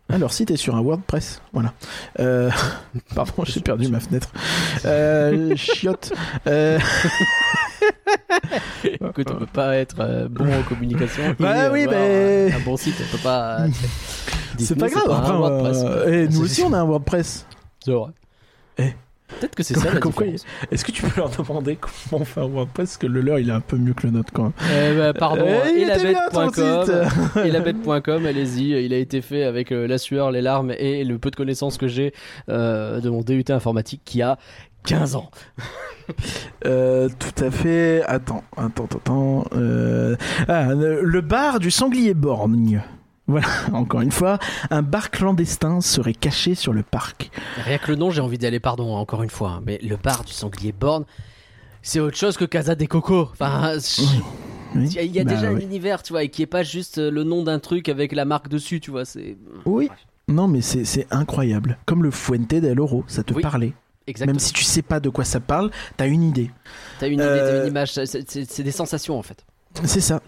Alors, 0.09 0.33
si 0.33 0.45
t'es 0.45 0.57
sur 0.57 0.77
un 0.77 0.83
WordPress, 0.83 1.41
voilà. 1.53 1.73
Euh, 2.21 2.51
Pardon, 3.15 3.45
j'ai 3.45 3.61
perdu 3.61 3.89
ma 3.89 4.01
fenêtre. 4.01 4.29
Euh, 4.85 5.57
chiotte. 5.57 6.13
Euh, 6.47 6.79
Écoute, 8.85 9.29
on 9.31 9.37
peut 9.37 9.47
pas 9.47 9.77
être 9.77 10.29
bon 10.29 10.53
en 10.53 10.63
communication. 10.65 11.31
et 11.31 11.35
Bah 11.39 11.71
oui, 11.73 11.87
mais- 11.89 12.53
Un, 12.53 12.61
bon 12.61 12.77
site, 12.77 12.97
on 13.01 13.17
peut 13.17 13.23
pas. 13.23 13.65
c'est 14.59 14.79
pas 14.79 14.89
grave. 14.89 15.11
un 15.11 15.23
enfin, 15.23 15.39
WordPress. 15.39 16.09
et 16.09 16.29
nous 16.29 16.43
aussi, 16.43 16.63
on 16.63 16.73
a 16.73 16.79
un 16.79 16.85
WordPress. 16.85 17.47
C'est 17.85 17.93
vrai. 17.93 18.11
Eh. 18.79 18.95
Peut-être 19.41 19.55
que 19.55 19.63
c'est 19.63 19.75
ça 19.75 19.93
la 19.93 20.01
différence. 20.01 20.45
Est-ce 20.71 20.85
que 20.85 20.93
tu 20.93 21.03
peux 21.03 21.21
leur 21.21 21.31
demander 21.31 21.77
comment 21.77 22.25
un 22.37 22.47
WordPress 22.47 22.73
Parce 22.75 22.97
que 22.99 23.07
le 23.07 23.21
leur, 23.21 23.39
il 23.39 23.49
est 23.49 23.53
un 23.53 23.61
peu 23.61 23.77
mieux 23.77 23.95
que 23.95 24.07
le 24.07 24.13
nôtre 24.13 24.33
quand 24.33 24.45
même. 24.45 24.53
Eh 24.61 24.97
ben, 24.97 25.13
pardon, 25.13 25.47
elabette.com. 25.47 26.51
site. 26.53 27.37
elabette.com, 27.45 28.27
allez-y, 28.27 28.85
il 28.85 28.93
a 28.93 28.99
été 28.99 29.23
fait 29.23 29.45
avec 29.45 29.73
euh, 29.73 29.87
la 29.87 29.99
sueur, 29.99 30.31
les 30.31 30.43
larmes 30.43 30.73
et 30.79 31.05
le 31.05 31.19
peu 31.19 31.31
de 31.31 31.37
connaissances 31.37 31.79
que 31.79 31.89
j'ai 31.89 32.13
euh, 32.49 33.01
de 33.01 33.11
mon 33.11 33.23
DUT 33.23 33.45
informatique 33.49 34.03
qui 34.05 34.23
a 34.23 34.39
15 34.85 35.17
ans. 35.17 35.31
Euh, 36.67 37.09
tout 37.19 37.45
à 37.45 37.51
fait. 37.51 38.03
Attends, 38.07 38.43
attends, 38.57 38.89
attends. 38.93 39.45
Euh... 39.55 40.17
Ah, 40.49 40.75
le 40.75 41.21
bar 41.21 41.59
du 41.61 41.71
sanglier 41.71 42.13
borgne. 42.13 42.83
Voilà, 43.29 43.47
encore 43.73 44.01
une 44.01 44.11
fois, 44.13 44.39
un 44.71 44.83
bar 44.83 45.11
clandestin 45.11 45.81
serait 45.81 46.15
caché 46.15 46.55
sur 46.55 46.73
le 46.73 46.83
parc. 46.83 47.31
Rien 47.65 47.79
que 47.79 47.91
le 47.93 47.97
nom, 47.97 48.11
j'ai 48.11 48.21
envie 48.21 48.39
d'y 48.39 48.47
aller, 48.47 48.61
pardon, 48.61 48.95
encore 48.95 49.23
une 49.23 49.31
fois. 49.31 49.51
hein, 49.51 49.63
mais 49.65 49.79
le 49.83 49.97
bar 49.97 50.25
du 50.25 50.33
sanglier 50.33 50.73
borne, 50.73 51.05
c'est 51.83 52.01
autre 52.01 52.17
chose 52.17 52.37
que 52.37 52.45
Casa 52.45 52.75
des 52.75 52.87
Cocos. 52.87 53.29
Enfin, 53.33 53.75
je- 53.75 54.03
Oui. 54.75 54.87
il 54.89 54.93
y 54.95 54.99
a, 54.99 55.03
il 55.03 55.13
y 55.13 55.21
a 55.21 55.25
Bah 55.25 55.35
déjà 55.35 55.49
un 55.49 55.59
univers, 55.61 56.03
tu 56.03 56.13
vois, 56.13 56.23
et 56.25 56.29
qui 56.31 56.43
est 56.43 56.47
pas 56.47 56.63
juste 56.63 56.99
euh, 56.99 57.11
le 57.11 57.25
nom 57.25 57.43
d'un 57.43 57.59
truc 57.59 57.89
avec 57.89 58.13
la 58.13 58.25
marque 58.25 58.49
dessus, 58.49 58.81
tu 58.81 58.91
vois. 58.91 59.05
C'est 59.05 59.37
Oui. 59.67 59.89
Non, 60.29 60.49
mais 60.49 60.61
c'est 60.63 60.85
c'est 60.85 61.07
incroyable. 61.11 61.79
Comme 61.85 62.03
le 62.03 62.11
Fuente 62.11 62.49
del 62.55 62.81
Oro, 62.81 63.05
ça 63.07 63.23
te 63.23 63.35
Oui. 63.35 63.43
parlait. 63.43 63.73
exactement. 64.07 64.33
Même 64.35 64.41
si 64.41 64.53
tu 64.53 64.65
sais 64.65 64.83
pas 64.83 64.99
de 65.01 65.09
quoi 65.11 65.25
ça 65.25 65.41
parle, 65.41 65.71
t'as 65.97 66.07
une 66.09 66.23
idée. 66.23 66.51
T'as 67.01 67.07
une 67.09 67.15
idée, 67.15 67.23
t'as 67.25 67.29
Euh, 67.31 67.63
une 67.65 67.69
image, 67.69 67.93
c'est- 67.93 68.07
c'est 68.07 68.51
c'est 68.51 68.63
des 68.63 68.71
sensations 68.73 69.19
en 69.19 69.23
fait. 69.23 69.45
C'est 69.85 70.01
ça. 70.01 70.21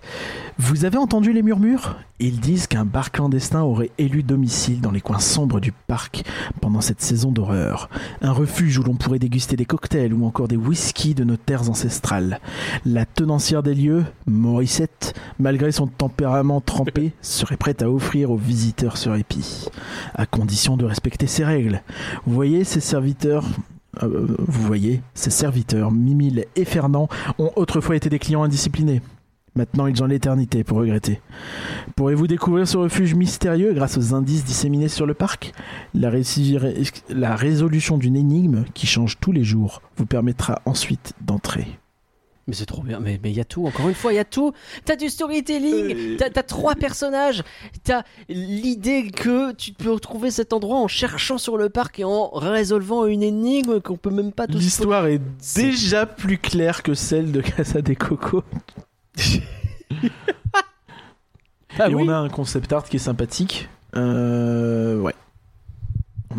Vous 0.58 0.84
avez 0.84 0.98
entendu 0.98 1.32
les 1.32 1.42
murmures? 1.42 1.96
Ils 2.20 2.40
disent 2.40 2.66
qu'un 2.66 2.84
bar 2.84 3.10
clandestin 3.10 3.62
aurait 3.62 3.90
élu 3.98 4.22
domicile 4.22 4.80
dans 4.80 4.90
les 4.90 5.00
coins 5.00 5.18
sombres 5.18 5.60
du 5.60 5.72
parc 5.72 6.24
pendant 6.60 6.80
cette 6.80 7.00
saison 7.00 7.32
d'horreur. 7.32 7.88
Un 8.22 8.32
refuge 8.32 8.78
où 8.78 8.82
l'on 8.82 8.94
pourrait 8.94 9.18
déguster 9.18 9.56
des 9.56 9.64
cocktails 9.64 10.14
ou 10.14 10.24
encore 10.24 10.48
des 10.48 10.56
whiskies 10.56 11.14
de 11.14 11.24
nos 11.24 11.36
terres 11.36 11.68
ancestrales. 11.70 12.40
La 12.84 13.04
tenancière 13.04 13.62
des 13.62 13.74
lieux, 13.74 14.04
Morissette, 14.26 15.14
malgré 15.38 15.72
son 15.72 15.88
tempérament 15.88 16.60
trempé, 16.60 17.12
serait 17.20 17.56
prête 17.56 17.82
à 17.82 17.90
offrir 17.90 18.30
aux 18.30 18.36
visiteurs 18.36 18.96
ce 18.96 19.08
répit, 19.08 19.66
à 20.14 20.26
condition 20.26 20.76
de 20.76 20.84
respecter 20.84 21.26
ses 21.26 21.44
règles. 21.44 21.82
Vous 22.26 22.34
voyez 22.34 22.64
ces 22.64 22.80
serviteurs 22.80 23.44
euh, 24.02 24.26
vous 24.38 24.66
voyez, 24.66 25.02
ces 25.14 25.30
serviteurs, 25.30 25.92
Mimile 25.92 26.46
et 26.56 26.64
Fernand, 26.64 27.08
ont 27.38 27.52
autrefois 27.54 27.94
été 27.94 28.08
des 28.08 28.18
clients 28.18 28.42
indisciplinés. 28.42 29.00
Maintenant, 29.56 29.86
ils 29.86 30.02
ont 30.02 30.06
l'éternité 30.06 30.64
pour 30.64 30.78
regretter. 30.78 31.20
Pourrez-vous 31.94 32.26
découvrir 32.26 32.66
ce 32.66 32.76
refuge 32.76 33.14
mystérieux 33.14 33.72
grâce 33.72 33.97
aux 33.97 34.12
indices 34.12 34.44
disséminés 34.44 34.89
sur 34.89 35.06
le 35.06 35.14
parc? 35.14 35.52
La, 35.94 36.10
résolution 37.36 37.97
d'une 37.97 38.16
énigme 38.16 38.64
qui 38.74 38.89
change 38.89 39.18
tous 39.20 39.31
les 39.31 39.44
jours 39.44 39.81
vous 39.97 40.06
permettra 40.06 40.60
ensuite 40.66 41.12
d'entrer. 41.20 41.66
Mais 42.48 42.55
c'est 42.55 42.66
trop 42.66 42.82
bien, 42.82 43.01
mais 43.01 43.18
il 43.24 43.32
y 43.32 43.40
a 43.40 43.44
tout, 43.44 43.64
encore 43.64 43.89
une 43.89 43.94
fois, 43.94 44.12
il 44.12 44.16
y 44.16 44.18
a 44.18 44.24
tout. 44.24 44.52
T'as 44.85 44.97
du 44.97 45.09
storytelling, 45.09 46.16
t'as 46.18 46.28
t'as 46.28 46.43
trois 46.43 46.74
personnages, 46.74 47.43
t'as 47.85 48.02
l'idée 48.28 49.10
que 49.10 49.52
tu 49.52 49.72
peux 49.72 49.93
retrouver 49.93 50.31
cet 50.31 50.52
endroit 50.52 50.78
en 50.78 50.89
cherchant 50.89 51.39
sur 51.39 51.56
le 51.56 51.70
parc 51.70 52.01
et 52.01 52.05
en 52.05 52.28
résolvant 52.31 53.06
une 53.06 53.22
énigme 53.22 53.81
qu'on 53.81 53.97
peut 53.97 54.10
même 54.10 54.32
pas 54.32 54.47
tout 54.47 54.59
L'histoire 54.59 55.06
est 55.06 55.22
déjà 55.56 56.05
plus 56.05 56.36
claire 56.36 56.82
que 56.82 56.93
celle 56.93 57.32
de 57.32 57.40
Casa 57.40 57.81
des 57.81 57.97
Cocos. 57.97 58.43
Ah 61.78 61.88
et 61.88 61.94
oui 61.94 62.04
on 62.06 62.08
a 62.08 62.16
un 62.16 62.28
concept 62.28 62.72
art 62.72 62.84
qui 62.84 62.96
est 62.96 63.00
sympathique. 63.00 63.68
Euh, 63.96 64.96
ouais. 65.00 65.12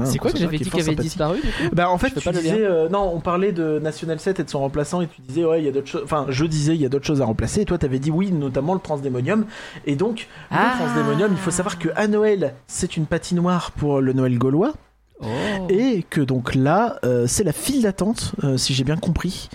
C'est 0.06 0.18
quoi 0.18 0.32
que 0.32 0.38
j'avais 0.38 0.58
dit 0.58 0.70
qui 0.70 0.80
avait 0.82 0.96
disparu 0.96 1.38
du 1.42 1.48
coup 1.48 1.74
Bah 1.76 1.90
en 1.90 1.98
fait 1.98 2.12
tu 2.14 2.30
disais 2.32 2.66
euh, 2.66 2.90
non 2.90 3.12
on 3.14 3.22
parlait 3.22 3.54
de 3.54 3.80
National 3.80 4.20
7 4.20 4.42
et 4.42 4.44
de 4.44 4.50
son 4.50 4.60
remplaçant 4.60 5.00
et 5.02 5.08
tu 5.08 5.22
disais 5.22 5.46
ouais 5.46 5.62
il 5.62 5.66
y 5.66 5.70
a 5.70 5.72
d'autres 5.72 5.88
choses 5.88 6.02
enfin 6.04 6.26
je 6.30 6.44
disais 6.46 6.76
il 6.76 6.82
y 6.82 6.86
a 6.86 6.90
d'autres 6.90 7.06
choses 7.06 7.22
à 7.22 7.26
remplacer 7.26 7.62
et 7.62 7.66
toi 7.66 7.78
t'avais 7.78 8.00
dit 8.00 8.12
oui 8.12 8.32
notamment 8.34 8.74
le 8.74 8.82
transdémonium 8.82 9.46
et 9.86 9.96
donc 9.96 10.28
Ah. 10.52 10.72
le 10.74 10.84
transdémonium 10.86 11.32
il 11.32 11.38
faut 11.38 11.52
savoir 11.52 11.80
que 11.80 11.88
à 11.96 12.08
Noël 12.08 12.56
c'est 12.68 12.98
une 12.98 13.06
patinoire 13.06 13.72
pour 13.72 14.02
le 14.02 14.12
Noël 14.12 14.38
gaulois 14.38 14.74
Oh. 15.22 15.28
et 15.70 16.04
que 16.10 16.20
donc 16.20 16.56
là 16.56 17.00
euh, 17.06 17.26
c'est 17.26 17.46
la 17.46 17.54
file 17.54 17.84
d'attente 17.84 18.34
euh, 18.44 18.58
si 18.58 18.74
j'ai 18.74 18.84
bien 18.84 18.98
compris 18.98 19.48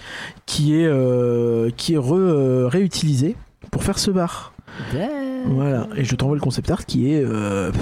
qui 0.46 0.74
est 0.74 0.86
euh, 0.86 1.68
qui 1.76 1.92
est 1.92 1.98
re- 1.98 2.64
réutilisée 2.64 3.36
pour 3.70 3.84
faire 3.84 3.98
ce 3.98 4.10
bar 4.10 4.54
Damn. 4.92 5.52
voilà 5.54 5.86
et 5.96 6.04
je 6.04 6.14
t'envoie 6.16 6.34
le 6.34 6.40
concept 6.40 6.70
art 6.70 6.86
qui 6.86 7.12
est 7.12 7.22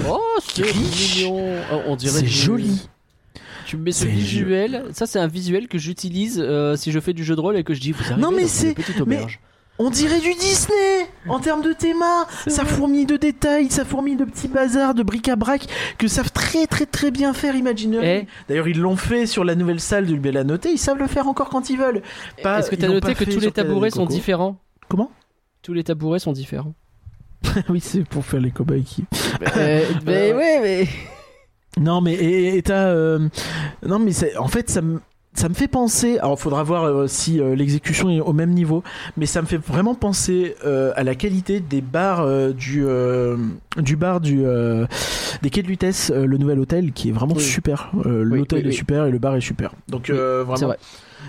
Oh, 0.09 0.19
c'est 0.43 0.63
mignon. 0.75 1.55
Oh, 1.71 1.81
on 1.87 1.95
dirait 1.95 2.19
c'est 2.19 2.27
joli 2.27 2.89
Tu 3.65 3.77
me 3.77 3.83
mets 3.83 3.91
ce 3.93 4.05
visuel. 4.05 4.83
Ça, 4.93 5.05
c'est 5.05 5.19
un 5.19 5.27
visuel 5.27 5.67
que 5.69 5.77
j'utilise 5.77 6.37
euh, 6.43 6.75
si 6.75 6.91
je 6.91 6.99
fais 6.99 7.13
du 7.13 7.23
jeu 7.23 7.35
de 7.35 7.41
rôle 7.41 7.55
et 7.55 7.63
que 7.63 7.73
je 7.73 7.79
dis 7.79 7.91
vous 7.93 8.03
Non, 8.17 8.31
mais 8.31 8.47
c'est- 8.47 8.75
mais-. 9.05 9.25
On 9.81 9.89
dirait 9.89 10.19
du 10.19 10.33
Disney 10.33 11.07
en 11.29 11.39
termes 11.39 11.61
de 11.61 11.71
théma. 11.73 12.27
Ça 12.47 12.65
fourmille 12.65 13.05
de 13.05 13.15
détails, 13.17 13.69
ça 13.71 13.85
fourmille 13.85 14.17
de 14.17 14.25
petits 14.25 14.49
bazars, 14.49 14.93
de 14.93 15.03
bric-à-brac 15.03 15.67
que 15.97 16.07
savent 16.09 16.31
très 16.31 16.67
très 16.67 16.85
très 16.85 17.11
bien 17.11 17.33
faire 17.33 17.55
Imagineering. 17.55 18.23
Eh. 18.25 18.27
D'ailleurs, 18.49 18.67
ils 18.67 18.79
l'ont 18.79 18.97
fait 18.97 19.25
sur 19.25 19.43
la 19.45 19.55
nouvelle 19.55 19.79
salle 19.79 20.05
du 20.05 20.19
Bella 20.19 20.43
Noté, 20.43 20.69
ils 20.71 20.77
savent 20.77 20.97
le 20.99 21.07
faire 21.07 21.27
encore 21.29 21.49
quand 21.49 21.69
ils 21.69 21.77
veulent. 21.77 22.01
Pas- 22.43 22.59
Est-ce 22.59 22.69
que 22.69 22.75
t'as 22.75 22.87
l'ont 22.87 22.95
noté 22.95 23.15
que 23.15 23.23
tous 23.23 23.39
les 23.39 23.51
tabourets 23.51 23.89
sont 23.91 24.05
différents? 24.05 24.57
Comment? 24.89 25.11
Tous 25.61 25.73
les 25.73 25.83
tabourets 25.85 26.19
sont 26.19 26.33
différents. 26.33 26.73
Oui, 27.69 27.79
c'est 27.79 28.03
pour 28.03 28.25
faire 28.25 28.41
les 28.41 28.51
cobayes 28.51 28.83
qui. 28.83 29.05
Euh, 29.55 29.85
mais 30.05 30.33
ouais, 30.33 30.59
mais. 30.61 30.87
Non, 31.81 32.01
mais 32.01 32.13
et 32.15 32.57
et 32.57 32.61
t'as. 32.63 32.87
euh, 32.89 33.29
Non, 33.87 33.97
mais 33.99 34.11
c'est- 34.11 34.35
en 34.35 34.49
fait, 34.49 34.69
ça 34.69 34.81
me. 34.81 34.99
Ça 35.35 35.47
me 35.47 35.53
fait 35.53 35.67
penser, 35.67 36.17
alors 36.17 36.39
faudra 36.39 36.63
voir 36.63 36.83
euh, 36.85 37.07
si 37.07 37.39
euh, 37.39 37.55
l'exécution 37.55 38.09
est 38.09 38.19
au 38.19 38.33
même 38.33 38.49
niveau, 38.49 38.83
mais 39.15 39.27
ça 39.27 39.41
me 39.41 39.47
fait 39.47 39.57
vraiment 39.57 39.93
penser 39.93 40.55
euh, 40.65 40.91
à 40.95 41.03
la 41.03 41.13
qualité 41.13 41.59
des 41.59 41.81
bars 41.81 42.27
du 42.53 42.83
du 43.77 43.95
bar 43.95 44.21
du 44.21 44.43
des 45.41 45.49
quais 45.49 45.61
de 45.61 45.67
Lutèce, 45.67 46.11
le 46.11 46.37
nouvel 46.37 46.59
hôtel 46.59 46.91
qui 46.91 47.09
est 47.09 47.11
vraiment 47.11 47.35
Oui. 47.35 47.43
super. 47.43 47.91
Oui, 47.93 48.01
L'hôtel 48.05 48.63
oui, 48.65 48.69
est 48.69 48.71
super 48.73 49.05
et 49.05 49.11
le 49.11 49.19
bar 49.19 49.35
est 49.35 49.41
super. 49.41 49.71
Donc 49.87 50.09
vraiment, 50.09 50.55
vrai. 50.55 50.79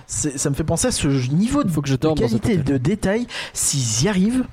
ça 0.07 0.51
me 0.51 0.55
fait 0.55 0.65
penser 0.65 0.89
à 0.89 0.93
ce 0.93 1.07
niveau 1.33 1.63
de, 1.63 1.71
faut 1.71 1.83
que 1.83 1.89
je 1.89 1.97
de 1.97 2.15
qualité 2.15 2.57
de 2.57 2.79
détail. 2.79 3.27
S'ils 3.53 4.05
y 4.07 4.09
arrivent, 4.09 4.45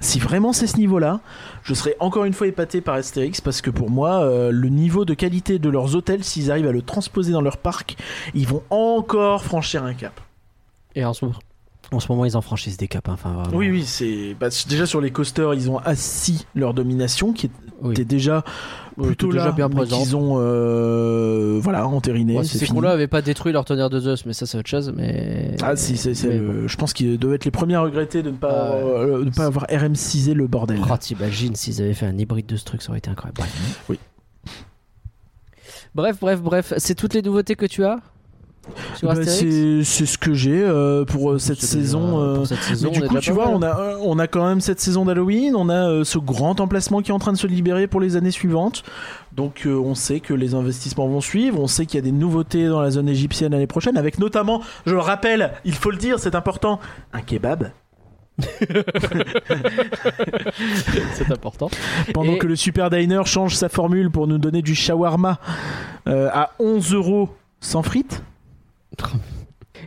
si 0.00 0.18
vraiment 0.18 0.52
c'est 0.52 0.66
ce 0.66 0.76
niveau-là, 0.78 1.20
je 1.62 1.74
serais 1.74 1.96
encore 2.00 2.24
une 2.24 2.32
fois 2.32 2.46
épaté 2.46 2.80
par 2.80 2.94
Astérix 2.94 3.40
parce 3.40 3.60
que 3.60 3.70
pour 3.70 3.90
moi, 3.90 4.22
euh, 4.22 4.50
le 4.50 4.68
niveau 4.68 5.04
de 5.04 5.14
qualité 5.14 5.58
de 5.58 5.68
leurs 5.68 5.94
hôtels, 5.94 6.24
s'ils 6.24 6.50
arrivent 6.50 6.68
à 6.68 6.72
le 6.72 6.82
transposer 6.82 7.32
dans 7.32 7.42
leur 7.42 7.58
parc, 7.58 7.96
ils 8.34 8.46
vont 8.46 8.62
encore 8.70 9.44
franchir 9.44 9.84
un 9.84 9.94
cap. 9.94 10.18
Et 10.94 11.04
en 11.04 11.12
ce 11.12 11.24
moment. 11.24 11.38
En 11.92 11.98
ce 12.00 12.06
moment, 12.10 12.24
ils 12.24 12.36
en 12.36 12.40
franchissent 12.40 12.76
des 12.76 12.86
caps. 12.88 13.08
hein, 13.08 13.14
Enfin, 13.14 13.32
vraiment. 13.32 13.56
Oui, 13.56 13.68
oui, 13.70 13.84
c'est 13.84 14.34
bah, 14.38 14.50
c'est- 14.50 14.68
déjà 14.68 14.86
sur 14.86 15.00
les 15.00 15.10
coasters, 15.10 15.54
ils 15.54 15.68
ont 15.70 15.78
assis 15.78 16.46
leur 16.54 16.72
domination 16.72 17.32
qui 17.32 17.50
Oui. 17.82 17.92
était 17.92 18.04
déjà 18.04 18.44
Oui, 18.96 19.06
plutôt 19.08 19.32
déjà 19.32 19.46
là, 19.46 19.52
bien 19.52 19.68
mais 19.68 19.84
qu'ils 19.86 20.14
ont 20.14 20.36
euh, 20.38 21.58
voilà 21.60 21.86
entériné. 21.88 22.36
Ouais, 22.38 22.44
ces 22.44 22.64
cons-là 22.66 22.90
avaient 22.90 23.08
pas 23.08 23.22
détruit 23.22 23.52
leur 23.52 23.64
tonnerre 23.64 23.90
de 23.90 23.98
Zeus, 23.98 24.24
mais 24.26 24.32
ça, 24.34 24.46
c'est 24.46 24.56
autre 24.58 24.68
chose. 24.68 24.92
Mais. 24.96 25.56
Ah 25.62 25.74
si, 25.74 25.96
c'est, 25.96 26.12
le- 26.28 26.68
je 26.68 26.76
pense 26.76 26.92
qu'ils 26.92 27.18
devaient 27.18 27.34
être 27.36 27.44
les 27.44 27.50
premiers 27.50 27.74
à 27.74 27.80
regretter 27.80 28.22
de 28.22 28.30
ne 28.30 28.36
pas, 28.36 28.70
Ah 28.72 28.74
euh, 28.76 29.18
de 29.20 29.24
ne 29.24 29.30
pas 29.30 29.46
avoir 29.46 29.64
RM6 29.66 30.32
le 30.34 30.46
bordel. 30.46 30.78
Oh, 30.88 30.94
t'imagines 31.00 31.56
s'ils 31.56 31.80
avaient 31.82 31.94
fait 31.94 32.06
un 32.06 32.16
hybride 32.16 32.46
de 32.46 32.56
ce 32.56 32.64
truc, 32.64 32.82
ça 32.82 32.90
aurait 32.90 32.98
été 32.98 33.10
incroyable. 33.10 33.40
Oui. 33.88 33.98
Bref, 35.94 36.18
bref, 36.20 36.40
bref. 36.40 36.72
C'est 36.78 36.94
toutes 36.94 37.14
les 37.14 37.22
nouveautés 37.22 37.56
que 37.56 37.66
tu 37.66 37.84
as? 37.84 37.98
Sur 38.96 39.08
Bah, 39.08 39.14
Astérix 39.20 39.88
c'est, 39.88 40.06
ce 40.06 40.18
que 40.18 40.32
j'ai 40.34 40.62
euh, 40.62 41.04
pour 41.04 41.32
euh, 41.32 41.38
cette 41.38 41.60
saison. 41.60 42.20
euh, 42.22 42.36
pour 42.36 42.46
cette 42.46 42.62
saison, 42.62 42.90
mais 42.94 43.00
du 43.00 43.08
coup, 43.08 43.18
tu 43.18 43.32
vois, 43.32 43.48
on 43.48 43.62
a, 43.62 43.96
on 44.02 44.18
a 44.18 44.26
quand 44.26 44.46
même 44.46 44.60
cette 44.60 44.80
saison 44.80 45.04
d'Halloween, 45.04 45.54
on 45.56 45.68
a 45.68 45.88
euh, 45.88 46.04
ce 46.04 46.18
grand 46.18 46.60
emplacement 46.60 47.02
qui 47.02 47.10
est 47.10 47.14
en 47.14 47.18
train 47.18 47.32
de 47.32 47.38
se 47.38 47.46
libérer 47.46 47.86
pour 47.86 48.00
les 48.00 48.16
années 48.16 48.30
suivantes. 48.30 48.82
Donc 49.32 49.62
euh, 49.66 49.74
on 49.78 49.94
sait 49.94 50.20
que 50.20 50.34
les 50.34 50.54
investissements 50.54 51.06
vont 51.08 51.20
suivre, 51.20 51.60
on 51.60 51.66
sait 51.68 51.86
qu'il 51.86 51.96
y 51.96 52.02
a 52.02 52.04
des 52.04 52.12
nouveautés 52.12 52.66
dans 52.66 52.80
la 52.80 52.90
zone 52.90 53.08
égyptienne 53.08 53.52
l'année 53.52 53.66
prochaine, 53.68 53.96
avec 53.96 54.18
notamment, 54.18 54.60
je 54.86 54.92
le 54.92 55.00
rappelle, 55.00 55.52
il 55.64 55.74
faut 55.74 55.90
le 55.90 55.96
dire, 55.98 56.18
c'est 56.18 56.34
important, 56.34 56.80
un 57.12 57.20
kebab. 57.22 57.70
c'est 61.14 61.30
important. 61.30 61.68
Pendant 62.14 62.32
Et- 62.34 62.38
que 62.38 62.46
le 62.46 62.56
Super 62.56 62.90
Diner 62.90 63.22
change 63.26 63.54
sa 63.54 63.68
formule 63.68 64.10
pour 64.10 64.26
nous 64.26 64.38
donner 64.38 64.62
du 64.62 64.74
shawarma 64.74 65.38
euh, 66.06 66.28
à 66.32 66.50
11 66.58 66.94
euros 66.94 67.28
sans 67.60 67.82
frites. 67.82 68.22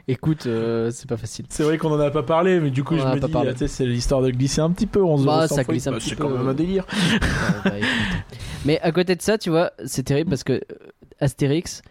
Écoute, 0.07 0.47
euh, 0.47 0.91
c'est 0.91 1.07
pas 1.07 1.17
facile. 1.17 1.45
C'est 1.49 1.63
vrai 1.63 1.77
qu'on 1.77 1.91
en 1.91 1.99
a 1.99 2.09
pas 2.11 2.23
parlé, 2.23 2.59
mais 2.59 2.71
du 2.71 2.83
coup 2.83 2.95
On 2.95 2.97
je 2.99 3.03
me 3.07 3.19
pas 3.19 3.51
dis, 3.51 3.57
sais, 3.57 3.67
c'est 3.67 3.85
l'histoire 3.85 4.21
de 4.21 4.31
glisser 4.31 4.59
un 4.61 4.71
petit 4.71 4.87
peu 4.87 5.01
11 5.01 5.25
Bah, 5.25 5.47
ça 5.47 5.63
glisse 5.63 5.87
un 5.87 5.91
Bah, 5.91 5.97
petit 5.97 6.09
c'est 6.09 6.15
quand 6.15 6.29
même 6.29 6.47
un 6.47 6.53
délire. 6.53 6.85
Bah. 7.63 7.71
Mais 8.65 8.79
à 8.81 8.91
côté 8.91 9.15
de 9.15 9.21
ça, 9.21 9.37
tu 9.37 9.49
vois, 9.49 9.71
c'est 9.85 10.03
terrible 10.03 10.29
parce 10.29 10.43
que 10.43 10.53
euh, 10.53 10.59
Astérix, 11.19 11.81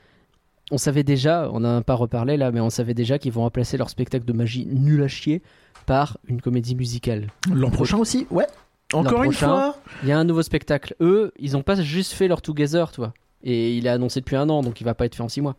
on 0.70 0.78
savait 0.78 1.04
déjà, 1.04 1.48
on 1.52 1.60
n'en 1.60 1.78
a 1.78 1.82
pas 1.82 1.94
reparlé 1.94 2.36
là, 2.36 2.50
mais 2.50 2.60
on 2.60 2.70
savait 2.70 2.94
déjà 2.94 3.18
qu'ils 3.18 3.32
vont 3.32 3.42
remplacer 3.42 3.76
leur 3.76 3.90
spectacle 3.90 4.24
de 4.24 4.32
magie 4.32 4.66
nul 4.66 5.02
à 5.02 5.08
chier 5.08 5.42
par 5.86 6.18
une 6.28 6.40
comédie 6.40 6.74
musicale. 6.74 7.28
L'an 7.52 7.70
prochain 7.70 7.98
aussi, 7.98 8.26
ouais. 8.30 8.46
Encore 8.92 9.22
une 9.22 9.30
prochain. 9.30 9.46
fois. 9.48 9.76
Il 10.02 10.08
y 10.08 10.12
a 10.12 10.18
un 10.18 10.24
nouveau 10.24 10.42
spectacle. 10.42 10.94
Eux, 11.00 11.32
ils 11.38 11.56
ont 11.56 11.62
pas 11.62 11.80
juste 11.80 12.12
fait 12.12 12.28
leur 12.28 12.42
Together, 12.42 12.90
tu 12.92 13.00
vois. 13.00 13.14
Et 13.44 13.76
il 13.76 13.86
est 13.86 13.90
annoncé 13.90 14.20
depuis 14.20 14.36
un 14.36 14.48
an, 14.48 14.62
donc 14.62 14.80
il 14.80 14.84
va 14.84 14.94
pas 14.94 15.04
être 15.06 15.14
fait 15.16 15.22
en 15.22 15.28
six 15.28 15.40
mois. 15.40 15.56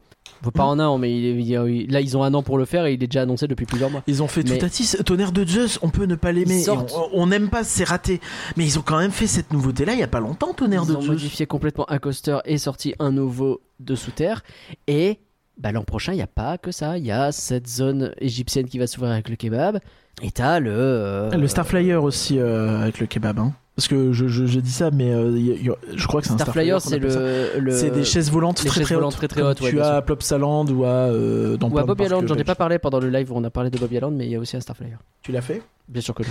Pas 0.54 0.64
en 0.64 0.80
un 0.80 0.86
an, 0.88 0.98
mais 0.98 1.12
il 1.16 1.42
il 1.42 1.92
là 1.92 2.00
ils 2.02 2.18
ont 2.18 2.24
un 2.24 2.34
an 2.34 2.44
pour 2.44 2.58
le 2.58 2.66
faire 2.66 2.86
et 2.86 2.94
il 2.94 3.04
est 3.04 3.08
déjà 3.08 3.22
annoncé 3.24 3.48
depuis 3.48 3.66
plusieurs 3.66 3.90
mois. 3.90 4.04
Ils 4.08 4.24
ont 4.24 4.28
fait 4.28 4.44
Mais- 4.48 4.58
tout 4.58 4.66
à 4.66 4.70
six. 4.70 4.98
Tonnerre 5.06 5.32
de 5.34 5.46
Zeus, 5.46 5.80
on 5.82 5.90
peut 5.90 6.06
ne 6.06 6.16
pas 6.16 6.32
l'aimer. 6.32 6.62
Ils. 6.64 6.70
On 7.14 7.28
n'aime 7.28 7.50
pas, 7.50 7.64
c'est 7.64 7.84
raté. 7.84 8.22
Mais 8.58 8.66
ils 8.66 8.80
ont 8.80 8.84
quand 8.84 8.98
même 9.00 9.12
fait 9.12 9.28
cette 9.28 9.52
nouveauté-là 9.52 9.94
il 9.94 10.00
y 10.00 10.04
a 10.04 10.08
pas 10.08 10.20
longtemps, 10.22 10.54
Tonnerre 10.54 10.84
Ils 10.86 10.92
de 10.92 10.96
ont 10.96 11.02
Zeus. 11.02 11.10
modifié 11.10 11.46
complètement 11.46 11.90
un 11.92 12.00
coaster 12.00 12.38
et 12.46 12.58
sorti 12.58 12.94
un 13.00 13.12
nouveau 13.12 13.62
de 13.80 13.96
sous 13.96 14.12
terre. 14.12 14.44
Et 14.88 15.20
bah, 15.58 15.72
l'an 15.72 15.84
prochain, 15.84 16.14
il 16.14 16.18
n'y 16.18 16.22
a 16.22 16.28
pas 16.28 16.58
que 16.58 16.72
ça. 16.72 16.98
Il 16.98 17.06
y 17.06 17.12
a 17.12 17.32
cette 17.32 17.68
zone 17.68 18.14
égyptienne 18.20 18.68
qui 18.68 18.80
va 18.80 18.88
s'ouvrir 18.88 19.12
avec 19.12 19.30
le 19.30 19.36
kebab. 19.36 19.80
Et 20.22 20.32
t'as 20.32 20.60
le. 20.60 20.72
euh, 20.74 21.32
Le 21.32 21.48
Starflyer 21.48 21.96
aussi 21.96 22.40
euh, 22.40 22.82
avec 22.82 23.00
le 23.00 23.08
kebab. 23.08 23.40
Hein. 23.40 23.54
Parce 23.76 23.88
que 23.88 24.14
je, 24.14 24.28
je, 24.28 24.46
je 24.46 24.60
dis 24.60 24.72
ça, 24.72 24.92
mais 24.92 25.12
euh, 25.12 25.32
il 25.36 25.46
y 25.48 25.52
a- 25.52 25.56
il 25.56 25.66
y 25.66 25.70
a- 25.72 25.76
je 25.96 26.06
crois 26.06 26.22
que 26.22 26.28
c'est 26.28 26.34
un 26.34 26.38
Starflyer, 26.38 26.78
c'est 26.80 27.00
le, 27.00 27.60
le- 27.60 27.72
C'est 27.72 27.90
des 27.90 28.04
chaises 28.04 28.30
volantes 28.30 28.58
très 28.58 28.70
chaises 28.70 28.84
très 28.84 28.94
volantes 28.96 29.16
hautes. 29.20 29.28
très, 29.28 29.42
hautes, 29.42 29.58
tu 29.58 29.82
as 29.82 29.96
à 29.96 30.02
Plopsaland 30.04 30.68
ou 30.68 30.84
à 30.84 30.90
euh, 30.90 31.58
dans 31.58 31.70
Ou 31.70 31.72
parcs 31.72 32.00
Island, 32.02 32.28
j'en 32.28 32.36
ai 32.36 32.44
pas 32.44 32.54
parlé 32.54 32.78
pendant 32.78 33.00
le 33.00 33.10
live 33.10 33.32
où 33.32 33.36
on 33.36 33.44
a 33.44 33.50
parlé 33.50 33.72
de 33.72 33.78
Bobby 33.80 33.96
Island, 33.96 34.16
mais 34.16 34.26
il 34.28 34.32
y 34.32 34.36
a 34.36 34.40
aussi 34.40 34.56
un 34.56 34.60
Starflyer. 34.60 34.98
Tu 35.24 35.32
l'as 35.32 35.42
fait? 35.42 35.64
Bien 35.88 36.02
sûr 36.02 36.14
que 36.14 36.22
oui. 36.22 36.30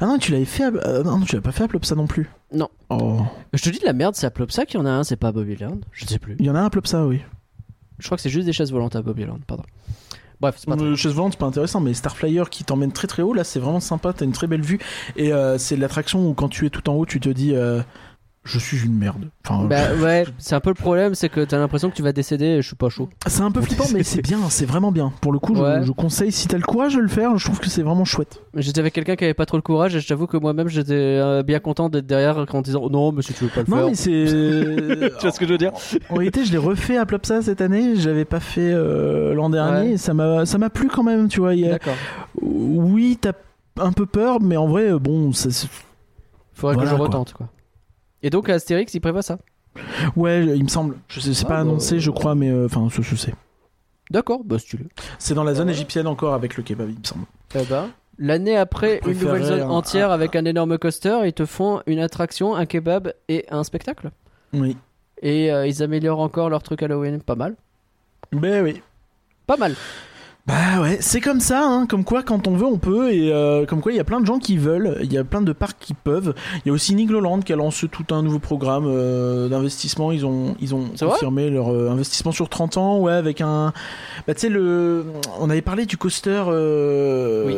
Ah 0.00 0.06
non, 0.06 0.16
tu 0.16 0.32
l'avais 0.32 0.46
fait. 0.46 0.64
À... 0.64 0.68
euh, 0.68 1.02
non, 1.04 1.20
tu 1.20 1.36
l'as 1.36 1.42
pas 1.42 1.52
fait 1.52 1.64
à 1.64 1.68
Plopsa 1.68 1.94
non 1.94 2.06
plus. 2.06 2.30
Non. 2.52 2.68
Oh. 2.88 3.20
Je 3.52 3.62
te 3.62 3.68
dis 3.68 3.78
de 3.78 3.84
la 3.84 3.92
merde, 3.92 4.14
c'est 4.16 4.26
à 4.26 4.30
Plopsa 4.30 4.64
qu'il 4.64 4.80
y 4.80 4.82
en 4.82 4.86
a 4.86 4.90
un, 4.90 5.04
c'est 5.04 5.16
pas 5.16 5.28
à 5.28 5.32
Bobby 5.32 5.52
Island. 5.52 5.84
Je 5.92 6.06
sais 6.06 6.18
plus. 6.18 6.34
Il 6.38 6.46
y 6.46 6.50
en 6.50 6.54
a 6.54 6.60
un 6.60 6.64
à 6.66 6.70
Plopsa, 6.70 7.06
oui. 7.06 7.20
Je 7.98 8.06
crois 8.06 8.16
que 8.16 8.22
c'est 8.22 8.30
juste 8.30 8.46
des 8.46 8.54
chaises 8.54 8.72
volantes 8.72 8.96
à 8.96 9.02
Bobby 9.02 9.22
Island, 9.22 9.40
pardon. 9.46 9.64
Bref, 10.40 10.54
c'est 10.58 10.66
pas 10.68 10.76
très 10.76 10.86
Euh, 10.86 10.96
c'est 10.96 11.38
pas 11.38 11.46
intéressant, 11.46 11.80
mais 11.80 11.92
Starflyer 11.92 12.44
qui 12.50 12.64
t'emmène 12.64 12.92
très 12.92 13.06
très 13.06 13.22
haut, 13.22 13.34
là, 13.34 13.44
c'est 13.44 13.60
vraiment 13.60 13.80
sympa. 13.80 14.12
T'as 14.12 14.24
une 14.24 14.32
très 14.32 14.46
belle 14.46 14.62
vue. 14.62 14.78
Et 15.16 15.32
euh, 15.32 15.58
c'est 15.58 15.76
l'attraction 15.76 16.28
où 16.28 16.34
quand 16.34 16.48
tu 16.48 16.64
es 16.66 16.70
tout 16.70 16.88
en 16.88 16.94
haut, 16.94 17.04
tu 17.04 17.20
te 17.20 17.28
dis 17.28 17.54
euh, 17.54 17.82
Je 18.42 18.58
suis 18.58 18.82
une 18.86 18.94
merde. 18.96 19.26
Enfin, 19.46 19.66
Bah 19.66 19.94
ouais, 20.02 20.24
c'est 20.38 20.54
un 20.54 20.60
peu 20.60 20.70
le 20.70 20.74
problème, 20.74 21.14
c'est 21.14 21.28
que 21.28 21.44
t'as 21.44 21.58
l'impression 21.58 21.90
que 21.90 21.94
tu 21.94 22.02
vas 22.02 22.12
décéder 22.12 22.46
et 22.46 22.62
je 22.62 22.66
suis 22.68 22.74
pas 22.74 22.88
chaud. 22.88 23.10
C'est 23.26 23.42
un 23.42 23.50
peu 23.50 23.60
flippant, 23.60 23.84
mais 23.92 24.02
c'est 24.02 24.22
bien, 24.22 24.38
c'est 24.48 24.64
vraiment 24.64 24.90
bien. 24.92 25.12
Pour 25.20 25.30
le 25.32 25.38
coup, 25.38 25.54
je, 25.54 25.60
Ouais. 25.60 25.82
je 25.82 25.92
conseille, 25.92 26.32
si 26.32 26.48
t'as 26.48 26.56
le 26.56 26.62
courage 26.62 26.94
de 26.94 27.00
le 27.00 27.08
faire, 27.08 27.36
je 27.36 27.44
trouve 27.44 27.60
que 27.60 27.68
c'est 27.68 27.82
vraiment 27.82 28.06
chouette. 28.06 28.40
J'étais 28.54 28.80
avec 28.80 28.94
quelqu'un 28.94 29.14
qui 29.14 29.24
avait 29.24 29.34
pas 29.34 29.44
trop 29.44 29.58
le 29.58 29.62
courage 29.62 29.94
et 29.94 30.00
je 30.00 30.08
t'avoue 30.08 30.26
que 30.26 30.38
moi-même 30.38 30.68
j'étais 30.68 30.94
euh, 30.94 31.42
bien 31.42 31.58
content 31.60 31.90
d'être 31.90 32.06
derrière 32.06 32.42
en 32.54 32.62
disant 32.62 32.88
non 32.88 33.12
mais 33.12 33.20
si 33.20 33.34
tu 33.34 33.44
veux 33.44 33.50
pas 33.50 33.60
le 33.60 33.66
Non, 33.70 33.76
faire. 33.76 33.86
mais 33.88 33.94
c'est. 33.94 35.10
Tu 35.18 35.22
vois 35.22 35.32
ce 35.32 35.38
que 35.38 35.46
je 35.46 35.52
veux 35.52 35.58
dire 35.58 35.72
En 36.08 36.14
réalité, 36.14 36.46
je 36.46 36.52
l'ai 36.52 36.58
refait 36.58 36.96
à 36.96 37.04
Plopsa 37.04 37.42
cette 37.42 37.60
année, 37.60 37.96
j'avais 37.96 38.24
pas 38.24 38.40
fait 38.40 38.72
euh, 38.72 39.34
l'an 39.34 39.50
dernier, 39.50 39.88
Ouais. 39.88 39.92
et 39.92 39.96
ça 39.98 40.14
m'a 40.14 40.70
plu 40.70 40.88
quand 40.88 41.02
même, 41.02 41.28
tu 41.28 41.40
vois. 41.40 41.50
a- 41.50 41.56
D'accord. 41.72 41.94
Oui, 42.40 43.18
t'as 43.20 43.32
un 43.78 43.92
peu 43.92 44.06
peur, 44.06 44.40
mais 44.40 44.56
en 44.56 44.66
vrai, 44.66 44.98
bon, 44.98 45.30
ça, 45.32 45.50
Faudrait 46.54 46.74
Voilà, 46.74 46.78
que 46.82 46.90
je 46.90 46.96
quoi. 46.96 47.06
retente 47.06 47.32
quoi. 47.34 47.48
Et 48.22 48.30
donc 48.30 48.48
Astérix 48.48 48.92
il 48.94 49.00
prévoit 49.00 49.22
ça. 49.22 49.38
ouais, 50.16 50.44
il 50.56 50.62
me 50.64 50.68
semble. 50.68 50.96
Je 51.08 51.20
sais, 51.20 51.34
c'est 51.34 51.44
Ah, 51.46 51.48
pas 51.48 51.54
bah, 51.56 51.60
annoncé, 51.60 52.00
je 52.00 52.10
crois, 52.10 52.34
mais 52.34 52.50
euh, 52.50 52.66
enfin, 52.66 52.88
je, 52.90 53.02
je 53.02 53.14
sais. 53.16 53.34
D'accord, 54.10 54.42
bah 54.44 54.58
si 54.58 54.66
tu 54.66 54.76
veux. 54.76 54.88
C'est 55.18 55.34
dans 55.34 55.44
la 55.44 55.54
zone 55.54 55.68
égyptienne 55.70 56.06
encore 56.08 56.34
avec 56.34 56.56
le 56.56 56.62
kebab, 56.64 56.88
il 56.90 56.98
me 56.98 57.04
semble. 57.04 57.24
Eh 57.54 57.64
ben, 57.64 57.88
L'année 58.18 58.56
après, 58.56 59.00
une 59.06 59.12
nouvelle 59.18 59.44
zone 59.44 59.60
un- 59.62 59.68
entière 59.70 60.10
un- 60.10 60.14
avec 60.14 60.34
un 60.36 60.44
énorme 60.44 60.76
coaster, 60.78 61.20
ils 61.24 61.32
te 61.32 61.46
font 61.46 61.80
une 61.86 62.00
attraction, 62.00 62.54
un 62.54 62.66
kebab 62.66 63.12
et 63.28 63.46
un 63.50 63.62
spectacle. 63.64 64.10
Oui. 64.52 64.76
Et 65.22 65.52
euh, 65.52 65.66
ils 65.66 65.82
améliorent 65.82 66.20
encore 66.20 66.50
leur 66.50 66.62
truc 66.62 66.82
Halloween. 66.82 67.22
Pas 67.22 67.36
mal. 67.36 67.54
Ben 68.32 68.64
oui. 68.64 68.82
Pas 69.46 69.56
mal. 69.56 69.74
Bah 70.46 70.80
ouais, 70.80 70.98
c'est 71.00 71.20
comme 71.20 71.38
ça, 71.40 71.62
hein, 71.64 71.86
comme 71.86 72.02
quoi 72.02 72.22
quand 72.22 72.48
on 72.48 72.56
veut 72.56 72.66
on 72.66 72.78
peut, 72.78 73.12
et 73.12 73.32
euh, 73.32 73.66
comme 73.66 73.80
quoi 73.80 73.92
il 73.92 73.96
y 73.96 74.00
a 74.00 74.04
plein 74.04 74.20
de 74.20 74.26
gens 74.26 74.38
qui 74.38 74.56
veulent, 74.56 74.98
il 75.02 75.12
y 75.12 75.18
a 75.18 75.22
plein 75.22 75.42
de 75.42 75.52
parcs 75.52 75.76
qui 75.78 75.94
peuvent. 75.94 76.34
Il 76.64 76.68
y 76.68 76.70
a 76.70 76.72
aussi 76.72 76.94
Nigloland 76.94 77.40
qui 77.40 77.52
a 77.52 77.56
lancé 77.56 77.88
tout 77.88 78.06
un 78.14 78.22
nouveau 78.22 78.38
programme 78.38 78.86
euh, 78.86 79.48
d'investissement, 79.48 80.12
ils 80.12 80.24
ont, 80.26 80.56
ils 80.60 80.74
ont 80.74 80.86
confirmé 80.98 81.50
leur 81.50 81.68
euh, 81.72 81.90
investissement 81.90 82.32
sur 82.32 82.48
30 82.48 82.78
ans, 82.78 82.98
ouais, 83.00 83.12
avec 83.12 83.40
un... 83.42 83.72
Bah 84.26 84.34
tu 84.34 84.40
sais, 84.40 84.48
le... 84.48 85.04
on 85.38 85.50
avait 85.50 85.62
parlé 85.62 85.86
du 85.86 85.96
coaster... 85.96 86.42
Oui. 87.46 87.54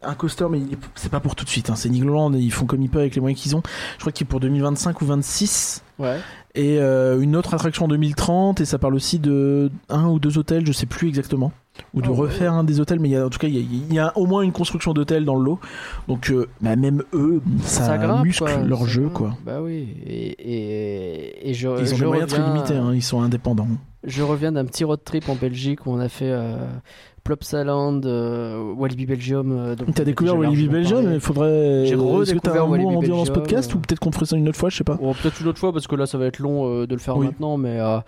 Un 0.00 0.14
coaster, 0.14 0.46
mais 0.48 0.60
c'est 0.94 1.10
pas 1.10 1.18
pour 1.18 1.34
tout 1.34 1.44
de 1.44 1.50
suite. 1.50 1.70
Hein. 1.70 1.74
C'est 1.74 1.88
Nigloland, 1.88 2.32
ils 2.32 2.52
font 2.52 2.66
comme 2.66 2.80
ils 2.82 2.88
peuvent 2.88 3.00
avec 3.00 3.16
les 3.16 3.20
moyens 3.20 3.42
qu'ils 3.42 3.56
ont. 3.56 3.62
Je 3.96 4.00
crois 4.00 4.12
qu'il 4.12 4.26
est 4.26 4.30
pour 4.30 4.38
2025 4.38 5.00
ou 5.02 5.06
26 5.06 5.82
Ouais. 5.98 6.18
et 6.54 6.78
euh, 6.78 7.20
une 7.20 7.34
autre 7.34 7.54
attraction 7.54 7.86
en 7.86 7.88
2030 7.88 8.60
et 8.60 8.64
ça 8.64 8.78
parle 8.78 8.94
aussi 8.94 9.18
de 9.18 9.68
un 9.88 10.06
ou 10.06 10.20
deux 10.20 10.38
hôtels 10.38 10.64
je 10.64 10.70
sais 10.70 10.86
plus 10.86 11.08
exactement 11.08 11.50
ou 11.94 12.02
de 12.02 12.08
Oh, 12.08 12.14
refaire 12.14 12.52
un 12.52 12.64
des 12.64 12.80
hôtels 12.80 13.00
mais 13.00 13.08
y 13.10 13.16
a, 13.16 13.26
en 13.26 13.30
tout 13.30 13.38
cas 13.38 13.48
il 13.48 13.54
y 13.54 13.58
a, 13.58 13.60
il 13.88 13.94
y 13.94 13.98
a 13.98 14.12
au 14.16 14.26
moins 14.26 14.42
une 14.42 14.52
construction 14.52 14.92
d'hôtel 14.92 15.24
dans 15.24 15.36
le 15.36 15.44
lot 15.44 15.58
donc 16.08 16.30
euh, 16.30 16.46
bah, 16.60 16.76
même 16.76 17.02
eux 17.12 17.40
ça, 17.62 17.98
grimpe, 17.98 18.24
muscle 18.24 18.44
quoi. 18.44 18.56
leur 18.64 18.80
Ça 18.80 18.86
jeu 18.86 19.08
quoi 19.08 19.36
Bah 19.44 19.60
oui. 19.62 19.88
Et, 20.06 20.26
et, 20.28 21.50
et 21.50 21.54
je, 21.54 21.68
ils 21.68 21.94
ont 21.94 21.96
Euh, 21.96 21.98
des 22.00 22.04
moyens 22.06 22.28
très 22.30 22.42
limités 22.42 22.74
hein, 22.74 22.92
ils 22.94 23.02
sont 23.02 23.20
indépendants 23.20 23.68
Je 24.04 24.22
reviens 24.22 24.52
d'un 24.52 24.64
petit 24.64 24.84
road 24.84 25.00
trip 25.04 25.28
en 25.28 25.34
Belgique 25.34 25.86
où 25.86 25.90
on 25.92 25.98
a 26.00 26.08
fait 26.08 26.30
euh, 26.30 26.56
Plopsaland, 27.24 28.00
euh, 28.04 28.72
Walibi 28.76 29.04
Belgium. 29.06 29.52
euh, 29.52 29.74
donc 29.76 29.94
t'as 29.94 30.04
découvert 30.04 30.36
Walibi 30.38 30.68
Belgium 30.68 31.12
il 31.12 31.20
faudrait 31.20 31.84
J'ai 31.86 31.96
t'as 31.96 32.02
redécouvert 32.02 32.64
un 32.64 32.66
mot 32.66 32.72
Walibi 32.72 33.06
dire 33.06 33.16
dans 33.16 33.24
ce 33.24 33.30
Belgium, 33.30 33.34
podcast 33.34 33.72
euh. 33.72 33.76
ou 33.76 33.80
peut-être 33.80 33.98
qu'on 34.00 34.12
ferait 34.12 34.24
ça 34.26 34.36
une 34.36 34.48
autre 34.48 34.58
fois 34.58 34.70
je 34.70 34.76
sais 34.78 34.84
pas 34.84 34.96
peut-être 34.96 35.40
une 35.40 35.48
autre 35.48 35.58
fois 35.58 35.72
parce 35.72 35.86
que 35.86 35.94
là 35.96 36.06
ça 36.06 36.16
va 36.16 36.26
être 36.26 36.38
long 36.38 36.66
euh, 36.66 36.86
de 36.86 36.94
le 36.94 37.00
faire 37.00 37.16
Oui. 37.18 37.26
maintenant, 37.26 37.56
mais 37.58 37.78
euh, 37.80 37.98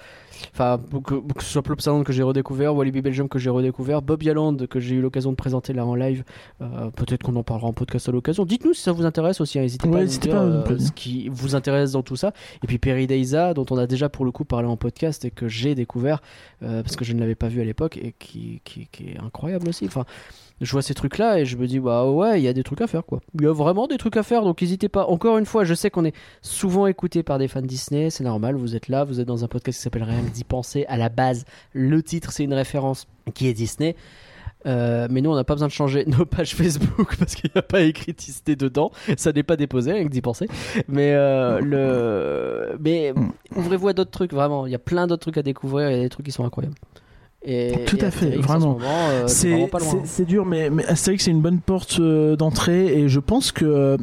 enfin 0.52 0.80
que, 1.04 1.14
que 1.14 1.42
ce 1.42 1.50
soit 1.50 1.62
Plopsaland 1.62 2.02
que 2.04 2.12
j'ai 2.12 2.22
redécouvert, 2.22 2.74
Walibi 2.74 3.02
Belgium 3.02 3.28
que 3.28 3.38
j'ai 3.38 3.50
redécouvert, 3.50 4.02
Bob 4.02 4.22
Yaland 4.22 4.56
que 4.68 4.80
j'ai 4.80 4.94
eu 4.96 5.00
l'occasion 5.00 5.30
de 5.30 5.36
présenter 5.36 5.72
là 5.72 5.84
en 5.86 5.94
live. 5.94 6.24
euh, 6.60 6.90
peut-être 6.90 7.22
qu'on 7.22 7.36
en 7.36 7.42
parlera 7.42 7.68
en 7.68 7.72
podcast 7.72 8.08
à 8.08 8.12
l'occasion. 8.12 8.44
Dites-nous 8.44 8.72
si 8.74 8.82
ça 8.82 8.92
vous 8.92 9.04
intéresse 9.04 9.40
aussi. 9.40 9.58
hein, 9.58 9.62
N'hésitez 9.62 9.88
Ouais, 9.88 9.94
pas 9.94 10.00
à 10.00 10.02
nous 10.04 10.08
dire 10.08 10.64
pas 10.64 10.72
euh, 10.72 10.78
ce 10.78 10.92
qui 10.92 11.28
vous 11.30 11.54
intéresse 11.54 11.92
dans 11.92 12.02
tout 12.02 12.16
ça. 12.16 12.32
Et 12.62 12.66
puis 12.66 12.78
Peridaisa 12.78 13.54
dont 13.54 13.66
on 13.70 13.76
a 13.78 13.86
déjà 13.86 14.08
pour 14.08 14.24
le 14.24 14.30
coup 14.32 14.44
parlé 14.44 14.68
en 14.68 14.76
podcast 14.76 15.24
et 15.24 15.30
que 15.30 15.48
j'ai 15.48 15.74
découvert 15.74 16.20
euh, 16.62 16.82
parce 16.82 16.96
que 16.96 17.04
je 17.04 17.12
ne 17.12 17.20
l'avais 17.20 17.34
pas 17.34 17.48
vu 17.48 17.60
à 17.60 17.64
l'époque 17.64 17.96
et 17.96 18.14
qui, 18.18 18.60
qui, 18.64 18.88
qui 18.92 19.10
est 19.10 19.18
incroyable 19.18 19.68
aussi. 19.68 19.86
Enfin, 19.86 20.04
je 20.60 20.72
vois 20.72 20.82
ces 20.82 20.94
trucs 20.94 21.18
là 21.18 21.38
et 21.38 21.44
je 21.44 21.56
me 21.56 21.66
dis 21.66 21.80
bah 21.80 22.04
ouais 22.10 22.40
il 22.40 22.44
y 22.44 22.48
a 22.48 22.52
des 22.52 22.62
trucs 22.62 22.80
à 22.80 22.86
faire 22.86 23.04
quoi. 23.04 23.20
Il 23.34 23.42
y 23.42 23.46
a 23.46 23.52
vraiment 23.52 23.86
des 23.86 23.96
trucs 23.96 24.16
à 24.16 24.22
faire 24.22 24.42
donc 24.42 24.60
n'hésitez 24.60 24.88
pas. 24.88 25.06
Encore 25.06 25.38
une 25.38 25.46
fois 25.46 25.64
je 25.64 25.74
sais 25.74 25.90
qu'on 25.90 26.04
est 26.04 26.14
souvent 26.42 26.86
écouté 26.86 27.22
par 27.22 27.38
des 27.38 27.48
fans 27.48 27.62
Disney 27.62 28.10
c'est 28.10 28.24
normal 28.24 28.56
vous 28.56 28.76
êtes 28.76 28.88
là 28.88 29.04
vous 29.04 29.20
êtes 29.20 29.26
dans 29.26 29.44
un 29.44 29.48
podcast 29.48 29.78
qui 29.78 29.82
s'appelle 29.82 30.02
Rien 30.02 30.22
que 30.22 30.30
d'y 30.30 30.44
penser. 30.44 30.84
À 30.88 30.96
la 30.96 31.08
base 31.08 31.44
le 31.72 32.02
titre 32.02 32.32
c'est 32.32 32.44
une 32.44 32.54
référence 32.54 33.06
qui 33.34 33.48
est 33.48 33.54
Disney. 33.54 33.96
Euh, 34.66 35.08
mais 35.10 35.22
nous 35.22 35.30
on 35.30 35.34
n'a 35.34 35.44
pas 35.44 35.54
besoin 35.54 35.68
de 35.68 35.72
changer 35.72 36.04
nos 36.06 36.26
pages 36.26 36.54
Facebook 36.54 37.16
parce 37.18 37.34
qu'il 37.34 37.50
n'y 37.54 37.58
a 37.58 37.62
pas 37.62 37.80
écrit 37.80 38.12
Disney 38.12 38.56
dedans. 38.56 38.90
Ça 39.16 39.32
n'est 39.32 39.42
pas 39.42 39.56
déposé 39.56 39.92
rien 39.92 40.04
que 40.04 40.10
d'y 40.10 40.20
penser. 40.20 40.46
Mais 40.88 41.14
euh, 41.14 41.60
le 41.60 42.76
mais 42.78 43.14
ouvrez-vous 43.56 43.88
à 43.88 43.92
d'autres 43.94 44.10
trucs 44.10 44.34
vraiment. 44.34 44.66
Il 44.66 44.72
y 44.72 44.76
a 44.76 44.80
plein 44.80 45.06
d'autres 45.06 45.22
trucs 45.22 45.38
à 45.38 45.42
découvrir 45.42 45.88
et 45.88 46.02
des 46.02 46.08
trucs 46.10 46.26
qui 46.26 46.32
sont 46.32 46.44
incroyables 46.44 46.76
Et, 47.44 47.84
Tout 47.86 47.96
et 47.98 48.04
à 48.04 48.10
fait, 48.10 48.36
vraiment. 48.36 48.78
ce 48.80 48.84
euh, 48.84 49.26
c'est 50.04 50.26
dur, 50.26 50.44
mais, 50.44 50.68
mais 50.68 50.84
Astérix 50.84 51.24
c'est 51.24 51.30
une 51.30 51.40
bonne 51.40 51.60
porte 51.60 51.98
euh, 51.98 52.36
d'entrée 52.36 52.98
et 52.98 53.08
je 53.08 53.18
pense 53.18 53.50
que 53.50 53.64
euh, 53.64 53.96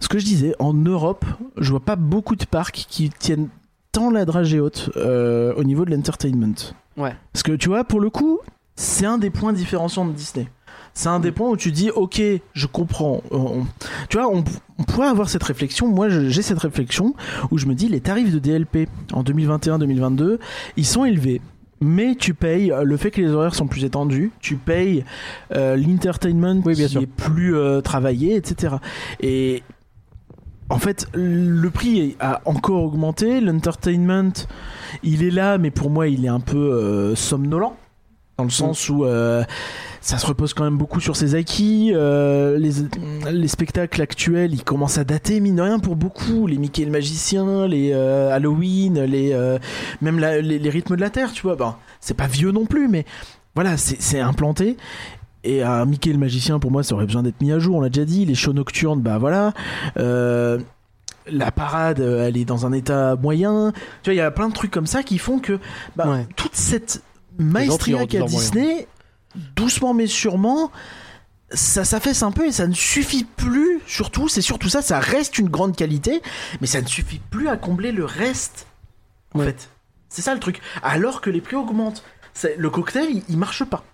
ce 0.00 0.08
que 0.08 0.18
je 0.18 0.24
disais, 0.24 0.54
en 0.58 0.74
Europe, 0.74 1.24
je 1.56 1.70
vois 1.70 1.80
pas 1.84 1.94
beaucoup 1.96 2.34
de 2.34 2.44
parcs 2.44 2.84
qui 2.88 3.10
tiennent 3.10 3.48
tant 3.92 4.10
la 4.10 4.24
dragée 4.24 4.58
haute 4.58 4.90
euh, 4.96 5.54
au 5.56 5.62
niveau 5.62 5.84
de 5.84 5.92
l'entertainment. 5.94 6.54
Ouais. 6.96 7.14
Parce 7.32 7.44
que 7.44 7.52
tu 7.52 7.68
vois, 7.68 7.84
pour 7.84 8.00
le 8.00 8.10
coup, 8.10 8.40
c'est 8.74 9.06
un 9.06 9.18
des 9.18 9.30
points 9.30 9.52
différenciants 9.52 10.04
de 10.04 10.12
Disney. 10.12 10.48
C'est 10.94 11.08
un 11.08 11.20
des 11.20 11.32
points 11.32 11.48
où 11.50 11.56
tu 11.56 11.70
dis, 11.72 11.90
ok, 11.90 12.20
je 12.52 12.66
comprends. 12.66 13.20
On- 13.30 13.64
tu 14.08 14.16
vois, 14.18 14.28
on, 14.28 14.44
on 14.78 14.82
pourrait 14.84 15.08
avoir 15.08 15.28
cette 15.28 15.42
réflexion. 15.42 15.88
Moi, 15.88 16.08
j'ai 16.08 16.42
cette 16.42 16.58
réflexion 16.60 17.14
où 17.50 17.58
je 17.58 17.66
me 17.66 17.74
dis, 17.74 17.88
les 17.88 18.00
tarifs 18.00 18.32
de 18.32 18.38
DLP 18.38 18.88
en 19.12 19.22
2021-2022, 19.24 20.38
ils 20.76 20.86
sont 20.86 21.04
élevés. 21.04 21.40
Mais 21.80 22.14
tu 22.14 22.34
payes 22.34 22.70
euh, 22.72 22.82
le 22.84 22.96
fait 22.96 23.10
que 23.10 23.20
les 23.20 23.30
horaires 23.30 23.54
sont 23.54 23.66
plus 23.66 23.84
étendus, 23.84 24.30
tu 24.40 24.56
payes 24.56 25.04
euh, 25.54 25.76
l'entertainment 25.76 26.60
Oui, 26.64 26.74
qui 26.74 26.88
sûr. 26.88 27.02
est 27.02 27.06
plus 27.06 27.56
euh, 27.56 27.80
travaillé, 27.80 28.36
etc. 28.36 28.76
Et 29.20 29.62
en 30.70 30.78
fait, 30.78 31.06
le 31.14 31.68
prix 31.68 32.16
a 32.20 32.40
encore 32.46 32.84
augmenté. 32.84 33.40
L'entertainment, 33.40 34.32
il 35.02 35.22
est 35.22 35.30
là, 35.30 35.58
mais 35.58 35.70
pour 35.70 35.90
moi, 35.90 36.08
il 36.08 36.24
est 36.24 36.28
un 36.28 36.40
peu 36.40 36.56
euh, 36.56 37.14
somnolent. 37.14 37.76
Dans 38.38 38.44
le 38.44 38.50
sens 38.50 38.88
où 38.88 39.04
euh, 39.04 39.44
ça 40.00 40.18
se 40.18 40.26
repose 40.26 40.54
quand 40.54 40.64
même 40.64 40.76
beaucoup 40.76 40.98
sur 41.00 41.14
ses 41.14 41.36
acquis. 41.36 41.92
euh, 41.94 42.58
les, 42.58 42.72
les 43.30 43.46
spectacles 43.48 44.02
actuels, 44.02 44.52
ils 44.52 44.64
commencent 44.64 44.98
à 44.98 45.04
dater, 45.04 45.38
mine 45.38 45.54
de 45.56 45.62
rien, 45.62 45.78
pour 45.78 45.94
beaucoup. 45.94 46.46
Les 46.48 46.58
Mickey 46.58 46.84
le 46.84 46.90
Magicien, 46.90 47.68
les 47.68 47.92
euh, 47.92 48.34
Halloween, 48.34 49.00
les, 49.04 49.36
même 50.00 50.18
la- 50.18 50.40
les, 50.40 50.58
les 50.58 50.70
rythmes 50.70 50.96
de 50.96 51.00
la 51.00 51.10
Terre, 51.10 51.30
tu 51.32 51.42
vois. 51.42 51.54
Ben, 51.54 51.76
c'est 52.00 52.16
pas 52.16 52.26
vieux 52.26 52.50
non 52.50 52.66
plus, 52.66 52.88
mais 52.88 53.04
voilà, 53.54 53.76
c'est 53.76 54.18
implanté. 54.20 54.76
Et 55.44 55.62
un 55.62 55.84
Mickey 55.84 56.10
le 56.10 56.18
Magicien, 56.18 56.58
pour 56.58 56.70
moi, 56.72 56.82
ça 56.82 56.94
aurait 56.96 57.06
besoin 57.06 57.22
d'être 57.22 57.40
mis 57.40 57.52
à 57.52 57.58
jour, 57.60 57.76
on 57.76 57.80
l'a 57.82 57.88
déjà 57.88 58.04
dit. 58.04 58.24
Les 58.24 58.34
shows 58.34 58.52
nocturnes, 58.52 59.00
bah 59.00 59.18
voilà. 59.18 59.52
La 61.26 61.50
parade, 61.50 62.00
elle 62.00 62.36
est 62.36 62.44
dans 62.44 62.66
un 62.66 62.72
état 62.72 63.16
moyen. 63.16 63.72
Tu 64.02 64.10
vois, 64.10 64.14
il 64.14 64.18
y 64.18 64.20
a 64.20 64.30
plein 64.30 64.48
de 64.48 64.54
trucs 64.54 64.70
comme 64.70 64.86
ça 64.86 65.02
qui 65.02 65.18
font 65.18 65.38
que 65.38 65.58
bah, 65.96 66.06
Ouais. 66.08 66.26
toute 66.36 66.54
cette 66.54 67.02
gens 67.38 67.44
maestria 67.44 67.78
trient 67.78 67.94
en 67.94 68.06
qu'a 68.06 68.26
disant 68.26 68.26
moyen. 68.26 68.38
Disney, 68.38 68.86
doucement 69.56 69.94
mais 69.94 70.06
sûrement, 70.06 70.70
ça 71.50 71.84
s'affaisse 71.84 72.22
un 72.22 72.32
peu 72.32 72.46
et 72.46 72.52
ça 72.52 72.66
ne 72.66 72.74
suffit 72.74 73.24
plus. 73.24 73.80
Surtout, 73.86 74.28
c'est 74.28 74.40
surtout 74.42 74.68
ça, 74.68 74.82
ça 74.82 74.98
reste 74.98 75.38
une 75.38 75.48
grande 75.48 75.76
qualité, 75.76 76.22
mais 76.60 76.66
ça 76.66 76.80
ne 76.80 76.86
suffit 76.86 77.20
plus 77.30 77.48
à 77.48 77.56
combler 77.56 77.92
le 77.92 78.04
reste. 78.04 78.66
En 79.34 79.40
Ouais. 79.40 79.46
fait, 79.46 79.68
c'est 80.08 80.22
ça 80.22 80.34
le 80.34 80.40
truc. 80.40 80.60
Alors 80.82 81.20
que 81.20 81.30
les 81.30 81.40
prix 81.40 81.56
augmentent, 81.56 82.02
C'est- 82.32 82.56
le 82.56 82.70
cocktail, 82.70 83.06
il, 83.10 83.22
il 83.28 83.36
marche 83.38 83.64
pas. 83.64 83.84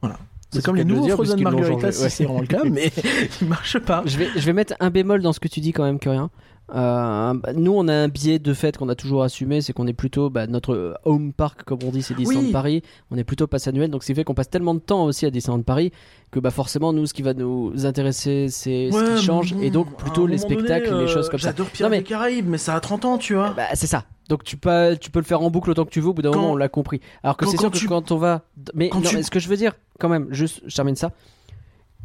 Voilà. 0.00 0.16
C'est 0.52 0.64
comme 0.64 0.76
les 0.76 0.84
nouveaux 0.84 1.04
dire, 1.06 1.14
Frozen 1.14 1.40
Margarita, 1.42 1.90
si 1.90 2.02
ouais. 2.02 2.08
c'est 2.10 2.24
vraiment 2.24 2.40
le 2.40 2.46
cas, 2.46 2.62
mais 2.64 2.92
il 3.40 3.48
marche 3.48 3.78
pas. 3.80 4.02
Je 4.06 4.16
vais, 4.18 4.28
je 4.36 4.40
vais 4.40 4.52
mettre 4.52 4.74
un 4.78 4.90
bémol 4.90 5.20
dans 5.20 5.32
ce 5.32 5.40
que 5.40 5.48
tu 5.48 5.58
dis 5.60 5.72
quand 5.72 5.82
même 5.84 5.98
que 5.98 6.08
rien. 6.08 6.30
Euh, 6.74 7.34
bah, 7.34 7.52
nous, 7.52 7.72
on 7.76 7.88
a 7.88 7.92
un 7.92 8.08
biais 8.08 8.38
de 8.38 8.54
fait 8.54 8.76
qu'on 8.78 8.88
a 8.88 8.94
toujours 8.94 9.22
assumé, 9.22 9.60
c'est 9.60 9.72
qu'on 9.74 9.86
est 9.86 9.92
plutôt 9.92 10.30
bah, 10.30 10.46
notre 10.46 10.72
euh, 10.74 10.94
home 11.04 11.32
park, 11.34 11.62
comme 11.64 11.78
on 11.84 11.90
dit, 11.90 12.02
c'est 12.02 12.14
Disneyland 12.14 12.40
Oui. 12.46 12.52
Paris. 12.52 12.82
On 13.10 13.18
est 13.18 13.24
plutôt 13.24 13.46
passe 13.46 13.68
annuel, 13.68 13.90
donc 13.90 14.02
c'est 14.02 14.14
fait 14.14 14.24
qu'on 14.24 14.32
passe 14.34 14.48
tellement 14.48 14.74
de 14.74 14.78
temps 14.80 15.04
aussi 15.04 15.26
à 15.26 15.30
Disneyland 15.30 15.62
Paris 15.62 15.92
que 16.30 16.40
bah 16.40 16.50
forcément, 16.50 16.92
nous, 16.92 17.06
ce 17.06 17.12
qui 17.14 17.22
va 17.22 17.34
nous 17.34 17.86
intéresser, 17.86 18.48
c'est 18.48 18.90
ce 18.90 19.16
qui 19.16 19.22
change, 19.22 19.54
et 19.60 19.70
donc 19.70 19.94
plutôt 19.96 20.26
les 20.26 20.38
donné, 20.38 20.54
spectacles, 20.54 20.86
les 20.88 21.02
euh, 21.04 21.06
choses 21.06 21.28
comme 21.28 21.38
ça. 21.38 21.48
J'adore 21.50 21.66
Non, 21.80 21.88
mais- 21.90 21.98
des 21.98 22.04
Caraïbes, 22.04 22.48
mais 22.48 22.58
ça 22.58 22.74
a 22.74 22.80
30 22.80 23.04
ans, 23.04 23.18
tu 23.18 23.34
vois. 23.34 23.50
Bah, 23.50 23.66
c'est 23.74 23.86
ça. 23.86 24.04
Donc 24.30 24.42
tu 24.42 24.56
peux, 24.56 24.96
tu 24.98 25.10
peux 25.10 25.18
le 25.20 25.24
faire 25.26 25.42
en 25.42 25.50
boucle 25.50 25.70
autant 25.70 25.84
que 25.84 25.90
tu 25.90 26.00
veux, 26.00 26.08
au 26.08 26.14
bout 26.14 26.22
d'un 26.22 26.30
Quand- 26.32 26.38
moment 26.40 26.52
on 26.54 26.56
l'a 26.56 26.68
compris. 26.70 27.00
Alors 27.22 27.36
que 27.36 27.44
c'est 27.44 27.52
sûr 27.58 27.64
quand 27.64 27.70
que 27.70 27.78
tu- 27.78 27.86
quand 27.88 28.10
on 28.10 28.16
va... 28.16 28.40
Mais, 28.72 28.88
quand 28.88 29.00
non, 29.00 29.10
tu- 29.10 29.16
mais 29.16 29.22
ce 29.22 29.30
que 29.30 29.38
je 29.38 29.48
veux 29.48 29.56
dire, 29.58 29.74
quand 30.00 30.08
même, 30.08 30.26
juste, 30.30 30.62
je 30.66 30.74
termine 30.74 30.96
ça. 30.96 31.12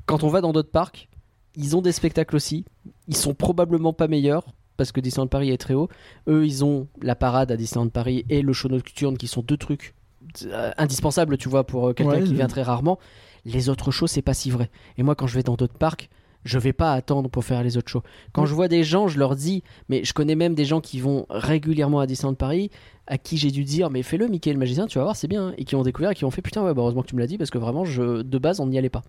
Quand 0.06 0.24
on 0.24 0.28
va 0.28 0.42
dans 0.42 0.52
d'autres 0.52 0.70
parcs, 0.72 1.08
ils 1.56 1.76
ont 1.76 1.82
des 1.82 1.92
spectacles 1.92 2.36
aussi. 2.36 2.66
Ils 3.08 3.16
sont 3.18 3.34
probablement 3.34 3.94
pas 3.94 4.08
meilleurs, 4.08 4.46
parce 4.78 4.92
que 4.92 5.00
Disneyland 5.02 5.28
Paris 5.28 5.50
est 5.52 5.58
très 5.58 5.74
haut. 5.74 5.90
Eux, 6.28 6.46
ils 6.46 6.64
ont 6.64 6.88
la 7.02 7.16
parade 7.16 7.52
à 7.52 7.58
Disneyland 7.58 7.90
Paris 7.90 8.26
et 8.30 8.42
le 8.42 8.54
show 8.54 8.70
nocturne, 8.70 9.18
qui 9.18 9.28
sont 9.28 9.42
deux 9.42 9.58
trucs 9.58 9.94
euh, 10.46 10.72
indispensables, 10.78 11.38
tu 11.38 11.50
vois, 11.50 11.66
pour 11.66 11.88
euh, 11.90 11.94
quelqu'un 11.94 12.14
Ouais, 12.20 12.24
qui 12.24 12.34
vient 12.34 12.48
très 12.48 12.62
rarement. 12.64 13.00
Les 13.46 13.70
autres 13.70 13.92
shows, 13.92 14.08
c'est 14.08 14.22
pas 14.22 14.34
si 14.34 14.52
vrai. 14.52 14.70
Et 14.98 15.04
moi, 15.04 15.16
quand 15.16 15.28
je 15.28 15.36
vais 15.36 15.44
dans 15.44 15.56
d'autres 15.56 15.78
parcs, 15.78 16.10
je 16.46 16.58
vais 16.58 16.72
pas 16.72 16.94
attendre 16.94 17.30
pour 17.30 17.44
faire 17.44 17.64
les 17.64 17.76
autres 17.78 17.90
shows. 17.90 18.04
Quand 18.32 18.46
je 18.46 18.54
vois 18.54 18.68
des 18.70 18.84
gens, 18.84 19.08
je 19.10 19.20
leur 19.20 19.36
dis, 19.36 19.64
mais 19.90 20.04
je 20.06 20.14
connais 20.14 20.36
même 20.36 20.56
des 20.56 20.64
gens 20.66 20.80
qui 20.80 21.00
vont 21.02 21.26
régulièrement 21.30 22.00
à 22.00 22.08
Disneyland 22.08 22.36
Paris, 22.36 22.70
à 23.08 23.18
qui 23.18 23.38
j'ai 23.38 23.52
dû 23.52 23.64
dire, 23.66 23.90
mais 23.90 24.04
fais-le, 24.04 24.28
Mickey 24.28 24.54
le 24.54 24.60
magicien, 24.60 24.88
tu 24.88 24.98
vas 25.00 25.04
voir, 25.04 25.16
c'est 25.18 25.28
bien. 25.28 25.48
hein. 25.48 25.54
Et 25.58 25.66
qui 25.66 25.76
ont 25.76 25.84
découvert 25.84 26.12
et 26.12 26.16
qui 26.16 26.24
ont 26.24 26.32
fait, 26.32 26.42
putain, 26.42 26.64
ouais, 26.64 26.74
bah, 26.74 26.82
heureusement 26.82 27.02
que 27.02 27.08
tu 27.08 27.16
me 27.16 27.20
l'as 27.20 27.28
dit, 27.28 27.38
parce 27.38 27.50
que 27.50 27.58
vraiment, 27.58 27.84
je, 27.84 28.22
de 28.22 28.38
base, 28.38 28.60
on 28.62 28.68
n'y 28.68 28.78
allait 28.78 28.90
pas. 28.90 29.04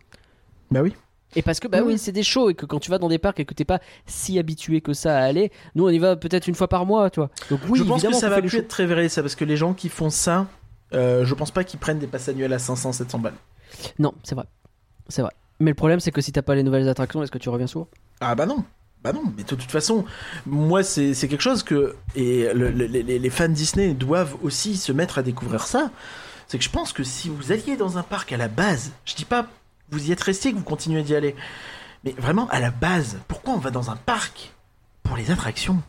Bah 0.73 0.81
oui. 0.83 0.95
Et 1.37 1.43
parce 1.43 1.61
que, 1.61 1.69
bah 1.69 1.83
Oui, 1.83 1.97
c'est 1.99 2.13
des 2.13 2.23
shows, 2.23 2.51
et 2.51 2.55
que 2.55 2.67
quand 2.67 2.79
tu 2.81 2.91
vas 2.91 2.99
dans 2.99 3.09
des 3.09 3.19
parcs 3.19 3.39
et 3.41 3.45
que 3.45 3.55
t'es 3.55 3.65
pas 3.65 3.81
si 4.07 4.39
habitué 4.39 4.81
que 4.81 4.93
ça 4.93 5.17
à 5.19 5.23
aller, 5.23 5.53
nous, 5.75 5.87
on 5.87 5.91
y 5.91 5.99
va 5.99 6.17
peut-être 6.17 6.49
une 6.49 6.55
fois 6.57 6.69
par 6.69 6.87
mois, 6.87 7.09
tu 7.11 7.21
vois. 7.21 7.31
Donc 7.51 7.61
oui, 7.69 7.79
je 7.79 7.85
pense 7.85 8.01
que 8.03 8.07
évidemment 8.07 8.19
ça 8.21 8.29
va 8.29 8.41
plus 8.43 8.59
être 8.59 8.69
très 8.69 8.87
vrai, 8.87 9.09
ça, 9.09 9.23
parce 9.23 9.35
que 9.37 9.45
les 9.45 9.57
gens 9.57 9.73
qui 9.75 9.89
font 9.89 10.11
ça, 10.11 10.47
euh, 10.93 11.25
je 11.25 11.35
pense 11.35 11.51
pas 11.53 11.63
qu'ils 11.65 11.79
prennent 11.79 11.99
des 12.01 12.09
passes 12.09 12.29
annuelles 12.29 12.53
à 12.53 12.59
500, 12.59 12.93
700 12.93 13.19
balles. 13.21 13.35
Non, 13.99 14.13
c'est 14.25 14.35
vrai. 14.35 14.47
C'est 15.09 15.23
vrai. 15.23 15.31
Mais 15.61 15.71
le 15.71 15.75
problème, 15.77 16.01
c'est 16.01 16.11
que 16.11 16.21
si 16.21 16.33
t'as 16.33 16.43
pas 16.43 16.55
les 16.55 16.63
nouvelles 16.65 16.89
attractions, 16.89 17.23
est-ce 17.23 17.31
que 17.31 17.39
tu 17.39 17.49
reviens 17.49 17.67
souvent? 17.69 17.87
Ah 18.21 18.35
bah 18.35 18.47
non. 18.47 18.65
Bah 19.03 19.13
non, 19.13 19.23
mais 19.37 19.45
de 19.45 19.49
toute 19.49 19.63
façon, 19.71 20.05
moi 20.45 20.83
c'est 20.83 21.15
c'est 21.15 21.27
quelque 21.29 21.41
chose 21.41 21.63
que 21.63 21.95
et 22.17 22.53
le- 22.53 22.71
le- 22.71 22.85
les, 22.87 23.19
les 23.19 23.31
fans 23.31 23.49
Disney 23.49 23.95
doivent 23.95 24.37
aussi 24.43 24.77
se 24.77 24.93
mettre 24.93 25.17
à 25.19 25.23
découvrir 25.23 25.67
ça. 25.67 25.91
C'est 26.49 26.59
que 26.59 26.65
je 26.65 26.69
pense 26.71 26.93
que 26.93 27.03
si 27.05 27.29
vous 27.31 27.51
alliez 27.53 27.77
dans 27.77 27.97
un 27.97 28.03
parc 28.03 28.33
à 28.33 28.37
la 28.37 28.49
base, 28.49 28.93
je 29.07 29.15
dis 29.15 29.25
pas 29.25 29.47
vous 29.91 30.09
y 30.09 30.13
êtes 30.13 30.23
resté 30.23 30.53
que 30.53 30.57
vous 30.59 30.65
continuez 30.65 31.03
d'y 31.03 31.15
aller, 31.15 31.35
mais 32.05 32.13
vraiment 32.19 32.49
à 32.49 32.61
la 32.61 32.71
base, 32.71 33.19
pourquoi 33.29 33.55
on 33.55 33.59
va 33.59 33.71
dans 33.71 33.91
un 33.91 33.97
parc 33.97 34.53
pour 35.03 35.17
les 35.17 35.31
attractions? 35.31 35.83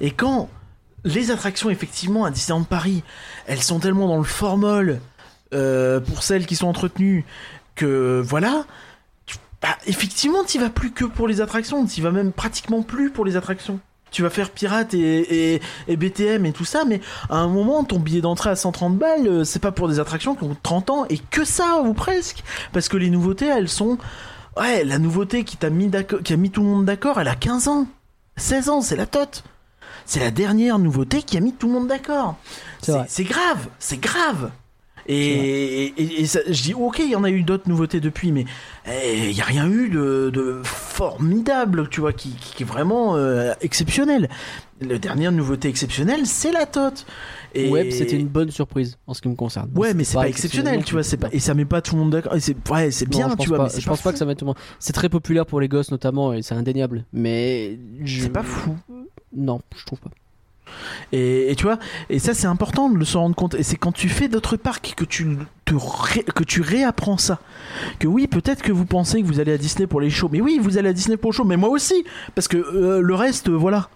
Et 0.00 0.10
quand 0.10 0.48
les 1.04 1.30
attractions 1.30 1.70
effectivement 1.70 2.24
à 2.24 2.30
Disneyland 2.30 2.64
Paris, 2.64 3.02
elles 3.46 3.62
sont 3.62 3.78
tellement 3.78 4.08
dans 4.08 4.18
le 4.18 4.24
formol 4.24 5.00
euh, 5.54 6.00
pour 6.00 6.22
celles 6.22 6.46
qui 6.46 6.56
sont 6.56 6.66
entretenues 6.66 7.24
que 7.76 8.20
voilà, 8.24 8.64
tu- 9.26 9.36
bah, 9.62 9.76
effectivement, 9.86 10.44
tu 10.44 10.58
vas 10.58 10.70
plus 10.70 10.90
que 10.90 11.04
pour 11.04 11.28
les 11.28 11.40
attractions, 11.40 11.86
tu 11.86 12.02
vas 12.02 12.10
même 12.10 12.32
pratiquement 12.32 12.82
plus 12.82 13.10
pour 13.10 13.24
les 13.24 13.36
attractions. 13.36 13.78
Tu 14.10 14.22
vas 14.22 14.30
faire 14.30 14.50
pirate 14.50 14.94
et, 14.94 15.54
et, 15.54 15.62
et 15.88 15.96
BTM 15.96 16.46
et 16.46 16.52
tout 16.52 16.64
ça, 16.64 16.84
mais 16.84 17.00
à 17.28 17.36
un 17.36 17.48
moment, 17.48 17.84
ton 17.84 17.98
billet 17.98 18.20
d'entrée 18.20 18.50
à 18.50 18.56
130 18.56 18.96
balles, 18.96 19.26
euh, 19.26 19.44
c'est 19.44 19.58
pas 19.58 19.72
pour 19.72 19.88
des 19.88 20.00
attractions 20.00 20.34
qui 20.34 20.44
ont 20.44 20.56
30 20.62 20.90
ans 20.90 21.06
et 21.10 21.18
que 21.18 21.44
ça, 21.44 21.80
ou 21.84 21.92
presque. 21.92 22.42
Parce 22.72 22.88
que 22.88 22.96
les 22.96 23.10
nouveautés, 23.10 23.46
elles 23.46 23.68
sont. 23.68 23.98
Ouais, 24.56 24.84
la 24.84 24.98
nouveauté 24.98 25.44
qui, 25.44 25.56
t'a 25.56 25.68
mis 25.68 25.90
qui 26.24 26.32
a 26.32 26.36
mis 26.36 26.50
tout 26.50 26.62
le 26.62 26.68
monde 26.68 26.84
d'accord, 26.86 27.20
elle 27.20 27.28
a 27.28 27.34
15 27.34 27.68
ans. 27.68 27.86
16 28.36 28.68
ans, 28.70 28.80
c'est 28.80 28.96
la 28.96 29.06
tote. 29.06 29.44
C'est 30.06 30.20
la 30.20 30.30
dernière 30.30 30.78
nouveauté 30.78 31.22
qui 31.22 31.36
a 31.36 31.40
mis 31.40 31.52
tout 31.52 31.66
le 31.66 31.74
monde 31.74 31.88
d'accord. 31.88 32.36
C'est 33.08 33.24
grave, 33.24 33.66
c'est 33.78 33.98
grave. 33.98 34.50
Et, 35.08 35.84
et- 35.86 36.20
et 36.20 36.26
ça- 36.26 36.40
je 36.48 36.62
dis, 36.62 36.74
ok, 36.74 36.98
il 36.98 37.10
y 37.10 37.16
en 37.16 37.24
a 37.24 37.30
eu 37.30 37.42
d'autres 37.42 37.68
nouveautés 37.68 38.00
depuis, 38.00 38.32
mais 38.32 38.44
il 38.86 39.32
n'y 39.32 39.40
a 39.40 39.44
rien 39.44 39.68
eu 39.70 39.88
de, 39.88 40.30
de 40.32 40.60
formidable, 40.64 41.88
tu 41.88 42.00
vois, 42.00 42.12
qui, 42.12 42.30
qui 42.30 42.62
est 42.62 42.66
vraiment 42.66 43.16
euh, 43.16 43.52
exceptionnel. 43.60 44.28
La 44.80 44.98
dernière 44.98 45.32
nouveauté 45.32 45.68
exceptionnelle, 45.68 46.26
c'est 46.26 46.52
la 46.52 46.66
tote. 46.66 47.06
Et... 47.54 47.70
Web, 47.70 47.90
c'était 47.90 48.16
une 48.16 48.28
bonne 48.28 48.50
surprise 48.50 48.98
en 49.06 49.14
ce 49.14 49.22
qui 49.22 49.28
me 49.28 49.34
concerne. 49.34 49.70
Ouais, 49.74 49.94
mais 49.94 50.04
c'est 50.04 50.16
pas 50.16 50.28
exceptionnel, 50.28 50.76
non 50.78 50.82
tu 50.82 50.92
vois, 50.92 51.02
c'est 51.02 51.16
pas, 51.16 51.28
et 51.32 51.38
ça 51.38 51.54
met 51.54 51.64
pas 51.64 51.80
tout 51.80 51.94
le 51.94 52.00
monde 52.02 52.10
d'accord. 52.10 52.34
c'est, 52.38 52.56
ouais, 52.70 52.90
c'est 52.90 53.08
bien, 53.08 53.34
tu 53.36 53.48
vois, 53.48 53.56
pas, 53.58 53.70
mais 53.74 53.80
je 53.80 53.86
pense 53.88 54.02
pas 54.02 54.12
que 54.12 54.18
ça 54.18 54.26
met 54.26 54.34
tout 54.34 54.44
le 54.44 54.48
monde. 54.48 54.58
C'est 54.78 54.92
très 54.92 55.08
populaire 55.08 55.46
pour 55.46 55.60
les 55.60 55.68
gosses 55.68 55.90
notamment 55.90 56.32
et 56.34 56.42
c'est 56.42 56.54
indéniable. 56.54 57.04
Mais 57.14 57.78
je... 58.04 58.22
C'est 58.24 58.28
pas 58.28 58.42
fou. 58.42 58.76
Non, 59.34 59.60
je 59.76 59.84
trouve 59.86 60.00
pas. 60.00 60.10
Et, 61.12 61.54
tu 61.56 61.64
vois, 61.64 61.78
et 62.10 62.18
ça 62.18 62.34
c'est 62.34 62.46
important 62.46 62.90
de 62.90 63.04
se 63.04 63.16
rendre 63.16 63.34
compte. 63.34 63.54
Et 63.54 63.62
c'est 63.62 63.76
quand 63.76 63.92
tu 63.92 64.08
fais 64.08 64.28
d'autres 64.28 64.56
parcs 64.56 64.94
que 64.96 65.04
tu 65.04 65.38
que 65.64 66.44
tu 66.44 66.60
réapprends 66.60 67.18
ça. 67.18 67.40
Que 67.98 68.06
oui, 68.06 68.28
peut-être 68.28 68.62
que 68.62 68.70
vous 68.70 68.86
pensez 68.86 69.20
que 69.20 69.26
vous 69.26 69.40
allez 69.40 69.52
à 69.52 69.58
Disney 69.58 69.86
pour 69.86 70.00
les 70.00 70.10
shows, 70.10 70.28
mais 70.30 70.40
oui, 70.40 70.58
vous 70.60 70.78
allez 70.78 70.90
à 70.90 70.92
Disney 70.92 71.16
pour 71.16 71.32
les 71.32 71.36
shows, 71.36 71.44
mais 71.44 71.56
moi 71.56 71.70
aussi, 71.70 72.04
parce 72.34 72.46
que 72.46 72.56
euh, 72.56 73.00
le 73.00 73.14
reste, 73.14 73.48
euh, 73.48 73.56
voilà. 73.56 73.88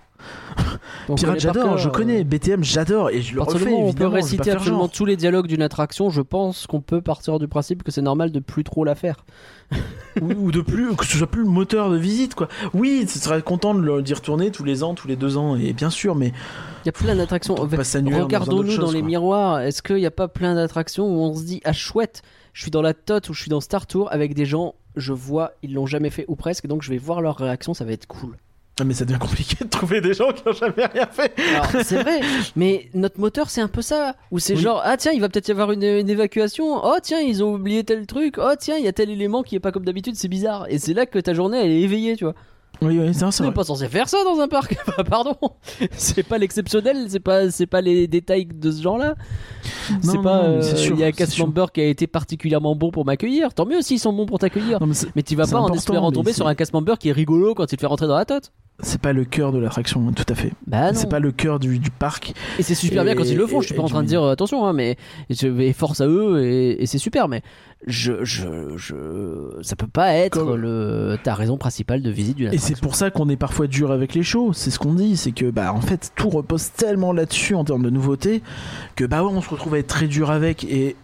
Pirate 1.17 1.41
j'adore, 1.41 1.79
je 1.79 1.89
euh, 1.89 1.91
connais, 1.91 2.25
BTM 2.25 2.63
j'adore 2.63 3.11
et 3.11 3.23
je 3.23 3.35
le 3.35 3.43
refais 3.43 3.73
on 3.73 3.93
peut 3.93 4.07
réciter 4.07 4.51
absolument 4.51 4.89
tous 4.89 5.05
les 5.05 5.17
dialogues 5.17 5.47
d'une 5.47 5.63
attraction, 5.63 6.11
je 6.11 6.23
pense 6.23 6.67
qu'on 6.67 6.81
peut 6.81 7.01
partir 7.01 7.39
du 7.39 7.49
principe 7.49 7.83
que 7.83 7.91
c'est 7.91 8.03
normal 8.03 8.31
de 8.31 8.41
plus 8.41 8.65
trop 8.65 8.85
la 8.85 8.95
faire. 8.95 9.25
ou, 10.21 10.33
ou 10.33 10.53
de 10.53 10.61
plus 10.61 10.95
que 10.97 11.05
ce 11.05 11.19
soit 11.19 11.27
plus 11.29 11.43
le 11.43 11.49
moteur 11.49 11.91
de 11.91 11.97
visite 11.97 12.35
quoi. 12.35 12.49
Oui, 12.75 13.07
tu 13.11 13.19
serais 13.19 13.43
content 13.43 13.75
d'y 13.75 14.15
retourner 14.15 14.51
tous 14.51 14.65
les 14.65 14.83
ans, 14.83 14.95
tous 14.95 15.09
les 15.09 15.17
deux 15.17 15.37
ans, 15.37 15.57
et 15.57 15.73
bien 15.73 15.91
sûr, 15.91 16.15
mais 16.15 16.33
Il 16.85 16.87
y 16.87 16.89
a 16.89 16.93
plein 16.93 17.15
d'attractions. 17.15 17.55
Regardons-nous 17.55 18.77
dans 18.79 18.91
les 18.91 19.01
quoi. 19.01 19.09
miroirs. 19.09 19.61
Est-ce 19.61 19.83
qu'il 19.83 19.97
n'y 19.97 20.07
a 20.07 20.11
pas 20.11 20.29
plein 20.29 20.55
d'attractions 20.55 21.07
où 21.07 21.21
on 21.21 21.35
se 21.35 21.45
dit 21.45 21.61
ah 21.65 21.73
chouette, 21.73 22.23
je 22.53 22.63
suis 22.63 22.71
dans 22.71 22.83
la 22.83 22.95
tote 22.95 23.29
ou 23.29 23.35
je 23.35 23.41
suis 23.41 23.51
dans 23.51 23.61
Star 23.61 23.87
Tour 23.87 24.13
avec 24.13 24.35
des 24.35 24.45
gens, 24.45 24.75
je 24.97 25.13
vois, 25.13 25.53
ils 25.63 25.75
l'ont 25.75 25.87
jamais 25.87 26.11
fait 26.11 26.25
ou 26.29 26.37
presque, 26.37 26.67
donc 26.67 26.83
je 26.83 26.91
vais 26.91 26.99
voir 26.99 27.21
leur 27.21 27.37
réaction, 27.37 27.75
ça 27.75 27.85
va 27.85 27.93
être 27.93 28.07
cool. 28.07 28.37
Ah, 28.79 28.85
Mais 28.85 28.95
ça 28.95 29.05
devient 29.05 29.19
compliqué 29.19 29.57
de 29.65 29.69
trouver 29.69 30.01
des 30.01 30.15
gens 30.15 30.33
qui 30.33 30.43
ont 30.49 30.53
jamais 30.53 30.87
rien 30.87 31.07
fait. 31.07 31.35
C'est 31.85 32.03
vrai, 32.03 32.21
mais 32.57 32.89
notre 32.95 33.21
moteur, 33.21 33.51
c'est 33.51 33.61
un 33.61 33.69
peu 33.69 33.83
ça. 33.83 34.15
Où 34.31 34.39
c'est 34.39 34.55
Oui. 34.55 34.61
genre, 34.61 34.81
ah 34.85 34.97
tiens, 34.97 35.13
il 35.13 35.21
va 35.21 35.29
peut-être 35.29 35.49
y 35.49 35.51
avoir 35.51 35.71
une, 35.73 35.83
une 35.83 36.09
évacuation. 36.09 36.81
Oh 36.83 36.97
tiens, 37.03 37.21
ils 37.21 37.45
ont 37.45 37.55
oublié 37.55 37.85
tel 37.85 38.07
truc. 38.07 38.37
Oh 38.39 38.53
tiens, 38.59 38.77
il 38.79 38.85
y 38.85 38.89
a 38.89 38.93
tel 38.93 39.11
élément 39.11 39.43
qui 39.43 39.57
est 39.57 39.61
pas 39.61 39.71
comme 39.73 39.85
d'habitude, 39.85 40.15
c'est 40.17 40.29
bizarre. 40.29 40.67
Et 40.71 40.79
c'est 40.79 40.95
là 40.95 41.05
que 41.05 41.19
ta 41.19 41.35
journée, 41.35 41.59
elle 41.63 41.71
est 41.73 41.81
éveillée, 41.83 42.17
tu 42.17 42.25
vois. 42.25 42.35
Oui, 42.83 42.99
oui, 42.99 43.13
c'est 43.13 43.25
On 43.43 43.45
n'est 43.45 43.53
pas 43.53 43.65
censé 43.65 43.89
faire 43.89 44.09
ça 44.09 44.19
dans 44.25 44.41
un 44.41 44.49
parc. 44.49 44.77
Bah, 44.97 45.05
Pardon. 45.05 45.35
C'est 45.93 46.23
pas 46.23 46.39
l'exceptionnel, 46.39 47.07
c'est 47.09 47.21
pas, 47.21 47.51
c'est 47.51 47.67
pas 47.67 47.81
les 47.81 48.07
détails 48.09 48.47
de 48.47 48.71
ce 48.71 48.83
genre-là. 48.83 49.15
Non, 49.91 49.99
C'est 50.03 50.23
pas. 50.23 50.45
euh, 50.45 50.63
Il 50.91 50.99
y 50.99 51.05
a 51.05 51.13
cast 51.13 51.39
member 51.39 51.73
qui 51.73 51.81
a 51.81 51.85
été 51.87 52.07
particulièrement 52.07 52.75
bon 52.75 52.91
pour 52.91 53.05
m'accueillir. 53.05 53.53
Tant 53.55 53.67
mieux 53.67 53.83
s'ils 53.83 53.99
sont 54.01 54.13
bons 54.13 54.27
pour 54.27 54.39
t'accueillir. 54.39 54.79
Mais 55.15 55.23
tu 55.23 55.37
vas 55.37 55.47
pas 55.47 55.61
en 55.61 55.73
espérant 55.75 56.11
tomber 56.13 56.33
sur 56.33 56.47
un 56.49 56.55
cast 56.55 56.73
member 56.73 56.99
qui 56.99 57.09
est 57.11 57.13
rigolo 57.13 57.55
quand 57.55 57.71
il 57.73 57.77
te 57.77 57.81
fait 57.81 57.87
rentrer 57.87 58.07
dans 58.07 58.17
la 58.17 58.25
tote. 58.25 58.51
c'est 58.83 59.01
pas 59.01 59.13
le 59.13 59.25
cœur 59.27 59.53
de 59.53 59.59
l'attraction, 59.59 60.11
tout 60.13 60.25
à 60.29 60.35
fait. 60.35 60.53
Bah 60.67 60.93
non. 60.93 60.99
c'est 60.99 61.09
pas 61.11 61.19
le 61.21 61.33
cœur 61.33 61.59
du, 61.59 61.79
du 61.79 61.91
parc. 61.91 62.33
Et 62.59 62.63
c'est 62.63 62.75
super 62.75 63.05
bien 63.05 63.15
quand 63.15 63.25
ils 63.25 63.37
le 63.37 63.47
font. 63.47 63.61
Je 63.61 63.67
suis 63.67 63.75
pas 63.75 63.83
en 63.83 63.89
train 63.89 64.03
de 64.03 64.09
dire 64.09 64.23
euh, 64.23 64.33
attention, 64.33 64.65
hein, 64.67 64.73
mais 64.73 64.97
je 65.29 65.49
vais 65.49 65.73
force 65.75 66.01
à 66.01 66.07
eux 66.07 66.43
et, 66.45 66.83
et 66.83 66.87
c'est 66.87 66.99
super. 66.99 67.29
Mais 67.29 67.43
je, 67.87 68.25
je, 68.25 68.77
je, 68.77 69.63
ça 69.63 69.75
peut 69.75 69.87
pas 69.87 70.13
être 70.15 70.39
Comme- 70.39 70.57
le 70.57 71.17
ta 71.23 71.35
raison 71.35 71.57
principale 71.57 72.03
de 72.03 72.11
visite 72.11 72.37
d'une 72.37 72.53
Et 72.53 72.59
c'est 72.59 72.79
pour 72.79 72.95
ça 72.95 73.11
qu'on 73.11 73.29
est 73.31 73.37
parfois 73.37 73.67
dur 73.67 73.91
avec 73.91 74.15
les 74.15 74.23
shows. 74.23 74.53
C'est 74.53 74.71
ce 74.71 74.79
qu'on 74.79 74.93
dit, 74.95 75.17
c'est 75.17 75.33
que 75.33 75.51
bah 75.51 75.73
en 75.73 75.81
fait 75.81 76.13
tout 76.15 76.29
repose 76.29 76.71
tellement 76.73 77.13
là-dessus 77.13 77.55
en 77.55 77.65
termes 77.65 77.83
de 77.83 77.91
nouveautés 77.91 78.43
que 78.97 79.05
bah 79.05 79.23
ouais 79.25 79.31
on 79.33 79.41
se 79.41 79.49
retrouve 79.49 79.75
à 79.75 79.79
être 79.79 79.87
très 79.87 80.09
dur 80.09 80.31
avec. 80.31 80.65
Et 80.65 80.95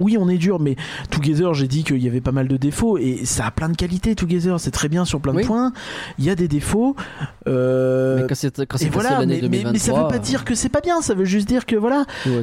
oui 0.00 0.16
on 0.18 0.28
est 0.28 0.38
dur, 0.38 0.60
mais 0.60 0.76
Together 1.10 1.54
j'ai 1.54 1.68
dit 1.68 1.84
qu'il 1.84 1.98
y 2.02 2.08
avait 2.08 2.20
pas 2.20 2.32
mal 2.32 2.48
de 2.48 2.56
défauts 2.56 2.98
et 2.98 3.24
ça 3.24 3.46
a 3.46 3.50
plein 3.50 3.68
de 3.68 3.76
qualités. 3.76 4.14
Together 4.14 4.58
c'est 4.60 4.70
très 4.70 4.88
bien 4.88 5.04
sur 5.04 5.20
plein 5.20 5.34
Oui. 5.34 5.42
de 5.42 5.46
points. 5.46 5.72
Il 6.18 6.24
y 6.24 6.30
a 6.30 6.34
des 6.34 6.48
défauts. 6.48 6.96
Euh, 7.46 8.16
Mais 8.20 8.26
quand 8.28 8.34
c'est 8.34 8.66
quand 8.66 8.78
voilà, 8.90 9.20
mais, 9.20 9.26
mais, 9.26 9.40
2023. 9.40 9.72
mais 9.72 9.78
ça 9.78 9.92
veut 9.92 10.08
pas 10.08 10.18
dire 10.18 10.44
que 10.44 10.54
c'est 10.54 10.68
pas 10.68 10.80
bien, 10.80 11.00
ça 11.00 11.14
veut 11.14 11.24
juste 11.24 11.48
dire 11.48 11.66
que 11.66 11.76
voilà, 11.76 12.04
euh, 12.26 12.42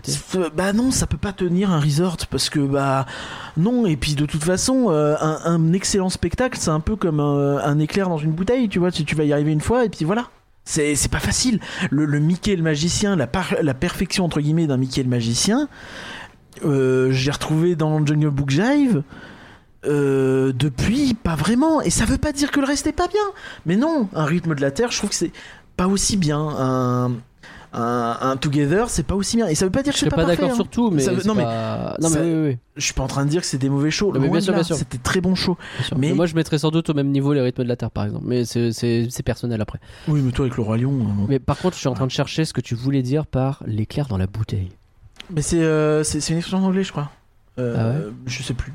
Bah 0.55 0.73
non, 0.73 0.91
ça 0.91 1.07
peut 1.07 1.17
pas 1.17 1.33
tenir 1.33 1.71
un 1.71 1.79
resort 1.79 2.17
parce 2.29 2.49
que 2.49 2.59
bah 2.59 3.05
non. 3.57 3.85
Et 3.85 3.95
puis 3.97 4.15
de 4.15 4.25
toute 4.25 4.43
façon, 4.43 4.87
euh, 4.89 5.15
un, 5.19 5.39
un 5.45 5.73
excellent 5.73 6.09
spectacle, 6.09 6.57
c'est 6.59 6.69
un 6.69 6.79
peu 6.79 6.95
comme 6.95 7.19
un, 7.19 7.57
un 7.57 7.79
éclair 7.79 8.09
dans 8.09 8.17
une 8.17 8.31
bouteille, 8.31 8.69
tu 8.69 8.79
vois. 8.79 8.91
Tu, 8.91 9.03
tu 9.05 9.15
vas 9.15 9.23
y 9.23 9.33
arriver 9.33 9.51
une 9.51 9.61
fois 9.61 9.85
et 9.85 9.89
puis 9.89 10.05
voilà. 10.05 10.27
C'est 10.65 10.95
c'est 10.95 11.11
pas 11.11 11.19
facile. 11.19 11.59
Le, 11.91 12.05
le 12.05 12.19
Mickey 12.19 12.55
le 12.55 12.63
magicien, 12.63 13.17
la, 13.17 13.27
par- 13.27 13.55
la 13.61 13.73
perfection 13.73 14.23
entre 14.23 14.39
guillemets 14.39 14.65
d'un 14.67 14.77
Mickey 14.77 15.03
le 15.03 15.09
magicien, 15.09 15.67
euh, 16.65 17.11
j'ai 17.11 17.31
retrouvé 17.31 17.75
dans 17.75 18.05
Jungle 18.05 18.29
Book 18.29 18.49
Jive. 18.49 19.03
euh, 19.85 20.53
depuis, 20.53 21.13
pas 21.13 21.35
vraiment. 21.35 21.81
Et 21.81 21.89
ça 21.89 22.05
veut 22.05 22.17
pas 22.17 22.31
dire 22.31 22.51
que 22.51 22.59
le 22.59 22.65
reste 22.65 22.87
est 22.87 22.91
pas 22.93 23.07
bien. 23.07 23.19
Mais 23.65 23.75
non, 23.75 24.07
un 24.13 24.25
rythme 24.25 24.55
de 24.55 24.61
la 24.61 24.71
Terre, 24.71 24.91
je 24.91 24.97
trouve 24.97 25.09
que 25.09 25.15
c'est 25.15 25.31
pas 25.75 25.87
aussi 25.87 26.15
bien. 26.17 26.39
Un, 26.39 27.11
un, 27.75 28.17
un 28.21 28.37
Together, 28.37 28.89
c'est 28.89 29.01
pas 29.03 29.15
aussi 29.15 29.35
bien. 29.35 29.47
Et 29.47 29.55
ça 29.55 29.65
veut 29.65 29.71
pas 29.71 29.81
dire 29.83 29.91
que 29.93 29.99
c'est 29.99 30.09
pas, 30.09 30.17
pas 30.17 30.25
d'accord 30.25 30.51
hein. 30.51 30.55
sur 30.55 30.67
tout, 30.69 30.91
mais 30.91 31.01
Ça 31.01 31.11
veut- 31.11 31.23
non, 31.27 31.33
mais 31.33 31.43
non 31.43 31.95
mais 32.03 32.07
ça- 32.09 32.21
oui, 32.21 32.31
oui, 32.33 32.47
oui, 32.49 32.57
Je 32.77 32.83
suis 32.85 32.93
pas 32.93 33.01
en 33.03 33.07
train 33.07 33.25
de 33.25 33.29
dire 33.31 33.41
que 33.41 33.47
c'est 33.47 33.57
des 33.57 33.67
mauvais 33.69 33.89
shows. 33.91 34.11
C'était 34.77 34.99
très 34.99 35.21
bon 35.21 35.33
show. 35.35 35.57
Mais- 35.97 36.09
Mais 36.09 36.13
moi, 36.13 36.27
je 36.27 36.35
mettrais 36.35 36.59
sans 36.59 36.69
doute 36.69 36.89
au 36.89 36.93
même 36.93 37.09
niveau 37.09 37.33
les 37.33 37.41
rythmes 37.41 37.63
de 37.63 37.67
la 37.67 37.75
Terre, 37.75 37.89
par 37.91 38.05
exemple. 38.05 38.25
Mais 38.27 38.45
c'est- 38.45 39.23
personnel 39.25 39.59
après. 39.59 39.79
Oui, 40.07 40.21
mais 40.23 40.31
toi 40.31 40.45
avec 40.45 40.55
le 40.55 40.63
Roi 40.63 40.77
Lion. 40.77 40.91
euh, 40.93 41.25
Mais 41.27 41.39
par 41.39 41.57
contre, 41.57 41.73
je 41.75 41.79
suis 41.79 41.87
en 41.89 41.93
train 41.95 42.05
de 42.05 42.11
chercher 42.11 42.45
ce 42.45 42.53
que 42.53 42.61
tu 42.61 42.75
voulais 42.75 43.01
dire 43.01 43.25
par 43.25 43.63
l'éclair 43.65 44.07
dans 44.07 44.17
la 44.17 44.27
bouteille. 44.27 44.69
Mais 45.29 45.41
c'est 45.41 45.61
euh, 45.61 46.03
c'est 46.03 46.17
une 46.29 46.37
expression 46.37 46.57
en 46.59 46.67
anglais, 46.67 46.83
je 46.83 46.91
crois. 46.91 47.09
Euh, 47.59 47.75
Ah 47.77 47.89
ouais 47.89 48.13
Je 48.25 48.41
sais 48.43 48.53
plus. 48.55 48.73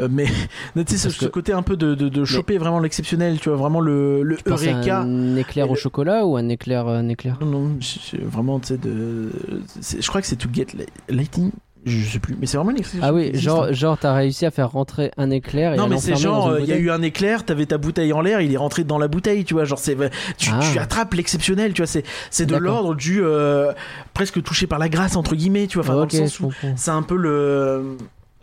Euh, 0.00 0.08
mais 0.10 0.26
tu 0.86 0.96
sais, 0.96 1.10
ce, 1.10 1.18
que- 1.18 1.26
côté 1.30 1.52
un 1.52 1.62
peu 1.62 1.76
de, 1.76 1.94
de, 1.94 2.08
de 2.08 2.24
choper 2.24 2.56
vraiment 2.58 2.78
l'exceptionnel, 2.80 3.38
tu 3.38 3.48
vois, 3.50 3.58
vraiment 3.58 3.80
le, 3.80 4.22
le 4.22 4.36
Tu 4.36 4.48
Eureka. 4.50 5.00
un 5.02 5.36
éclair 5.36 5.70
au 5.70 5.74
chocolat 5.74 6.24
ou 6.26 6.36
un 6.36 6.48
éclair 6.48 6.86
un 6.88 7.08
éclair? 7.08 7.36
Non, 7.40 7.46
non, 7.46 7.78
vraiment, 8.22 8.60
tu 8.60 8.68
sais, 8.68 8.78
de. 8.78 9.30
Je 10.00 10.06
crois 10.08 10.20
que 10.20 10.26
c'est 10.26 10.36
to 10.36 10.48
get 10.52 10.66
li- 10.74 10.86
lighting. 11.14 11.50
Je 11.86 12.08
sais 12.08 12.18
plus, 12.18 12.36
mais 12.40 12.46
c'est 12.46 12.56
vraiment 12.56 12.70
une 12.70 12.78
expression. 12.78 13.06
Ah 13.06 13.12
oui, 13.12 13.30
genre, 13.34 13.64
hein. 13.64 13.72
genre 13.72 13.98
t'as 13.98 14.14
réussi 14.14 14.46
à 14.46 14.50
faire 14.50 14.70
rentrer 14.70 15.10
un 15.16 15.30
éclair 15.30 15.74
et 15.74 15.76
Non 15.76 15.86
mais 15.86 15.98
c'est 15.98 16.16
genre 16.16 16.48
euh, 16.48 16.60
il 16.60 16.66
y 16.66 16.72
a 16.72 16.76
eu 16.78 16.90
un 16.90 17.02
éclair, 17.02 17.44
t'avais 17.44 17.66
ta 17.66 17.76
bouteille 17.78 18.12
en 18.12 18.20
l'air, 18.20 18.40
il 18.40 18.52
est 18.52 18.56
rentré 18.56 18.84
dans 18.84 18.98
la 18.98 19.08
bouteille, 19.08 19.44
tu 19.44 19.54
vois, 19.54 19.64
genre 19.64 19.78
c'est 19.78 19.96
tu, 20.38 20.50
Ah. 20.52 20.60
tu 20.72 20.78
attrapes 20.78 21.12
l'exceptionnel, 21.14 21.74
tu 21.74 21.82
vois, 21.82 21.86
c'est 21.86 22.04
c'est 22.30 22.46
de 22.46 22.56
l'ordre 22.56 22.94
du 22.94 23.22
euh, 23.22 23.72
presque 24.14 24.42
touché 24.42 24.66
par 24.66 24.78
la 24.78 24.88
grâce 24.88 25.16
entre 25.16 25.34
guillemets, 25.36 25.66
tu 25.66 25.78
vois, 25.78 25.84
enfin 25.84 25.96
dans 25.96 26.04
le 26.04 26.10
sens 26.10 26.40
où 26.40 26.50
c'est 26.76 26.90
un 26.90 27.02
peu 27.02 27.16
le 27.16 27.96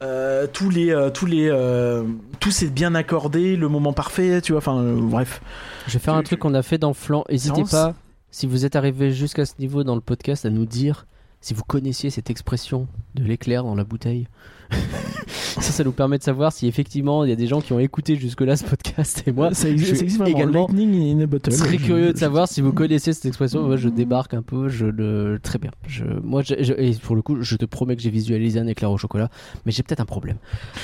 euh, 0.03 0.47
tous 0.51 0.69
les 0.69 0.91
euh, 0.91 1.09
tous 1.09 1.26
les 1.27 1.47
euh, 1.49 2.03
tout 2.39 2.51
c'est 2.51 2.73
bien 2.73 2.95
accordé, 2.95 3.55
le 3.55 3.68
moment 3.69 3.93
parfait, 3.93 4.41
tu 4.41 4.51
vois, 4.51 4.59
enfin 4.59 4.81
bref. 4.84 5.41
Je 5.88 5.93
vais 5.93 5.99
faire 5.99 6.15
un 6.15 6.23
truc 6.23 6.39
qu'on 6.39 6.53
a 6.53 6.63
fait 6.63 6.77
dans 6.77 6.93
Flan. 6.93 7.23
N'hésitez 7.30 7.63
pas, 7.69 7.93
si 8.31 8.47
vous 8.47 8.65
êtes 8.65 8.76
arrivé 8.76 9.11
jusqu'à 9.11 9.45
ce 9.45 9.53
niveau 9.59 9.84
dans 9.84 9.95
le 9.95 10.01
podcast, 10.01 10.45
à 10.45 10.49
nous 10.49 10.65
dire 10.65 11.05
si 11.41 11.53
vous 11.53 11.63
connaissiez 11.63 12.09
cette 12.09 12.30
expression 12.30 12.88
de 13.15 13.23
l'éclair 13.23 13.63
dans 13.63 13.76
la 13.76 13.84
bouteille. 13.84 14.27
ça, 15.27 15.61
ça 15.61 15.84
nous 15.84 15.91
permet 15.91 16.18
de 16.18 16.23
savoir 16.23 16.53
si 16.53 16.65
effectivement 16.68 17.26
il 17.26 17.30
y 17.30 17.34
a 17.34 17.35
des 17.35 17.47
gens 17.47 17.59
qui 17.59 17.73
ont 17.73 17.80
écouté 17.80 18.15
jusque-là 18.15 18.55
ce 18.55 18.63
podcast. 18.63 19.23
Et 19.27 19.31
moi, 19.34 19.53
ça 19.53 19.68
je 19.68 19.73
existe, 19.73 19.88
suis 19.89 19.97
ça 19.97 20.03
existe 20.03 20.27
également 20.27 20.68
Lightning 20.68 21.18
in 21.19 21.23
a 21.23 21.26
bottle. 21.26 21.51
Je 21.51 21.57
serais 21.57 21.77
Je- 21.77 21.85
curieux 21.85 22.11
de 22.11 22.15
je- 22.15 22.19
savoir 22.22 22.47
si 22.47 22.61
vous 22.61 22.72
connaissez 22.72 23.11
cette 23.11 23.26
expression. 23.26 23.63
Moi, 23.63 23.76
je 23.76 23.89
débarque 23.89 24.34
un 24.34 24.43
peu. 24.43 24.69
Je 24.69 24.85
le 24.85 25.39
très 25.43 25.59
bien. 25.59 25.72
Je, 25.88 26.05
moi, 26.05 26.43
et 26.49 26.93
pour 27.03 27.15
le 27.18 27.22
coup, 27.22 27.41
je 27.41 27.55
te 27.57 27.65
promets 27.65 27.95
que 27.97 28.01
j'ai 28.01 28.11
visualisé 28.11 28.59
un 28.59 28.68
éclair 28.68 28.91
au 28.91 28.97
chocolat, 28.97 29.30
mais 29.65 29.72
j'ai 29.73 29.84
peut-être 29.84 29.99
un 29.99 30.05
problème. 30.05 30.38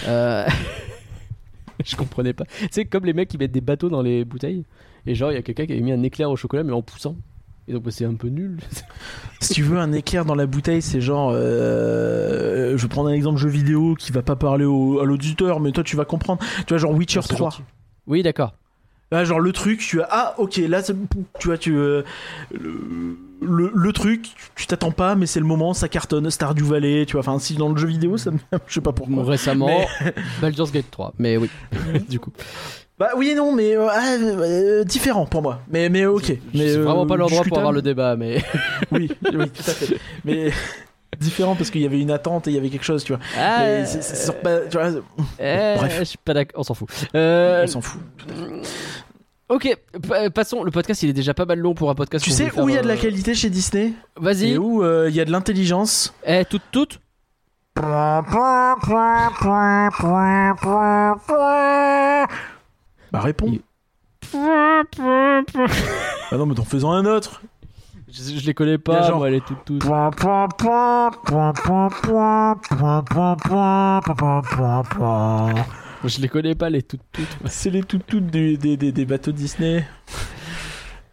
Euh... 0.07 0.45
je 1.85 1.95
comprenais 1.95 2.33
pas. 2.33 2.45
Sais, 2.71 2.85
comme 2.85 3.05
les 3.05 3.13
mecs 3.13 3.29
qui 3.29 3.37
mettent 3.37 3.51
des 3.51 3.61
bateaux 3.61 3.89
dans 3.89 4.01
les 4.01 4.25
bouteilles, 4.25 4.65
et 5.05 5.15
genre 5.15 5.31
il 5.31 5.35
y 5.35 5.37
a 5.37 5.41
quelqu'un 5.43 5.65
qui 5.65 5.71
avait 5.73 5.81
mis 5.81 5.91
un 5.93 6.03
éclair 6.03 6.29
au 6.29 6.35
chocolat, 6.35 6.63
mais 6.63 6.73
en 6.73 6.81
poussant. 6.81 7.15
Et 7.67 7.73
donc 7.73 7.83
bah, 7.83 7.91
c'est 7.91 8.05
un 8.05 8.15
peu 8.15 8.27
nul. 8.29 8.59
Si 9.39 9.53
tu 9.53 9.61
veux 9.61 9.77
un 9.77 9.91
éclair 9.93 10.25
dans 10.25 10.33
la 10.33 10.47
bouteille, 10.47 10.81
c'est 10.81 10.99
genre. 10.99 11.31
euh, 11.33 12.75
je 12.75 12.81
vais 12.81 12.87
prendre 12.87 13.09
un 13.09 13.13
exemple 13.13 13.37
jeu 13.37 13.49
vidéo 13.49 13.93
qui 13.93 14.11
va 14.11 14.23
pas 14.23 14.35
parler 14.35 14.65
au- 14.65 14.99
à 14.99 15.05
l'auditeur, 15.05 15.59
mais 15.59 15.71
toi 15.71 15.83
tu 15.83 15.95
vas 15.95 16.05
comprendre. 16.05 16.41
Tu 16.65 16.73
vois, 16.73 16.77
genre 16.79 16.91
Witcher 16.91 17.21
C'est 17.21 17.35
3. 17.35 17.51
gentil. 17.51 17.61
Oui, 18.07 18.23
d'accord. 18.23 18.55
Là, 19.11 19.23
genre 19.25 19.39
le 19.39 19.51
truc, 19.53 19.79
tu 19.79 20.01
as. 20.01 20.07
Ah, 20.09 20.33
ok, 20.39 20.57
là, 20.67 20.81
tu 20.81 20.93
vois, 21.45 21.57
tu. 21.59 21.75
euh, 21.77 22.01
le, 22.51 22.75
le, 23.41 23.71
le 23.73 23.93
truc, 23.93 24.27
tu 24.55 24.65
t'attends 24.65 24.91
pas, 24.91 25.13
mais 25.15 25.27
c'est 25.27 25.39
le 25.39 25.45
moment, 25.45 25.73
ça 25.75 25.87
cartonne. 25.87 26.29
Stardew 26.31 26.63
Valley, 26.65 27.05
tu 27.05 27.13
vois. 27.13 27.19
Enfin, 27.21 27.37
si 27.37 27.55
dans 27.55 27.69
le 27.69 27.77
jeu 27.77 27.87
vidéo, 27.87 28.17
ça 28.17 28.31
me. 28.31 28.39
Je 28.67 28.73
sais 28.73 28.81
pas 28.81 28.91
pourquoi. 28.91 29.23
Récemment, 29.23 29.67
Mais- 30.01 30.13
Baldur's 30.41 30.71
Gate 30.71 30.89
3. 30.89 31.13
Mais 31.19 31.37
oui, 31.37 31.49
du 32.09 32.19
coup. 32.19 32.31
Bah 32.99 33.09
oui 33.15 33.29
et 33.29 33.35
non, 33.35 33.51
mais. 33.51 33.75
euh, 33.77 33.87
ah, 33.91 34.13
euh, 34.19 34.83
différent 34.83 35.25
pour 35.27 35.41
moi. 35.43 35.59
Mais, 35.69 35.87
mais 35.89 36.05
ok. 36.05 36.33
Mais, 36.53 36.67
c'est 36.69 36.77
vraiment 36.77 37.03
euh, 37.03 37.07
pas 37.07 37.15
l'endroit 37.15 37.43
pour 37.43 37.57
avoir 37.57 37.71
le 37.73 37.81
débat, 37.83 38.15
mais. 38.15 38.43
Oui, 38.91 39.11
oui, 39.33 39.49
tout 39.49 39.69
à 39.69 39.73
fait. 39.73 39.97
Mais. 40.25 40.51
Différent 41.19 41.55
parce 41.55 41.71
qu'il 41.71 41.81
y 41.81 41.85
avait 41.85 41.99
une 41.99 42.11
attente 42.11 42.47
et 42.47 42.51
il 42.51 42.55
y 42.55 42.59
avait 42.59 42.69
quelque 42.69 42.83
chose, 42.83 43.03
tu 43.03 43.13
vois. 43.13 43.21
Ah, 43.39 43.59
Mais 43.61 43.85
c'est- 43.87 44.01
c'est- 44.03 44.15
c'est 44.15 44.39
pas- 44.39 44.59
tu 44.69 44.77
vois, 44.77 44.91
Bref. 45.39 45.95
je 45.99 46.03
suis 46.03 46.17
pas 46.23 46.35
d'accord. 46.35 46.59
On 46.59 46.63
s'en 46.63 46.75
fout. 46.75 46.89
Euh, 47.15 47.63
on 47.63 47.67
s'en 47.67 47.81
fout. 47.81 47.99
Ok, 49.49 49.75
pa- 50.07 50.29
passons. 50.29 50.63
Le 50.63 50.69
podcast, 50.69 51.01
il 51.01 51.09
est 51.09 51.13
déjà 51.13 51.33
pas 51.33 51.45
mal 51.45 51.57
long 51.57 51.73
pour 51.73 51.89
un 51.89 51.95
podcast. 51.95 52.23
Tu 52.23 52.29
sais 52.29 52.51
où 52.59 52.69
il 52.69 52.75
y 52.75 52.77
a 52.77 52.83
de 52.83 52.87
la 52.87 52.93
euh, 52.93 52.97
qualité 52.97 53.33
chez 53.33 53.49
Disney? 53.49 53.93
Vas-y. 54.15 54.51
et 54.53 54.57
où 54.59 54.83
euh, 54.83 55.07
il 55.09 55.15
y 55.15 55.21
a 55.21 55.25
de 55.25 55.31
l'intelligence? 55.31 56.13
Eh, 56.27 56.43
toutes, 56.45 56.61
toutes. 56.71 56.99
Bah 63.11 63.19
réponds. 63.21 63.57
Bah 66.31 66.37
non, 66.37 66.45
mais 66.45 66.55
t'en 66.55 66.63
faisant 66.65 66.91
un 66.91 67.05
autre. 67.05 67.41
Je, 68.09 68.37
je 68.39 68.45
les 68.45 68.53
connais 68.53 68.77
pas, 68.77 69.01
genre- 69.07 69.17
moi, 69.17 69.29
les 69.29 69.41
toutes, 69.41 69.63
toutes. 69.65 69.83
Je 76.05 76.21
les 76.21 76.29
connais 76.29 76.55
pas, 76.55 76.69
les 76.69 76.83
toutes, 76.83 77.01
toutes. 77.11 77.27
C'est 77.45 77.69
les 77.69 77.83
toutes 77.83 78.05
toutes 78.05 78.27
des, 78.27 78.55
des, 78.57 78.77
des, 78.77 78.91
des 78.91 79.05
bateaux 79.05 79.31
Disney. 79.31 79.85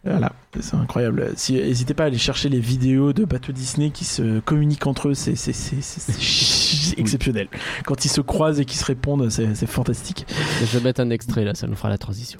Voilà, 0.05 0.33
c'est 0.59 0.75
incroyable. 0.75 1.31
Si, 1.35 1.53
n'hésitez 1.53 1.95
pas 1.95 2.03
à 2.03 2.07
aller 2.07 2.19
chercher 2.19 2.47
les 2.49 2.59
vidéos 2.59 3.11
de 3.11 3.25
bateaux 3.25 3.51
Disney 3.51 3.89
qui 3.89 4.05
se 4.05 4.39
communiquent 4.39 4.85
entre 4.85 5.09
eux, 5.09 5.13
c'est, 5.15 5.33
exceptionnel. 6.99 7.47
Quand 7.85 8.05
ils 8.05 8.09
se 8.09 8.21
croisent 8.21 8.59
et 8.59 8.65
qu'ils 8.65 8.79
se 8.79 8.85
répondent, 8.85 9.29
c'est, 9.29 9.55
c'est 9.55 9.65
fantastique. 9.65 10.27
Je 10.61 10.77
vais 10.77 10.83
mettre 10.83 11.01
un 11.01 11.09
extrait 11.09 11.43
là, 11.43 11.55
ça 11.55 11.65
nous 11.65 11.75
fera 11.75 11.89
la 11.89 11.97
transition. 11.97 12.39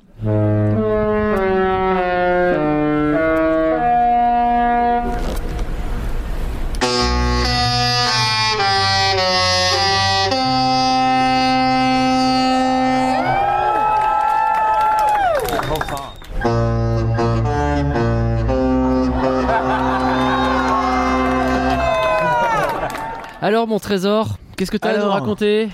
Alors, 23.46 23.68
mon 23.68 23.78
trésor, 23.78 24.40
qu'est-ce 24.58 24.72
que 24.72 24.78
tu 24.78 24.88
as 24.88 24.92
à 24.92 24.98
nous 24.98 25.12
raconter? 25.12 25.70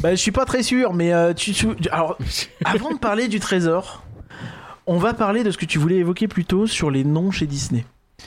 Bah, 0.00 0.10
je 0.10 0.16
suis 0.20 0.32
pas 0.32 0.44
très 0.44 0.64
sûr, 0.64 0.92
mais 0.94 1.12
euh, 1.12 1.32
tu, 1.32 1.52
tu- 1.52 1.68
alors, 1.92 2.18
avant 2.64 2.90
de 2.90 2.98
parler 2.98 3.28
du 3.28 3.38
trésor, 3.38 4.02
on 4.88 4.98
va 4.98 5.14
parler 5.14 5.44
de 5.44 5.52
ce 5.52 5.56
que 5.58 5.64
tu 5.64 5.78
voulais 5.78 5.98
évoquer 5.98 6.26
plus 6.26 6.44
tôt 6.44 6.66
sur 6.66 6.90
les 6.90 7.04
noms 7.04 7.30
chez 7.30 7.46
Disney. 7.46 7.86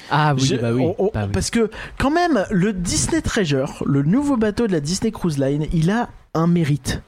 Ah 0.10 0.34
oui, 0.36 0.46
Je- 0.46 0.56
bah 0.56 0.72
oui. 0.72 0.84
on- 0.86 0.96
on- 1.08 1.12
bah 1.14 1.24
oui. 1.26 1.32
Parce 1.34 1.50
que 1.50 1.70
quand 1.98 2.12
même, 2.12 2.46
le 2.50 2.72
Disney 2.72 3.20
Treasure, 3.22 3.84
le 3.86 4.04
nouveau 4.04 4.38
bateau 4.38 4.68
de 4.68 4.72
la 4.72 4.80
Disney 4.80 5.12
Cruise 5.12 5.38
Line, 5.38 5.66
il 5.74 5.92
a 5.92 6.08
un 6.34 6.48
mérite. 6.48 7.02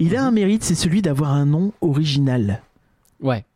Il 0.00 0.14
a 0.16 0.22
un 0.24 0.32
mérite, 0.32 0.64
c'est 0.64 0.74
celui 0.74 1.00
d'avoir 1.00 1.32
un 1.32 1.46
nom 1.46 1.72
original. 1.80 2.60
Ouais. 3.22 3.46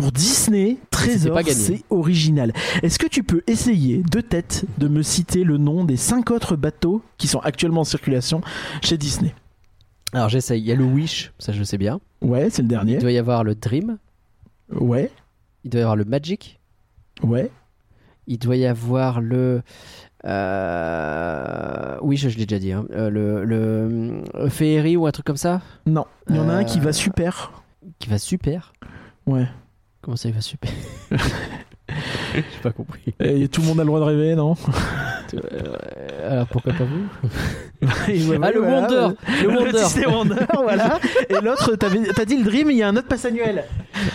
Pour 0.00 0.12
Disney, 0.12 0.78
Trésor, 0.90 1.38
c'est 1.48 1.82
original. 1.90 2.54
Est-ce 2.82 2.98
que 2.98 3.06
tu 3.06 3.22
peux 3.22 3.42
essayer 3.46 4.02
de 4.02 4.22
tête 4.22 4.64
de 4.78 4.88
me 4.88 5.02
citer 5.02 5.44
le 5.44 5.58
nom 5.58 5.84
des 5.84 5.98
cinq 5.98 6.30
autres 6.30 6.56
bateaux 6.56 7.02
qui 7.18 7.26
sont 7.28 7.40
actuellement 7.40 7.82
en 7.82 7.84
circulation 7.84 8.40
chez 8.82 8.96
Disney? 8.96 9.34
Alors 10.14 10.30
j'essaye. 10.30 10.62
Il 10.62 10.66
y 10.66 10.72
a 10.72 10.74
le 10.74 10.84
Wish, 10.84 11.32
ça 11.38 11.52
je 11.52 11.62
sais 11.62 11.76
bien. 11.76 12.00
Ouais, 12.22 12.48
c'est 12.48 12.62
le 12.62 12.68
dernier. 12.68 12.94
Il 12.94 12.98
doit 13.00 13.12
y 13.12 13.18
avoir 13.18 13.44
le 13.44 13.54
Dream. 13.54 13.98
Ouais, 14.72 15.10
Il 15.64 15.70
doit 15.70 15.80
y 15.80 15.82
avoir 15.82 15.96
le 15.96 16.06
Magic. 16.06 16.58
ouais. 17.22 17.50
Il 18.26 18.38
doit 18.38 18.56
y 18.56 18.64
avoir 18.64 19.20
le. 19.20 19.60
euh, 20.24 21.98
Oui, 22.00 22.16
je, 22.16 22.30
je 22.30 22.38
l'ai 22.38 22.46
déjà 22.46 22.58
dit. 22.58 22.72
hein. 22.72 22.86
Euh, 22.92 23.10
le 23.10 23.44
le 23.44 24.22
euh, 24.36 24.48
Féerie 24.48 24.96
ou 24.96 25.06
un 25.06 25.10
truc 25.10 25.26
comme 25.26 25.36
ça? 25.36 25.60
Non, 25.84 26.06
il 26.30 26.36
y 26.36 26.38
en 26.38 26.48
a 26.48 26.54
un 26.54 26.64
qui 26.64 26.78
Euh, 26.78 26.82
va 26.84 26.92
super. 26.94 27.52
qui 27.98 28.08
va 28.08 28.16
super. 28.18 28.72
Ouais. 29.26 29.46
Comment 30.00 30.16
ça, 30.16 30.28
il 30.28 30.34
va 30.34 30.40
super? 30.40 30.70
J'ai 32.34 32.42
pas 32.62 32.70
compris. 32.70 33.14
Et 33.20 33.48
tout 33.48 33.60
le 33.60 33.66
monde 33.68 33.80
a 33.80 33.82
le 33.82 33.86
droit 33.88 34.00
de 34.00 34.04
rêver, 34.04 34.34
non? 34.34 34.54
Euh, 35.32 35.76
alors 36.28 36.46
pourquoi 36.48 36.72
pas 36.72 36.82
vous? 36.82 37.28
Ouais, 37.82 37.88
Ah, 38.42 38.50
le 38.50 38.58
voilà. 38.60 38.80
Wonder 38.82 39.14
Le 39.42 39.48
Wonder 39.48 40.06
Wonder, 40.06 40.34
voilà. 40.62 40.98
Et 41.30 41.40
l'autre, 41.42 41.76
t'as 41.76 42.24
dit 42.24 42.36
le 42.36 42.42
Dream, 42.42 42.70
il 42.70 42.76
y 42.76 42.82
a 42.82 42.88
un 42.88 42.96
autre 42.96 43.06
pass 43.06 43.24
annuel. 43.24 43.64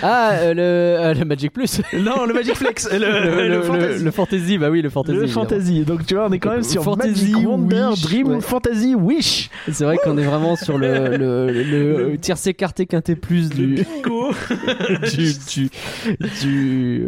Ah, 0.03 0.31
euh, 0.33 0.53
le, 0.53 0.61
euh, 0.61 1.13
le 1.15 1.25
Magic 1.25 1.51
Plus 1.53 1.81
Non, 1.93 2.25
le 2.27 2.33
Magic 2.33 2.55
Flex. 2.55 2.91
Le, 2.91 2.99
le, 2.99 3.97
le 4.03 4.11
Fantasy. 4.11 4.57
bah 4.59 4.69
oui, 4.69 4.81
le 4.83 4.89
Fantasy. 4.89 5.15
Le 5.17 5.23
évidemment. 5.23 5.47
Fantasy. 5.47 5.81
Donc 5.83 6.05
tu 6.05 6.13
vois, 6.15 6.27
on 6.27 6.31
est 6.33 6.37
quand 6.39 6.51
même 6.51 6.63
sur 6.63 6.83
Fantasy, 6.83 7.31
Magic 7.31 7.47
Wonder, 7.47 7.87
Wish, 7.91 8.01
Dream, 8.01 8.27
ouais. 8.27 8.41
Fantasy, 8.41 8.93
Wish. 8.93 9.49
C'est 9.71 9.83
vrai 9.85 9.97
qu'on 10.03 10.17
est 10.17 10.25
vraiment 10.25 10.55
sur 10.57 10.77
le, 10.77 11.15
le, 11.17 12.17
tiercé 12.17 12.53
quarté 12.53 12.85
quinté 12.85 13.15
plus 13.15 13.49
du, 13.49 13.75
du, 13.77 15.33
du, 15.47 15.69
du, 16.41 17.05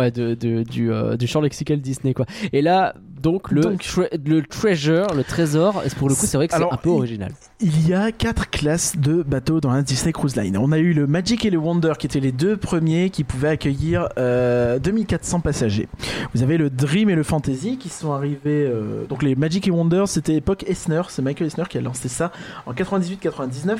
ouais, 0.00 0.10
de, 0.10 0.34
de- 0.34 0.62
du, 0.62 0.92
euh, 0.92 1.16
du 1.16 1.26
champ 1.26 1.40
lexical 1.40 1.80
Disney, 1.80 2.12
quoi. 2.14 2.26
Et 2.52 2.60
là, 2.62 2.94
donc, 3.22 3.50
le, 3.50 3.60
Donc- 3.60 3.84
le 4.26 4.42
treasure, 4.42 5.06
le 5.14 5.22
trésor, 5.24 5.82
et 5.86 5.90
pour 5.90 6.08
le 6.08 6.14
coup, 6.14 6.24
c'est 6.26 6.36
vrai 6.38 6.48
que 6.48 6.54
c'est 6.54 6.62
un 6.62 6.76
peu 6.78 6.88
original. 6.88 7.32
Il 7.60 7.86
y 7.86 7.92
a 7.92 8.12
quatre 8.12 8.48
classes 8.48 8.96
de 8.96 9.22
bateaux 9.22 9.60
dans 9.60 9.70
la 9.70 9.82
Disney 9.82 10.12
Cruise 10.12 10.34
Line. 10.36 10.56
On 10.56 10.72
a 10.72 10.78
eu 10.78 10.94
le 10.94 11.06
Magic 11.06 11.44
et 11.44 11.50
le 11.50 11.58
Wonder 11.58 11.92
qui 11.98 12.06
étaient 12.06 12.18
les 12.20 12.32
deux 12.32 12.56
premiers 12.56 13.10
qui 13.10 13.22
pouvaient 13.24 13.48
accueillir 13.50 14.08
euh, 14.18 14.78
2400 14.78 15.40
passagers. 15.40 15.86
Vous 16.34 16.42
avez 16.42 16.56
le 16.56 16.70
Dream 16.70 17.10
et 17.10 17.14
le 17.14 17.22
Fantasy 17.22 17.76
qui 17.76 17.90
sont 17.90 18.12
arrivés. 18.12 18.40
euh, 18.66 19.04
donc 19.06 19.22
les 19.22 19.34
Magic 19.36 19.68
et 19.68 19.70
Wonder, 19.70 20.04
c'était 20.06 20.36
époque 20.36 20.64
Esner. 20.66 21.02
C'est 21.10 21.20
Michael 21.20 21.48
Esner 21.48 21.64
qui 21.68 21.76
a 21.76 21.82
lancé 21.82 22.08
ça 22.08 22.32
en 22.64 22.72
98-99. 22.72 23.76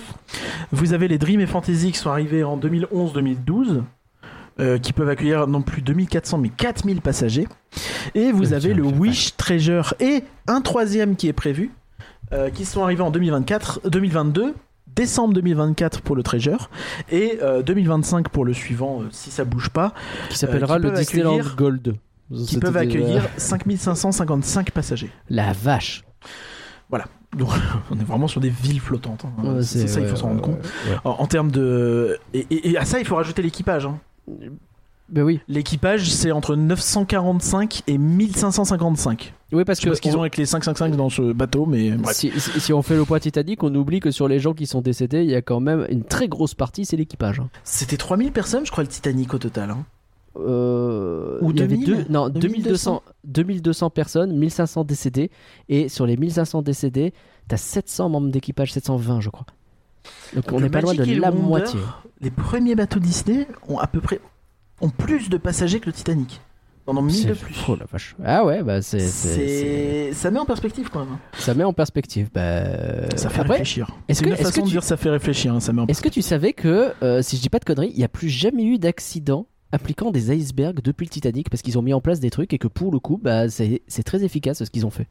Vous 0.72 0.92
avez 0.92 1.08
les 1.08 1.16
Dream 1.16 1.40
et 1.40 1.46
Fantasy 1.46 1.92
qui 1.92 1.98
sont 1.98 2.10
arrivés 2.10 2.44
en 2.44 2.58
2011-2012. 2.58 3.82
Euh, 4.60 4.78
qui 4.78 4.92
peuvent 4.92 5.08
accueillir 5.08 5.46
non 5.46 5.62
plus 5.62 5.82
2400 5.82 6.38
mais 6.38 6.48
4000 6.50 7.00
passagers. 7.00 7.48
Et 8.14 8.30
vous 8.32 8.52
Euh, 8.52 8.56
avez 8.56 8.74
le 8.74 8.82
Wish 8.84 9.36
Treasure 9.36 9.94
et 10.00 10.22
un 10.46 10.60
troisième 10.60 11.16
qui 11.16 11.28
est 11.28 11.32
prévu, 11.32 11.70
euh, 12.32 12.50
qui 12.50 12.64
sont 12.64 12.82
arrivés 12.84 13.02
en 13.02 13.10
2024, 13.10 13.88
2022, 13.88 14.54
décembre 14.94 15.34
2024 15.34 16.00
pour 16.02 16.16
le 16.16 16.22
Treasure 16.22 16.68
et 17.10 17.38
euh, 17.42 17.62
2025 17.62 18.28
pour 18.28 18.44
le 18.44 18.52
suivant 18.52 19.02
euh, 19.02 19.04
si 19.10 19.30
ça 19.30 19.44
bouge 19.44 19.70
pas, 19.70 19.94
Qui 20.28 20.38
s'appellera 20.38 20.78
le 20.78 20.90
Disneyland 20.90 21.38
Gold. 21.56 21.94
qui 22.46 22.58
peuvent 22.58 22.76
accueillir 22.76 23.28
5555 23.36 24.70
passagers. 24.72 25.10
La 25.28 25.52
vache. 25.52 26.04
Donc 27.36 27.48
on 27.92 27.94
est 28.00 28.02
vraiment 28.04 28.26
sur 28.26 28.40
des 28.40 28.48
villes 28.50 28.80
flottantes. 28.80 29.24
hein. 29.24 29.44
Ouais, 29.44 29.62
c'est 29.62 29.86
ça, 29.86 30.00
il 30.00 30.08
faut 30.08 30.16
s'en 30.16 30.26
rendre 30.30 30.40
compte. 30.42 30.56
ouais. 30.88 30.96
En, 31.04 31.10
en 31.20 31.26
termes 31.28 31.52
de 31.52 32.18
et, 32.34 32.44
et- 32.50 32.70
et 32.70 32.76
à 32.76 32.84
ça 32.84 32.98
il 32.98 33.04
faut 33.06 33.14
rajouter 33.14 33.40
l'équipage. 33.42 33.86
hein. 33.86 34.00
Ben 35.08 35.22
oui. 35.24 35.40
L'équipage 35.48 36.08
c'est 36.12 36.30
entre 36.30 36.54
945 36.54 37.82
et 37.88 37.98
1555. 37.98 39.34
Oui, 39.52 39.64
parce 39.64 39.78
Je 39.80 39.82
sais 39.82 39.88
pas 39.88 39.90
que 39.90 39.96
ce 39.96 40.00
qu'ils 40.02 40.14
on- 40.14 40.18
ont 40.18 40.20
avec 40.20 40.36
les 40.36 40.46
555 40.46 40.94
dans 40.96 41.08
ce 41.08 41.32
bateau, 41.32 41.66
mais 41.66 41.92
si, 42.12 42.30
si- 42.38 42.60
si 42.60 42.72
on 42.72 42.82
fait 42.82 42.94
le 42.94 43.04
poids 43.04 43.18
Titanic, 43.18 43.62
on 43.64 43.74
oublie 43.74 43.98
que 43.98 44.12
sur 44.12 44.28
les 44.28 44.38
gens 44.38 44.54
qui 44.54 44.66
sont 44.66 44.80
décédés, 44.80 45.24
il 45.24 45.30
y 45.30 45.34
a 45.34 45.42
quand 45.42 45.58
même 45.58 45.84
une 45.90 46.04
très 46.04 46.28
grosse 46.28 46.54
partie, 46.54 46.84
c'est 46.84 46.96
l'équipage. 46.96 47.40
hein. 47.40 47.48
C'était 47.64 47.96
3000 47.96 48.30
personnes, 48.30 48.64
je 48.64 48.70
crois, 48.70 48.84
le 48.84 48.88
Titanic 48.88 49.34
au 49.34 49.38
total. 49.38 49.70
hein. 49.70 49.84
Euh, 50.38 51.38
Ou 51.42 51.50
il 51.50 51.58
y 51.58 51.62
avait 51.62 51.76
2000? 51.76 51.86
deux- 51.86 52.04
non, 52.08 52.28
2200. 52.28 52.38
2200, 52.38 53.02
2200 53.24 53.90
personnes, 53.90 54.36
1500 54.36 54.84
décédés. 54.84 55.30
Et 55.68 55.88
sur 55.88 56.06
les 56.06 56.16
1500 56.16 56.62
décédés, 56.62 57.12
t'as 57.48 57.56
700 57.56 58.08
membres 58.08 58.28
d'équipage, 58.30 58.72
720 58.72 59.20
je 59.20 59.30
crois. 59.30 59.46
Donc 60.34 60.44
on 60.52 60.60
n'est 60.60 60.68
pas 60.70 60.80
loin 60.80 60.94
de 60.94 61.02
la 61.02 61.30
Wonder, 61.30 61.42
moitié. 61.42 61.80
Les 62.20 62.30
premiers 62.30 62.74
bateaux 62.74 63.00
Disney 63.00 63.46
ont 63.68 63.78
à 63.78 63.86
peu 63.86 64.00
près 64.00 64.20
ont 64.80 64.90
plus 64.90 65.28
de 65.28 65.36
passagers 65.36 65.80
que 65.80 65.86
le 65.86 65.92
Titanic. 65.92 66.40
Ont 66.86 67.02
1000 67.02 67.26
de 67.28 67.34
plus. 67.34 67.54
Oh 67.68 67.76
la 67.78 67.86
vache. 67.86 68.16
Ah 68.24 68.44
ouais, 68.44 68.64
bah 68.64 68.82
c'est, 68.82 70.12
Ça 70.12 70.30
met 70.32 70.40
en 70.40 70.44
perspective 70.44 70.88
quand 70.92 71.00
même. 71.04 71.18
ça 71.38 71.54
met 71.54 71.62
en 71.62 71.72
perspective. 71.72 72.30
Bah, 72.34 72.64
Ça 73.16 73.28
fait 73.30 73.40
après, 73.42 73.52
réfléchir. 73.54 73.94
est-ce 74.08 74.18
C'est 74.18 74.24
que- 74.24 74.28
une 74.30 74.34
est-ce 74.34 74.42
façon 74.42 74.54
que 74.56 74.60
de 74.62 74.66
tu- 74.66 74.72
dire 74.72 74.82
ça 74.82 74.96
fait 74.96 75.10
réfléchir. 75.10 75.54
hein, 75.54 75.60
ça 75.60 75.72
met 75.72 75.82
en 75.82 75.86
Est-ce 75.86 76.02
que 76.02 76.08
tu 76.08 76.20
savais 76.22 76.52
que, 76.52 76.92
euh, 77.04 77.22
si 77.22 77.36
je 77.36 77.42
dis 77.42 77.48
pas 77.48 77.60
de 77.60 77.64
conneries, 77.64 77.90
il 77.92 77.98
n'y 77.98 78.02
a 78.04 78.08
plus 78.08 78.28
jamais 78.28 78.64
eu 78.64 78.78
d'accident 78.78 79.46
appliquant 79.70 80.10
des 80.10 80.32
icebergs 80.32 80.80
depuis 80.82 81.04
le 81.04 81.10
Titanic 81.10 81.48
parce 81.48 81.62
qu'ils 81.62 81.78
ont 81.78 81.82
mis 81.82 81.92
en 81.94 82.00
place 82.00 82.18
des 82.18 82.30
trucs 82.30 82.52
et 82.54 82.58
que 82.58 82.66
pour 82.66 82.90
le 82.90 82.98
coup, 82.98 83.20
bah, 83.22 83.48
c'est 83.48 84.02
très 84.04 84.24
efficace 84.24 84.64
ce 84.64 84.70
qu'ils 84.70 84.84
ont 84.86 84.90
fait. 84.90 85.06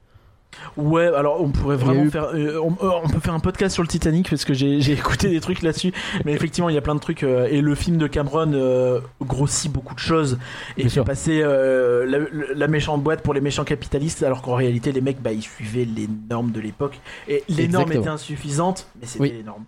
Ouais, 0.77 1.05
alors 1.05 1.41
on 1.41 1.49
pourrait 1.49 1.77
vraiment 1.77 2.03
eu- 2.03 2.09
faire. 2.09 2.29
euh, 2.33 2.59
on, 2.59 2.71
euh, 2.85 2.89
on 3.03 3.07
peut 3.07 3.19
faire 3.19 3.33
un 3.33 3.39
podcast 3.39 3.73
sur 3.73 3.83
le 3.83 3.87
Titanic 3.87 4.29
parce 4.29 4.43
que 4.45 4.53
j'ai 4.53 4.79
écouté 4.91 5.29
des 5.29 5.39
trucs 5.39 5.61
là-dessus. 5.61 5.93
Mais 6.25 6.33
effectivement, 6.33 6.69
il 6.69 6.75
y 6.75 6.77
a 6.77 6.81
plein 6.81 6.95
de 6.95 6.99
trucs. 6.99 7.23
euh, 7.23 7.47
et 7.49 7.61
le 7.61 7.75
film 7.75 7.97
de 7.97 8.07
Cameron 8.07 8.51
euh, 8.53 8.99
grossit 9.21 9.71
beaucoup 9.71 9.93
de 9.93 9.99
choses 9.99 10.37
et 10.75 10.81
Bien 10.81 10.83
fait 10.85 10.89
sûr. 10.89 11.05
passer 11.05 11.41
la, 11.41 12.17
la 12.55 12.67
méchante 12.67 13.03
boîte 13.03 13.21
pour 13.21 13.33
les 13.33 13.41
méchants 13.41 13.63
capitalistes, 13.63 14.23
alors 14.23 14.41
qu'en 14.41 14.55
réalité, 14.55 14.91
les 14.91 15.01
mecs, 15.01 15.21
bah, 15.21 15.31
ils 15.31 15.41
suivaient 15.43 15.85
les 15.85 16.09
normes 16.29 16.51
de 16.51 16.59
l'époque. 16.59 16.99
Et 17.27 17.43
les 17.47 17.67
normes 17.67 17.91
étaient 17.91 18.07
insuffisantes, 18.07 18.87
mais 18.99 19.07
c'était 19.07 19.21
Oui. 19.21 19.33
les 19.37 19.43
normes. 19.43 19.65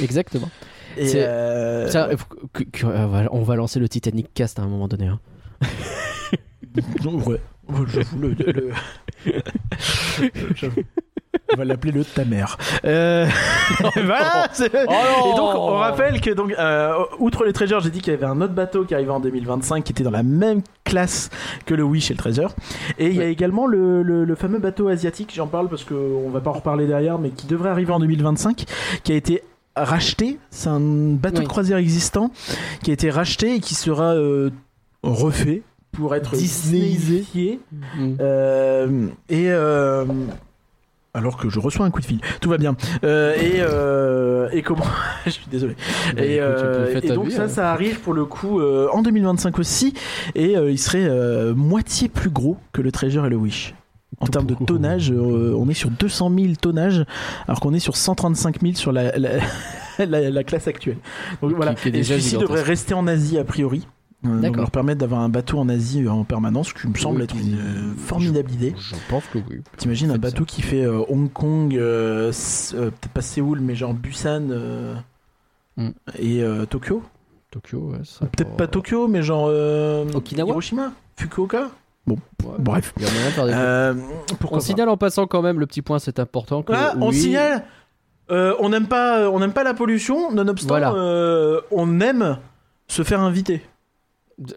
Exactement. 0.00 0.50
Et 0.96 1.06
Ça, 1.88 2.10
on 3.32 3.42
va 3.42 3.56
lancer 3.56 3.80
le 3.80 3.88
Titanic 3.88 4.32
Cast 4.34 4.58
à 4.58 4.62
un 4.62 4.68
moment 4.68 4.88
donné. 4.88 5.06
hein. 5.08 5.18
Ouais, 7.26 7.40
j'avoue, 7.86 8.18
le. 8.18 8.30
le-. 8.30 8.70
On 11.54 11.56
va 11.56 11.64
l'appeler 11.64 11.92
le 11.92 12.04
ta 12.04 12.24
mère. 12.24 12.56
Euh, 12.84 13.26
voilà. 13.94 14.48
c'est- 14.52 14.70
Oh 14.74 15.30
Et 15.32 15.36
donc, 15.36 15.54
on 15.54 15.74
rappelle 15.76 16.20
que 16.20 16.30
donc, 16.30 16.52
euh, 16.58 16.92
outre 17.18 17.44
les 17.44 17.52
Treasures, 17.52 17.80
j'ai 17.80 17.90
dit 17.90 18.00
qu'il 18.00 18.12
y 18.12 18.16
avait 18.16 18.26
un 18.26 18.40
autre 18.40 18.52
bateau 18.54 18.84
qui 18.84 18.94
arrivait 18.94 19.10
en 19.10 19.20
2025 19.20 19.84
qui 19.84 19.92
était 19.92 20.04
dans 20.04 20.10
la 20.10 20.22
même 20.22 20.62
classe 20.84 21.30
que 21.66 21.74
le 21.74 21.82
Wish 21.82 22.10
et 22.10 22.14
le 22.14 22.18
Treasure. 22.18 22.54
Et 22.98 23.08
il 23.08 23.16
y 23.16 23.22
a 23.22 23.26
également 23.26 23.66
le, 23.66 24.02
le- 24.02 24.24
le 24.24 24.34
fameux 24.34 24.58
bateau 24.58 24.88
asiatique, 24.88 25.32
j'en 25.34 25.46
parle 25.46 25.68
parce 25.68 25.84
qu'on 25.84 26.30
va 26.30 26.40
pas 26.40 26.50
en 26.50 26.54
reparler 26.54 26.86
derrière, 26.86 27.18
mais 27.18 27.30
qui 27.30 27.46
devrait 27.46 27.70
arriver 27.70 27.92
en 27.92 28.00
2025, 28.00 28.64
qui 29.02 29.12
a 29.12 29.14
été 29.14 29.42
racheté. 29.76 30.38
C'est 30.50 30.68
un 30.68 30.80
bateau 30.80 31.38
Oui. 31.38 31.44
de 31.44 31.48
croisière 31.48 31.78
existant 31.78 32.30
qui 32.82 32.90
a 32.90 32.94
été 32.94 33.10
racheté 33.10 33.56
et 33.56 33.60
qui 33.60 33.74
sera 33.74 34.14
euh, 34.14 34.50
refait 35.02 35.62
pour 35.92 36.14
être 36.14 36.34
Disneyisé. 36.36 37.60
Mm. 37.94 38.14
Euh, 38.20 39.06
et 39.28 39.46
euh, 39.50 40.04
alors 41.14 41.36
que 41.36 41.48
je 41.50 41.60
reçois 41.60 41.84
un 41.86 41.90
coup 41.90 42.00
de 42.00 42.06
fil, 42.06 42.20
tout 42.40 42.48
va 42.50 42.56
bien. 42.58 42.74
Euh, 43.04 44.48
et, 44.52 44.56
et 44.58 44.62
comment 44.62 44.84
Je 45.26 45.30
suis 45.30 45.46
désolé. 45.50 45.76
Bah, 46.16 46.24
et, 46.24 46.36
écoute, 46.36 47.12
donc 47.14 47.26
vie, 47.26 47.32
ça, 47.32 47.48
ça 47.48 47.70
arrive 47.72 48.00
pour 48.00 48.14
le 48.14 48.24
coup 48.24 48.60
en 48.62 49.02
2025 49.02 49.58
aussi, 49.58 49.94
et 50.34 50.52
il 50.54 50.78
serait 50.78 51.08
moitié 51.54 52.08
plus 52.08 52.30
gros 52.30 52.56
que 52.72 52.80
le 52.82 52.90
Treasure 52.90 53.26
et 53.26 53.30
le 53.30 53.36
Wish. 53.36 53.74
En 54.20 54.26
termes 54.26 54.46
de 54.46 54.54
tonnage, 54.54 55.10
euh, 55.10 55.54
on 55.56 55.68
est 55.68 55.74
sur 55.74 55.90
200 55.90 56.30
000 56.38 56.54
tonnages, 56.60 57.04
alors 57.48 57.60
qu'on 57.60 57.72
est 57.74 57.80
sur 57.80 57.96
135 57.96 58.60
000 58.60 58.74
sur 58.74 58.92
la, 58.92 59.16
la, 59.18 59.30
la- 60.06 60.30
la 60.30 60.44
classe 60.44 60.68
actuelle. 60.68 60.98
Donc 61.40 61.52
voilà. 61.56 61.74
Et 61.92 62.02
celui-ci 62.04 62.36
devrait 62.36 62.62
rester 62.62 62.94
en 62.94 63.06
Asie 63.06 63.38
a 63.38 63.44
priori. 63.44 63.86
Euh, 64.24 64.28
donc 64.28 64.40
D'accord. 64.40 64.56
leur 64.58 64.70
permettre 64.70 65.00
d'avoir 65.00 65.20
un 65.22 65.28
bateau 65.28 65.58
en 65.58 65.68
Asie 65.68 66.04
euh, 66.04 66.10
en 66.10 66.22
permanence, 66.24 66.68
ce 66.68 66.74
qui 66.74 66.86
me 66.88 66.94
semble 66.94 67.18
Oui, 67.18 67.24
être 67.24 67.34
une 67.36 67.54
euh, 67.58 67.94
formidable 67.96 68.52
idée. 68.52 68.74
Je 68.78 68.94
pense 69.08 69.24
que 69.26 69.38
oui. 69.38 69.62
T'imagines 69.76 70.10
un 70.12 70.18
bateau 70.18 70.44
qui 70.44 70.62
fait 70.62 70.84
euh, 70.84 71.02
Hong 71.08 71.32
Kong, 71.32 71.74
euh, 71.76 72.30
euh, 72.74 72.90
peut-être 72.90 73.08
pas 73.12 73.20
Séoul, 73.22 73.60
mais 73.60 73.74
genre 73.74 73.94
Busan 73.94 74.48
euh, 74.50 74.94
Mm. 75.78 75.88
et 76.18 76.42
euh, 76.42 76.66
Tokyo? 76.66 77.02
Tokyo, 77.50 77.78
ouais, 77.92 77.98
Peut-être 78.28 78.56
pas 78.56 78.66
Tokyo, 78.66 79.08
mais 79.08 79.22
genre 79.22 79.46
euh, 79.48 80.04
Okinawa? 80.14 80.50
Hiroshima 80.50 80.92
Fukuoka? 81.16 81.70
Ouais. 82.06 82.16
Bref. 82.58 82.92
Il 82.98 83.02
y 83.04 83.06
a 83.06 83.10
moyen 83.10 83.26
de 83.28 83.32
faire 83.32 83.46
des 83.46 83.52
Euh, 83.54 83.94
trucs. 84.26 84.38
pourquoi 84.38 84.58
On 84.58 84.60
pas. 84.60 84.66
signale 84.66 84.88
en 84.90 84.96
passant 84.98 85.26
quand 85.26 85.40
même 85.42 85.58
le 85.60 85.66
petit 85.66 85.80
point, 85.82 85.98
c'est 85.98 86.18
important. 86.20 86.62
Que, 86.62 86.72
Ah, 86.74 86.94
on 87.00 87.08
oui, 87.08 87.14
signale 87.16 87.64
euh, 88.30 88.54
On 88.60 88.68
n'aime 88.68 88.86
pas, 88.86 89.30
on 89.30 89.38
n'aime 89.40 89.52
pas 89.52 89.64
la 89.64 89.72
pollution, 89.74 90.30
nonobstant, 90.32 90.68
Voilà. 90.68 90.92
euh, 90.92 91.60
on 91.70 92.00
aime 92.00 92.38
se 92.88 93.02
faire 93.02 93.20
inviter. 93.20 93.62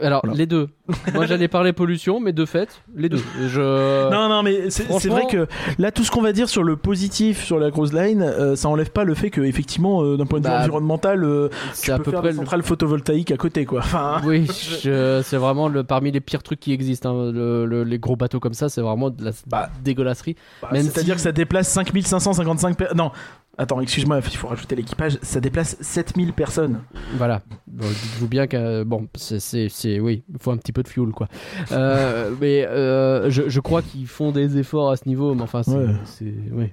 Alors, 0.01 0.21
Voilà. 0.23 0.37
les 0.37 0.45
deux. 0.45 0.69
Moi, 1.13 1.25
j'allais 1.27 1.47
parler 1.47 1.73
pollution, 1.73 2.19
mais 2.19 2.31
de 2.33 2.45
fait, 2.45 2.81
les 2.95 3.09
deux. 3.09 3.21
Je... 3.47 4.09
Non, 4.11 4.29
non, 4.29 4.43
mais 4.43 4.69
c'est 4.69 5.07
vrai 5.09 5.25
que 5.29 5.47
là, 5.79 5.91
tout 5.91 6.03
ce 6.03 6.11
qu'on 6.11 6.21
va 6.21 6.31
dire 6.31 6.47
sur 6.49 6.63
le 6.63 6.75
positif 6.75 7.43
sur 7.43 7.59
la 7.59 7.71
Cruise 7.71 7.93
Line, 7.93 8.21
euh, 8.21 8.55
ça 8.55 8.69
enlève 8.69 8.91
pas 8.91 9.03
le 9.03 9.13
fait 9.15 9.29
que, 9.29 9.41
effectivement, 9.41 10.03
euh, 10.03 10.17
d'un 10.17 10.25
point 10.25 10.39
de 10.39 10.45
vue 10.45 10.51
Bah, 10.51 10.59
environnemental, 10.61 11.23
euh, 11.23 11.49
c'est 11.73 11.85
tu 11.85 11.91
à 11.91 11.97
peux 11.97 12.03
peu 12.03 12.11
faire 12.11 12.19
près 12.21 12.29
des 12.29 12.33
le 12.33 12.39
centrales 12.39 12.63
photovoltaïques 12.63 13.31
à 13.31 13.37
côté, 13.37 13.65
quoi. 13.65 13.79
Enfin, 13.79 14.21
Oui, 14.25 14.47
je- 14.83 15.21
c'est 15.23 15.37
vraiment 15.37 15.67
le, 15.67 15.83
parmi 15.83 16.11
les 16.11 16.21
pires 16.21 16.43
trucs 16.43 16.59
qui 16.59 16.71
existent. 16.73 17.09
hein. 17.27 17.31
Le- 17.31 17.65
le- 17.65 17.83
les 17.83 17.99
gros 17.99 18.15
bateaux 18.15 18.39
comme 18.39 18.53
ça, 18.53 18.69
c'est 18.69 18.81
vraiment 18.81 19.09
de 19.09 19.23
la 19.25 19.31
Bah, 19.47 19.69
dégueulasserie. 19.83 20.35
bah, 20.61 20.69
c'est-à-dire 20.73 21.03
si- 21.15 21.17
que 21.17 21.21
ça 21.21 21.31
déplace 21.31 21.67
5555 21.69 22.77
personnes. 22.77 22.97
Non, 22.97 23.11
attends, 23.57 23.79
excuse-moi, 23.81 24.19
il 24.23 24.37
faut 24.37 24.47
rajouter 24.47 24.75
l'équipage. 24.75 25.17
Ça 25.21 25.39
déplace 25.39 25.77
7000 25.81 26.33
personnes. 26.33 26.79
Voilà. 27.17 27.41
Bon, 27.67 27.85
Dites-vous 27.87 28.27
bien 28.27 28.47
que 28.47 28.83
bon, 28.83 29.07
c'est, 29.15 29.99
oui, 29.99 30.23
il 30.29 30.39
faut 30.41 30.51
un 30.51 30.57
petit 30.57 30.71
peu 30.71 30.83
de 30.83 30.87
fuel, 30.87 31.09
quoi. 31.09 31.27
Euh, 31.71 32.31
mais 32.41 32.65
euh, 32.65 33.29
je, 33.29 33.49
je 33.49 33.59
crois 33.59 33.81
qu'ils 33.81 34.07
font 34.07 34.31
des 34.31 34.57
efforts 34.57 34.91
à 34.91 34.97
ce 34.97 35.07
niveau, 35.07 35.33
mais 35.35 35.41
enfin, 35.43 35.63
c'est, 35.63 35.71
Ouais. 35.71 35.95
c'est- 36.05 36.33
oui. 36.51 36.71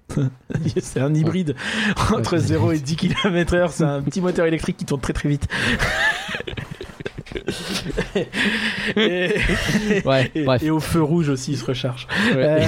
un 1.00 1.14
hybride 1.14 1.54
entre 2.12 2.34
Ouais. 2.34 2.38
0 2.38 2.72
et 2.72 2.78
10 2.78 2.96
km/h. 2.96 3.68
C'est 3.70 3.84
un 3.84 4.02
petit 4.02 4.20
moteur 4.20 4.46
électrique 4.46 4.76
qui 4.76 4.84
tourne 4.84 5.00
très 5.00 5.12
très 5.12 5.28
vite. 5.28 5.48
et, 8.96 9.30
Ouais, 10.04 10.30
et- 10.34 10.44
bref. 10.44 10.62
et 10.62 10.70
au 10.70 10.80
feu 10.80 11.02
rouge 11.02 11.28
aussi, 11.28 11.52
il 11.52 11.56
se 11.58 11.64
recharge. 11.64 12.06
Euh, 12.34 12.60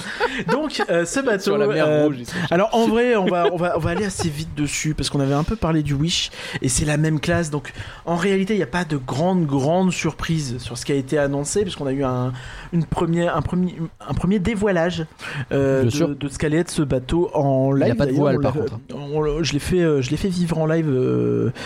Donc, 0.52 0.82
euh, 0.90 1.04
ce 1.04 1.20
bateau. 1.20 1.42
Sur 1.44 1.58
la 1.58 1.66
mer 1.66 1.86
euh, 1.86 2.06
rouge. 2.06 2.16
alors 2.50 2.70
en 2.74 2.86
vrai, 2.88 3.16
on 3.16 3.26
va, 3.26 3.46
on, 3.52 3.56
va, 3.56 3.76
on 3.76 3.80
va 3.80 3.90
aller 3.90 4.04
assez 4.04 4.28
vite 4.28 4.54
dessus 4.54 4.94
parce 4.94 5.10
qu'on 5.10 5.20
avait 5.20 5.34
un 5.34 5.44
peu 5.44 5.56
parlé 5.56 5.82
du 5.82 5.94
Wish 5.94 6.30
et 6.62 6.68
c'est 6.68 6.84
la 6.84 6.96
même 6.96 7.20
classe. 7.20 7.50
Donc 7.50 7.72
en 8.04 8.16
réalité, 8.16 8.54
il 8.54 8.58
n'y 8.58 8.62
a 8.62 8.66
pas 8.68 8.84
de 8.84 8.96
grande, 8.96 9.46
grande 9.46 9.92
surprise 9.92 10.58
sur 10.58 10.76
ce 10.78 10.84
qui 10.84 10.92
a 10.92 10.96
été 10.96 11.18
annoncé 11.18 11.62
puisqu'on 11.62 11.86
a 11.86 11.92
eu 11.92 12.04
un, 12.04 12.32
une 12.72 12.84
première, 12.84 13.36
un, 13.36 13.42
premier, 13.42 13.76
un 14.06 14.14
premier 14.14 14.38
dévoilage 14.38 15.06
euh, 15.52 15.84
de, 15.84 16.14
de 16.14 16.28
ce 16.28 16.38
qu'allait 16.38 16.58
être 16.58 16.70
ce 16.70 16.82
bateau 16.82 17.30
en 17.34 17.72
live. 17.72 17.86
Il 17.86 17.88
y 17.88 17.92
a 17.92 17.94
pas 17.94 18.06
de 18.06 18.12
voile, 18.12 18.40
par 18.40 18.52
contre. 18.54 18.74
hein. 18.74 18.80
on 18.94 19.42
je 19.42 19.52
l'ai 19.52 19.58
fait, 19.58 20.02
je 20.02 20.10
l'ai 20.10 20.16
fait 20.16 20.28
vivre 20.28 20.58
en 20.58 20.66
live. 20.66 20.86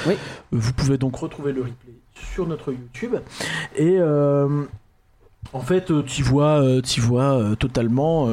Oui. 0.07 0.15
Vous 0.53 0.73
pouvez 0.73 0.99
donc 0.99 1.17
retrouver 1.17 1.53
le 1.53 1.61
replay 1.63 1.95
sur 2.35 2.47
notre 2.47 2.73
YouTube 2.73 3.17
et. 3.77 3.99
En 5.53 5.61
fait, 5.61 5.91
euh, 5.91 6.03
tu 6.03 6.23
vois, 6.23 6.63
euh, 6.63 6.81
t'y 6.81 7.01
vois 7.01 7.35
euh, 7.39 7.55
totalement 7.57 8.29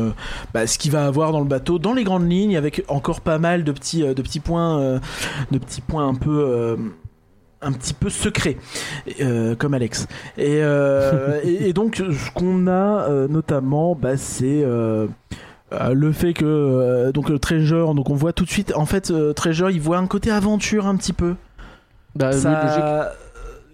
bah, 0.54 0.68
ce 0.68 0.78
qu'il 0.78 0.92
va 0.92 1.06
avoir 1.06 1.32
dans 1.32 1.40
le 1.40 1.48
bateau, 1.48 1.80
dans 1.80 1.94
les 1.94 2.04
grandes 2.04 2.30
lignes, 2.30 2.56
avec 2.58 2.84
encore 2.88 3.22
pas 3.22 3.40
mal 3.40 3.64
de 3.64 3.72
petits, 3.72 4.02
de 4.04 4.22
petits 4.22 4.40
points, 4.40 5.00
de 5.52 5.58
petits 5.58 5.82
points 5.82 6.08
un 6.08 6.14
peu, 6.16 6.78
un 7.62 7.72
petit 7.72 7.94
peu 7.94 8.10
secrets, 8.10 8.58
euh, 9.20 9.56
comme 9.56 9.74
Alex. 9.74 10.08
Et, 10.38 10.60
euh, 10.62 11.40
et, 11.44 11.70
et 11.70 11.74
donc, 11.74 11.96
ce 11.96 12.32
qu'on 12.32 12.68
a 12.68 13.10
euh, 13.10 13.28
notamment, 13.28 13.96
bah, 13.96 14.16
c'est 14.18 14.64
le 14.64 16.12
fait 16.12 16.34
que 16.34 17.12
donc 17.12 17.30
le 17.30 17.40
Treasure, 17.40 17.96
donc 17.96 18.10
on 18.10 18.16
voit 18.16 18.34
tout 18.34 18.46
de 18.46 18.50
suite, 18.50 18.74
en 18.76 18.86
fait, 18.86 19.12
Treasure, 19.36 19.70
il 19.72 19.82
voit 19.82 19.98
un 19.98 20.08
côté 20.08 20.30
aventure 20.30 20.86
un 20.86 20.96
petit 20.96 21.14
peu. 21.14 21.36
Bah, 22.16 22.30
oui, 22.34 22.40
Ça- 22.40 22.64
logique. 22.64 23.18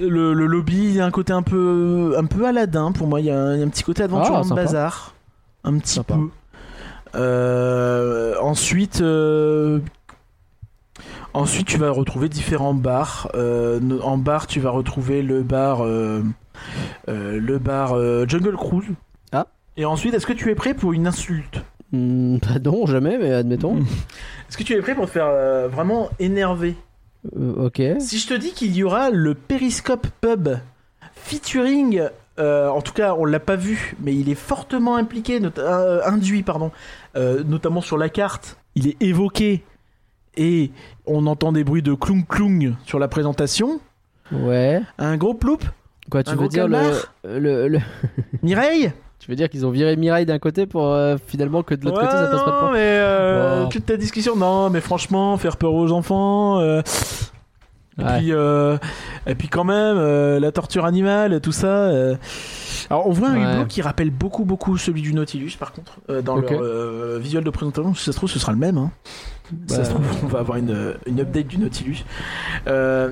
Le, 0.07 0.33
le 0.33 0.45
lobby, 0.45 0.75
il 0.77 0.95
y 0.95 1.01
a 1.01 1.05
un 1.05 1.11
côté 1.11 1.33
un 1.33 1.41
peu, 1.43 2.15
un 2.17 2.25
peu 2.25 2.45
Aladdin 2.45 2.91
pour 2.91 3.07
moi. 3.07 3.19
Il 3.19 3.25
y 3.27 3.31
a 3.31 3.39
un, 3.39 3.53
il 3.55 3.59
y 3.59 3.63
a 3.63 3.65
un 3.65 3.69
petit 3.69 3.83
côté 3.83 4.03
aventure 4.03 4.35
Ah, 4.35 4.41
en 4.41 4.55
bazar, 4.55 5.13
un 5.63 5.77
petit 5.77 5.93
Sympa. 5.93 6.15
peu. 6.15 6.29
Euh, 7.15 8.35
ensuite, 8.41 9.01
euh, 9.01 9.79
ensuite, 11.33 11.67
tu 11.67 11.77
vas 11.77 11.91
retrouver 11.91 12.29
différents 12.29 12.73
bars. 12.73 13.29
Euh, 13.35 13.79
en 14.01 14.17
bar, 14.17 14.47
tu 14.47 14.59
vas 14.59 14.71
retrouver 14.71 15.21
le 15.21 15.43
bar, 15.43 15.83
le 15.85 17.57
bar 17.59 17.89
Jungle 18.27 18.55
Cruise. 18.55 18.89
Ah. 19.31 19.47
Et 19.77 19.85
ensuite, 19.85 20.13
est-ce 20.13 20.25
que 20.25 20.33
tu 20.33 20.49
es 20.49 20.55
prêt 20.55 20.73
pour 20.73 20.93
une 20.93 21.07
insulte? 21.07 21.61
Hmm, 21.91 22.37
bah 22.37 22.59
non, 22.63 22.85
jamais, 22.87 23.17
mais 23.19 23.31
admettons. 23.31 23.77
Est-ce 24.49 24.57
que 24.57 24.63
tu 24.63 24.73
es 24.73 24.81
prêt 24.81 24.95
pour 24.95 25.05
te 25.05 25.11
faire 25.11 25.29
vraiment 25.69 26.09
énerver? 26.19 26.75
Euh, 27.37 27.65
ok. 27.67 27.81
Si 27.99 28.17
je 28.19 28.27
te 28.27 28.33
dis 28.33 28.51
qu'il 28.53 28.75
y 28.75 28.83
aura 28.83 29.09
le 29.09 29.33
Periscope 29.33 30.07
Pub 30.21 30.49
featuring, 31.15 32.01
euh, 32.39 32.67
en 32.69 32.81
tout 32.81 32.93
cas 32.93 33.13
on 33.17 33.25
l'a 33.25 33.39
pas 33.39 33.55
vu, 33.55 33.95
mais 34.01 34.15
il 34.15 34.29
est 34.29 34.35
fortement 34.35 34.95
impliqué, 34.97 35.39
not- 35.39 35.57
euh, 35.59 36.01
induit 36.05 36.43
pardon, 36.43 36.71
notamment 37.15 37.81
sur 37.81 37.97
la 37.97 38.09
carte. 38.09 38.57
Il 38.75 38.87
est 38.87 39.01
évoqué 39.01 39.63
et 40.35 40.71
on 41.05 41.27
entend 41.27 41.51
des 41.51 41.63
bruits 41.63 41.83
de 41.83 41.93
cloung 41.93 42.25
cloung 42.27 42.75
sur 42.85 42.99
la 42.99 43.07
présentation. 43.07 43.79
Ouais. 44.31 44.81
Un 44.97 45.15
gros 45.17 45.33
ploup, 45.35 45.59
Quoi, 46.09 46.23
tu 46.23 46.31
Un 46.31 46.33
veux 46.33 46.39
gros 46.39 46.47
dire 46.49 46.67
le, 46.67 46.73
calmar 46.77 47.13
le, 47.23 47.67
le- 47.69 47.79
Mireille? 48.41 48.91
Tu 49.23 49.29
veux 49.31 49.37
dire 49.37 49.49
qu'ils 49.49 49.65
ont 49.65 49.69
viré 49.71 49.95
Mireille 49.95 50.25
d'un 50.25 50.37
côté 50.37 50.65
pour 50.65 50.87
euh, 50.87 51.15
finalement 51.27 51.63
que 51.63 51.75
de 51.75 51.85
l'autre 51.85 52.01
Ouais, 52.01 52.07
côté 52.07 52.17
ça 52.17 52.27
passe 52.27 52.41
pas 52.43 52.47
de 52.51 52.55
non, 52.55 52.59
point 52.59 52.73
mais 52.73 52.79
euh, 52.81 53.63
Wow. 53.63 53.69
toute 53.69 53.85
ta 53.85 53.95
discussion, 53.95 54.35
non, 54.35 54.69
mais 54.69 54.81
franchement, 54.81 55.37
faire 55.37 55.55
peur 55.55 55.73
aux 55.73 55.91
enfants. 55.93 56.59
euh, 56.59 56.81
Et 57.99 58.03
Ouais. 58.03 58.17
puis, 58.17 58.33
euh, 58.33 58.77
et 59.25 59.35
puis 59.35 59.47
quand 59.47 59.63
même, 59.63 59.95
euh, 59.97 60.39
la 60.41 60.51
torture 60.51 60.83
animale, 60.83 61.39
tout 61.39 61.51
ça. 61.53 61.67
euh. 61.67 62.15
Alors, 62.89 63.07
on 63.07 63.11
voit 63.11 63.29
un 63.29 63.35
Ouais. 63.35 63.53
hublot 63.53 63.65
qui 63.65 63.81
rappelle 63.81 64.09
beaucoup, 64.09 64.43
beaucoup 64.43 64.77
celui 64.77 65.01
du 65.01 65.13
Nautilus, 65.13 65.53
par 65.57 65.71
contre, 65.71 65.99
euh, 66.09 66.21
dans 66.21 66.35
Ok. 66.37 66.49
leur 66.49 66.61
euh, 66.61 67.17
visuel 67.21 67.45
de 67.45 67.49
présentation. 67.49 67.93
Si 67.93 68.03
ça 68.03 68.11
se 68.11 68.17
trouve, 68.17 68.29
ce 68.29 68.39
sera 68.39 68.51
le 68.51 68.57
même. 68.57 68.77
Hein. 68.77 68.91
Si 69.67 69.75
ça 69.75 69.77
Bah, 69.79 69.85
se 69.85 69.89
trouve, 69.91 70.05
on 70.23 70.27
va 70.27 70.39
avoir 70.39 70.57
une, 70.57 70.95
une 71.05 71.21
update 71.21 71.47
du 71.47 71.59
Nautilus. 71.59 72.03
Euh, 72.67 73.11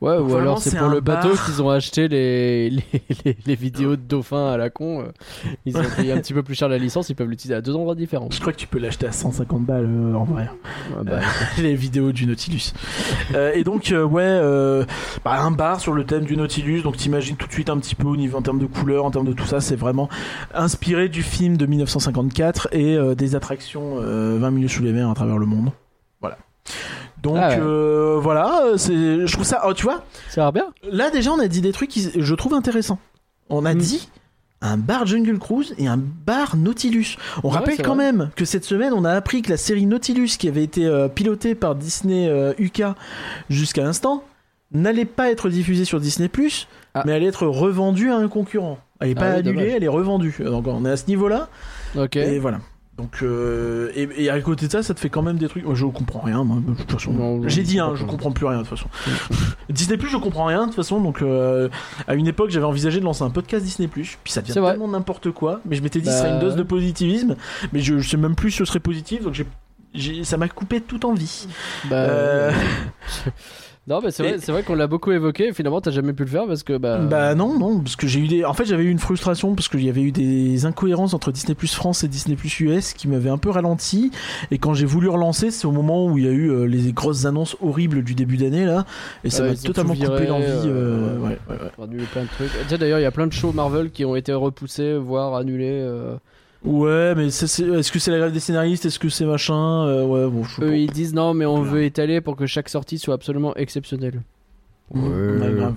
Ouais, 0.00 0.16
ou 0.16 0.24
Vraiment, 0.28 0.38
alors 0.40 0.58
c'est 0.62 0.78
pour 0.78 0.88
le 0.88 1.00
bateau 1.00 1.28
bar. 1.28 1.44
qu'ils 1.44 1.62
ont 1.62 1.68
acheté 1.68 2.08
les, 2.08 2.70
les, 2.70 2.82
les, 3.26 3.36
les 3.46 3.54
vidéos 3.56 3.96
de 3.96 4.00
dauphins 4.02 4.50
à 4.50 4.56
la 4.56 4.70
con. 4.70 5.00
euh, 5.02 5.12
Ils 5.66 5.76
ont 5.76 5.82
payé 5.94 6.12
un 6.12 6.18
petit 6.20 6.32
peu 6.32 6.42
plus 6.42 6.54
cher 6.54 6.70
la 6.70 6.78
licence, 6.78 7.10
ils 7.10 7.14
peuvent 7.14 7.28
l'utiliser 7.28 7.54
à 7.54 7.60
deux 7.60 7.76
endroits 7.76 7.94
différents. 7.94 8.28
je 8.32 8.40
crois 8.40 8.52
que 8.54 8.58
tu 8.58 8.66
peux 8.66 8.78
l'acheter 8.78 9.06
à 9.06 9.12
150 9.12 9.62
balles 9.66 9.84
euh, 9.86 10.14
en 10.14 10.24
vrai. 10.24 10.48
Ah 10.98 11.02
bah, 11.04 11.20
les 11.58 11.74
vidéos 11.74 12.12
du 12.12 12.24
Nautilus. 12.26 12.72
Euh, 13.34 13.52
et 13.52 13.62
donc, 13.62 13.92
euh, 13.92 14.02
ouais, 14.04 14.22
euh, 14.24 14.86
bah, 15.22 15.38
un 15.42 15.50
bar 15.50 15.80
sur 15.80 15.92
le 15.92 16.04
thème 16.04 16.24
du 16.24 16.34
Nautilus. 16.36 16.80
Donc, 16.82 16.96
t'imagines 16.96 17.36
tout 17.36 17.46
de 17.46 17.52
suite 17.52 17.68
un 17.68 17.78
petit 17.78 17.94
peu 17.94 18.06
au 18.06 18.16
niveau 18.16 18.38
en 18.38 18.42
termes 18.42 18.58
de 18.58 18.66
couleurs, 18.66 19.04
en 19.04 19.10
termes 19.10 19.26
de 19.26 19.34
tout 19.34 19.44
ça. 19.46 19.60
C'est 19.60 19.76
vraiment 19.76 20.08
inspiré 20.54 21.10
du 21.10 21.22
film 21.22 21.58
de 21.58 21.66
1954 21.66 22.68
et 22.72 22.96
euh, 22.96 23.14
des 23.14 23.34
attractions 23.34 23.96
euh, 23.98 24.38
20 24.40 24.50
minutes 24.50 24.70
sous 24.70 24.82
les 24.82 24.92
mers 24.92 25.10
à 25.10 25.14
travers 25.14 25.36
le 25.36 25.44
monde. 25.46 25.72
Donc, 27.22 27.36
Ah 27.38 27.48
ouais. 27.50 27.58
euh, 27.60 28.18
voilà, 28.20 28.62
euh, 28.64 28.76
c'est, 28.76 29.26
je 29.26 29.32
trouve 29.32 29.44
ça. 29.44 29.62
Oh, 29.66 29.74
tu 29.74 29.82
vois, 29.84 30.04
ça 30.28 30.40
a 30.40 30.44
l'air 30.44 30.52
bien. 30.52 30.64
là 30.90 31.10
déjà, 31.10 31.32
on 31.32 31.38
a 31.38 31.48
dit 31.48 31.60
des 31.60 31.72
trucs 31.72 31.90
qui 31.90 32.08
je 32.16 32.34
trouve 32.34 32.54
intéressants. 32.54 32.98
On 33.48 33.64
a 33.64 33.74
Mm. 33.74 33.78
dit. 33.78 34.08
Un 34.62 34.76
bar 34.76 35.06
Jungle 35.06 35.38
Cruise 35.38 35.74
et 35.78 35.86
un 35.88 35.96
bar 35.96 36.54
Nautilus. 36.56 37.16
On 37.42 37.48
Ouais, 37.48 37.54
rappelle 37.54 37.78
quand 37.80 37.94
vrai. 37.94 38.12
même 38.12 38.30
que 38.36 38.44
cette 38.44 38.64
semaine, 38.66 38.92
on 38.92 39.06
a 39.06 39.12
appris 39.12 39.40
que 39.40 39.48
la 39.48 39.56
série 39.56 39.86
Nautilus, 39.86 40.36
qui 40.38 40.48
avait 40.48 40.62
été 40.62 40.84
euh, 40.84 41.08
pilotée 41.08 41.54
par 41.54 41.74
Disney 41.74 42.28
euh, 42.28 42.52
UK 42.58 42.82
jusqu'à 43.48 43.82
l'instant, 43.82 44.22
n'allait 44.72 45.06
pas 45.06 45.30
être 45.30 45.48
diffusée 45.48 45.86
sur 45.86 45.98
Disney 45.98 46.30
Ah. 46.92 47.02
mais 47.06 47.12
allait 47.14 47.26
être 47.28 47.46
revendue 47.46 48.10
à 48.10 48.16
un 48.16 48.28
concurrent. 48.28 48.78
Elle 49.00 49.08
n'est 49.08 49.14
Ah 49.16 49.20
pas 49.20 49.26
annulée, 49.30 49.42
dommage. 49.54 49.72
elle 49.76 49.84
est 49.84 49.88
revendue. 49.88 50.36
Donc 50.44 50.66
on 50.66 50.84
est 50.84 50.90
à 50.90 50.96
ce 50.98 51.06
niveau-là. 51.06 51.48
Ok. 51.96 52.16
Et 52.16 52.38
voilà. 52.38 52.58
Donc 52.96 53.22
euh, 53.22 53.90
et, 53.94 54.08
et 54.24 54.30
à 54.30 54.38
côté 54.42 54.66
de 54.66 54.72
ça, 54.72 54.82
ça 54.82 54.92
te 54.92 55.00
fait 55.00 55.08
quand 55.08 55.22
même 55.22 55.38
des 55.38 55.48
trucs. 55.48 55.64
Moi, 55.64 55.74
je 55.74 55.86
comprends 55.86 56.20
rien. 56.20 56.44
Moi, 56.44 56.58
de 56.66 56.74
toute 56.74 56.90
façon, 56.92 57.12
Non, 57.12 57.48
j'ai 57.48 57.62
dit, 57.62 57.76
je 57.76 57.80
hein, 57.80 57.84
comprends 57.88 57.96
je 57.96 58.04
comprends 58.06 58.32
plus 58.32 58.46
rien 58.46 58.58
de 58.58 58.66
toute 58.66 58.76
façon. 58.76 58.88
Disney 59.70 59.96
Plus, 59.96 60.08
je 60.10 60.16
comprends 60.18 60.44
rien 60.44 60.62
de 60.62 60.66
toute 60.66 60.74
façon. 60.76 61.00
Donc 61.00 61.22
euh, 61.22 61.68
à 62.06 62.14
une 62.14 62.26
époque, 62.26 62.50
j'avais 62.50 62.66
envisagé 62.66 63.00
de 63.00 63.04
lancer 63.04 63.22
un 63.22 63.30
podcast 63.30 63.64
Disney 63.64 63.88
Plus, 63.88 64.18
puis 64.22 64.32
ça 64.32 64.42
devient 64.42 64.52
tellement 64.52 64.88
n'importe 64.88 65.30
quoi. 65.30 65.60
Mais 65.64 65.76
je 65.76 65.82
m'étais 65.82 66.00
dit, 66.00 66.06
ce 66.10 66.12
Bah, 66.12 66.18
serait 66.18 66.30
une 66.34 66.40
dose 66.40 66.56
de 66.56 66.62
positivisme. 66.62 67.36
Mais 67.72 67.80
je, 67.80 67.98
je 68.00 68.08
sais 68.08 68.16
même 68.18 68.34
plus 68.34 68.50
si 68.50 68.58
ce 68.58 68.64
serait 68.66 68.80
positif. 68.80 69.22
Donc 69.22 69.34
j'ai- 69.94 70.22
ça 70.24 70.36
m'a 70.36 70.48
coupé 70.48 70.80
toute 70.82 71.04
envie. 71.06 71.46
Bah, 71.88 71.96
Euh, 71.96 72.52
Non, 73.88 74.00
mais 74.04 74.10
c'est 74.12 74.22
vrai, 74.22 74.36
vrai 74.36 74.62
qu'on 74.62 74.74
l'a 74.74 74.86
beaucoup 74.86 75.10
évoqué. 75.10 75.48
et 75.48 75.52
Finalement, 75.52 75.80
t'as 75.80 75.90
jamais 75.90 76.12
pu 76.12 76.22
le 76.24 76.28
faire 76.28 76.46
parce 76.46 76.62
que 76.62 76.76
bah. 76.76 76.98
Bah 76.98 77.34
non, 77.34 77.58
non, 77.58 77.80
parce 77.80 77.96
que 77.96 78.06
j'ai 78.06 78.20
eu 78.20 78.28
des. 78.28 78.44
En 78.44 78.52
fait, 78.52 78.64
j'avais 78.64 78.84
eu 78.84 78.90
une 78.90 78.98
frustration 79.00 79.54
parce 79.54 79.68
qu'il 79.68 79.82
y 79.84 79.88
avait 79.88 80.02
eu 80.02 80.12
des 80.12 80.64
incohérences 80.66 81.12
entre 81.14 81.32
Disney 81.32 81.54
Plus 81.54 81.74
France 81.74 82.04
et 82.04 82.08
Disney 82.08 82.36
Plus 82.36 82.60
US 82.60 82.92
qui 82.92 83.08
m'avaient 83.08 83.30
un 83.30 83.38
peu 83.38 83.50
ralenti. 83.50 84.12
Et 84.50 84.58
quand 84.58 84.74
j'ai 84.74 84.86
voulu 84.86 85.08
relancer, 85.08 85.50
c'est 85.50 85.66
au 85.66 85.72
moment 85.72 86.06
où 86.06 86.18
il 86.18 86.24
y 86.24 86.28
a 86.28 86.30
eu 86.30 86.50
euh, 86.50 86.64
les 86.66 86.92
grosses 86.92 87.24
annonces 87.24 87.56
horribles 87.60 88.04
du 88.04 88.14
début 88.14 88.36
d'année 88.36 88.64
là, 88.64 88.84
et 89.24 89.30
ça 89.30 89.42
Ouais, 89.42 89.48
m'a 89.50 89.56
totalement 89.56 89.94
tout 89.94 90.02
coupé 90.02 90.24
viré, 90.24 90.26
l'envie. 90.28 90.44
euh, 90.44 90.68
euh, 90.68 91.18
ouais, 91.18 91.38
ouais, 91.48 91.56
ouais. 91.56 91.70
sais, 92.68 92.78
d'ailleurs, 92.78 92.98
il 93.00 93.02
y 93.02 93.06
a 93.06 93.10
plein 93.10 93.26
de 93.26 93.32
shows 93.32 93.52
Marvel 93.52 93.90
qui 93.90 94.04
ont 94.04 94.14
été 94.14 94.32
repoussés, 94.32 94.94
voire 94.98 95.34
annulés. 95.34 95.80
euh. 95.82 96.14
Ouais, 96.64 97.14
mais 97.14 97.30
c'est- 97.30 97.46
c'est- 97.46 97.66
est-ce 97.66 97.90
que 97.90 97.98
c'est 97.98 98.10
la 98.10 98.18
grève 98.18 98.32
des 98.32 98.40
scénaristes? 98.40 98.84
Est-ce 98.84 98.98
que 98.98 99.08
c'est 99.08 99.24
machin? 99.24 99.86
Euh, 99.86 100.04
Ouais, 100.04 100.28
bon, 100.30 100.44
je 100.44 100.60
Eux, 100.62 100.76
ils 100.76 100.90
disent 100.90 101.14
non, 101.14 101.32
mais 101.34 101.46
on 101.46 101.62
veut 101.62 101.84
étaler 101.84 102.20
pour 102.20 102.36
que 102.36 102.46
chaque 102.46 102.68
sortie 102.68 102.98
soit 102.98 103.14
absolument 103.14 103.54
exceptionnelle. 103.56 104.20
Ouais, 104.94 105.52
grave. 105.54 105.74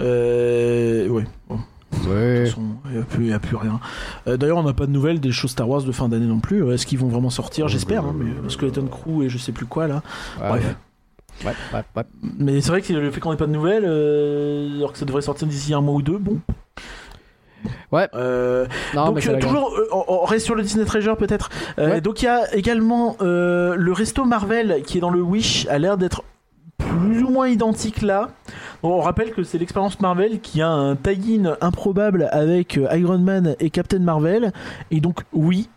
Euh, 0.00 1.08
ouais. 1.08 1.24
Bon. 1.48 1.56
De 1.56 2.08
Ouais. 2.08 2.38
toute 2.44 2.48
façon, 2.54 2.62
il 2.86 2.90
n'y 2.92 2.98
a, 2.98 3.02
plus- 3.02 3.24
il 3.24 3.30
y 3.30 3.32
a 3.32 3.38
plus 3.38 3.56
rien. 3.56 3.78
Euh, 4.26 4.36
D'ailleurs, 4.36 4.58
on 4.58 4.62
n'a 4.62 4.72
pas 4.72 4.86
de 4.86 4.92
nouvelles 4.92 5.20
des 5.20 5.30
choses 5.30 5.50
Star 5.50 5.68
Wars 5.68 5.82
de 5.82 5.92
fin 5.92 6.08
d'année 6.08 6.26
non 6.26 6.40
plus. 6.40 6.70
Est-ce 6.72 6.86
qu'ils 6.86 6.98
vont 6.98 7.08
vraiment 7.08 7.28
sortir? 7.30 7.68
J'espère. 7.68 8.04
Hein, 8.06 8.14
mais 8.16 8.48
Skeleton 8.50 8.86
Crew 8.86 9.22
et 9.24 9.28
je 9.28 9.36
sais 9.38 9.52
plus 9.52 9.66
quoi 9.66 9.86
là. 9.88 10.02
Ah, 10.40 10.48
Bref. 10.50 10.64
ouais. 11.44 11.46
Ouais, 11.46 11.54
ouais, 11.74 11.82
ouais. 11.96 12.02
Mais 12.38 12.60
c'est 12.60 12.70
vrai 12.70 12.82
que 12.82 12.92
le 12.92 13.10
fait 13.10 13.20
qu'on 13.20 13.32
ait 13.32 13.36
pas 13.36 13.46
de 13.46 13.52
nouvelles, 13.52 13.84
euh, 13.86 14.76
alors 14.76 14.92
que 14.92 14.98
ça 14.98 15.04
devrait 15.04 15.22
sortir 15.22 15.46
d'ici 15.48 15.74
un 15.74 15.80
mois 15.80 15.94
ou 15.94 16.02
deux, 16.02 16.18
bon. 16.18 16.38
Ouais. 17.90 18.08
Euh, 18.14 18.66
Non, 18.94 19.06
donc 19.12 19.20
toujours, 19.40 19.74
euh, 19.76 19.86
on, 19.92 20.04
on 20.08 20.24
reste 20.24 20.44
sur 20.46 20.54
le 20.54 20.62
Disney 20.62 20.84
Treasure 20.84 21.16
peut-être. 21.16 21.50
Euh, 21.78 21.90
Ouais. 21.90 22.00
Donc 22.00 22.22
il 22.22 22.26
y 22.26 22.28
a 22.28 22.54
également 22.54 23.16
le 23.20 23.92
resto 23.92 24.24
Marvel 24.24 24.82
qui 24.86 24.98
est 24.98 25.00
dans 25.00 25.10
le 25.10 25.20
Wish, 25.20 25.66
a 25.68 25.78
l'air 25.78 25.96
d'être 25.96 26.22
plus 26.78 27.22
ou 27.22 27.28
moins 27.30 27.48
identique 27.48 28.02
là. 28.02 28.30
Bon, 28.82 28.90
on 28.98 29.00
rappelle 29.00 29.32
que 29.32 29.42
c'est 29.44 29.58
l'expérience 29.58 30.00
Marvel 30.00 30.40
qui 30.40 30.60
a 30.60 30.68
un 30.68 30.96
tie-in 30.96 31.56
improbable 31.60 32.28
avec 32.32 32.78
Iron 32.92 33.18
Man 33.18 33.54
et 33.60 33.70
Captain 33.70 34.00
Marvel. 34.00 34.52
Et 34.90 35.00
donc 35.00 35.20
oui, 35.32 35.68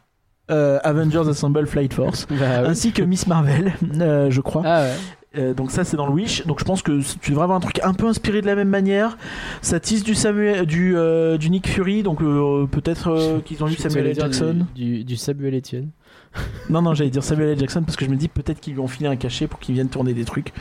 euh, 0.52 0.80
Avengers 0.84 1.28
Assemble 1.30 1.68
Flight 1.68 1.94
Force. 1.94 2.26
Bah 2.30 2.36
oui. 2.62 2.68
Ainsi 2.70 2.92
que 2.92 3.04
Miss 3.04 3.28
Marvel, 3.28 3.74
euh, 4.00 4.30
je 4.32 4.42
crois. 4.42 4.64
Ah 4.66 4.82
ouais. 4.84 4.94
Euh, 5.38 5.54
donc 5.54 5.72
ça 5.72 5.84
c'est 5.84 5.98
dans 5.98 6.08
le 6.08 6.14
Wish. 6.14 6.46
Donc 6.46 6.60
je 6.60 6.66
pense 6.66 6.82
que 6.82 7.02
tu 7.20 7.32
devrais 7.32 7.44
avoir 7.44 7.58
un 7.58 7.62
truc 7.62 7.80
un 7.84 7.94
peu 7.94 8.08
inspiré 8.08 8.42
de 8.42 8.46
la 8.46 8.56
même 8.56 8.70
manière. 8.70 9.18
Ça 9.62 9.80
tease 9.80 10.04
du 10.04 10.16
Samuel, 10.16 10.66
du, 10.66 10.96
euh, 10.96 11.38
du 11.38 11.50
Nick 11.50 11.68
Fury, 11.68 12.04
donc 12.04 12.22
euh, 12.22 12.66
peut-être 12.68 13.10
euh, 13.10 13.40
qu'ils 13.40 13.64
ont 13.64 13.68
Tu 13.68 13.76
Samuel 13.76 14.08
L. 14.08 14.16
Jackson. 14.16 14.66
Du, 14.76 14.98
du, 14.98 15.04
du 15.04 15.16
Samuel 15.16 15.56
Etienne. 15.56 15.90
Non 16.70 16.82
non 16.82 16.94
j'allais 16.94 17.10
dire 17.10 17.24
Samuel 17.24 17.50
L. 17.50 17.60
Jackson 17.60 17.84
parce 17.84 17.96
que 17.96 18.04
je 18.04 18.10
me 18.10 18.18
dis 18.18 18.28
peut-être 18.28 18.60
qu'ils 18.60 18.74
lui 18.74 18.82
ont 18.82 18.88
filé 18.88 19.08
un 19.08 19.16
cachet 19.16 19.48
pour 19.48 19.60
qu'il 19.60 19.74
vienne 19.76 19.88
tourner 19.88 20.14
des 20.14 20.26
trucs. 20.26 20.52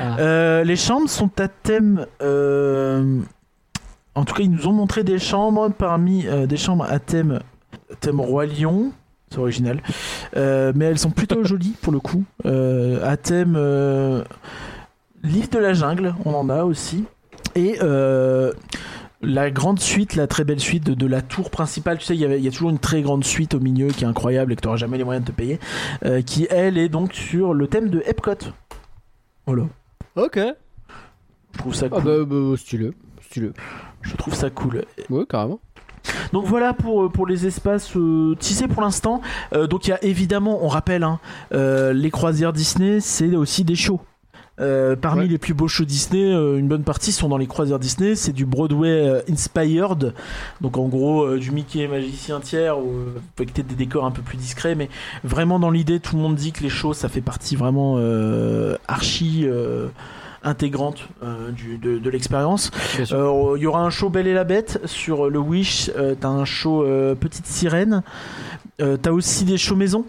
Ah. 0.00 0.62
Les 0.64 0.76
chambres 0.76 1.10
sont 1.10 1.30
à 1.38 1.48
thème. 1.48 2.06
En 4.14 4.24
tout 4.24 4.34
cas 4.34 4.42
ils 4.42 4.50
nous 4.50 4.66
ont 4.68 4.72
montré 4.72 5.04
des 5.04 5.18
chambres 5.18 5.68
parmi 5.70 6.24
des 6.48 6.56
chambres 6.56 6.86
à 6.88 6.98
thème 6.98 7.40
thème 8.00 8.20
roi 8.20 8.46
lion. 8.46 8.92
C'est 9.32 9.38
original. 9.38 9.82
Euh, 10.36 10.72
mais 10.76 10.84
elles 10.84 10.98
sont 10.98 11.10
plutôt 11.10 11.42
jolies 11.52 11.74
pour 11.82 11.92
le 11.92 12.00
coup. 12.00 12.24
Euh, 12.46 13.04
à 13.04 13.16
thème 13.16 13.54
euh, 13.56 14.22
livre 15.24 15.48
de 15.50 15.58
la 15.58 15.72
jungle, 15.72 16.14
on 16.24 16.34
en 16.34 16.48
a 16.48 16.64
aussi. 16.64 17.04
Et 17.54 17.78
la 19.24 19.50
grande 19.52 19.78
suite, 19.78 20.16
la 20.16 20.26
très 20.26 20.42
belle 20.42 20.58
suite 20.58 20.84
de, 20.84 20.94
de 20.94 21.06
la 21.06 21.22
tour 21.22 21.50
principale. 21.50 21.98
Tu 21.98 22.04
sais, 22.04 22.16
il 22.16 22.20
y, 22.20 22.48
a 22.48 22.50
toujours 22.50 22.70
une 22.70 22.78
très 22.80 23.02
grande 23.02 23.24
suite 23.24 23.54
au 23.54 23.60
milieu 23.60 23.86
qui 23.88 24.02
est 24.04 24.06
incroyable 24.06 24.52
et 24.52 24.56
que 24.56 24.60
tu 24.62 24.66
n'auras 24.66 24.78
jamais 24.78 24.98
les 24.98 25.04
moyens 25.04 25.24
de 25.24 25.30
te 25.30 25.36
payer. 25.36 25.60
euh, 26.04 26.22
qui, 26.22 26.46
elle, 26.50 26.76
est 26.76 26.88
donc 26.88 27.12
sur 27.14 27.54
le 27.54 27.68
thème 27.68 27.88
de 27.88 28.02
Epcot. 28.04 28.34
Voilà. 29.46 29.64
Ok. 30.16 30.38
Je 31.52 31.58
trouve 31.58 31.74
ça 31.74 31.86
Ah 31.92 32.00
cool. 32.00 32.04
bah, 32.04 32.24
bah 32.24 32.56
stylé. 32.56 32.90
Stylé. 33.20 33.50
Je 34.02 34.16
trouve 34.16 34.34
ça 34.34 34.50
cool. 34.50 34.84
Ouais, 35.08 35.24
carrément. 35.28 35.60
Donc 36.32 36.46
voilà 36.46 36.72
pour, 36.72 37.10
pour 37.10 37.26
les 37.26 37.46
espaces 37.46 37.90
euh, 37.96 38.34
tissés 38.38 38.68
pour 38.68 38.82
l'instant. 38.82 39.20
Euh, 39.54 39.66
donc 39.66 39.86
il 39.86 39.90
y 39.90 39.92
a 39.92 40.02
évidemment, 40.04 40.64
on 40.64 40.68
rappelle, 40.68 41.02
hein, 41.04 41.18
euh, 41.54 41.92
les 41.92 42.10
croisières 42.10 42.52
Disney, 42.52 43.00
c'est 43.00 43.36
aussi 43.36 43.64
des 43.64 43.74
shows. 43.76 44.00
Euh, 44.60 44.96
parmi 44.96 45.22
Ouais. 45.22 45.28
les 45.28 45.38
plus 45.38 45.54
beaux 45.54 45.66
shows 45.66 45.86
Disney, 45.86 46.22
euh, 46.32 46.58
une 46.58 46.68
bonne 46.68 46.84
partie 46.84 47.10
sont 47.10 47.28
dans 47.28 47.38
les 47.38 47.46
croisières 47.46 47.78
Disney. 47.78 48.14
C'est 48.14 48.32
du 48.32 48.44
Broadway 48.44 48.88
euh, 49.08 49.20
inspired, 49.30 50.12
donc 50.60 50.76
en 50.76 50.88
gros 50.88 51.24
euh, 51.24 51.38
du 51.38 51.50
Mickey 51.50 51.88
magicien 51.88 52.38
tiers, 52.38 52.78
ou 52.78 52.90
euh, 52.90 53.14
avec 53.38 53.54
peut-être 53.54 53.66
des 53.66 53.74
décors 53.74 54.04
un 54.04 54.10
peu 54.10 54.20
plus 54.22 54.36
discrets, 54.36 54.74
mais 54.74 54.90
vraiment 55.24 55.58
dans 55.58 55.70
l'idée, 55.70 56.00
tout 56.00 56.16
le 56.16 56.22
monde 56.22 56.34
dit 56.36 56.52
que 56.52 56.62
les 56.62 56.68
shows, 56.68 56.92
ça 56.92 57.08
fait 57.08 57.22
partie 57.22 57.56
vraiment 57.56 57.94
euh, 57.96 58.76
archi 58.88 59.42
euh, 59.46 59.88
intégrante 60.42 61.08
euh, 61.22 61.50
du- 61.52 61.78
de, 61.78 61.98
de 61.98 62.10
l'expérience. 62.10 62.70
Euh, 63.12 63.54
Il 63.56 63.62
y 63.62 63.66
aura 63.66 63.82
un 63.82 63.90
show 63.90 64.08
Belle 64.10 64.26
et 64.26 64.34
la 64.34 64.44
Bête 64.44 64.80
sur 64.86 65.30
le 65.30 65.38
Wish. 65.38 65.90
euh, 65.96 66.14
T'as 66.18 66.28
un 66.28 66.44
show 66.44 66.82
euh, 66.84 67.14
Petite 67.14 67.46
Sirène. 67.46 68.02
Euh, 68.80 68.96
T'as 69.00 69.10
aussi 69.12 69.44
des 69.44 69.58
shows 69.58 69.76
maison. 69.76 70.04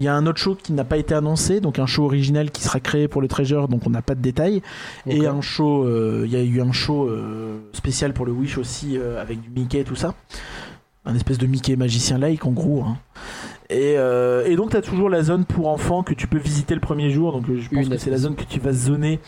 Il 0.00 0.04
y 0.04 0.08
a 0.08 0.14
un 0.14 0.26
autre 0.26 0.38
show 0.38 0.54
qui 0.54 0.72
n'a 0.72 0.84
pas 0.84 0.96
été 0.96 1.12
annoncé, 1.12 1.60
donc 1.60 1.80
un 1.80 1.86
show 1.86 2.04
original 2.04 2.52
qui 2.52 2.62
sera 2.62 2.78
créé 2.78 3.08
pour 3.08 3.20
le 3.20 3.26
Treasure, 3.26 3.66
donc 3.66 3.84
on 3.84 3.90
n'a 3.90 4.00
pas 4.02 4.14
de 4.14 4.20
détails. 4.20 4.62
Et 5.06 5.26
un 5.26 5.40
show, 5.40 5.82
euh, 5.84 6.22
il 6.24 6.30
y 6.32 6.36
a 6.36 6.42
eu 6.42 6.60
un 6.60 6.70
show 6.70 7.08
euh, 7.08 7.58
spécial 7.72 8.12
pour 8.12 8.24
le 8.24 8.30
Wish 8.30 8.58
aussi 8.58 8.96
euh, 8.96 9.20
avec 9.20 9.40
du 9.40 9.50
Mickey 9.50 9.80
et 9.80 9.84
tout 9.84 9.96
ça. 9.96 10.14
Un 11.04 11.16
espèce 11.16 11.38
de 11.38 11.46
Mickey 11.48 11.74
magicien-like 11.74 12.44
en 12.46 12.52
gros. 12.52 12.82
hein. 12.84 12.96
Et, 13.70 13.94
euh, 13.98 14.46
et 14.46 14.54
donc 14.54 14.70
t'as 14.70 14.82
toujours 14.82 15.10
la 15.10 15.22
zone 15.24 15.44
pour 15.44 15.66
enfants 15.68 16.04
que 16.04 16.14
tu 16.14 16.26
peux 16.28 16.38
visiter 16.38 16.74
le 16.74 16.80
premier 16.80 17.10
jour. 17.10 17.32
Donc 17.32 17.48
euh, 17.48 17.58
je 17.60 17.68
pense 17.68 17.86
Une 17.86 17.90
que 17.90 17.98
c'est 17.98 18.10
la 18.10 18.18
zone 18.18 18.36
que 18.36 18.44
tu 18.44 18.60
vas 18.60 18.72
zoner. 18.72 19.18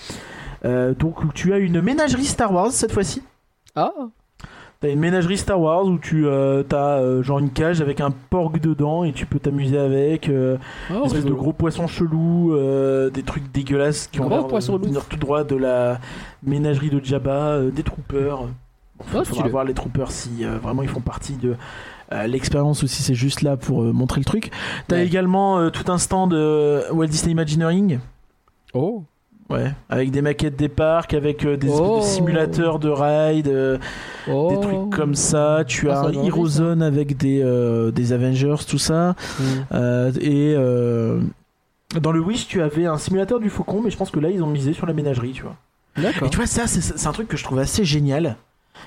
Euh, 0.64 0.94
donc 0.94 1.32
tu 1.34 1.52
as 1.52 1.58
une 1.58 1.80
ménagerie 1.80 2.24
Star 2.24 2.52
Wars 2.52 2.70
cette 2.72 2.92
fois-ci. 2.92 3.22
Ah 3.74 3.92
T'as 4.80 4.88
une 4.88 4.98
ménagerie 5.00 5.36
Star 5.36 5.60
Wars 5.60 5.84
où 5.84 5.98
tu 5.98 6.26
euh, 6.26 6.62
t'as 6.62 7.00
euh, 7.00 7.22
genre 7.22 7.38
une 7.38 7.50
cage 7.50 7.82
avec 7.82 8.00
un 8.00 8.10
porc 8.10 8.50
dedans 8.60 9.04
et 9.04 9.12
tu 9.12 9.26
peux 9.26 9.38
t'amuser 9.38 9.76
avec. 9.78 10.28
euh, 10.30 10.56
Oh, 10.90 10.94
une 11.00 11.04
espèce 11.04 11.26
de 11.26 11.34
gros 11.34 11.52
poissons 11.52 11.86
chelous, 11.86 12.56
des 13.12 13.22
trucs 13.22 13.52
dégueulasses 13.52 14.06
qui 14.06 14.20
ont 14.20 14.26
Gros 14.28 14.48
loups. 14.78 14.84
venir 14.86 15.04
tout 15.04 15.18
droit 15.18 15.44
de 15.44 15.54
la 15.56 15.98
ménagerie 16.42 16.88
de 16.88 17.04
Jabba, 17.04 17.60
des 17.70 17.82
troopers. 17.82 18.38
Bon, 18.38 18.48
Ah, 19.00 19.04
faudra 19.04 19.24
stylé. 19.24 19.48
voir 19.50 19.64
les 19.64 19.74
troopers 19.74 20.10
si 20.10 20.44
vraiment 20.62 20.82
ils 20.82 20.88
font 20.88 21.00
partie 21.02 21.36
de 21.36 21.56
l'expérience 22.26 22.82
ou 22.82 22.86
si 22.86 23.02
c'est 23.02 23.14
juste 23.14 23.42
là 23.42 23.58
pour 23.58 23.82
montrer 23.82 24.20
le 24.20 24.24
truc. 24.24 24.50
T'as 24.88 24.96
Ouais. 24.96 25.06
également 25.06 25.70
tout 25.70 25.92
un 25.92 25.98
stand 25.98 26.30
de 26.32 26.90
Walt 26.90 27.06
Disney 27.08 27.32
Imagineering. 27.32 27.98
Oh. 28.72 29.04
Ouais, 29.50 29.72
avec 29.88 30.10
des 30.12 30.22
maquettes 30.22 30.54
des 30.56 30.68
parcs, 30.68 31.12
avec 31.12 31.44
euh, 31.44 31.56
des 31.56 31.68
Oh. 31.70 32.00
simulateurs 32.02 32.78
de 32.78 32.88
ride, 32.88 33.48
euh, 33.48 33.78
Oh. 34.28 34.50
des 34.50 34.60
trucs 34.60 34.90
comme 34.90 35.14
ça. 35.16 35.64
Tu 35.66 35.90
Ah, 35.90 36.00
as 36.00 36.12
ça 36.12 36.20
Hero. 36.24 36.46
Zone 36.46 36.82
avec 36.82 37.16
des, 37.16 37.42
euh, 37.42 37.90
des 37.90 38.12
Avengers, 38.12 38.64
tout 38.68 38.78
ça. 38.78 39.16
Mm. 39.40 40.10
Et 40.20 40.54
dans 42.00 42.12
le 42.12 42.20
Wish, 42.20 42.46
tu 42.46 42.62
avais 42.62 42.86
un 42.86 42.96
simulateur 42.98 43.40
du 43.40 43.50
faucon, 43.50 43.82
mais 43.82 43.90
je 43.90 43.96
pense 43.96 44.10
que 44.10 44.20
là, 44.20 44.30
ils 44.30 44.42
ont 44.42 44.46
misé 44.46 44.72
sur 44.72 44.86
la 44.86 44.92
ménagerie, 44.92 45.32
tu 45.32 45.42
vois. 45.42 45.56
D'accord. 45.96 46.28
Et 46.28 46.30
tu 46.30 46.36
vois, 46.36 46.46
ça, 46.46 46.68
c'est 46.68 46.80
c'est 46.80 47.06
un 47.08 47.12
truc 47.12 47.26
que 47.26 47.36
je 47.36 47.42
trouve 47.42 47.58
assez 47.58 47.84
génial. 47.84 48.36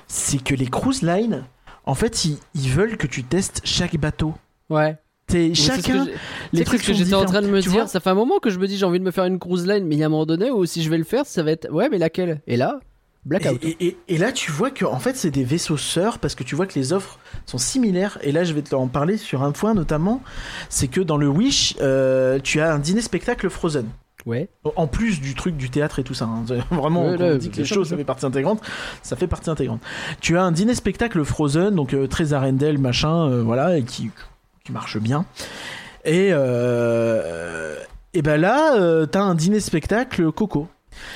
C'est 0.06 0.42
que 0.42 0.54
les 0.54 0.66
cruise 0.66 1.02
lines, 1.02 1.42
en 1.84 1.94
fait, 1.94 2.24
ils, 2.24 2.38
ils 2.54 2.70
veulent 2.70 2.96
que 2.96 3.06
tu 3.06 3.22
testes 3.22 3.60
chaque 3.64 3.96
bateau. 3.98 4.32
Ouais. 4.70 4.96
T'es- 5.26 5.54
chacun, 5.54 6.06
les 6.52 6.64
trucs 6.64 6.82
ce 6.82 6.88
que 6.88 6.92
j'étais 6.92 7.14
en 7.14 7.24
train 7.24 7.40
de 7.42 7.48
me 7.48 7.60
dire. 7.60 7.88
Ça 7.88 7.98
fait 8.00 8.10
un 8.10 8.14
moment 8.14 8.38
que 8.40 8.50
je 8.50 8.58
me 8.58 8.66
dis 8.66 8.76
j'ai 8.76 8.84
envie 8.84 8.98
de 9.00 9.04
me 9.04 9.10
faire 9.10 9.24
une 9.24 9.38
cruise 9.38 9.66
line, 9.66 9.84
mais 9.86 9.94
il 9.96 9.98
y 9.98 10.02
a 10.02 10.06
un 10.06 10.10
moment 10.10 10.26
donné 10.26 10.50
où 10.50 10.64
si 10.66 10.82
je 10.82 10.90
vais 10.90 10.98
le 10.98 11.04
faire, 11.04 11.24
ça 11.26 11.42
va 11.42 11.50
être 11.52 11.70
ouais, 11.72 11.88
mais 11.88 11.98
laquelle? 11.98 12.42
Et 12.46 12.56
là, 12.58 12.78
blackout. 13.24 13.58
Et, 13.64 13.96
et- 14.06 14.18
là, 14.18 14.32
tu 14.32 14.52
vois 14.52 14.70
que 14.70 14.84
en 14.84 14.98
fait, 14.98 15.16
c'est 15.16 15.30
des 15.30 15.44
vaisseaux 15.44 15.78
sœurs 15.78 16.18
parce 16.18 16.34
que 16.34 16.44
tu 16.44 16.54
vois 16.54 16.66
que 16.66 16.78
les 16.78 16.92
offres 16.92 17.18
sont 17.46 17.56
similaires. 17.58 18.18
Et 18.22 18.32
là, 18.32 18.44
je 18.44 18.52
vais 18.52 18.60
te 18.62 18.74
en 18.74 18.86
parler 18.86 19.16
sur 19.16 19.42
un 19.42 19.52
point 19.52 19.72
notamment. 19.74 20.22
C'est 20.68 20.88
que 20.88 21.00
dans 21.00 21.16
le 21.16 21.26
Wish, 21.28 21.74
euh, 21.80 22.38
tu 22.42 22.60
as 22.60 22.72
un 22.74 22.78
dîner 22.78 23.00
spectacle 23.00 23.48
Frozen. 23.48 23.86
Ouais. 24.26 24.48
En 24.76 24.86
plus 24.86 25.20
du 25.20 25.34
truc 25.34 25.54
du 25.56 25.68
théâtre 25.68 25.98
et 25.98 26.02
tout 26.02 26.14
ça. 26.14 26.24
hein. 26.26 26.44
Vraiment, 26.70 27.02
Ouais, 27.08 27.16
on 27.18 27.18
là, 27.18 27.36
dit 27.36 27.50
que 27.50 27.56
les 27.58 27.64
choses, 27.66 27.88
ça 27.88 27.96
fait 27.96 28.04
partie 28.04 28.24
intégrante. 28.24 28.60
Ça 29.02 29.16
fait 29.16 29.26
partie 29.26 29.50
intégrante. 29.50 29.80
Tu 30.20 30.36
as 30.38 30.42
un 30.42 30.52
dîner 30.52 30.74
spectacle 30.74 31.22
Frozen, 31.24 31.74
donc 31.74 31.92
euh, 31.92 32.06
très 32.06 32.32
Arendelle, 32.32 32.78
machin, 32.78 33.28
euh, 33.30 33.42
voilà, 33.42 33.76
et 33.76 33.82
qui, 33.82 34.10
qui 34.64 34.72
marche 34.72 34.96
bien. 34.96 35.26
Et, 36.06 36.30
euh, 36.32 37.76
et 38.14 38.22
ben 38.22 38.40
là, 38.40 38.76
euh, 38.76 39.04
t'as 39.04 39.20
un 39.20 39.34
dîner 39.34 39.60
spectacle 39.60 40.32
Coco. 40.32 40.68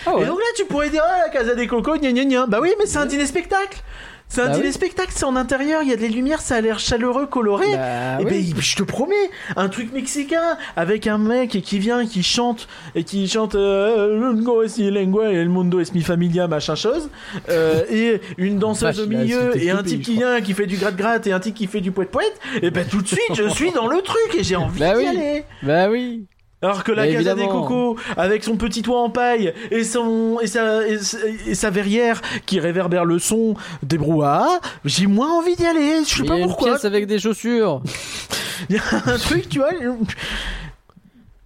Ah 0.04 0.14
ouais. 0.14 0.22
Et 0.22 0.26
donc 0.26 0.38
là, 0.38 0.44
tu 0.54 0.66
pourrais 0.66 0.90
dire, 0.90 1.02
ah, 1.06 1.20
la 1.24 1.30
Casa 1.30 1.54
des 1.54 1.66
Cocos, 1.66 1.96
gna 1.96 2.12
gna 2.12 2.24
gna. 2.26 2.46
Bah 2.46 2.58
oui, 2.60 2.74
mais 2.78 2.84
c'est 2.84 2.98
un 2.98 3.06
dîner 3.06 3.24
spectacle. 3.24 3.82
C'est 4.30 4.42
un 4.42 4.48
Bah 4.48 4.52
dîner 4.54 4.66
oui. 4.66 4.72
spectacle, 4.72 5.10
c'est 5.14 5.24
en 5.24 5.36
intérieur, 5.36 5.82
il 5.82 5.88
y 5.88 5.92
a 5.92 5.96
des 5.96 6.08
lumières, 6.08 6.40
ça 6.42 6.56
a 6.56 6.60
l'air 6.60 6.78
chaleureux, 6.78 7.26
coloré. 7.26 7.66
Bah 7.72 8.20
Et 8.20 8.24
oui. 8.24 8.52
ben, 8.54 8.60
je 8.62 8.76
te 8.76 8.82
promets, 8.82 9.14
un 9.56 9.68
truc 9.70 9.92
mexicain 9.92 10.58
avec 10.76 11.06
un 11.06 11.16
mec 11.18 11.50
qui 11.62 11.78
vient, 11.78 12.04
qui 12.06 12.22
chante 12.22 12.68
et 12.94 13.04
qui 13.04 13.26
chante 13.26 13.54
euh, 13.54 14.18
Lungo 14.20 14.62
es 14.62 14.68
mi 14.78 14.90
lengua 14.90 15.32
et 15.32 15.36
el 15.36 15.48
mundo 15.48 15.80
es 15.80 15.92
mi 15.94 16.02
familia, 16.02 16.46
machin 16.46 16.74
chose, 16.74 17.08
euh, 17.48 17.84
et 17.90 18.20
une 18.36 18.58
danseuse 18.58 19.00
au 19.00 19.06
milieu 19.06 19.56
et 19.60 19.70
un 19.70 19.82
type 19.82 20.02
qui 20.02 20.14
vient, 20.16 20.40
qui 20.42 20.52
fait 20.52 20.66
du 20.66 20.76
gratte-gratte 20.76 21.26
et 21.26 21.32
un 21.32 21.40
type 21.40 21.54
qui 21.54 21.66
fait 21.66 21.80
du 21.80 21.90
poète-poète, 21.90 22.38
et 22.62 22.70
ben 22.70 22.86
tout 22.86 23.00
de 23.00 23.08
suite 23.08 23.34
je 23.34 23.48
suis 23.48 23.72
dans 23.72 23.86
le 23.86 24.02
truc 24.02 24.36
et 24.38 24.44
j'ai 24.44 24.56
envie 24.56 24.78
Bah 24.80 24.92
d'y 24.92 24.98
oui. 24.98 25.06
aller. 25.06 25.44
Bah 25.62 25.88
oui. 25.88 26.26
Alors 26.60 26.82
que 26.82 26.90
la 26.90 27.02
Mais 27.06 27.12
Casa 27.12 27.34
des 27.34 27.40
évidemment. 27.42 27.62
Cocos, 27.66 27.96
avec 28.16 28.42
son 28.42 28.56
petit 28.56 28.82
toit 28.82 29.00
en 29.00 29.10
paille 29.10 29.54
et 29.70 29.84
son 29.84 30.38
et 30.42 30.48
sa, 30.48 30.86
et, 30.88 30.98
sa- 30.98 31.18
et 31.46 31.54
sa 31.54 31.70
verrière 31.70 32.20
qui 32.46 32.58
réverbère 32.58 33.04
le 33.04 33.20
son 33.20 33.54
des 33.84 33.96
brouhahas, 33.96 34.58
j'ai 34.84 35.06
moins 35.06 35.38
envie 35.38 35.54
d'y 35.54 35.66
aller. 35.66 36.02
Je 36.04 36.16
sais 36.16 36.24
pas 36.24 36.34
a 36.34 36.38
une 36.38 36.46
pourquoi. 36.48 36.70
pièce 36.72 36.84
avec 36.84 37.06
des 37.06 37.20
chaussures. 37.20 37.80
Il 38.70 38.74
y 38.74 38.78
a 38.80 38.82
un 39.06 39.18
truc, 39.18 39.48
tu 39.48 39.60
vois. 39.60 39.70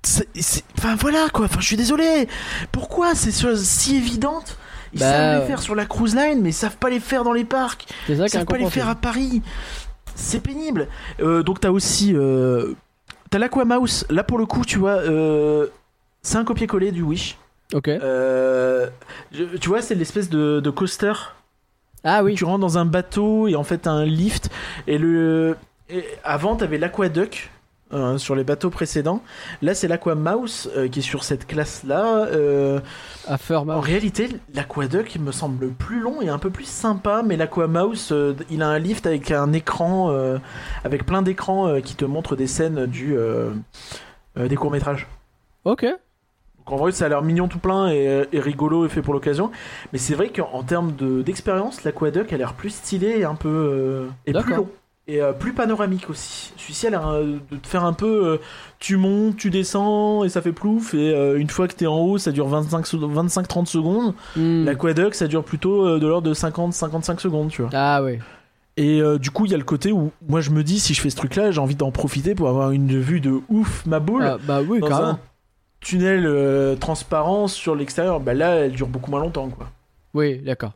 c'est- 0.02 0.64
Enfin 0.78 0.96
voilà 0.96 1.28
quoi. 1.32 1.44
Enfin, 1.44 1.60
je 1.60 1.66
suis 1.66 1.76
désolé. 1.76 2.26
Pourquoi 2.72 3.14
ces 3.14 3.32
choses 3.32 3.62
si 3.64 3.96
évidentes 3.96 4.56
Ils 4.94 5.00
Bah, 5.00 5.10
savent 5.10 5.40
les 5.42 5.46
faire 5.46 5.62
sur 5.62 5.74
la 5.74 5.84
cruise 5.86 6.14
line, 6.16 6.40
mais 6.42 6.50
ils 6.50 6.54
savent 6.54 6.76
pas 6.78 6.90
les 6.90 7.00
faire 7.00 7.22
dans 7.24 7.32
les 7.32 7.44
parcs. 7.44 7.86
C'est 8.06 8.16
ça 8.16 8.24
Ils 8.26 8.30
savent 8.30 8.46
pas 8.46 8.58
les 8.58 8.70
faire 8.70 8.88
à 8.88 8.94
Paris. 8.94 9.42
C'est 10.14 10.40
pénible. 10.40 10.88
Euh, 11.20 11.42
donc 11.42 11.60
t'as 11.60 11.70
aussi 11.70 12.14
euh, 12.14 12.74
t'as 13.32 13.38
l'Aquamouse. 13.40 14.06
Là 14.10 14.22
pour 14.22 14.38
le 14.38 14.46
coup, 14.46 14.64
tu 14.64 14.78
vois, 14.78 14.98
euh, 14.98 15.66
c'est 16.22 16.36
un 16.38 16.44
copier-coller 16.44 16.92
du 16.92 17.02
Wish. 17.02 17.36
Ok. 17.74 17.88
Euh, 17.88 18.86
je- 19.32 19.56
tu 19.56 19.68
vois, 19.68 19.82
c'est 19.82 19.94
l'espèce 19.96 20.30
de, 20.30 20.60
de 20.60 20.70
coaster. 20.70 21.12
Ah 22.04 22.22
oui. 22.22 22.34
Tu 22.34 22.44
rentres 22.44 22.60
dans 22.60 22.78
un 22.78 22.84
bateau 22.84 23.48
et 23.48 23.56
en 23.56 23.64
fait 23.64 23.78
t'as 23.78 23.90
un 23.92 24.04
lift. 24.04 24.50
Et 24.86 24.98
le 24.98 25.56
et 25.88 26.04
avant 26.22 26.54
t'avais 26.56 26.78
l'Aquaduc. 26.78 27.50
Euh, 27.92 28.18
sur 28.18 28.34
les 28.34 28.44
bateaux 28.44 28.70
précédents. 28.70 29.22
Là, 29.62 29.74
c'est 29.74 29.88
l'Aqua 29.88 30.14
Mouse 30.14 30.70
euh, 30.76 30.88
qui 30.88 31.00
est 31.00 31.02
sur 31.02 31.24
cette 31.24 31.46
classe-là. 31.46 32.26
Euh, 32.32 32.80
en 33.76 33.80
réalité, 33.80 34.28
l'Aquaduct, 34.54 35.14
il 35.14 35.22
me 35.22 35.32
semble 35.32 35.68
plus 35.70 36.00
long 36.00 36.20
et 36.22 36.28
un 36.28 36.38
peu 36.38 36.50
plus 36.50 36.64
sympa, 36.66 37.22
mais 37.24 37.36
l'Aqua 37.36 37.66
Mouse, 37.66 38.08
euh, 38.12 38.34
il 38.50 38.62
a 38.62 38.68
un 38.68 38.78
lift 38.78 39.06
avec 39.06 39.30
un 39.30 39.52
écran, 39.52 40.10
euh, 40.10 40.38
avec 40.84 41.06
plein 41.06 41.22
d'écrans 41.22 41.80
qui 41.80 41.94
te 41.94 42.04
montrent 42.04 42.36
des 42.36 42.46
scènes 42.46 42.86
du, 42.86 43.16
des 44.36 44.56
courts-métrages. 44.56 45.06
Ok. 45.64 45.84
Donc 45.84 46.72
en 46.72 46.76
vrai, 46.76 46.92
ça 46.92 47.06
a 47.06 47.08
l'air 47.08 47.22
mignon 47.22 47.48
tout 47.48 47.58
plein 47.58 47.88
et, 47.90 48.24
et 48.32 48.38
rigolo 48.40 48.86
et 48.86 48.88
fait 48.88 49.02
pour 49.02 49.14
l'occasion. 49.14 49.50
Mais 49.92 49.98
c'est 49.98 50.14
vrai 50.14 50.28
qu'en 50.28 50.62
termes 50.62 50.94
de- 50.94 51.20
d'expérience, 51.22 51.82
l'Aquaduct 51.82 52.32
a 52.32 52.36
l'air 52.36 52.54
plus 52.54 52.70
stylé 52.70 53.18
et 53.18 53.24
un 53.24 53.34
peu. 53.34 54.06
et 54.26 54.32
plus 54.32 54.54
long. 54.54 54.68
Et 55.08 55.20
euh, 55.20 55.32
plus 55.32 55.52
panoramique 55.52 56.08
aussi. 56.10 56.52
Celui-ci 56.56 56.86
a 56.86 56.90
l'air 56.90 57.08
euh, 57.08 57.38
de 57.50 57.56
te 57.56 57.66
faire 57.66 57.84
un 57.84 57.92
peu. 57.92 58.26
euh, 58.26 58.36
tu 58.78 58.96
montes, 58.96 59.36
tu 59.36 59.50
descends 59.50 60.22
et 60.22 60.28
ça 60.28 60.40
fait 60.40 60.52
plouf. 60.52 60.94
Et 60.94 61.12
euh, 61.12 61.38
une 61.40 61.50
fois 61.50 61.66
que 61.66 61.74
t'es 61.74 61.86
en 61.88 61.98
haut, 61.98 62.18
ça 62.18 62.30
dure 62.30 62.48
25-30 62.48 63.66
secondes. 63.66 64.14
Hmm. 64.36 64.64
L'Aquaduct, 64.64 65.14
ça 65.14 65.26
dure 65.26 65.42
plutôt 65.44 65.98
de 65.98 66.06
l'ordre 66.06 66.28
de 66.28 66.34
50-55 66.34 67.18
secondes, 67.18 67.48
tu 67.50 67.62
vois. 67.62 67.70
Ah 67.74 68.02
ouais. 68.02 68.20
Et 68.76 69.02
du 69.18 69.30
coup, 69.30 69.44
il 69.44 69.50
y 69.50 69.54
a 69.54 69.58
le 69.58 69.64
côté 69.64 69.92
où 69.92 70.12
moi 70.28 70.40
je 70.40 70.50
me 70.50 70.62
dis, 70.62 70.80
si 70.80 70.94
je 70.94 71.00
fais 71.02 71.10
ce 71.10 71.16
truc-là, 71.16 71.50
j'ai 71.50 71.60
envie 71.60 71.74
d'en 71.74 71.90
profiter 71.90 72.34
pour 72.34 72.48
avoir 72.48 72.70
une 72.70 72.98
vue 72.98 73.20
de 73.20 73.40
ouf, 73.50 73.84
ma 73.84 73.98
boule 74.00 74.24
Ah, 74.24 74.38
bah 74.42 74.62
oui, 74.66 74.80
dans 74.80 74.92
un 74.94 75.18
tunnel 75.80 76.78
transparent 76.78 77.48
sur 77.48 77.74
l'extérieur, 77.74 78.20
bah 78.20 78.32
là, 78.34 78.54
elle 78.54 78.72
dure 78.72 78.86
beaucoup 78.88 79.10
moins 79.10 79.20
longtemps, 79.20 79.48
quoi. 79.50 79.68
Oui, 80.14 80.38
d'accord. 80.38 80.72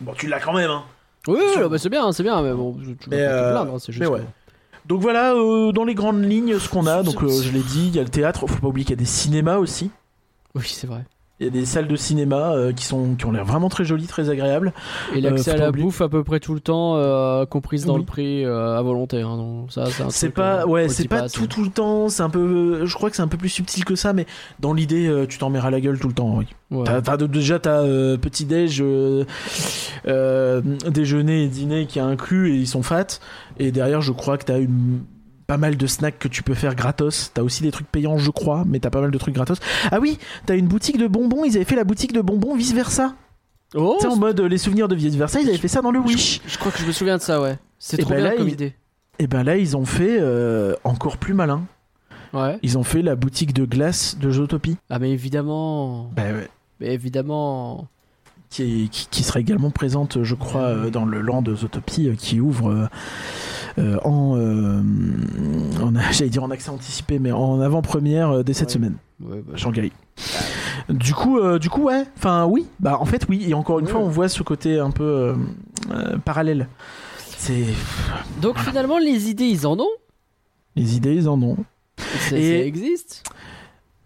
Bon, 0.00 0.12
tu 0.14 0.26
l'as 0.26 0.40
quand 0.40 0.54
même, 0.54 0.70
hein. 0.70 0.84
Oui, 1.26 1.38
oui, 1.56 1.62
bah, 1.70 1.78
c'est 1.78 1.88
bien, 1.88 2.12
c'est 2.12 2.22
bien, 2.22 2.42
mais 2.42 2.52
bon, 2.52 2.74
tu 2.74 2.84
vas 2.86 2.94
pas 2.94 3.10
te 3.10 3.14
euh, 3.16 3.50
plaindre, 3.52 3.80
c'est 3.80 3.92
juste. 3.92 4.02
mais 4.02 4.06
ouais. 4.08 4.20
que- 4.20 4.88
Donc 4.88 5.00
voilà, 5.00 5.32
euh, 5.34 5.72
dans 5.72 5.84
les 5.84 5.94
grandes 5.94 6.22
lignes, 6.22 6.58
ce 6.58 6.68
qu'on 6.68 6.86
a. 6.86 7.02
Donc, 7.02 7.22
euh, 7.22 7.28
je 7.42 7.50
l'ai 7.50 7.62
dit, 7.62 7.86
il 7.88 7.96
y 7.96 7.98
a 7.98 8.02
le 8.02 8.08
théâtre. 8.10 8.46
Faut 8.46 8.58
pas 8.60 8.68
oublier 8.68 8.84
qu'il 8.84 8.94
y 8.94 8.98
a 8.98 9.02
des 9.02 9.06
cinémas 9.06 9.56
aussi. 9.56 9.90
Oui, 10.54 10.64
c'est 10.66 10.86
vrai. 10.86 11.04
Il 11.40 11.46
y 11.46 11.48
a 11.48 11.50
des 11.50 11.64
salles 11.64 11.88
de 11.88 11.96
cinéma 11.96 12.52
euh, 12.52 12.72
qui 12.72 12.84
sont 12.84 13.16
qui 13.16 13.26
ont 13.26 13.32
l'air 13.32 13.44
vraiment 13.44 13.68
très 13.68 13.84
jolies, 13.84 14.06
très 14.06 14.30
agréables. 14.30 14.72
Et 15.16 15.20
l'accès 15.20 15.50
faut 15.50 15.56
à 15.56 15.60
la 15.60 15.68
oublier- 15.70 15.84
bouffe 15.84 16.00
à 16.00 16.08
peu 16.08 16.22
près 16.22 16.38
tout 16.38 16.54
le 16.54 16.60
temps, 16.60 16.94
euh, 16.96 17.44
comprise 17.44 17.84
dans 17.86 17.94
Oui. 17.94 18.00
le 18.00 18.06
prix 18.06 18.44
euh, 18.44 18.78
à 18.78 18.82
volonté. 18.82 19.20
Hein, 19.20 19.36
donc 19.36 19.72
ça, 19.72 19.86
c'est 20.10 20.30
pas, 20.30 20.62
euh, 20.62 20.66
ouais, 20.66 20.88
c'est 20.88 21.08
pas 21.08 21.28
tout 21.28 21.48
tout 21.48 21.64
le 21.64 21.70
temps. 21.70 22.08
C'est 22.08 22.22
un 22.22 22.30
peu, 22.30 22.86
je 22.86 22.94
crois 22.94 23.10
que 23.10 23.16
c'est 23.16 23.22
un 23.22 23.26
peu 23.28 23.36
plus 23.36 23.48
subtil 23.48 23.84
que 23.84 23.96
ça, 23.96 24.12
mais 24.12 24.26
dans 24.60 24.72
l'idée, 24.72 25.08
euh, 25.08 25.26
tu 25.26 25.38
t'en 25.38 25.50
mets 25.50 25.58
à 25.58 25.70
la 25.70 25.80
gueule 25.80 25.98
tout 25.98 26.06
le 26.08 26.14
temps. 26.14 26.36
Oui. 26.36 26.46
Ouais. 26.70 26.84
Déjà, 27.28 27.58
t'as 27.58 27.82
euh, 27.82 28.16
petit 28.16 28.44
déj, 28.44 28.80
euh, 28.80 29.24
euh, 30.06 30.60
déjeuner 30.88 31.42
et 31.44 31.48
dîner 31.48 31.86
qui 31.86 31.98
est 31.98 32.02
inclus 32.02 32.52
et 32.54 32.56
ils 32.58 32.68
sont 32.68 32.82
fat. 32.84 33.06
Et 33.58 33.72
derrière, 33.72 34.00
je 34.00 34.12
crois 34.12 34.38
que 34.38 34.44
t'as 34.44 34.58
une 34.60 35.00
pas 35.46 35.56
mal 35.56 35.76
de 35.76 35.86
snacks 35.86 36.18
que 36.18 36.28
tu 36.28 36.42
peux 36.42 36.54
faire 36.54 36.74
gratos. 36.74 37.30
T'as 37.34 37.42
aussi 37.42 37.62
des 37.62 37.70
trucs 37.70 37.86
payants, 37.86 38.18
je 38.18 38.30
crois, 38.30 38.64
mais 38.66 38.78
t'as 38.80 38.90
pas 38.90 39.00
mal 39.00 39.10
de 39.10 39.18
trucs 39.18 39.34
gratos. 39.34 39.58
Ah 39.90 40.00
oui, 40.00 40.18
t'as 40.46 40.56
une 40.56 40.66
boutique 40.66 40.98
de 40.98 41.06
bonbons. 41.06 41.44
Ils 41.44 41.56
avaient 41.56 41.64
fait 41.64 41.76
la 41.76 41.84
boutique 41.84 42.12
de 42.12 42.20
bonbons 42.20 42.54
vice 42.56 42.72
versa. 42.72 43.14
Oh, 43.76 43.98
en 44.08 44.16
mode 44.16 44.38
euh, 44.40 44.48
les 44.48 44.58
souvenirs 44.58 44.86
de 44.88 44.94
vice 44.94 45.14
versa. 45.16 45.40
Ils 45.40 45.48
avaient 45.48 45.58
fait 45.58 45.68
ça 45.68 45.82
dans 45.82 45.90
le 45.90 45.98
Wish. 45.98 46.40
je 46.46 46.58
crois 46.58 46.70
que 46.70 46.78
je 46.78 46.86
me 46.86 46.92
souviens 46.92 47.16
de 47.16 47.22
ça, 47.22 47.40
ouais. 47.40 47.58
C'est 47.78 47.98
Et 47.98 48.02
trop 48.02 48.10
ben 48.10 48.16
bien 48.20 48.30
là, 48.30 48.36
comme 48.36 48.48
idée. 48.48 48.74
Et 49.18 49.26
ben 49.26 49.42
là, 49.42 49.56
ils 49.56 49.76
ont 49.76 49.84
fait 49.84 50.16
euh, 50.20 50.74
encore 50.84 51.16
plus 51.18 51.34
malin. 51.34 51.62
Ouais. 52.32 52.58
Ils 52.62 52.78
ont 52.78 52.82
fait 52.84 53.02
la 53.02 53.16
boutique 53.16 53.52
de 53.52 53.64
glace 53.64 54.16
de 54.18 54.30
Zootopie. 54.30 54.76
Ah, 54.90 54.98
mais 54.98 55.10
évidemment. 55.10 56.10
Bah 56.16 56.22
ouais. 56.32 56.48
Mais 56.80 56.94
évidemment. 56.94 57.88
qui, 58.50 58.62
est- 58.84 58.88
qui, 58.88 59.08
qui 59.10 59.22
sera 59.24 59.40
également 59.40 59.70
présente, 59.70 60.22
je 60.22 60.34
crois, 60.36 60.62
euh, 60.62 60.90
dans 60.90 61.04
le 61.04 61.20
land 61.20 61.42
de 61.42 61.54
Zootopie, 61.54 62.10
qui 62.16 62.40
ouvre 62.40 62.88
en, 63.78 64.36
euh, 64.36 64.80
en 65.82 65.92
j'allais 66.12 66.30
dire 66.30 66.44
en 66.44 66.50
accès 66.50 66.70
anticipé, 66.70 67.18
mais 67.18 67.32
en 67.32 67.60
avant-première 67.60 68.30
euh, 68.30 68.42
dès 68.42 68.52
cette 68.54 68.68
Ouais. 68.68 68.74
semaine, 68.74 68.96
Ouais, 69.20 69.42
bah, 69.46 69.56
Shanghai. 69.56 69.92
Du 70.88 71.14
coup, 71.14 71.38
euh, 71.38 71.58
du 71.58 71.70
coup, 71.70 71.84
ouais. 71.84 72.04
Enfin, 72.16 72.44
oui. 72.46 72.66
Bah, 72.80 72.98
en 73.00 73.04
fait, 73.04 73.26
oui. 73.28 73.44
Et 73.48 73.54
encore 73.54 73.78
une 73.78 73.86
Ouais. 73.86 73.92
fois, 73.92 74.00
on 74.00 74.08
voit 74.08 74.28
ce 74.28 74.42
côté 74.42 74.78
un 74.78 74.90
peu 74.90 75.04
euh, 75.04 75.34
euh, 75.92 76.18
parallèle. 76.18 76.68
C'est 77.38 77.64
Donc 78.40 78.58
finalement, 78.58 78.98
les 78.98 79.28
idées, 79.30 79.44
ils 79.46 79.66
en 79.66 79.78
ont? 79.78 79.88
les 80.76 80.96
idées, 80.96 81.14
ils 81.14 81.28
en 81.28 81.40
ont. 81.42 81.56
Ça, 81.98 82.36
Et- 82.36 82.60
ça 82.60 82.66
existe? 82.66 83.22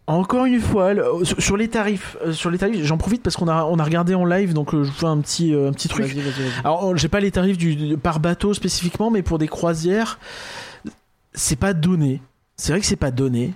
Encore 0.08 0.46
une 0.46 0.60
fois, 0.60 0.94
le- 0.94 1.04
sur, 1.24 1.40
sur 1.40 1.56
les 1.56 1.68
tarifs, 1.68 2.16
euh, 2.24 2.32
sur 2.32 2.50
les 2.50 2.58
tarifs, 2.58 2.84
j'en 2.84 2.96
profite 2.96 3.22
parce 3.22 3.36
qu'on 3.36 3.46
a 3.48 3.64
on 3.64 3.78
a 3.78 3.84
regardé 3.84 4.14
en 4.14 4.24
live, 4.24 4.54
donc 4.54 4.74
euh, 4.74 4.82
je 4.82 4.88
vous 4.90 4.96
fais 4.96 5.06
un 5.06 5.18
petit 5.20 5.54
euh, 5.54 5.68
un 5.68 5.72
petit 5.72 5.88
truc. 5.88 6.06
Vas-y, 6.06 6.20
vas-y, 6.20 6.42
vas-y. 6.42 6.60
Alors, 6.64 6.84
on- 6.84 6.96
j'ai 6.96 7.08
pas 7.08 7.20
les 7.20 7.30
tarifs 7.30 7.58
du, 7.58 7.96
par 7.98 8.18
bateau 8.18 8.54
spécifiquement, 8.54 9.10
mais 9.10 9.22
pour 9.22 9.38
des 9.38 9.48
croisières, 9.48 10.18
c'est 11.34 11.56
pas 11.58 11.74
donné. 11.74 12.22
C'est 12.56 12.72
vrai 12.72 12.80
que 12.80 12.86
c'est 12.86 12.96
pas 12.96 13.10
donné, 13.10 13.52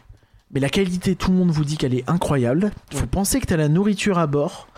mais 0.52 0.60
la 0.60 0.68
qualité, 0.68 1.16
tout 1.16 1.30
le 1.32 1.38
monde 1.38 1.50
vous 1.50 1.64
dit 1.64 1.76
qu'elle 1.78 1.94
est 1.94 2.04
incroyable. 2.08 2.70
Il 2.92 2.96
faut 2.98 3.02
Ouais. 3.04 3.08
penser 3.10 3.40
que 3.40 3.46
t'as 3.46 3.56
la 3.56 3.68
nourriture 3.68 4.18
à 4.18 4.26
bord. 4.26 4.68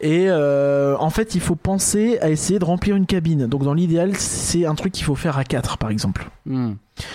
Et 0.00 0.24
euh, 0.28 0.96
en 0.98 1.10
fait, 1.10 1.34
il 1.34 1.40
faut 1.40 1.54
penser 1.54 2.18
à 2.20 2.30
essayer 2.30 2.58
de 2.58 2.64
remplir 2.64 2.96
une 2.96 3.06
cabine. 3.06 3.46
Donc, 3.46 3.62
dans 3.62 3.74
l'idéal, 3.74 4.16
c'est 4.16 4.64
un 4.66 4.74
truc 4.74 4.92
qu'il 4.92 5.04
faut 5.04 5.14
faire 5.14 5.36
à 5.38 5.44
4 5.44 5.76
par 5.78 5.90
exemple. 5.90 6.30
Hmm. 6.46 6.72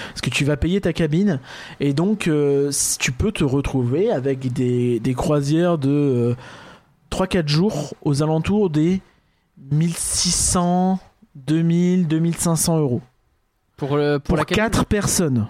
Parce 0.09 0.21
que 0.21 0.29
tu 0.29 0.45
vas 0.45 0.57
payer 0.57 0.81
ta 0.81 0.93
cabine 0.93 1.39
et 1.79 1.93
donc 1.93 2.27
euh, 2.27 2.71
tu 2.99 3.11
peux 3.11 3.31
te 3.31 3.43
retrouver 3.43 4.11
avec 4.11 4.51
des, 4.53 4.99
des 4.99 5.13
croisières 5.13 5.77
de 5.77 6.35
3-4 7.11 7.47
jours 7.47 7.93
aux 8.03 8.23
alentours 8.23 8.69
des 8.69 9.01
1600, 9.71 10.99
2000, 11.35 12.07
2500 12.07 12.77
euros. 12.79 13.01
Pour, 13.77 13.97
le, 13.97 14.17
pour, 14.19 14.29
Pour, 14.29 14.37
la 14.37 14.45
cabine 14.45 14.63
4 14.63 14.85
personnes. 14.85 15.47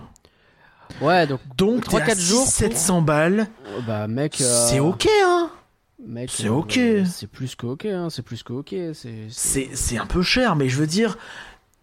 Ouais, 1.01 1.27
donc. 1.27 1.39
Donc 1.57 1.83
Trois, 1.83 1.99
t'es 1.99 2.03
à 2.03 2.07
quatre 2.09 2.19
jours 2.21 2.45
700 2.45 3.01
balles. 3.01 3.47
oh, 3.77 3.81
Bah, 3.87 4.07
mec. 4.07 4.39
euh, 4.41 4.67
C'est 4.69 4.79
ok 4.79 5.07
hein 5.23 5.49
C'est 6.27 6.47
euh, 6.47 6.51
ok. 6.51 6.79
C'est 7.05 7.27
plus 7.27 7.55
que 7.55 7.65
ok, 7.65 7.85
hein. 7.85 8.09
C'est 8.09 8.21
plus 8.21 8.43
que 8.43 8.53
ok. 8.53 8.75
C'est 9.29 9.97
un 9.97 10.05
peu 10.05 10.21
cher 10.21 10.55
mais 10.55 10.69
je 10.69 10.77
veux 10.77 10.87
dire 10.87 11.17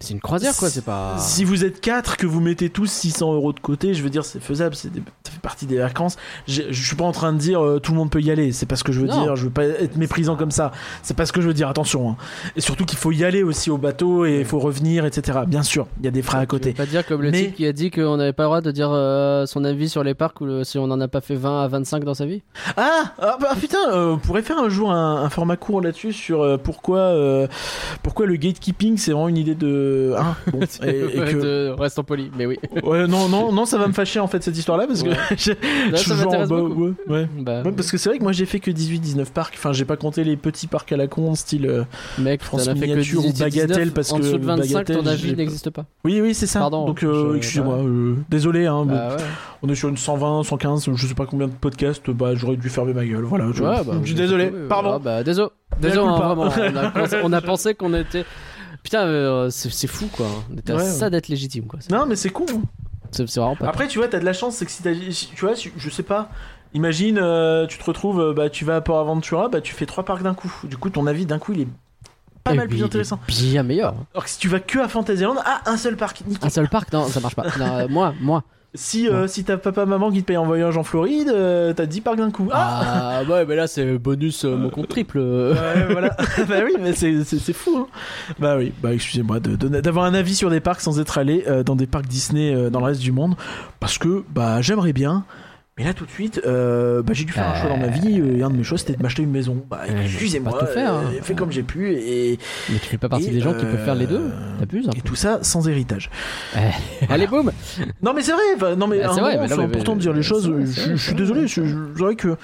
c'est 0.03 0.13
une 0.15 0.21
croisière, 0.21 0.55
quoi. 0.57 0.69
C'est 0.69 0.85
pas. 0.85 1.17
Si 1.19 1.45
vous 1.45 1.65
êtes 1.65 1.81
4, 1.81 2.17
que 2.17 2.27
vous 2.27 2.41
mettez 2.41 2.69
tous 2.71 2.87
600 2.91 3.33
euros 3.35 3.53
de 3.53 3.61
côté, 3.61 3.95
je 3.95 4.03
veux 4.03 4.11
dire, 4.11 4.25
c'est 4.25 4.41
faisable, 4.43 4.75
c'est 4.75 4.93
des- 4.93 5.03
ça 5.25 5.33
fait 5.33 5.41
partie 5.41 5.67
des 5.67 5.79
vacances. 5.79 6.17
Je, 6.47 6.63
je 6.71 6.87
suis 6.87 6.97
pas 6.97 7.05
en 7.05 7.13
train 7.13 7.33
de 7.33 7.39
dire 7.39 7.65
euh, 7.65 7.79
tout 7.79 7.93
le 7.93 7.99
monde 7.99 8.11
peut 8.11 8.21
y 8.21 8.31
aller, 8.31 8.53
c'est 8.53 8.67
pas 8.67 8.77
ce 8.77 8.85
que 8.85 8.93
je 8.93 9.01
veux 9.01 9.07
Non. 9.07 9.23
dire, 9.23 9.37
je 9.37 9.45
veux 9.45 9.51
pas 9.51 9.65
être 9.65 9.97
méprisant 9.97 10.37
comme 10.37 10.51
ça. 10.51 10.73
C'est 11.03 11.17
pas 11.17 11.25
ce 11.27 11.33
que 11.33 11.41
je 11.41 11.47
veux 11.49 11.55
dire, 11.55 11.69
attention. 11.69 12.11
hein. 12.11 12.17
Et 12.57 12.61
surtout 12.61 12.85
qu'il 12.85 12.99
faut 12.99 13.13
y 13.13 13.25
aller 13.25 13.43
aussi 13.43 13.71
au 13.71 13.79
bateau 13.79 14.27
et 14.27 14.41
il 14.41 14.45
faut 14.45 14.59
revenir, 14.59 15.05
etc. 15.07 15.41
Bien 15.47 15.63
sûr, 15.63 15.87
il 16.01 16.05
y 16.05 16.09
a 16.09 16.11
des 16.11 16.23
frais 16.23 16.39
à 16.39 16.41
Tu 16.41 16.45
veux 16.45 16.59
côté. 16.59 16.73
pas 16.73 16.87
dire 16.87 17.07
comme 17.07 17.23
le 17.23 17.31
Mais- 17.31 17.45
type 17.47 17.55
qui 17.57 17.67
a 17.67 17.73
dit 17.73 17.91
qu'on 17.91 18.17
n'avait 18.17 18.33
pas 18.33 18.43
le 18.45 18.49
droit 18.49 18.61
de 18.61 18.71
dire 18.71 18.91
euh, 18.93 19.47
son 19.47 19.65
avis 19.65 19.89
sur 19.89 20.03
les 20.05 20.15
parcs 20.15 20.41
ou 20.41 20.45
le- 20.47 20.65
si 20.65 20.79
on 20.79 20.85
en 20.85 21.01
a 21.01 21.09
pas 21.09 21.21
fait 21.21 21.35
20 21.37 21.63
à 21.63 21.69
25 21.69 22.05
dans 22.05 22.15
sa 22.15 22.27
vie? 22.27 22.43
Ah, 22.77 23.13
ah, 23.21 23.37
bah 23.41 23.51
putain, 23.59 23.79
euh, 23.93 24.13
on 24.15 24.19
pourrait 24.19 24.43
faire 24.43 24.59
un 24.59 24.69
jour 24.69 24.91
un, 24.93 25.23
un 25.23 25.31
format 25.31 25.57
court 25.57 25.81
là-dessus 25.81 26.13
sur 26.13 26.59
pourquoi, 26.63 27.15
pourquoi 28.03 28.27
le 28.27 28.37
gatekeeping 28.37 28.97
c'est 28.97 29.13
vraiment 29.13 29.29
une 29.29 29.37
idée 29.37 29.55
de. 29.55 29.92
Hein, 30.19 30.37
bon, 30.53 30.61
et, 30.61 30.89
et 30.89 31.21
que- 31.33 31.43
De- 31.43 31.75
Restons 31.79 32.03
polis, 32.05 32.31
mais 32.37 32.47
oui. 32.47 32.59
Ouais, 32.83 33.07
non, 33.07 33.29
non, 33.29 33.53
non, 33.53 33.65
ça 33.65 33.79
va 33.79 33.87
me 33.89 33.93
fâcher 33.93 34.21
en 34.21 34.27
fait 34.27 34.43
cette 34.43 34.57
histoire-là 34.57 34.87
parce 34.87 35.03
Ouais. 35.03 35.11
que 35.11 35.37
je, 35.37 35.51
Là, 35.53 35.57
je 35.93 35.97
suis 35.97 36.11
ça 36.11 36.17
genre, 36.17 36.47
bah, 36.47 36.61
ouais, 36.63 36.93
ouais. 37.09 37.29
Bah, 37.39 37.63
Ouais, 37.65 37.73
parce 37.73 37.91
que 37.91 37.97
c'est 37.99 38.09
vrai 38.09 38.19
que 38.19 38.23
moi 38.23 38.33
j'ai 38.33 38.47
fait 38.47 38.61
que 38.61 38.71
18-19 38.71 39.27
parcs, 39.33 39.55
enfin 39.57 39.73
j'ai 39.73 39.85
pas 39.85 39.97
compté 39.97 40.25
les 40.25 40.37
petits 40.37 40.67
parcs 40.67 40.91
à 40.93 40.97
la 40.97 41.07
con, 41.07 41.35
style. 41.35 41.67
euh, 41.67 41.85
mec, 42.19 42.43
France 42.43 42.69
as 42.69 42.75
fait 42.75 42.81
que 42.81 42.87
Miniature 42.93 43.21
ou 43.21 43.31
18, 43.31 43.39
Bagatelle, 43.41 43.67
19, 43.69 43.95
parce 43.95 44.13
en 44.13 44.17
que 44.19 44.23
dessous 44.23 44.39
de 44.39 44.45
25, 44.45 44.73
Bagatelle, 44.75 44.97
ton 44.97 45.07
avis 45.07 45.35
n'existe 45.35 45.71
pas. 45.71 45.85
Oui, 46.05 46.21
oui, 46.21 46.35
c'est 46.35 46.47
ça. 46.47 46.61
Pardon, 46.61 46.87
Donc 46.87 47.03
euh, 47.03 47.33
je- 47.33 47.37
excusez-moi, 47.37 47.77
euh, 47.79 48.15
désolé, 48.29 48.67
hein, 48.67 48.85
Bah 48.87 49.17
ouais. 49.17 49.23
on 49.63 49.69
est 49.69 49.75
sur 49.75 49.89
une 49.89 49.97
120, 49.97 50.43
115, 50.45 50.89
je 50.95 51.07
sais 51.07 51.15
pas 51.15 51.27
combien 51.27 51.47
de 51.49 51.53
podcasts, 51.53 52.11
bah 52.11 52.35
j'aurais 52.35 52.57
dû 52.57 52.69
fermer 52.69 52.93
ma 52.95 53.05
gueule, 53.05 53.25
voilà. 53.25 53.47
Je, 53.55 53.63
Ouais, 53.63 53.77
je 54.03 54.07
suis 54.07 54.15
désolé, 54.15 54.53
pardon. 54.69 55.01
désolé. 55.25 55.49
Désolé, 55.81 56.07
on 57.25 57.33
a 57.33 57.41
pensé 57.41 57.75
qu'on 57.75 57.95
était. 57.95 58.25
Putain, 58.83 59.03
euh, 59.07 59.49
c'est 59.51 59.87
fou 59.87 60.09
quoi. 60.09 60.27
À 60.69 60.75
Ouais, 60.75 60.85
ça 60.85 61.05
ouais. 61.07 61.11
d'être 61.11 61.29
légitime 61.29 61.67
quoi. 61.67 61.79
Non, 61.91 62.05
mais 62.07 62.17
c'est 62.17 62.31
con. 62.31 62.47
hein. 62.53 62.63
c'est- 63.11 63.27
c'est 63.29 63.41
vraiment 63.41 63.57
pas. 63.57 63.69
Après, 63.69 63.87
tu 63.89 63.99
vois, 63.99 64.09
t'as 64.09 64.19
de 64.19 64.25
la 64.25 64.33
chance, 64.33 64.57
c'est 64.57 64.65
que 64.65 64.71
si 64.71 64.83
t'as. 64.83 64.93
Tu 64.93 65.45
vois, 65.45 65.55
je 65.55 65.91
sais 65.91 66.03
pas. 66.03 66.31
Imagine, 66.75 67.19
euh, 67.19 67.67
tu 67.67 67.77
te 67.79 67.85
retrouves, 67.85 68.19
euh, 68.21 68.33
bah, 68.33 68.49
tu 68.49 68.65
vas 68.65 68.77
à 68.77 68.81
Port 68.81 68.99
Aventura, 68.99 69.49
bah, 69.51 69.61
tu 69.61 69.75
fais 69.75 69.85
trois 69.87 70.05
parcs 70.05 70.23
d'un 70.23 70.33
coup. 70.35 70.51
Du 70.65 70.77
coup, 70.79 70.89
ton 70.89 71.07
avis 71.07 71.27
d'un 71.27 71.39
coup, 71.39 71.53
il 71.53 71.61
est 71.61 71.69
pas 72.45 72.53
Eh 72.55 72.57
mal 72.57 72.67
oui, 72.67 72.77
plus 72.77 72.83
intéressant. 72.85 73.21
Bien 73.29 73.63
meilleur. 73.63 73.95
Alors 74.15 74.25
que 74.25 74.31
si 74.31 74.39
tu 74.39 74.49
vas 74.49 74.59
que 74.59 74.79
à 74.79 74.89
Fantasyland, 74.89 75.37
ah, 75.45 75.61
un 75.67 75.77
seul 75.77 75.97
parc, 75.97 76.23
nickel. 76.27 76.47
Un 76.47 76.51
seul 76.51 76.69
parc, 76.69 76.91
non, 76.93 77.07
ça 77.07 77.21
marche 77.21 77.35
pas. 77.37 77.45
Non, 77.59 77.67
euh, 77.79 77.89
moi, 77.89 78.15
moi. 78.21 78.43
Si, 78.75 79.07
euh, 79.07 79.27
si 79.29 79.45
t'as 79.45 79.59
papa, 79.59 79.85
maman 79.85 80.11
qui 80.11 80.23
te 80.23 80.29
paye 80.29 80.39
en 80.39 80.47
voyage 80.47 80.79
en 80.79 80.83
Floride, 80.83 81.29
euh, 81.29 81.75
t'as 81.75 81.85
10 81.85 82.01
parcs 82.01 82.17
d'un 82.17 82.31
coup. 82.31 82.49
Ah, 82.53 83.21
Ah, 83.21 83.31
ouais, 83.31 83.45
mais 83.45 83.55
là 83.55 83.67
c'est 83.67 83.99
bonus 83.99 84.47
euh, 84.47 84.57
mon 84.57 84.71
compte 84.71 84.89
triple. 84.89 85.19
Ouais, 85.19 85.87
voilà. 85.91 86.17
bah 86.49 86.61
oui, 86.65 86.77
mais 86.81 86.95
c'est, 86.95 87.53
fou. 87.53 87.77
Hein. 87.77 87.87
Bah 88.39 88.57
oui, 88.57 88.73
bah 88.83 88.95
excusez-moi 88.95 89.41
d'avoir 89.41 90.07
un 90.07 90.15
avis 90.15 90.35
sur 90.35 90.49
des 90.49 90.61
parcs 90.61 90.81
sans 90.81 90.99
être 91.01 91.19
allé 91.19 91.45
dans 91.67 91.77
des 91.77 91.87
parcs 91.87 92.07
Disney 92.07 92.71
dans 92.71 92.81
le 92.81 92.87
reste 92.87 93.03
du 93.03 93.13
monde. 93.13 93.35
Parce 93.79 93.99
que 93.99 94.25
bah 94.31 94.63
j'aimerais 94.63 94.95
bien, 94.95 95.25
Mais 95.79 95.85
là, 95.85 95.95
tout 95.95 96.05
de 96.05 96.11
suite, 96.11 96.39
euh, 96.47 97.03
bah, 97.03 97.15
j'ai 97.15 97.25
dû 97.25 97.33
faire 97.33 97.49
un 97.49 97.55
choix 97.55 97.71
dans 97.71 97.79
ma 97.79 97.87
vie. 97.87 98.21
euh, 98.21 98.37
et 98.37 98.43
un 98.43 98.51
de 98.51 98.57
mes 98.59 98.63
choix, 98.63 98.77
c'était 98.77 98.93
de 98.93 99.03
m'acheter 99.03 99.23
une 99.23 99.31
maison. 99.31 99.65
Bah, 99.71 99.81
Euh, 99.89 100.03
excusez-moi, 100.05 100.53
tout 100.61 100.67
faire, 100.67 100.93
hein. 100.93 101.05
euh, 101.15 101.23
fais 101.23 101.35
comme 101.35 101.51
j'ai 101.51 101.63
pu. 101.63 101.93
Et, 101.95 102.39
Mais 102.71 102.79
tu 102.79 102.89
fais 102.89 102.99
pas 102.99 103.09
partie 103.09 103.29
Et, 103.29 103.31
des 103.31 103.41
gens 103.41 103.55
qui 103.55 103.65
peuvent 103.65 103.83
faire 103.83 103.95
les 103.95 104.07
deux. 104.07 104.17
euh, 104.21 104.59
T'abuses. 104.59 104.87
hein. 104.89 104.93
et 104.97 105.01
tout 105.01 105.15
ça 105.15 105.39
sans 105.43 105.67
héritage. 105.69 106.11
Allez, 107.09 107.27
boum 107.27 107.51
Non, 108.03 108.13
mais 108.13 108.21
c'est 108.23 108.33
vrai. 108.33 108.77
non, 108.77 108.87
mais 108.87 109.01
Bah, 109.01 109.11
c'est 109.15 109.21
vrai, 109.23 109.33
moment, 109.37 109.43
mais 109.45 109.49
non, 109.49 109.49
c'est 109.49 109.57
mais- 109.57 109.63
important 109.65 109.97
de 109.97 110.01
dire 110.01 110.13
les 110.13 110.23
choses. 110.23 110.47
vrai, 110.51 110.67
Je, 110.67 110.95
suis 110.97 111.15
désolé. 111.15 111.49
C'est 111.49 111.63
vrai 111.63 112.17
que 112.17 112.37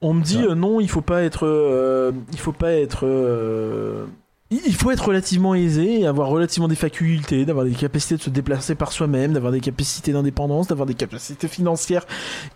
on 0.00 0.14
me 0.14 0.22
dit 0.22 0.40
euh, 0.44 0.54
non, 0.54 0.78
il 0.78 0.88
faut 0.88 1.00
pas 1.00 1.22
être. 1.24 1.44
euh, 1.44 2.12
il 2.32 2.38
faut 2.38 2.52
pas 2.52 2.70
être. 2.72 3.00
euh, 3.04 4.04
il 4.50 4.74
faut 4.74 4.90
être 4.90 5.06
relativement 5.06 5.54
aisé, 5.54 6.00
et 6.00 6.06
avoir 6.06 6.28
relativement 6.28 6.68
des 6.68 6.74
facultés, 6.74 7.44
d'avoir 7.44 7.66
des 7.66 7.72
capacités 7.72 8.16
de 8.16 8.22
se 8.22 8.30
déplacer 8.30 8.74
par 8.74 8.92
soi-même, 8.92 9.34
d'avoir 9.34 9.52
des 9.52 9.60
capacités 9.60 10.12
d'indépendance, 10.12 10.68
d'avoir 10.68 10.86
des 10.86 10.94
capacités 10.94 11.48
financières 11.48 12.06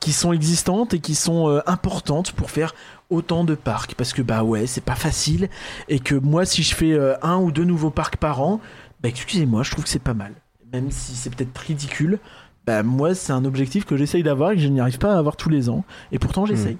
qui 0.00 0.12
sont 0.12 0.32
existantes 0.32 0.94
et 0.94 1.00
qui 1.00 1.14
sont 1.14 1.48
euh, 1.50 1.60
importantes 1.66 2.32
pour 2.32 2.50
faire 2.50 2.74
autant 3.10 3.44
de 3.44 3.54
parcs. 3.54 3.94
Parce 3.94 4.14
que 4.14 4.22
bah 4.22 4.42
ouais, 4.42 4.66
c'est 4.66 4.84
pas 4.84 4.94
facile 4.94 5.50
et 5.88 5.98
que 5.98 6.14
moi, 6.14 6.46
si 6.46 6.62
je 6.62 6.74
fais 6.74 6.92
euh, 6.92 7.14
un 7.22 7.36
ou 7.36 7.52
deux 7.52 7.64
nouveaux 7.64 7.90
parcs 7.90 8.16
par 8.16 8.40
an, 8.40 8.60
bah 9.02 9.10
excusez-moi, 9.10 9.62
je 9.62 9.70
trouve 9.70 9.84
que 9.84 9.90
c'est 9.90 9.98
pas 9.98 10.14
mal. 10.14 10.32
Même 10.72 10.90
si 10.90 11.14
c'est 11.14 11.28
peut-être 11.28 11.58
ridicule, 11.58 12.18
bah 12.66 12.82
moi, 12.82 13.14
c'est 13.14 13.32
un 13.32 13.44
objectif 13.44 13.84
que 13.84 13.98
j'essaye 13.98 14.22
d'avoir 14.22 14.52
et 14.52 14.56
que 14.56 14.62
je 14.62 14.68
n'y 14.68 14.80
arrive 14.80 14.98
pas 14.98 15.14
à 15.14 15.18
avoir 15.18 15.36
tous 15.36 15.50
les 15.50 15.68
ans. 15.68 15.84
Et 16.10 16.18
pourtant, 16.18 16.46
j'essaye. 16.46 16.78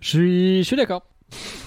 Je 0.00 0.08
suis, 0.08 0.58
je 0.58 0.66
suis 0.66 0.76
d'accord. 0.76 1.04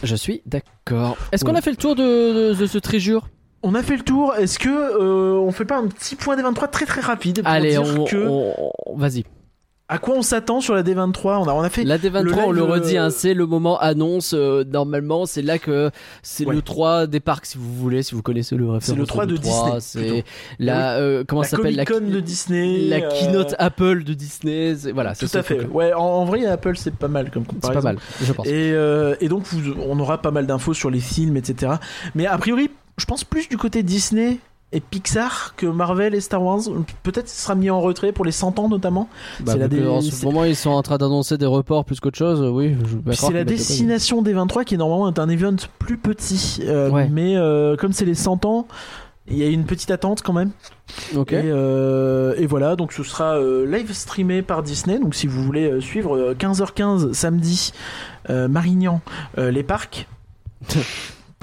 Je 0.03 0.15
suis 0.15 0.41
d'accord. 0.45 1.17
Est-ce 1.31 1.43
qu'on 1.45 1.55
a 1.55 1.61
fait 1.61 1.71
le 1.71 1.77
tour 1.77 1.95
de, 1.95 2.51
de, 2.51 2.53
de 2.53 2.65
ce 2.67 2.77
tréjure? 2.77 3.27
On 3.63 3.73
a 3.73 3.81
fait 3.81 3.97
le 3.97 4.03
tour. 4.03 4.35
Est-ce 4.35 4.59
que 4.59 4.69
euh, 4.69 5.39
on 5.39 5.51
fait 5.51 5.65
pas 5.65 5.77
un 5.77 5.87
petit 5.87 6.15
point 6.15 6.35
des 6.35 6.43
23 6.43 6.67
très 6.67 6.85
très 6.85 7.01
rapide 7.01 7.41
pour 7.41 7.47
Allez, 7.51 7.71
dire 7.71 7.81
on, 7.83 8.03
que 8.05 8.27
on- 8.27 8.71
on- 8.85 8.97
vas-y. 8.97 9.23
À 9.87 9.99
quoi 9.99 10.15
on 10.15 10.21
s'attend 10.23 10.61
sur 10.61 10.73
la 10.73 10.81
D23 10.81 11.37
On 11.43 11.47
a 11.47 11.53
on 11.53 11.61
a 11.61 11.69
fait 11.69 11.83
La 11.83 11.97
D23, 11.99 12.21
le 12.23 12.33
on 12.33 12.51
le 12.51 12.63
redit, 12.63 12.97
hein, 12.97 13.05
euh, 13.07 13.09
c'est 13.11 13.33
le 13.35 13.45
moment 13.45 13.77
annonce. 13.79 14.33
euh, 14.33 14.63
normalement, 14.63 15.25
c'est 15.27 15.43
là 15.43 15.59
que 15.59 15.91
c'est 16.23 16.45
Ouais. 16.45 16.55
le 16.55 16.61
3 16.63 17.05
des 17.05 17.19
parcs, 17.19 17.45
si 17.45 17.57
vous 17.59 17.71
voulez, 17.75 18.01
si 18.01 18.15
vous 18.15 18.23
connaissez 18.23 18.55
le 18.55 18.63
référence. 18.65 18.85
C'est 18.85 18.95
le 18.95 19.05
3 19.05 19.25
de 19.27 19.37
Disney, 19.37 19.77
C'est 19.79 20.23
la 20.59 20.93
euh, 20.97 21.23
comment 21.27 21.41
la 21.43 21.47
ça 21.47 21.57
s'appelle 21.57 21.75
la, 21.75 21.85
de 21.85 22.19
Disney. 22.19 22.87
la 22.87 22.97
euh, 22.97 23.09
keynote 23.19 23.53
Apple 23.59 24.03
de 24.03 24.13
Disney. 24.15 24.75
c'est- 24.75 24.91
Voilà, 24.91 25.13
c'est 25.13 25.25
Tout 25.27 25.31
ce 25.31 25.37
à 25.37 25.43
fait. 25.43 25.65
Ouais, 25.67 25.93
en, 25.93 25.99
en 26.01 26.25
vrai, 26.25 26.45
Apple 26.45 26.77
c'est 26.77 26.95
pas 26.95 27.07
mal 27.07 27.29
comme 27.29 27.43
C'est 27.43 27.49
comparaison. 27.53 27.79
pas 27.81 27.83
mal, 27.83 27.97
je 28.23 28.33
pense. 28.33 28.47
Et, 28.47 28.73
et 29.23 29.29
donc, 29.29 29.43
vous- 29.45 29.75
on 29.87 29.99
aura 29.99 30.19
pas 30.21 30.31
mal 30.31 30.47
d'infos 30.47 30.73
sur 30.73 30.89
les 30.89 30.99
films, 30.99 31.37
etc. 31.37 31.73
Mais 32.15 32.25
a 32.25 32.37
priori, 32.39 32.71
je 32.97 33.05
pense 33.05 33.23
plus 33.23 33.47
du 33.49 33.57
côté 33.57 33.83
Disney 33.83 34.39
et 34.71 34.79
Pixar 34.81 35.53
que 35.55 35.65
Marvel 35.67 36.13
et 36.15 36.19
Star 36.21 36.43
Wars. 36.43 36.59
Peut-être 37.03 37.29
ce 37.29 37.43
sera 37.43 37.55
mis 37.55 37.69
en 37.69 37.79
retrait 37.79 38.11
pour 38.11 38.25
les 38.25 38.31
100 38.31 38.59
ans 38.59 38.67
notamment. 38.67 39.07
Bah, 39.39 39.55
la 39.55 39.67
dé- 39.67 39.85
en 39.87 40.01
ce 40.01 40.25
moment, 40.25 40.43
ils 40.43 40.55
sont 40.55 40.71
en 40.71 40.81
train 40.81 40.97
d'annoncer 40.97 41.37
des 41.37 41.45
reports 41.45 41.85
plus 41.85 41.99
qu'autre 41.99 42.17
chose. 42.17 42.41
Oui, 42.41 42.75
Puis 42.75 43.15
croire 43.15 43.31
c'est 43.31 43.37
la 43.37 43.43
destination 43.45 44.21
des 44.21 44.33
23 44.33 44.63
qui 44.65 44.75
est 44.75 44.77
normalement 44.77 45.07
un 45.17 45.29
event 45.29 45.55
plus 45.79 45.97
petit. 45.97 46.59
Euh, 46.63 46.89
Ouais. 46.89 47.07
Mais 47.09 47.37
euh, 47.37 47.75
comme 47.77 47.93
c'est 47.93 48.05
les 48.05 48.15
100 48.15 48.43
ans, 48.45 48.67
il 49.27 49.37
y 49.37 49.43
a 49.43 49.47
une 49.47 49.65
petite 49.65 49.89
attente 49.91 50.21
quand 50.21 50.33
même. 50.33 50.51
Ok. 51.15 51.31
Et, 51.33 51.41
euh, 51.45 52.35
et 52.37 52.45
voilà, 52.45 52.75
donc 52.75 52.91
ce 52.93 53.01
sera 53.03 53.37
euh, 53.37 53.65
live 53.65 53.91
streamé 53.93 54.41
par 54.41 54.61
Disney. 54.61 54.99
Donc 54.99 55.15
si 55.15 55.25
vous 55.25 55.41
voulez 55.43 55.69
euh, 55.69 55.79
suivre 55.81 56.15
euh, 56.17 56.33
15h15 56.35 57.13
samedi, 57.13 57.71
euh, 58.29 58.47
Marignan, 58.47 59.01
euh, 59.37 59.51
les 59.51 59.63
parcs. 59.63 60.07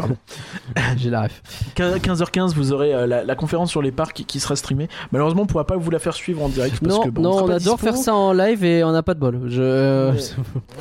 J'ai 0.96 1.10
la 1.10 1.22
ref. 1.22 1.42
15h15, 1.76 2.54
vous 2.54 2.72
aurez 2.72 2.94
euh, 2.94 3.06
la, 3.06 3.24
la 3.24 3.34
conférence 3.34 3.70
sur 3.70 3.82
les 3.82 3.92
parcs 3.92 4.24
qui 4.26 4.40
sera 4.40 4.56
streamée. 4.56 4.88
Malheureusement, 5.12 5.42
on 5.42 5.46
pourra 5.46 5.66
pas 5.66 5.76
vous 5.76 5.90
la 5.90 5.98
faire 5.98 6.14
suivre 6.14 6.42
en 6.42 6.48
direct 6.48 6.78
parce 6.82 6.96
Non, 6.96 7.02
que 7.02 7.10
bon, 7.10 7.22
non, 7.22 7.30
on 7.36 7.48
adore 7.48 7.58
dispo. 7.58 7.76
faire 7.78 7.96
ça 7.96 8.14
en 8.14 8.32
live 8.32 8.64
et 8.64 8.84
on 8.84 8.92
n'a 8.92 9.02
pas 9.02 9.14
de 9.14 9.20
bol. 9.20 9.40
Je. 9.46 10.10
Ouais. 10.12 10.18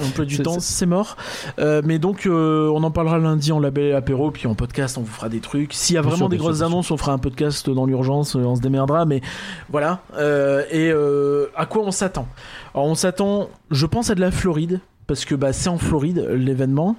Emploi 0.06 0.26
du 0.26 0.40
temps, 0.44 0.60
c'est- 0.60 0.86
mort. 0.86 1.16
Euh, 1.60 1.82
mais 1.86 2.00
donc, 2.00 2.26
euh, 2.26 2.70
on 2.74 2.84
en 2.84 2.92
parlera 2.92 3.18
lundi 3.20 3.52
en 3.52 3.60
label 3.60 3.96
apéro, 3.96 4.32
puis 4.32 4.48
en 4.48 4.56
podcast, 4.56 4.98
on 4.98 5.02
vous 5.02 5.12
fera 5.14 5.30
des 5.30 5.40
trucs. 5.40 5.74
S'il 5.74 5.96
y 5.96 5.98
a 5.98 6.02
Bien 6.02 6.10
vraiment 6.10 6.26
sûr, 6.26 6.30
des 6.30 6.38
grosses 6.38 6.58
sûr, 6.58 6.66
annonces, 6.66 6.92
on 6.92 6.98
fera 6.98 7.14
un 7.14 7.18
podcast 7.18 7.70
dans 7.70 7.86
l'urgence, 7.86 8.36
on 8.36 8.56
se 8.56 8.62
démerdera. 8.62 9.06
Mais 9.06 9.22
voilà. 9.70 10.02
Euh, 10.18 10.64
et 10.72 10.92
euh, 10.92 11.48
à 11.56 11.66
quoi 11.66 11.84
on 11.84 11.92
s'attend? 11.92 12.28
Alors, 12.74 12.88
on 12.88 12.96
s'attend, 12.96 13.50
je 13.70 13.86
pense, 13.86 14.10
à 14.10 14.16
de 14.16 14.22
la 14.22 14.32
Floride, 14.32 14.80
parce 15.08 15.26
que 15.26 15.36
bah, 15.36 15.54
c'est 15.54 15.70
en 15.70 15.78
Floride 15.78 16.26
l'événement. 16.34 16.96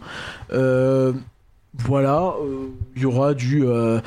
Euh, 0.52 1.12
voilà, 1.78 2.34
euh, 2.42 2.66
il 2.96 3.02
y 3.02 3.06
aura 3.06 3.34
du. 3.34 3.64
euh, 3.66 4.00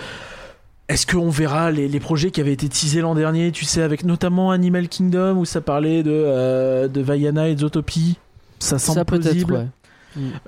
est-ce 0.87 1.07
qu'on 1.07 1.29
verra 1.29 1.71
les, 1.71 1.87
les 1.87 1.99
projets 1.99 2.29
qui 2.29 2.39
avaient 2.41 2.53
été 2.53 2.69
teasés 2.69 3.01
l'an 3.01 3.15
dernier, 3.15 3.51
tu 3.51 3.65
sais, 3.65 3.81
avec 3.81 4.03
notamment 4.03 4.51
Animal 4.51 4.87
Kingdom, 4.87 5.37
où 5.37 5.45
ça 5.45 5.59
parlait 5.61 6.03
de, 6.03 6.11
euh, 6.13 6.87
de 6.87 7.01
Vaiana 7.01 7.49
et 7.49 7.57
Zootopie? 7.57 8.17
Ça 8.59 8.77
semble 8.77 8.99
ça 8.99 9.05
peut-être, 9.05 9.23
plausible. 9.23 9.53
ouais. 9.55 9.67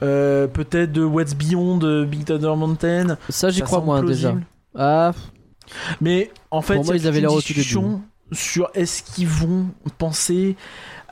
Euh, 0.02 0.48
peut-être 0.48 0.92
de 0.94 1.04
What's 1.04 1.36
Beyond 1.36 1.78
de 1.78 2.06
Big 2.06 2.24
Thunder 2.24 2.54
Mountain. 2.56 3.18
Ça, 3.30 3.50
j'y 3.50 3.62
crois 3.62 3.82
moins 3.82 4.00
plausible. 4.00 4.36
déjà. 4.36 4.46
Ah, 4.76 5.12
Mais 6.00 6.32
en 6.52 6.62
fait, 6.62 6.76
moi, 6.84 6.96
ils 6.96 7.08
avaient 7.08 7.20
une 7.20 7.28
discussion 7.28 8.02
sur 8.32 8.70
est-ce 8.76 9.04
qu'ils 9.04 9.28
vont 9.28 9.66
penser 9.98 10.56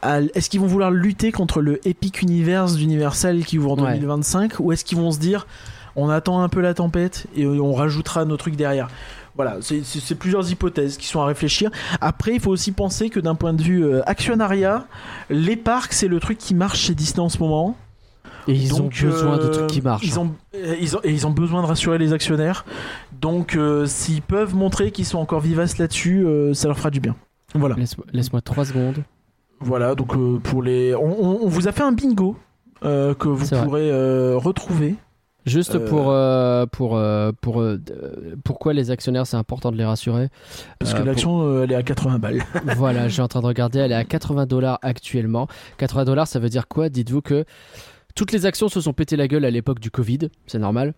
à 0.02 0.22
est-ce 0.22 0.50
qu'ils 0.50 0.60
vont 0.60 0.68
vouloir 0.68 0.92
lutter 0.92 1.32
contre 1.32 1.62
le 1.62 1.86
Epic 1.88 2.22
Universe 2.22 2.76
d'Universal 2.76 3.44
qui 3.44 3.58
ouvre 3.58 3.72
en 3.74 3.84
Ouais. 3.84 3.96
2025 3.96 4.60
ou 4.60 4.72
est-ce 4.72 4.86
qu'ils 4.86 4.98
vont 5.00 5.12
se 5.12 5.20
dire 5.20 5.48
on 5.96 6.10
attend 6.10 6.42
un 6.42 6.50
peu 6.50 6.62
la 6.62 6.74
tempête 6.74 7.28
et 7.36 7.46
on 7.48 7.74
rajoutera 7.74 8.26
nos 8.26 8.38
trucs 8.38 8.56
derrière. 8.56 8.88
Voilà, 9.36 9.58
c'est- 9.62 10.16
plusieurs 10.16 10.50
hypothèses 10.50 10.96
qui 10.98 11.08
sont 11.08 11.20
à 11.20 11.26
réfléchir. 11.26 11.70
Après, 12.00 12.34
il 12.36 12.40
faut 12.40 12.52
aussi 12.52 12.72
penser 12.72 13.10
que 13.10 13.20
d'un 13.20 13.36
point 13.36 13.52
de 13.54 13.62
vue 13.62 13.84
euh, 13.84 14.02
actionnariat, 14.06 14.86
les 15.30 15.58
parcs, 15.58 15.92
c'est 15.92 16.08
le 16.08 16.20
truc 16.22 16.38
qui 16.38 16.56
marche 16.56 16.80
chez 16.80 16.96
Disney 16.96 17.20
en 17.20 17.28
ce 17.30 17.38
moment. 17.40 17.76
et 18.48 18.54
ils 18.54 18.70
Donc, 18.70 18.80
ont 19.04 19.08
besoin 19.08 19.38
de 19.38 19.44
euh, 19.44 19.50
trucs 19.50 19.68
qui 19.68 19.82
marchent. 19.82 20.06
Ils 20.06 20.20
ont, 20.20 20.32
euh, 20.56 20.76
ils 20.80 20.96
ont, 20.96 21.00
et 21.04 21.12
ils 21.12 21.28
ont 21.28 21.32
besoin 21.32 21.62
de 21.64 21.68
rassurer 21.68 21.98
les 21.98 22.14
actionnaires. 22.14 22.64
Donc, 23.20 23.56
euh, 23.56 23.86
s'ils 23.86 24.22
peuvent 24.22 24.56
montrer 24.56 24.92
qu'ils 24.92 25.06
sont 25.06 25.18
encore 25.18 25.42
vivaces 25.42 25.78
là-dessus, 25.80 26.26
ça 26.54 26.68
leur 26.70 26.78
fera 26.78 26.90
du 26.92 27.00
bien. 27.02 27.16
Voilà. 27.56 27.76
Laisse-moi 27.76 28.06
laisse-moi 28.14 28.40
3 28.42 28.66
secondes. 28.66 29.04
Voilà. 29.60 29.96
Donc, 29.96 30.16
pour 30.44 30.62
les, 30.64 30.96
on, 30.96 31.02
on- 31.26 31.40
on 31.44 31.48
vous 31.48 31.68
a 31.68 31.72
fait 31.74 31.84
un 31.84 31.92
bingo 31.92 32.38
que 32.82 33.28
vous 33.28 33.48
pourrez 33.64 33.92
retrouver. 34.36 34.96
Juste 35.46 35.76
Euh, 35.76 35.88
pour 35.88 36.10
euh, 36.10 36.66
pour 36.66 36.96
euh, 36.98 37.32
pour 37.40 37.62
euh, 37.62 37.80
pourquoi 38.44 38.74
les 38.74 38.90
actionnaires 38.90 39.28
c'est 39.28 39.38
important 39.38 39.72
de 39.72 39.78
les 39.78 39.86
rassurer. 39.86 40.30
Parce 40.80 40.94
que 40.94 41.04
l'action, 41.04 41.62
elle 41.64 41.72
est 41.72 41.76
à 41.76 41.84
80 41.84 42.18
balles. 42.20 42.44
voilà, 42.78 43.08
je 43.08 43.14
suis 43.14 43.22
en 43.22 43.28
train 43.28 43.42
de 43.42 43.46
regarder, 43.46 43.80
elle 43.80 43.92
est 43.92 43.96
à 43.96 44.04
80 44.06 44.48
dollars 44.48 44.80
actuellement. 44.82 45.48
80 45.78 46.06
dollars, 46.06 46.28
ça 46.28 46.40
veut 46.40 46.50
dire 46.50 46.68
quoi? 46.68 46.90
Dites-vous 46.90 47.22
que 47.22 47.46
toutes 48.16 48.32
les 48.32 48.46
actions 48.48 48.70
se 48.70 48.82
sont 48.82 48.94
pété 48.94 49.16
la 49.16 49.28
gueule 49.28 49.46
à 49.46 49.52
l'époque 49.52 49.80
du 49.80 49.92
Covid, 49.92 50.30
c'est 50.48 50.58
normal. 50.60 50.94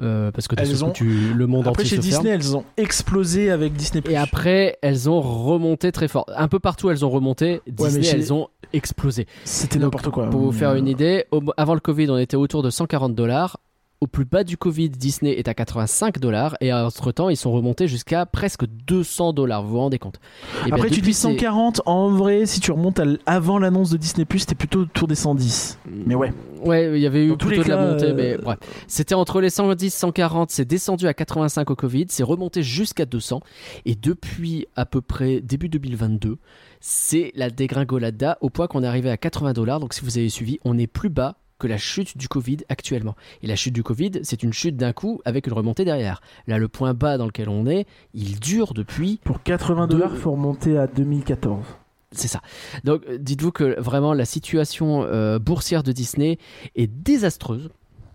Parce 0.00 0.48
que 0.48 0.54
Elles 0.58 0.82
ont- 0.86 0.90
tu- 0.92 1.34
le 1.34 1.46
monde 1.46 1.68
Après, 1.68 1.82
entier 1.82 1.96
chez 1.96 2.02
ferme. 2.02 2.22
Disney, 2.22 2.30
elles 2.30 2.56
ont 2.56 2.64
explosé 2.78 3.50
avec 3.50 3.74
Disney+. 3.74 4.02
Et 4.08 4.16
après, 4.16 4.78
elles 4.80 5.10
ont 5.10 5.20
remonté 5.20 5.92
très 5.92 6.08
fort. 6.08 6.24
Un 6.34 6.48
peu 6.48 6.58
partout, 6.58 6.88
elles 6.88 7.04
ont 7.04 7.10
remonté. 7.10 7.60
mais 7.66 7.72
Disney, 7.74 8.02
chez- 8.02 8.16
elles 8.16 8.32
ont 8.32 8.48
explosé. 8.72 9.26
C'était 9.44 9.78
n'importe 9.78 10.08
quoi. 10.08 10.30
Pour 10.30 10.40
vous 10.40 10.50
faire 10.52 10.74
une 10.76 10.88
idée, 10.88 11.26
au- 11.30 11.42
avant 11.58 11.74
le 11.74 11.80
Covid, 11.80 12.08
on 12.08 12.16
était 12.16 12.38
autour 12.38 12.62
de 12.62 12.70
140 12.70 13.14
dollars. 13.14 13.58
Au 14.02 14.08
plus 14.08 14.24
bas 14.24 14.42
du 14.42 14.56
Covid, 14.56 14.90
Disney 14.90 15.30
est 15.38 15.46
à 15.46 15.54
85 15.54 16.18
dollars. 16.18 16.56
Et 16.60 16.72
entre 16.72 17.12
temps, 17.12 17.28
ils 17.28 17.36
sont 17.36 17.52
remontés 17.52 17.86
jusqu'à 17.86 18.26
presque 18.26 18.66
200 18.66 19.32
dollars. 19.32 19.62
Vous 19.62 19.74
vous 19.74 19.78
rendez 19.78 20.00
compte? 20.00 20.18
Et 20.62 20.64
bien, 20.64 20.74
Après, 20.74 20.90
tu 20.90 21.00
dis 21.02 21.14
ces- 21.14 21.22
140. 21.28 21.82
En 21.86 22.10
vrai, 22.10 22.44
si 22.46 22.58
tu 22.58 22.72
remontes 22.72 22.98
à 22.98 23.04
avant 23.26 23.60
l'annonce 23.60 23.90
de 23.90 23.96
Disney+, 23.96 24.26
c'était 24.38 24.56
plutôt 24.56 24.80
autour 24.80 25.06
des 25.06 25.14
110. 25.14 25.78
Mais 25.86 26.16
ouais. 26.16 26.32
Ouais, 26.64 26.90
il 26.98 27.00
y 27.00 27.06
avait 27.06 27.26
eu 27.26 27.28
Dans 27.28 27.36
plutôt 27.36 27.62
de 27.62 27.68
la 27.68 27.92
montée, 27.92 28.06
euh, 28.06 28.14
mais 28.16 28.38
bref. 28.38 28.58
C'était 28.88 29.14
entre 29.14 29.40
les 29.40 29.50
110 29.50 29.94
140, 29.94 30.50
c'est 30.50 30.64
descendu 30.64 31.06
à 31.06 31.14
85 31.14 31.70
au 31.70 31.76
Covid, 31.76 32.06
c'est 32.08 32.24
remonté 32.24 32.64
jusqu'à 32.64 33.04
200. 33.04 33.40
Et 33.84 33.94
depuis 33.94 34.66
à 34.74 34.84
peu 34.84 35.00
près 35.00 35.40
début 35.40 35.68
2022, 35.68 36.38
c'est 36.80 37.30
la 37.36 37.50
dégringolade 37.50 38.36
au 38.40 38.50
point 38.50 38.66
qu'on 38.66 38.82
est 38.82 38.86
arrivé 38.88 39.10
à 39.10 39.16
80 39.16 39.52
dollars. 39.52 39.78
Donc 39.78 39.94
si 39.94 40.00
vous 40.04 40.18
avez 40.18 40.28
suivi, 40.28 40.58
on 40.64 40.76
est 40.76 40.88
plus 40.88 41.08
bas 41.08 41.36
que 41.62 41.68
la 41.68 41.78
chute 41.78 42.18
du 42.18 42.26
Covid 42.26 42.58
actuellement. 42.68 43.14
Et 43.42 43.46
la 43.46 43.54
chute 43.54 43.72
du 43.72 43.84
Covid, 43.84 44.10
c'est 44.24 44.42
une 44.42 44.52
chute 44.52 44.76
d'un 44.76 44.92
coup 44.92 45.20
avec 45.24 45.46
une 45.46 45.52
remontée 45.52 45.84
derrière. 45.84 46.20
Là, 46.48 46.58
le 46.58 46.66
point 46.66 46.92
bas 46.92 47.18
dans 47.18 47.26
lequel 47.26 47.48
on 47.48 47.66
est, 47.66 47.86
il 48.14 48.40
dure 48.40 48.74
depuis 48.74 49.20
Pour 49.22 49.42
80 49.44 49.86
De- 49.86 49.92
dollars, 49.92 50.16
faut 50.16 50.32
remonter 50.32 50.76
à 50.76 50.88
2014. 50.88 51.64
c'est 52.10 52.26
ça. 52.28 52.40
Donc, 52.82 53.08
dites-vous 53.10 53.52
que 53.52 53.80
vraiment 53.80 54.12
la 54.12 54.24
situation 54.24 55.04
euh, 55.04 55.38
boursière 55.38 55.84
de 55.84 55.92
Disney 55.92 56.38
est 56.74 56.88
désastreuse. 56.88 57.70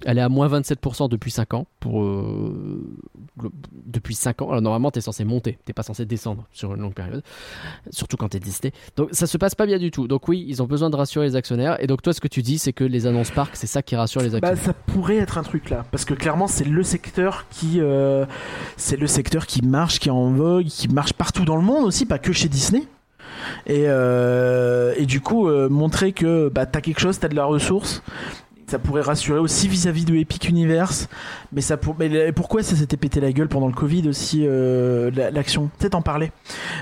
Elle 0.05 0.17
est 0.19 0.21
à 0.21 0.29
moins 0.29 0.47
27% 0.47 1.09
depuis 1.09 1.31
5 1.31 1.53
ans. 1.55 1.65
Pour, 1.79 2.03
euh, 2.03 2.83
depuis 3.85 4.15
5 4.15 4.41
ans. 4.41 4.49
Alors, 4.49 4.61
normalement, 4.61 4.91
tu 4.91 4.99
es 4.99 5.01
censé 5.01 5.25
monter. 5.25 5.57
Tu 5.65 5.73
pas 5.73 5.83
censé 5.83 6.05
descendre 6.05 6.45
sur 6.51 6.73
une 6.75 6.81
longue 6.81 6.93
période. 6.93 7.23
Surtout 7.91 8.15
quand 8.17 8.29
tu 8.29 8.37
es 8.37 8.39
Disney. 8.39 8.71
Donc, 8.95 9.09
ça 9.11 9.25
se 9.27 9.37
passe 9.37 9.55
pas 9.55 9.65
bien 9.65 9.79
du 9.79 9.89
tout. 9.91 10.07
Donc, 10.07 10.27
oui, 10.27 10.45
ils 10.47 10.61
ont 10.61 10.65
besoin 10.67 10.89
de 10.89 10.95
rassurer 10.95 11.25
les 11.25 11.35
actionnaires. 11.35 11.81
Et 11.81 11.87
donc, 11.87 12.01
toi, 12.01 12.13
ce 12.13 12.21
que 12.21 12.27
tu 12.27 12.41
dis, 12.41 12.57
c'est 12.57 12.73
que 12.73 12.83
les 12.83 13.07
annonces 13.07 13.31
parcs, 13.31 13.55
c'est 13.55 13.67
ça 13.67 13.81
qui 13.81 13.95
rassure 13.95 14.21
les 14.21 14.29
Bah, 14.29 14.37
actionnaires. 14.49 14.63
ça 14.63 14.73
pourrait 14.73 15.17
être 15.17 15.37
un 15.37 15.43
truc 15.43 15.69
là, 15.69 15.85
parce 15.91 16.05
que 16.05 16.13
clairement 16.13 16.47
c'est 16.47 16.63
le 16.65 16.83
secteur 16.83 17.45
qui, 17.49 17.79
euh, 17.79 18.25
c'est 18.75 18.97
le 18.97 19.07
secteur 19.07 19.45
qui 19.47 19.61
marche, 19.65 19.99
qui 19.99 20.09
est 20.09 20.11
en 20.11 20.31
vogue, 20.31 20.65
qui 20.65 20.87
marche 20.87 21.13
partout 21.13 21.45
dans 21.45 21.55
le 21.55 21.61
monde 21.63 21.85
aussi, 21.85 22.05
pas 22.05 22.19
que 22.19 22.31
chez 22.33 22.49
Disney. 22.49 22.83
Et, 23.65 23.83
euh, 23.87 24.93
et 24.97 25.05
du 25.05 25.21
coup, 25.21 25.47
euh, 25.47 25.69
montrer 25.69 26.11
que 26.11 26.49
bah, 26.49 26.65
t'as 26.65 26.81
quelque 26.81 26.99
chose, 26.99 27.19
t'as 27.19 27.27
de 27.27 27.35
la 27.35 27.45
ressource. 27.45 28.01
Ça 28.69 28.79
pourrait 28.79 29.01
rassurer 29.01 29.39
aussi 29.39 29.69
vis-à-vis 29.69 30.03
de 30.03 30.13
Epic 30.15 30.49
Universe. 30.49 31.07
Mais, 31.53 31.61
ça 31.61 31.77
pour... 31.77 31.95
mais 31.97 32.31
pourquoi 32.33 32.63
ça 32.63 32.75
s'était 32.75 32.97
pété 32.97 33.21
la 33.21 33.31
gueule 33.31 33.47
pendant 33.47 33.67
le 33.67 33.73
Covid 33.73 34.09
aussi, 34.09 34.43
euh, 34.45 35.09
la- 35.15 35.31
l'action? 35.31 35.69
Peut-être 35.79 35.95
en 35.95 36.01
parler. 36.01 36.31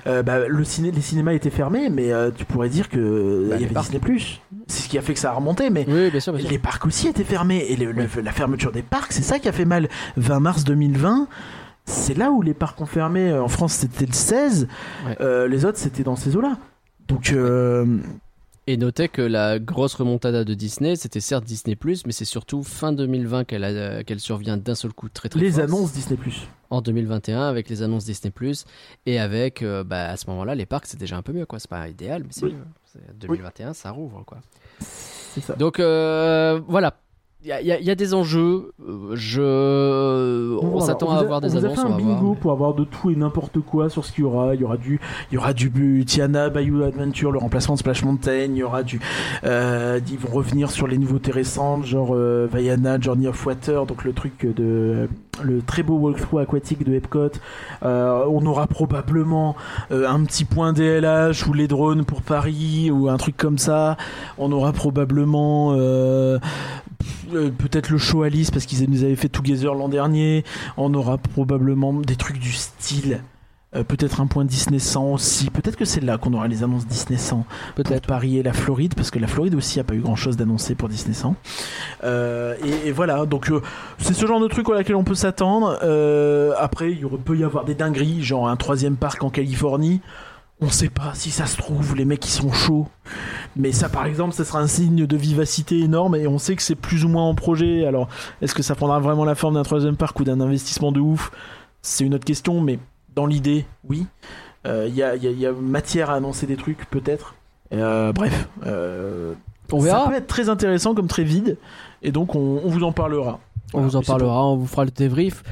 Euh, 0.07 0.23
bah, 0.23 0.47
le 0.47 0.63
ciné, 0.63 0.89
les 0.89 1.01
cinémas 1.01 1.33
étaient 1.33 1.51
fermés, 1.51 1.89
mais 1.89 2.11
euh, 2.11 2.31
tu 2.35 2.43
pourrais 2.43 2.69
dire 2.69 2.89
que 2.89 3.47
Bah, 3.49 3.55
il 3.57 3.61
y 3.61 3.65
avait 3.65 3.73
parcs. 3.73 3.85
Disney 3.85 3.99
Plus. 3.99 4.41
C'est 4.67 4.83
ce 4.85 4.89
qui 4.89 4.97
a 4.97 5.01
fait 5.03 5.13
que 5.13 5.19
ça 5.19 5.29
a 5.29 5.33
remonté, 5.35 5.69
mais 5.69 5.85
Oui, 5.87 6.09
bien 6.09 6.19
sûr, 6.19 6.33
bien 6.33 6.41
sûr. 6.41 6.49
les 6.49 6.57
parcs 6.57 6.83
aussi 6.87 7.07
étaient 7.07 7.23
fermés. 7.23 7.63
Et 7.69 7.75
le- 7.75 7.91
le- 7.91 8.07
la 8.23 8.31
fermeture 8.31 8.71
des 8.71 8.81
parcs, 8.81 9.13
c'est 9.13 9.21
ça 9.21 9.37
qui 9.37 9.47
a 9.47 9.51
fait 9.51 9.65
mal. 9.65 9.87
20 10.17 10.39
mars 10.39 10.63
2020, 10.63 11.27
c'est 11.85 12.17
là 12.17 12.31
où 12.31 12.41
les 12.41 12.55
parcs 12.55 12.81
ont 12.81 12.87
fermé. 12.87 13.31
En 13.31 13.47
France, 13.47 13.73
c'était 13.73 14.07
le 14.07 14.13
16. 14.13 14.67
Ouais. 15.05 15.17
Euh, 15.21 15.47
les 15.47 15.65
autres, 15.65 15.77
c'était 15.77 16.01
dans 16.01 16.15
ces 16.15 16.35
eaux-là. 16.35 16.57
Donc, 17.07 17.31
euh, 17.31 17.85
Et 18.67 18.77
notez 18.77 19.09
que 19.09 19.21
la 19.21 19.59
grosse 19.59 19.93
remontada 19.93 20.43
de 20.43 20.53
Disney, 20.55 20.95
c'était 20.95 21.19
certes 21.19 21.43
Disney+, 21.43 21.77
mais 22.05 22.11
c'est 22.11 22.25
surtout 22.25 22.63
fin 22.63 22.93
2020 22.93 23.43
qu'elle 23.43 24.19
survient 24.19 24.57
d'un 24.57 24.73
seul 24.73 24.91
coup 24.91 25.07
très 25.07 25.29
très 25.29 25.39
les 25.39 25.59
annonces 25.59 25.93
Disney+. 25.93 26.17
En 26.71 26.81
2021, 26.81 27.41
avec 27.43 27.69
les 27.69 27.83
annonces 27.83 28.05
Disney+, 28.05 28.33
et 29.05 29.19
avec, 29.19 29.61
euh, 29.61 29.83
bah, 29.83 30.09
à 30.09 30.17
ce 30.17 30.27
moment-là, 30.31 30.55
les 30.55 30.65
parcs, 30.65 30.87
c'est 30.87 30.99
déjà 30.99 31.15
un 31.15 31.21
peu 31.21 31.31
mieux, 31.31 31.45
quoi. 31.45 31.59
C'est 31.59 31.69
pas 31.69 31.87
idéal, 31.87 32.23
mais 32.23 32.29
c'est 32.31 32.45
Oui. 32.45 32.53
mieux. 32.53 32.65
C'est- 32.85 33.19
2021, 33.19 33.73
ça 33.73 33.91
rouvre, 33.91 34.23
quoi. 34.25 34.39
Ça. 34.79 35.53
Donc, 35.55 35.79
euh, 35.79 36.59
voilà. 36.67 36.95
Il 37.47 37.51
y, 37.61 37.69
y 37.69 37.83
y 37.85 37.91
a 37.91 37.95
des 37.95 38.13
enjeux. 38.15 38.71
euh, 38.87 39.11
Je... 39.13 40.57
On 40.59 40.67
Voilà, 40.69 40.85
s'attend 40.87 41.11
à 41.11 41.19
avoir 41.19 41.41
des 41.41 41.53
on 41.55 41.59
annonces, 41.59 41.75
fait 41.75 41.81
on 41.85 41.85
un 41.85 41.89
va 41.91 41.97
bingo 41.97 42.25
voir. 42.25 42.35
pour 42.37 42.51
avoir 42.51 42.73
de 42.73 42.83
tout 42.85 43.11
et 43.11 43.15
n'importe 43.15 43.59
quoi 43.59 43.87
sur 43.89 44.03
ce 44.03 44.11
qu'il 44.11 44.23
y 44.23 44.27
aura. 44.27 44.55
Il 44.55 44.61
y 44.61 44.63
aura 44.63 44.77
du, 44.77 44.99
il 45.31 45.35
y 45.35 45.37
aura 45.37 45.53
du 45.53 46.03
Tiana, 46.07 46.49
Bayou 46.49 46.81
Adventure, 46.83 47.31
le 47.31 47.37
remplacement 47.37 47.75
de 47.75 47.79
Splash 47.79 48.03
Mountain. 48.03 48.45
Il 48.47 48.55
y 48.57 48.63
aura 48.63 48.81
du, 48.81 48.99
euh, 49.43 49.99
ils 50.11 50.17
vont 50.17 50.35
revenir 50.35 50.71
sur 50.71 50.87
les 50.87 50.97
nouveautés 50.97 51.31
récentes, 51.31 51.85
genre 51.85 52.15
euh, 52.15 52.47
Vaiana, 52.51 52.99
Journey 52.99 53.27
of 53.27 53.45
Water, 53.45 53.85
donc 53.85 54.03
le 54.05 54.13
truc 54.13 54.45
de 54.55 55.07
le 55.43 55.61
très 55.61 55.83
beau 55.83 55.95
walkthrough 55.95 56.39
aquatique 56.39 56.83
de 56.83 56.93
Epcot. 56.93 57.31
Euh, 57.83 58.25
on 58.29 58.45
aura 58.45 58.67
probablement 58.67 59.55
euh, 59.91 60.07
un 60.07 60.23
petit 60.23 60.45
point 60.45 60.73
DLH 60.73 61.47
ou 61.47 61.53
les 61.53 61.67
drones 61.67 62.05
pour 62.05 62.21
Paris 62.21 62.91
ou 62.91 63.09
un 63.09 63.17
truc 63.17 63.37
comme 63.37 63.57
ça. 63.57 63.97
On 64.37 64.51
aura 64.51 64.73
probablement 64.73 65.73
euh, 65.73 66.39
peut-être 67.31 67.89
le 67.89 67.97
show 67.97 68.23
Alice 68.23 68.51
parce 68.51 68.65
qu'ils 68.65 68.89
nous 68.89 69.03
avaient 69.03 69.15
fait 69.15 69.29
Together 69.29 69.73
l'an 69.73 69.89
dernier. 69.89 70.43
On 70.77 70.93
aura 70.93 71.17
probablement 71.17 71.93
des 71.93 72.15
trucs 72.15 72.39
du 72.39 72.51
style. 72.51 73.21
Euh, 73.75 73.83
peut-être 73.83 74.21
un 74.21 74.27
point 74.27 74.45
Disney 74.45 74.79
100 74.79 75.13
aussi. 75.13 75.49
Peut-être 75.49 75.75
que 75.75 75.85
c'est 75.85 76.01
là 76.01 76.17
qu'on 76.17 76.33
aura 76.33 76.47
les 76.47 76.63
annonces 76.63 76.87
Disney 76.87 77.17
100 77.17 77.45
pour 77.75 77.83
Peut-être. 77.83 78.07
Paris 78.07 78.37
et 78.37 78.43
la 78.43 78.53
Floride, 78.53 78.93
parce 78.95 79.11
que 79.11 79.19
la 79.19 79.27
Floride 79.27 79.55
aussi 79.55 79.79
a 79.79 79.83
pas 79.83 79.95
eu 79.95 80.01
grand 80.01 80.15
chose 80.15 80.37
d'annoncé 80.37 80.75
pour 80.75 80.89
Disney 80.89 81.13
100. 81.13 81.35
Euh, 82.03 82.55
et, 82.63 82.89
et 82.89 82.91
voilà, 82.91 83.25
donc 83.25 83.49
euh, 83.49 83.61
c'est 83.97 84.13
ce 84.13 84.25
genre 84.25 84.39
de 84.39 84.47
truc 84.47 84.69
auquel 84.69 84.95
on 84.95 85.03
peut 85.03 85.15
s'attendre. 85.15 85.77
Après, 86.57 86.91
il 86.91 87.07
peut 87.07 87.37
y 87.37 87.43
avoir 87.43 87.65
des 87.65 87.75
dingueries, 87.75 88.23
genre 88.23 88.47
un 88.47 88.55
troisième 88.55 88.95
parc 88.95 89.23
en 89.23 89.29
Californie. 89.29 90.01
On 90.61 90.69
sait 90.69 90.89
pas 90.89 91.11
si 91.13 91.31
ça 91.31 91.45
se 91.47 91.57
trouve, 91.57 91.95
les 91.95 92.05
mecs 92.05 92.25
ils 92.25 92.31
sont 92.31 92.51
chauds. 92.53 92.87
Mais 93.57 93.73
ça, 93.73 93.89
par 93.89 94.05
exemple, 94.05 94.33
ça 94.33 94.45
sera 94.45 94.59
un 94.59 94.67
signe 94.67 95.05
de 95.05 95.17
vivacité 95.17 95.79
énorme 95.79 96.15
et 96.15 96.27
on 96.27 96.37
sait 96.37 96.55
que 96.55 96.61
c'est 96.61 96.75
plus 96.75 97.03
ou 97.03 97.09
moins 97.09 97.23
en 97.23 97.35
projet. 97.35 97.85
Alors, 97.85 98.07
est-ce 98.41 98.55
que 98.55 98.63
ça 98.63 98.73
prendra 98.73 98.99
vraiment 98.99 99.25
la 99.25 99.35
forme 99.35 99.55
d'un 99.55 99.63
troisième 99.63 99.97
parc 99.97 100.17
ou 100.19 100.23
d'un 100.23 100.39
investissement 100.39 100.93
de 100.93 101.01
ouf? 101.01 101.31
C'est 101.81 102.05
une 102.05 102.15
autre 102.15 102.25
question, 102.25 102.61
mais 102.61 102.79
dans 103.15 103.25
l'idée, 103.25 103.65
oui. 103.89 104.05
Euh, 104.65 104.85
Il 104.89 104.95
y, 104.95 105.03
a, 105.03 105.15
il 105.15 105.23
y 105.23 105.33
y 105.33 105.45
a 105.45 105.51
matière 105.51 106.09
à 106.09 106.15
annoncer 106.15 106.45
des 106.47 106.55
trucs, 106.57 106.89
peut-être. 106.89 107.35
Euh, 107.73 108.11
bref, 108.13 108.47
euh, 108.65 109.33
On 109.71 109.79
ça 109.81 110.05
peut 110.07 110.15
être 110.15 110.27
très 110.27 110.49
intéressant 110.49 110.93
comme 110.95 111.07
très 111.07 111.23
vide, 111.23 111.57
et 112.03 112.11
donc 112.11 112.35
on, 112.35 112.61
on 112.63 112.69
vous 112.69 112.83
en 112.83 112.91
parlera. 112.91 113.39
On 113.73 113.79
Voilà, 113.79 113.87
vous 113.87 113.95
en 113.95 114.01
parlera, 114.01 114.45
on 114.45 114.55
vous 114.55 114.67
fera 114.67 114.85
le 114.85 114.91
débrief. 114.91 115.43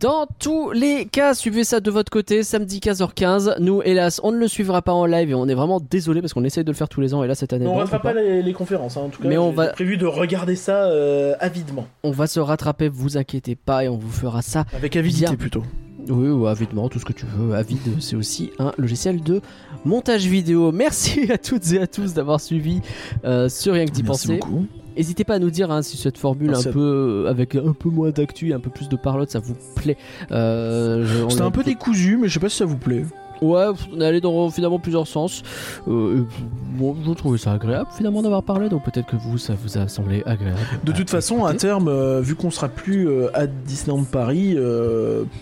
Dans 0.00 0.26
tous 0.38 0.70
les 0.70 1.06
cas, 1.06 1.34
suivez 1.34 1.64
ça 1.64 1.80
de 1.80 1.90
votre 1.90 2.10
côté, 2.12 2.42
samedi 2.44 2.78
15h15. 2.78 3.56
Nous, 3.58 3.82
hélas, 3.84 4.20
on 4.22 4.30
ne 4.30 4.36
le 4.38 4.46
suivra 4.46 4.80
pas 4.82 4.92
en 4.92 5.06
live 5.06 5.30
et 5.30 5.34
on 5.34 5.48
est 5.48 5.54
vraiment 5.54 5.80
désolé 5.80 6.20
parce 6.20 6.34
qu'on 6.34 6.44
essaye 6.44 6.62
de 6.62 6.70
le 6.70 6.76
faire 6.76 6.88
tous 6.88 7.00
les 7.00 7.14
ans 7.14 7.24
et 7.24 7.26
là 7.26 7.34
cette 7.34 7.52
année. 7.52 7.66
On 7.66 7.74
ne 7.74 7.80
rattrape 7.80 8.02
pas. 8.02 8.12
pas 8.12 8.20
les, 8.20 8.42
les 8.42 8.52
conférences, 8.52 8.96
hein, 8.96 9.00
en 9.06 9.08
tout 9.08 9.22
cas. 9.22 9.28
Mais 9.28 9.38
on 9.38 9.50
va- 9.50 9.68
prévu 9.68 9.96
de 9.96 10.06
regarder 10.06 10.54
ça 10.54 10.84
euh, 10.84 11.34
avidement. 11.40 11.86
on 12.04 12.12
va 12.12 12.26
se 12.28 12.38
rattraper, 12.38 12.88
vous 12.88 13.16
inquiétez 13.16 13.56
pas 13.56 13.84
et 13.84 13.88
on 13.88 13.96
vous 13.96 14.10
fera 14.12 14.40
ça. 14.42 14.66
Avec 14.76 14.94
avidité 14.94 15.26
Bien. 15.26 15.36
plutôt. 15.36 15.64
Oui, 16.08 16.28
ou 16.28 16.46
avidement, 16.46 16.88
tout 16.88 16.98
ce 16.98 17.04
que 17.04 17.12
tu 17.12 17.26
veux. 17.26 17.54
Avid, 17.54 17.78
c'est 18.00 18.16
aussi 18.16 18.50
un 18.58 18.72
logiciel 18.78 19.22
de 19.22 19.40
montage 19.84 20.26
vidéo. 20.26 20.72
Merci 20.72 21.30
à 21.30 21.38
toutes 21.38 21.70
et 21.72 21.80
à 21.80 21.86
tous 21.86 22.14
d'avoir 22.14 22.40
suivi 22.40 22.80
euh, 23.24 23.48
sur 23.48 23.74
Rien 23.74 23.84
que 23.86 23.90
d'y 23.92 24.02
Merci 24.02 24.26
penser. 24.28 24.38
beaucoup. 24.40 24.66
N'hésitez 24.96 25.22
pas 25.22 25.34
à 25.34 25.38
nous 25.38 25.50
dire 25.50 25.70
hein, 25.70 25.82
si 25.82 25.96
cette 25.96 26.18
formule 26.18 26.52
un 26.54 26.62
peu 26.62 27.24
euh, 27.26 27.30
avec 27.30 27.54
un 27.54 27.72
peu 27.72 27.88
moins 27.88 28.10
d'actu, 28.10 28.52
un 28.52 28.58
peu 28.58 28.70
plus 28.70 28.88
de 28.88 28.96
parlotte, 28.96 29.30
ça 29.30 29.38
vous 29.38 29.54
plaît. 29.76 29.96
Euh, 30.32 31.28
C'était 31.28 31.42
un 31.42 31.52
peu 31.52 31.62
décousu, 31.62 32.16
mais 32.20 32.26
je 32.28 32.34
sais 32.34 32.40
pas 32.40 32.48
si 32.48 32.56
ça 32.56 32.64
vous 32.64 32.78
plaît. 32.78 33.04
Ouais, 33.40 33.66
on 33.94 34.00
est 34.00 34.04
allé 34.04 34.20
dans 34.20 34.50
finalement 34.50 34.78
plusieurs 34.78 35.06
sens. 35.06 35.42
Euh, 35.86 36.24
bon, 36.78 36.96
je 37.04 37.12
trouvais 37.12 37.38
ça 37.38 37.52
agréable 37.52 37.88
finalement 37.96 38.22
d'avoir 38.22 38.42
parlé, 38.42 38.68
donc 38.68 38.84
peut-être 38.84 39.06
que 39.06 39.16
vous, 39.16 39.38
ça 39.38 39.54
vous 39.60 39.78
a 39.78 39.88
semblé 39.88 40.22
agréable. 40.26 40.58
De 40.84 40.92
à 40.92 40.94
toute 40.94 41.10
façon, 41.10 41.44
à 41.44 41.54
terme, 41.54 41.88
euh, 41.88 42.20
vu 42.20 42.34
qu'on 42.34 42.50
sera 42.50 42.68
plus 42.68 43.08
euh, 43.08 43.28
à 43.34 43.46
Disneyland 43.46 44.04
Paris, 44.04 44.56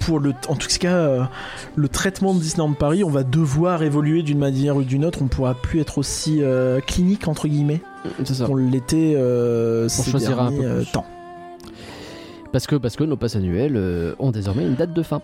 pour 0.00 0.20
le, 0.20 0.32
en 0.48 0.56
tout 0.56 0.68
cas, 0.78 1.28
le 1.74 1.88
traitement 1.88 2.34
de 2.34 2.40
Disneyland 2.40 2.72
Paris, 2.72 3.04
on 3.04 3.10
va 3.10 3.22
devoir 3.22 3.82
évoluer 3.82 4.22
d'une 4.22 4.38
manière 4.38 4.76
ou 4.76 4.82
d'une 4.82 5.04
autre. 5.04 5.20
On 5.22 5.28
pourra 5.28 5.54
plus 5.54 5.80
être 5.80 5.98
aussi 5.98 6.40
clinique 6.86 7.28
entre 7.28 7.48
guillemets 7.48 7.80
c'est 8.24 8.34
ça. 8.34 8.46
qu'on 8.46 8.56
l'était 8.56 9.16
ces 9.88 10.10
choisira 10.10 10.46
un 10.46 10.50
derniers 10.50 10.66
peu 10.66 10.76
plus. 10.82 10.92
temps. 10.92 11.06
Parce 12.56 12.66
que, 12.66 12.76
parce 12.76 12.96
que 12.96 13.04
nos 13.04 13.18
passes 13.18 13.36
annuelles 13.36 13.74
euh, 13.76 14.14
ont 14.18 14.30
désormais 14.30 14.62
une 14.62 14.76
date 14.76 14.94
de 14.94 15.02
fin. 15.02 15.20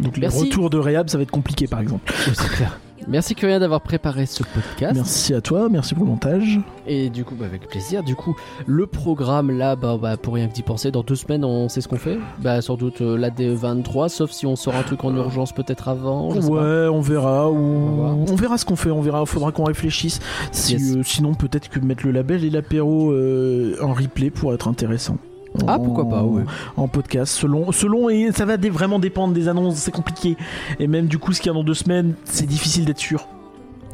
Donc 0.00 0.16
les 0.18 0.20
Merci. 0.20 0.40
retours 0.40 0.68
de 0.68 0.76
réhab, 0.76 1.08
ça 1.08 1.16
va 1.16 1.22
être 1.22 1.30
compliqué 1.30 1.66
par 1.66 1.80
exemple. 1.80 2.12
C'est 2.34 2.46
clair. 2.50 2.78
Merci 3.08 3.34
Curien 3.34 3.58
d'avoir 3.58 3.80
préparé 3.80 4.26
ce 4.26 4.42
podcast. 4.42 4.92
Merci 4.94 5.32
à 5.32 5.40
toi, 5.40 5.68
merci 5.70 5.94
pour 5.94 6.04
le 6.04 6.10
montage. 6.10 6.60
Et 6.86 7.08
du 7.08 7.24
coup, 7.24 7.36
bah, 7.38 7.46
avec 7.46 7.68
plaisir. 7.68 8.02
Du 8.02 8.14
coup, 8.14 8.36
le 8.66 8.86
programme 8.86 9.50
là, 9.50 9.76
bah, 9.76 9.96
bah, 10.00 10.18
pour 10.18 10.34
rien 10.34 10.46
que 10.46 10.52
d'y 10.52 10.62
penser, 10.62 10.90
dans 10.90 11.02
deux 11.02 11.14
semaines, 11.14 11.42
on 11.42 11.70
sait 11.70 11.80
ce 11.80 11.88
qu'on 11.88 11.96
fait? 11.96 12.18
Bah, 12.42 12.60
sans 12.60 12.76
doute 12.76 13.00
euh, 13.00 13.16
la 13.16 13.30
D23, 13.30 14.10
sauf 14.10 14.30
si 14.30 14.44
on 14.44 14.54
sort 14.54 14.74
un 14.76 14.82
truc 14.82 15.04
en 15.04 15.14
urgence 15.16 15.52
peut-être 15.52 15.88
avant. 15.88 16.34
je 16.34 16.42
sais 16.42 16.48
pas. 16.48 16.54
Ouais, 16.54 16.88
on 16.88 17.00
verra. 17.00 17.50
Ou... 17.50 17.56
On 18.28 18.34
verra 18.36 18.58
ce 18.58 18.66
qu'on 18.66 18.76
fait. 18.76 18.90
On 18.90 19.00
verra. 19.00 19.24
Faudra 19.24 19.52
qu'on 19.52 19.64
réfléchisse. 19.64 20.20
Si, 20.52 20.74
Yes. 20.74 20.96
euh, 20.96 21.02
sinon, 21.02 21.32
peut-être 21.32 21.70
que 21.70 21.80
mettre 21.80 22.04
le 22.04 22.12
label 22.12 22.44
et 22.44 22.50
l'apéro 22.50 23.10
euh, 23.12 23.74
en 23.82 23.94
replay 23.94 24.28
pourrait 24.28 24.56
être 24.56 24.68
intéressant. 24.68 25.16
Ah, 25.66 25.76
En- 25.76 25.80
pourquoi 25.80 26.08
pas, 26.08 26.22
ouais. 26.24 26.42
En 26.76 26.88
podcast, 26.88 27.32
selon, 27.34 27.70
selon 27.72 28.08
et 28.10 28.32
ça 28.32 28.44
va 28.44 28.56
vraiment 28.56 28.98
dépendre 28.98 29.34
des 29.34 29.48
annonces. 29.48 29.76
C'est 29.76 29.92
compliqué. 29.92 30.36
Et 30.80 30.86
même 30.88 31.06
du 31.06 31.18
coup, 31.18 31.32
ce 31.32 31.40
qu'il 31.40 31.46
y 31.48 31.50
a 31.50 31.54
dans 31.54 31.64
deux 31.64 31.74
semaines, 31.74 32.14
c'est 32.24 32.46
difficile 32.46 32.84
d'être 32.84 32.98
sûr. 32.98 33.28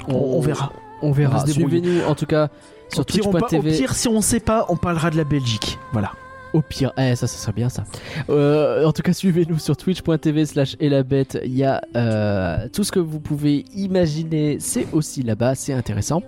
On, 0.09 0.15
on 0.15 0.41
verra. 0.41 0.73
On 1.03 1.13
verra. 1.13 1.43
On. 1.43 1.47
Suivez-nous 1.47 2.03
en 2.09 2.15
tout 2.15 2.27
cas 2.27 2.49
sur 2.89 3.01
Au 3.01 3.05
pire, 3.05 3.27
on 3.27 3.31
pa- 3.33 3.39
au 3.39 3.41
twitch.tv. 3.49 3.77
pire, 3.77 3.95
si 3.95 4.09
on 4.09 4.21
sait 4.21 4.41
pas, 4.41 4.67
on 4.69 4.77
parlera 4.77 5.11
de 5.11 5.17
la 5.17 5.25
Belgique. 5.25 5.79
Voilà. 5.93 6.13
Au 6.53 6.63
pire, 6.63 6.93
eh, 6.99 7.15
ça, 7.15 7.29
ça 7.29 7.37
serait 7.39 7.53
bien 7.53 7.69
ça. 7.69 7.85
Euh, 8.29 8.85
en 8.85 8.93
tout 8.93 9.03
cas, 9.03 9.13
suivez-nous 9.13 9.59
sur 9.61 9.77
twitch.tv 9.77 10.47
slash 10.47 10.77
elabette. 10.81 11.39
Il 11.45 11.55
y 11.57 11.63
a 11.63 11.81
euh, 11.95 12.67
tout 12.73 12.83
ce 12.83 12.91
que 12.91 12.99
vous 12.99 13.21
pouvez 13.21 13.65
imaginer, 13.77 14.57
c'est 14.59 14.89
aussi 14.93 15.23
là-bas, 15.23 15.55
c'est 15.55 15.73
intéressant. 15.75 16.23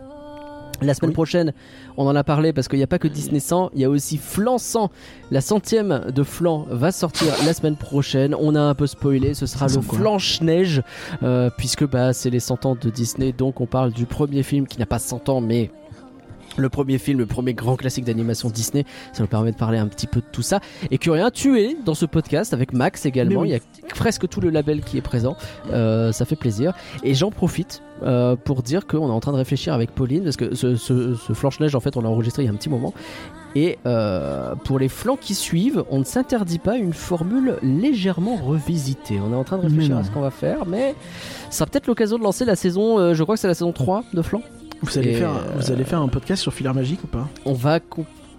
La 0.87 0.95
semaine 0.95 1.11
Oui. 1.11 1.15
prochaine, 1.15 1.53
on 1.97 2.07
en 2.07 2.15
a 2.17 2.25
parlé 2.25 2.53
parce 2.53 2.69
qu'il 2.69 2.79
n'y 2.79 2.83
a 2.85 2.89
pas 2.89 2.99
que 2.99 3.09
Disney 3.09 3.41
100, 3.41 3.71
il 3.75 3.81
y 3.81 3.85
a 3.85 3.91
aussi 3.91 4.17
Flan 4.19 4.59
100. 4.59 4.91
La 5.31 5.41
centième 5.41 6.07
de 6.15 6.23
Flan 6.23 6.67
va 6.71 6.93
sortir 6.93 7.33
la 7.45 7.53
semaine 7.55 7.77
prochaine. 7.77 8.35
On 8.39 8.55
a 8.55 8.61
un 8.61 8.75
peu 8.75 8.87
spoilé, 8.87 9.35
ce 9.35 9.47
sera 9.47 9.69
le 9.69 9.81
Flanche-Neige, 9.81 10.83
euh, 11.23 11.51
puisque 11.57 11.87
bah, 11.89 12.13
c'est 12.13 12.31
les 12.31 12.41
100 12.41 12.67
ans 12.67 12.77
de 12.81 12.91
Disney. 12.91 13.33
Donc 13.33 13.61
on 13.61 13.67
parle 13.67 13.93
du 13.93 14.07
premier 14.07 14.43
film 14.43 14.67
qui 14.67 14.79
n'a 14.79 14.87
pas 14.87 14.99
100 14.99 15.29
ans, 15.29 15.41
mais 15.41 15.71
le 16.59 16.69
premier 16.69 16.99
film, 16.99 17.19
le 17.19 17.25
premier 17.27 17.55
grand 17.55 17.77
classique 17.77 18.05
d'animation 18.05 18.51
Disney. 18.51 18.85
Ça 19.15 19.23
nous 19.23 19.27
permet 19.29 19.53
de 19.53 19.57
parler 19.57 19.79
un 19.79 19.87
petit 19.87 20.07
peu 20.07 20.21
de 20.21 20.27
tout 20.31 20.43
ça. 20.43 20.61
Et 20.91 20.99
Curien, 20.99 21.31
tu 21.31 21.59
es 21.59 21.77
dans 21.85 21.95
ce 21.95 22.05
podcast 22.05 22.53
avec 22.53 22.75
Max 22.75 23.07
également. 23.07 23.41
Oui. 23.41 23.49
Il 23.49 23.53
y 23.53 23.55
a 23.57 23.95
presque 23.95 24.29
tout 24.29 24.41
le 24.41 24.51
label 24.51 24.83
qui 24.83 24.99
est 24.99 25.03
présent. 25.03 25.35
Euh, 25.73 26.13
ça 26.13 26.27
fait 26.27 26.37
plaisir. 26.37 26.75
Et 27.05 27.15
j'en 27.15 27.31
profite 27.31 27.83
euh, 28.05 28.37
pour 28.37 28.63
dire 28.63 28.87
qu'on 28.87 29.09
est 29.09 29.13
en 29.13 29.21
train 29.21 29.33
de 29.33 29.37
réfléchir 29.37 29.75
avec 29.75 29.93
Pauline 29.93 30.25
parce 30.25 30.37
que 30.37 30.55
ce, 30.55 30.77
ce, 30.77 31.15
ce 31.15 31.33
Flanche-Neige, 31.33 31.75
en 31.75 31.81
fait, 31.81 31.97
on 31.97 32.01
l'a 32.01 32.09
enregistré 32.09 32.43
il 32.43 32.47
y 32.47 32.49
a 32.49 32.53
un 32.53 32.57
petit 32.57 32.71
moment. 32.71 32.93
Et 33.55 33.79
euh, 33.87 34.55
pour 34.65 34.79
les 34.79 34.89
flancs 34.89 35.19
qui 35.21 35.35
suivent, 35.35 35.85
on 35.91 35.99
ne 35.99 36.05
s'interdit 36.05 36.59
pas 36.59 36.77
une 36.77 36.95
formule 36.95 37.57
légèrement 37.63 38.37
revisitée. 38.37 39.21
On 39.21 39.33
est 39.33 39.37
en 39.37 39.45
train 39.45 39.59
de 39.59 39.63
réfléchir 39.63 39.97
à 39.97 40.05
ce 40.05 40.11
qu'on 40.11 40.21
va 40.21 40.31
faire, 40.31 40.67
mais 40.67 40.95
ça 41.51 41.59
sera 41.59 41.67
peut-être 41.67 41.87
l'occasion 41.87 42.19
de 42.19 42.23
lancer 42.23 42.45
la 42.45 42.57
saison, 42.57 42.99
euh, 42.99 43.15
je 43.15 43.23
crois 43.23 43.35
que 43.35 43.41
c'est 43.41 43.49
la 43.49 43.55
saison 43.55 43.73
3 43.73 44.05
de 44.15 44.23
flanc. 44.23 44.43
Vous 44.83 44.99
allez, 44.99 45.11
Et, 45.11 45.15
faire, 45.15 45.33
vous 45.57 45.71
allez 45.71 45.85
faire 45.85 46.01
un 46.01 46.09
podcast 46.09 46.43
sur 46.43 46.53
Filaire 46.53 46.75
Magique 46.75 47.05
ou 47.05 47.07
pas? 47.07 47.29
On 47.45 47.53
va, 47.53 47.79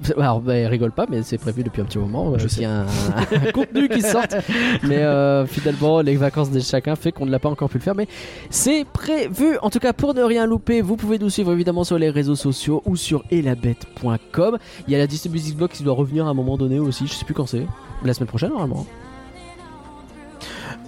Alors, 0.17 0.41
bah, 0.41 0.57
il 0.57 0.67
rigole 0.67 0.91
pas, 0.91 1.05
mais 1.09 1.23
c'est 1.23 1.37
prévu 1.37 1.63
depuis 1.63 1.81
un 1.81 1.85
petit 1.85 1.97
moment. 1.97 2.37
Je 2.37 2.45
euh, 2.45 2.61
y 2.61 2.65
a 2.65 2.81
un, 2.81 2.85
un 2.85 3.51
contenu 3.53 3.89
qui 3.89 4.01
sorte. 4.01 4.35
Mais 4.83 4.97
euh, 4.97 5.45
finalement, 5.45 6.01
les 6.01 6.15
vacances 6.15 6.51
de 6.51 6.59
chacun 6.59 6.95
fait 6.95 7.11
qu'on 7.11 7.25
ne 7.25 7.31
l'a 7.31 7.39
pas 7.39 7.49
encore 7.49 7.69
pu 7.69 7.77
le 7.77 7.83
faire. 7.83 7.95
Mais 7.95 8.07
c'est 8.49 8.85
prévu. 8.85 9.57
En 9.61 9.69
tout 9.69 9.79
cas, 9.79 9.93
pour 9.93 10.13
ne 10.13 10.21
rien 10.21 10.45
louper, 10.45 10.81
vous 10.81 10.95
pouvez 10.95 11.19
nous 11.19 11.29
suivre 11.29 11.51
évidemment 11.53 11.83
sur 11.83 11.97
les 11.97 12.09
réseaux 12.09 12.35
sociaux 12.35 12.81
ou 12.85 12.95
sur 12.95 13.23
elabette.com. 13.31 14.57
Il 14.87 14.91
y 14.91 14.95
a 14.95 14.99
la 14.99 15.07
Disney 15.07 15.33
Music 15.33 15.57
Box 15.57 15.77
qui 15.77 15.83
doit 15.83 15.95
revenir 15.95 16.27
à 16.27 16.29
un 16.29 16.33
moment 16.33 16.57
donné 16.57 16.79
aussi. 16.79 17.07
Je 17.07 17.13
sais 17.13 17.25
plus 17.25 17.33
quand 17.33 17.47
c'est. 17.47 17.65
La 18.03 18.13
semaine 18.13 18.27
prochaine, 18.27 18.49
normalement. 18.49 18.85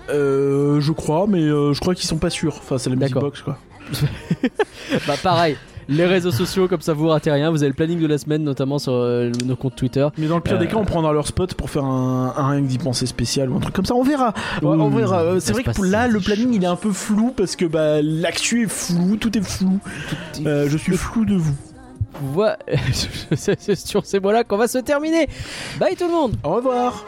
Euh, 0.09 0.79
je 0.81 0.91
crois, 0.91 1.25
mais 1.27 1.41
euh, 1.41 1.73
je 1.73 1.79
crois 1.79 1.95
qu'ils 1.95 2.07
sont 2.07 2.17
pas 2.17 2.29
sûrs. 2.29 2.55
Enfin, 2.57 2.77
c'est 2.77 2.89
la 2.89 2.95
music 2.95 3.15
box 3.15 3.41
quoi. 3.41 3.57
bah, 5.07 5.15
pareil. 5.21 5.57
Les 5.88 6.05
réseaux 6.05 6.31
sociaux, 6.31 6.67
comme 6.67 6.81
ça 6.81 6.93
vous 6.93 7.07
ratez 7.07 7.31
rien. 7.31 7.51
Vous 7.51 7.61
avez 7.64 7.69
le 7.69 7.75
planning 7.75 7.99
de 7.99 8.07
la 8.07 8.17
semaine, 8.17 8.43
notamment 8.43 8.80
sur 8.80 8.93
euh, 8.93 9.31
nos 9.45 9.55
comptes 9.55 9.75
Twitter. 9.75 10.07
Mais 10.17 10.27
dans 10.27 10.35
le 10.35 10.41
pire 10.41 10.57
des 10.57 10.65
Euh, 10.65 10.69
cas, 10.69 10.77
on 10.77 10.85
prendra 10.85 11.14
leur 11.14 11.27
spot 11.27 11.53
pour 11.53 11.69
faire 11.69 11.85
un, 11.85 12.33
un 12.35 12.49
rien 12.49 12.61
que 12.61 12.67
d'y 12.67 12.77
penser 12.77 13.05
spécial 13.05 13.49
ou 13.49 13.57
un 13.57 13.59
truc 13.59 13.75
comme 13.75 13.85
ça. 13.85 13.95
On 13.95 14.03
verra. 14.03 14.33
on 14.64 14.89
verra. 14.89 15.22
Euh, 15.22 15.39
C'est 15.39 15.53
vrai 15.53 15.64
que 15.64 15.72
pour 15.72 15.85
là, 15.85 16.07
le 16.07 16.19
planning 16.19 16.53
il 16.53 16.64
est 16.64 16.67
un 16.67 16.75
peu 16.75 16.91
flou 16.91 17.33
parce 17.35 17.55
que 17.55 17.65
bah, 17.65 18.01
l'actu 18.01 18.64
est 18.64 18.69
flou, 18.69 19.17
tout 19.17 19.38
est 19.38 19.41
flou. 19.45 19.80
Euh, 20.45 20.67
je 20.69 20.77
suis 20.77 20.97
flou 20.97 21.25
de 21.25 21.35
vous. 21.35 21.55
Voilà. 22.33 22.57
c'est 23.35 23.75
sur 23.75 24.05
ces 24.05 24.19
mots-là 24.19 24.43
qu'on 24.43 24.57
va 24.57 24.67
se 24.67 24.77
terminer. 24.77 25.27
Bye 25.80 25.95
tout 25.95 26.05
le 26.07 26.14
monde 26.14 26.35
Au 26.43 26.55
revoir. 26.55 27.05